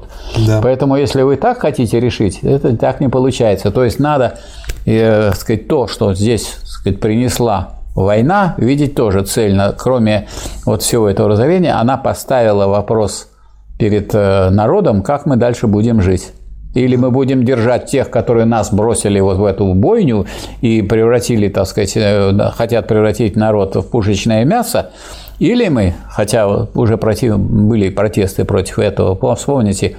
Да. 0.47 0.59
Поэтому, 0.61 0.95
если 0.95 1.21
вы 1.21 1.35
так 1.35 1.59
хотите 1.59 1.99
решить, 1.99 2.39
это 2.43 2.75
так 2.77 2.99
не 2.99 3.09
получается. 3.09 3.71
То 3.71 3.83
есть 3.83 3.99
надо, 3.99 4.39
э, 4.85 5.31
сказать, 5.33 5.67
то, 5.67 5.87
что 5.87 6.13
здесь 6.13 6.57
сказать, 6.63 6.99
принесла 6.99 7.79
война, 7.95 8.55
видеть 8.57 8.95
тоже 8.95 9.23
цельно. 9.23 9.75
Кроме 9.77 10.27
вот 10.65 10.81
всего 10.81 11.09
этого 11.09 11.29
разорения, 11.29 11.73
она 11.73 11.97
поставила 11.97 12.67
вопрос 12.67 13.29
перед 13.77 14.13
э, 14.13 14.49
народом, 14.49 15.01
как 15.01 15.25
мы 15.25 15.37
дальше 15.37 15.67
будем 15.67 16.01
жить. 16.01 16.33
Или 16.75 16.95
мы 16.95 17.09
будем 17.09 17.43
держать 17.43 17.87
тех, 17.87 18.11
которые 18.11 18.45
нас 18.45 18.71
бросили 18.71 19.19
вот 19.19 19.37
в 19.37 19.45
эту 19.45 19.73
бойню 19.73 20.25
и 20.61 20.81
превратили, 20.83 21.49
так 21.49 21.67
сказать, 21.67 21.93
э, 21.95 22.31
хотят 22.55 22.87
превратить 22.87 23.35
народ 23.35 23.75
в 23.75 23.83
пушечное 23.83 24.45
мясо, 24.45 24.91
или 25.39 25.67
мы, 25.69 25.95
хотя 26.09 26.47
уже 26.47 26.97
против, 26.97 27.39
были 27.39 27.89
протесты 27.89 28.45
против 28.45 28.77
этого, 28.79 29.35
вспомните, 29.35 29.95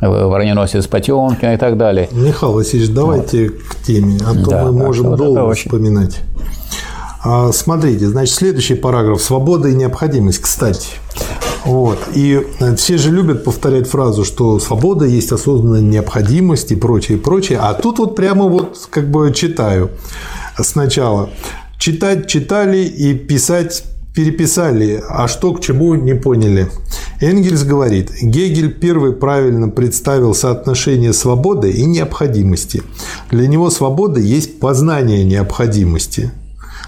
Вороненосец 0.00 0.86
Потемкин 0.86 1.52
и 1.52 1.56
так 1.58 1.76
далее. 1.76 2.08
Михаил 2.10 2.54
Васильевич, 2.54 2.90
давайте 2.90 3.50
вот. 3.50 3.58
к 3.58 3.76
теме, 3.86 4.18
а 4.26 4.34
то 4.34 4.50
да, 4.50 4.64
мы 4.64 4.72
можем 4.72 5.14
долго 5.14 5.44
вот 5.44 5.58
вспоминать. 5.58 6.20
А, 7.22 7.52
смотрите, 7.52 8.08
значит, 8.08 8.34
следующий 8.34 8.74
параграф– 8.74 9.20
свобода 9.22 9.68
и 9.68 9.74
необходимость. 9.74 10.40
Кстати, 10.40 10.88
вот. 11.64 11.98
И 12.14 12.40
э, 12.60 12.76
все 12.76 12.96
же 12.96 13.10
любят 13.10 13.44
повторять 13.44 13.86
фразу, 13.86 14.24
что 14.24 14.58
свобода 14.58 15.04
есть 15.04 15.30
осознанная 15.30 15.82
необходимость 15.82 16.72
и 16.72 16.76
прочее, 16.76 17.18
и 17.18 17.20
прочее. 17.20 17.58
А 17.60 17.74
тут 17.74 17.98
вот 17.98 18.16
прямо 18.16 18.46
вот 18.46 18.88
как 18.90 19.10
бы 19.10 19.32
читаю 19.34 19.90
сначала. 20.58 21.30
Читать 21.78 22.26
читали 22.26 22.84
и 22.84 23.14
писать 23.14 23.84
переписали, 24.14 25.02
а 25.08 25.28
что 25.28 25.52
к 25.52 25.60
чему 25.60 25.94
не 25.94 26.14
поняли. 26.14 26.68
Энгельс 27.20 27.62
говорит, 27.64 28.10
Гегель 28.20 28.72
первый 28.72 29.12
правильно 29.12 29.68
представил 29.68 30.34
соотношение 30.34 31.12
свободы 31.12 31.70
и 31.70 31.84
необходимости. 31.84 32.82
Для 33.30 33.46
него 33.46 33.70
свобода 33.70 34.20
есть 34.20 34.58
познание 34.58 35.24
необходимости. 35.24 36.32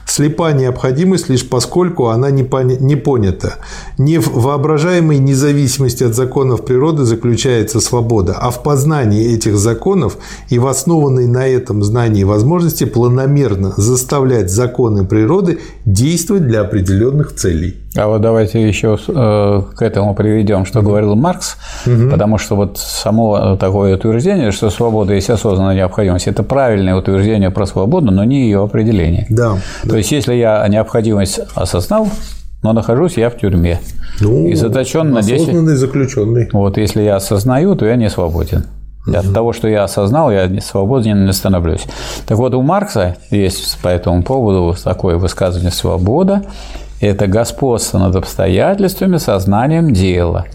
Слепа 0.06 0.52
необходимость 0.52 1.28
лишь 1.28 1.48
поскольку 1.48 2.08
она 2.08 2.30
не, 2.30 2.42
поня- 2.42 2.78
не 2.78 2.96
понята. 2.96 3.56
Не 3.98 4.18
в 4.18 4.28
воображаемой 4.32 5.18
независимости 5.18 6.04
от 6.04 6.14
законов 6.14 6.64
природы 6.64 7.04
заключается 7.04 7.80
свобода, 7.80 8.36
а 8.38 8.50
в 8.50 8.62
познании 8.62 9.34
этих 9.34 9.56
законов 9.56 10.18
и 10.50 10.58
в 10.58 10.66
основанной 10.66 11.26
на 11.26 11.46
этом 11.46 11.82
знании 11.82 12.24
возможности 12.24 12.84
планомерно 12.84 13.72
заставлять 13.76 14.50
законы 14.50 15.04
природы 15.04 15.60
действовать 15.84 16.46
для 16.46 16.60
определенных 16.60 17.34
целей. 17.34 17.76
А 17.94 18.06
вот 18.06 18.22
давайте 18.22 18.66
еще 18.66 18.98
э, 19.06 19.62
к 19.76 19.82
этому 19.82 20.14
приведем, 20.14 20.64
что 20.64 20.80
говорил 20.80 21.14
Маркс, 21.14 21.56
угу. 21.86 22.10
потому 22.10 22.38
что 22.38 22.56
вот 22.56 22.78
само 22.78 23.56
такое 23.56 23.96
утверждение, 23.96 24.50
что 24.50 24.70
свобода 24.70 25.12
есть 25.12 25.28
осознанная 25.28 25.74
необходимость, 25.74 26.26
это 26.26 26.42
правильное 26.42 26.94
утверждение 26.94 27.50
про 27.50 27.66
свободу, 27.66 28.10
но 28.10 28.24
не 28.24 28.44
ее 28.44 28.62
определение. 28.62 29.26
Да. 29.28 29.58
То 29.82 29.90
да. 29.90 29.98
есть, 29.98 30.10
если 30.10 30.34
я 30.34 30.66
необходимость 30.68 31.40
осознал, 31.54 32.08
но 32.62 32.72
нахожусь 32.72 33.18
я 33.18 33.28
в 33.28 33.36
тюрьме 33.36 33.80
ну, 34.20 34.46
и 34.46 34.54
заточен 34.54 35.10
на 35.10 35.20
10... 35.20 35.42
Осознанный 35.42 35.76
заключенный. 35.76 36.48
Вот 36.52 36.78
если 36.78 37.02
я 37.02 37.16
осознаю, 37.16 37.74
то 37.74 37.84
я 37.84 37.96
не 37.96 38.08
свободен. 38.08 38.64
Угу. 39.06 39.16
От 39.16 39.34
того, 39.34 39.52
что 39.52 39.68
я 39.68 39.84
осознал, 39.84 40.30
я 40.30 40.48
свободен 40.62 41.26
не 41.26 41.32
становлюсь. 41.32 41.82
Так 42.26 42.38
вот, 42.38 42.54
у 42.54 42.62
Маркса 42.62 43.16
есть 43.30 43.78
по 43.82 43.88
этому 43.88 44.22
поводу 44.22 44.74
такое 44.82 45.18
высказывание 45.18 45.72
«свобода 45.72 46.44
это 47.06 47.26
господство 47.26 47.98
над 47.98 48.16
обстоятельствами, 48.16 49.16
сознанием 49.16 49.92
дела. 49.92 50.46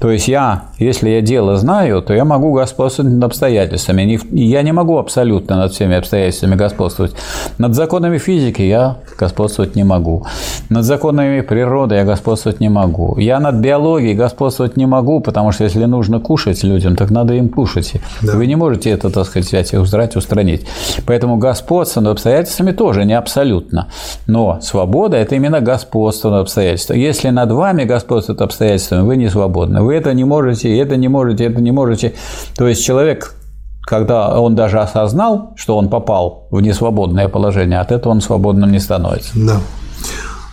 То 0.00 0.10
есть 0.10 0.28
я, 0.28 0.64
если 0.78 1.10
я 1.10 1.20
дело 1.20 1.56
знаю, 1.56 2.00
то 2.00 2.14
я 2.14 2.24
могу 2.24 2.52
господствовать 2.52 3.12
над 3.12 3.24
обстоятельствами. 3.24 4.18
Я 4.32 4.62
не 4.62 4.72
могу 4.72 4.96
абсолютно 4.96 5.56
над 5.56 5.72
всеми 5.72 5.96
обстоятельствами 5.96 6.54
господствовать. 6.54 7.12
Над 7.58 7.74
законами 7.74 8.16
физики 8.16 8.62
я 8.62 8.96
господствовать 9.18 9.76
не 9.76 9.84
могу. 9.84 10.24
Над 10.70 10.84
законами 10.84 11.42
природы 11.42 11.96
я 11.96 12.04
господствовать 12.04 12.60
не 12.60 12.70
могу. 12.70 13.18
Я 13.18 13.40
над 13.40 13.56
биологией 13.56 14.14
господствовать 14.14 14.78
не 14.78 14.86
могу, 14.86 15.20
потому 15.20 15.52
что 15.52 15.64
если 15.64 15.84
нужно 15.84 16.18
кушать 16.18 16.62
людям, 16.62 16.96
так 16.96 17.10
надо 17.10 17.34
им 17.34 17.50
кушать. 17.50 17.92
Да. 18.22 18.36
Вы 18.36 18.46
не 18.46 18.56
можете 18.56 18.90
это, 18.90 19.10
так 19.10 19.26
сказать, 19.26 19.48
взять 19.48 19.74
и 19.74 19.76
узрать, 19.76 20.16
устранить. 20.16 20.66
Поэтому 21.06 21.36
господство 21.36 22.00
над 22.00 22.12
обстоятельствами 22.12 22.72
тоже 22.72 23.04
не 23.04 23.14
абсолютно. 23.14 23.88
Но 24.26 24.60
свобода– 24.62 25.16
это 25.18 25.34
именно 25.34 25.60
господство 25.60 26.30
над 26.30 26.40
обстоятельствами. 26.42 27.00
Если 27.00 27.28
над 27.28 27.52
вами 27.52 27.84
господствует 27.84 28.40
обстоятельствами, 28.40 29.02
вы 29.02 29.16
не 29.16 29.28
свободны. 29.28 29.82
Вы 29.82 29.89
это 29.90 30.14
не 30.14 30.24
можете, 30.24 30.76
это 30.78 30.96
не 30.96 31.08
можете, 31.08 31.44
это 31.44 31.60
не 31.60 31.72
можете. 31.72 32.14
То 32.56 32.68
есть 32.68 32.84
человек 32.84 33.34
когда 33.82 34.38
он 34.40 34.54
даже 34.54 34.78
осознал, 34.78 35.52
что 35.56 35.76
он 35.76 35.88
попал 35.88 36.46
в 36.52 36.60
несвободное 36.60 37.28
положение, 37.28 37.80
от 37.80 37.90
этого 37.90 38.12
он 38.12 38.20
свободным 38.20 38.70
не 38.70 38.78
становится. 38.78 39.32
Да. 39.34 39.60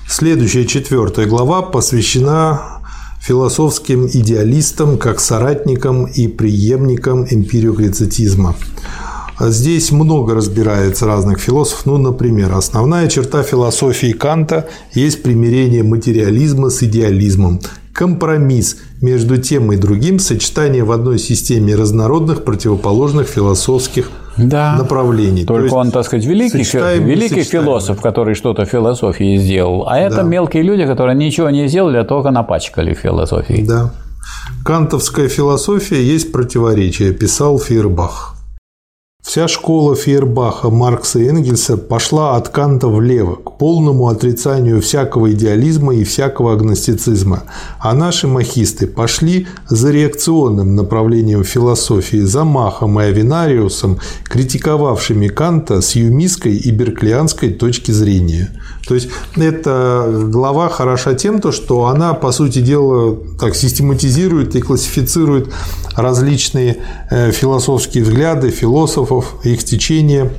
Следующая 0.08 0.66
четвертая 0.66 1.28
глава 1.28 1.62
посвящена 1.62 2.82
философским 3.22 4.08
идеалистам 4.08 4.98
как 4.98 5.20
соратникам 5.20 6.06
и 6.06 6.28
преемникам 6.28 7.26
эмпириокритицизма. 7.30 8.56
Здесь 9.40 9.92
много 9.92 10.34
разбирается 10.34 11.06
разных 11.06 11.40
философов. 11.40 11.86
Ну, 11.86 11.98
например, 11.98 12.54
основная 12.54 13.08
черта 13.08 13.44
философии 13.44 14.14
Канта 14.14 14.68
есть 14.94 15.22
примирение 15.22 15.84
материализма 15.84 16.70
с 16.70 16.82
идеализмом, 16.82 17.60
компромисс 17.94 18.78
между 19.02 19.38
тем 19.38 19.72
и 19.72 19.78
другим, 19.78 20.20
сочетание 20.20 20.84
в 20.84 20.92
одной 20.92 21.20
системе 21.20 21.76
разнородных 21.76 22.44
противоположных 22.44 23.28
философских 23.28 24.10
да. 24.38 24.76
направлений. 24.78 25.46
Только 25.46 25.64
есть, 25.64 25.76
он, 25.76 25.92
так 25.92 26.06
сказать, 26.06 26.26
великий, 26.26 26.64
великий 27.00 27.44
философ, 27.44 28.02
который 28.02 28.36
что-то 28.36 28.66
в 28.66 28.70
философии 28.70 29.38
сделал, 29.38 29.88
а 29.88 29.98
это 29.98 30.18
да. 30.18 30.24
мелкие 30.24 30.64
люди, 30.64 30.86
которые 30.86 31.16
ничего 31.16 31.50
не 31.50 31.68
сделали, 31.68 31.98
а 31.98 32.04
только 32.04 32.32
напачкали 32.32 32.94
философией. 32.94 33.66
Да. 33.66 33.92
Кантовская 34.66 35.30
философия 35.30 36.04
есть 36.04 36.32
противоречие, 36.32 37.14
писал 37.14 37.60
Фейербах. 37.60 38.37
Вся 39.28 39.50
школа 39.50 39.94
Фейербаха, 39.94 40.70
Маркса 40.70 41.20
и 41.20 41.26
Энгельса 41.28 41.76
пошла 41.76 42.38
от 42.38 42.48
Канта 42.48 42.88
влево, 42.88 43.36
к 43.36 43.58
полному 43.58 44.08
отрицанию 44.08 44.82
всякого 44.82 45.34
идеализма 45.34 45.94
и 45.94 46.06
всякого 46.06 46.54
агностицизма, 46.54 47.44
а 47.78 47.94
наши 47.94 48.26
махисты 48.26 48.88
пошли 48.88 49.48
за 49.68 49.92
реакционным 49.92 50.76
направлением 50.76 51.44
философии, 51.44 52.20
за 52.20 52.46
Махом 52.46 53.02
и 53.02 53.04
Авинариусом, 53.04 54.00
критиковавшими 54.24 55.28
Канта 55.28 55.82
с 55.82 55.98
юмистской 55.98 56.56
и 56.56 56.72
берклианской 56.72 57.50
точки 57.50 57.92
зрения. 57.92 58.58
То 58.88 58.96
есть 58.96 59.10
эта 59.36 60.10
глава 60.32 60.70
хороша 60.70 61.16
тем, 61.16 61.42
то, 61.42 61.52
что 61.52 61.88
она, 61.88 62.14
по 62.14 62.32
сути 62.32 62.60
дела, 62.60 63.18
так 63.38 63.56
систематизирует 63.56 64.56
и 64.56 64.62
классифицирует 64.62 65.50
различные 65.98 66.78
э, 67.10 67.32
философские 67.32 68.06
взгляды 68.06 68.50
философов, 68.52 69.17
их 69.44 69.64
течения. 69.64 70.32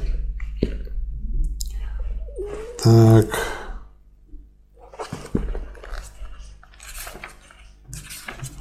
Так. 2.83 3.27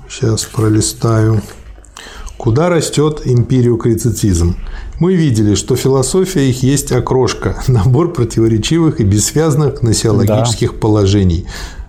Сейчас 0.09 0.45
пролистаю. 0.45 1.41
Куда 2.37 2.69
растет 2.69 3.21
империокритицизм? 3.25 4.55
Мы 4.99 5.15
видели, 5.15 5.53
что 5.53 5.75
философия 5.75 6.49
их 6.49 6.63
есть 6.63 6.91
окрошка, 6.91 7.61
набор 7.67 8.13
противоречивых 8.13 8.99
и 8.99 9.03
бессвязных 9.03 9.81
гносеологических 9.81 10.71
да. 10.73 10.77
положений. 10.77 11.47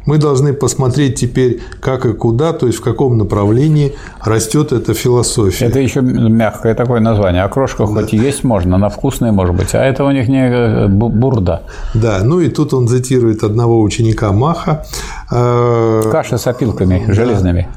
Мы 0.09 0.17
должны 0.17 0.55
посмотреть 0.55 1.17
теперь, 1.17 1.61
как 1.81 2.07
и 2.07 2.15
куда, 2.15 2.55
то 2.55 2.67
есть 2.67 2.79
в 2.79 2.81
каком 2.81 3.19
направлении 3.19 3.93
растет 4.25 4.73
эта 4.73 4.95
философия. 4.95 5.67
Это 5.67 5.81
еще 5.81 6.01
мягкое 6.01 6.75
такое 6.75 7.01
название. 7.01 7.43
Окрошка 7.43 7.85
да. 7.85 7.93
хоть 7.93 8.15
и 8.15 8.17
есть 8.17 8.43
можно, 8.43 8.77
она 8.77 8.89
вкусная 8.89 9.33
может 9.33 9.55
быть, 9.55 9.75
а 9.75 9.85
это 9.85 10.05
у 10.05 10.11
них 10.11 10.29
не 10.29 10.49
э, 10.49 10.89
бурда. 10.89 11.65
Да, 11.93 12.21
ну 12.25 12.41
и 12.41 12.49
тут 12.49 12.73
он 12.73 12.89
цитирует 12.89 13.45
одного 13.45 13.83
ученика 13.83 14.33
Маха. 14.33 14.87
Э, 15.31 16.01
Каша 16.11 16.39
с 16.39 16.47
опилками 16.47 17.05
да. 17.07 17.13
железными 17.13 17.69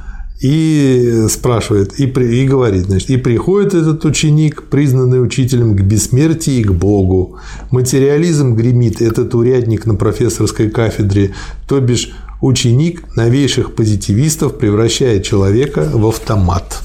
и 0.42 1.28
спрашивает, 1.30 2.00
и, 2.00 2.08
при, 2.08 2.42
и 2.42 2.48
говорит, 2.48 2.88
значит, 2.88 3.12
и 3.12 3.18
приходит 3.18 3.76
этот 3.76 4.04
ученик, 4.06 4.64
признанный 4.64 5.24
учителем, 5.24 5.76
к 5.76 5.82
бессмертию 5.82 6.62
и 6.62 6.64
к 6.64 6.72
Богу. 6.72 7.38
Материализм 7.70 8.56
гремит 8.56 9.02
этот 9.02 9.36
урядник 9.36 9.86
на 9.86 9.94
профессорской 9.94 10.72
кафедре, 10.72 11.34
то 11.68 11.80
бишь 11.80 12.12
ученик 12.42 13.16
новейших 13.16 13.76
позитивистов 13.76 14.58
превращает 14.58 15.24
человека 15.24 15.88
в 15.92 16.06
автомат. 16.08 16.82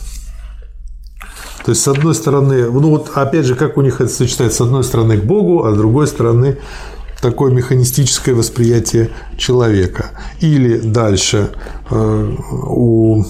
То 1.65 1.71
есть, 1.71 1.83
с 1.83 1.89
одной 1.89 2.15
стороны, 2.15 2.71
ну 2.71 2.91
вот 2.91 3.11
опять 3.15 3.45
же, 3.45 3.57
как 3.57 3.77
у 3.77 3.83
них 3.83 4.01
это 4.01 4.11
сочетается, 4.11 4.59
с 4.59 4.61
одной 4.61 4.85
стороны 4.85 5.19
к 5.19 5.25
Богу, 5.25 5.65
а 5.65 5.73
с 5.73 5.77
другой 5.77 6.07
стороны 6.07 6.59
такое 7.21 7.51
механистическое 7.51 8.35
восприятие 8.35 9.11
человека. 9.37 10.11
Или 10.41 10.79
дальше 10.79 11.49
э, 11.91 12.35
у 12.69 13.25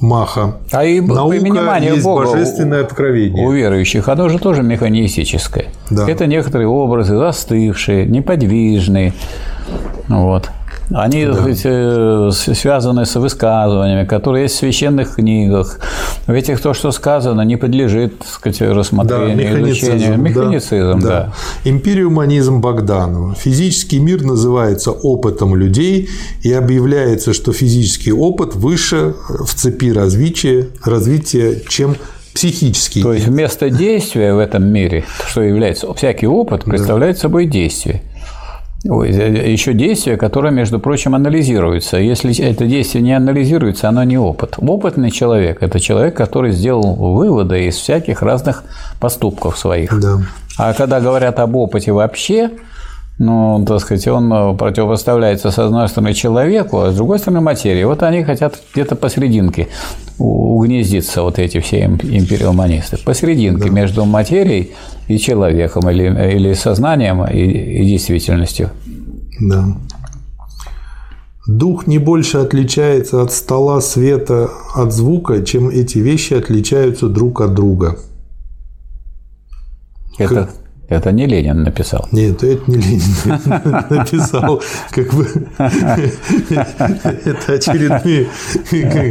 Маха. 0.00 0.56
А 0.72 0.84
и 0.84 1.00
Наука 1.00 1.38
понимание 1.38 1.92
есть 1.92 2.04
Бога 2.04 2.26
божественное 2.26 2.82
откровение. 2.82 3.46
У 3.46 3.52
верующих 3.52 4.08
оно 4.08 4.28
же 4.28 4.38
тоже 4.38 4.62
механистическое. 4.62 5.66
Да. 5.90 6.10
Это 6.10 6.26
некоторые 6.26 6.68
образы 6.68 7.16
застывшие, 7.16 8.06
неподвижные. 8.06 9.12
Вот. 10.08 10.50
Они 10.90 11.26
да. 11.26 11.34
сказать, 11.34 11.62
э, 11.64 12.30
связаны 12.32 13.06
с 13.06 13.14
высказываниями, 13.16 14.06
которые 14.06 14.44
есть 14.44 14.54
в 14.56 14.58
священных 14.58 15.16
книгах. 15.16 15.80
В 16.26 16.32
этих 16.32 16.60
то, 16.60 16.74
что 16.74 16.92
сказано, 16.92 17.40
не 17.42 17.56
подлежит 17.56 18.18
так 18.18 18.28
сказать, 18.28 18.60
рассмотрению, 18.60 19.36
да, 19.36 19.42
механицизм, 19.42 19.96
изучению. 19.96 20.18
Механицизм, 20.18 21.00
да. 21.00 21.08
да. 21.08 21.32
да. 21.64 21.70
Империуманизм 21.70 22.60
Богданова. 22.60 23.34
Физический 23.34 23.98
мир 23.98 24.22
называется 24.22 24.92
опытом 24.92 25.56
людей 25.56 26.08
и 26.42 26.52
объявляется, 26.52 27.32
что 27.32 27.52
физический 27.52 28.12
опыт 28.12 28.54
выше 28.54 29.14
в 29.28 29.54
цепи 29.54 29.92
развития, 29.92 30.68
развития 30.84 31.60
чем 31.68 31.96
психический. 32.32 33.02
То 33.02 33.14
есть 33.14 33.26
вместо 33.26 33.70
действия 33.70 34.34
в 34.34 34.38
этом 34.38 34.66
мире, 34.66 35.04
что 35.26 35.42
является 35.42 35.92
всякий 35.94 36.26
опыт, 36.26 36.64
представляет 36.64 37.16
да. 37.16 37.22
собой 37.22 37.46
действие. 37.46 38.02
Ой, 38.88 39.10
еще 39.10 39.72
действие, 39.72 40.16
которое, 40.16 40.50
между 40.50 40.78
прочим, 40.78 41.14
анализируется. 41.14 41.98
Если 41.98 42.38
это 42.42 42.66
действие 42.66 43.02
не 43.02 43.12
анализируется, 43.12 43.88
оно 43.88 44.04
не 44.04 44.18
опыт. 44.18 44.54
Опытный 44.58 45.10
человек– 45.10 45.58
это 45.62 45.80
человек, 45.80 46.16
который 46.16 46.52
сделал 46.52 46.94
выводы 46.94 47.66
из 47.66 47.76
всяких 47.76 48.22
разных 48.22 48.64
поступков 49.00 49.58
своих. 49.58 49.98
Да. 50.00 50.18
А 50.58 50.72
когда 50.72 51.00
говорят 51.00 51.38
об 51.38 51.56
опыте 51.56 51.92
вообще, 51.92 52.50
ну, 53.18 53.64
так 53.66 53.80
сказать, 53.80 54.06
он 54.08 54.56
противопоставляется 54.58 55.50
с 55.50 55.58
одной 55.58 55.88
стороны 55.88 56.12
человеку, 56.12 56.80
а 56.80 56.92
с 56.92 56.96
другой 56.96 57.18
стороны 57.18 57.40
материи. 57.40 57.84
Вот 57.84 58.02
они 58.02 58.24
хотят 58.24 58.58
где-то 58.74 58.94
посерединке 58.94 59.68
угнездиться, 60.18 61.22
вот 61.22 61.38
эти 61.38 61.60
все 61.60 61.84
империалманисты, 61.84 62.98
посерединке 62.98 63.68
да. 63.68 63.70
между 63.70 64.04
материей 64.04 64.74
и 65.08 65.18
человеком, 65.18 65.88
или, 65.88 66.36
или 66.36 66.52
сознанием 66.52 67.24
и, 67.24 67.38
и 67.38 67.86
действительностью. 67.86 68.70
Да. 69.40 69.66
Дух 71.46 71.86
не 71.86 71.98
больше 71.98 72.38
отличается 72.38 73.22
от 73.22 73.32
стола 73.32 73.80
света 73.80 74.50
от 74.74 74.92
звука, 74.92 75.42
чем 75.42 75.68
эти 75.68 75.98
вещи 75.98 76.34
отличаются 76.34 77.08
друг 77.08 77.40
от 77.40 77.54
друга. 77.54 77.96
Это 80.18 80.50
это 80.88 81.10
не 81.10 81.26
Ленин 81.26 81.64
написал. 81.64 82.06
Нет, 82.12 82.44
это 82.44 82.70
не 82.70 82.76
Ленин 82.76 83.02
написал. 83.90 84.62
Как 84.90 85.12
бы 85.12 85.26
это 87.24 87.52
очередные 87.52 88.28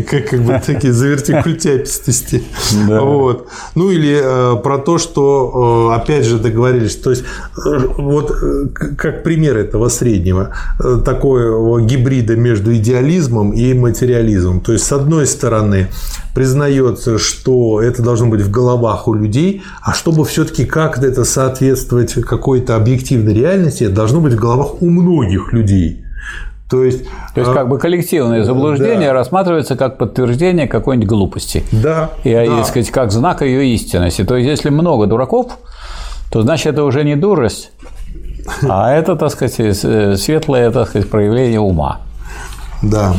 как, 0.05 0.41
бы 0.41 0.61
такие 0.65 0.93
завертикультяпистости. 0.93 2.43
Вот. 2.87 3.49
Ну 3.75 3.91
или 3.91 4.21
э, 4.21 4.55
про 4.61 4.77
то, 4.77 4.97
что 4.97 5.91
э, 5.91 5.95
опять 5.95 6.25
же 6.25 6.39
договорились, 6.39 6.95
то 6.95 7.09
есть 7.09 7.23
э, 7.23 7.77
вот 7.97 8.31
как 8.97 9.23
пример 9.23 9.57
этого 9.57 9.89
среднего 9.89 10.53
такого 11.03 11.81
гибрида 11.81 12.35
между 12.37 12.73
идеализмом 12.75 13.51
и 13.51 13.73
материализмом. 13.73 14.61
То 14.61 14.71
есть 14.73 14.85
с 14.85 14.91
одной 14.93 15.27
стороны 15.27 15.89
признается, 16.35 17.17
что 17.17 17.81
это 17.81 18.03
должно 18.03 18.27
быть 18.27 18.41
в 18.41 18.51
головах 18.51 19.07
у 19.07 19.13
людей, 19.13 19.63
а 19.81 19.93
чтобы 19.93 20.25
все-таки 20.25 20.65
как-то 20.65 21.07
это 21.07 21.23
соответствовать 21.23 22.13
какой-то 22.13 22.75
объективной 22.75 23.33
реальности, 23.33 23.85
это 23.85 23.95
должно 23.95 24.19
быть 24.19 24.33
в 24.33 24.39
головах 24.39 24.81
у 24.81 24.89
многих 24.89 25.53
людей. 25.53 26.05
То 26.69 26.83
есть, 26.83 27.05
То 27.33 27.41
есть, 27.41 27.53
как 27.53 27.69
бы 27.69 27.77
коллективное 27.77 28.43
заблуждение 28.43 29.09
да. 29.09 29.13
рассматривается 29.13 29.75
как 29.75 29.97
подтверждение 29.97 30.67
какой-нибудь 30.67 31.07
глупости. 31.07 31.63
Да. 31.71 32.09
И, 32.23 32.33
да. 32.33 32.63
сказать, 32.65 32.89
как 32.89 33.11
знак 33.11 33.41
ее 33.41 33.73
истинности. 33.73 34.23
То 34.23 34.35
есть, 34.35 34.49
если 34.49 34.69
много 34.69 35.05
дураков, 35.05 35.57
то 36.31 36.41
значит 36.41 36.73
это 36.73 36.83
уже 36.83 37.03
не 37.03 37.15
дурость, 37.15 37.71
А 38.67 38.91
это, 38.91 39.15
так 39.15 39.31
сказать, 39.31 39.55
э, 39.59 40.15
светлое, 40.17 40.71
так 40.71 40.89
сказать, 40.89 41.09
проявление 41.09 41.59
ума. 41.59 42.01
Да. 42.81 43.13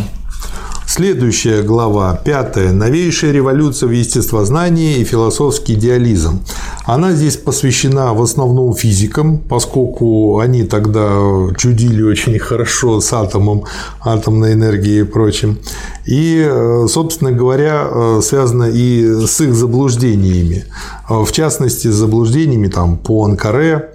Следующая 0.88 1.62
глава, 1.62 2.14
пятая. 2.24 2.72
Новейшая 2.72 3.32
революция 3.32 3.88
в 3.88 3.92
естествознании 3.92 4.98
и 4.98 5.04
философский 5.04 5.74
идеализм. 5.74 6.44
Она 6.84 7.12
здесь 7.12 7.36
посвящена 7.36 8.14
в 8.14 8.22
основном 8.22 8.72
физикам, 8.72 9.38
поскольку 9.38 10.38
они 10.38 10.62
тогда 10.62 11.18
чудили 11.58 12.02
очень 12.02 12.38
хорошо 12.38 13.00
с 13.00 13.12
атомом, 13.12 13.64
атомной 14.00 14.52
энергией 14.52 15.00
и 15.00 15.04
прочим. 15.04 15.58
И, 16.06 16.48
собственно 16.88 17.32
говоря, 17.32 18.20
связано 18.22 18.70
и 18.72 19.26
с 19.26 19.40
их 19.40 19.54
заблуждениями. 19.54 20.66
В 21.08 21.30
частности, 21.32 21.88
с 21.88 21.94
заблуждениями 21.94 22.68
там, 22.68 22.96
по 22.96 23.24
Анкаре, 23.24 23.90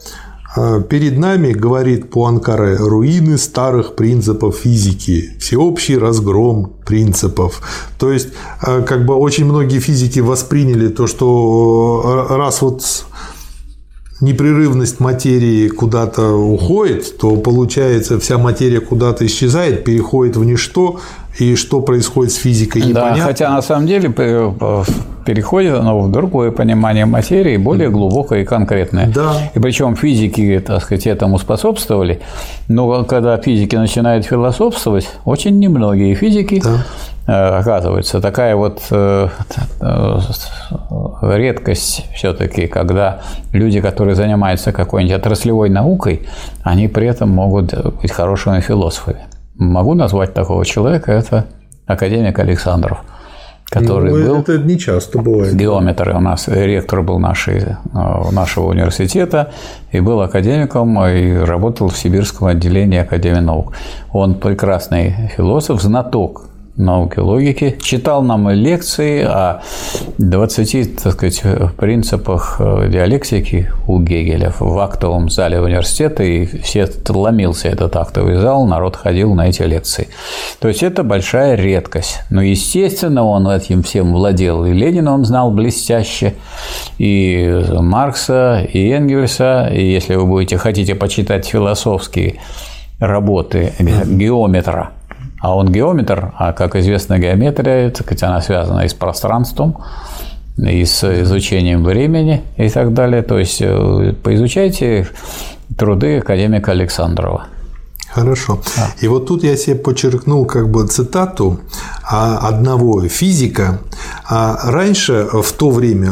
перед 0.89 1.17
нами, 1.17 1.53
говорит 1.53 2.09
Пуанкаре, 2.09 2.75
руины 2.75 3.37
старых 3.37 3.95
принципов 3.95 4.57
физики, 4.57 5.31
всеобщий 5.39 5.97
разгром 5.97 6.73
принципов. 6.85 7.61
То 7.97 8.11
есть, 8.11 8.29
а, 8.61 8.81
как 8.81 9.05
бы 9.05 9.15
очень 9.15 9.45
многие 9.45 9.79
физики 9.79 10.19
восприняли 10.19 10.89
то, 10.89 11.07
что 11.07 12.27
а, 12.29 12.37
раз 12.37 12.61
вот 12.61 12.83
непрерывность 14.21 14.99
материи 14.99 15.67
куда-то 15.67 16.33
уходит, 16.33 17.17
то 17.17 17.35
получается 17.35 18.19
вся 18.19 18.37
материя 18.37 18.79
куда-то 18.79 19.25
исчезает, 19.25 19.83
переходит 19.83 20.37
в 20.37 20.45
ничто, 20.45 20.99
и 21.39 21.55
что 21.55 21.81
происходит 21.81 22.33
с 22.33 22.35
физикой, 22.35 22.81
непонятно. 22.81 23.17
Да, 23.17 23.23
хотя 23.23 23.49
на 23.49 23.61
самом 23.61 23.87
деле 23.87 24.09
переходит 25.25 25.75
оно 25.75 26.01
в 26.01 26.11
другое 26.11 26.51
понимание 26.51 27.05
материи, 27.05 27.57
более 27.57 27.89
глубокое 27.89 28.41
и 28.41 28.45
конкретное. 28.45 29.07
Да. 29.07 29.33
И 29.55 29.59
причем 29.59 29.95
физики, 29.95 30.61
так 30.65 30.83
сказать, 30.83 31.07
этому 31.07 31.39
способствовали. 31.39 32.19
Но 32.67 33.05
когда 33.05 33.37
физики 33.37 33.75
начинают 33.75 34.25
философствовать, 34.25 35.09
очень 35.25 35.57
немногие 35.59 36.15
физики 36.15 36.61
да 36.63 36.69
э, 36.69 36.77
оказывается. 37.33 38.21
Такая 38.21 38.55
вот 38.55 38.81
э, 38.91 39.27
э, 39.81 40.19
редкость 41.21 42.05
все-таки, 42.15 42.67
когда 42.67 43.21
люди, 43.53 43.81
которые 43.81 44.15
занимаются 44.15 44.71
какой-нибудь 44.71 45.17
отраслевой 45.17 45.69
наукой, 45.69 46.27
они 46.63 46.87
при 46.87 47.07
этом 47.07 47.29
могут 47.29 47.73
быть 48.01 48.11
хорошими 48.11 48.59
философами 48.59 49.27
могу 49.61 49.93
назвать 49.93 50.33
такого 50.33 50.65
человека, 50.65 51.11
это 51.11 51.45
академик 51.85 52.39
Александров, 52.39 52.99
который 53.65 54.11
ну, 54.11 54.17
был... 54.17 54.39
Это 54.39 54.57
не 54.57 54.77
часто 54.77 55.19
бывает. 55.19 55.55
Геометр 55.55 56.09
у 56.15 56.19
нас, 56.19 56.47
ректор 56.47 57.01
был 57.01 57.19
нашей, 57.19 57.61
э, 57.61 58.31
нашего 58.31 58.69
университета, 58.69 59.51
и 59.91 59.99
был 59.99 60.21
академиком, 60.21 60.99
и 61.05 61.33
работал 61.35 61.89
в 61.89 61.97
Сибирском 61.97 62.47
отделении 62.47 62.99
Академии 62.99 63.39
наук. 63.39 63.73
Он 64.11 64.35
прекрасный 64.35 65.31
философ, 65.35 65.81
знаток 65.81 66.50
науки 66.81 67.19
логики, 67.19 67.77
читал 67.81 68.23
нам 68.23 68.49
лекции 68.49 69.21
о 69.23 69.61
20 70.17 71.03
так 71.03 71.13
сказать, 71.13 71.43
принципах 71.77 72.57
э, 72.59 72.89
диалектики 72.89 73.71
у 73.87 73.99
Гегеля 73.99 74.53
в 74.59 74.77
актовом 74.79 75.29
зале 75.29 75.59
университета, 75.59 76.23
и 76.23 76.45
все 76.45 76.87
ломился 77.09 77.67
этот 77.67 77.95
актовый 77.95 78.35
зал, 78.35 78.65
народ 78.65 78.95
ходил 78.95 79.33
на 79.33 79.49
эти 79.49 79.61
лекции. 79.63 80.07
То 80.59 80.67
есть 80.67 80.83
это 80.83 81.03
большая 81.03 81.55
редкость. 81.55 82.21
Но, 82.29 82.41
естественно, 82.41 83.23
он 83.23 83.47
этим 83.47 83.83
всем 83.83 84.13
владел. 84.13 84.65
И 84.65 84.73
Ленина 84.73 85.13
он 85.13 85.25
знал 85.25 85.51
блестяще, 85.51 86.35
и 86.97 87.63
Маркса, 87.79 88.67
и 88.71 88.89
Энгельса, 88.89 89.69
и 89.71 89.83
если 89.83 90.15
вы 90.15 90.25
будете 90.25 90.57
хотите 90.57 90.95
почитать 90.95 91.45
философские 91.45 92.35
работы 92.99 93.73
геометра, 93.79 94.91
а 95.41 95.55
он 95.55 95.71
геометр, 95.71 96.33
а, 96.37 96.53
как 96.53 96.75
известно, 96.75 97.17
геометрия, 97.17 97.89
так 97.89 98.05
сказать, 98.05 98.23
она 98.23 98.41
связана 98.41 98.81
и 98.81 98.87
с 98.87 98.93
пространством, 98.93 99.77
и 100.57 100.85
с 100.85 101.03
изучением 101.23 101.83
времени 101.83 102.41
и 102.57 102.69
так 102.69 102.93
далее. 102.93 103.23
То 103.23 103.39
есть 103.39 103.61
э, 103.61 104.13
поизучайте 104.21 105.07
труды 105.77 106.19
академика 106.19 106.71
Александрова. 106.71 107.47
Хорошо. 108.13 108.59
А. 108.77 108.91
И 108.99 109.07
вот 109.07 109.27
тут 109.27 109.43
я 109.43 109.55
себе 109.55 109.75
подчеркнул 109.75 110.45
как 110.45 110.69
бы 110.69 110.85
цитату 110.87 111.59
а, 112.03 112.39
одного 112.49 113.07
физика. 113.07 113.79
А 114.29 114.71
раньше, 114.71 115.27
в 115.31 115.51
то 115.53 115.69
время, 115.69 116.11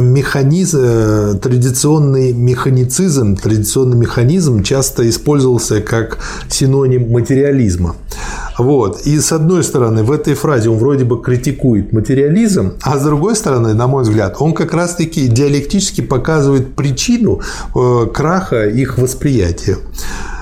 механизм, 0.00 0.78
э, 0.80 1.34
традиционный 1.42 2.32
механицизм, 2.32 3.36
традиционный 3.36 3.96
механизм 3.96 4.62
часто 4.62 5.08
использовался 5.08 5.80
как 5.80 6.18
синоним 6.48 7.10
материализма. 7.10 7.94
Вот. 8.58 9.02
И 9.06 9.20
с 9.20 9.32
одной 9.32 9.64
стороны, 9.64 10.02
в 10.02 10.10
этой 10.10 10.34
фразе 10.34 10.70
он 10.70 10.78
вроде 10.78 11.04
бы 11.04 11.22
критикует 11.22 11.92
материализм, 11.92 12.72
а 12.82 12.98
с 12.98 13.04
другой 13.04 13.36
стороны, 13.36 13.74
на 13.74 13.86
мой 13.86 14.02
взгляд, 14.02 14.36
он 14.40 14.54
как 14.54 14.72
раз-таки 14.72 15.28
диалектически 15.28 16.00
показывает 16.00 16.74
причину 16.74 17.40
э, 17.74 18.06
краха 18.12 18.66
их 18.66 18.98
восприятия. 18.98 19.76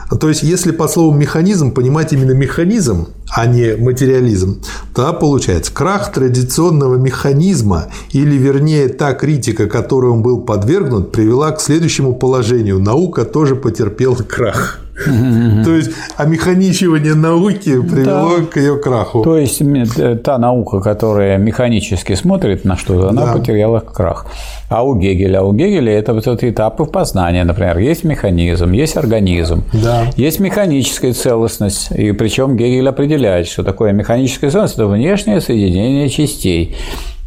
То 0.09 0.29
есть, 0.29 0.43
если 0.43 0.71
по 0.71 0.87
слову 0.89 1.17
механизм 1.17 1.73
понимать 1.73 2.13
именно 2.13 2.33
механизм, 2.33 3.09
а 3.35 3.47
не 3.47 3.77
материализм, 3.77 4.63
то 4.95 5.13
получается 5.13 5.73
крах 5.73 6.13
традиционного 6.13 6.97
механизма, 6.97 7.87
или 8.13 8.37
вернее 8.37 8.89
та 8.89 9.15
критика, 9.15 9.67
которой 9.67 10.11
он 10.11 10.23
был 10.23 10.41
подвергнут, 10.41 11.13
привела 11.13 11.51
к 11.51 11.61
следующему 11.61 12.15
положению. 12.15 12.79
Наука 12.79 13.25
тоже 13.25 13.57
потерпела 13.57 14.17
крах. 14.17 14.81
То 15.05 15.73
есть 15.73 15.91
омеханичивание 16.17 17.15
науки 17.15 17.83
привело 17.83 18.39
да. 18.39 18.47
к 18.47 18.57
ее 18.57 18.79
краху. 18.79 19.23
То 19.23 19.37
есть 19.37 19.61
э, 19.61 20.17
та 20.17 20.39
наука, 20.39 20.81
которая 20.81 21.37
механически 21.37 22.15
смотрит 22.15 22.65
на 22.65 22.77
что-то, 22.77 23.11
она 23.11 23.27
да. 23.27 23.33
потеряла 23.35 23.81
крах. 23.81 24.27
А 24.71 24.85
у 24.85 24.99
Гегеля, 24.99 25.43
у 25.43 25.53
Гегеля 25.53 25.93
это 25.93 26.15
вот 26.15 26.27
этапы 26.27 26.87
познания, 26.87 27.45
например, 27.45 27.79
есть 27.79 28.05
механизм, 28.05 28.73
есть 28.73 28.97
организм, 28.97 29.65
да. 29.73 30.07
есть 30.17 30.41
механическая 30.41 31.13
целостность, 31.13 31.91
и 31.93 32.13
причем 32.13 32.57
Гегель 32.57 32.89
определяет, 32.89 33.16
что 33.49 33.63
такое 33.63 33.93
механическая 33.93 34.51
целостность– 34.51 34.75
это 34.79 34.87
внешнее 34.87 35.41
соединение 35.41 36.09
частей. 36.09 36.77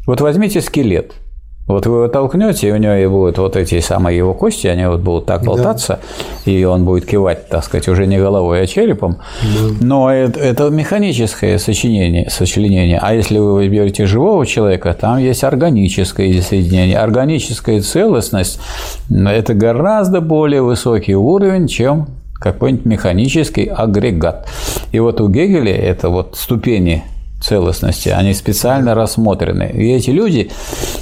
Вот 0.06 0.22
возьмите 0.22 0.62
скелет– 0.62 1.14
вот 1.70 1.86
вы 1.86 1.98
его 1.98 2.08
толкнете, 2.08 2.68
и 2.68 2.72
у 2.72 2.78
него 2.78 2.94
и 2.96 3.06
будут 3.06 3.38
вот 3.38 3.56
эти 3.56 3.80
самые 3.80 4.18
его 4.18 4.34
кости, 4.34 4.66
они 4.66 4.88
вот 4.88 5.02
будут 5.02 5.28
так 5.28 5.44
болтаться, 5.44 6.00
да. 6.44 6.52
и 6.52 6.64
он 6.64 6.84
будет 6.84 7.06
кивать, 7.06 7.48
так 7.48 7.64
сказать, 7.64 7.88
уже 7.88 8.08
не 8.08 8.18
головой, 8.18 8.64
а 8.64 8.66
черепом. 8.66 9.18
Да. 9.44 9.76
Но 9.80 10.12
это, 10.12 10.40
это 10.40 10.70
механическое 10.72 11.60
сочинение, 11.60 12.28
сочленение. 12.32 12.98
А 13.00 13.14
если 13.14 13.38
вы 13.38 13.68
берете 13.68 14.08
живого 14.08 14.48
человека, 14.48 14.98
там 15.00 15.20
есть 15.20 15.44
органическое 15.44 16.42
соединение. 16.42 16.98
Органическая 16.98 17.82
целостность– 17.82 18.60
это 19.12 19.54
гораздо 19.54 20.22
более 20.22 20.64
высокий 20.64 21.14
уровень, 21.14 21.68
чем 21.68 22.08
какой-нибудь 22.40 22.86
механический 22.86 23.66
агрегат. 23.66 24.48
И 24.92 25.00
вот 25.00 25.22
у 25.22 25.30
Гегеля 25.30 25.76
это 25.76 26.10
вот 26.10 26.36
ступени 26.38 27.04
целостности, 27.42 28.10
они 28.10 28.34
специально 28.34 28.96
рассмотрены. 28.96 29.72
И 29.74 29.92
эти 29.92 30.10
люди, 30.10 30.52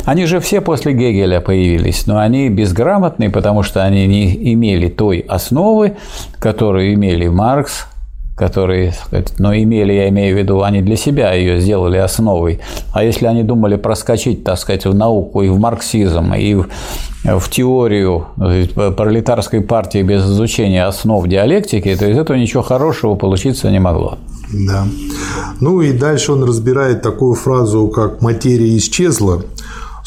они 0.06 0.26
же 0.26 0.40
все 0.40 0.62
после 0.62 0.94
Гегеля 0.94 1.42
появились, 1.42 2.06
но 2.06 2.20
они 2.20 2.50
безграмотные, 2.50 3.30
потому 3.30 3.64
что 3.64 3.84
они 3.84 4.06
не 4.06 4.54
имели 4.54 4.88
той 4.88 5.20
основы, 5.20 5.98
которую 6.40 6.94
имели 6.94 7.28
Маркс, 7.28 7.88
которые, 8.38 8.94
но 9.40 9.56
имели, 9.56 9.94
я 9.94 10.10
имею 10.10 10.36
в 10.36 10.40
виду, 10.40 10.62
они 10.62 10.82
для 10.84 10.96
себя 10.96 11.34
ее 11.34 11.60
сделали 11.60 11.98
основой. 11.98 12.60
А 12.94 13.04
если 13.04 13.26
они 13.26 13.42
думали 13.42 13.78
проскочить, 13.78 14.44
так 14.44 14.60
сказать, 14.60 14.86
в 14.86 14.94
науку 14.94 15.42
и 15.42 15.50
в 15.50 15.60
марксизм, 15.60 16.34
и 16.36 16.54
в, 16.54 16.68
в 17.24 17.50
теорию 17.50 18.28
пролетарской 18.96 19.62
партии 19.62 20.04
без 20.04 20.24
изучения 20.24 20.86
основ 20.86 21.28
диалектики, 21.28 21.96
то 21.96 22.06
из 22.06 22.18
этого 22.18 22.38
ничего 22.38 22.62
хорошего 22.62 23.16
получиться 23.16 23.72
не 23.72 23.80
могло. 23.80 24.20
Да. 24.54 24.86
Ну 25.60 25.82
и 25.82 25.92
дальше 25.92 26.32
он 26.32 26.44
разбирает 26.44 27.02
такую 27.02 27.34
фразу, 27.34 27.88
как 27.88 28.22
«материя 28.22 28.78
исчезла». 28.78 29.42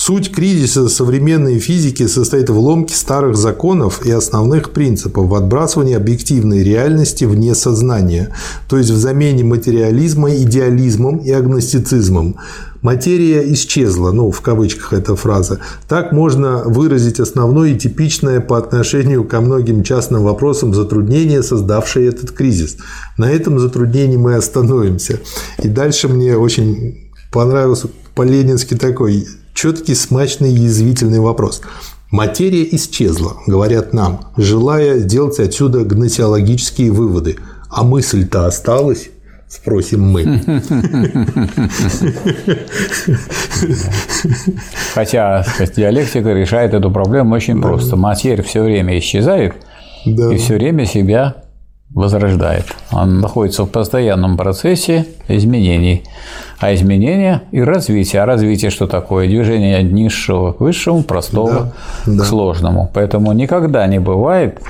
Суть 0.03 0.33
кризиса 0.33 0.89
современной 0.89 1.59
физики 1.59 2.07
состоит 2.07 2.49
в 2.49 2.59
ломке 2.59 2.95
старых 2.95 3.37
законов 3.37 4.07
и 4.07 4.11
основных 4.11 4.71
принципов, 4.71 5.29
в 5.29 5.35
отбрасывании 5.35 5.95
объективной 5.95 6.63
реальности 6.63 7.27
вне 7.27 7.55
сознания, 7.55 8.35
то 8.67 8.79
есть 8.79 8.89
в 8.89 8.97
замене 8.97 9.45
материализма 9.45 10.35
идеализмом 10.37 11.19
и 11.19 11.31
агностицизмом. 11.31 12.37
Материя 12.81 13.53
исчезла, 13.53 14.11
ну, 14.11 14.31
в 14.31 14.41
кавычках 14.41 14.95
эта 14.95 15.17
фраза. 15.17 15.59
Так 15.87 16.13
можно 16.13 16.63
выразить 16.65 17.21
основное 17.21 17.73
и 17.73 17.79
типичное 17.79 18.41
по 18.41 18.57
отношению 18.57 19.25
ко 19.25 19.43
многим 19.43 19.83
частным 19.83 20.23
вопросам 20.23 20.73
затруднение, 20.73 21.43
создавшее 21.43 22.09
этот 22.09 22.31
кризис. 22.31 22.79
На 23.19 23.31
этом 23.31 23.59
затруднении 23.59 24.17
мы 24.17 24.37
остановимся. 24.37 25.21
И 25.63 25.69
дальше 25.69 26.09
мне 26.09 26.39
очень 26.39 27.11
понравился 27.31 27.89
по-ленински 28.15 28.77
такой 28.77 29.27
четкий, 29.61 29.95
смачный, 29.95 30.51
язвительный 30.53 31.21
вопрос. 31.21 31.61
Материя 32.11 32.67
исчезла, 32.75 33.37
говорят 33.47 33.93
нам, 33.93 34.33
желая 34.39 34.99
сделать 35.01 35.39
отсюда 35.39 35.85
гносеологические 35.85 36.91
выводы. 36.93 37.37
А 37.69 37.85
мысль-то 37.85 38.47
осталась? 38.47 39.11
Спросим 39.49 40.03
мы. 40.03 40.23
Хотя 44.95 45.45
диалектика 45.77 46.31
решает 46.31 46.73
эту 46.73 46.91
проблему 46.91 47.35
очень 47.35 47.61
просто. 47.61 47.97
Материя 47.97 48.43
все 48.43 48.63
время 48.63 48.99
исчезает 48.99 49.57
и 50.07 50.37
все 50.37 50.55
время 50.55 50.87
себя 50.87 51.45
возрождает. 51.93 52.67
Он 52.93 53.21
находится 53.21 53.65
в 53.65 53.69
постоянном 53.69 54.37
процессе 54.37 55.07
изменений. 55.29 56.05
А 56.61 56.73
изменения 56.75 57.43
и 57.51 57.61
развитие. 57.63 58.23
А 58.23 58.27
развитие 58.27 58.71
что 58.71 58.87
такое? 58.87 59.27
Движение 59.27 59.79
от 59.79 59.85
низшего 59.85 60.53
к 60.53 60.61
высшему, 60.61 61.03
простого 61.03 61.73
да, 62.07 62.13
к 62.13 62.17
да. 62.17 62.25
сложному. 62.25 62.91
Поэтому 62.95 63.33
никогда 63.33 63.87
не 63.87 63.99
бывает, 63.99 64.61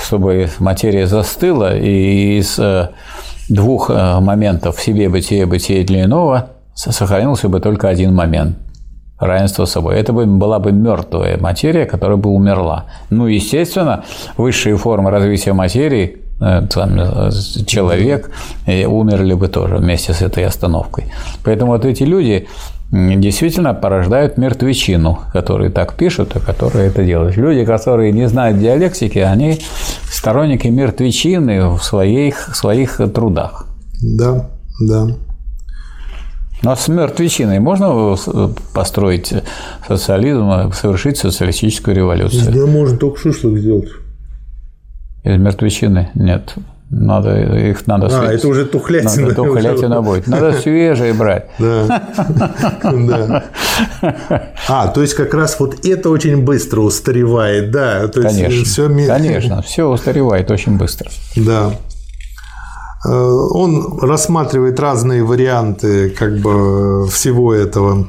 чтобы 0.00 0.48
материя 0.58 1.06
застыла 1.06 1.76
и 1.76 2.38
из 2.38 2.58
э, 2.58 2.90
двух 3.48 3.90
э, 3.90 4.20
моментов 4.20 4.76
в 4.76 4.82
себе 4.82 5.08
бытие, 5.08 5.46
бытие 5.46 5.84
для 5.84 6.04
иного 6.04 6.50
сохранился 6.74 7.48
бы 7.48 7.60
только 7.60 7.88
один 7.88 8.14
момент 8.14 8.56
равенство 9.18 9.66
собой. 9.66 9.96
Это 9.96 10.12
бы 10.12 10.24
была 10.24 10.58
бы 10.58 10.72
мертвая 10.72 11.36
материя, 11.36 11.84
которая 11.84 12.16
бы 12.16 12.30
умерла. 12.30 12.86
Ну, 13.10 13.26
естественно, 13.26 14.04
высшие 14.36 14.76
формы 14.76 15.10
развития 15.10 15.52
материи 15.52 16.22
Э, 16.40 16.62
э, 16.74 17.30
человек 17.66 18.30
умерли 18.66 19.34
бы 19.34 19.48
тоже 19.48 19.76
вместе 19.76 20.14
с 20.14 20.22
этой 20.22 20.44
остановкой. 20.44 21.12
Поэтому 21.44 21.72
вот 21.72 21.84
эти 21.84 22.02
люди 22.02 22.48
действительно 22.92 23.74
порождают 23.74 24.38
мертвечину, 24.38 25.20
которые 25.32 25.70
так 25.70 25.94
пишут, 25.94 26.34
и 26.36 26.40
которые 26.40 26.88
это 26.88 27.04
делают. 27.04 27.36
Люди, 27.36 27.64
которые 27.64 28.10
не 28.10 28.26
знают 28.26 28.58
диалектики, 28.58 29.18
они 29.18 29.60
сторонники 30.10 30.66
мертвечины 30.66 31.68
в 31.68 31.82
своих, 31.82 32.56
своих 32.56 33.00
трудах. 33.14 33.66
Да, 34.02 34.50
да. 34.80 35.08
Но 36.62 36.76
с 36.76 36.88
мертвечиной 36.88 37.58
можно 37.58 38.16
построить 38.74 39.32
социализм, 39.86 40.72
совершить 40.72 41.16
социалистическую 41.16 41.96
революцию? 41.96 42.52
Да, 42.52 42.66
можно 42.66 42.98
только 42.98 43.18
шашлык 43.18 43.58
сделать. 43.58 43.88
Из 45.24 45.38
мертвечины? 45.38 46.10
Нет. 46.14 46.54
Надо, 46.92 47.38
их 47.56 47.86
надо 47.86 48.06
А, 48.06 48.10
свежие. 48.10 48.34
это 48.38 48.48
уже 48.48 48.64
тухлятина. 48.64 49.28
Надо 49.28 49.34
тухлятина 49.34 50.02
будет. 50.02 50.26
Надо 50.26 50.52
свежие 50.52 51.12
брать. 51.12 51.46
Да. 51.58 53.44
А, 54.68 54.88
то 54.88 55.00
есть 55.00 55.14
как 55.14 55.32
раз 55.34 55.58
вот 55.60 55.86
это 55.86 56.10
очень 56.10 56.42
быстро 56.42 56.80
устаревает, 56.80 57.70
да. 57.70 58.08
Конечно, 58.08 58.64
все... 58.64 58.88
конечно, 58.88 59.62
все 59.62 59.88
устаревает 59.88 60.50
очень 60.50 60.76
быстро. 60.78 61.10
Да. 61.36 61.70
Э, 63.06 63.08
он 63.10 63.98
рассматривает 64.00 64.78
разные 64.80 65.22
варианты 65.22 66.10
как 66.10 66.38
бы 66.38 67.06
всего 67.08 67.54
этого 67.54 68.08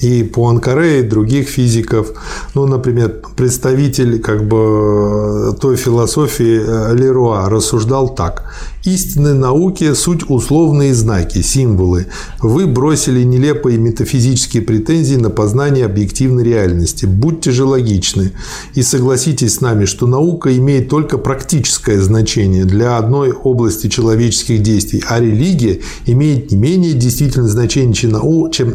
и 0.00 0.22
Пуанкаре, 0.22 1.00
и 1.00 1.02
других 1.02 1.48
физиков. 1.48 2.12
Ну, 2.54 2.66
например, 2.66 3.22
представитель 3.36 4.20
как 4.20 4.46
бы 4.46 5.56
той 5.60 5.76
философии 5.76 6.60
э, 6.64 6.94
Леруа 6.94 7.48
рассуждал 7.48 8.14
так. 8.14 8.44
Истины 8.84 9.32
науки– 9.32 9.94
суть 9.94 10.28
условные 10.28 10.92
знаки, 10.94 11.40
символы. 11.40 12.06
Вы 12.40 12.66
бросили 12.66 13.22
нелепые 13.22 13.78
метафизические 13.78 14.62
претензии 14.62 15.16
на 15.16 15.30
познание 15.30 15.86
объективной 15.86 16.44
реальности. 16.44 17.06
Будьте 17.06 17.50
же 17.50 17.64
логичны 17.64 18.32
и 18.74 18.82
согласитесь 18.82 19.54
с 19.54 19.60
нами, 19.62 19.86
что 19.86 20.06
наука 20.06 20.54
имеет 20.58 20.90
только 20.90 21.16
практическое 21.16 21.98
значение 22.00 22.66
для 22.66 22.98
одной 22.98 23.32
области 23.32 23.88
человеческих 23.88 24.62
действий, 24.62 25.02
а 25.08 25.18
религия 25.18 25.80
имеет 26.04 26.50
не 26.50 26.58
менее 26.58 26.92
действительное 26.92 27.48
значение, 27.48 27.94
чем 27.94 28.74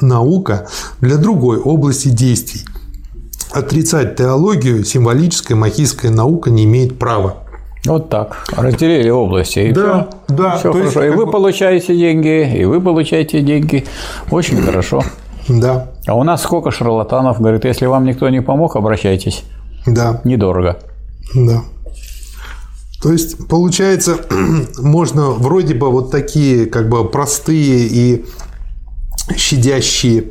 наука 0.00 0.68
для 1.00 1.16
другой 1.16 1.58
области 1.58 2.08
действий. 2.08 2.62
Отрицать 3.52 4.16
теологию 4.16 4.84
символическая 4.84 5.56
махистская 5.56 6.10
наука 6.10 6.50
не 6.50 6.64
имеет 6.64 6.98
права. 6.98 7.38
Вот 7.86 8.10
так. 8.10 8.44
Разделили 8.56 9.08
области. 9.08 9.58
И 9.60 9.72
да, 9.72 10.08
все, 10.26 10.34
да. 10.36 10.56
Все 10.58 10.72
хорошо. 10.72 11.02
Есть, 11.02 11.14
и 11.14 11.18
вы 11.18 11.26
бы... 11.26 11.32
получаете 11.32 11.96
деньги, 11.96 12.58
и 12.58 12.64
вы 12.64 12.80
получаете 12.80 13.40
деньги. 13.40 13.84
Очень 14.30 14.60
хорошо. 14.60 15.02
Да. 15.48 15.90
А 16.06 16.14
у 16.14 16.22
нас 16.22 16.42
сколько 16.42 16.70
шарлатанов 16.70 17.40
говорит, 17.40 17.64
если 17.64 17.86
вам 17.86 18.04
никто 18.04 18.28
не 18.28 18.42
помог, 18.42 18.76
обращайтесь. 18.76 19.44
Да. 19.86 20.20
Недорого. 20.24 20.78
Да. 21.34 21.62
То 23.02 23.12
есть, 23.12 23.48
получается, 23.48 24.18
можно 24.78 25.30
вроде 25.30 25.74
бы 25.74 25.90
вот 25.90 26.10
такие 26.10 26.66
как 26.66 26.88
бы 26.90 27.08
простые 27.08 27.86
и 27.86 28.26
щадящие 29.36 30.24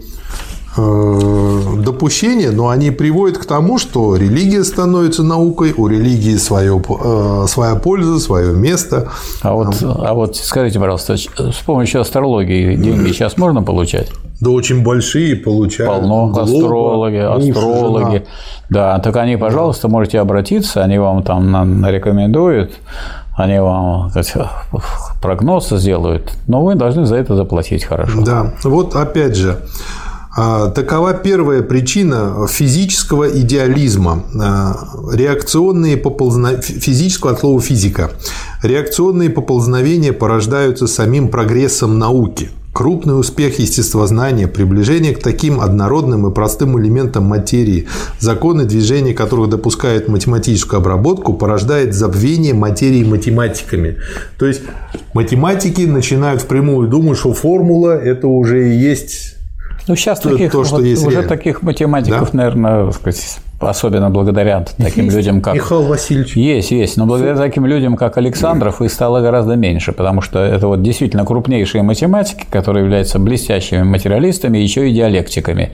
э, 0.77 1.59
допущения, 1.77 2.51
но 2.51 2.69
они 2.69 2.91
приводят 2.91 3.37
к 3.37 3.45
тому, 3.45 3.77
что 3.77 4.15
религия 4.15 4.63
становится 4.63 5.23
наукой, 5.23 5.73
у 5.75 5.87
религии 5.87 6.37
свое, 6.37 6.81
э, 6.87 7.45
своя 7.47 7.75
польза, 7.75 8.19
свое 8.19 8.53
место. 8.53 9.09
А 9.41 9.53
вот, 9.53 9.75
а 9.81 10.13
вот 10.13 10.35
скажите, 10.35 10.79
пожалуйста, 10.79 11.17
с 11.17 11.61
помощью 11.65 12.01
астрологии 12.01 12.75
деньги 12.75 13.11
сейчас 13.11 13.37
можно 13.37 13.63
получать? 13.63 14.09
Да 14.41 14.51
очень 14.51 14.83
большие 14.83 15.35
получают. 15.35 15.91
Полно. 15.91 16.27
Глоба, 16.27 16.43
астрологи, 16.43 17.17
астрологи. 17.17 18.25
Да, 18.69 18.99
так 18.99 19.15
они, 19.17 19.35
пожалуйста, 19.35 19.89
можете 19.89 20.19
обратиться, 20.19 20.81
они 20.81 20.97
вам 20.97 21.23
там 21.23 21.85
рекомендуют 21.85 22.71
они 23.39 23.59
вам 23.59 24.09
сказать, 24.09 24.33
прогноз 25.21 25.69
сделают, 25.69 26.31
но 26.47 26.63
вы 26.63 26.75
должны 26.75 27.05
за 27.05 27.15
это 27.15 27.35
заплатить 27.35 27.85
хорошо. 27.85 28.21
Да, 28.21 28.53
вот 28.63 28.95
опять 28.95 29.35
же, 29.35 29.61
а, 30.37 30.69
Такова 30.69 31.13
первая 31.13 31.61
причина 31.61 32.47
физического 32.47 33.29
идеализма, 33.29 34.23
а, 34.39 34.75
реакционные 35.13 35.95
поползновения, 35.95 36.61
физического 36.61 37.31
от 37.31 37.39
слова 37.39 37.61
физика. 37.61 38.11
Реакционные 38.61 39.29
поползновения 39.29 40.11
порождаются 40.11 40.87
самим 40.87 41.29
прогрессом 41.29 41.97
науки. 41.97 42.51
Крупный 42.79 43.19
успех 43.19 43.59
естествознания, 43.59 44.47
приближение 44.47 45.13
к 45.13 45.21
таким 45.21 45.59
однородным 45.59 46.31
и 46.31 46.33
простым 46.33 46.79
элементам 46.79 47.25
материи, 47.25 47.89
законы 48.19 48.63
движения 48.63 49.13
которых 49.13 49.49
допускают 49.49 50.07
математическую 50.07 50.77
обработку, 50.79 51.33
порождает 51.33 51.93
забвение 51.93 52.53
материи 52.53 53.03
математиками. 53.03 53.97
То 54.37 54.45
есть 54.45 54.61
математики 55.13 55.81
начинают 55.81 56.41
впрямую 56.41 56.87
думать, 56.87 57.17
что 57.17 57.33
формула– 57.33 57.97
это 58.01 58.29
уже 58.29 58.73
и 58.73 58.77
есть 58.77 59.35
ну, 59.89 59.97
сейчас 59.97 60.21
то, 60.21 60.29
таких, 60.29 60.49
то, 60.49 60.63
что 60.63 60.77
вот, 60.77 60.85
есть 60.85 61.01
уже 61.01 61.17
реально. 61.17 61.27
таких 61.27 61.61
математиков, 61.61 62.31
да? 62.31 62.37
наверное, 62.37 62.91
сказать, 62.91 63.39
особенно 63.59 64.09
благодаря 64.09 64.65
таким 64.77 65.05
есть 65.05 65.17
людям, 65.17 65.41
как... 65.41 65.55
Михаил 65.55 65.83
Васильевич. 65.83 66.35
Есть, 66.35 66.71
есть. 66.71 66.97
Но 66.97 67.05
благодаря 67.05 67.35
таким 67.35 67.65
людям, 67.65 67.95
как 67.95 68.17
Александров, 68.17 68.81
их 68.81 68.91
стало 68.91 69.21
гораздо 69.21 69.55
меньше, 69.55 69.91
потому 69.91 70.21
что 70.21 70.39
это 70.39 70.67
вот 70.67 70.81
действительно 70.81 71.25
крупнейшие 71.25 71.83
математики, 71.83 72.45
которые 72.49 72.83
являются 72.83 73.19
блестящими 73.19 73.83
материалистами, 73.83 74.57
еще 74.57 74.89
и 74.89 74.93
диалектиками. 74.93 75.71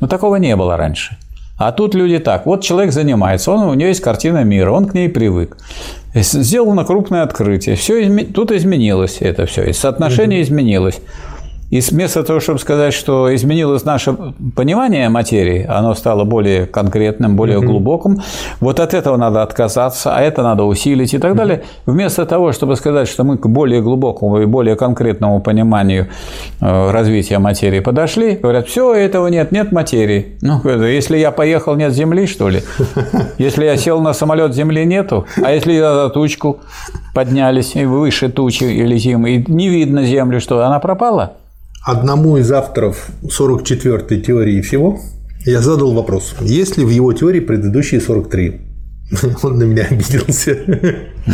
Но 0.00 0.06
такого 0.06 0.36
не 0.36 0.56
было 0.56 0.76
раньше. 0.76 1.16
А 1.58 1.72
тут 1.72 1.94
люди 1.94 2.18
так, 2.18 2.44
вот 2.44 2.62
человек 2.62 2.92
занимается, 2.92 3.50
он, 3.50 3.62
у 3.62 3.74
него 3.74 3.88
есть 3.88 4.02
картина 4.02 4.44
мира, 4.44 4.72
он 4.72 4.86
к 4.86 4.92
ней 4.92 5.08
привык. 5.08 5.56
Сделано 6.14 6.84
крупное 6.84 7.22
открытие, 7.22 7.76
все 7.76 8.24
тут 8.24 8.52
изменилось 8.52 9.18
это 9.20 9.46
все, 9.46 9.64
и 9.64 9.72
соотношение 9.72 10.42
изменилось. 10.42 11.00
И 11.70 11.80
вместо 11.80 12.22
того, 12.22 12.40
чтобы 12.40 12.58
сказать, 12.58 12.94
что 12.94 13.34
изменилось 13.34 13.84
наше 13.84 14.16
понимание 14.54 15.08
материи, 15.08 15.66
оно 15.68 15.94
стало 15.94 16.24
более 16.24 16.66
конкретным, 16.66 17.36
более 17.36 17.58
угу. 17.58 17.66
глубоким, 17.66 18.22
вот 18.60 18.78
от 18.78 18.94
этого 18.94 19.16
надо 19.16 19.42
отказаться, 19.42 20.14
а 20.14 20.20
это 20.20 20.42
надо 20.42 20.62
усилить 20.64 21.12
и 21.14 21.18
так 21.18 21.32
угу. 21.32 21.38
далее. 21.38 21.64
Вместо 21.86 22.24
того, 22.24 22.52
чтобы 22.52 22.76
сказать, 22.76 23.08
что 23.08 23.24
мы 23.24 23.36
к 23.36 23.46
более 23.46 23.82
глубокому 23.82 24.40
и 24.40 24.46
более 24.46 24.76
конкретному 24.76 25.40
пониманию 25.40 26.06
э, 26.60 26.90
развития 26.90 27.38
материи 27.38 27.80
подошли, 27.80 28.36
говорят, 28.36 28.68
все, 28.68 28.94
этого 28.94 29.26
нет, 29.26 29.50
нет 29.50 29.72
материи. 29.72 30.38
Ну, 30.42 30.60
если 30.84 31.18
я 31.18 31.32
поехал, 31.32 31.74
нет 31.74 31.92
Земли, 31.92 32.26
что 32.26 32.48
ли? 32.48 32.62
Если 33.38 33.64
я 33.64 33.76
сел 33.76 34.00
на 34.00 34.12
самолет, 34.12 34.54
Земли 34.54 34.84
нету, 34.84 35.26
а 35.42 35.52
если 35.52 35.72
я 35.72 35.94
за 35.94 36.08
тучку 36.10 36.60
поднялись 37.14 37.74
и 37.76 37.84
выше 37.84 38.28
тучи 38.28 38.64
и 38.64 38.82
летим, 38.82 39.26
и 39.26 39.44
не 39.50 39.68
видно 39.68 40.04
Землю, 40.04 40.40
что 40.40 40.64
она 40.64 40.78
пропала? 40.78 41.32
Одному 41.86 42.36
из 42.36 42.50
авторов 42.50 43.08
44-й 43.22 44.20
теории 44.20 44.60
всего 44.60 44.98
я 45.44 45.60
задал 45.60 45.94
вопрос, 45.94 46.34
есть 46.40 46.76
ли 46.76 46.84
в 46.84 46.90
его 46.90 47.12
теории 47.12 47.38
предыдущие 47.38 48.00
43? 48.00 48.60
Он 49.44 49.58
на 49.58 49.62
меня 49.62 49.84
обиделся. 49.88 50.56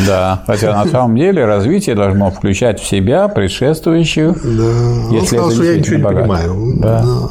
Да, 0.06 0.44
хотя 0.46 0.84
на 0.84 0.90
самом 0.90 1.16
деле 1.16 1.46
развитие 1.46 1.96
должно 1.96 2.30
включать 2.30 2.80
в 2.80 2.86
себя 2.86 3.28
предшествующую. 3.28 4.34
Да, 4.34 5.16
если 5.16 5.38
он 5.38 5.50
сказал, 5.50 5.50
что 5.52 5.64
я 5.64 5.78
ничего 5.78 5.96
не 5.96 6.02
понимаю. 6.02 6.74
Да. 6.80 7.28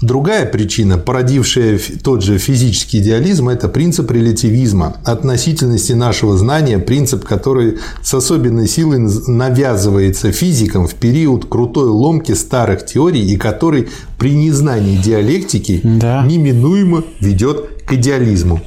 Другая 0.00 0.46
причина, 0.46 0.96
породившая 0.96 1.80
тот 2.04 2.22
же 2.22 2.38
физический 2.38 2.98
идеализм, 2.98 3.48
это 3.48 3.68
принцип 3.68 4.08
релятивизма, 4.12 4.96
относительности 5.04 5.92
нашего 5.92 6.38
знания, 6.38 6.78
принцип, 6.78 7.24
который 7.24 7.78
с 8.00 8.14
особенной 8.14 8.68
силой 8.68 9.00
навязывается 9.26 10.30
физикам 10.30 10.86
в 10.86 10.94
период 10.94 11.46
крутой 11.46 11.88
ломки 11.88 12.32
старых 12.32 12.86
теорий 12.86 13.26
и 13.26 13.36
который 13.36 13.88
при 14.18 14.34
незнании 14.34 14.96
диалектики 14.96 15.80
да. 15.82 16.24
неминуемо 16.24 17.02
ведет 17.18 17.68
к 17.84 17.92
идеализму. 17.94 18.60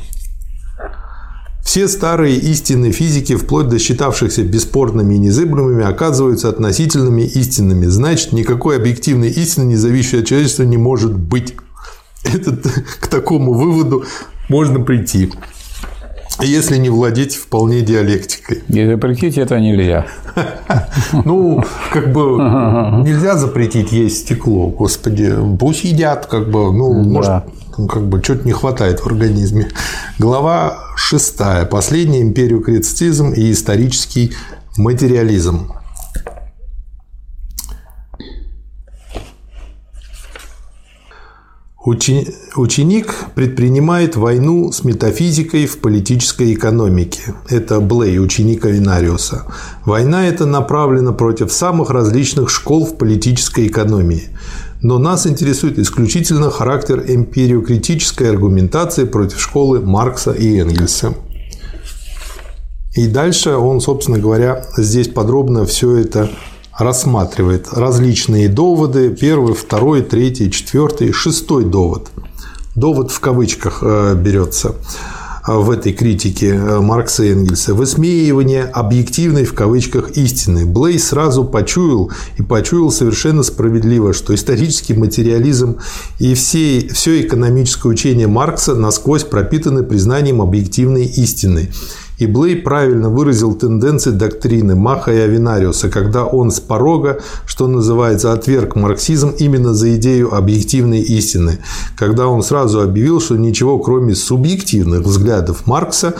Все 1.64 1.88
старые 1.88 2.38
истинные 2.38 2.92
физики, 2.92 3.36
вплоть 3.36 3.70
до 3.70 3.80
считавшихся 3.80 4.44
бесспорными 4.44 5.16
и 5.16 5.20
незыблемыми, 5.20 5.84
оказываются 5.84 6.50
относительными 6.50 7.22
истинными. 7.22 7.86
Значит, 7.86 8.34
никакой 8.34 8.78
объективной 8.78 9.30
истины, 9.30 9.66
не 9.66 9.76
зависящей 9.76 10.20
от 10.20 10.26
человечества, 10.26 10.64
не 10.64 10.78
может 10.78 11.14
быть. 11.14 11.56
Это, 12.24 12.52
к 13.00 13.08
такому 13.08 13.54
выводу 13.54 14.06
можно 14.50 14.80
прийти 14.80 15.32
если 16.44 16.78
не 16.78 16.90
владеть 16.90 17.36
вполне 17.36 17.82
диалектикой. 17.82 18.64
И 18.68 18.88
запретить 18.88 19.38
это 19.38 19.60
нельзя. 19.60 20.06
Ну, 21.26 21.64
как 21.92 22.12
бы 22.14 22.38
нельзя 23.04 23.36
запретить 23.36 23.92
есть 23.92 24.20
стекло, 24.20 24.68
господи. 24.68 25.34
Пусть 25.60 25.84
едят, 25.84 26.26
как 26.26 26.50
бы, 26.50 26.72
ну, 26.72 26.94
может, 26.94 27.44
как 27.88 28.08
бы 28.08 28.22
что-то 28.24 28.46
не 28.46 28.54
хватает 28.54 29.00
в 29.00 29.08
организме. 29.08 29.70
Глава 30.20 30.80
шестая. 30.96 31.66
Последний 31.66 32.22
империокритицизм 32.22 33.32
и 33.32 33.52
исторический 33.52 34.34
материализм. 34.78 35.74
Ученик 41.84 43.16
предпринимает 43.34 44.16
войну 44.16 44.72
с 44.72 44.84
метафизикой 44.84 45.66
в 45.66 45.80
политической 45.80 46.54
экономике. 46.54 47.34
Это 47.50 47.80
Блей, 47.80 48.20
ученик 48.20 48.66
Авинариуса. 48.66 49.48
Война 49.84 50.28
эта 50.28 50.46
направлена 50.46 51.12
против 51.12 51.52
самых 51.52 51.90
различных 51.90 52.52
школ 52.52 52.86
в 52.86 52.98
политической 52.98 53.66
экономии. 53.66 54.30
Но 54.82 54.98
нас 54.98 55.28
интересует 55.28 55.78
исключительно 55.78 56.50
характер 56.50 57.04
эмпириокритической 57.08 58.30
аргументации 58.30 59.04
против 59.04 59.40
школы 59.40 59.80
Маркса 59.80 60.32
и 60.32 60.58
Энгельса. 60.58 61.14
И 62.96 63.08
дальше 63.08 63.52
он, 63.52 63.80
собственно 63.80 64.18
говоря, 64.18 64.66
здесь 64.78 65.08
подробно 65.08 65.66
все 65.66 65.98
это 65.98 66.30
рассматривает 66.78 67.68
различные 67.72 68.50
доводы. 68.50 69.16
Первый, 69.16 69.54
второй, 69.54 70.02
третий, 70.02 70.52
четвертый, 70.52 71.12
шестой 71.12 71.64
довод. 71.64 72.10
Довод 72.76 73.12
в 73.12 73.20
кавычках 73.20 73.80
э, 73.84 74.16
берется 74.16 74.76
в 75.48 75.72
этой 75.72 75.94
критике 75.94 76.50
э, 76.50 76.80
Маркса 76.80 77.24
и 77.24 77.32
Энгельса. 77.32 77.74
Высмеивание 77.74 78.66
объективной 78.66 79.46
в 79.46 79.54
кавычках 79.54 80.12
истины. 80.12 80.66
Блей 80.66 81.00
сразу 81.00 81.44
почуял 81.46 82.12
и 82.38 82.44
почуял 82.44 82.92
совершенно 82.92 83.44
справедливо, 83.44 84.14
что 84.14 84.36
исторический 84.36 84.94
материализм 84.94 85.78
и 86.20 86.34
все, 86.34 86.88
все 86.94 87.22
экономическое 87.22 87.90
учение 87.90 88.28
Маркса 88.28 88.76
насквозь 88.76 89.24
пропитаны 89.24 89.84
признанием 89.84 90.42
объективной 90.42 91.06
истины. 91.06 91.70
И 92.22 92.28
Блей 92.28 92.56
правильно 92.56 93.10
выразил 93.10 93.56
тенденции 93.56 94.12
доктрины 94.12 94.76
Маха 94.76 95.12
и 95.12 95.18
Авинариуса, 95.18 95.90
когда 95.90 96.24
он 96.24 96.52
с 96.52 96.60
порога, 96.60 97.20
что 97.48 97.66
называется, 97.66 98.32
отверг 98.32 98.76
марксизм 98.76 99.30
именно 99.40 99.74
за 99.74 99.96
идею 99.96 100.32
объективной 100.32 101.02
истины, 101.02 101.58
когда 101.98 102.28
он 102.28 102.44
сразу 102.44 102.82
объявил, 102.82 103.22
что 103.22 103.38
ничего 103.38 103.80
кроме 103.80 104.14
субъективных 104.14 105.02
взглядов 105.02 105.66
Маркса 105.66 106.14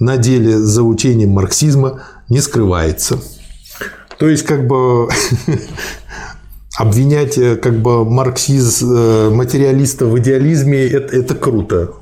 на 0.00 0.16
деле 0.16 0.58
за 0.58 0.84
учением 0.84 1.32
марксизма 1.32 2.00
не 2.30 2.40
скрывается. 2.40 3.18
То 4.18 4.30
есть, 4.30 4.44
как 4.44 4.66
бы 4.66 5.06
обвинять 6.78 7.34
как 7.60 7.82
бы 7.82 8.06
марксиз 8.06 8.80
э, 8.80 9.30
материалиста 9.30 10.06
в 10.06 10.18
идеализме 10.18 10.82
это, 10.82 11.14
это 11.14 11.34
круто. 11.34 11.92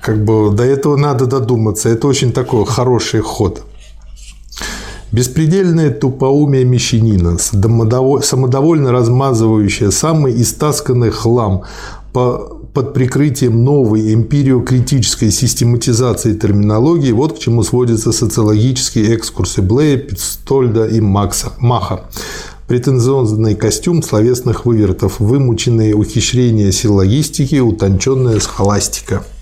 Как 0.00 0.24
бы 0.24 0.50
до 0.52 0.64
этого 0.64 0.96
надо 0.96 1.26
додуматься. 1.26 1.88
Это 1.88 2.06
очень 2.06 2.32
такой 2.32 2.64
хороший 2.66 3.20
ход. 3.20 3.62
Беспредельное 5.10 5.90
тупоумие 5.90 6.64
мещанина, 6.64 7.38
самодовольно 7.38 8.92
размазывающее 8.92 9.90
самый 9.90 10.40
истасканный 10.42 11.10
хлам 11.10 11.62
по 12.12 12.58
под 12.74 12.94
прикрытием 12.94 13.64
новой 13.64 14.14
эмпириокритической 14.14 15.32
систематизации 15.32 16.34
терминологии, 16.34 17.10
вот 17.10 17.36
к 17.36 17.38
чему 17.40 17.64
сводятся 17.64 18.12
социологические 18.12 19.16
экскурсы 19.16 19.62
Блея, 19.62 19.96
Пистольда 19.96 20.86
и 20.86 21.00
Макса, 21.00 21.54
Маха. 21.58 22.04
Претензионный 22.68 23.56
костюм 23.56 24.02
словесных 24.02 24.66
вывертов, 24.66 25.18
вымученные 25.18 25.94
ухищрения 25.94 26.70
силлогистики, 26.70 27.58
утонченная 27.58 28.38
схоластика– 28.38 29.24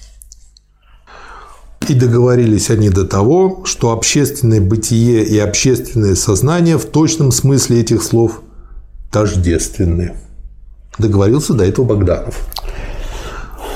и 1.88 1.94
договорились 1.94 2.70
они 2.70 2.90
до 2.90 3.04
того, 3.04 3.62
что 3.64 3.92
общественное 3.92 4.60
бытие 4.60 5.24
и 5.24 5.38
общественное 5.38 6.14
сознание 6.14 6.78
в 6.78 6.86
точном 6.86 7.32
смысле 7.32 7.80
этих 7.80 8.02
слов 8.02 8.42
тождественны. 9.12 10.14
Договорился 10.98 11.54
до 11.54 11.64
этого 11.64 11.84
Богданов. 11.84 12.48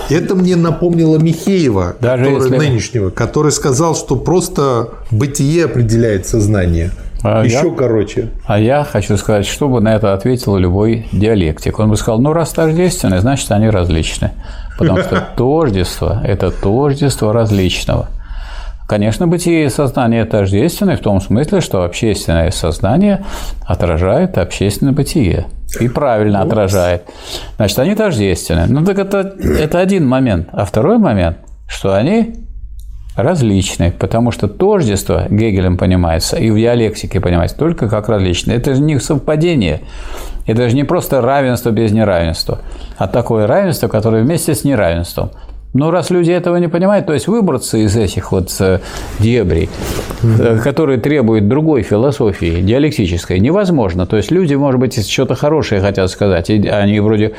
Это 0.09 0.35
мне 0.35 0.57
напомнило 0.57 1.19
Михеева, 1.19 1.97
Даже 2.01 2.25
который, 2.25 2.43
если... 2.43 2.57
нынешнего, 2.57 3.11
который 3.11 3.53
сказал, 3.53 3.95
что 3.95 4.17
просто 4.17 4.91
бытие 5.13 5.67
определяет 5.67 6.27
сознание. 6.27 6.91
А 7.23 7.45
Еще 7.45 7.69
я, 7.69 7.75
короче. 7.75 8.31
А 8.47 8.59
я 8.59 8.85
хочу 8.85 9.17
сказать, 9.17 9.47
что 9.47 9.69
бы 9.69 9.81
на 9.81 9.95
это 9.95 10.15
ответил 10.15 10.57
любой 10.57 11.07
диалектик. 11.13 11.79
Он 11.79 11.91
бы 11.91 11.97
сказал, 11.97 12.21
ну 12.21 12.33
раз 12.33 12.51
тождественны, 12.51 13.21
значит 13.21 13.51
они 13.53 13.69
различны. 13.69 14.33
Потому 14.79 15.01
что 15.01 15.21
тождество– 15.37 16.21
это 16.25 16.51
тождество 16.51 17.33
различного. 17.33 18.09
Конечно, 18.89 19.29
бытие 19.29 19.67
и 19.67 19.69
сознание 19.69 20.25
тождественны 20.25 20.97
в 20.97 21.01
том 21.01 21.21
смысле, 21.21 21.61
что 21.61 21.85
общественное 21.85 22.51
сознание 22.51 23.25
отражает 23.65 24.37
общественное 24.37 24.93
бытие. 24.93 25.47
И 25.79 25.89
правильно 25.89 26.43
отражает. 26.43 27.05
Значит, 27.57 27.79
они 27.79 27.95
тождественны. 27.95 28.67
Ну 28.67 28.85
так 28.85 28.99
это, 28.99 29.37
это 29.39 29.79
один 29.79 30.09
момент. 30.09 30.49
А 30.51 30.65
второй 30.65 30.99
момент, 30.99 31.37
что 31.69 31.95
они 31.95 32.35
различны, 33.23 33.93
потому 33.99 34.31
что 34.31 34.49
тождество 34.49 35.25
Гегелем 35.29 35.77
понимается 35.77 36.37
и 36.37 36.51
в 36.51 36.57
диалектике 36.57 37.21
понимается 37.21 37.57
только 37.57 37.89
как 37.89 38.09
различное. 38.09 38.57
Это 38.57 38.75
же 38.75 38.83
не 38.83 38.99
совпадение, 38.99 39.83
это 40.47 40.69
же 40.69 40.77
не 40.77 40.85
просто 40.85 41.21
равенство 41.21 41.71
без 41.71 41.93
неравенства, 41.93 42.61
а 42.97 43.09
такое 43.09 43.47
равенство, 43.47 43.89
которое 43.89 44.23
вместе 44.23 44.55
с 44.55 44.65
неравенством. 44.65 45.31
Но 45.73 45.91
раз 45.91 46.11
люди 46.11 46.33
этого 46.33 46.57
не 46.57 46.69
понимают, 46.69 47.07
то 47.07 47.13
есть 47.13 47.29
выбраться 47.29 47.79
из 47.79 47.97
этих 47.97 48.33
вот 48.33 48.51
э, 48.59 48.81
дебрей, 49.21 49.71
э, 50.23 50.59
которые 50.63 50.99
требуют 50.99 51.49
другой 51.49 51.83
философии, 51.83 52.61
диалектической, 52.61 53.39
невозможно. 53.39 54.05
То 54.05 54.17
есть 54.17 54.33
люди, 54.33 54.55
может 54.55 54.81
быть, 54.81 55.09
что-то 55.09 55.37
хорошее 55.37 55.81
хотят 55.81 56.11
сказать, 56.11 56.51
и 56.51 56.67
они 56.67 56.99
вроде 56.99 57.35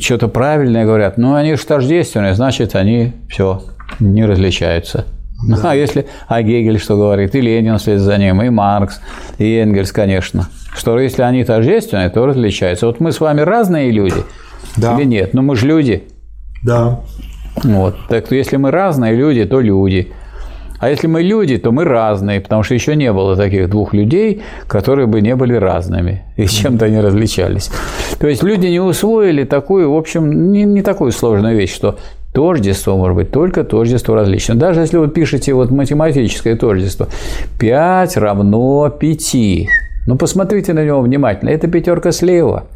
что-то 0.00 0.28
правильное 0.28 0.86
говорят, 0.86 1.18
но 1.18 1.34
они 1.34 1.56
же 1.56 1.66
тождественные, 1.66 2.34
значит, 2.34 2.74
они 2.74 3.12
все 3.28 3.62
не 4.00 4.24
различаются. 4.24 5.04
Да. 5.46 5.70
А 5.70 5.74
если 5.74 6.06
а 6.26 6.42
Гегель 6.42 6.80
что 6.80 6.96
говорит, 6.96 7.34
и 7.34 7.40
Ленин 7.40 7.78
вслед 7.78 8.00
за 8.00 8.16
ним, 8.16 8.42
и 8.42 8.48
Маркс, 8.48 9.00
и 9.38 9.56
Энгельс, 9.56 9.92
конечно, 9.92 10.48
что 10.74 10.98
если 10.98 11.22
они 11.22 11.44
тождественные, 11.44 12.08
то 12.08 12.26
различаются. 12.26 12.86
Вот 12.86 12.98
мы 12.98 13.12
с 13.12 13.20
вами 13.20 13.42
разные 13.42 13.90
люди 13.90 14.24
да. 14.76 14.96
или 14.96 15.04
нет? 15.04 15.34
Но 15.34 15.42
мы 15.42 15.54
же 15.54 15.66
люди. 15.66 16.04
Да. 16.64 17.00
Вот. 17.64 17.96
Так 18.08 18.26
что 18.26 18.34
если 18.34 18.56
мы 18.56 18.70
разные 18.70 19.14
люди, 19.14 19.44
то 19.44 19.60
люди. 19.60 20.12
А 20.80 20.90
если 20.90 21.08
мы 21.08 21.22
люди, 21.22 21.58
то 21.58 21.72
мы 21.72 21.84
разные, 21.84 22.40
потому 22.40 22.62
что 22.62 22.74
еще 22.74 22.94
не 22.94 23.12
было 23.12 23.34
таких 23.34 23.68
двух 23.68 23.94
людей, 23.94 24.42
которые 24.68 25.08
бы 25.08 25.20
не 25.20 25.34
были 25.34 25.54
разными 25.54 26.22
и 26.36 26.46
чем-то 26.46 26.88
не 26.88 27.00
различались. 27.00 27.70
То 28.20 28.28
есть 28.28 28.44
люди 28.44 28.68
не 28.68 28.78
усвоили 28.78 29.42
такую, 29.42 29.92
в 29.92 29.96
общем, 29.96 30.52
не, 30.52 30.62
не 30.62 30.82
такую 30.82 31.10
сложную 31.10 31.56
вещь, 31.56 31.74
что 31.74 31.98
Тождество 32.32 32.94
может 32.96 33.16
быть 33.16 33.30
только 33.30 33.64
тождество 33.64 34.14
различно. 34.14 34.54
Даже 34.54 34.80
если 34.80 34.98
вы 34.98 35.08
пишете 35.08 35.54
вот 35.54 35.70
математическое 35.70 36.56
тождество, 36.56 37.08
5 37.58 38.16
равно 38.18 38.90
5. 38.90 39.36
Ну, 40.06 40.16
посмотрите 40.16 40.74
на 40.74 40.84
него 40.84 41.00
внимательно. 41.00 41.48
Это 41.48 41.68
пятерка 41.68 42.12
слева, 42.12 42.66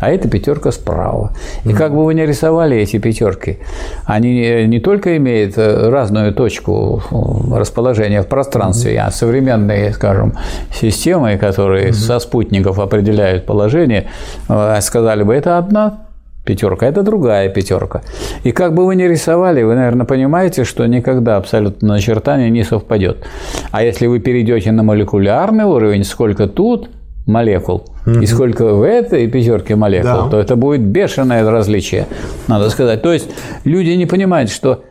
а 0.00 0.10
это 0.10 0.28
пятерка 0.28 0.72
справа. 0.72 1.32
И 1.64 1.72
как 1.72 1.92
бы 1.92 2.04
вы 2.04 2.14
ни 2.14 2.22
рисовали 2.22 2.76
эти 2.76 2.98
пятерки, 2.98 3.58
они 4.04 4.66
не 4.66 4.80
только 4.80 5.16
имеют 5.16 5.58
э, 5.58 5.88
разную 5.88 6.32
точку 6.32 7.02
э, 7.10 7.58
расположения 7.58 8.22
в 8.22 8.26
пространстве, 8.26 9.00
а 9.00 9.10
современные, 9.10 9.92
скажем, 9.92 10.34
системы, 10.72 11.36
которые 11.36 11.92
со 11.92 12.18
спутников 12.20 12.78
определяют 12.78 13.44
положение, 13.46 14.08
э, 14.48 14.80
сказали 14.80 15.24
бы, 15.24 15.34
это 15.34 15.58
одна 15.58 16.08
пятерка, 16.44 16.86
это 16.86 17.02
другая 17.02 17.48
пятерка. 17.48 18.02
И 18.44 18.52
как 18.52 18.74
бы 18.74 18.86
вы 18.86 18.94
ни 18.94 19.02
рисовали, 19.02 19.62
вы, 19.62 19.74
наверное, 19.74 20.06
понимаете, 20.06 20.64
что 20.64 20.86
никогда 20.86 21.36
абсолютно 21.36 21.88
начертание 21.88 22.50
не 22.50 22.64
совпадет. 22.64 23.26
А 23.70 23.82
если 23.82 24.06
вы 24.06 24.20
перейдете 24.20 24.72
на 24.72 24.82
молекулярный 24.82 25.64
уровень, 25.64 26.04
сколько 26.04 26.46
тут 26.46 26.88
молекул 27.28 27.84
угу. 28.06 28.20
и 28.20 28.26
сколько 28.26 28.74
в 28.74 28.82
этой 28.82 29.28
пятерке 29.28 29.76
молекул, 29.76 30.24
да. 30.24 30.28
то 30.30 30.40
это 30.40 30.56
будет 30.56 30.80
бешеное 30.80 31.48
различие, 31.48 32.06
надо 32.48 32.70
сказать. 32.70 33.02
То 33.02 33.12
есть 33.12 33.30
люди 33.64 33.90
не 33.90 34.06
понимают, 34.06 34.50
что 34.50 34.82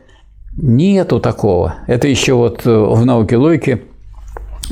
нету 0.56 1.20
такого. 1.20 1.74
Это 1.86 2.08
еще 2.08 2.34
вот 2.34 2.64
в 2.64 3.04
науке 3.04 3.36
логики 3.36 3.82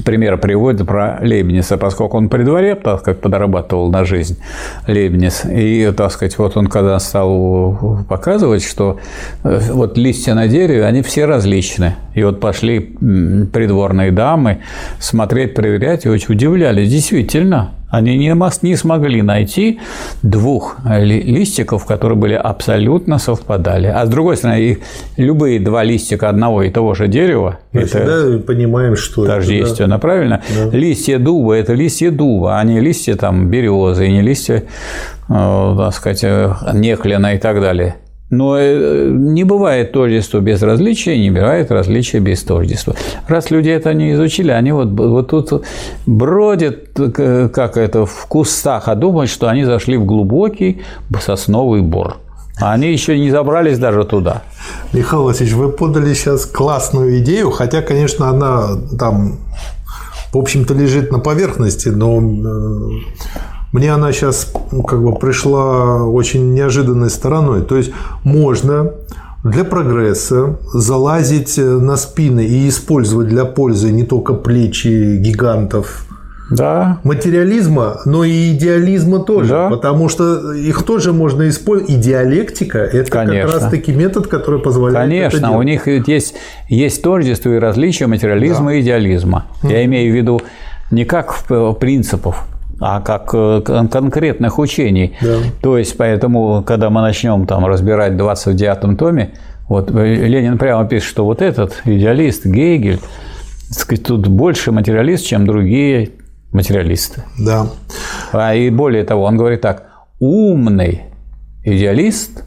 пример 0.04 0.38
приводит 0.38 0.86
про 0.86 1.18
Лейбница, 1.22 1.76
поскольку 1.76 2.16
он 2.16 2.28
при 2.28 2.42
дворе, 2.42 2.74
так 2.74 3.02
как 3.02 3.20
подрабатывал 3.20 3.90
на 3.90 4.04
жизнь 4.04 4.38
Лейбниц, 4.86 5.44
и, 5.44 5.92
так 5.96 6.12
сказать, 6.12 6.36
вот 6.38 6.56
он 6.56 6.66
когда 6.66 6.98
стал 6.98 8.04
показывать, 8.08 8.64
что 8.64 8.98
э, 9.44 9.60
вот 9.72 9.98
листья 9.98 10.34
на 10.34 10.48
дереве, 10.48 10.84
они 10.84 11.02
все 11.02 11.24
различны. 11.24 11.96
И 12.14 12.22
вот 12.22 12.40
пошли 12.40 12.80
придворные 12.80 14.10
дамы 14.10 14.58
смотреть, 14.98 15.54
проверять, 15.54 16.06
и 16.06 16.08
очень 16.08 16.34
удивлялись. 16.34 16.90
Действительно, 16.90 17.72
они 17.96 18.16
не, 18.16 18.34
не 18.62 18.76
смогли 18.76 19.22
найти 19.22 19.80
двух 20.22 20.76
листиков, 20.84 21.86
которые 21.86 22.18
были 22.18 22.34
абсолютно 22.34 23.18
совпадали. 23.18 23.86
А 23.86 24.04
с 24.04 24.08
другой 24.08 24.36
стороны, 24.36 24.60
их, 24.60 24.78
любые 25.16 25.60
два 25.60 25.82
листика 25.82 26.28
одного 26.28 26.62
и 26.62 26.70
того 26.70 26.94
же 26.94 27.08
дерева 27.08 27.58
Мы 27.72 27.82
это 27.82 27.88
всегда 27.88 28.38
понимаем, 28.46 28.96
что 28.96 29.26
тождественно, 29.26 29.96
да? 29.96 29.98
правильно? 29.98 30.42
Да. 30.54 30.76
Листья 30.76 31.18
дуба– 31.18 31.54
это 31.56 31.74
листья 31.74 32.10
дуба, 32.10 32.58
а 32.58 32.64
не 32.64 32.80
листья 32.80 33.14
там, 33.16 33.48
березы, 33.48 34.08
не 34.08 34.20
листья, 34.22 34.64
э, 35.28 35.74
так 35.78 35.94
сказать, 35.94 36.24
э, 36.24 36.52
неклина 36.74 37.34
и 37.34 37.38
так 37.38 37.60
далее. 37.60 37.96
Но 38.28 38.58
э, 38.58 39.08
не 39.12 39.44
бывает 39.44 39.92
тождества 39.92 40.40
без 40.40 40.60
различия, 40.62 41.16
не 41.16 41.30
бывает 41.30 41.70
различия 41.70 42.18
без 42.18 42.42
тождества. 42.42 42.94
Раз 43.28 43.50
люди 43.50 43.68
это 43.68 43.94
не 43.94 44.14
изучили, 44.14 44.50
они 44.50 44.72
вот, 44.72 44.88
вот 44.88 45.28
тут 45.28 45.64
бродят, 46.06 46.88
как 46.94 47.76
это, 47.76 48.04
в 48.04 48.26
кустах, 48.26 48.88
а 48.88 48.96
думают, 48.96 49.30
что 49.30 49.48
они 49.48 49.64
зашли 49.64 49.96
в 49.96 50.04
глубокий 50.04 50.82
сосновый 51.20 51.82
бор. 51.82 52.16
А 52.58 52.72
они 52.72 52.90
еще 52.90 53.18
не 53.18 53.30
забрались 53.30 53.78
даже 53.78 54.04
туда. 54.04 54.42
Михаил 54.92 55.24
Васильевич, 55.24 55.54
вы 55.54 55.70
подали 55.70 56.14
сейчас 56.14 56.46
классную 56.46 57.18
идею, 57.18 57.50
хотя, 57.50 57.82
конечно, 57.82 58.30
она 58.30 58.68
там, 58.98 59.38
в 60.32 60.38
общем-то, 60.38 60.72
лежит 60.72 61.12
на 61.12 61.18
поверхности, 61.18 61.90
но 61.90 62.18
э, 62.18 62.90
мне 63.72 63.92
она 63.92 64.12
сейчас 64.12 64.52
как 64.86 65.02
бы 65.02 65.14
пришла 65.14 66.04
очень 66.04 66.54
неожиданной 66.54 67.10
стороной. 67.10 67.62
То 67.62 67.76
есть 67.76 67.92
можно 68.24 68.92
для 69.44 69.64
прогресса 69.64 70.56
залазить 70.72 71.58
на 71.58 71.96
спины 71.96 72.44
и 72.44 72.68
использовать 72.68 73.28
для 73.28 73.44
пользы 73.44 73.92
не 73.92 74.04
только 74.04 74.34
плечи 74.34 75.16
гигантов 75.18 76.06
да. 76.50 76.98
материализма, 77.02 78.00
но 78.04 78.24
и 78.24 78.52
идеализма 78.52 79.20
тоже, 79.20 79.50
да. 79.50 79.68
потому 79.68 80.08
что 80.08 80.52
их 80.52 80.82
тоже 80.82 81.12
можно 81.12 81.48
использовать. 81.48 81.90
И 81.90 81.96
диалектика– 81.96 82.78
это 82.92 83.10
Конечно. 83.10 83.52
как 83.52 83.62
раз-таки 83.62 83.92
метод, 83.92 84.26
который 84.26 84.60
позволяет 84.60 85.08
Конечно, 85.08 85.46
это 85.46 85.50
у 85.50 85.62
них 85.62 85.86
есть, 85.86 86.34
есть 86.68 87.02
тождество 87.02 87.50
и 87.50 87.58
различия 87.58 88.06
материализма 88.06 88.70
да. 88.70 88.74
и 88.74 88.80
идеализма. 88.80 89.46
Я 89.62 89.84
имею 89.84 90.12
в 90.12 90.16
виду 90.16 90.40
не 90.90 91.04
как 91.04 91.34
принципов, 91.80 92.44
а 92.80 93.00
как 93.00 93.30
э, 93.32 93.62
конкретных 93.90 94.58
учений. 94.58 95.16
Да. 95.20 95.38
То 95.62 95.78
есть, 95.78 95.96
поэтому, 95.96 96.62
когда 96.66 96.90
мы 96.90 97.00
начнем 97.00 97.46
там 97.46 97.66
разбирать 97.66 98.12
в 98.12 98.16
29-м 98.16 98.96
томе, 98.96 99.34
вот 99.68 99.90
э, 99.90 100.26
Ленин 100.26 100.58
прямо 100.58 100.86
пишет, 100.86 101.08
что 101.08 101.24
вот 101.24 101.42
этот 101.42 101.82
идеалист 101.84 102.46
Гегель, 102.46 103.00
сказать, 103.70 104.04
тут 104.04 104.26
больше 104.26 104.72
материалист, 104.72 105.26
чем 105.26 105.46
другие 105.46 106.10
материалисты. 106.52 107.22
Да. 107.38 107.66
А 108.32 108.54
и 108.54 108.70
более 108.70 109.04
того, 109.04 109.24
он 109.24 109.36
говорит 109.36 109.62
так: 109.62 109.84
умный 110.18 111.02
идеалист 111.64 112.44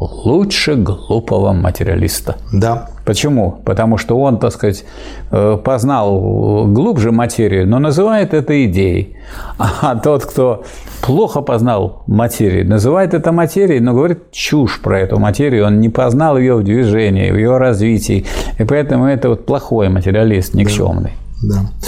лучше 0.00 0.74
глупого 0.74 1.52
материалиста. 1.52 2.36
Да. 2.52 2.88
Почему? 3.06 3.60
Потому 3.64 3.98
что 3.98 4.18
он, 4.18 4.38
так 4.38 4.52
сказать, 4.52 4.84
э, 5.30 5.58
познал 5.64 6.66
глубже 6.66 7.12
материю, 7.12 7.66
но 7.68 7.78
называет 7.78 8.34
это 8.34 8.64
идеей. 8.66 9.16
А 9.58 9.94
тот, 9.94 10.24
кто 10.26 10.64
плохо 11.02 11.40
познал 11.40 12.02
материю, 12.08 12.68
называет 12.68 13.14
это 13.14 13.30
материей, 13.30 13.78
но 13.78 13.92
говорит 13.94 14.32
чушь 14.32 14.80
про 14.80 14.98
эту 14.98 15.20
материю, 15.20 15.66
он 15.66 15.78
не 15.78 15.88
познал 15.88 16.36
ее 16.36 16.56
в 16.56 16.64
движении, 16.64 17.30
в 17.30 17.36
ее 17.36 17.58
развитии. 17.58 18.26
И 18.58 18.64
поэтому 18.64 19.06
это 19.06 19.28
вот 19.28 19.46
плохой 19.46 19.88
материалист, 19.88 20.54
никчемный. 20.54 21.12
Да. 21.44 21.54
да. 21.54 21.86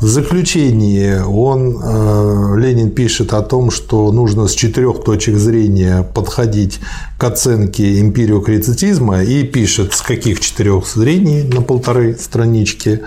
В 0.00 0.06
заключении 0.06 1.20
он, 1.20 1.76
э, 1.82 2.54
Ленин 2.56 2.90
пишет 2.90 3.32
о 3.32 3.42
том, 3.42 3.72
что 3.72 4.12
нужно 4.12 4.46
с 4.46 4.52
четырех 4.52 5.02
точек 5.02 5.36
зрения 5.36 6.04
подходить 6.14 6.78
к 7.18 7.24
оценке 7.24 8.00
эмпириокритицизма 8.00 9.24
и 9.24 9.42
пишет, 9.42 9.94
с 9.94 10.02
каких 10.02 10.40
четырех 10.40 10.86
зрений 10.86 11.42
на 11.42 11.62
полторы 11.62 12.16
странички. 12.16 13.00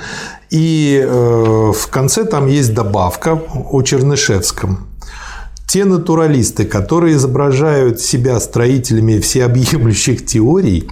И 0.50 1.02
э, 1.02 1.72
в 1.74 1.88
конце 1.88 2.26
там 2.26 2.48
есть 2.48 2.74
добавка 2.74 3.42
о 3.72 3.82
Чернышевском. 3.84 4.91
Те 5.72 5.86
натуралисты, 5.86 6.66
которые 6.66 7.16
изображают 7.16 8.02
себя 8.02 8.38
строителями 8.42 9.22
всеобъемлющих 9.22 10.26
теорий, 10.26 10.90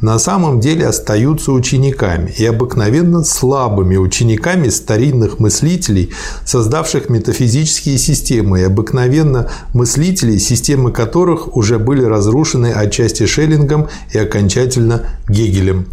на 0.00 0.18
самом 0.18 0.58
деле 0.58 0.86
остаются 0.86 1.52
учениками 1.52 2.32
и 2.38 2.46
обыкновенно 2.46 3.24
слабыми 3.24 3.98
учениками 3.98 4.70
старинных 4.70 5.38
мыслителей, 5.38 6.12
создавших 6.46 7.10
метафизические 7.10 7.98
системы, 7.98 8.60
и 8.60 8.64
обыкновенно 8.64 9.50
мыслителей, 9.74 10.38
системы 10.38 10.92
которых 10.92 11.54
уже 11.54 11.78
были 11.78 12.02
разрушены 12.02 12.72
отчасти 12.72 13.26
Шеллингом 13.26 13.88
и 14.14 14.18
окончательно 14.18 15.10
Гегелем. 15.28 15.88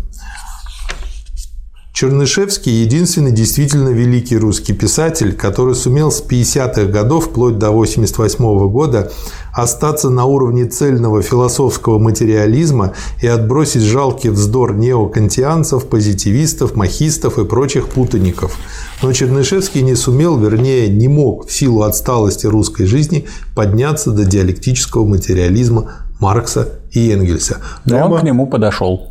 Чернышевский– 1.99 2.71
единственный 2.83 3.33
действительно 3.33 3.89
великий 3.89 4.37
русский 4.37 4.71
писатель, 4.71 5.33
который 5.33 5.75
сумел 5.75 6.13
с 6.13 6.23
50-х 6.23 6.85
годов 6.85 7.25
вплоть 7.25 7.57
до 7.57 7.71
88 7.71 8.69
года 8.69 9.11
остаться 9.51 10.09
на 10.09 10.23
уровне 10.23 10.63
цельного 10.63 11.21
философского 11.21 11.99
материализма 11.99 12.93
и 13.21 13.27
отбросить 13.27 13.81
жалкий 13.81 14.29
вздор 14.29 14.75
неокантианцев, 14.75 15.87
позитивистов, 15.87 16.73
махистов 16.73 17.37
и 17.37 17.43
прочих 17.43 17.89
путаников. 17.89 18.55
Но 19.01 19.11
Чернышевский 19.11 19.81
не 19.81 19.95
сумел, 19.95 20.39
вернее, 20.39 20.87
не 20.87 21.09
мог 21.09 21.49
в 21.49 21.51
силу 21.51 21.81
отсталости 21.81 22.47
русской 22.47 22.85
жизни 22.85 23.25
подняться 23.55 24.11
до 24.11 24.23
диалектического 24.23 25.05
материализма 25.05 25.91
Маркса 26.21 26.79
и 26.93 27.11
Энгельса. 27.11 27.57
Но 27.83 28.09
он 28.09 28.21
к 28.21 28.23
нему 28.23 28.47
подошел 28.47 29.09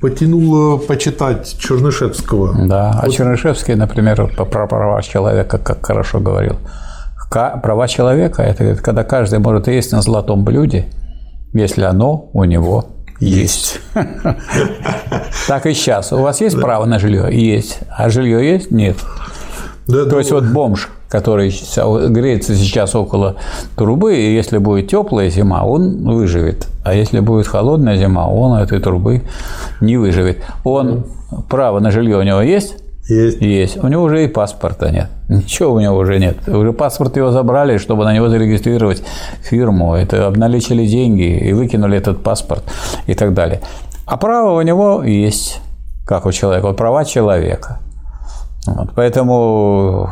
потянуло 0.00 0.78
почитать 0.78 1.56
Чернышевского. 1.58 2.66
Да, 2.66 2.90
а 2.90 3.02
вот. 3.02 3.04
а 3.04 3.10
Чернышевский, 3.10 3.74
например, 3.74 4.26
про 4.36 4.66
права 4.66 5.02
человека, 5.02 5.58
как 5.58 5.84
хорошо 5.84 6.20
говорил. 6.20 6.56
Права 7.30 7.88
человека– 7.88 8.42
это 8.44 8.76
когда 8.76 9.04
каждый 9.04 9.40
может 9.40 9.68
есть 9.68 9.92
на 9.92 10.00
золотом 10.00 10.44
блюде, 10.44 10.86
если 11.52 11.82
оно 11.82 12.30
у 12.32 12.44
него 12.44 12.86
есть. 13.20 13.80
Так 15.48 15.66
и 15.66 15.74
сейчас. 15.74 16.12
У 16.12 16.18
вас 16.18 16.40
есть 16.40 16.60
право 16.60 16.84
на 16.84 16.98
жилье? 16.98 17.28
Есть. 17.30 17.80
А 17.90 18.08
жилье 18.10 18.44
есть? 18.48 18.70
Нет. 18.70 18.96
То 19.86 20.18
есть 20.18 20.32
вот 20.32 20.44
бомж, 20.44 20.88
который 21.08 21.50
греется 22.08 22.56
сейчас 22.56 22.94
около 22.94 23.36
трубы, 23.76 24.16
и 24.16 24.34
если 24.34 24.58
будет 24.58 24.88
теплая 24.90 25.30
зима, 25.30 25.64
он 25.64 26.04
выживет. 26.04 26.66
А 26.84 26.94
если 26.94 27.20
будет 27.20 27.46
холодная 27.46 27.96
зима, 27.96 28.28
он 28.28 28.58
этой 28.58 28.80
трубы 28.80 29.22
не 29.80 29.96
выживет. 29.96 30.42
Он 30.64 31.04
право 31.48 31.78
на 31.78 31.90
жилье 31.90 32.16
у 32.16 32.22
него 32.22 32.40
есть? 32.40 32.76
Есть. 33.08 33.40
Есть. 33.40 33.84
У 33.84 33.86
него 33.86 34.02
уже 34.02 34.24
и 34.24 34.26
паспорта 34.26 34.90
нет. 34.90 35.08
Ничего 35.28 35.74
у 35.74 35.80
него 35.80 35.96
уже 35.96 36.18
нет. 36.18 36.48
Уже 36.48 36.72
паспорт 36.72 37.16
его 37.16 37.30
забрали, 37.30 37.78
чтобы 37.78 38.02
на 38.04 38.12
него 38.12 38.28
зарегистрировать 38.28 39.04
фирму. 39.42 39.94
Это 39.94 40.26
обналичили 40.26 40.84
деньги 40.86 41.38
и 41.38 41.52
выкинули 41.52 41.96
этот 41.96 42.24
паспорт 42.24 42.64
и 43.06 43.14
так 43.14 43.32
далее. 43.32 43.60
А 44.06 44.16
право 44.16 44.58
у 44.58 44.62
него 44.62 45.04
есть, 45.04 45.60
как 46.04 46.26
у 46.26 46.32
человека, 46.32 46.66
вот 46.66 46.76
права 46.76 47.04
человека. 47.04 47.78
Вот, 48.66 48.90
поэтому 48.94 50.10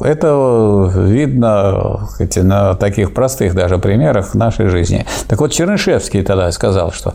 это 0.00 0.90
видно 0.94 2.08
эти, 2.18 2.40
на 2.40 2.74
таких 2.74 3.14
простых 3.14 3.54
даже 3.54 3.78
примерах 3.78 4.34
нашей 4.34 4.68
жизни. 4.68 5.06
Так 5.28 5.40
вот, 5.40 5.52
Чернышевский 5.52 6.22
тогда 6.22 6.52
сказал, 6.52 6.92
что 6.92 7.14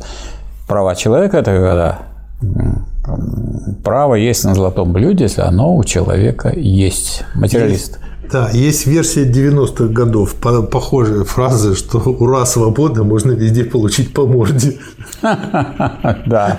права 0.68 0.96
человека– 0.96 1.38
это 1.40 1.52
когда 1.52 2.00
право 3.84 4.16
есть 4.16 4.44
на 4.44 4.56
золотом 4.56 4.94
блюде, 4.94 5.26
если 5.26 5.42
оно 5.42 5.76
у 5.76 5.84
человека 5.84 6.52
есть. 6.56 7.24
Материалист. 7.36 8.00
Есть. 8.00 8.12
Да, 8.32 8.50
есть 8.50 8.88
версия 8.88 9.26
90-х 9.30 9.88
годов, 9.88 10.36
похожие 10.36 11.26
фразы, 11.26 11.76
что 11.76 11.98
«Ура, 11.98 12.46
свобода, 12.46 13.04
можно 13.04 13.34
везде 13.34 13.66
получить 13.66 14.14
по 14.14 14.26
морде». 14.26 14.78
Да. 15.22 16.58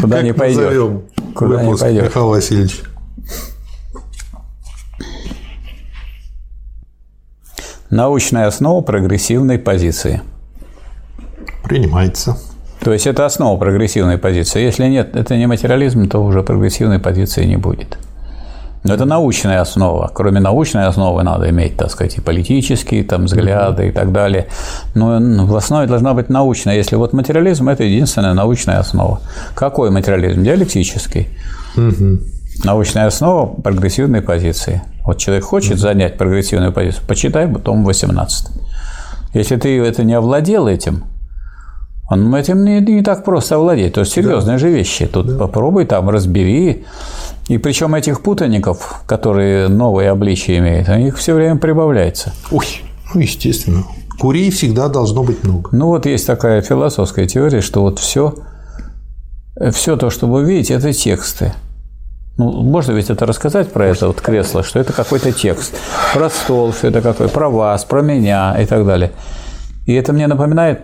Куда 0.00 0.22
не 0.22 0.32
пойдешь. 0.32 1.02
Куда 1.38 1.62
не 1.62 1.76
пойдешь. 1.76 2.02
Михаил 2.02 2.28
Васильевич. 2.30 2.82
Научная 7.90 8.48
основа 8.48 8.80
прогрессивной 8.82 9.58
позиции. 9.58 10.20
Принимается. 11.62 12.36
То 12.80 12.92
есть 12.92 13.06
это 13.06 13.24
основа 13.24 13.56
прогрессивной 13.56 14.18
позиции. 14.18 14.62
Если 14.62 14.86
нет, 14.88 15.14
это 15.14 15.36
не 15.36 15.46
материализм, 15.46 16.08
то 16.08 16.18
уже 16.24 16.42
прогрессивной 16.42 16.98
позиции 16.98 17.44
не 17.44 17.56
будет. 17.56 17.98
Но 18.84 18.94
это 18.94 19.04
научная 19.04 19.60
основа. 19.60 20.10
Кроме 20.14 20.40
научной 20.40 20.86
основы 20.86 21.22
надо 21.22 21.50
иметь, 21.50 21.76
так 21.76 21.90
сказать, 21.90 22.18
и 22.18 22.20
политические 22.20 23.04
там, 23.04 23.24
взгляды 23.24 23.84
mm-hmm. 23.84 23.88
и 23.88 23.92
так 23.92 24.12
далее. 24.12 24.46
Но 24.94 25.18
в 25.46 25.56
основе 25.56 25.86
должна 25.86 26.14
быть 26.14 26.28
научная. 26.28 26.76
Если 26.76 26.96
вот 26.96 27.12
материализм– 27.12 27.68
это 27.70 27.84
единственная 27.84 28.34
научная 28.34 28.78
основа. 28.78 29.20
Какой 29.54 29.90
материализм? 29.90 30.42
Диалектический. 30.42 31.28
Mm-hmm. 31.76 32.18
Научная 32.64 33.06
основа 33.06 33.46
прогрессивной 33.46 34.22
позиции. 34.22 34.82
Вот 35.04 35.18
человек 35.18 35.44
хочет 35.44 35.72
mm-hmm. 35.72 35.80
занять 35.80 36.18
прогрессивную 36.18 36.72
позицию, 36.72 37.02
почитай 37.06 37.52
том 37.52 37.84
18. 37.84 38.46
Если 39.34 39.56
ты 39.56 39.80
это 39.80 40.04
не 40.04 40.14
овладел 40.14 40.68
этим, 40.68 41.04
он 42.08 42.34
этим 42.34 42.64
не, 42.64 42.80
не 42.80 43.02
так 43.02 43.24
просто 43.24 43.56
овладеть. 43.56 43.94
То 43.94 44.00
есть 44.00 44.12
серьезные 44.12 44.56
да. 44.56 44.58
же 44.58 44.70
вещи. 44.70 45.06
Тут 45.06 45.26
да. 45.26 45.38
попробуй 45.38 45.84
там 45.84 46.08
разбери. 46.08 46.86
И 47.48 47.58
причем 47.58 47.94
этих 47.94 48.22
путаников, 48.22 49.02
которые 49.06 49.68
новые 49.68 50.10
обличия 50.10 50.58
имеют, 50.58 50.88
их 50.88 51.18
все 51.18 51.34
время 51.34 51.56
прибавляется. 51.56 52.32
Ой, 52.50 52.66
ну 53.14 53.20
естественно. 53.20 53.84
Курей 54.18 54.50
всегда 54.50 54.88
должно 54.88 55.22
быть 55.22 55.44
много. 55.44 55.68
Ну 55.72 55.86
вот 55.86 56.06
есть 56.06 56.26
такая 56.26 56.62
философская 56.62 57.26
теория, 57.26 57.60
что 57.60 57.82
вот 57.82 57.98
все, 57.98 58.34
все 59.72 59.96
то, 59.96 60.10
что 60.10 60.26
вы 60.26 60.44
видите, 60.44 60.74
это 60.74 60.92
тексты. 60.92 61.52
Ну, 62.36 62.62
можно 62.62 62.92
ведь 62.92 63.10
это 63.10 63.26
рассказать 63.26 63.70
про 63.72 63.86
это 63.86 64.06
вот 64.06 64.20
кресло, 64.20 64.62
что 64.62 64.78
это 64.78 64.92
какой-то 64.92 65.32
текст. 65.32 65.74
Про 66.14 66.30
стол, 66.30 66.72
что 66.72 66.88
это 66.88 67.00
какой, 67.02 67.28
про 67.28 67.48
вас, 67.48 67.84
про 67.84 68.00
меня 68.00 68.56
и 68.60 68.64
так 68.64 68.86
далее. 68.86 69.12
И 69.86 69.92
это 69.92 70.12
мне 70.12 70.26
напоминает 70.26 70.82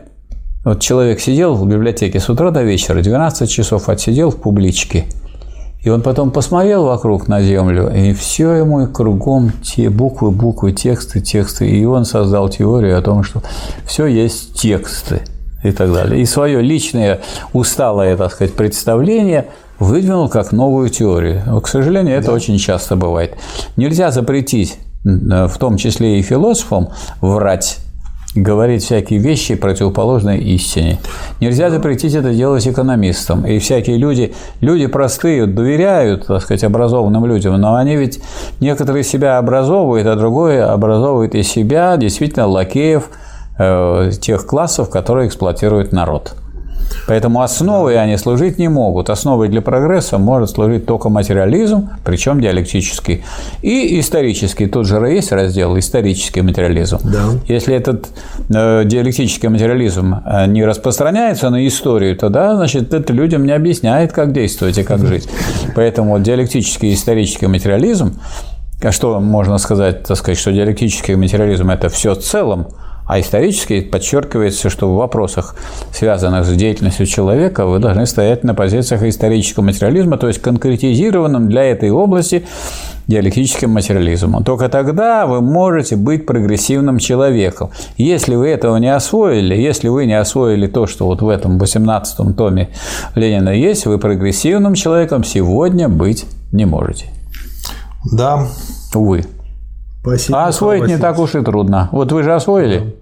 вот 0.65 0.81
человек 0.81 1.21
сидел 1.21 1.55
в 1.55 1.67
библиотеке 1.69 2.21
с 2.21 2.29
утра 2.29 2.51
до 2.51 2.63
вечера, 2.63 3.03
12 3.03 3.51
часов 3.51 3.89
отсидел 3.89 4.31
в 4.31 4.37
публичке, 4.37 5.05
и 5.85 5.91
он 5.91 6.01
потом 6.01 6.31
посмотрел 6.31 6.87
вокруг 6.87 7.29
на 7.29 7.43
землю, 7.43 7.93
и 7.95 8.15
все 8.15 8.53
ему 8.53 8.87
кругом 8.87 9.53
те 9.63 9.91
буквы, 9.91 10.31
буквы, 10.31 10.73
тексты, 10.73 11.21
тексты. 11.21 11.69
И 11.69 11.85
он 11.85 12.07
создал 12.07 12.49
теорию 12.49 12.99
о 12.99 13.03
том, 13.03 13.23
что 13.23 13.43
все 13.85 14.07
есть 14.07 14.55
тексты 14.55 15.21
и 15.63 15.73
так 15.73 15.93
далее. 15.93 16.23
И 16.23 16.25
свое 16.25 16.63
личное 16.63 17.21
усталое, 17.53 18.17
так 18.17 18.33
сказать, 18.33 18.55
представление 18.55 19.49
выдвинул 19.79 20.31
как 20.31 20.53
новую 20.53 20.89
теорию. 20.89 21.43
Но, 21.45 21.61
к 21.61 21.69
сожалению, 21.69 22.17
это 22.17 22.29
да. 22.29 22.33
очень 22.33 22.57
часто 22.57 22.97
бывает. 22.97 23.37
Нельзя 23.77 24.11
запретить, 24.11 24.79
в 25.05 25.59
том 25.59 25.77
числе 25.77 26.19
и 26.19 26.23
философам, 26.23 26.89
врать 27.21 27.84
говорить 28.35 28.83
всякие 28.83 29.19
вещи, 29.19 29.55
противоположные 29.55 30.41
истине. 30.41 30.99
Нельзя 31.41 31.71
запретить 31.71 32.15
это 32.15 32.35
делать 32.35 32.67
экономистам. 32.67 33.47
И 33.47 33.59
всякие 33.59 33.97
люди, 33.97 34.35
люди 34.61 34.87
простые, 34.87 35.47
доверяют, 35.47 36.27
так 36.27 36.43
сказать, 36.43 36.65
образованным 36.65 37.27
людям, 37.27 37.61
но 37.61 37.77
они 37.77 37.97
ведь 37.97 38.21
некоторые 38.61 39.05
себя 39.05 39.39
образовывают, 39.39 40.07
а 40.07 40.17
другое 40.17 40.71
образовывает 40.71 41.35
из 41.35 41.49
себя 41.49 41.97
действительно 41.97 42.47
лакеев 42.47 43.09
э, 43.59 44.11
тех 44.21 44.47
классов, 44.47 44.91
которые 44.91 45.29
эксплуатируют 45.29 45.93
народ. 45.93 46.35
Поэтому 47.07 47.43
основой 47.43 47.99
они 47.99 48.17
служить 48.17 48.59
не 48.59 48.69
могут. 48.69 49.11
Основой 49.11 49.49
для 49.49 49.61
прогресса 49.61 50.19
может 50.19 50.51
служить 50.51 50.87
только 50.87 51.09
материализм, 51.09 51.91
причем 52.05 52.41
диалектический. 52.41 53.25
И 53.63 54.01
исторический. 54.01 54.67
Тут 54.67 54.87
же 54.87 54.97
есть 54.97 55.33
раздел 55.33 55.79
исторический 55.79 56.43
материализм. 56.43 56.99
Да. 57.03 57.25
Если 57.47 57.75
этот 57.75 58.09
э, 58.49 58.85
диалектический 58.85 59.49
материализм 59.49 60.15
э, 60.25 60.47
не 60.47 60.65
распространяется 60.65 61.51
на 61.51 61.67
историю, 61.67 62.17
то 62.17 62.29
да, 62.29 62.57
значит, 62.57 62.95
это 62.95 63.13
людям 63.13 63.45
не 63.45 63.53
объясняет, 63.53 64.13
как 64.13 64.33
действовать 64.33 64.79
и 64.79 64.83
как 64.83 65.01
жить. 65.07 65.29
Поэтому 65.75 66.19
диалектический 66.19 66.91
и 66.91 66.95
исторический 66.95 67.47
материализм 67.47 68.19
а 68.83 68.93
что 68.93 69.19
можно 69.21 69.57
сказать, 69.59 70.03
так 70.03 70.17
сказать, 70.17 70.39
что 70.39 70.53
диалектический 70.53 71.15
материализм– 71.15 71.71
это 71.71 71.89
все 71.89 72.15
в 72.15 72.19
целом, 72.19 72.69
а 73.07 73.21
исторически 73.21 73.81
подчеркивается, 73.81 74.71
что 74.71 74.93
в 74.93 74.97
вопросах, 74.97 75.57
связанных 75.93 76.45
с 76.47 76.53
деятельностью 76.55 77.07
человека, 77.07 77.67
вы 77.67 77.79
должны 77.79 78.07
стоять 78.07 78.45
на 78.45 78.55
позициях 78.55 79.03
исторического 79.03 79.65
материализма, 79.65 80.17
то 80.17 80.29
есть 80.29 80.41
конкретизированным 80.41 81.49
для 81.49 81.65
этой 81.65 81.91
области 81.91 82.47
диалектическим 83.07 83.71
материализмом. 83.71 84.45
Только 84.45 84.69
тогда 84.69 85.27
вы 85.27 85.41
можете 85.41 85.97
быть 85.97 86.25
прогрессивным 86.27 86.99
человеком. 86.99 87.71
Если 87.99 88.35
вы 88.35 88.49
этого 88.49 88.77
не 88.79 88.95
освоили, 88.95 89.55
если 89.55 89.89
вы 89.89 90.07
не 90.07 90.19
освоили 90.19 90.67
то, 90.67 90.87
что 90.87 91.07
вот 91.07 91.21
в 91.21 91.29
этом 91.29 91.59
18-м 91.61 92.35
томе 92.35 92.71
Ленина 93.15 93.51
есть, 93.51 93.87
вы 93.87 93.99
прогрессивным 93.99 94.75
человеком 94.75 95.25
сегодня 95.25 95.89
быть 95.89 96.25
не 96.53 96.65
можете. 96.65 97.07
Да. 98.13 98.47
Увы. 98.95 99.25
Спасибо. 100.05 100.45
А 100.45 100.49
освоить 100.49 100.87
не 100.87 100.99
так 100.99 101.19
уж 101.19 101.35
и 101.35 101.41
трудно. 101.41 101.89
Вот 101.91 102.13
вы 102.13 102.23
же 102.23 102.35
освоили? 102.35 102.95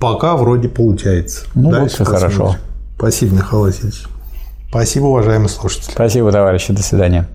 Пока 0.00 0.34
вроде 0.34 0.70
получается. 0.70 1.44
Ну, 1.54 1.70
Дальше 1.70 1.98
вот 1.98 2.08
хорошо. 2.08 2.56
Спасибо, 2.96 3.36
Михаил 3.36 3.62
Васильевич. 3.64 4.06
Спасибо, 4.70 5.04
уважаемые 5.04 5.50
слушатели. 5.50 5.92
Спасибо, 5.92 6.32
товарищи. 6.32 6.72
До 6.72 6.82
свидания. 6.82 7.28